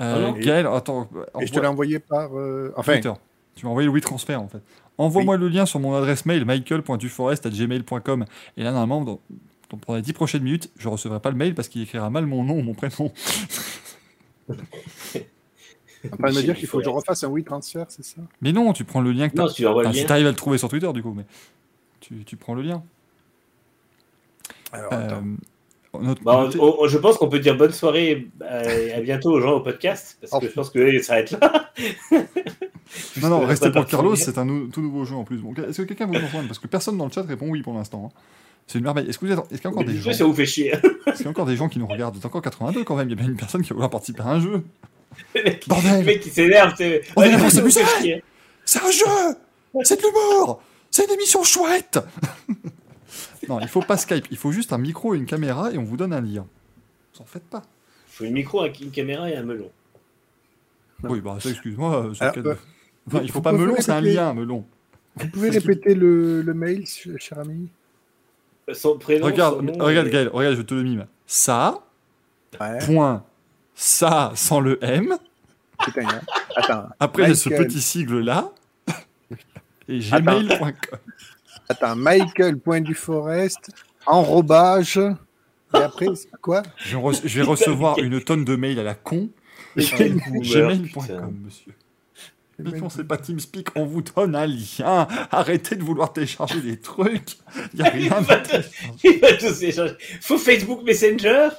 Euh, 0.00 0.30
Ah 0.32 0.38
Gaël, 0.38 0.66
attends. 0.66 1.08
Et 1.40 1.46
je 1.46 1.52
te 1.52 1.58
l'ai 1.58 1.66
envoyé 1.66 1.98
par. 1.98 2.30
euh, 2.38 2.72
Enfin, 2.76 2.92
Twitter. 2.94 3.12
Tu 3.56 3.66
m'as 3.66 3.70
envoyé 3.70 3.86
le 3.88 3.92
WeTransfer 3.92 4.36
en 4.36 4.46
fait. 4.48 4.62
Envoie-moi 4.96 5.36
le 5.36 5.48
lien 5.48 5.66
sur 5.66 5.80
mon 5.80 5.94
adresse 5.94 6.24
mail 6.26 6.44
michael.duforest.gmail.com 6.44 8.24
et 8.56 8.62
là 8.62 8.70
normalement 8.72 9.02
dans, 9.04 9.20
dans- 9.70 9.78
pendant 9.78 9.96
les 9.96 10.02
10 10.02 10.12
prochaines 10.12 10.42
minutes 10.44 10.70
je 10.78 10.88
recevrai 10.88 11.18
pas 11.20 11.30
le 11.30 11.36
mail 11.36 11.54
parce 11.56 11.66
qu'il 11.68 11.82
écrira 11.82 12.08
mal 12.10 12.26
mon 12.26 12.44
nom 12.44 12.58
ou 12.58 12.62
mon 12.62 12.74
prénom. 12.74 13.12
de 14.48 14.54
me 16.04 16.42
dire 16.42 16.56
qu'il 16.56 16.68
faut 16.68 16.78
que 16.78 16.84
je 16.84 16.88
refasse 16.90 17.24
un 17.24 17.28
WeTransfer, 17.30 17.84
c'est 17.88 18.04
ça? 18.04 18.20
Mais 18.40 18.52
non, 18.52 18.72
tu 18.72 18.84
prends 18.84 19.00
le 19.00 19.10
lien 19.12 19.28
que 19.28 19.34
t'as- 19.34 19.42
Non, 19.44 19.48
tu 19.52 19.66
envoies 19.66 19.84
le 19.84 19.92
si 19.92 20.00
lien. 20.00 20.06
t'arrives 20.06 20.26
à 20.26 20.30
le 20.30 20.36
trouver 20.36 20.58
sur 20.58 20.68
Twitter 20.68 20.92
du 20.92 21.02
coup, 21.02 21.12
mais 21.12 21.24
tu, 22.00 22.24
tu 22.24 22.36
prends 22.36 22.54
le 22.54 22.62
lien. 22.62 22.82
Alors, 24.72 24.92
Euh, 24.92 24.96
attends. 25.06 25.22
notre- 26.02 26.22
Bah, 26.22 26.36
on- 26.38 26.42
notez- 26.46 26.58
on- 26.60 26.86
je 26.88 26.98
pense 26.98 27.16
qu'on 27.16 27.28
peut 27.28 27.38
dire 27.38 27.56
bonne 27.56 27.72
soirée 27.72 28.28
euh, 28.42 28.96
à 28.96 29.00
bientôt 29.00 29.30
aux 29.32 29.40
gens 29.40 29.52
au 29.54 29.60
podcast, 29.60 30.18
parce 30.20 30.32
Oh. 30.34 30.40
que 30.40 30.46
je 30.48 30.52
pense 30.52 30.70
que 30.70 30.78
eux, 30.78 30.94
ils 30.94 31.02
s'arrêtent 31.02 31.30
là. 31.40 31.70
Non, 33.20 33.28
non, 33.28 33.40
restez 33.46 33.70
pour 33.70 33.86
Carlos, 33.86 34.16
c'est 34.16 34.38
un 34.38 34.44
nou- 34.44 34.68
tout 34.68 34.80
nouveau 34.82 35.04
jeu 35.04 35.14
en 35.14 35.24
plus. 35.24 35.38
Bon, 35.38 35.54
Est-ce 35.54 35.82
que 35.82 35.86
quelqu'un 35.88 36.06
veut 36.06 36.18
rejoindre 36.18 36.46
Parce 36.48 36.58
que 36.58 36.66
personne 36.66 36.96
dans 36.98 37.06
le 37.06 37.12
chat 37.12 37.22
répond 37.22 37.48
oui 37.48 37.62
pour 37.62 37.74
l'instant. 37.74 38.10
hein. 38.12 38.18
C'est 38.66 38.78
une 38.78 38.84
merveille. 38.84 39.08
Est-ce 39.08 39.18
vous 39.20 39.32
êtes- 39.32 39.38
est-ce 39.38 39.46
qu'il 39.48 39.60
y 39.62 39.66
a 39.66 39.70
encore 39.70 39.84
Mais 39.86 39.92
des 39.94 39.98
gens 39.98 40.12
ça 40.12 40.24
vous 40.24 40.34
fait 40.34 40.44
chier. 40.44 40.68
Est-ce 41.06 41.16
qu'il 41.16 41.24
y 41.24 41.26
a 41.26 41.30
encore 41.30 41.46
des 41.46 41.56
gens 41.56 41.70
qui 41.70 41.78
nous 41.78 41.86
regardent 41.86 42.16
C'est 42.20 42.26
encore 42.26 42.42
82 42.42 42.84
quand 42.84 42.96
même. 42.96 43.08
Il 43.08 43.12
y 43.12 43.14
a 43.14 43.16
bien 43.22 43.30
une 43.30 43.36
personne 43.36 43.62
qui 43.62 43.70
va 43.70 43.74
vouloir 43.76 43.88
participer 43.90 44.20
à 44.20 44.26
un 44.28 44.40
jeu. 44.40 44.62
Le 45.34 45.42
mec, 45.42 45.66
Bordel. 45.66 46.00
le 46.00 46.04
mec 46.04 46.20
qui 46.20 46.28
s'énerve, 46.28 46.74
c'est. 46.76 47.00
On 47.16 47.22
est 47.22 47.30
là 47.30 47.36
Ouais, 47.36 47.42
pour 47.44 47.50
ça 47.50 47.62
vous 47.62 47.70
fait 47.70 47.80
s'amuser. 47.82 48.02
chier. 48.02 48.22
C'est 48.66 48.80
un 48.82 48.90
jeu 48.90 49.06
C'est 49.84 49.96
de 49.96 50.02
l'humour 50.02 50.60
C'est 50.90 51.06
une 51.06 51.12
émission 51.14 51.42
chouette 51.44 51.98
Non, 53.48 53.60
il 53.60 53.68
faut 53.68 53.80
pas 53.82 53.96
Skype. 53.96 54.26
Il 54.30 54.36
faut 54.36 54.52
juste 54.52 54.72
un 54.72 54.78
micro 54.78 55.14
et 55.14 55.18
une 55.18 55.26
caméra 55.26 55.72
et 55.72 55.78
on 55.78 55.84
vous 55.84 55.96
donne 55.96 56.12
un 56.12 56.20
lien. 56.20 56.46
Vous 57.14 57.22
en 57.22 57.24
faites 57.24 57.44
pas. 57.44 57.62
Faut 58.08 58.24
une 58.24 58.32
micro, 58.34 58.62
un- 58.62 58.72
une 58.80 58.90
caméra 58.90 59.30
et 59.30 59.36
un 59.36 59.42
melon. 59.42 59.70
Oui, 61.04 61.20
bah 61.20 61.36
ça, 61.40 61.50
excuse-moi. 61.50 62.06
euh, 62.06 62.14
c'est 62.14 62.22
Alors, 62.24 62.36
le 62.36 62.42
cas 62.42 62.48
de- 62.48 62.54
euh, 62.54 62.58
Enfin, 63.06 63.20
il 63.22 63.30
faut 63.30 63.40
pas 63.40 63.52
melon, 63.52 63.74
c'est 63.78 63.92
un 63.92 64.00
lien, 64.00 64.34
melon. 64.34 64.66
Vous 65.16 65.28
pouvez 65.28 65.50
répéter 65.50 65.94
le, 65.94 66.42
le 66.42 66.54
mail, 66.54 66.86
ch- 66.86 67.08
cher 67.18 67.38
ami? 67.38 67.68
Son 68.74 68.98
prénom. 68.98 69.24
Regarde, 69.24 69.56
son 69.56 69.62
nom, 69.62 69.84
regarde 69.84 70.08
et- 70.08 70.10
Gaël, 70.10 70.28
regarde, 70.28 70.56
je 70.56 70.62
te 70.62 70.74
le 70.74 70.82
mime. 70.82 71.06
Ça, 71.26 71.82
Ouais, 72.60 72.78
point, 72.84 73.24
ça 73.74 74.32
sans 74.34 74.60
le 74.60 74.78
M. 74.84 75.16
putain, 75.84 76.06
hein. 76.06 76.20
Attends, 76.56 76.88
Après, 77.00 77.22
il 77.24 77.28
y 77.28 77.32
a 77.32 77.34
ce 77.34 77.48
petit 77.48 77.80
sigle-là. 77.80 78.50
Et 79.88 80.00
Attends. 81.68 81.94
gmail.com. 81.96 81.96
attends, 81.96 81.96
Michael.duforest, 81.96 83.70
enrobage. 84.06 84.96
Et 85.74 85.76
après, 85.76 86.06
c'est 86.14 86.30
quoi? 86.40 86.62
Je, 86.76 86.96
re- 86.96 87.20
je 87.24 87.40
vais 87.40 87.44
recevoir 87.46 87.98
une 87.98 88.20
tonne 88.22 88.44
de 88.44 88.56
mails 88.56 88.78
à 88.78 88.82
la 88.82 88.94
con. 88.94 89.28
Gmail.com, 89.76 91.40
monsieur. 91.44 91.74
Mais 92.60 92.76
non, 92.80 92.88
c'est 92.88 93.04
pas 93.04 93.16
TeamSpeak, 93.18 93.68
on 93.76 93.84
vous 93.84 94.02
donne 94.02 94.34
un 94.34 94.46
lien. 94.46 95.06
Arrêtez 95.30 95.76
de 95.76 95.84
vouloir 95.84 96.12
télécharger 96.12 96.60
des 96.60 96.76
trucs. 96.80 97.36
Il 97.72 97.80
n'y 97.80 97.86
a 97.86 97.90
rien 97.90 98.24
à 98.28 98.36
télécharger. 98.38 98.72
Il 99.04 99.20
va 99.20 99.32
tous 99.34 99.62
échanger. 99.62 99.94
Faut 100.20 100.38
Facebook 100.38 100.82
Messenger? 100.82 101.50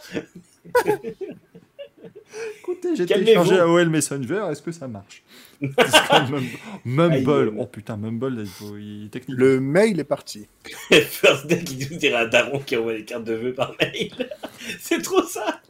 Écoutez, 2.59 2.95
j'ai 2.95 3.05
téléchargé 3.05 3.57
AOL 3.59 3.89
Messenger, 3.89 4.47
est-ce 4.51 4.61
que 4.61 4.71
ça 4.71 4.87
marche 4.87 5.23
Mumble. 6.85 7.53
Oh 7.57 7.65
putain, 7.65 7.97
Mumble, 7.97 8.35
il, 8.39 8.47
faut, 8.47 8.77
il 8.77 9.05
est 9.05 9.09
technique. 9.09 9.37
Le 9.37 9.59
mail 9.59 9.99
est 9.99 10.03
parti. 10.05 10.47
First 10.91 11.47
Day 11.47 11.63
qui 11.63 11.87
nous 11.91 11.97
dirait 11.97 12.15
un 12.23 12.27
daron 12.27 12.59
qui 12.59 12.77
envoie 12.77 12.93
des 12.93 13.03
cartes 13.05 13.23
de 13.25 13.33
vœux 13.33 13.53
par 13.53 13.75
mail. 13.79 14.11
C'est 14.79 15.01
trop 15.01 15.23
ça 15.23 15.61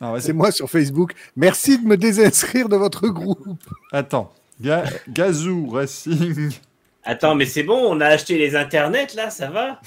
Ah 0.00 0.12
ouais, 0.12 0.20
C'est 0.20 0.32
moi 0.32 0.50
sur 0.52 0.68
Facebook. 0.70 1.12
Merci 1.36 1.78
de 1.78 1.86
me 1.86 1.96
désinscrire 1.96 2.68
de 2.68 2.76
votre 2.76 3.08
groupe. 3.08 3.46
Attends. 3.92 4.32
Ga- 4.60 4.84
Gazoo 5.08 5.66
Racing. 5.68 6.50
Attends, 7.02 7.34
mais 7.34 7.46
c'est 7.46 7.62
bon, 7.62 7.78
on 7.78 7.98
a 8.02 8.06
acheté 8.06 8.36
les 8.36 8.54
internets 8.54 9.14
là, 9.16 9.30
ça 9.30 9.48
va 9.50 9.80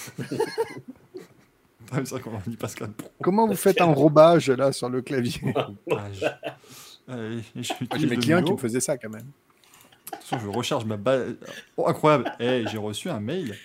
Ah, 1.94 2.00
c'est 2.04 2.10
vrai 2.12 2.22
qu'on 2.22 2.40
dit 2.48 2.58
Pascal 2.58 2.92
Pro. 2.92 3.10
Comment 3.22 3.48
vous 3.48 3.56
faites 3.56 3.82
enrobage 3.82 4.50
là 4.50 4.72
sur 4.72 4.90
le 4.90 5.02
clavier 5.02 5.40
Page. 5.90 6.26
Allez, 7.08 7.42
je 7.56 7.74
J'ai 7.98 8.08
mes 8.08 8.18
clients 8.18 8.42
qui 8.44 8.52
me 8.52 8.58
faisaient 8.58 8.80
ça 8.80 8.98
quand 8.98 9.10
même. 9.10 9.28
Attention, 10.12 10.40
je 10.40 10.48
recharge 10.48 10.86
ma 10.86 10.98
base. 10.98 11.36
Oh, 11.78 11.88
incroyable. 11.88 12.32
Eh, 12.40 12.66
j'ai 12.72 12.78
reçu 12.78 13.10
un 13.10 13.20
mail. 13.20 13.56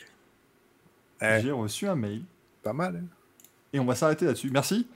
Eh. 1.21 1.41
J'ai 1.43 1.51
reçu 1.53 1.87
un 1.89 1.95
mail. 1.95 2.23
Pas 2.63 2.73
mal. 2.73 2.97
hein. 2.97 3.07
Et 3.73 3.79
on 3.81 3.85
va 3.85 3.95
s'arrêter 3.95 4.25
là-dessus. 4.25 4.51
Merci. 4.51 4.87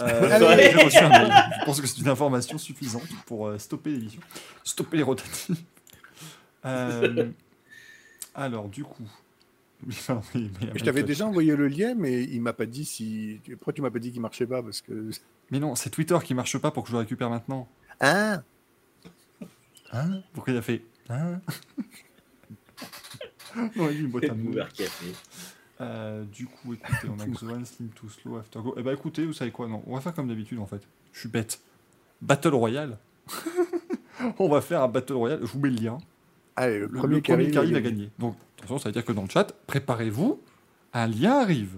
Euh, 0.00 0.30
Allez. 0.50 0.70
j'ai 0.72 0.84
reçu 0.84 0.98
un 0.98 1.08
mail. 1.08 1.32
Je 1.60 1.64
pense 1.64 1.80
que 1.80 1.86
c'est 1.86 2.00
une 2.00 2.08
information 2.08 2.58
suffisante 2.58 3.08
pour 3.24 3.46
euh, 3.46 3.58
stopper 3.58 3.90
l'émission. 3.90 4.20
Stopper 4.64 4.96
les 4.98 5.02
rotatives. 5.02 5.56
Euh, 6.64 7.28
alors, 8.34 8.68
du 8.68 8.82
coup. 8.84 9.08
Je 9.88 10.84
t'avais 10.84 11.02
déjà 11.02 11.26
envoyé 11.26 11.54
le 11.54 11.68
lien, 11.68 11.94
mais 11.94 12.24
il 12.24 12.40
m'a 12.40 12.52
pas 12.52 12.66
dit 12.66 12.84
si. 12.84 13.40
Pourquoi 13.56 13.72
tu 13.72 13.82
m'as 13.82 13.90
pas 13.90 13.98
dit 13.98 14.12
qu'il 14.12 14.20
marchait 14.20 14.46
pas 14.46 14.62
Parce 14.62 14.80
que. 14.80 15.10
Mais 15.50 15.60
non, 15.60 15.74
c'est 15.76 15.90
Twitter 15.90 16.18
qui 16.24 16.34
marche 16.34 16.58
pas 16.58 16.72
pour 16.72 16.82
que 16.82 16.88
je 16.88 16.94
le 16.94 17.00
récupère 17.00 17.30
maintenant. 17.30 17.68
Ah 18.00 18.42
Hein 19.92 20.22
Pourquoi 20.32 20.52
il 20.52 20.56
a 20.56 20.62
fait 20.62 20.82
Hein 21.08 21.40
Non, 23.76 23.88
il 23.90 24.10
fait. 24.10 25.14
Euh, 25.80 26.24
du 26.24 26.46
coup, 26.46 26.74
écoutez, 26.74 27.08
on 27.08 27.20
a 27.20 27.26
Xoan, 27.26 27.64
Slim 27.64 27.88
to 27.90 28.08
Slow, 28.08 28.36
Aftergo. 28.38 28.74
Eh 28.76 28.82
ben 28.82 28.92
écoutez, 28.92 29.24
vous 29.24 29.32
savez 29.32 29.50
quoi 29.50 29.68
Non, 29.68 29.82
on 29.86 29.94
va 29.94 30.00
faire 30.00 30.14
comme 30.14 30.28
d'habitude 30.28 30.58
en 30.58 30.66
fait. 30.66 30.82
Je 31.12 31.20
suis 31.20 31.28
bête. 31.28 31.60
Battle 32.20 32.54
Royale. 32.54 32.98
on 34.38 34.48
va 34.48 34.60
faire 34.60 34.82
un 34.82 34.88
Battle 34.88 35.14
Royale. 35.14 35.40
Je 35.42 35.46
vous 35.46 35.60
mets 35.60 35.70
le 35.70 35.76
lien. 35.76 35.98
Allez, 36.56 36.78
le 36.78 36.86
Le, 36.86 36.98
premier, 36.98 37.14
le 37.16 37.20
qui 37.20 37.30
premier 37.30 37.42
arrive, 37.44 37.52
qui 37.52 37.58
arrive 37.58 37.70
il 37.70 37.76
a 37.76 37.80
gagné. 37.80 38.10
Donc, 38.18 38.36
ça 38.66 38.88
veut 38.88 38.92
dire 38.92 39.04
que 39.04 39.12
dans 39.12 39.22
le 39.22 39.28
chat, 39.28 39.52
préparez-vous. 39.66 40.40
Un 40.92 41.06
lien 41.06 41.38
arrive. 41.40 41.76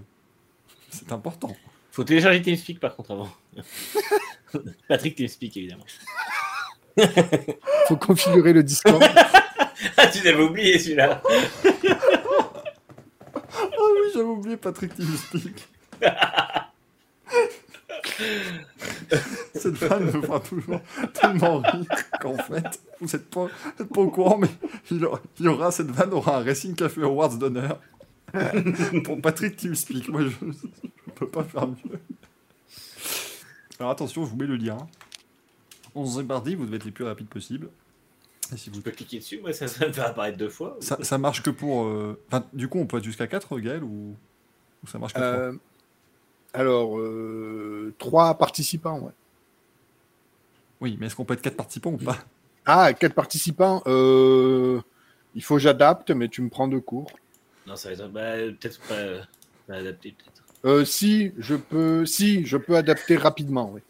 C'est 0.89 1.11
important. 1.11 1.55
Faut 1.91 2.03
télécharger 2.03 2.41
TeamSpeak 2.41 2.79
par 2.79 2.95
contre 2.95 3.11
avant. 3.11 3.29
Patrick 4.87 5.15
TeamSpeak 5.15 5.57
évidemment. 5.57 5.85
Faut 7.87 7.97
configurer 7.97 8.53
le 8.53 8.63
Discord. 8.63 9.03
Ah, 9.95 10.07
tu 10.07 10.21
l'avais 10.23 10.43
oublié 10.43 10.77
celui-là. 10.77 11.21
Ah 13.51 13.67
oui, 13.81 14.11
j'avais 14.13 14.25
oublié 14.25 14.57
Patrick 14.57 14.93
TeamSpeak. 14.93 15.67
Cette 19.55 19.75
fan 19.77 20.03
me 20.05 20.11
fera 20.21 20.39
toujours 20.39 20.81
tellement 21.13 21.59
rire 21.59 21.85
qu'en 22.21 22.37
fait, 22.37 22.65
vous 22.99 23.07
n'êtes 23.07 23.29
pas, 23.29 23.47
pas 23.77 24.01
au 24.01 24.09
courant, 24.09 24.37
mais 24.37 24.49
il, 24.91 25.03
aura- 25.05 25.21
il 25.39 25.47
aura, 25.47 25.71
cette 25.71 25.91
vanne 25.91 26.13
aura 26.13 26.37
un 26.37 26.43
Racing 26.43 26.75
Café 26.75 27.01
Awards 27.03 27.37
d'honneur 27.37 27.79
pour 29.03 29.21
Patrick 29.21 29.55
TeamSpeak. 29.57 30.09
Moi, 30.09 30.21
je 30.23 30.45
ne 30.45 30.51
peux 31.15 31.27
pas 31.27 31.43
faire 31.43 31.67
mieux. 31.67 31.99
Alors 33.79 33.91
attention, 33.91 34.25
je 34.25 34.29
vous 34.31 34.35
mets 34.37 34.45
le 34.45 34.55
lien. 34.57 34.77
On 35.95 36.05
se 36.05 36.17
répartit, 36.19 36.55
vous 36.55 36.65
devez 36.65 36.77
être 36.77 36.85
les 36.85 36.91
plus 36.91 37.05
rapides 37.05 37.27
possibles. 37.29 37.69
Et 38.53 38.57
si 38.57 38.69
vous... 38.69 38.77
Tu 38.77 38.81
peux 38.81 38.91
cliquer 38.91 39.19
dessus, 39.19 39.39
moi 39.41 39.53
ça, 39.53 39.67
ça 39.67 39.87
me 39.87 39.91
fait 39.93 40.01
apparaître 40.01 40.37
deux 40.37 40.49
fois. 40.49 40.77
ça, 40.79 40.97
ça 41.03 41.17
marche 41.17 41.41
que 41.43 41.49
pour... 41.49 41.85
euh, 41.85 42.19
enfin, 42.27 42.45
du 42.53 42.67
coup, 42.67 42.79
on 42.79 42.85
peut 42.87 42.97
être 42.97 43.03
jusqu'à 43.03 43.27
4, 43.27 43.57
Gaël, 43.59 43.83
ou... 43.83 44.15
ou 44.83 44.87
ça 44.87 44.97
marche 44.99 45.13
que 45.13 45.19
3 45.19 45.29
Euh, 45.29 45.53
alors, 46.53 46.97
euh, 46.97 47.93
trois 47.99 48.35
participants, 48.37 48.99
ouais. 48.99 49.11
Oui, 50.81 50.97
mais 50.99 51.07
est-ce 51.07 51.15
qu'on 51.15 51.25
peut 51.25 51.33
être 51.33 51.41
4 51.41 51.55
participants 51.57 51.91
ou 51.91 51.97
pas? 51.97 52.17
Ah, 52.65 52.93
quatre 52.93 53.13
participants. 53.13 53.81
Euh, 53.87 54.79
il 55.35 55.43
faut 55.43 55.55
que 55.55 55.61
j'adapte, 55.61 56.11
mais 56.11 56.27
tu 56.29 56.41
me 56.41 56.49
prends 56.49 56.67
de 56.67 56.79
cours. 56.79 57.11
Non, 57.67 57.75
ça 57.75 57.89
va 57.89 57.93
être 57.93 58.07
bah, 58.11 58.35
peut-être 58.59 58.79
pas, 58.87 59.25
pas 59.67 59.75
adapté 59.75 60.11
peut-être. 60.17 60.43
Euh, 60.65 60.85
si, 60.85 61.31
je 61.37 61.55
peux, 61.55 62.05
si, 62.05 62.45
je 62.45 62.57
peux 62.57 62.75
adapter 62.75 63.17
rapidement, 63.17 63.71
oui. 63.73 63.81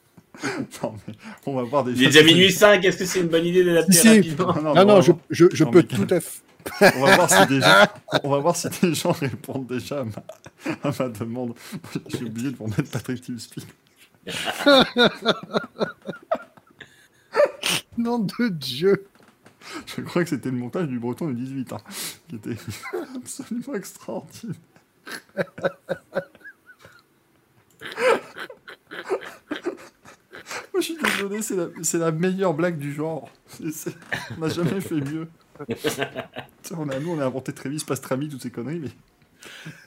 Non, 0.83 0.95
mais 1.07 1.13
on 1.45 1.55
va 1.55 1.63
voir 1.63 1.83
des 1.83 1.91
Il 1.93 2.03
est 2.03 2.07
déjà 2.07 2.23
minuit 2.23 2.51
5, 2.51 2.83
est-ce 2.83 2.97
que 2.97 3.05
c'est 3.05 3.19
une 3.19 3.27
bonne 3.27 3.45
idée 3.45 3.63
d'adapter 3.63 3.93
Si, 3.93 3.99
si. 4.01 4.07
rapidement? 4.15 4.53
Non, 4.55 4.73
Non, 4.75 4.85
non, 4.85 4.95
on 4.97 5.01
je, 5.01 5.11
je, 5.29 5.45
je 5.51 5.63
Non, 5.63 5.71
peux 5.71 5.83
tout 5.83 6.07
à 6.09 6.19
fait. 6.19 6.41
On 6.81 7.05
va 7.05 7.15
voir 7.15 7.29
si 7.29 7.45
des 7.47 7.61
gens, 7.61 7.87
on 8.23 8.29
va 8.29 8.39
voir 8.39 8.55
si 8.55 8.67
des 8.81 8.93
gens 8.93 9.11
répondent 9.11 9.67
déjà 9.67 10.01
à 10.01 10.03
ma, 10.03 10.23
à 10.83 10.91
ma 10.97 11.09
demande. 11.09 11.55
J'ai 12.07 12.25
oublié 12.25 12.51
de 12.51 12.57
vous 12.57 12.67
mettre 12.67 12.91
Patrick 12.91 13.21
TeamSpeak. 13.21 13.65
Nom 17.97 18.19
de 18.19 18.49
Dieu. 18.49 19.07
Je 19.85 20.01
crois 20.01 20.23
que 20.23 20.29
c'était 20.29 20.51
le 20.51 20.57
montage 20.57 20.87
du 20.87 20.99
Breton 20.99 21.27
du 21.27 21.35
18, 21.35 21.73
hein, 21.73 21.77
qui 22.27 22.35
était 22.35 22.55
absolument 23.15 23.75
extraordinaire. 23.75 24.55
Moi, 30.73 30.79
je 30.79 30.81
suis 30.81 30.97
désolé, 30.97 31.41
c'est 31.83 31.97
la, 31.97 32.11
meilleure 32.11 32.53
blague 32.53 32.77
du 32.77 32.93
genre. 32.93 33.29
On 33.61 34.39
n'a 34.39 34.49
jamais 34.49 34.81
fait 34.81 35.01
mieux. 35.01 35.27
On 36.77 36.87
a, 36.89 36.99
nous, 36.99 37.11
on 37.11 37.19
a 37.19 37.25
inventé 37.25 37.51
Trévis, 37.51 37.83
Pastrami, 37.85 38.29
toutes 38.29 38.43
ces 38.43 38.51
conneries, 38.51 38.79
mais 38.79 38.89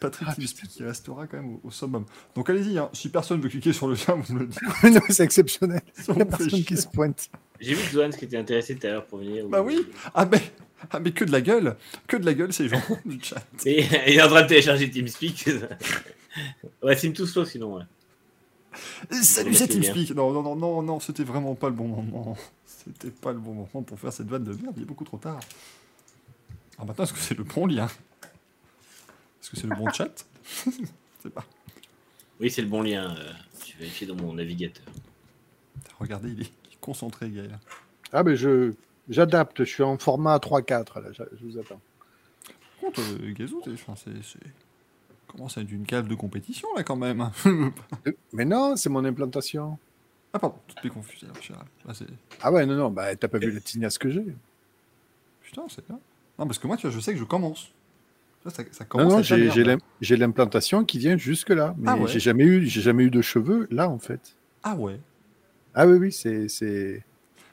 Patrick 0.00 0.28
TeamSpeak, 0.34 0.68
qui 0.68 0.82
restera 0.82 1.26
quand 1.26 1.36
même 1.36 1.54
au, 1.54 1.60
au 1.64 1.70
summum. 1.70 2.04
Donc 2.34 2.50
allez-y, 2.50 2.78
hein, 2.78 2.90
si 2.92 3.08
personne 3.08 3.40
veut 3.40 3.48
cliquer 3.48 3.72
sur 3.72 3.88
le 3.88 3.94
lien, 3.94 4.14
vous 4.14 4.34
me 4.34 4.40
le 4.40 4.46
dites. 4.46 4.60
non, 4.84 5.00
c'est 5.08 5.24
exceptionnel. 5.24 5.80
Il 6.08 6.14
n'y 6.14 6.22
a 6.22 6.26
personne 6.26 6.64
qui 6.64 6.76
se 6.76 6.88
pointe. 6.88 7.28
J'ai 7.60 7.74
vu 7.74 7.84
que 7.84 7.92
Zohan 7.92 8.10
qui 8.10 8.24
était 8.24 8.36
intéressé 8.36 8.74
tout 8.74 8.86
à 8.86 8.90
l'heure 8.90 9.06
pour 9.06 9.18
venir. 9.18 9.46
Bah 9.48 9.62
oui. 9.62 9.86
Ah 10.14 10.26
mais, 10.26 10.42
ah 10.90 10.98
mais 10.98 11.12
que 11.12 11.24
de 11.24 11.30
la 11.30 11.40
gueule, 11.40 11.76
que 12.06 12.16
de 12.16 12.26
la 12.26 12.34
gueule 12.34 12.52
ces 12.52 12.68
gens 12.68 12.82
du 13.04 13.20
chat. 13.22 13.42
Et 13.66 13.84
il 14.08 14.14
est 14.18 14.22
en 14.22 14.28
train 14.28 14.42
de 14.42 14.48
télécharger 14.48 14.90
TeamSpeak. 14.90 15.50
ouais, 16.82 16.96
Sim 16.96 17.12
tout 17.12 17.26
slow 17.26 17.44
sinon. 17.44 17.76
Ouais. 17.76 17.84
Salut, 19.22 19.54
c'est 19.54 19.66
c'est. 19.66 19.68
TeamSpeak. 19.68 20.14
Non, 20.16 20.32
non, 20.32 20.42
non, 20.42 20.56
non, 20.56 20.82
non, 20.82 21.00
c'était 21.00 21.24
vraiment 21.24 21.54
pas 21.54 21.68
le 21.68 21.74
bon 21.74 21.86
moment. 21.88 22.36
C'était 22.84 23.10
pas 23.10 23.32
le 23.32 23.38
bon 23.38 23.54
moment 23.54 23.82
pour 23.82 23.98
faire 23.98 24.12
cette 24.12 24.26
vanne 24.28 24.44
de 24.44 24.52
merde. 24.54 24.74
Il 24.76 24.82
est 24.82 24.86
beaucoup 24.86 25.04
trop 25.04 25.18
tard. 25.18 25.40
Alors 26.76 26.86
maintenant, 26.88 27.04
est-ce 27.04 27.12
que 27.12 27.18
c'est 27.18 27.36
le 27.36 27.44
bon 27.44 27.66
lien? 27.66 27.86
Est-ce 27.86 29.50
que 29.50 29.56
c'est 29.56 29.66
le 29.66 29.76
bon 29.76 29.90
chat? 29.92 30.26
Je 30.66 30.70
sais 31.22 31.30
pas. 31.30 31.44
Oui, 32.40 32.50
c'est 32.50 32.62
le 32.62 32.68
bon 32.68 32.82
lien. 32.82 33.14
euh, 33.16 33.32
je 33.64 33.72
vais 33.74 33.78
vérifier 33.80 34.06
dans 34.06 34.16
mon 34.16 34.32
navigateur. 34.32 34.84
Regardez, 36.00 36.30
il 36.30 36.42
est, 36.42 36.50
concentré, 36.80 37.30
Gaël. 37.30 37.58
Ah, 38.12 38.22
ben 38.24 38.34
je. 38.34 38.72
J'adapte, 39.08 39.58
je 39.64 39.68
suis 39.70 39.82
en 39.82 39.98
format 39.98 40.36
3-4, 40.38 41.00
là, 41.00 41.12
je, 41.12 41.22
je 41.38 41.44
vous 41.44 41.58
attends. 41.58 41.80
Par 42.46 42.90
contre, 42.90 43.00
euh, 43.00 43.32
Gazou, 43.32 43.60
t'es- 43.62 43.72
enfin, 43.72 43.94
c'est. 43.96 44.22
c'est- 44.24 44.38
Comment 45.28 45.48
ça, 45.48 45.62
d'une 45.64 45.86
cave 45.86 46.08
de 46.08 46.14
compétition, 46.14 46.68
là, 46.76 46.82
quand 46.82 46.96
même? 46.96 47.30
Euh, 47.46 47.70
Mais 48.32 48.44
non, 48.44 48.76
c'est 48.76 48.90
mon 48.90 49.04
implantation. 49.04 49.78
Ah, 50.34 50.38
pardon, 50.38 50.56
tout 50.66 50.86
est 50.86 50.90
confus, 50.90 51.18
c'est... 51.18 52.06
Ah 52.42 52.50
ouais, 52.50 52.64
non, 52.64 52.74
non, 52.74 52.90
bah 52.90 53.14
t'as 53.16 53.28
pas 53.28 53.38
vu 53.38 53.50
la 53.50 53.60
tignasse 53.60 53.98
que 53.98 54.10
j'ai. 54.10 54.24
Putain, 55.42 55.62
c'est 55.68 55.86
bien. 55.86 55.98
Non, 56.38 56.46
parce 56.46 56.58
que 56.58 56.66
moi, 56.66 56.76
tu 56.76 56.86
vois, 56.86 56.94
je 56.94 57.00
sais 57.00 57.12
que 57.12 57.18
je 57.18 57.24
commence. 57.24 57.70
Ça, 58.44 58.50
ça 58.50 58.62
Non, 58.62 58.86
commence 58.88 59.30
à 59.30 59.36
non, 59.36 59.44
la 59.54 59.76
j'ai 60.00 60.16
l'implantation 60.16 60.84
qui 60.84 60.98
vient 60.98 61.16
jusque 61.16 61.50
là. 61.50 61.74
Mais 61.78 61.90
Ah 61.90 61.96
ouais. 61.96 62.08
j'ai 62.08 62.18
jamais 62.18 62.44
eu, 62.44 62.66
j'ai 62.66 62.80
jamais 62.80 63.04
eu 63.04 63.10
de 63.10 63.22
cheveux 63.22 63.68
là 63.70 63.88
en 63.88 63.98
fait. 63.98 64.34
Ah 64.64 64.74
ouais. 64.74 64.98
Ah 65.74 65.86
oui, 65.86 65.98
oui, 65.98 66.12
c'est, 66.12 66.48
c'est. 66.48 67.04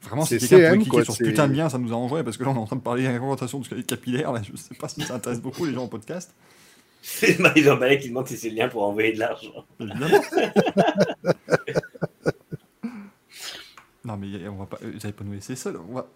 Vraiment, 0.02 0.24
si 0.24 0.40
C'est 0.40 0.48
quelqu'un 0.48 0.70
pouvait 0.70 0.84
cliquer 0.84 1.04
sur 1.04 1.14
ce 1.14 1.24
putain 1.24 1.48
de 1.48 1.54
lien, 1.54 1.70
ça 1.70 1.78
nous 1.78 1.92
arrangerait 1.92 2.24
parce 2.24 2.38
que 2.38 2.44
là, 2.44 2.52
on 2.52 2.56
est 2.56 2.60
en 2.60 2.66
train 2.66 2.78
de 2.78 2.82
parler 2.82 3.08
du 3.08 3.66
squelette 3.66 3.86
capillaire. 3.86 4.32
Là, 4.32 4.42
je 4.42 4.56
sais 4.56 4.76
pas 4.76 4.88
si 4.88 5.02
ça 5.02 5.16
intéresse 5.16 5.42
beaucoup 5.42 5.66
les 5.66 5.74
gens 5.74 5.84
en 5.84 5.88
podcast. 5.88 6.34
C'est 7.02 7.38
Marie-Jean 7.40 7.78
Ballet 7.78 8.00
qui 8.00 8.10
demande 8.10 8.28
si 8.28 8.38
c'est 8.38 8.50
le 8.50 8.56
lien 8.56 8.70
pour 8.70 8.84
envoyer 8.84 9.14
de 9.14 9.20
l'argent. 9.20 9.66
Non, 14.06 14.18
mais 14.18 14.48
on 14.48 14.56
va 14.56 14.66
pas. 14.66 14.78
euh, 14.84 14.92
Vous 14.96 15.00
allez 15.06 15.14
pas 15.14 15.24
nous 15.24 15.34
laisser 15.34 15.56
seuls. 15.56 15.78
Va. 15.90 16.08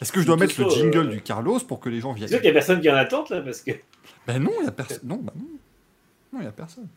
Est-ce 0.00 0.12
que 0.12 0.20
je 0.20 0.26
dois 0.26 0.36
mettre 0.36 0.60
le 0.60 0.68
jingle 0.68 0.98
euh, 0.98 1.10
du 1.12 1.20
Carlos 1.22 1.60
pour 1.60 1.80
que 1.80 1.88
les 1.88 2.00
gens 2.00 2.14
C'est 2.14 2.20
sûr 2.20 2.28
viennent 2.28 2.40
qu'il 2.40 2.48
y 2.48 2.50
a 2.50 2.54
personne 2.54 2.80
qui 2.80 2.88
est 2.88 2.92
en 2.92 2.96
attente 2.96 3.30
là 3.30 3.40
parce 3.40 3.60
que. 3.62 3.70
Ben 4.26 4.42
non, 4.42 4.50
il 4.60 4.64
y 4.64 4.68
a 4.68 4.72
personne. 4.72 5.00
Non, 5.04 5.16
bah 5.16 5.32
non. 5.36 5.46
Non, 6.32 6.40
il 6.40 6.44
y 6.44 6.48
a 6.48 6.52
personne. 6.52 6.88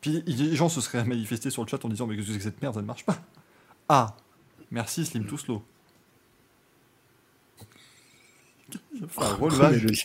Puis 0.00 0.22
les 0.26 0.54
gens 0.56 0.68
se 0.68 0.80
seraient 0.80 1.04
manifestés 1.04 1.50
sur 1.50 1.62
le 1.64 1.68
chat 1.68 1.84
en 1.84 1.88
disant 1.88 2.06
Mais 2.06 2.16
qu'est-ce 2.16 2.28
que 2.28 2.32
c'est 2.34 2.38
que 2.38 2.44
cette 2.44 2.62
merde, 2.62 2.74
ça 2.74 2.80
ne 2.80 2.86
marche 2.86 3.04
pas? 3.04 3.18
Ah, 3.88 4.16
merci 4.70 5.04
Slim 5.04 5.26
Too 5.26 5.36
Slow. 5.38 5.62
Il 8.94 9.04
a 9.04 9.08
fait 9.08 9.22
un 9.22 9.34
relevage, 9.34 10.02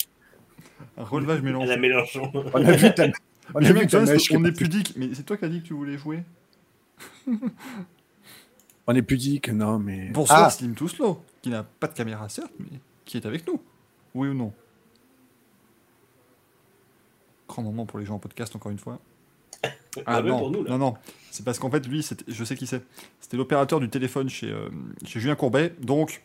un 0.98 1.03
relevage 1.03 1.40
À 1.40 1.42
mélangé. 1.42 1.68
la 1.68 1.77
Mélenchon. 1.77 2.32
On 2.53 2.66
a 2.66 2.72
vu 2.74 2.93
ta, 2.93 3.08
on 3.53 3.64
a 3.64 3.72
vu 3.72 3.88
ta 3.88 4.01
mèche. 4.01 4.32
on 4.32 4.43
est 4.45 4.51
pudique, 4.51 4.93
mais 4.98 5.10
c'est 5.14 5.24
toi 5.24 5.38
qui 5.38 5.45
as 5.45 5.50
dit 5.50 5.61
que 5.61 5.68
tu 5.68 5.74
voulais 5.74 5.98
jouer. 5.98 6.24
On 8.92 8.95
est 8.95 9.02
pudique, 9.02 9.48
non, 9.48 9.80
mais. 9.80 10.10
Bonsoir 10.10 10.44
Ah, 10.44 10.50
Slim 10.50 10.76
Too 10.76 10.90
Slow, 10.90 11.24
qui 11.42 11.50
n'a 11.50 11.64
pas 11.64 11.88
de 11.88 11.94
caméra 11.94 12.28
certes, 12.28 12.52
mais 12.60 12.78
qui 13.06 13.16
est 13.16 13.26
avec 13.26 13.48
nous. 13.48 13.58
Oui 14.14 14.28
ou 14.28 14.34
non? 14.34 14.52
Grand 17.48 17.61
moment 17.64 17.86
pour 17.86 18.00
les 18.00 18.06
gens 18.06 18.16
en 18.16 18.20
podcast, 18.20 18.53
encore 18.53 18.70
une 18.70 18.80
fois. 18.80 19.00
Ah, 20.06 20.22
même 20.22 20.32
non, 20.32 20.40
pour 20.40 20.52
nous, 20.52 20.64
là. 20.66 20.72
non, 20.72 20.78
non, 20.78 20.94
c'est 21.32 21.45
parce 21.45 21.58
qu'en 21.58 21.72
fait, 21.72 21.88
lui, 21.88 22.03
c'était- 22.03 22.26
je 22.28 22.44
sais 22.44 22.56
qui 22.58 22.68
c'est. 22.68 22.84
C'était 23.22 23.38
l'opérateur 23.38 23.80
du 23.80 23.88
téléphone 23.90 24.28
chez, 24.30 24.52
euh, 24.52 24.68
chez 25.06 25.22
Julien 25.22 25.36
Courbet, 25.36 25.74
donc. 25.80 26.22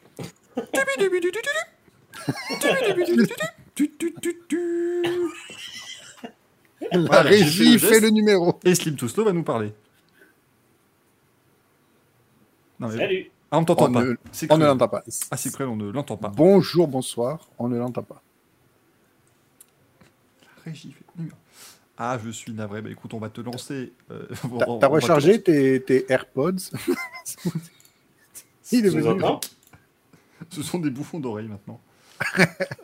la 6.93 7.23
régie 7.23 7.73
le 7.75 7.78
fait 7.78 8.01
le 8.01 8.11
numéro. 8.11 8.59
Et 8.65 8.75
Slim 8.75 8.97
Too 8.97 9.07
Slow 9.09 9.25
va 9.25 9.33
nous 9.33 9.45
parler. 9.45 9.73
Non, 12.81 12.89
mais... 12.89 12.97
Salut. 12.97 13.31
Ah, 13.51 13.59
on 13.59 13.65
t'entend 13.65 13.93
pas. 13.93 14.05
ne- 14.05 14.17
On 14.51 14.59
ne 14.59 14.67
l'entend 14.67 14.89
pas. 14.89 15.03
Ah, 15.31 15.37
c'est 15.37 15.61
on 15.65 15.77
ne 15.77 15.91
l'entend 15.91 16.17
pas. 16.17 16.29
Bonjour, 16.29 16.89
bonsoir, 16.89 17.49
on 17.59 17.69
ne 17.69 17.79
l'entend 17.79 18.03
pas. 18.03 18.23
Régie 20.65 20.93
fait. 20.93 21.23
Ah, 21.97 22.19
je 22.23 22.31
suis 22.31 22.53
navré. 22.53 22.83
Bah 22.83 22.91
écoute, 22.91 23.15
on 23.15 23.19
va 23.19 23.31
te 23.31 23.41
lancer. 23.41 23.93
euh, 24.11 24.27
T'as 24.81 24.89
te 24.89 24.93
rechargé 24.93 25.41
tes, 25.41 25.81
tes 25.81 26.11
AirPods? 26.13 26.57
Il 28.73 28.85
est 28.85 28.89
venu. 28.91 29.21
Ce 30.51 30.63
sont 30.63 30.79
des 30.81 30.91
bouffons 30.91 31.21
d'oreilles 31.21 31.49
maintenant. 31.49 31.81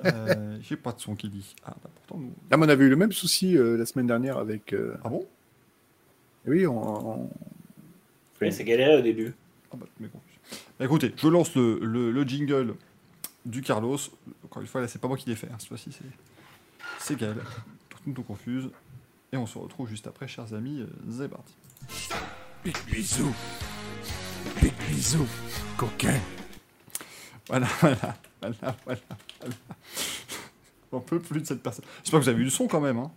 euh, 0.04 0.56
J'ai 0.62 0.76
pas 0.76 0.92
de 0.92 1.00
son 1.00 1.16
qui 1.16 1.28
dit. 1.28 1.54
Ah, 1.64 1.74
bah 1.82 1.90
pourtant, 1.94 2.18
nous. 2.22 2.32
Là, 2.50 2.56
mais 2.56 2.66
on 2.66 2.68
avait 2.68 2.84
eu 2.84 2.88
le 2.88 2.96
même 2.96 3.12
souci 3.12 3.58
euh, 3.58 3.76
la 3.76 3.84
semaine 3.84 4.06
dernière 4.06 4.38
avec. 4.38 4.72
euh, 4.72 4.94
Ah 5.04 5.08
bon? 5.08 5.26
Oui, 6.46 6.66
on. 6.66 7.22
on- 7.24 7.30
Ouais, 8.40 8.50
c'est 8.50 8.64
galéré 8.64 8.96
au 8.96 9.02
début. 9.02 9.34
Ah 9.72 9.76
bah. 9.76 9.86
Bah, 10.78 10.84
écoutez, 10.84 11.14
je 11.16 11.28
lance 11.28 11.54
le, 11.54 11.78
le, 11.82 12.10
le 12.10 12.24
jingle 12.24 12.74
du 13.46 13.62
Carlos. 13.62 13.98
Encore 14.44 14.60
une 14.62 14.68
fois, 14.68 14.80
là, 14.80 14.88
c'est 14.88 14.98
pas 15.00 15.08
moi 15.08 15.16
qui 15.16 15.28
l'ai 15.28 15.36
fait. 15.36 15.48
hein. 15.48 15.56
Cette 15.58 15.68
fois-ci, 15.68 15.90
c'est. 15.92 16.04
C'est 16.98 17.16
Gaël. 17.18 17.38
Tout 17.88 17.98
nous 18.06 18.22
confuse. 18.22 18.70
Et 19.32 19.36
on 19.36 19.46
se 19.46 19.56
retrouve 19.58 19.88
juste 19.88 20.06
après, 20.06 20.28
chers 20.28 20.52
amis. 20.54 20.80
euh, 20.82 20.86
C'est 21.10 21.28
parti. 21.28 21.54
Big 22.64 22.76
bisous. 22.90 23.34
Big 24.60 24.72
bisous. 24.88 25.26
Coquin. 25.76 26.18
Voilà, 27.48 27.66
voilà, 27.80 28.16
voilà, 28.40 28.76
voilà. 28.84 29.00
voilà. 29.40 29.54
On 30.92 31.00
peut 31.00 31.18
plus 31.18 31.40
de 31.40 31.44
cette 31.46 31.60
personne. 31.62 31.84
J'espère 32.02 32.20
que 32.20 32.24
vous 32.24 32.28
avez 32.30 32.40
eu 32.40 32.44
le 32.44 32.50
son 32.50 32.68
quand 32.68 32.80
même. 32.80 32.98
Hein. 32.98 33.10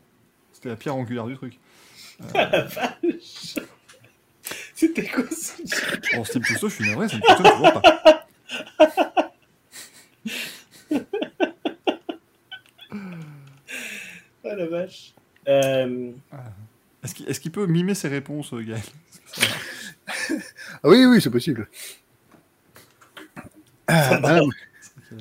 C'était 0.51 0.69
la 0.69 0.75
pierre 0.75 0.95
angulaire 0.95 1.27
du 1.27 1.35
truc. 1.35 1.59
C'était 4.76 5.08
quoi 5.08 5.24
ça 5.32 5.54
Bon, 6.16 6.24
Steve 6.26 6.44
Cousteau, 6.45 6.68
je 6.70 6.76
suis 6.76 6.86
navré, 6.90 7.08
ça 7.08 7.16
ne 7.18 7.22
fonctionne 7.22 7.52
toujours 7.52 7.82
pas. 7.82 8.26
Ah 14.44 14.56
la 14.56 14.68
vache. 14.68 15.14
Euh, 15.48 16.12
Est-ce 17.04 17.16
qu'il 17.16 17.28
est-ce 17.30 17.40
qu'il 17.40 17.52
peut 17.52 17.66
mimer 17.68 17.94
ses 17.95 18.08
réponses, 18.08 18.54
euh, 18.54 18.62
Gaël? 18.62 18.82
Ah 20.84 20.90
oui, 20.90 21.06
oui, 21.06 21.22
c'est 21.22 21.30
possible. 21.30 21.68
Ah, 23.88 24.20
la 24.22 24.42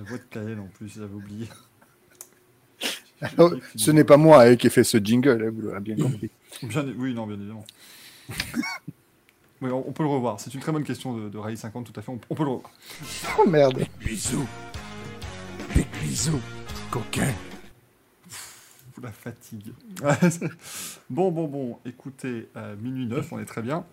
voix 0.02 0.18
de 0.18 0.24
Gaël 0.32 0.58
en 0.58 0.66
plus, 0.66 0.88
j'avais 0.94 1.14
oublié. 1.14 1.48
alors, 3.20 3.52
ce 3.76 3.90
n'est 3.90 4.04
pas 4.04 4.16
moi 4.16 4.42
hein, 4.42 4.56
qui 4.56 4.66
ai 4.66 4.70
fait 4.70 4.84
ce 4.84 4.98
jingle, 4.98 5.44
hein, 5.46 5.50
vous 5.54 5.62
l'aurez 5.62 5.80
bien 5.80 5.96
compris. 6.02 6.30
Bien, 6.62 6.84
oui, 6.96 7.14
non, 7.14 7.26
bien 7.26 7.36
évidemment. 7.36 7.64
Oui, 9.64 9.70
on, 9.70 9.88
on 9.88 9.92
peut 9.92 10.02
le 10.02 10.10
revoir. 10.10 10.38
C'est 10.40 10.52
une 10.52 10.60
très 10.60 10.72
bonne 10.72 10.84
question 10.84 11.16
de, 11.16 11.30
de 11.30 11.38
Rallye 11.38 11.56
50, 11.56 11.90
tout 11.90 11.98
à 11.98 12.02
fait. 12.02 12.12
On, 12.12 12.20
on 12.28 12.34
peut 12.34 12.44
le 12.44 12.50
revoir. 12.50 12.70
Oh 13.38 13.48
merde. 13.48 13.78
Big 13.78 13.88
bisous. 13.98 14.46
Big 15.74 15.86
bisous. 16.02 16.38
Coquin. 16.90 17.32
Vous 18.94 19.00
la 19.02 19.10
fatigue. 19.10 19.72
bon, 21.10 21.32
bon, 21.32 21.48
bon. 21.48 21.78
Écoutez, 21.86 22.46
euh, 22.56 22.76
minuit 22.76 23.06
9, 23.06 23.32
on 23.32 23.38
est 23.38 23.46
très 23.46 23.62
bien. 23.62 23.86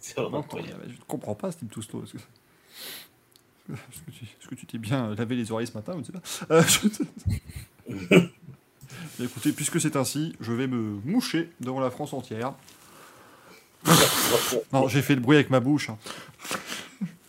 c'est 0.00 0.16
vraiment 0.16 0.40
incroyable. 0.40 0.82
Je 0.88 0.92
ne 0.94 1.04
comprends 1.06 1.36
pas, 1.36 1.52
Steve 1.52 1.68
Tousteau. 1.68 2.02
Est-ce 2.02 2.14
que, 2.14 2.18
est-ce 3.72 4.00
que 4.00 4.10
tu 4.10 4.24
est-ce 4.24 4.48
que 4.48 4.54
tu 4.56 4.66
t'es 4.66 4.78
bien 4.78 5.14
lavé 5.14 5.36
les 5.36 5.52
oreilles 5.52 5.68
ce 5.68 5.74
matin 5.74 5.92
Je 5.94 5.98
ne 6.00 6.04
sais 6.04 6.12
pas. 6.12 6.20
Euh, 6.50 6.62
je- 9.18 9.24
Écoutez, 9.24 9.52
puisque 9.52 9.80
c'est 9.80 9.94
ainsi, 9.96 10.34
je 10.40 10.52
vais 10.52 10.66
me 10.66 11.00
moucher 11.04 11.50
devant 11.60 11.78
la 11.80 11.90
France 11.90 12.12
entière. 12.12 12.52
Non, 14.72 14.88
j'ai 14.88 15.02
fait 15.02 15.14
le 15.14 15.20
bruit 15.20 15.36
avec 15.36 15.50
ma 15.50 15.60
bouche. 15.60 15.90
hein. 15.90 15.98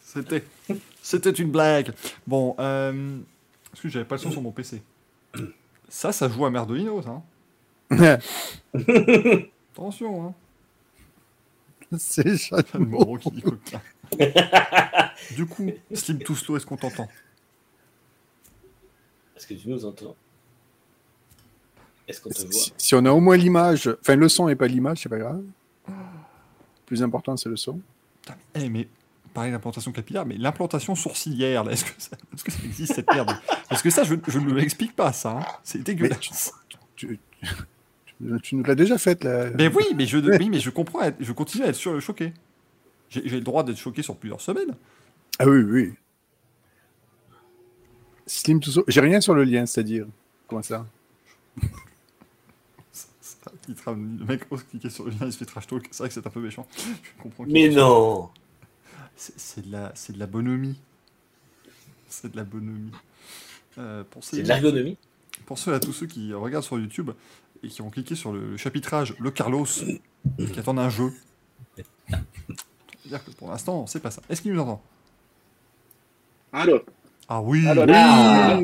C'était, 0.04 0.44
c'était 1.02 1.30
une 1.32 1.52
blague. 1.52 1.94
Bon, 2.26 2.56
euh, 2.60 3.18
parce 3.72 3.82
que 3.82 3.90
j'avais 3.90 4.06
pas 4.06 4.16
le 4.16 4.22
son 4.22 4.32
sur 4.32 4.42
mon 4.42 4.52
PC. 4.52 4.82
Ça, 5.90 6.12
ça 6.12 6.28
joue 6.30 6.46
à 6.46 6.50
Merdolino, 6.50 7.02
ça. 7.02 7.22
hein. 7.92 8.18
Attention, 9.74 10.28
hein. 10.28 10.34
C'est 11.98 12.36
Jeanne 12.36 12.66
Moreau 12.86 13.18
qui 13.18 13.32
dit 13.32 13.42
coquin. 13.42 13.80
du 15.36 15.46
coup, 15.46 15.72
Slim 15.94 16.20
Touslo, 16.20 16.58
est-ce 16.58 16.66
qu'on 16.66 16.76
t'entend? 16.76 17.08
Est-ce 19.38 19.48
que 19.48 19.54
tu 19.54 19.70
nous 19.70 19.86
entends? 19.86 20.16
Est-ce 22.08 22.20
qu'on 22.20 22.30
te 22.30 22.42
voit? 22.42 22.52
Si, 22.52 22.74
si 22.78 22.96
on 22.96 23.06
a 23.06 23.12
au 23.12 23.20
moins 23.22 23.38
l'image, 23.38 23.90
enfin 24.02 24.16
le 24.16 24.28
son 24.28 24.50
et 24.50 24.56
pas 24.56 24.68
l'image, 24.68 25.00
c'est 25.04 25.10
pas 25.10 25.18
grave. 25.20 25.44
Le 26.88 26.96
plus 26.96 27.04
important, 27.04 27.36
c'est 27.36 27.50
le 27.50 27.58
son. 27.58 27.82
Putain, 28.22 28.36
mais- 28.56 28.64
Eh, 28.66 28.70
mais 28.70 28.88
pareil, 29.34 29.52
l'implantation 29.52 29.92
capillaire, 29.92 30.26
mais 30.26 30.38
l'implantation 30.38 30.96
sourcilière, 30.96 31.66
là, 31.66 31.74
est-ce 31.74 31.84
que, 31.84 31.92
ça, 32.02 32.16
est-ce 32.34 32.44
que 32.46 32.52
ça 32.52 32.60
existe 32.64 32.94
cette 32.94 33.12
merde? 33.14 33.32
Parce 33.68 33.82
que 33.82 33.90
ça, 33.90 34.04
je, 34.06 34.16
je 34.28 34.40
ne 34.40 34.54
l'explique 34.54 34.96
pas, 34.96 35.12
ça. 35.12 35.32
hein. 35.40 35.46
C'est 35.64 35.84
dégueulasse. 35.84 36.54
Tu, 36.96 37.20
tu- 37.42 38.40
tu 38.42 38.56
nous 38.56 38.64
l'as 38.64 38.74
déjà 38.76 38.98
faite, 38.98 39.26
là. 39.26 39.50
Mais 39.58 39.68
oui, 39.68 39.84
mais 39.96 40.06
je, 40.06 40.18
oui, 40.18 40.50
mais 40.50 40.60
je 40.60 40.70
comprends, 40.70 41.02
être- 41.02 41.18
je 41.20 41.32
continue 41.34 41.66
à 41.66 41.68
être 41.68 41.76
sur, 41.76 42.00
choqué. 42.02 42.34
J'ai 43.10 43.22
le 43.22 43.42
droit 43.42 43.64
d'être 43.64 43.78
choqué 43.78 44.02
sur 44.02 44.16
plusieurs 44.16 44.42
semaines. 44.42 44.74
Ah 45.40 45.46
oui, 45.48 45.62
oui. 45.64 45.94
Slim. 48.26 48.60
J'ai 48.88 49.02
rien 49.02 49.20
sur 49.22 49.34
le 49.34 49.44
lien, 49.44 49.66
c'est-à-dire. 49.66 50.06
Comment 50.48 50.62
ça? 50.64 50.86
Tra- 53.74 53.94
Le 54.20 54.26
mec 54.26 54.42
ose 54.52 54.64
cliquer 54.64 54.90
sur 54.90 55.06
le 55.06 55.12
lien, 55.12 55.26
il 55.26 55.34
se 55.34 55.38
fait 55.38 55.46
trash 55.46 55.68
talk. 55.68 55.88
C'est 55.92 56.00
vrai 56.00 56.08
que 56.10 56.14
c'est 56.14 56.26
un 56.26 56.30
peu 56.30 56.40
méchant. 56.40 56.66
Je 56.78 57.22
comprends 57.24 57.46
Mais 57.48 57.70
non 57.70 58.30
C'est 59.16 59.66
de, 59.68 59.72
la- 59.72 59.92
c'est 59.96 60.14
de 60.14 60.20
la 60.20 60.28
bonhomie. 60.28 60.78
C'est 62.08 62.32
de 62.32 62.38
la 62.38 62.44
bonhomie. 62.44 62.92
Euh, 63.78 64.04
C'est 64.22 64.42
de 64.42 64.48
l'ergonomie. 64.48 64.98
pour 65.46 65.60
ceux 65.60 65.74
à 65.74 65.80
tous 65.80 65.94
ceux 65.94 66.08
qui 66.08 66.34
regardent 66.34 66.64
sur 66.64 66.80
YouTube 66.80 67.12
et 67.64 67.68
qui 67.68 67.82
ont 67.82 67.90
cliqué 67.90 68.16
sur 68.16 68.32
le, 68.34 68.56
chapitrage 68.58 69.16
Le 69.20 69.30
Carlos 69.32 69.66
et 70.40 70.46
qui 70.46 70.60
attendent 70.60 70.80
un 70.80 70.90
jeu. 70.90 71.12
dire 73.06 73.24
que 73.24 73.32
pour 73.32 73.50
l'instant, 73.50 73.86
c'est 73.88 74.00
pas 74.00 74.12
ça. 74.12 74.22
Est-ce 74.30 74.42
qu'il 74.42 74.54
nous 74.54 74.60
entend? 74.62 74.82
Allô? 76.54 76.80
Ah 77.30 77.42
oui 77.42 77.68
Allô, 77.68 77.82
Oui, 77.84 77.92
Ah. 77.94 78.60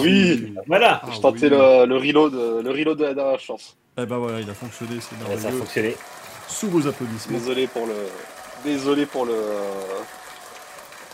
Oui. 0.00 0.54
Voilà 0.66 1.00
Ah 1.04 1.10
Je 1.12 1.20
tentais 1.20 1.44
oui. 1.44 1.50
le, 1.50 1.86
le 1.86 1.96
reload, 1.96 2.34
le 2.64 2.70
reload 2.70 2.98
de 2.98 3.04
la 3.04 3.14
dernière 3.14 3.40
chance. 3.40 3.76
Eh 4.00 4.06
ben 4.06 4.18
voilà, 4.18 4.40
il 4.40 4.48
a 4.48 4.54
fonctionné, 4.54 5.00
c'est 5.00 5.16
Ouais, 5.16 5.22
Ça 5.22 5.26
a 5.26 5.28
merveilleux. 5.28 5.58
fonctionné. 5.58 5.96
Sous 6.48 6.68
vos 6.68 6.86
applaudissements. 6.86 7.36
Désolé 7.38 7.66
pour 7.66 7.86
le, 7.86 7.94
désolé 8.64 9.06
pour 9.06 9.26
le, 9.26 9.34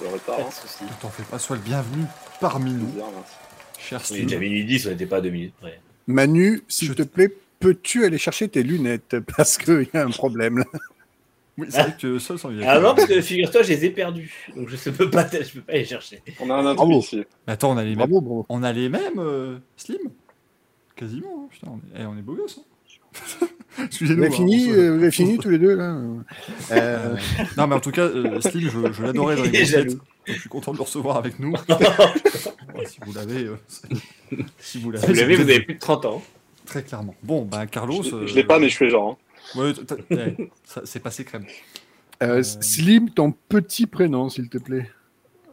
le 0.03 0.09
retard. 0.09 0.39
Hein. 0.41 0.49
de 0.49 0.53
soucis. 0.53 0.85
Ne 0.85 0.89
t'en 1.01 1.09
fais 1.11 1.23
pas, 1.25 1.39
sois 1.39 1.57
le 1.57 1.63
bienvenu 1.63 2.05
parmi 2.41 2.73
nous, 2.73 2.87
Bizarre, 2.87 3.09
cher 3.79 4.01
Oui, 4.01 4.07
Steve. 4.07 4.27
déjà 4.27 4.39
minuit 4.39 4.65
10, 4.65 4.87
on 4.87 4.91
n'était 4.91 5.07
pas 5.07 5.17
à 5.17 5.21
2 5.23 5.31
minutes 5.31 5.55
près. 5.61 5.81
Manu, 6.07 6.63
s'il 6.69 6.89
Je- 6.89 6.93
te 6.95 7.03
plaît, 7.03 7.35
peux-tu 7.59 8.05
aller 8.05 8.19
chercher 8.19 8.49
tes 8.49 8.63
lunettes? 8.63 9.17
Parce 9.37 9.57
qu'il 9.57 9.89
y 9.93 9.97
a 9.97 10.05
un 10.05 10.11
problème 10.11 10.59
là. 10.59 10.65
Oui, 11.57 11.69
c'est 11.71 11.83
vrai 11.83 11.97
que 11.99 12.19
seul 12.19 12.39
sans 12.39 12.51
il 12.51 12.61
y 12.61 12.65
a- 12.65 12.73
Ah 12.73 12.81
non, 12.81 12.97
parce 12.97 13.07
que 13.07 13.21
figure-toi, 13.21 13.63
je 13.63 13.69
les 13.69 13.85
ai 13.85 13.91
perdus. 13.91 14.51
Donc 14.57 14.69
je 14.69 14.91
ne 14.91 14.95
peux 14.97 15.09
pas, 15.09 15.25
je 15.31 15.53
peux 15.53 15.61
pas 15.61 15.75
les 15.75 15.85
chercher. 15.85 16.21
On 16.41 16.51
a 16.51 16.55
un 16.55 16.67
intrus 16.67 16.77
Bravo. 16.89 16.99
ici. 16.99 17.25
Mais 17.47 17.53
Attends, 17.53 17.71
on 17.71 17.77
a 17.77 17.83
les 17.85 17.91
mêmes. 17.91 17.99
Bravo, 17.99 18.21
bravo. 18.21 18.47
On 18.49 18.63
a 18.65 18.73
les 18.73 18.89
mêmes, 18.89 19.19
euh, 19.21 19.59
Slim? 19.77 20.01
Quasiment, 20.97 21.45
hein, 21.45 21.49
putain, 21.49 21.69
on 21.71 21.77
est, 21.77 22.03
eh, 22.03 22.07
on 22.07 22.19
est 22.19 22.23
beau 22.23 22.35
gosse. 22.35 22.59
Hein. 22.59 22.65
Vous 23.77 23.85
Excusez-nous. 23.87 24.23
avez 24.23 24.33
hein, 24.33 24.37
fini, 24.37 24.71
euh, 24.71 24.93
vous 24.93 25.03
avez 25.03 25.11
fini 25.11 25.37
tous 25.39 25.51
les 25.51 25.59
deux 25.59 25.75
là 25.75 25.97
Euh, 26.71 27.17
non, 27.57 27.67
mais 27.67 27.75
en 27.75 27.81
tout 27.81 27.91
cas, 27.91 28.03
euh, 28.03 28.41
Slim, 28.41 28.71
je, 28.71 28.93
je 28.93 29.03
l'adorais 29.03 29.35
dans 29.37 29.43
les. 29.43 29.65
Je 29.65 30.33
suis 30.33 30.49
content 30.49 30.73
de 30.73 30.77
le 30.79 30.83
recevoir 30.85 31.17
avec 31.17 31.39
nous. 31.41 31.53
Ouais, 32.75 32.87
si 32.87 32.99
vous 33.07 33.13
l'avez, 33.13 33.45
euh, 33.45 33.57
si 34.59 34.81
vous 34.81 34.91
l'avez, 34.91 35.07
Vous 35.07 35.13
l'avez, 35.13 35.37
vous 35.37 35.43
avez 35.43 35.61
plus 35.61 35.75
de 35.75 35.79
30 35.81 36.07
ans. 36.07 36.23
Très 36.67 36.83
clairement. 36.83 37.15
Bon, 37.23 37.45
ben 37.45 37.67
Carlos. 37.67 38.03
Je, 38.03 38.27
je 38.27 38.35
l'ai 38.35 38.43
pas, 38.45 38.59
mais 38.59 38.69
je 38.69 38.77
fais 38.77 38.91
genre. 38.91 39.19
hein. 39.57 39.61
Ouais, 39.61 39.73
c'est 40.85 41.01
passé 41.01 41.25
crème. 41.25 41.45
euh, 42.23 42.43
Slim, 42.43 43.11
ton 43.11 43.33
petit 43.49 43.87
prénom, 43.87 44.29
s'il 44.29 44.49
te 44.49 44.59
plaît. 44.59 44.91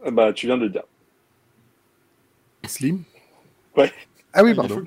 Ah 0.03 0.09
Bah, 0.11 0.33
tu 0.33 0.48
viens 0.48 0.57
de 0.57 0.64
le 0.64 0.69
dire. 0.69 0.83
Slim? 2.65 3.03
Ouais. 3.77 3.91
Ah 4.33 4.43
oui, 4.43 4.51
est 4.51 4.56
pardon. 4.56 4.83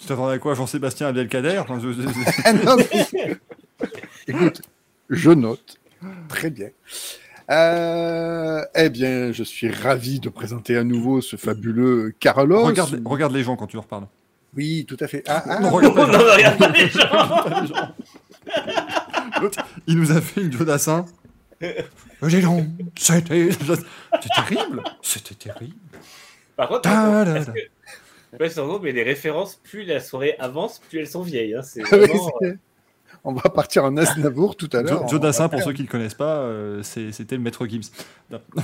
Tu 0.00 0.06
t'attendais 0.06 0.34
à 0.34 0.38
quoi 0.38 0.54
Jean-Sébastien 0.54 1.08
Abdelkader 1.08 1.58
Enfin, 1.58 1.78
je- 1.80 1.92
je- 1.92 2.02
je- 2.02 2.64
non, 2.64 2.76
mais- 2.76 3.36
Écoute, 4.26 4.62
je 5.10 5.30
note. 5.30 5.76
Très 6.28 6.50
bien. 6.50 6.68
Euh, 7.50 8.62
eh 8.76 8.88
bien, 8.90 9.32
je 9.32 9.42
suis 9.42 9.70
ravi 9.70 10.20
de 10.20 10.28
présenter 10.28 10.76
à 10.76 10.84
nouveau 10.84 11.20
ce 11.20 11.36
fabuleux 11.36 12.14
Carlos. 12.20 12.64
regarde, 12.64 13.02
regarde 13.04 13.32
les 13.32 13.42
gens 13.42 13.56
quand 13.56 13.66
tu 13.66 13.76
leur 13.76 13.86
parles. 13.86 14.06
Oui, 14.56 14.84
tout 14.88 14.96
à 15.00 15.06
fait. 15.08 15.22
Ah, 15.28 15.42
ah, 15.46 15.58
Non, 15.60 15.70
regarde 15.70 15.96
Non, 15.98 16.06
pas 16.06 16.12
non, 16.12 16.24
les 16.24 16.32
regarde 16.32 16.58
pas 16.58 16.68
les 16.68 16.88
gens. 16.88 17.66
gens. 17.66 17.94
L'autre, 19.42 19.58
il 19.86 19.96
nous 19.98 20.12
a 20.12 20.20
fait 20.20 20.42
une 20.42 20.52
Joe 20.52 20.64
Dassin. 20.66 21.04
Euh, 21.62 21.72
Dis 22.22 22.40
donc, 22.40 22.64
c'était 22.96 23.48
terrible. 24.34 24.82
C'était 25.02 25.34
terrible. 25.34 25.74
Par 26.56 26.68
contre, 26.68 26.82
Ta 26.82 27.24
da 27.24 27.36
est-ce 27.36 27.46
da. 27.46 27.52
que- 27.52 27.58
Ouais, 28.38 28.48
c'est 28.48 28.60
mais 28.82 28.92
les 28.92 29.02
références, 29.02 29.56
plus 29.56 29.84
la 29.84 29.98
soirée 30.00 30.36
avance, 30.38 30.78
plus 30.88 31.00
elles 31.00 31.08
sont 31.08 31.22
vieilles. 31.22 31.54
Hein. 31.54 31.62
C'est 31.62 31.82
vraiment, 31.90 32.30
c'est- 32.40 32.58
On 33.24 33.32
va 33.32 33.50
partir 33.50 33.84
en 33.84 33.96
Aznavour 33.96 34.56
tout 34.56 34.68
à 34.72 34.82
l'heure. 34.82 35.08
Joe, 35.08 35.20
Dassin, 35.20 35.48
pour 35.48 35.60
ceux 35.62 35.72
qui 35.72 35.82
ne 35.82 35.86
le 35.86 35.90
connaissent 35.90 36.14
pas, 36.14 36.36
euh, 36.38 36.82
c'était 36.82 37.36
le 37.36 37.42
maître 37.42 37.66
Gibbs. 37.66 37.90
Non. 38.30 38.40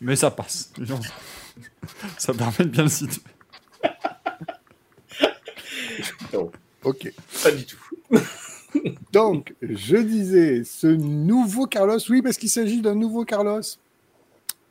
Mais 0.00 0.16
ça 0.16 0.30
passe. 0.30 0.72
Ça 2.18 2.32
permet 2.34 2.52
de 2.58 2.64
bien 2.64 2.82
le 2.84 2.88
situer. 2.88 3.22
Ok. 6.82 7.12
pas 7.42 7.50
du 7.50 7.64
tout. 7.64 7.78
Donc, 9.12 9.54
je 9.62 9.96
disais, 9.96 10.62
ce 10.64 10.88
nouveau 10.88 11.66
Carlos, 11.66 11.98
oui, 12.10 12.22
parce 12.22 12.36
qu'il 12.36 12.50
s'agit 12.50 12.82
d'un 12.82 12.94
nouveau 12.94 13.24
Carlos. 13.24 13.60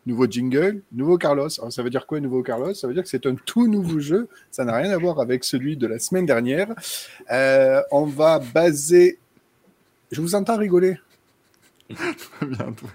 Nouveau 0.05 0.25
jingle, 0.27 0.81
nouveau 0.91 1.17
Carlos. 1.17 1.47
Alors, 1.59 1.71
ça 1.71 1.81
veut 1.81 1.89
dire 1.89 2.05
quoi, 2.05 2.19
nouveau 2.19 2.43
Carlos? 2.43 2.73
Ça 2.73 2.87
veut 2.87 2.93
dire 2.93 3.03
que 3.03 3.09
c'est 3.09 3.25
un 3.25 3.35
tout 3.35 3.67
nouveau 3.67 3.99
jeu. 3.99 4.27
Ça 4.51 4.65
n'a 4.65 4.75
rien 4.75 4.91
à 4.91 4.97
voir 4.97 5.19
avec 5.21 5.43
celui 5.45 5.77
de 5.77 5.87
la 5.87 5.97
semaine 5.99 6.25
dernière. 6.25 6.67
Euh, 7.31 7.81
on 7.91 8.05
va 8.05 8.39
baser. 8.39 9.17
Je 10.11 10.19
vous 10.21 10.35
entends 10.35 10.57
rigoler. 10.57 10.97
Bien, 11.89 12.71
toi. 12.73 12.89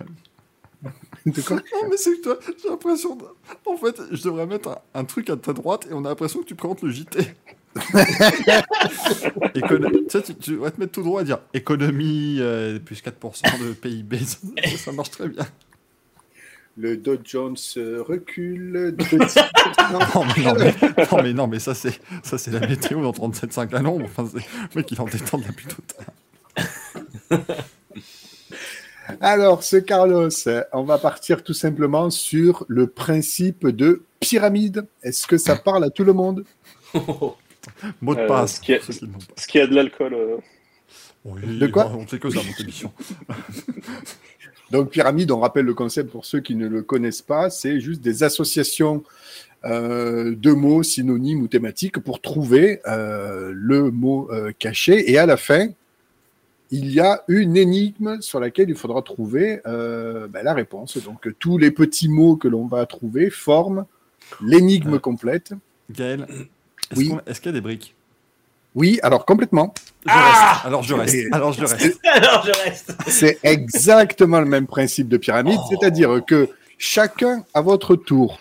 De 1.26 1.40
quoi? 1.42 1.56
Non, 1.56 1.88
mais 1.90 1.96
c'est 1.96 2.12
que 2.18 2.22
toi, 2.22 2.38
j'ai 2.62 2.68
l'impression. 2.68 3.16
de- 3.16 3.24
En 3.66 3.76
fait, 3.76 4.00
je 4.12 4.22
devrais 4.22 4.46
mettre 4.46 4.68
un, 4.68 4.78
un 5.00 5.04
truc 5.04 5.28
à 5.30 5.36
ta 5.36 5.52
droite 5.52 5.86
et 5.90 5.94
on 5.94 6.04
a 6.04 6.08
l'impression 6.10 6.40
que 6.40 6.46
tu 6.46 6.54
présentes 6.54 6.82
le 6.82 6.90
JT. 6.90 7.18
Écono- 9.54 9.90
tu, 9.90 10.04
sais, 10.10 10.22
tu, 10.22 10.34
tu 10.36 10.56
vas 10.56 10.70
te 10.70 10.80
mettre 10.80 10.92
tout 10.92 11.02
droit 11.02 11.20
à 11.20 11.24
dire 11.24 11.38
économie 11.54 12.36
euh, 12.40 12.78
plus 12.78 13.02
4% 13.02 13.66
de 13.68 13.72
PIB. 13.72 14.18
Ça, 14.18 14.38
ça 14.76 14.92
marche 14.92 15.10
très 15.10 15.28
bien. 15.28 15.46
Le 16.78 16.96
Dow 16.96 17.16
Jones 17.24 17.56
euh, 17.76 18.02
recule. 18.06 18.94
de- 18.96 19.18
Non, 19.92 19.98
Non, 20.14 20.24
mais 20.36 20.42
non, 20.44 20.54
mais, 20.54 20.74
non, 21.10 21.22
mais, 21.22 21.32
non, 21.32 21.46
mais 21.48 21.58
ça, 21.58 21.74
c'est, 21.74 21.98
ça, 22.22 22.38
c'est 22.38 22.50
la 22.52 22.60
météo 22.60 23.02
dans 23.02 23.10
37,5 23.10 23.74
à 23.74 23.82
l'ombre. 23.82 24.04
Enfin, 24.04 24.26
c'est- 24.30 24.38
le 24.38 24.68
mec, 24.76 24.90
il 24.90 24.96
est 24.96 25.00
en 25.00 25.04
détente 25.06 25.44
la 25.46 25.52
plutôt 25.52 25.82
tard. 25.82 27.40
Alors, 29.20 29.62
ce 29.62 29.76
Carlos, 29.76 30.28
on 30.72 30.82
va 30.84 30.98
partir 30.98 31.42
tout 31.42 31.54
simplement 31.54 32.10
sur 32.10 32.64
le 32.68 32.86
principe 32.86 33.66
de 33.66 34.02
pyramide. 34.20 34.86
Est-ce 35.02 35.26
que 35.26 35.38
ça 35.38 35.56
parle 35.56 35.84
à 35.84 35.90
tout 35.90 36.04
le 36.04 36.12
monde? 36.12 36.44
Mot 38.00 38.14
de 38.14 38.20
Euh, 38.20 38.26
passe. 38.28 38.56
ce 38.56 38.60
qui. 38.60 38.74
Ce 39.36 39.58
a 39.58 39.66
de 39.66 39.74
l'alcool. 39.74 40.14
euh, 40.14 40.36
Oui, 41.24 41.58
De 41.58 41.66
quoi? 41.66 41.90
On 41.94 42.06
sait 42.06 42.18
que 42.18 42.30
ça, 42.30 42.40
mon 42.42 42.62
émission. 42.62 42.92
Donc, 44.70 44.90
pyramide, 44.90 45.30
on 45.30 45.40
rappelle 45.40 45.64
le 45.64 45.74
concept 45.74 46.10
pour 46.10 46.26
ceux 46.26 46.40
qui 46.40 46.54
ne 46.54 46.66
le 46.68 46.82
connaissent 46.82 47.22
pas, 47.22 47.48
c'est 47.50 47.80
juste 47.80 48.00
des 48.02 48.22
associations 48.22 49.02
euh, 49.64 50.34
de 50.36 50.52
mots 50.52 50.82
synonymes 50.82 51.40
ou 51.42 51.48
thématiques 51.48 51.98
pour 51.98 52.20
trouver 52.20 52.80
euh, 52.86 53.50
le 53.54 53.90
mot 53.90 54.28
euh, 54.30 54.52
caché. 54.58 55.10
Et 55.10 55.18
à 55.18 55.26
la 55.26 55.36
fin, 55.36 55.68
il 56.70 56.90
y 56.92 57.00
a 57.00 57.24
une 57.28 57.56
énigme 57.56 58.20
sur 58.20 58.40
laquelle 58.40 58.68
il 58.68 58.76
faudra 58.76 59.00
trouver 59.00 59.62
ben, 59.64 60.42
la 60.42 60.52
réponse. 60.52 60.98
Donc, 61.02 61.26
tous 61.38 61.56
les 61.56 61.70
petits 61.70 62.10
mots 62.10 62.36
que 62.36 62.46
l'on 62.46 62.66
va 62.66 62.84
trouver 62.84 63.30
forment 63.30 63.86
l'énigme 64.44 64.98
complète. 64.98 65.54
Gaël, 65.90 66.26
est-ce, 66.90 66.98
Oui. 66.98 67.08
qu'on- 67.08 67.20
est-ce 67.26 67.40
qu'il 67.40 67.48
y 67.48 67.54
a 67.54 67.58
des 67.58 67.62
briques? 67.62 67.94
Oui, 68.78 69.00
alors 69.02 69.26
complètement. 69.26 69.74
Je 70.06 70.12
Ah 70.12 70.52
reste. 70.52 70.66
Alors 70.66 70.82
je 70.84 70.94
reste. 70.94 71.16
Alors 71.32 71.52
je 71.52 71.64
reste. 71.64 72.00
Alors 72.04 72.46
je 72.46 72.52
reste. 72.64 72.94
C'est 73.08 73.38
exactement 73.42 74.38
le 74.38 74.46
même 74.46 74.68
principe 74.68 75.08
de 75.08 75.16
pyramide, 75.16 75.58
c'est-à-dire 75.68 76.24
que 76.24 76.48
chacun 76.78 77.44
à 77.54 77.60
votre 77.60 77.96
tour 77.96 78.38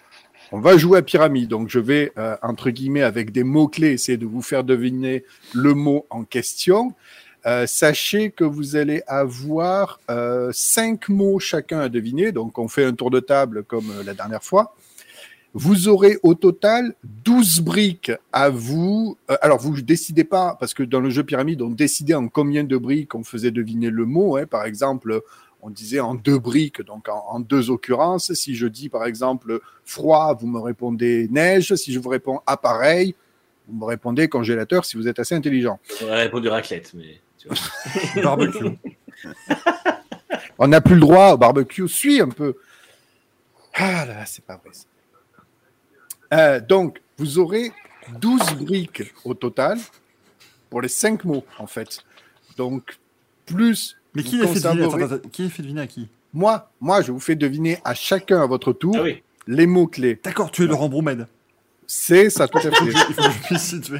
On 0.51 0.59
va 0.59 0.77
jouer 0.77 0.99
à 0.99 1.01
pyramide. 1.01 1.49
Donc, 1.49 1.69
je 1.69 1.79
vais, 1.79 2.13
euh, 2.19 2.37
entre 2.43 2.69
guillemets, 2.69 3.01
avec 3.01 3.31
des 3.31 3.43
mots-clés, 3.43 3.93
essayer 3.93 4.17
de 4.17 4.27
vous 4.27 4.43
faire 4.43 4.63
deviner 4.63 5.25
le 5.53 5.73
mot 5.73 6.05
en 6.11 6.23
question. 6.23 6.93
Euh, 7.47 7.65
sachez 7.65 8.31
que 8.31 8.43
vous 8.43 8.75
allez 8.75 9.01
avoir 9.07 9.99
euh, 10.09 10.51
cinq 10.53 11.09
mots 11.09 11.39
chacun 11.39 11.79
à 11.79 11.89
deviner. 11.89 12.31
Donc, 12.31 12.59
on 12.59 12.67
fait 12.67 12.85
un 12.85 12.93
tour 12.93 13.09
de 13.09 13.19
table 13.19 13.63
comme 13.63 13.89
euh, 13.91 14.03
la 14.03 14.13
dernière 14.13 14.43
fois. 14.43 14.75
Vous 15.53 15.87
aurez 15.87 16.17
au 16.23 16.35
total 16.35 16.93
12 17.03 17.61
briques 17.61 18.11
à 18.31 18.49
vous. 18.49 19.17
Euh, 19.31 19.37
alors, 19.41 19.57
vous 19.59 19.75
ne 19.75 19.81
décidez 19.81 20.23
pas, 20.23 20.55
parce 20.59 20.73
que 20.73 20.83
dans 20.83 20.99
le 20.99 21.09
jeu 21.09 21.23
pyramide, 21.23 21.61
on 21.61 21.69
décidait 21.69 22.13
en 22.13 22.27
combien 22.27 22.63
de 22.63 22.77
briques 22.77 23.15
on 23.15 23.23
faisait 23.23 23.51
deviner 23.51 23.89
le 23.89 24.05
mot. 24.05 24.37
hein. 24.37 24.45
Par 24.45 24.65
exemple, 24.65 25.21
on 25.63 25.69
disait 25.71 25.99
en 25.99 26.13
deux 26.15 26.37
briques, 26.37 26.81
donc 26.83 27.09
en, 27.09 27.23
en 27.29 27.39
deux 27.39 27.71
occurrences. 27.71 28.31
Si 28.33 28.55
je 28.55 28.67
dis, 28.67 28.89
par 28.89 29.05
exemple, 29.05 29.59
froid, 29.83 30.37
vous 30.39 30.47
me 30.47 30.59
répondez 30.59 31.27
neige. 31.31 31.73
Si 31.75 31.91
je 31.91 31.99
vous 31.99 32.09
réponds 32.09 32.39
appareil, 32.45 33.15
vous 33.67 33.77
me 33.79 33.85
répondez 33.85 34.27
congélateur 34.27 34.85
si 34.85 34.95
vous 34.95 35.07
êtes 35.07 35.17
assez 35.19 35.33
intelligent. 35.33 35.79
On 36.01 36.05
aurait 36.05 36.23
répondu 36.23 36.49
raclette, 36.49 36.93
mais. 36.93 37.19
tu 37.39 37.47
vois. 37.47 37.57
Barbecue. 38.23 38.77
On 40.59 40.67
n'a 40.67 40.81
plus 40.81 40.95
le 40.95 41.01
droit 41.01 41.31
au 41.33 41.37
barbecue. 41.37 41.87
Suis 41.87 42.21
un 42.21 42.29
peu. 42.29 42.55
Ah 43.73 44.05
là 44.05 44.13
là, 44.13 44.25
c'est 44.25 44.43
pas 44.43 44.55
vrai. 44.57 44.69
ça. 44.73 44.85
Euh, 46.33 46.59
donc, 46.59 46.99
vous 47.17 47.39
aurez 47.39 47.71
12 48.19 48.39
briques 48.59 49.13
au 49.23 49.33
total 49.33 49.77
pour 50.69 50.81
les 50.81 50.87
5 50.89 51.23
mots, 51.23 51.45
en 51.59 51.67
fait. 51.67 51.99
Donc, 52.57 52.97
plus. 53.45 53.97
Mais 54.13 54.23
qui 54.23 54.37
les 54.37 54.47
fait 54.47 54.59
deviner? 54.59 54.85
conserverez- 54.87 55.03
attends, 55.05 55.15
attends, 55.15 55.29
Qui 55.29 55.43
les 55.43 55.49
fait 55.49 55.61
deviner 55.63 55.81
à 55.81 55.87
qui? 55.87 56.07
Moi, 56.33 56.69
moi, 56.81 57.01
je 57.01 57.11
vous 57.11 57.19
fais 57.19 57.35
deviner 57.35 57.79
à 57.85 57.93
chacun 57.93 58.41
à 58.41 58.45
votre 58.45 58.73
tour 58.73 58.95
Ah 58.97 59.03
oui. 59.03 59.23
les 59.47 59.65
mots-clés. 59.67 60.19
D'accord, 60.23 60.51
tu 60.51 60.63
es 60.63 60.67
Laurent 60.67 60.89
Broumède. 60.89 61.27
C'est 61.85 62.29
ça, 62.29 62.47
tout 62.47 62.57
à 62.57 62.61
fait. 62.61 62.69
Il 62.85 62.91
faut 62.91 63.21
que 63.21 63.31
je 63.31 63.43
puisse 63.47 63.61
situer. 63.61 63.99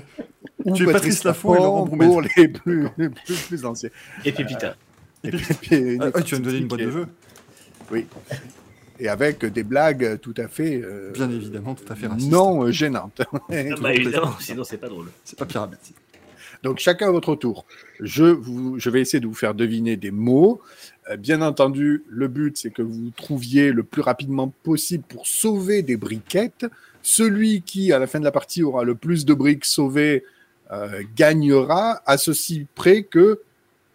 Ou 0.66 0.76
Tu 0.76 0.84
es 0.90 0.92
Patrice 0.92 1.24
Lafont 1.24 1.56
et 1.56 1.60
Laurent 1.60 1.88
pour 1.88 2.22
les 2.22 2.48
plus, 2.50 2.90
les 2.98 3.10
plus, 3.10 3.36
plus 3.48 3.66
anciens. 3.66 3.90
Et 4.26 4.32
Pépita. 4.34 4.76
Et 5.24 5.32
puis, 5.32 5.46
puis, 5.62 5.98
Ah, 6.02 6.10
ah, 6.14 6.22
tu 6.22 6.36
vas 6.36 6.40
me 6.42 6.46
donner 6.46 6.58
une 6.58 6.68
boîte 6.68 6.82
de 6.82 6.92
jeux 6.92 7.08
Oui. 7.92 8.06
Et 9.00 9.08
avec 9.10 9.46
des 9.46 9.64
blagues 9.64 10.20
tout 10.22 10.34
à 10.38 10.48
fait 10.48 10.82
euh, 10.84 11.12
Bien 11.14 11.30
évidemment, 11.30 11.76
tout 11.76 11.92
à 11.92 11.96
fait 11.96 12.08
raciste. 12.08 12.32
non 12.32 12.64
euh, 12.64 12.72
gênantes. 12.72 13.22
Ah 13.34 13.38
bah, 13.82 13.94
évidemment, 13.94 14.34
sinon 14.40 14.64
c'est 14.64 14.78
pas 14.78 14.90
drôle. 14.90 15.08
C'est 15.24 15.38
pas 15.38 15.46
pyramide. 15.46 15.78
Donc 16.64 16.80
chacun 16.80 17.08
à 17.10 17.12
votre 17.12 17.36
tour. 17.36 17.66
Je, 18.00 18.24
vous, 18.24 18.80
je 18.80 18.90
vais 18.90 19.02
essayer 19.02 19.20
de 19.20 19.28
vous 19.28 19.36
faire 19.36 19.54
deviner 19.54 19.96
des 19.98 20.10
mots. 20.12 20.60
Euh, 21.10 21.18
bien 21.18 21.42
entendu, 21.44 22.04
le 22.10 22.28
but 22.28 22.58
c'est 22.58 22.72
que 22.72 22.82
vous 22.82 23.12
trouviez 23.16 23.72
le 23.72 23.84
plus 23.84 24.02
rapidement 24.02 24.52
possible 24.64 25.04
pour 25.08 25.28
sauver 25.28 25.84
des 25.84 25.98
briquettes. 25.98 26.66
Celui 27.04 27.62
qui, 27.62 27.94
à 27.94 28.00
la 28.00 28.08
fin 28.08 28.20
de 28.20 28.26
la 28.26 28.32
partie, 28.32 28.64
aura 28.64 28.84
le 28.84 28.96
plus 28.96 29.26
de 29.26 29.34
briques 29.36 29.66
sauvées 29.66 30.24
euh, 30.72 31.04
gagnera, 31.16 32.02
à 32.06 32.18
ceci 32.18 32.66
près 32.76 33.04
que 33.04 33.40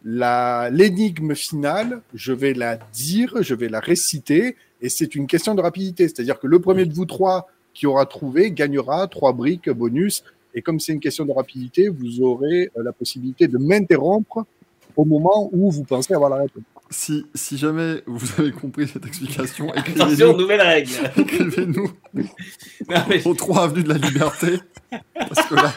la- 0.04 0.70
l'énigme 0.70 1.34
finale, 1.34 2.00
je 2.14 2.32
vais 2.32 2.54
la 2.54 2.76
dire, 2.94 3.34
je 3.42 3.54
vais 3.54 3.68
la 3.68 3.80
réciter, 3.80 4.56
et 4.82 4.88
c'est 4.88 5.14
une 5.14 5.26
question 5.26 5.54
de 5.54 5.62
rapidité. 5.62 6.08
C'est-à-dire 6.08 6.38
que 6.38 6.46
le 6.46 6.58
premier 6.58 6.84
de 6.84 6.92
vous 6.92 7.06
trois 7.06 7.48
qui 7.72 7.86
aura 7.86 8.04
trouvé 8.04 8.50
gagnera 8.50 9.06
trois 9.06 9.32
briques 9.32 9.70
bonus. 9.70 10.24
Et 10.54 10.60
comme 10.60 10.80
c'est 10.80 10.92
une 10.92 11.00
question 11.00 11.24
de 11.24 11.32
rapidité, 11.32 11.88
vous 11.88 12.20
aurez 12.20 12.70
euh, 12.76 12.82
la 12.82 12.92
possibilité 12.92 13.48
de 13.48 13.56
m'interrompre 13.56 14.44
au 14.96 15.06
moment 15.06 15.48
où 15.52 15.70
vous 15.70 15.84
pensez 15.84 16.12
avoir 16.12 16.28
la 16.28 16.42
réponse. 16.42 16.64
Si, 16.90 17.24
si 17.34 17.56
jamais 17.56 18.02
vous 18.06 18.28
avez 18.38 18.52
compris 18.52 18.86
cette 18.86 19.06
explication, 19.06 19.70
Attention, 19.72 20.06
écrivez-nous 20.08 20.36
nouvelle 20.36 20.60
règle. 20.60 20.90
écrivez-nous 21.16 21.90
mais 23.08 23.26
au 23.26 23.32
3 23.32 23.64
avenue 23.64 23.82
de 23.84 23.88
la 23.88 23.98
Liberté. 23.98 24.58
Parce 25.14 25.48
que 25.48 25.54
là, 25.54 25.72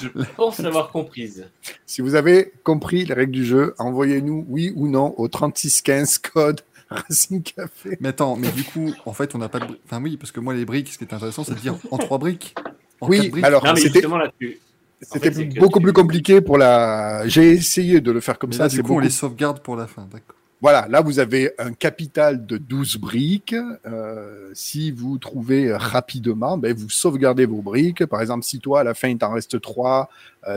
je 0.00 0.08
pense 0.36 0.58
l'avoir 0.60 0.90
comprise. 0.90 1.46
Si 1.84 2.00
vous 2.00 2.14
avez 2.14 2.52
compris 2.64 3.04
les 3.04 3.12
règles 3.12 3.32
du 3.32 3.44
jeu, 3.44 3.74
envoyez-nous 3.78 4.46
oui 4.48 4.72
ou 4.76 4.88
non 4.88 5.14
au 5.18 5.28
3615 5.28 6.18
code 6.18 6.62
Racing 7.08 7.42
Café. 7.42 7.96
mais 8.00 8.08
attends, 8.08 8.36
mais 8.36 8.50
du 8.50 8.64
coup, 8.64 8.92
en 9.06 9.12
fait, 9.12 9.34
on 9.34 9.38
n'a 9.38 9.48
pas 9.48 9.60
de 9.60 9.66
briques. 9.66 9.80
Enfin, 9.84 10.02
oui, 10.02 10.16
parce 10.16 10.32
que 10.32 10.40
moi, 10.40 10.54
les 10.54 10.64
briques, 10.64 10.92
ce 10.92 10.98
qui 10.98 11.04
est 11.04 11.14
intéressant, 11.14 11.44
c'est 11.44 11.54
de 11.54 11.60
dire 11.60 11.76
en 11.90 11.98
trois 11.98 12.18
briques. 12.18 12.54
En 13.00 13.08
Oui, 13.08 13.18
quatre 13.20 13.30
briques. 13.30 13.44
alors 13.44 13.62
c'était 13.76 14.06
en 14.06 15.18
fait, 15.18 15.58
beaucoup 15.58 15.80
plus 15.80 15.92
compliqué 15.92 16.40
pour 16.40 16.58
la. 16.58 17.26
J'ai 17.26 17.52
essayé 17.52 18.00
de 18.00 18.10
le 18.10 18.20
faire 18.20 18.38
comme 18.38 18.50
Mais 18.50 18.56
ça. 18.56 18.64
là, 18.64 18.68
du 18.68 18.76
coup, 18.78 18.88
beaucoup 18.88 18.98
on 18.98 19.00
les 19.00 19.10
sauvegarde 19.10 19.62
pour 19.62 19.76
la 19.76 19.86
fin. 19.86 20.06
D'accord. 20.10 20.36
Voilà, 20.60 20.86
là 20.88 21.00
vous 21.00 21.18
avez 21.18 21.52
un 21.58 21.72
capital 21.72 22.44
de 22.44 22.58
12 22.58 22.98
briques. 22.98 23.54
Euh, 23.86 24.50
si 24.52 24.90
vous 24.90 25.18
trouvez 25.18 25.74
rapidement, 25.74 26.58
ben, 26.58 26.74
vous 26.76 26.90
sauvegardez 26.90 27.46
vos 27.46 27.62
briques. 27.62 28.04
Par 28.06 28.20
exemple, 28.20 28.44
si 28.44 28.58
toi 28.58 28.80
à 28.80 28.84
la 28.84 28.94
fin 28.94 29.08
il 29.08 29.18
t'en 29.18 29.32
reste 29.32 29.60
3, 29.60 30.08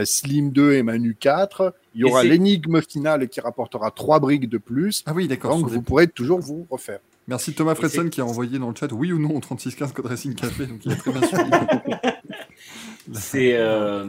Slim 0.03 0.51
2 0.51 0.73
et 0.73 0.83
Manu 0.83 1.15
4, 1.19 1.73
il 1.95 2.01
y 2.01 2.03
aura 2.03 2.23
l'énigme 2.23 2.81
finale 2.81 3.29
qui 3.29 3.39
rapportera 3.39 3.91
3 3.91 4.19
briques 4.19 4.49
de 4.49 4.57
plus. 4.57 5.03
Ah 5.05 5.13
oui, 5.13 5.27
d'accord. 5.27 5.57
Donc 5.57 5.69
des- 5.69 5.75
vous 5.75 5.81
pourrez 5.81 6.07
toujours 6.07 6.39
vous 6.39 6.67
refaire. 6.69 6.99
Merci 7.27 7.53
Thomas 7.53 7.75
Fredson 7.75 8.09
qui 8.09 8.19
a 8.19 8.25
envoyé 8.25 8.59
dans 8.59 8.69
le 8.69 8.75
chat 8.75 8.91
oui 8.91 9.13
ou 9.13 9.19
non 9.19 9.33
au 9.35 9.39
3615 9.39 9.93
code 9.93 10.07
Racing 10.07 10.35
Café. 10.35 10.65
Donc 10.65 10.85
il 10.85 10.91
a 10.91 10.95
très 10.95 11.11
bien 11.11 11.21
suivi. 11.25 11.49
C'est 13.13 13.53
euh, 13.55 14.05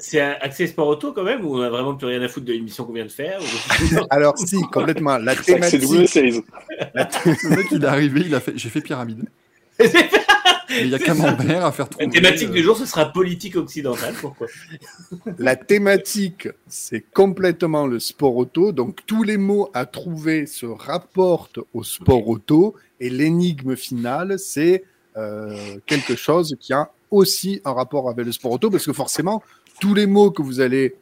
c'est 0.00 0.20
un 0.20 0.36
accès 0.40 0.66
sport 0.66 0.88
auto 0.88 1.12
quand 1.12 1.22
même 1.22 1.44
ou 1.44 1.56
on 1.58 1.62
a 1.62 1.70
vraiment 1.70 1.94
plus 1.94 2.06
rien 2.06 2.20
à 2.22 2.28
foutre 2.28 2.46
de 2.46 2.52
l'émission 2.52 2.84
qu'on 2.84 2.92
vient 2.92 3.04
de 3.04 3.10
faire 3.10 3.40
ou- 3.40 3.96
Alors 4.10 4.36
si, 4.38 4.60
complètement. 4.72 5.18
La 5.18 5.34
C'est 5.36 5.42
c'est 5.60 5.78
thématique, 5.78 5.82
W16. 5.82 6.42
Le 7.44 7.56
mec, 7.56 7.66
il 7.70 7.82
est 7.84 7.86
arrivé, 7.86 8.22
il 8.26 8.34
a 8.34 8.40
fait 8.40 8.52
j'ai 8.56 8.68
fait 8.68 8.80
pyramide. 8.80 9.24
Mais 10.70 10.82
il 10.82 10.88
y 10.88 10.94
a 10.94 10.98
Camembert 11.00 11.64
à 11.66 11.72
faire 11.72 11.86
La 11.86 11.90
trouver. 12.06 12.10
thématique 12.10 12.48
euh, 12.50 12.52
du 12.52 12.62
jour, 12.62 12.76
ce 12.76 12.86
sera 12.86 13.06
politique 13.06 13.56
occidentale. 13.56 14.14
Pourquoi? 14.20 14.46
La 15.38 15.56
thématique, 15.56 16.48
c'est 16.68 17.00
complètement 17.12 17.88
le 17.88 17.98
sport 17.98 18.36
auto. 18.36 18.70
Donc 18.70 19.00
tous 19.06 19.24
les 19.24 19.36
mots 19.36 19.68
à 19.74 19.84
trouver 19.86 20.46
se 20.46 20.66
rapportent 20.66 21.58
au 21.74 21.82
sport 21.82 22.28
auto. 22.28 22.74
Et 23.00 23.10
l'énigme 23.10 23.74
finale, 23.74 24.38
c'est 24.38 24.84
euh, 25.16 25.76
quelque 25.86 26.14
chose 26.14 26.54
qui 26.60 26.72
a 26.72 26.90
aussi 27.10 27.60
un 27.64 27.72
rapport 27.72 28.08
avec 28.08 28.24
le 28.24 28.30
sport 28.30 28.52
auto. 28.52 28.70
Parce 28.70 28.86
que 28.86 28.92
forcément, 28.92 29.42
tous 29.80 29.94
les 29.94 30.06
mots 30.06 30.30
que 30.30 30.42
vous 30.42 30.60
allez 30.60 30.94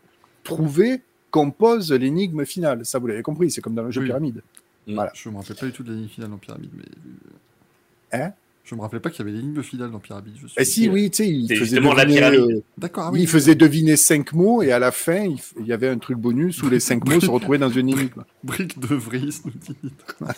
trouver 0.45 1.03
composent 1.31 1.93
l'énigme 1.93 2.45
finale. 2.47 2.87
Ça, 2.87 2.99
vous 2.99 3.07
l'avez 3.07 3.23
compris. 3.23 3.51
C'est 3.51 3.61
comme 3.61 3.75
dans 3.75 3.83
le 3.83 3.91
jeu 3.91 4.01
Oui. 4.01 4.07
pyramide. 4.07 4.43
Voilà. 4.87 5.11
Je 5.15 5.29
me 5.29 5.37
rappelle 5.37 5.57
pas 5.57 5.67
du 5.67 5.73
tout 5.73 5.83
de 5.83 5.91
l'énigme 5.91 6.09
finale 6.09 6.31
dans 6.31 6.39
Pyramide. 6.39 6.71
Mais... 6.75 8.19
Hein? 8.19 8.33
Je 8.65 8.75
me 8.75 8.81
rappelais 8.83 9.01
pas 9.01 9.09
qu'il 9.11 9.25
y 9.25 9.29
avait 9.29 9.37
l'énigme 9.37 9.63
finale 9.63 9.91
dans 9.91 9.99
Pyramide. 9.99 10.35
Je 10.41 10.47
suis... 10.47 10.61
Et 10.61 10.65
si, 10.65 10.89
oui, 10.89 11.11
tu 11.11 11.17
sais, 11.25 11.29
il 11.29 11.55
faisait 11.57 11.81
la 11.81 11.91
deviner, 12.05 12.15
pyramide. 12.21 12.41
euh, 12.41 12.61
D'accord, 12.79 13.05
ah 13.09 13.11
oui. 13.13 13.23
il 13.23 13.29
faisait 13.29 13.55
deviner 13.55 13.97
cinq 13.97 14.33
mots 14.33 14.63
et 14.63 14.73
à 14.73 14.79
la 14.79 14.91
fin, 14.93 15.25
il, 15.25 15.37
f- 15.37 15.53
il 15.61 15.67
y 15.67 15.73
avait 15.73 15.89
un 15.89 15.99
truc 15.99 16.19
bonus 16.19 16.63
où 16.63 16.69
les 16.71 16.81
cinq 16.81 17.03
mots 17.09 17.21
se 17.21 17.31
retrouvaient 17.31 17.59
dans 17.59 17.71
une 17.71 17.89
énigme. 17.91 18.25
Brique 18.45 18.79
de 18.79 18.95
Vries, 18.95 19.41
nous 19.45 19.53
dit 19.53 19.77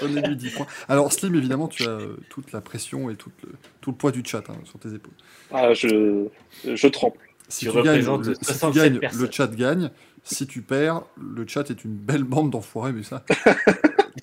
Donnez-lui 0.00 0.36
10 0.36 0.50
points. 0.50 0.66
Alors, 0.88 1.12
Slim, 1.12 1.34
évidemment, 1.34 1.68
tu 1.68 1.84
as 1.84 1.88
euh, 1.90 2.16
toute 2.28 2.52
la 2.52 2.60
pression 2.60 3.10
et 3.10 3.16
tout 3.16 3.30
le, 3.44 3.50
tout 3.80 3.90
le 3.90 3.96
poids 3.96 4.12
du 4.12 4.22
chat 4.24 4.42
hein, 4.48 4.54
sur 4.64 4.78
tes 4.78 4.88
épaules. 4.94 5.12
Ah, 5.52 5.72
je, 5.74 6.26
je 6.64 6.86
trempe. 6.88 7.16
Si 7.48 7.66
Tu 7.66 7.72
tu, 7.72 7.82
gagnes, 7.82 8.04
le, 8.06 8.34
si 8.34 8.38
tu 8.40 8.44
67 8.44 8.72
gagnes, 8.82 8.98
personnes. 9.00 9.20
le 9.22 9.28
chat 9.32 9.56
gagne. 9.56 9.90
Si 10.22 10.46
tu 10.46 10.60
perds, 10.62 11.02
le 11.18 11.46
chat 11.48 11.68
est 11.70 11.82
une 11.84 11.94
belle 11.94 12.24
bande 12.24 12.50
d'enfoirés, 12.50 12.92
mais 12.92 13.02
ça. 13.02 13.24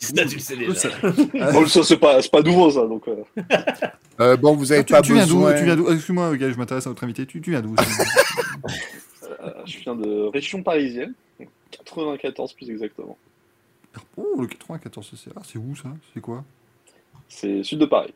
Ça, 0.01 0.25
tu 0.27 0.35
le 0.35 0.39
sais 0.41 0.55
déjà. 0.57 0.73
ça- 0.75 0.89
Bon, 1.53 1.65
ça, 1.65 1.81
c'est 1.81 1.97
pas, 1.97 2.21
c'est 2.21 2.29
pas 2.29 2.41
nouveau, 2.41 2.69
ça. 2.69 2.85
Donc, 2.85 3.07
euh, 3.07 3.23
Euh, 4.19 4.35
bon, 4.35 4.53
vous 4.55 4.71
avez 4.71 4.81
Ah, 4.81 4.83
tu, 4.83 4.93
pas 4.93 5.01
tu 5.01 5.13
besoin. 5.13 5.53
Viens 5.53 5.75
d'où 5.75 5.89
Excuse-moi, 5.89 6.35
gars, 6.37 6.51
je 6.51 6.57
m'intéresse 6.57 6.85
à 6.87 6.89
votre 6.89 7.03
invité. 7.03 7.25
Tu, 7.25 7.39
tu 7.39 7.51
viens 7.51 7.61
d'où 7.61 7.73
euh, 7.79 9.51
je 9.65 9.77
viens 9.79 9.95
de 9.95 10.27
région 10.33 10.63
parisienne. 10.63 11.13
94 11.71 12.53
plus 12.53 12.69
exactement. 12.69 13.17
Oh, 14.15 14.35
le 14.41 14.47
94, 14.47 15.13
c'est 15.15 15.31
ah, 15.35 15.41
c'est 15.43 15.57
où 15.57 15.75
ça? 15.75 15.89
C'est 16.13 16.21
quoi? 16.21 16.43
C'est 17.29 17.63
sud 17.63 17.79
de 17.79 17.85
Paris. 17.85 18.13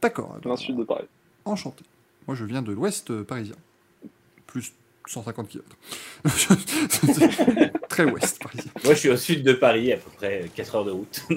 D'accord. 0.00 0.38
Plein 0.40 0.56
sud 0.56 0.76
de 0.76 0.84
Paris. 0.84 1.06
Enchanté. 1.44 1.84
Moi, 2.26 2.36
je 2.36 2.44
viens 2.44 2.62
de 2.62 2.72
l'ouest 2.72 3.22
parisien. 3.22 3.56
Plus 4.46 4.72
150 5.06 5.48
km. 5.48 5.76
Très 7.88 8.04
ouest 8.04 8.42
parisien. 8.42 8.70
Moi, 8.84 8.94
je 8.94 8.98
suis 8.98 9.08
au 9.10 9.16
sud 9.16 9.42
de 9.42 9.52
Paris, 9.52 9.92
à 9.92 9.96
peu 9.96 10.10
près 10.16 10.50
4 10.54 10.74
heures 10.76 10.84
de 10.84 10.90
route. 10.90 11.20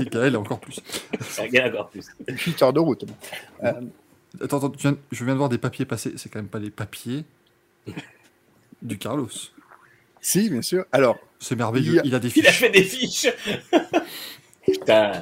Et 0.00 0.04
Gaël, 0.06 0.36
encore 0.36 0.60
plus. 0.60 0.80
Ça 1.20 1.46
gagne 1.48 1.70
encore 1.72 1.90
plus. 1.90 2.06
8 2.28 2.62
heures 2.62 2.72
de 2.72 2.80
route. 2.80 3.04
Euh, 3.62 3.72
Attends, 4.40 4.58
attends, 4.58 4.72
viens- 4.78 4.96
je 5.12 5.24
viens 5.24 5.32
de 5.32 5.38
voir 5.38 5.48
des 5.48 5.56
papiers 5.58 5.86
passer. 5.86 6.12
C'est 6.16 6.28
quand 6.28 6.38
même 6.40 6.48
pas 6.48 6.58
les 6.58 6.70
papiers 6.70 7.24
du 8.82 8.98
Carlos. 8.98 9.28
si, 10.20 10.50
bien 10.50 10.60
sûr. 10.62 10.84
Alors, 10.92 11.16
C'est 11.38 11.56
merveilleux. 11.56 11.94
Il 11.94 11.98
a- 12.00 12.02
Il 12.04 12.14
a 12.14 12.18
des 12.18 12.28
Il 12.36 12.46
a 12.46 12.50
fiches. 12.50 12.58
fait 12.60 12.70
des 12.70 12.82
fiches. 12.82 13.26
Putain. 14.64 15.12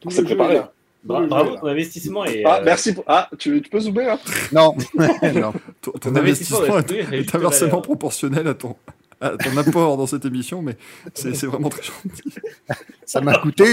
tout 0.00 0.10
C'est 0.10 0.22
le 0.22 0.28
jeu 0.28 0.32
est 0.32 0.36
préparé. 0.36 0.54
là. 0.56 0.72
Bra- 1.04 1.24
Bravo, 1.26 1.56
ton 1.56 1.66
investissement 1.68 2.24
est. 2.24 2.42
Ah, 2.44 2.56
euh, 2.58 2.62
merci. 2.64 2.92
Pour... 2.92 3.04
Ah, 3.06 3.28
tu, 3.38 3.62
tu 3.62 3.70
peux 3.70 3.78
zoomer, 3.80 4.08
hein 4.10 4.18
Non, 4.52 4.74
non. 4.96 5.52
Ton, 5.80 5.92
ton 5.92 5.98
Ton 6.00 6.16
investissement 6.16 6.62
investissement 6.62 7.12
est- 7.12 7.34
inversement 7.34 7.80
proportionnel 7.80 8.48
à 8.48 8.54
ton, 8.54 8.74
à 9.20 9.30
ton 9.36 9.56
apport 9.56 9.96
dans 9.96 10.06
cette 10.06 10.24
émission, 10.24 10.62
mais 10.62 10.76
c'est 11.14 11.30
vraiment 11.46 11.68
très 11.68 11.82
gentil. 11.82 12.22
Ça 13.04 13.20
m'a 13.20 13.38
coûté, 13.38 13.64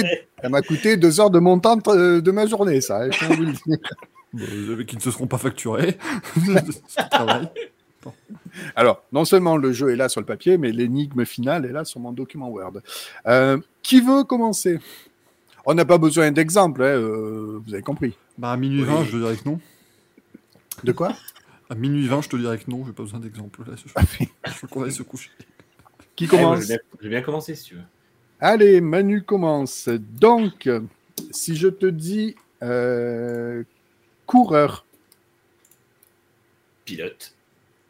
ça 0.44 0.50
m'a 0.50 0.62
coûté 0.62 0.96
deux 0.96 1.20
heures 1.20 1.32
de 1.32 1.40
mon 1.40 1.58
temps 1.60 1.76
de, 1.76 2.20
de 2.20 2.32
ma 2.32 2.46
journée, 2.46 2.82
ça. 2.82 3.02
hein, 3.02 3.10
je 3.12 3.26
peux 3.28 3.34
vous 3.34 3.44
le 3.44 3.52
dire. 3.52 3.78
Bon, 4.34 4.44
euh, 4.44 4.84
qui 4.84 4.96
ne 4.96 5.02
se 5.02 5.10
seront 5.12 5.28
pas 5.28 5.38
facturés. 5.40 5.98
Alors, 8.76 9.04
non 9.12 9.26
seulement 9.26 9.58
le 9.58 9.72
jeu 9.72 9.90
est 9.92 9.96
là 9.96 10.10
sur 10.10 10.22
le 10.22 10.26
papier, 10.26 10.58
mais 10.58 10.72
l'énigme 10.72 11.26
finale 11.26 11.66
est 11.66 11.72
là 11.72 11.86
sur 11.86 12.00
mon 12.00 12.12
document 12.12 12.50
Word. 12.50 12.82
Euh, 13.28 13.58
qui 13.82 14.02
veut 14.02 14.24
commencer? 14.24 14.80
On 15.66 15.74
n'a 15.74 15.86
pas 15.86 15.98
besoin 15.98 16.32
d'exemple, 16.32 16.84
hein, 16.84 16.98
euh, 16.98 17.62
vous 17.66 17.74
avez 17.74 17.84
compris. 17.84 18.18
Bah, 18.38 18.52
à 18.52 18.58
minuit 18.58 18.84
20, 18.84 19.06
je 19.06 19.12
te 19.12 19.16
dirais 19.18 19.38
que 19.38 19.48
non. 19.48 19.60
De 20.84 20.92
quoi? 20.92 21.14
À 21.70 21.76
minuit 21.76 22.08
20, 22.08 22.22
je 22.22 22.30
te 22.30 22.36
dirais 22.36 22.58
que 22.58 22.70
non, 22.70 22.84
j'ai 22.86 22.92
pas 22.94 23.04
besoin 23.04 23.20
d'exemple. 23.20 23.62
Là, 23.68 23.76
je, 23.76 23.92
Ah 23.96 24.02
oui. 24.20 24.30
je 24.48 24.62
veux 24.62 24.68
qu'on 24.68 24.84
aille 24.84 24.92
se 24.92 25.04
coucher. 25.04 25.32
Qui 26.16 26.28
commence? 26.28 26.62
Je, 26.62 26.68
vais 26.68 26.68
bien, 26.68 26.80
je 27.00 27.04
vais 27.04 27.10
bien 27.10 27.22
commencer 27.22 27.56
si 27.56 27.64
tu 27.66 27.76
veux. 27.76 27.82
Allez, 28.40 28.82
Manu 28.82 29.24
commence. 29.24 29.88
Donc, 29.88 30.70
si 31.32 31.56
je 31.56 31.70
te 31.70 31.86
dis 31.86 32.36
euh, 32.62 33.64
coureur, 34.26 34.86
Pilote. 36.86 37.34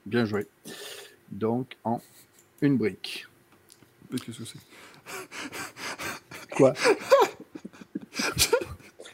Bien 0.05 0.25
joué. 0.25 0.47
Donc, 1.31 1.77
en 1.83 2.01
une 2.61 2.77
brique. 2.77 3.27
Mais 4.11 4.19
Qu'est-ce 4.19 4.39
que 4.39 4.45
c'est 4.45 4.59
Quoi? 6.55 6.73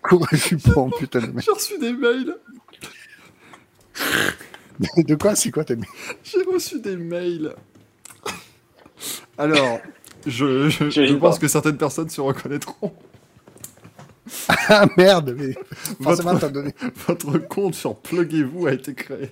Coureur 0.01 0.27
jupon, 0.33 0.89
putain 0.91 1.21
de 1.21 1.27
mec. 1.27 1.43
J'ai 1.45 1.51
reçu 1.51 1.77
des 1.79 1.93
mails. 1.93 2.35
De 4.97 5.15
quoi? 5.15 5.35
C'est 5.35 5.51
quoi 5.51 5.63
tes 5.65 5.75
J'ai 6.23 6.41
reçu 6.43 6.79
des 6.79 6.95
mails. 6.95 7.53
Alors, 9.37 9.79
je, 10.25 10.69
je, 10.69 10.89
je 10.89 11.13
pense 11.15 11.39
que 11.39 11.47
certaines 11.47 11.77
personnes 11.77 12.09
se 12.09 12.21
reconnaîtront. 12.21 12.93
Ah 14.47 14.85
merde, 14.97 15.35
mais 15.37 15.53
forcément 16.01 16.33
Votre- 16.33 16.41
t'as 16.41 16.49
donné. 16.49 16.73
Votre 17.07 17.37
compte 17.39 17.73
sur 17.75 17.95
Pluguez-vous 17.97 18.67
a 18.67 18.73
été 18.73 18.93
créé. 18.93 19.31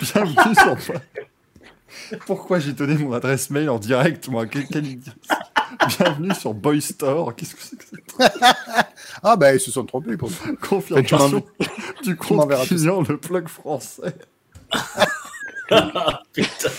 Bienvenue 0.00 0.54
sur 0.54 0.76
Pourquoi 2.26 2.58
j'ai 2.60 2.72
donné 2.72 2.94
mon 2.94 3.12
adresse 3.12 3.50
mail 3.50 3.68
en 3.68 3.78
direct, 3.78 4.28
moi? 4.28 4.44
Bienvenue 4.46 6.34
sur 6.34 6.54
Boy 6.54 6.80
Store. 6.80 7.34
Qu'est-ce 7.34 7.54
que 7.54 7.62
c'est 7.62 7.76
que 7.76 7.84
cette 7.84 8.00
Ah 9.22 9.36
ben 9.36 9.54
ils 9.54 9.60
se 9.60 9.70
sont 9.70 9.84
trompés 9.84 10.16
pour 10.16 10.30
confirmation 10.60 11.44
du 12.02 12.16
compte 12.16 12.50
client, 12.66 13.02
le 13.02 13.18
plug 13.18 13.48
français 13.48 14.14
Putain. 16.32 16.70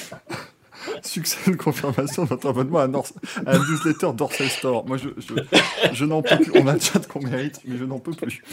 Succès 1.04 1.52
de 1.52 1.56
confirmation 1.56 2.24
de 2.24 2.30
votre 2.30 2.48
abonnement 2.50 2.80
à, 2.80 2.88
North- 2.88 3.14
à 3.46 3.54
la 3.54 3.60
newsletter 3.60 4.12
Dorsey 4.16 4.48
Store. 4.50 4.86
Moi, 4.86 4.98
je, 4.98 5.10
je, 5.18 5.34
je 5.94 6.06
n'en 6.06 6.22
peux 6.22 6.38
plus. 6.38 6.52
On 6.60 6.68
a 6.68 6.74
le 6.74 6.80
chat 6.80 7.06
qu'on 7.08 7.22
mérite, 7.22 7.60
mais 7.66 7.78
je 7.78 7.86
n'en 7.86 8.00
peux 8.00 8.12
plus. 8.12 8.44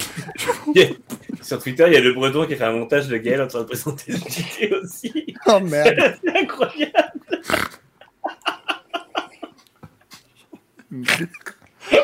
Sur 1.42 1.62
Twitter, 1.62 1.84
il 1.88 1.92
y 1.92 1.96
a 1.96 2.00
le 2.00 2.12
Breton 2.12 2.46
qui 2.46 2.54
a 2.54 2.56
fait 2.56 2.64
un 2.64 2.72
montage 2.72 3.08
de 3.08 3.16
Gaël 3.16 3.42
en 3.42 3.46
train 3.46 3.60
de 3.60 3.64
présenter 3.64 4.12
le 4.12 4.18
JT 4.18 4.74
aussi. 4.82 5.34
Oh 5.46 5.60
merde. 5.60 6.16
C'est 6.24 6.36
incroyable. 6.38 6.92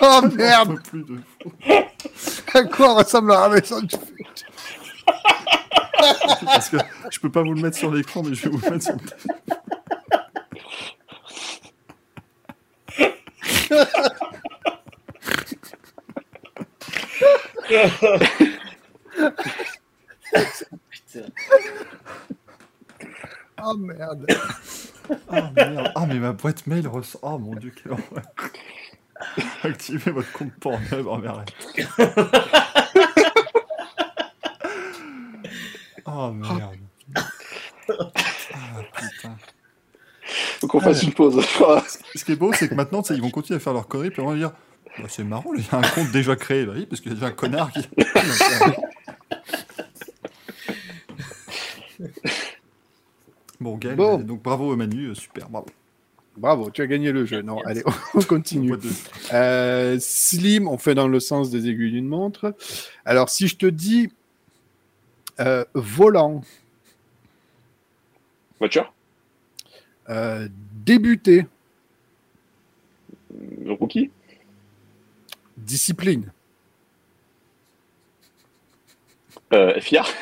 Oh 0.03 0.21
merde. 0.35 0.81
plus 0.83 1.05
de. 1.05 1.19
À 2.55 2.63
quoi 2.65 2.95
ressemble 2.95 3.31
la 3.31 3.51
foot 3.63 3.95
Parce 6.45 6.69
que 6.71 6.77
je 7.11 7.19
peux 7.21 7.31
pas 7.31 7.43
vous 7.43 7.55
le 7.55 7.63
mettre 7.63 7.77
sur 7.77 7.93
l'écran, 7.93 8.23
mais 8.23 8.35
je 8.35 8.45
vais 8.45 8.51
vous 8.51 8.61
le 8.65 8.71
mettre 8.71 8.85
sur 8.85 8.95
le 8.95 9.01
Oh 23.63 23.75
merde. 23.77 24.27
Ah 25.29 25.51
merde. 25.55 25.93
Ah, 25.95 26.07
mais 26.07 26.19
ma 26.19 26.33
boîte 26.33 26.67
mail 26.67 26.89
ressort. 26.89 27.21
Oh 27.23 27.39
mon 27.39 27.55
dieu, 27.55 27.71
quelle 27.71 27.93
horreur. 27.93 28.23
Activez 29.63 30.11
votre 30.11 30.33
compte 30.33 30.55
Pornhub. 30.55 31.07
Oh, 31.07 31.21
arrête. 31.25 31.53
Oh 36.07 36.33
merde. 36.33 36.77
Putain. 38.95 39.37
Faut 40.61 40.67
qu'on 40.67 40.81
fasse 40.81 41.03
une 41.03 41.13
pause. 41.13 41.45
Ce 42.15 42.25
qui 42.25 42.33
est 42.33 42.37
beau, 42.37 42.53
c'est 42.53 42.69
que 42.69 42.75
maintenant, 42.75 43.03
ils 43.11 43.21
vont 43.21 43.31
continuer 43.31 43.57
à 43.57 43.61
faire 43.61 43.73
leur 43.73 43.89
conneries, 43.89 44.11
puis 44.11 44.21
on 44.23 44.31
va 44.31 44.37
dire 44.37 44.53
Bah, 44.99 45.05
c'est 45.09 45.25
marrant, 45.25 45.53
il 45.55 45.63
y 45.63 45.67
a 45.73 45.77
un 45.79 45.83
compte 45.83 46.11
déjà 46.13 46.37
créé. 46.37 46.65
Bah 46.67 46.73
oui, 46.77 46.87
parce 46.87 47.01
qu'il 47.01 47.11
y 47.11 47.15
a 47.15 47.17
déjà 47.17 47.27
un 47.29 47.33
connard 47.33 47.71
qui. 47.73 47.81
bon, 53.61 53.77
Gaël, 53.77 53.97
Bon. 53.97 54.19
donc 54.19 54.43
bravo 54.43 54.75
Manu, 54.77 55.07
euh, 55.09 55.15
super, 55.15 55.49
bravo. 55.49 55.67
Bravo, 56.37 56.71
tu 56.71 56.81
as 56.81 56.87
gagné 56.87 57.13
le 57.13 57.27
jeu. 57.27 57.43
Non, 57.43 57.59
allez, 57.67 57.83
on 58.15 58.23
continue. 58.23 58.73
Euh, 59.33 59.97
slim, 60.01 60.67
on 60.67 60.77
fait 60.77 60.95
dans 60.97 61.07
le 61.07 61.21
sens 61.21 61.51
des 61.51 61.69
aiguilles 61.69 61.93
d'une 61.93 62.09
montre. 62.09 62.53
Alors, 63.05 63.29
si 63.29 63.47
je 63.47 63.57
te 63.57 63.67
dis 63.67 64.11
euh, 65.39 65.65
volant, 65.75 66.43
Voiture? 68.59 68.93
Euh, 70.11 70.49
débuté, 70.85 71.47
Le 73.65 73.73
rookie. 73.73 74.11
Discipline, 75.57 76.33
euh, 79.53 79.79
FIA 79.81 80.03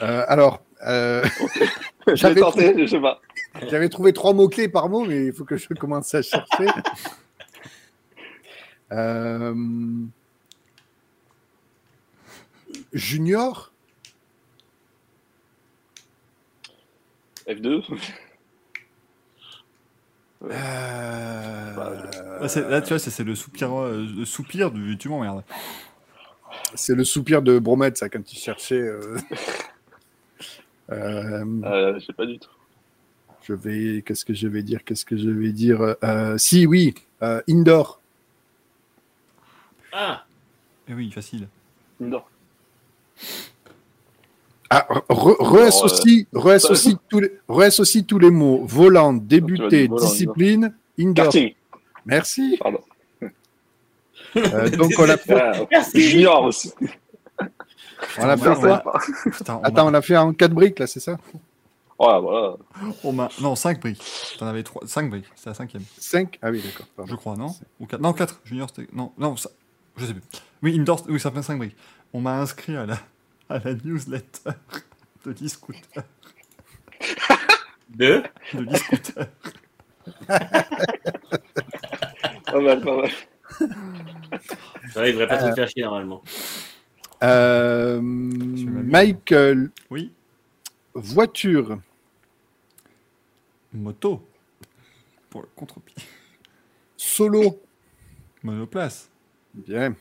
Euh, 0.00 0.24
alors, 0.28 0.62
euh, 0.86 1.24
J'avais 2.14 2.40
je 2.40 2.86
sais 2.86 3.00
pas. 3.00 3.20
j'avais 3.68 3.88
trouvé 3.88 4.12
trois 4.12 4.32
mots-clés 4.32 4.68
par 4.68 4.88
mot, 4.88 5.04
mais 5.04 5.26
il 5.26 5.32
faut 5.32 5.44
que 5.44 5.56
je 5.56 5.66
commence 5.74 6.14
à 6.14 6.22
chercher. 6.22 6.66
Euh, 8.92 9.54
junior, 12.92 13.67
F2 17.48 17.82
euh, 20.44 21.74
Là, 22.70 22.80
tu 22.82 22.88
vois, 22.90 22.98
c'est 22.98 23.24
le 23.24 23.34
soupir, 23.34 23.72
euh, 23.76 24.06
le 24.16 24.24
soupir 24.24 24.70
du. 24.70 24.96
Tu 24.98 25.08
m'emmerdes. 25.08 25.42
c'est 26.74 26.94
le 26.94 27.04
soupir 27.04 27.42
de 27.42 27.58
Bromette, 27.58 27.96
ça, 27.98 28.08
quand 28.08 28.32
il 28.32 28.36
cherchait. 28.38 28.80
euh, 28.80 29.16
euh, 30.90 31.44
euh, 31.64 31.98
Je 31.98 32.04
sais 32.06 32.12
pas 32.12 32.26
du 32.26 32.38
tout. 32.38 32.50
Je 33.42 33.52
vais. 33.54 34.02
Qu'est-ce 34.02 34.24
que 34.24 34.34
je 34.34 34.46
vais 34.46 34.62
dire 34.62 34.84
Qu'est-ce 34.84 35.04
que 35.04 35.16
je 35.16 35.30
vais 35.30 35.52
dire 35.52 35.96
Euh, 36.04 36.38
Si, 36.38 36.66
oui. 36.66 36.94
euh, 37.22 37.40
indoor. 37.48 38.00
Ah, 39.92 40.24
Eh 40.88 40.94
oui, 40.94 41.10
facile. 41.10 41.48
Non. 41.98 42.22
Ah, 44.70 44.86
re- 45.08 45.36
re-associe 45.40 46.26
re-associe 46.34 46.96
tous, 47.08 47.20
les- 47.20 47.32
re-associe 47.48 48.04
tous 48.06 48.18
les 48.18 48.30
mots. 48.30 48.62
Volant, 48.66 49.12
débuté, 49.14 49.86
volant, 49.88 50.02
discipline, 50.04 50.74
indoor. 50.98 51.32
Merci. 52.04 52.58
Pardon. 52.60 52.80
Euh, 54.36 54.68
donc 54.70 54.92
on 54.98 55.08
a 55.08 55.16
fait, 55.16 55.40
Ah, 55.40 55.52
Merci. 55.70 56.00
Junior 56.02 56.42
aussi. 56.44 56.72
on 58.18 58.28
a 58.28 58.36
fait 58.36 58.48
Ouais, 58.50 58.78
Putain, 59.32 59.56
on 59.56 59.62
Attends, 59.62 59.88
on 59.88 59.94
a 59.94 60.02
fait 60.02 60.16
en 60.16 60.32
quatre 60.34 60.52
briques 60.52 60.78
là, 60.78 60.86
c'est 60.86 61.00
ça? 61.00 61.16
Voilà, 61.98 62.20
voilà. 62.20 62.56
on. 63.02 63.12
Non, 63.40 63.56
5 63.56 63.80
briques. 63.80 64.00
T'en 64.38 64.46
avais 64.46 64.62
3. 64.62 64.82
5 64.86 65.10
briques, 65.10 65.24
c'est 65.34 65.50
la 65.50 65.54
cinquième. 65.54 65.82
5 65.98 66.38
Ah 66.42 66.50
oui, 66.50 66.62
d'accord. 66.62 67.06
Je 67.08 67.14
crois, 67.16 67.36
non? 67.36 67.48
Ou 67.80 67.86
quatre 67.86 68.00
Non, 68.00 68.12
4. 68.12 68.40
Junior, 68.44 68.68
c'était. 68.72 68.88
Non, 68.94 69.12
non, 69.18 69.36
ça... 69.36 69.50
je 69.96 70.04
sais 70.06 70.12
plus. 70.12 70.22
Oui, 70.62 70.78
indoor, 70.78 71.04
oui, 71.08 71.18
ça 71.18 71.30
fait 71.32 71.42
5 71.42 71.58
briques. 71.58 71.74
On 72.12 72.20
m'a 72.20 72.38
inscrit 72.38 72.76
à 72.76 72.86
la, 72.86 72.98
à 73.48 73.58
la 73.58 73.74
newsletter 73.74 74.50
de 75.24 75.30
l'e-scooter. 75.40 76.02
deux. 77.90 78.22
De 78.54 78.60
l'e-scooter. 78.60 79.26
Pas 82.46 82.60
mal, 82.60 82.80
pas 82.80 82.96
mal. 82.96 83.10
Ça 84.92 85.06
il 85.06 85.12
devrait 85.12 85.28
pas 85.28 85.50
te 85.50 85.54
faire 85.54 85.68
chier 85.68 85.82
normalement. 85.82 86.22
Euh. 87.22 88.00
Michael, 88.02 89.70
Oui, 89.90 90.12
voiture, 90.94 91.78
moto. 93.72 94.26
Pour 95.30 95.42
le 95.42 95.48
contre-pied. 95.54 96.02
solo. 96.96 97.62
Monoplace. 98.42 99.10
Bien. 99.52 99.94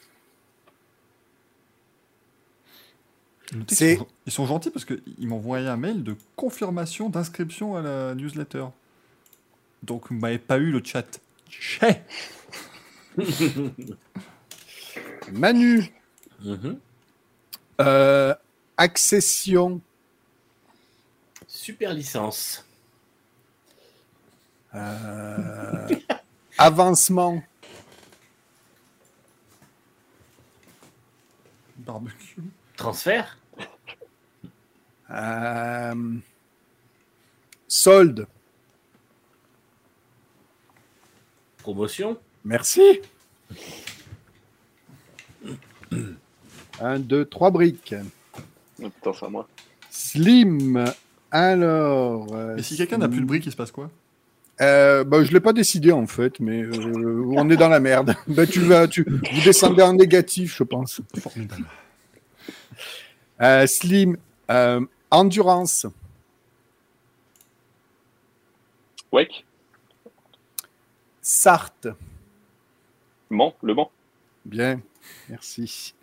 Sont- 3.97 4.07
Ils 4.25 4.31
sont 4.31 4.45
gentils 4.45 4.69
parce 4.71 4.85
qu'ils 4.85 5.27
m'ont 5.27 5.37
envoyé 5.37 5.67
un 5.67 5.77
mail 5.77 6.03
de 6.03 6.15
confirmation 6.35 7.09
d'inscription 7.09 7.75
à 7.77 7.81
la 7.81 8.13
newsletter. 8.15 8.65
Donc, 9.83 10.09
vous 10.09 10.15
m'avez 10.15 10.39
pas 10.39 10.57
eu 10.57 10.71
le 10.71 10.81
chat. 10.83 11.19
Chais 11.49 12.03
Manu, 15.31 15.91
Mhm. 16.43 16.79
euh, 17.81 18.33
accession, 18.77 19.81
Super 21.47 21.93
licence. 21.93 22.65
euh, 24.75 25.87
avancement, 26.57 27.41
Barbecue. 31.77 32.41
Transfert. 32.77 33.37
euh, 35.11 35.93
solde. 37.67 38.27
Promotion. 41.57 42.17
Merci. 42.45 43.01
Un, 46.79 46.99
deux, 46.99 47.25
trois 47.25 47.49
briques. 47.51 47.95
Oh, 48.81 48.89
putain, 48.89 49.11
c'est 49.19 49.25
à 49.25 49.29
moi. 49.29 49.47
Slim. 49.89 50.85
Alors. 51.31 52.27
euh, 52.33 52.55
Et 52.57 52.63
si 52.63 52.77
quelqu'un 52.77 52.99
n'a 52.99 53.09
plus 53.09 53.19
le 53.19 53.25
brick, 53.25 53.45
il 53.45 53.51
se 53.51 53.57
passe 53.57 53.71
quoi? 53.71 53.89
Euh, 54.61 55.03
bah, 55.03 55.23
je 55.23 55.31
l'ai 55.33 55.39
pas 55.39 55.53
décidé 55.53 55.91
en 55.91 56.07
fait, 56.07 56.39
mais 56.39 56.61
euh, 56.63 57.23
on 57.35 57.49
est 57.49 57.57
dans 57.57 57.69
la 57.69 57.79
merde. 57.79 58.15
Bah, 58.27 58.45
tu 58.47 58.59
vas, 58.61 58.87
tu, 58.87 59.03
vous 59.03 59.41
descendez 59.43 59.81
en 59.83 59.93
négatif, 59.93 60.55
je 60.57 60.63
pense. 60.63 61.01
Formidable. 61.19 61.65
Euh, 63.41 63.67
slim, 63.67 64.17
euh, 64.49 64.81
endurance, 65.11 65.85
Wake, 69.11 69.45
Sarthe. 71.21 71.87
Mans, 73.29 73.53
Le 73.61 73.73
Mans. 73.73 73.91
Bien, 74.45 74.79
merci. 75.29 75.93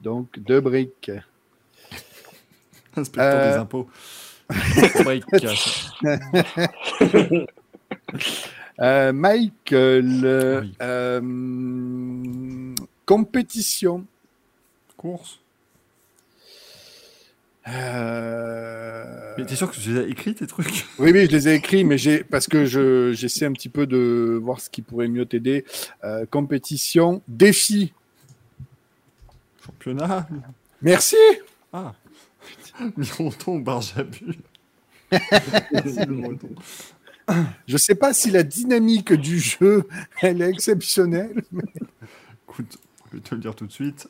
Donc 0.00 0.38
deux 0.38 0.60
briques. 0.60 1.10
Inspecteur 2.96 3.40
Euh. 3.40 3.50
des 3.52 3.58
impôts. 3.58 3.88
Euh, 8.78 9.10
Michael, 9.10 10.20
euh, 10.24 10.60
Oui. 10.60 10.74
euh, 10.82 12.74
compétition. 13.06 14.04
Course. 14.98 15.40
Euh, 17.68 19.34
Mais 19.38 19.44
t'es 19.44 19.56
sûr 19.56 19.70
que 19.70 19.76
tu 19.76 19.90
les 19.90 20.00
as 20.00 20.04
écrits 20.04 20.34
tes 20.34 20.46
trucs? 20.46 20.86
Oui, 20.98 21.10
oui, 21.12 21.26
je 21.26 21.32
les 21.32 21.48
ai 21.48 21.54
écrits, 21.54 21.84
mais 21.84 21.98
j'ai 21.98 22.22
parce 22.22 22.46
que 22.46 22.64
je 22.64 23.12
j'essaie 23.12 23.44
un 23.44 23.52
petit 23.52 23.68
peu 23.68 23.86
de 23.86 24.38
voir 24.40 24.60
ce 24.60 24.70
qui 24.70 24.82
pourrait 24.82 25.08
mieux 25.08 25.26
t'aider. 25.26 25.64
Euh, 26.04 26.26
compétition, 26.26 27.22
défi. 27.28 27.92
Championnat 29.64 30.28
Merci. 30.82 31.16
Ah 31.72 31.94
Mironton 32.96 33.58
Barjabu. 33.58 34.38
Je 37.66 37.76
sais 37.76 37.96
pas 37.96 38.12
si 38.12 38.30
la 38.30 38.44
dynamique 38.44 39.12
du 39.12 39.40
jeu 39.40 39.88
elle 40.20 40.42
est 40.42 40.48
exceptionnelle. 40.48 41.42
Écoute, 42.48 42.78
je 43.10 43.16
vais 43.16 43.22
te 43.22 43.34
le 43.34 43.40
dire 43.40 43.54
tout 43.56 43.66
de 43.66 43.72
suite. 43.72 44.08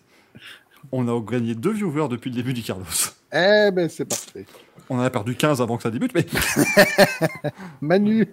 On 0.93 1.09
a 1.09 1.21
gagné 1.21 1.55
deux 1.55 1.73
viewers 1.73 2.09
depuis 2.09 2.31
le 2.31 2.37
début 2.37 2.53
du 2.53 2.63
Carlos. 2.63 2.85
Eh 3.33 3.71
ben 3.73 3.89
c'est 3.89 4.05
parfait. 4.05 4.47
On 4.89 4.99
en 4.99 5.03
a 5.03 5.11
perdu 5.11 5.35
15 5.35 5.61
avant 5.61 5.77
que 5.77 5.83
ça 5.83 5.91
débute, 5.91 6.15
mais 6.15 6.27
Manu, 7.81 8.27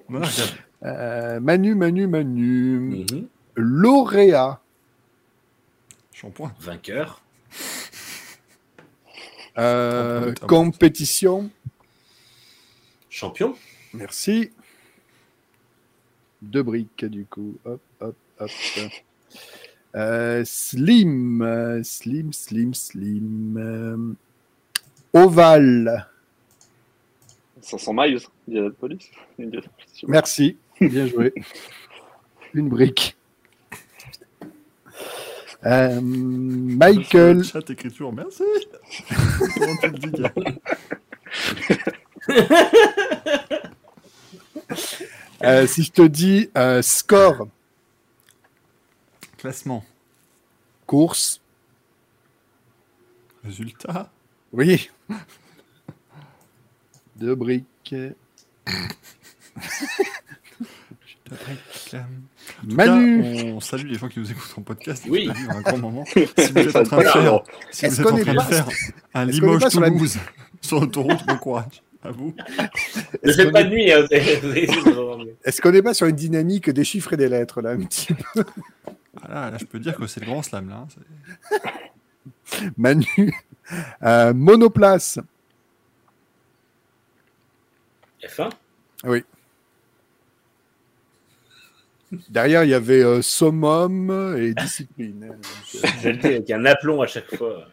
euh, 0.84 1.40
Manu, 1.40 1.76
Manu, 1.76 2.08
Manu. 2.08 3.06
Mhm. 3.12 3.28
Lauréat. 3.56 4.60
Shampoing. 6.14 6.54
Vainqueur. 6.60 7.22
Euh, 9.58 10.34
compétition. 10.48 11.50
Champion. 13.10 13.56
Merci. 13.94 14.52
Deux 16.42 16.64
briques, 16.64 17.06
du 17.06 17.26
coup. 17.26 17.56
Hop, 17.66 17.82
hop, 18.00 18.16
hop. 18.40 18.52
Euh, 19.96 20.44
slim, 20.46 21.42
euh, 21.42 21.84
slim, 21.84 22.34
slim, 22.34 22.74
slim. 22.74 23.58
euh, 23.58 24.14
ovale. 25.14 26.08
500 27.62 27.94
miles, 27.94 28.20
il 28.48 28.54
y 28.56 28.60
a 28.60 28.64
la 28.64 28.70
police. 28.72 29.10
Il 29.40 29.54
y 29.54 29.58
a- 29.58 29.62
Merci. 30.08 30.58
Bien 30.82 31.08
joué. 31.08 31.34
Une 32.54 32.70
brique. 32.70 33.16
Euh, 35.66 36.02
Michael, 36.02 37.44
Chat 37.44 37.70
écriture, 37.70 38.12
merci. 38.12 38.44
Comment 39.58 39.76
tu 39.78 39.88
le 39.88 39.98
dis, 39.98 40.12
gars 40.12 40.34
euh, 45.44 45.68
si 45.68 45.84
je 45.84 45.92
te 45.92 46.02
dis 46.02 46.50
euh, 46.58 46.82
score, 46.82 47.48
Classement. 49.44 49.84
course, 50.86 51.42
Résultat. 53.44 54.10
oui. 54.54 54.90
Deux 57.18 57.36
briques. 57.36 57.94
Manu, 62.64 63.22
cas, 63.22 63.44
on 63.48 63.60
salue 63.60 63.88
les 63.88 63.96
gens 63.98 64.08
qui 64.08 64.20
nous 64.20 64.32
écoutent 64.32 64.54
en 64.58 64.62
podcast. 64.62 65.04
Oui. 65.10 65.30
Un 65.50 65.60
grand 65.62 65.78
moment. 65.78 66.06
Si 66.16 66.24
vous 66.54 66.60
êtes 66.60 66.76
en 66.78 66.84
train 66.84 66.98
de 67.00 67.04
faire, 67.04 67.44
si 67.72 67.88
vous 67.88 68.00
êtes 68.00 68.08
en 68.08 68.18
est 68.18 68.24
train 68.24 68.34
de 68.36 68.42
faire 68.42 68.68
un 69.14 69.28
est-ce 69.28 69.40
qu'on 69.42 69.48
est 69.48 69.50
Limoges 69.52 69.62
pas 69.62 69.70
sur 69.70 69.82
la- 69.82 69.90
Toulouse 69.90 70.18
sur 70.62 70.80
l'autoroute, 70.80 71.26
bon 71.28 71.38
courage. 71.38 71.84
À 72.02 72.12
vous. 72.12 72.34
Ne 72.48 73.30
Est-ce 73.30 73.42
faites 73.42 73.52
pas 73.52 73.60
est- 73.60 73.64
de 73.66 73.70
nuit. 73.70 73.92
Hein, 73.92 74.06
est-ce 75.44 75.62
qu'on 75.62 75.72
n'est 75.72 75.82
pas 75.82 75.94
sur 75.94 76.08
une 76.08 76.16
dynamique 76.16 76.70
des 76.70 76.86
chiffres 76.86 77.12
et 77.12 77.18
des 77.18 77.28
lettres 77.28 77.62
là 77.62 77.72
un 77.72 77.80
petit 77.84 78.14
peu? 78.14 78.46
Voilà, 79.22 79.52
là, 79.52 79.58
je 79.60 79.66
peux 79.66 79.80
dire 79.80 79.96
que 79.96 80.08
c'est 80.08 80.20
le 80.22 80.26
grand 80.26 80.42
slam. 80.42 80.70
Là. 80.70 80.88
hein. 80.88 82.70
Manu, 82.78 83.34
Euh, 84.02 84.34
monoplace, 84.34 85.20
F1. 88.22 88.50
Derrière, 92.30 92.64
il 92.64 92.70
y 92.70 92.74
avait 92.74 93.04
euh, 93.04 93.22
summum 93.22 94.36
et 94.38 94.54
discipline. 94.54 95.38
Je 96.02 96.10
le 96.10 96.18
dis 96.18 96.28
avec 96.28 96.52
un 96.52 96.66
aplomb 96.66 97.02
à 97.02 97.08
chaque 97.08 97.34
fois. 97.36 97.68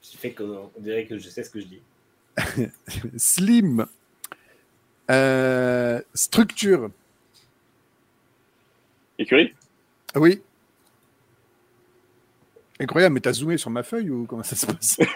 Ce 0.00 0.10
qui 0.12 0.16
fait 0.16 0.32
qu'on 0.32 0.70
on 0.76 0.80
dirait 0.80 1.04
que 1.06 1.18
je 1.18 1.28
sais 1.28 1.42
ce 1.42 1.50
que 1.50 1.60
je 1.60 1.66
dis. 1.66 1.82
slim, 3.16 3.86
euh, 5.10 6.00
structure. 6.14 6.90
Écurie 9.18 9.52
Oui. 10.16 10.40
Incroyable, 12.80 13.14
mais 13.14 13.20
t'as 13.20 13.32
zoomé 13.32 13.56
sur 13.58 13.70
ma 13.70 13.82
feuille 13.82 14.10
ou 14.10 14.24
comment 14.26 14.42
ça 14.42 14.56
se 14.56 14.66
passe? 14.66 14.98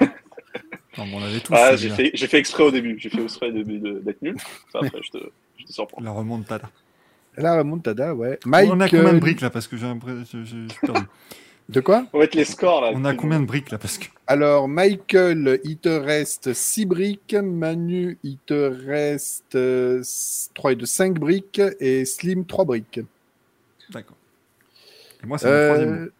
Non, 0.98 1.04
on 1.12 1.22
avait 1.22 1.40
tous. 1.40 1.52
Ah, 1.54 1.76
j'ai 1.76 1.90
fait, 1.90 2.10
j'ai 2.14 2.26
fait 2.26 2.38
exprès 2.38 2.62
au 2.62 2.70
début. 2.70 2.96
J'ai 2.98 3.10
fait 3.10 3.22
exprès 3.22 3.48
au 3.48 3.52
début 3.52 3.78
de- 3.80 3.98
d'être 3.98 4.22
nul. 4.22 4.34
Ça, 4.72 4.78
après, 4.82 4.98
je 5.02 5.10
te, 5.10 5.18
je 5.58 5.66
te 5.66 5.72
surprends. 5.72 6.00
La 6.02 6.10
remontada. 6.10 6.70
La 7.36 7.58
remontada, 7.58 8.14
ouais. 8.14 8.38
Mike, 8.46 8.70
on 8.72 8.80
a 8.80 8.88
combien 8.88 9.12
de 9.12 9.16
euh, 9.18 9.20
briques 9.20 9.42
là 9.42 9.50
Parce 9.50 9.68
que 9.68 9.76
j'ai 9.76 9.84
l'impression-. 9.84 10.42
De 11.68 11.80
quoi? 11.82 12.06
On 12.14 12.18
va 12.18 12.24
mettre 12.24 12.38
les 12.38 12.46
scores 12.46 12.80
là. 12.80 12.92
On 12.94 13.04
a 13.04 13.12
combien 13.14 13.40
de 13.40 13.44
briques 13.44 13.70
là 13.72 13.76
Parce 13.76 13.98
que 13.98 14.06
Alors, 14.26 14.68
Michael, 14.68 15.60
il 15.64 15.76
te 15.76 15.90
reste 15.90 16.54
6 16.54 16.86
briques. 16.86 17.34
Manu, 17.34 18.16
il 18.22 18.38
te 18.38 18.54
reste 18.86 19.58
3 20.54 20.72
et 20.72 20.76
de 20.76 20.86
5 20.86 21.18
briques. 21.18 21.60
Et 21.78 22.06
Slim, 22.06 22.46
3 22.46 22.64
briques. 22.64 23.00
D'accord. 23.90 24.15
Et 25.22 25.26
moi, 25.26 25.38
c'est 25.38 25.50
le 25.50 25.66
troisième. 25.68 25.94
Euh, 25.94 26.10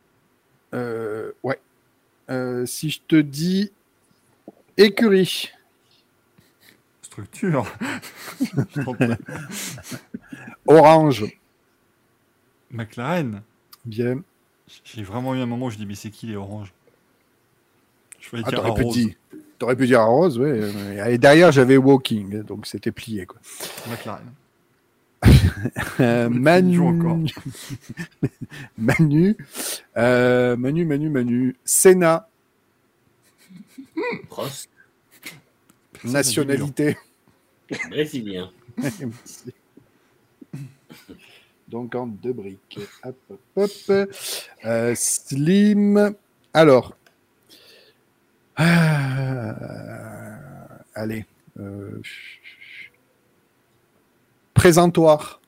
euh, 0.75 1.33
ouais. 1.43 1.61
Euh, 2.31 2.67
si 2.67 2.91
je 2.91 3.01
te 3.07 3.17
dis 3.17 3.71
écurie, 4.77 5.51
Structure. 7.03 7.67
Orange, 10.67 11.25
McLaren. 12.71 13.43
bien. 13.85 14.23
J'ai 14.85 15.03
vraiment 15.05 15.35
eu 15.35 15.39
un 15.39 15.47
moment 15.47 15.67
où 15.67 15.71
je 15.71 15.77
dis 15.77 15.87
mais 15.87 15.95
c'est 15.95 16.11
qui 16.11 16.27
les 16.27 16.35
oranges? 16.37 16.73
Je 18.19 18.29
voulais 18.29 18.43
Ah, 18.45 18.51
dire 18.51 18.59
t'aurais, 18.63 18.75
pu 18.75 18.89
dire, 18.91 19.15
t'aurais 19.59 19.77
pu 19.77 19.87
dire 19.87 20.03
rose, 20.03 20.39
ouais. 20.39 21.13
Et 21.13 21.19
derrière, 21.19 21.53
j'avais 21.53 21.77
walking, 21.77 22.43
donc 22.43 22.67
c'était 22.67 22.91
plié, 22.91 23.25
quoi. 23.25 23.39
McLaren. 23.89 24.27
Euh, 26.01 26.29
Manu, 26.31 26.81
encore. 26.81 27.19
Manu, 28.79 29.37
euh, 29.97 30.57
Manu, 30.57 30.85
Manu, 30.85 31.09
Manu, 31.09 31.57
Senna, 31.65 32.29
Prost. 34.29 34.69
Nationalité. 36.05 36.97
Brésilien. 37.91 38.51
Donc 41.69 41.95
en 41.95 42.07
deux 42.07 42.33
briques. 42.33 42.79
Hop, 43.03 43.17
hop, 43.31 43.41
hop. 43.57 43.71
Euh, 44.65 44.95
slim. 44.95 46.15
Alors. 46.55 46.97
Ah, 48.57 49.55
allez. 50.95 51.27
Euh, 51.59 52.01
Présentoir. 54.67 55.41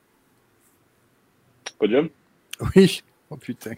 Podium 1.77 2.07
Oui. 2.73 3.03
Oh 3.29 3.35
putain. 3.35 3.73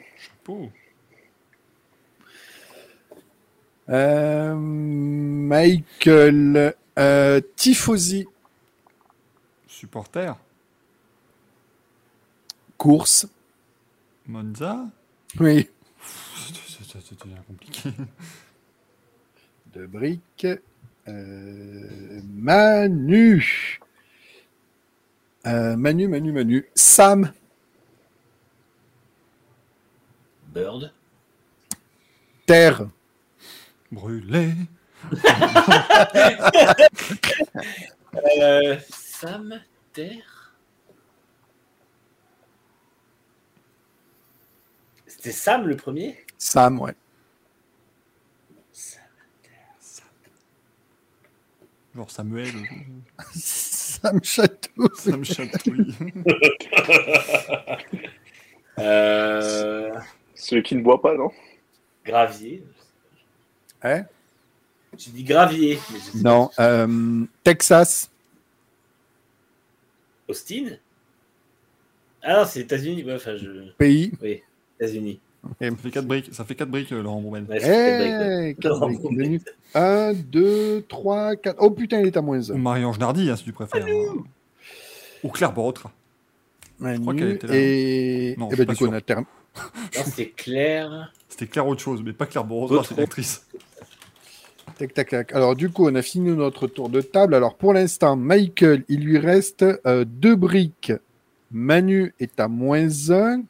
Euh, 3.90 4.53
Michael. 4.56 6.76
Euh, 7.00 7.42
Tifosi. 7.56 8.28
Supporter. 9.66 10.34
Course. 12.78 13.26
Monza. 14.28 14.86
Oui. 15.40 15.68
Ça- 16.03 17.00
devient 17.26 17.42
compliqué. 17.48 17.90
Deux 19.74 19.88
briques. 19.88 20.45
Euh, 21.08 22.22
Manu. 22.32 23.80
Euh, 25.48 25.76
Manu, 25.76 26.08
Manu, 26.08 26.32
Manu. 26.32 26.70
Sam. 26.76 27.32
Bird. 30.53 30.94
Terre. 32.45 32.88
Brûlé. 33.92 34.52
Euh, 38.14 38.78
Sam 38.90 39.61
Terre. 39.94 40.53
C'était 45.08 45.32
Sam 45.32 45.68
le 45.68 45.76
premier? 45.78 46.26
Sam, 46.38 46.80
ouais. 46.80 46.95
Genre 51.95 52.10
Samuel. 52.10 52.53
euh, 54.05 54.09
Sam 54.09 54.23
Château. 54.23 54.89
Ça 54.95 55.17
me 55.17 55.23
chatouille. 55.23 55.95
euh, 58.80 59.91
Celui 60.35 60.63
qui 60.63 60.75
ne 60.75 60.81
boit 60.81 61.01
pas, 61.01 61.15
non? 61.15 61.30
Gravier. 62.05 62.63
Hein? 63.83 64.05
J'ai 64.97 65.11
dit 65.11 65.23
Gravier. 65.23 65.80
Mais 65.91 65.99
je 65.99 66.03
sais 66.17 66.23
Non. 66.23 66.49
euh, 66.59 67.25
Texas. 67.43 68.09
pas. 70.27 70.31
Austin? 70.31 70.77
Ah 72.23 72.38
non, 72.41 72.45
c'est 72.45 72.61
États-Unis. 72.61 73.03
Ouais, 73.03 73.15
enfin, 73.15 73.35
je. 73.38 73.71
Pays. 73.77 74.11
Oui, 74.21 74.41
États-Unis. 74.80 75.19
Ça 75.60 75.76
fait 75.76 75.90
4 75.92 76.06
briques, 76.06 76.30
ça 76.34 76.44
fait 76.45 76.56
quatre 76.56 76.70
briques 76.70 76.92
euh, 76.92 77.02
Laurent. 77.02 77.22
Ouais, 77.22 77.42
Eh, 77.50 78.53
briques. 78.56 79.11
Menu. 79.11 79.42
Un, 79.74 80.14
deux, 80.14 80.86
trois, 80.88 81.36
quatre. 81.36 81.58
Oh 81.60 81.72
putain, 81.72 82.00
il 82.02 82.08
est 82.08 82.18
à 82.18 82.22
moins 82.22 82.40
Ou 82.50 82.53
un. 82.53 82.58
Marie-Ange 82.58 83.00
Nardi, 83.00 83.30
hein, 83.30 83.36
si 83.36 83.44
tu 83.45 83.52
préfères. 83.52 83.86
hein. 83.86 84.24
Ou 85.24 85.30
Claire 85.30 85.52
Borotra. 85.53 85.92
Manu. 86.80 87.00
crois 87.02 87.14
qu'elle 87.16 87.32
était 87.32 87.48
là. 87.48 87.53
Et, 87.56 88.36
Non, 88.38 88.50
eh 88.52 88.56
je 88.56 88.64
ben, 88.64 88.76
suis 88.76 88.86
du 88.86 88.90
coup, 88.90 88.92
on 88.92 88.95
a 88.95 89.02
terminé. 89.02 89.28
C'est 89.92 90.28
Claire. 90.28 91.11
C'était 91.28 91.48
Claire 91.48 91.68
autre 91.68 91.82
chose, 91.82 92.02
mais 92.06 92.14
pas 92.14 92.26
Claire 92.28 92.44
Borotra, 92.45 92.78
Autre 92.78 92.90
c'est 92.90 92.98
l'actrice. 92.98 93.45
Tac, 94.78 94.94
tac, 94.94 95.10
tac. 95.10 95.34
Alors, 95.34 95.56
du 95.56 95.70
coup, 95.70 95.88
on 95.88 95.94
a 95.95 96.02
fini 96.02 96.32
notre 96.32 96.66
tour 96.68 96.90
de 96.90 97.02
table. 97.02 97.36
Alors, 97.36 97.56
pour 97.56 97.74
l'instant, 97.74 98.16
Michael, 98.16 98.84
il 98.90 99.02
lui 99.02 99.18
reste 99.20 99.64
euh, 99.86 100.06
deux 100.08 100.36
briques. 100.36 100.94
Manu 101.51 102.13
est 102.19 102.39
à 102.39 102.47
moins 102.47 102.88
un. 103.09 103.43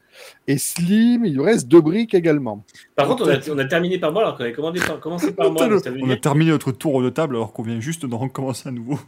Et 0.46 0.58
Slim, 0.58 1.24
il 1.24 1.34
lui 1.34 1.42
reste 1.42 1.68
deux 1.68 1.80
briques 1.80 2.14
également. 2.14 2.64
Par 2.96 3.06
contre, 3.08 3.24
on 3.24 3.28
a, 3.30 3.54
on 3.54 3.58
a 3.58 3.64
terminé 3.64 3.98
par 3.98 4.12
moi 4.12 4.22
alors 4.22 4.36
qu'on 4.36 4.44
avait 4.44 4.52
commandé 4.52 4.80
par- 4.80 5.00
commencé 5.00 5.32
par 5.32 5.50
moi. 5.50 5.68
donc 5.68 5.82
On 6.02 6.10
a 6.10 6.16
terminé 6.16 6.50
notre 6.50 6.72
tour 6.72 7.02
de 7.02 7.08
table 7.10 7.36
alors 7.36 7.52
qu'on 7.52 7.62
vient 7.62 7.80
juste 7.80 8.04
de 8.04 8.14
recommencer 8.14 8.68
à 8.68 8.72
nouveau. 8.72 8.98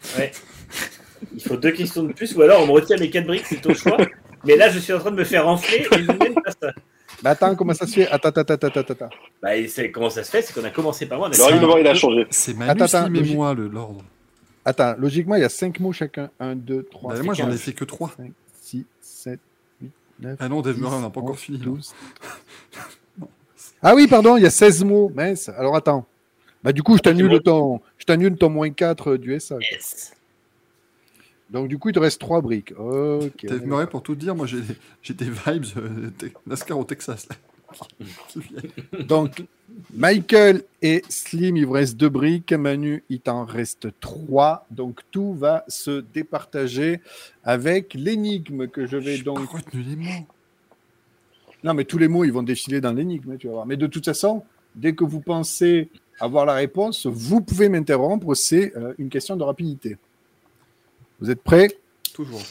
Il 1.34 1.42
faut 1.42 1.56
deux 1.56 1.70
questions 1.72 2.02
de 2.02 2.12
plus 2.12 2.34
ou 2.36 2.42
alors 2.42 2.62
on 2.62 2.66
me 2.66 2.72
retire 2.72 2.98
mes 2.98 3.10
quatre 3.10 3.26
briques, 3.26 3.46
c'est 3.46 3.64
au 3.66 3.74
choix. 3.74 3.96
Mais 4.44 4.56
là, 4.56 4.68
je 4.70 4.78
suis 4.78 4.92
en 4.92 4.98
train 4.98 5.10
de 5.10 5.16
me 5.16 5.24
faire 5.24 5.48
enfler 5.48 5.78
et 5.90 6.02
je 6.02 6.10
n'aime 6.12 6.34
pas 6.34 6.50
ça. 6.60 6.72
Mais 7.22 7.30
attends, 7.30 7.54
comment 7.54 7.72
ça 7.72 7.86
se 7.86 7.92
fait? 7.94 8.08
Attends, 8.08 8.28
attends, 8.28 8.40
attends, 8.54 8.66
attends, 8.66 8.80
attends. 8.80 9.08
Bah, 9.42 9.50
comment 9.92 10.10
ça 10.10 10.22
se 10.22 10.30
fait? 10.30 10.42
C'est 10.42 10.52
qu'on 10.52 10.64
a 10.66 10.70
commencé 10.70 11.06
par 11.06 11.18
moi. 11.18 11.30
Le 11.30 11.42
règlement, 11.42 11.76
il 11.78 11.86
a 11.86 11.94
changé. 11.94 12.26
C'est 12.30 12.54
Manu, 12.54 12.70
Attends, 12.70 12.84
attends, 12.84 13.06
Slim 13.06 13.24
et 13.24 13.34
moi, 13.34 13.54
le- 13.54 13.68
l'ordre. 13.68 14.02
Attends, 14.66 14.94
logiquement, 14.98 15.36
il 15.36 15.40
y 15.42 15.44
a 15.44 15.48
cinq 15.48 15.80
mots 15.80 15.92
chacun. 15.92 16.28
1, 16.40 16.56
2, 16.56 16.86
3, 16.90 17.14
Bah, 17.14 17.22
moi, 17.22 17.34
j'en 17.34 17.46
ai 17.46 17.50
15. 17.52 17.60
fait 17.60 17.72
que 17.72 17.84
3. 17.84 18.12
5, 20.22 20.28
6, 20.28 20.28
7, 20.28 20.28
8, 20.28 20.28
9. 20.28 20.36
Ah 20.40 20.48
non, 20.48 20.62
Dave 20.62 20.74
10, 20.74 20.80
Murray, 20.80 20.96
on 20.96 21.00
n'a 21.00 21.10
pas 21.10 21.20
encore 21.20 21.34
11, 21.34 21.38
fini. 21.40 21.58
là. 21.58 21.64
12. 21.64 21.94
Ah 23.82 23.94
oui, 23.94 24.06
pardon, 24.06 24.36
il 24.36 24.42
y 24.42 24.46
a 24.46 24.50
16 24.50 24.84
mots. 24.84 25.10
Mince. 25.14 25.48
Alors 25.50 25.76
attends. 25.76 26.06
Bah, 26.62 26.72
du 26.72 26.82
coup, 26.82 26.96
je 26.96 27.02
t'annule 27.02 27.42
ton, 27.42 27.80
je 27.98 28.06
t'annule 28.06 28.36
ton 28.36 28.48
moins 28.48 28.70
4 28.70 29.16
du 29.16 29.38
SA. 29.38 29.56
Yes. 29.60 30.14
Donc, 31.50 31.68
du 31.68 31.78
coup, 31.78 31.90
il 31.90 31.92
te 31.94 31.98
reste 31.98 32.18
3 32.20 32.40
briques. 32.40 32.72
Ok. 32.78 33.44
Dave 33.44 33.66
Murray, 33.66 33.86
pour 33.86 34.02
tout 34.02 34.14
dire, 34.14 34.34
moi, 34.34 34.46
j'ai 34.46 34.62
j'ai 35.02 35.12
des 35.12 35.26
vibes 35.26 35.66
euh, 35.76 36.10
NASCAR 36.46 36.78
au 36.78 36.84
Texas. 36.84 37.28
Là. 37.28 37.36
Donc, 39.06 39.44
Michael 39.92 40.62
et 40.82 41.02
Slim, 41.08 41.56
il 41.56 41.66
vous 41.66 41.72
reste 41.72 41.96
2 41.96 42.08
briques. 42.08 42.52
Manu, 42.52 43.04
il 43.08 43.20
t'en 43.20 43.44
reste 43.44 43.88
3. 44.00 44.66
Donc, 44.70 45.00
tout 45.10 45.34
va 45.34 45.64
se 45.68 46.00
départager 46.00 47.00
avec 47.44 47.94
l'énigme 47.94 48.68
que 48.68 48.86
je 48.86 48.96
vais 48.96 49.18
donc 49.18 49.50
pas 49.50 49.58
retenu 49.58 49.82
les 49.82 49.96
mots. 49.96 50.26
Non, 51.62 51.74
mais 51.74 51.84
tous 51.84 51.98
les 51.98 52.08
mots, 52.08 52.24
ils 52.24 52.32
vont 52.32 52.42
défiler 52.42 52.80
dans 52.80 52.92
l'énigme, 52.92 53.38
tu 53.38 53.46
vas 53.46 53.54
voir. 53.54 53.66
Mais 53.66 53.76
de 53.76 53.86
toute 53.86 54.04
façon, 54.04 54.44
dès 54.74 54.94
que 54.94 55.04
vous 55.04 55.20
pensez 55.20 55.88
avoir 56.20 56.44
la 56.44 56.54
réponse, 56.54 57.06
vous 57.06 57.40
pouvez 57.40 57.68
m'interrompre. 57.68 58.34
C'est 58.34 58.76
euh, 58.76 58.94
une 58.98 59.08
question 59.08 59.36
de 59.36 59.42
rapidité. 59.42 59.96
Vous 61.20 61.30
êtes 61.30 61.42
prêts? 61.42 61.68
Toujours. 62.12 62.42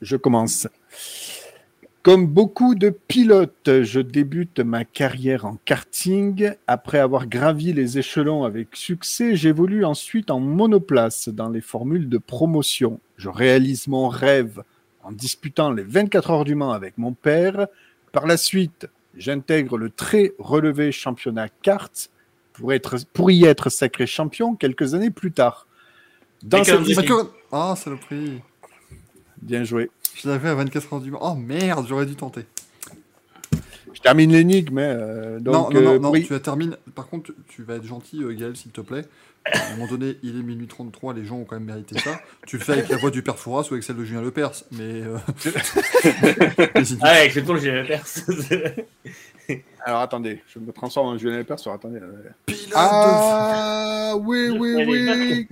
Je 0.00 0.16
commence. 0.16 0.66
Comme 2.02 2.26
beaucoup 2.26 2.74
de 2.74 2.88
pilotes, 2.88 3.82
je 3.82 4.00
débute 4.00 4.60
ma 4.60 4.86
carrière 4.86 5.44
en 5.44 5.58
karting. 5.66 6.52
Après 6.66 6.98
avoir 6.98 7.26
gravi 7.26 7.74
les 7.74 7.98
échelons 7.98 8.44
avec 8.44 8.68
succès, 8.74 9.36
j'évolue 9.36 9.84
ensuite 9.84 10.30
en 10.30 10.40
monoplace 10.40 11.28
dans 11.28 11.50
les 11.50 11.60
formules 11.60 12.08
de 12.08 12.16
promotion. 12.16 13.00
Je 13.18 13.28
réalise 13.28 13.86
mon 13.86 14.08
rêve 14.08 14.62
en 15.02 15.12
disputant 15.12 15.70
les 15.72 15.82
24 15.82 16.30
heures 16.30 16.44
du 16.44 16.54
Mans 16.54 16.72
avec 16.72 16.96
mon 16.96 17.12
père. 17.12 17.66
Par 18.12 18.26
la 18.26 18.38
suite, 18.38 18.88
j'intègre 19.14 19.76
le 19.76 19.90
très 19.90 20.32
relevé 20.38 20.92
championnat 20.92 21.50
kart 21.50 22.10
pour, 22.54 22.72
être, 22.72 22.96
pour 23.12 23.30
y 23.30 23.44
être 23.44 23.68
sacré 23.68 24.06
champion 24.06 24.54
quelques 24.54 24.94
années 24.94 25.10
plus 25.10 25.32
tard. 25.32 25.66
Dans 26.42 26.58
Mais 26.58 26.64
cette... 26.64 26.76
comme- 26.76 26.86
Michael- 26.96 27.26
Ah, 27.52 27.74
saloperie. 27.76 28.40
Bien 29.42 29.64
joué. 29.64 29.90
Je 30.14 30.28
l'avais 30.28 30.48
à 30.50 30.54
24 30.54 30.92
heures 30.94 31.00
du 31.00 31.10
mois. 31.10 31.20
Oh 31.22 31.34
merde, 31.34 31.86
j'aurais 31.88 32.06
dû 32.06 32.14
tenter. 32.16 32.44
Je 33.94 34.00
termine 34.00 34.32
l'énigme. 34.32 34.78
hein, 34.78 34.82
euh, 34.82 35.40
donc, 35.40 35.72
non, 35.74 35.80
non, 35.80 35.90
euh, 35.90 35.94
non, 35.94 36.00
non, 36.00 36.10
oui. 36.10 36.24
tu 36.24 36.32
la 36.32 36.40
termines. 36.40 36.76
Par 36.94 37.08
contre, 37.08 37.26
tu- 37.32 37.34
tu 37.48 37.62
vas 37.62 37.74
être 37.76 37.84
gentil, 37.86 38.22
euh, 38.22 38.32
Gaël, 38.34 38.56
s'il 38.56 38.70
te 38.70 38.80
plaît. 38.80 39.04
À 39.52 39.72
un 39.72 39.76
moment 39.76 39.90
donné, 39.90 40.16
il 40.22 40.38
est 40.38 40.42
minuit 40.42 40.66
33, 40.66 41.14
les 41.14 41.24
gens 41.24 41.36
ont 41.36 41.44
quand 41.44 41.56
même 41.56 41.64
mérité 41.64 41.98
ça. 41.98 42.20
Tu 42.46 42.58
le 42.58 42.62
fais 42.64 42.72
avec 42.72 42.88
la 42.88 42.96
voix 42.96 43.10
du 43.10 43.22
père 43.22 43.38
Fouras 43.38 43.66
ou 43.70 43.74
avec 43.74 43.84
celle 43.84 43.96
de 43.96 44.04
Julien 44.04 44.22
Lepers, 44.22 44.52
mais. 44.72 45.02
euh, 45.02 45.16
Ah, 47.02 47.08
avec 47.10 47.34
le 47.34 47.44
ton, 47.44 47.56
j'ai 47.56 47.72
la 47.72 47.84
perse. 47.84 48.24
Alors 49.84 50.00
attendez, 50.00 50.42
je 50.54 50.60
me 50.60 50.70
transforme 50.72 51.08
en 51.08 51.18
Julien 51.18 51.38
Lepers. 51.38 51.58
sur- 51.58 51.72
Attendez. 51.72 51.98
euh. 51.98 52.30
Pilote 52.46 52.68
de- 52.68 52.72
Ah 52.74 54.14
oui, 54.20 54.48
oui, 54.50 54.74
oui, 54.86 55.48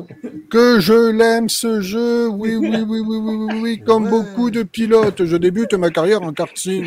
que 0.50 0.78
je 0.80 1.10
l'aime 1.10 1.48
ce 1.48 1.80
jeu. 1.80 2.28
Oui, 2.28 2.54
oui, 2.54 2.68
oui, 2.86 3.00
oui, 3.00 3.00
oui, 3.18 3.34
oui, 3.36 3.60
oui. 3.60 3.80
Comme 3.84 4.04
Ouais. 4.04 4.10
beaucoup 4.10 4.50
de 4.50 4.62
pilotes, 4.62 5.24
je 5.24 5.36
débute 5.36 5.74
ma 5.74 5.90
carrière 5.90 6.22
en 6.22 6.32
karting. 6.32 6.86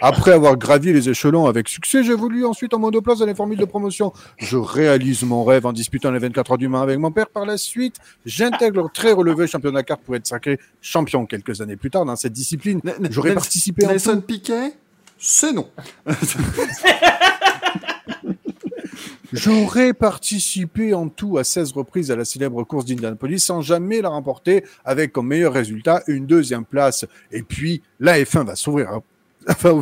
Après 0.00 0.32
avoir 0.32 0.56
gravi 0.56 0.92
les 0.92 1.08
échelons 1.08 1.46
avec 1.46 1.68
succès, 1.68 2.04
j'évolue 2.04 2.44
ensuite 2.44 2.74
en 2.74 2.78
monoplace 2.78 3.18
dans 3.18 3.26
les 3.26 3.34
formules 3.34 3.58
de 3.58 3.64
promotion. 3.64 4.12
Je 4.38 4.56
réalise 4.56 5.22
mon 5.24 5.42
rêve 5.44 5.66
en 5.66 5.72
disputant 5.72 6.10
les 6.12 6.18
24 6.20 6.51
du 6.56 6.68
Mans 6.68 6.82
avec 6.82 6.98
mon 6.98 7.10
père. 7.10 7.28
Par 7.28 7.46
la 7.46 7.56
suite, 7.56 7.96
j'intègre 8.24 8.82
le 8.82 8.88
très 8.92 9.12
relevé 9.12 9.46
championnat 9.46 9.82
kart 9.82 10.00
pour 10.00 10.16
être 10.16 10.26
sacré 10.26 10.58
champion 10.80 11.26
quelques 11.26 11.60
années 11.60 11.76
plus 11.76 11.90
tard 11.90 12.04
dans 12.04 12.16
cette 12.16 12.32
discipline. 12.32 12.80
J'aurais 13.10 13.34
participé 13.34 13.86
en 13.86 13.90
Nelson 13.90 14.16
tout. 14.16 14.22
Piquet 14.22 14.72
C'est 15.18 15.52
non. 15.52 15.68
J'aurais 19.32 19.94
participé 19.94 20.92
en 20.92 21.08
tout 21.08 21.38
à 21.38 21.44
16 21.44 21.72
reprises 21.72 22.10
à 22.10 22.16
la 22.16 22.26
célèbre 22.26 22.64
course 22.64 22.84
d'Indianapolis 22.84 23.40
sans 23.40 23.62
jamais 23.62 24.02
la 24.02 24.10
remporter 24.10 24.62
avec 24.84 25.12
comme 25.12 25.28
meilleur 25.28 25.54
résultat 25.54 26.02
une 26.06 26.26
deuxième 26.26 26.66
place. 26.66 27.06
Et 27.30 27.42
puis, 27.42 27.80
la 27.98 28.18
F1 28.18 28.44
va 28.44 28.56
s'ouvrir 28.56 29.00
Enfin, 29.48 29.80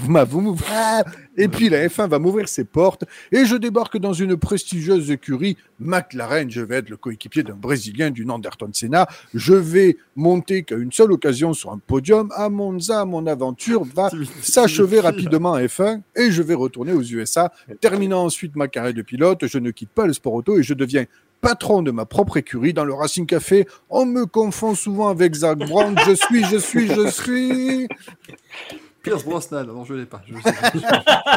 Ah 0.70 1.02
et 1.36 1.48
puis 1.48 1.68
la 1.68 1.86
F1 1.86 2.08
va 2.08 2.18
m'ouvrir 2.18 2.48
ses 2.48 2.64
portes 2.64 3.04
et 3.32 3.44
je 3.44 3.56
débarque 3.56 3.98
dans 3.98 4.12
une 4.12 4.36
prestigieuse 4.36 5.10
écurie 5.10 5.56
McLaren. 5.78 6.50
Je 6.50 6.60
vais 6.60 6.76
être 6.76 6.90
le 6.90 6.96
coéquipier 6.96 7.42
d'un 7.42 7.54
Brésilien 7.54 8.10
du 8.10 8.26
nom 8.26 8.38
d'Ayrton 8.38 8.70
Senna. 8.72 9.06
Je 9.34 9.54
vais 9.54 9.96
monter 10.16 10.64
qu'à 10.64 10.76
une 10.76 10.92
seule 10.92 11.12
occasion 11.12 11.52
sur 11.54 11.72
un 11.72 11.78
podium. 11.78 12.30
À 12.34 12.48
Monza, 12.48 13.04
mon 13.04 13.26
aventure 13.26 13.84
va 13.84 14.10
s'achever 14.42 15.00
rapidement 15.00 15.54
à 15.54 15.62
F1 15.62 16.00
et 16.16 16.30
je 16.30 16.42
vais 16.42 16.54
retourner 16.54 16.92
aux 16.92 17.02
USA, 17.02 17.52
terminant 17.80 18.24
ensuite 18.24 18.56
ma 18.56 18.68
carrière 18.68 18.94
de 18.94 19.02
pilote. 19.02 19.46
Je 19.46 19.58
ne 19.58 19.70
quitte 19.70 19.90
pas 19.90 20.06
le 20.06 20.12
sport 20.12 20.34
auto 20.34 20.58
et 20.58 20.62
je 20.62 20.74
deviens 20.74 21.04
patron 21.40 21.82
de 21.82 21.90
ma 21.90 22.04
propre 22.04 22.36
écurie 22.36 22.72
dans 22.72 22.84
le 22.84 22.92
Racing 22.92 23.26
Café. 23.26 23.66
On 23.88 24.04
me 24.04 24.26
confond 24.26 24.74
souvent 24.74 25.08
avec 25.08 25.34
Zach 25.34 25.58
Brown. 25.58 25.96
Je 26.06 26.14
suis, 26.14 26.44
je 26.44 26.56
suis, 26.56 26.88
je 26.88 27.08
suis. 27.08 27.88
Pierce 29.02 29.24
Brosnan, 29.24 29.64
non, 29.66 29.84
je 29.84 29.94
l'ai 29.94 30.06
pas. 30.06 30.22
je 30.26 30.34
sais 30.34 30.42
pas, 30.42 30.70
je- 30.74 30.78
je 30.78 30.84
l'ai 30.86 31.04
pas. 31.04 31.34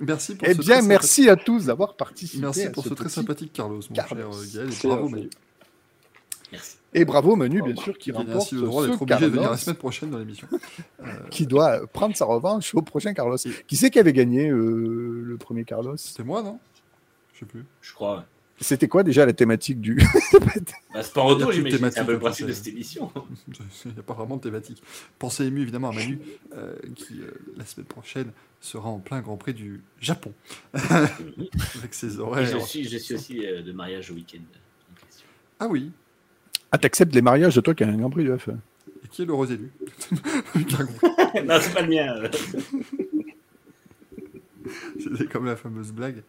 Merci 0.00 0.34
pour 0.34 0.46
Eh 0.46 0.52
ce 0.54 0.58
bien, 0.60 0.78
très 0.78 0.86
merci 0.86 1.28
à 1.30 1.36
tous 1.36 1.64
d'avoir 1.66 1.96
participé. 1.96 2.42
Merci 2.42 2.68
pour 2.70 2.84
ce 2.84 2.92
très 2.94 3.08
sympathique 3.08 3.52
Carlos, 3.52 3.80
mon 3.88 3.96
Carlos. 3.96 4.32
cher 4.32 4.60
euh, 4.60 4.66
Gaël. 4.66 4.68
Et 4.70 4.84
bravo, 4.86 5.08
Manu. 5.08 5.30
Merci. 6.52 6.76
Et 6.94 7.04
bravo 7.04 7.36
Manu, 7.36 7.62
bien 7.62 7.76
sûr, 7.76 7.96
qui 7.98 8.12
remporte 8.12 8.36
ainsi 8.36 8.54
le 8.56 8.60
droit 8.62 8.82
ce 8.84 8.88
d'être 8.90 9.02
obligé 9.02 9.20
de 9.20 9.26
venir 9.30 9.50
la 9.50 9.56
semaine 9.56 9.76
prochaine 9.76 10.10
dans 10.10 10.18
l'émission. 10.18 10.46
qui 11.30 11.46
doit 11.46 11.86
prendre 11.88 12.14
sa 12.14 12.26
revanche 12.26 12.74
au 12.74 12.82
prochain 12.82 13.14
Carlos. 13.14 13.36
Qui 13.66 13.76
c'est 13.76 13.90
qui 13.90 13.98
avait 13.98 14.12
gagné 14.12 14.48
euh, 14.50 15.22
le 15.24 15.36
premier 15.38 15.64
Carlos? 15.64 15.96
C'était 15.96 16.22
moi, 16.24 16.42
non? 16.42 16.58
Je 17.32 17.40
sais 17.40 17.46
plus. 17.46 17.64
Je 17.80 17.92
crois. 17.94 18.18
ouais. 18.18 18.22
C'était 18.60 18.88
quoi 18.88 19.02
déjà 19.02 19.26
la 19.26 19.32
thématique 19.34 19.80
du 19.80 19.96
Bah, 20.94 21.24
auto, 21.24 21.46
plus 21.48 21.62
de 21.62 21.68
j'imagine. 21.68 21.90
C'est 21.90 22.00
un 22.00 22.04
peu 22.04 22.12
le 22.12 22.18
thématique, 22.18 22.20
principe 22.20 22.46
de 22.46 22.52
c'est- 22.52 22.64
cette 22.64 22.72
émission. 22.72 23.12
Il 23.84 23.92
n'y 23.92 23.98
a 23.98 24.02
pas 24.02 24.14
vraiment 24.14 24.36
de 24.38 24.42
thématique. 24.42 24.82
Pensez 25.18 25.44
ému 25.44 25.60
évidemment 25.62 25.90
à 25.90 25.92
Manu, 25.92 26.18
euh, 26.56 26.74
qui 26.94 27.20
euh, 27.20 27.30
la 27.56 27.66
semaine 27.66 27.86
prochaine 27.86 28.32
sera 28.60 28.88
en 28.88 28.98
plein 28.98 29.20
Grand 29.20 29.36
Prix 29.36 29.52
du 29.54 29.82
Japon. 30.00 30.32
Avec 30.74 31.92
ses 31.92 32.18
horaires. 32.18 32.46
je, 32.46 32.58
suis, 32.58 32.84
je 32.88 32.96
suis 32.96 33.14
aussi 33.14 33.46
euh, 33.46 33.62
de 33.62 33.72
mariage 33.72 34.10
au 34.10 34.14
week-end. 34.14 34.38
en 34.40 35.06
question. 35.06 35.26
Ah 35.60 35.66
oui. 35.68 35.90
Ah, 36.72 36.78
t'acceptes 36.78 37.14
les 37.14 37.22
mariages 37.22 37.54
de 37.54 37.60
toi 37.60 37.74
qui 37.74 37.84
a 37.84 37.88
un 37.88 37.96
Grand 37.96 38.10
Prix 38.10 38.24
de 38.24 38.34
F1 38.36 38.56
Et 39.04 39.08
qui 39.10 39.22
est 39.22 39.26
l'heureux 39.26 39.52
élu 39.52 39.70
non, 41.44 41.58
c'est 41.60 41.74
pas 41.74 41.82
le 41.82 41.88
mien. 41.88 42.14
euh. 42.16 42.28
C'était 44.98 45.26
comme 45.26 45.44
la 45.44 45.56
fameuse 45.56 45.92
blague. 45.92 46.22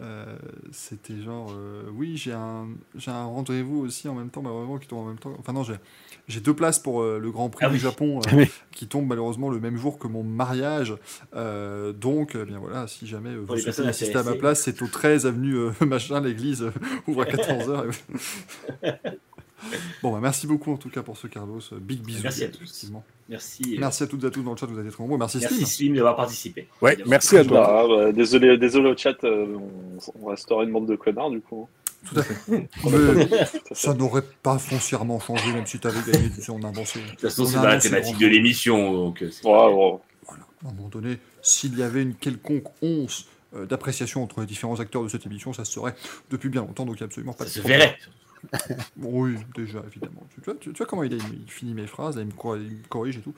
Euh, 0.00 0.36
C'était 0.70 1.20
genre, 1.20 1.50
euh, 1.56 1.82
oui, 1.92 2.16
j'ai 2.16 2.32
un, 2.32 2.68
j'ai 2.94 3.10
un 3.10 3.24
rendez-vous 3.24 3.80
aussi 3.80 4.08
en 4.08 4.14
même 4.14 4.30
temps, 4.30 4.42
malheureusement, 4.42 4.78
qui 4.78 4.86
tombe 4.86 5.00
en 5.00 5.08
même 5.08 5.18
temps. 5.18 5.32
Enfin, 5.38 5.52
non, 5.52 5.64
j'ai, 5.64 5.74
j'ai 6.28 6.40
deux 6.40 6.54
places 6.54 6.78
pour 6.78 7.02
euh, 7.02 7.18
le 7.18 7.30
Grand 7.30 7.50
Prix 7.50 7.66
Ah 7.66 7.68
du 7.68 7.74
oui. 7.74 7.80
Japon 7.80 8.20
euh, 8.20 8.22
Ah 8.30 8.36
oui. 8.36 8.50
qui 8.70 8.86
tombe 8.86 9.06
malheureusement 9.06 9.50
le 9.50 9.58
même 9.58 9.76
jour 9.76 9.98
que 9.98 10.06
mon 10.06 10.22
mariage. 10.22 10.94
Euh, 11.34 11.92
donc, 11.92 12.36
eh 12.40 12.44
bien 12.44 12.58
voilà, 12.58 12.86
si 12.86 13.06
jamais 13.06 13.30
euh, 13.30 13.38
vous 13.38 13.56
souhaitez 13.58 13.82
assister 13.88 14.16
à 14.18 14.22
ma 14.22 14.34
place, 14.34 14.62
c'est 14.62 14.80
au 14.82 14.86
13 14.86 15.26
avenue 15.26 15.54
euh, 15.56 15.72
machin, 15.86 16.20
l'église 16.20 16.62
euh, 16.62 16.70
ouvre 17.08 17.22
à 17.22 17.24
14h. 17.24 17.92
bon, 20.02 20.12
bah, 20.12 20.18
merci 20.22 20.46
beaucoup 20.46 20.72
en 20.72 20.76
tout 20.76 20.88
cas 20.90 21.02
pour 21.02 21.16
ce 21.16 21.26
Carlos. 21.26 21.60
Big 21.80 22.00
bisous. 22.00 22.20
Merci 22.22 22.44
à 22.44 22.48
tous. 22.48 22.62
effectivement. 22.62 23.04
Merci. 23.28 23.62
euh, 23.74 23.80
Merci 23.80 24.02
à 24.02 24.06
toutes 24.06 24.24
et 24.24 24.26
à 24.26 24.30
tous 24.30 24.42
dans 24.42 24.52
le 24.52 24.56
chat, 24.56 24.66
vous 24.66 24.78
avez 24.78 24.86
été 24.86 24.94
très 24.94 25.02
nombreux. 25.02 25.18
Merci, 25.18 25.38
Merci 25.40 25.54
Slim. 25.56 25.66
Slim 25.66 25.94
d'avoir 25.96 26.16
participé. 26.16 26.68
Ouais, 26.80 26.96
merci 27.06 27.36
à 27.36 27.44
toi. 27.44 27.60
Bah, 27.60 27.96
bah, 28.06 28.12
désolé, 28.12 28.56
désolé 28.56 28.90
au 28.90 28.96
chat, 28.96 29.22
euh, 29.24 29.56
on, 29.56 29.98
on 30.22 30.26
restera 30.26 30.64
une 30.64 30.72
bande 30.72 30.86
de 30.86 30.96
connards 30.96 31.30
du 31.30 31.40
coup. 31.40 31.68
Tout 32.08 32.20
à 32.20 32.22
fait. 32.22 32.34
Mais 32.84 33.28
ça 33.72 33.92
n'aurait 33.94 34.22
pas 34.42 34.58
foncièrement 34.58 35.18
changé, 35.18 35.52
même 35.52 35.66
si 35.66 35.78
tu 35.80 35.86
avais 35.88 36.00
gagné, 36.12 36.30
tu 36.30 36.40
sais, 36.40 36.50
on 36.50 36.62
a 36.62 36.68
avancé. 36.68 37.00
De 37.00 37.08
toute 37.10 37.20
façon, 37.20 37.42
On 37.42 37.46
c'est 37.46 37.60
la 37.62 37.78
thématique 37.78 38.18
de 38.18 38.26
l'émission. 38.28 38.92
Donc, 38.92 39.22
euh. 39.22 39.30
Voilà. 39.42 40.44
À 40.64 40.68
un 40.68 40.72
moment 40.74 40.88
donné, 40.88 41.18
s'il 41.42 41.76
y 41.78 41.82
avait 41.82 42.02
une 42.02 42.14
quelconque 42.14 42.64
once 42.82 43.26
euh, 43.56 43.66
d'appréciation 43.66 44.22
entre 44.22 44.40
les 44.40 44.46
différents 44.46 44.78
acteurs 44.80 45.02
de 45.02 45.08
cette 45.08 45.26
émission, 45.26 45.52
ça 45.52 45.64
se 45.64 45.72
serait 45.72 45.94
depuis 46.30 46.48
bien 46.48 46.62
longtemps, 46.62 46.84
donc 46.86 46.96
il 46.96 47.02
n'y 47.02 47.04
a 47.04 47.06
absolument 47.06 47.32
pas 47.32 47.44
Ça 47.44 47.50
de 47.50 47.54
se 47.54 47.58
problème. 47.60 47.80
verrait. 47.80 47.98
Oui, 48.96 49.34
déjà, 49.56 49.82
évidemment. 49.86 50.22
Tu, 50.34 50.40
vois, 50.40 50.54
tu, 50.54 50.72
tu 50.72 50.76
vois 50.78 50.86
comment 50.86 51.02
il, 51.04 51.14
a- 51.14 51.16
il 51.16 51.50
finit 51.50 51.74
mes 51.74 51.86
phrases, 51.86 52.16
là, 52.16 52.22
il, 52.22 52.28
me, 52.28 52.32
cor- 52.32 52.56
il 52.56 52.76
me 52.76 52.88
corrige 52.88 53.16
et 53.18 53.20
tout. 53.20 53.34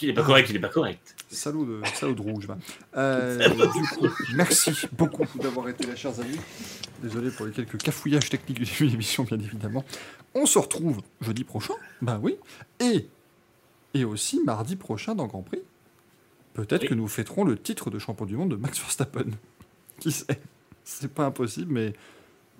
Il 0.00 0.08
n'est 0.08 0.14
pas 0.14 0.24
correct, 0.24 0.48
il 0.50 0.54
n'est 0.54 0.58
pas 0.60 0.68
correct. 0.68 1.14
Salaud 1.30 1.64
de, 1.64 1.80
salaud 1.94 2.14
de 2.14 2.20
rouge. 2.20 2.48
Euh, 2.96 3.48
du 3.48 3.88
coup, 3.96 4.06
merci 4.34 4.72
beaucoup 4.92 5.24
d'avoir 5.38 5.68
été 5.68 5.86
là, 5.86 5.94
chers 5.96 6.18
amis. 6.20 6.38
Désolé 7.00 7.30
pour 7.30 7.46
les 7.46 7.52
quelques 7.52 7.78
cafouillages 7.78 8.28
techniques 8.28 8.58
du 8.58 8.64
début 8.64 8.86
de 8.86 8.90
l'émission, 8.90 9.22
bien 9.24 9.38
évidemment. 9.38 9.84
On 10.34 10.46
se 10.46 10.58
retrouve 10.58 11.00
jeudi 11.20 11.44
prochain, 11.44 11.74
ben 12.02 12.18
oui, 12.22 12.36
et, 12.80 13.08
et 13.94 14.04
aussi 14.04 14.40
mardi 14.44 14.74
prochain 14.76 15.14
dans 15.14 15.26
Grand 15.26 15.42
Prix. 15.42 15.60
Peut-être 16.54 16.82
Oui. 16.82 16.88
que 16.88 16.94
nous 16.94 17.08
fêterons 17.08 17.44
le 17.44 17.56
titre 17.56 17.88
de 17.90 17.98
champion 18.00 18.26
du 18.26 18.36
monde 18.36 18.50
de 18.50 18.56
Max 18.56 18.78
Verstappen. 18.80 19.26
Qui 20.00 20.10
sait? 20.12 20.26
C'est 20.82 21.12
pas 21.12 21.24
impossible, 21.24 21.72
mais 21.72 21.94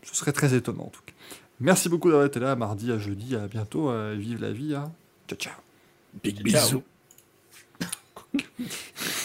ce 0.04 0.14
serait 0.14 0.32
très 0.32 0.54
étonnant 0.54 0.84
en 0.84 0.90
tout 0.90 1.02
cas. 1.04 1.12
Merci 1.60 1.88
beaucoup 1.88 2.08
d'avoir 2.08 2.26
été 2.26 2.40
là, 2.40 2.52
à 2.52 2.56
mardi, 2.56 2.90
à 2.90 2.98
jeudi, 2.98 3.36
à 3.36 3.46
bientôt, 3.46 3.88
euh, 3.88 4.14
vive 4.18 4.40
la 4.40 4.52
vie, 4.52 4.74
hein. 4.74 4.92
ciao 5.28 5.38
ciao. 5.38 5.54
Big 6.22 6.42
bisous. 6.42 6.82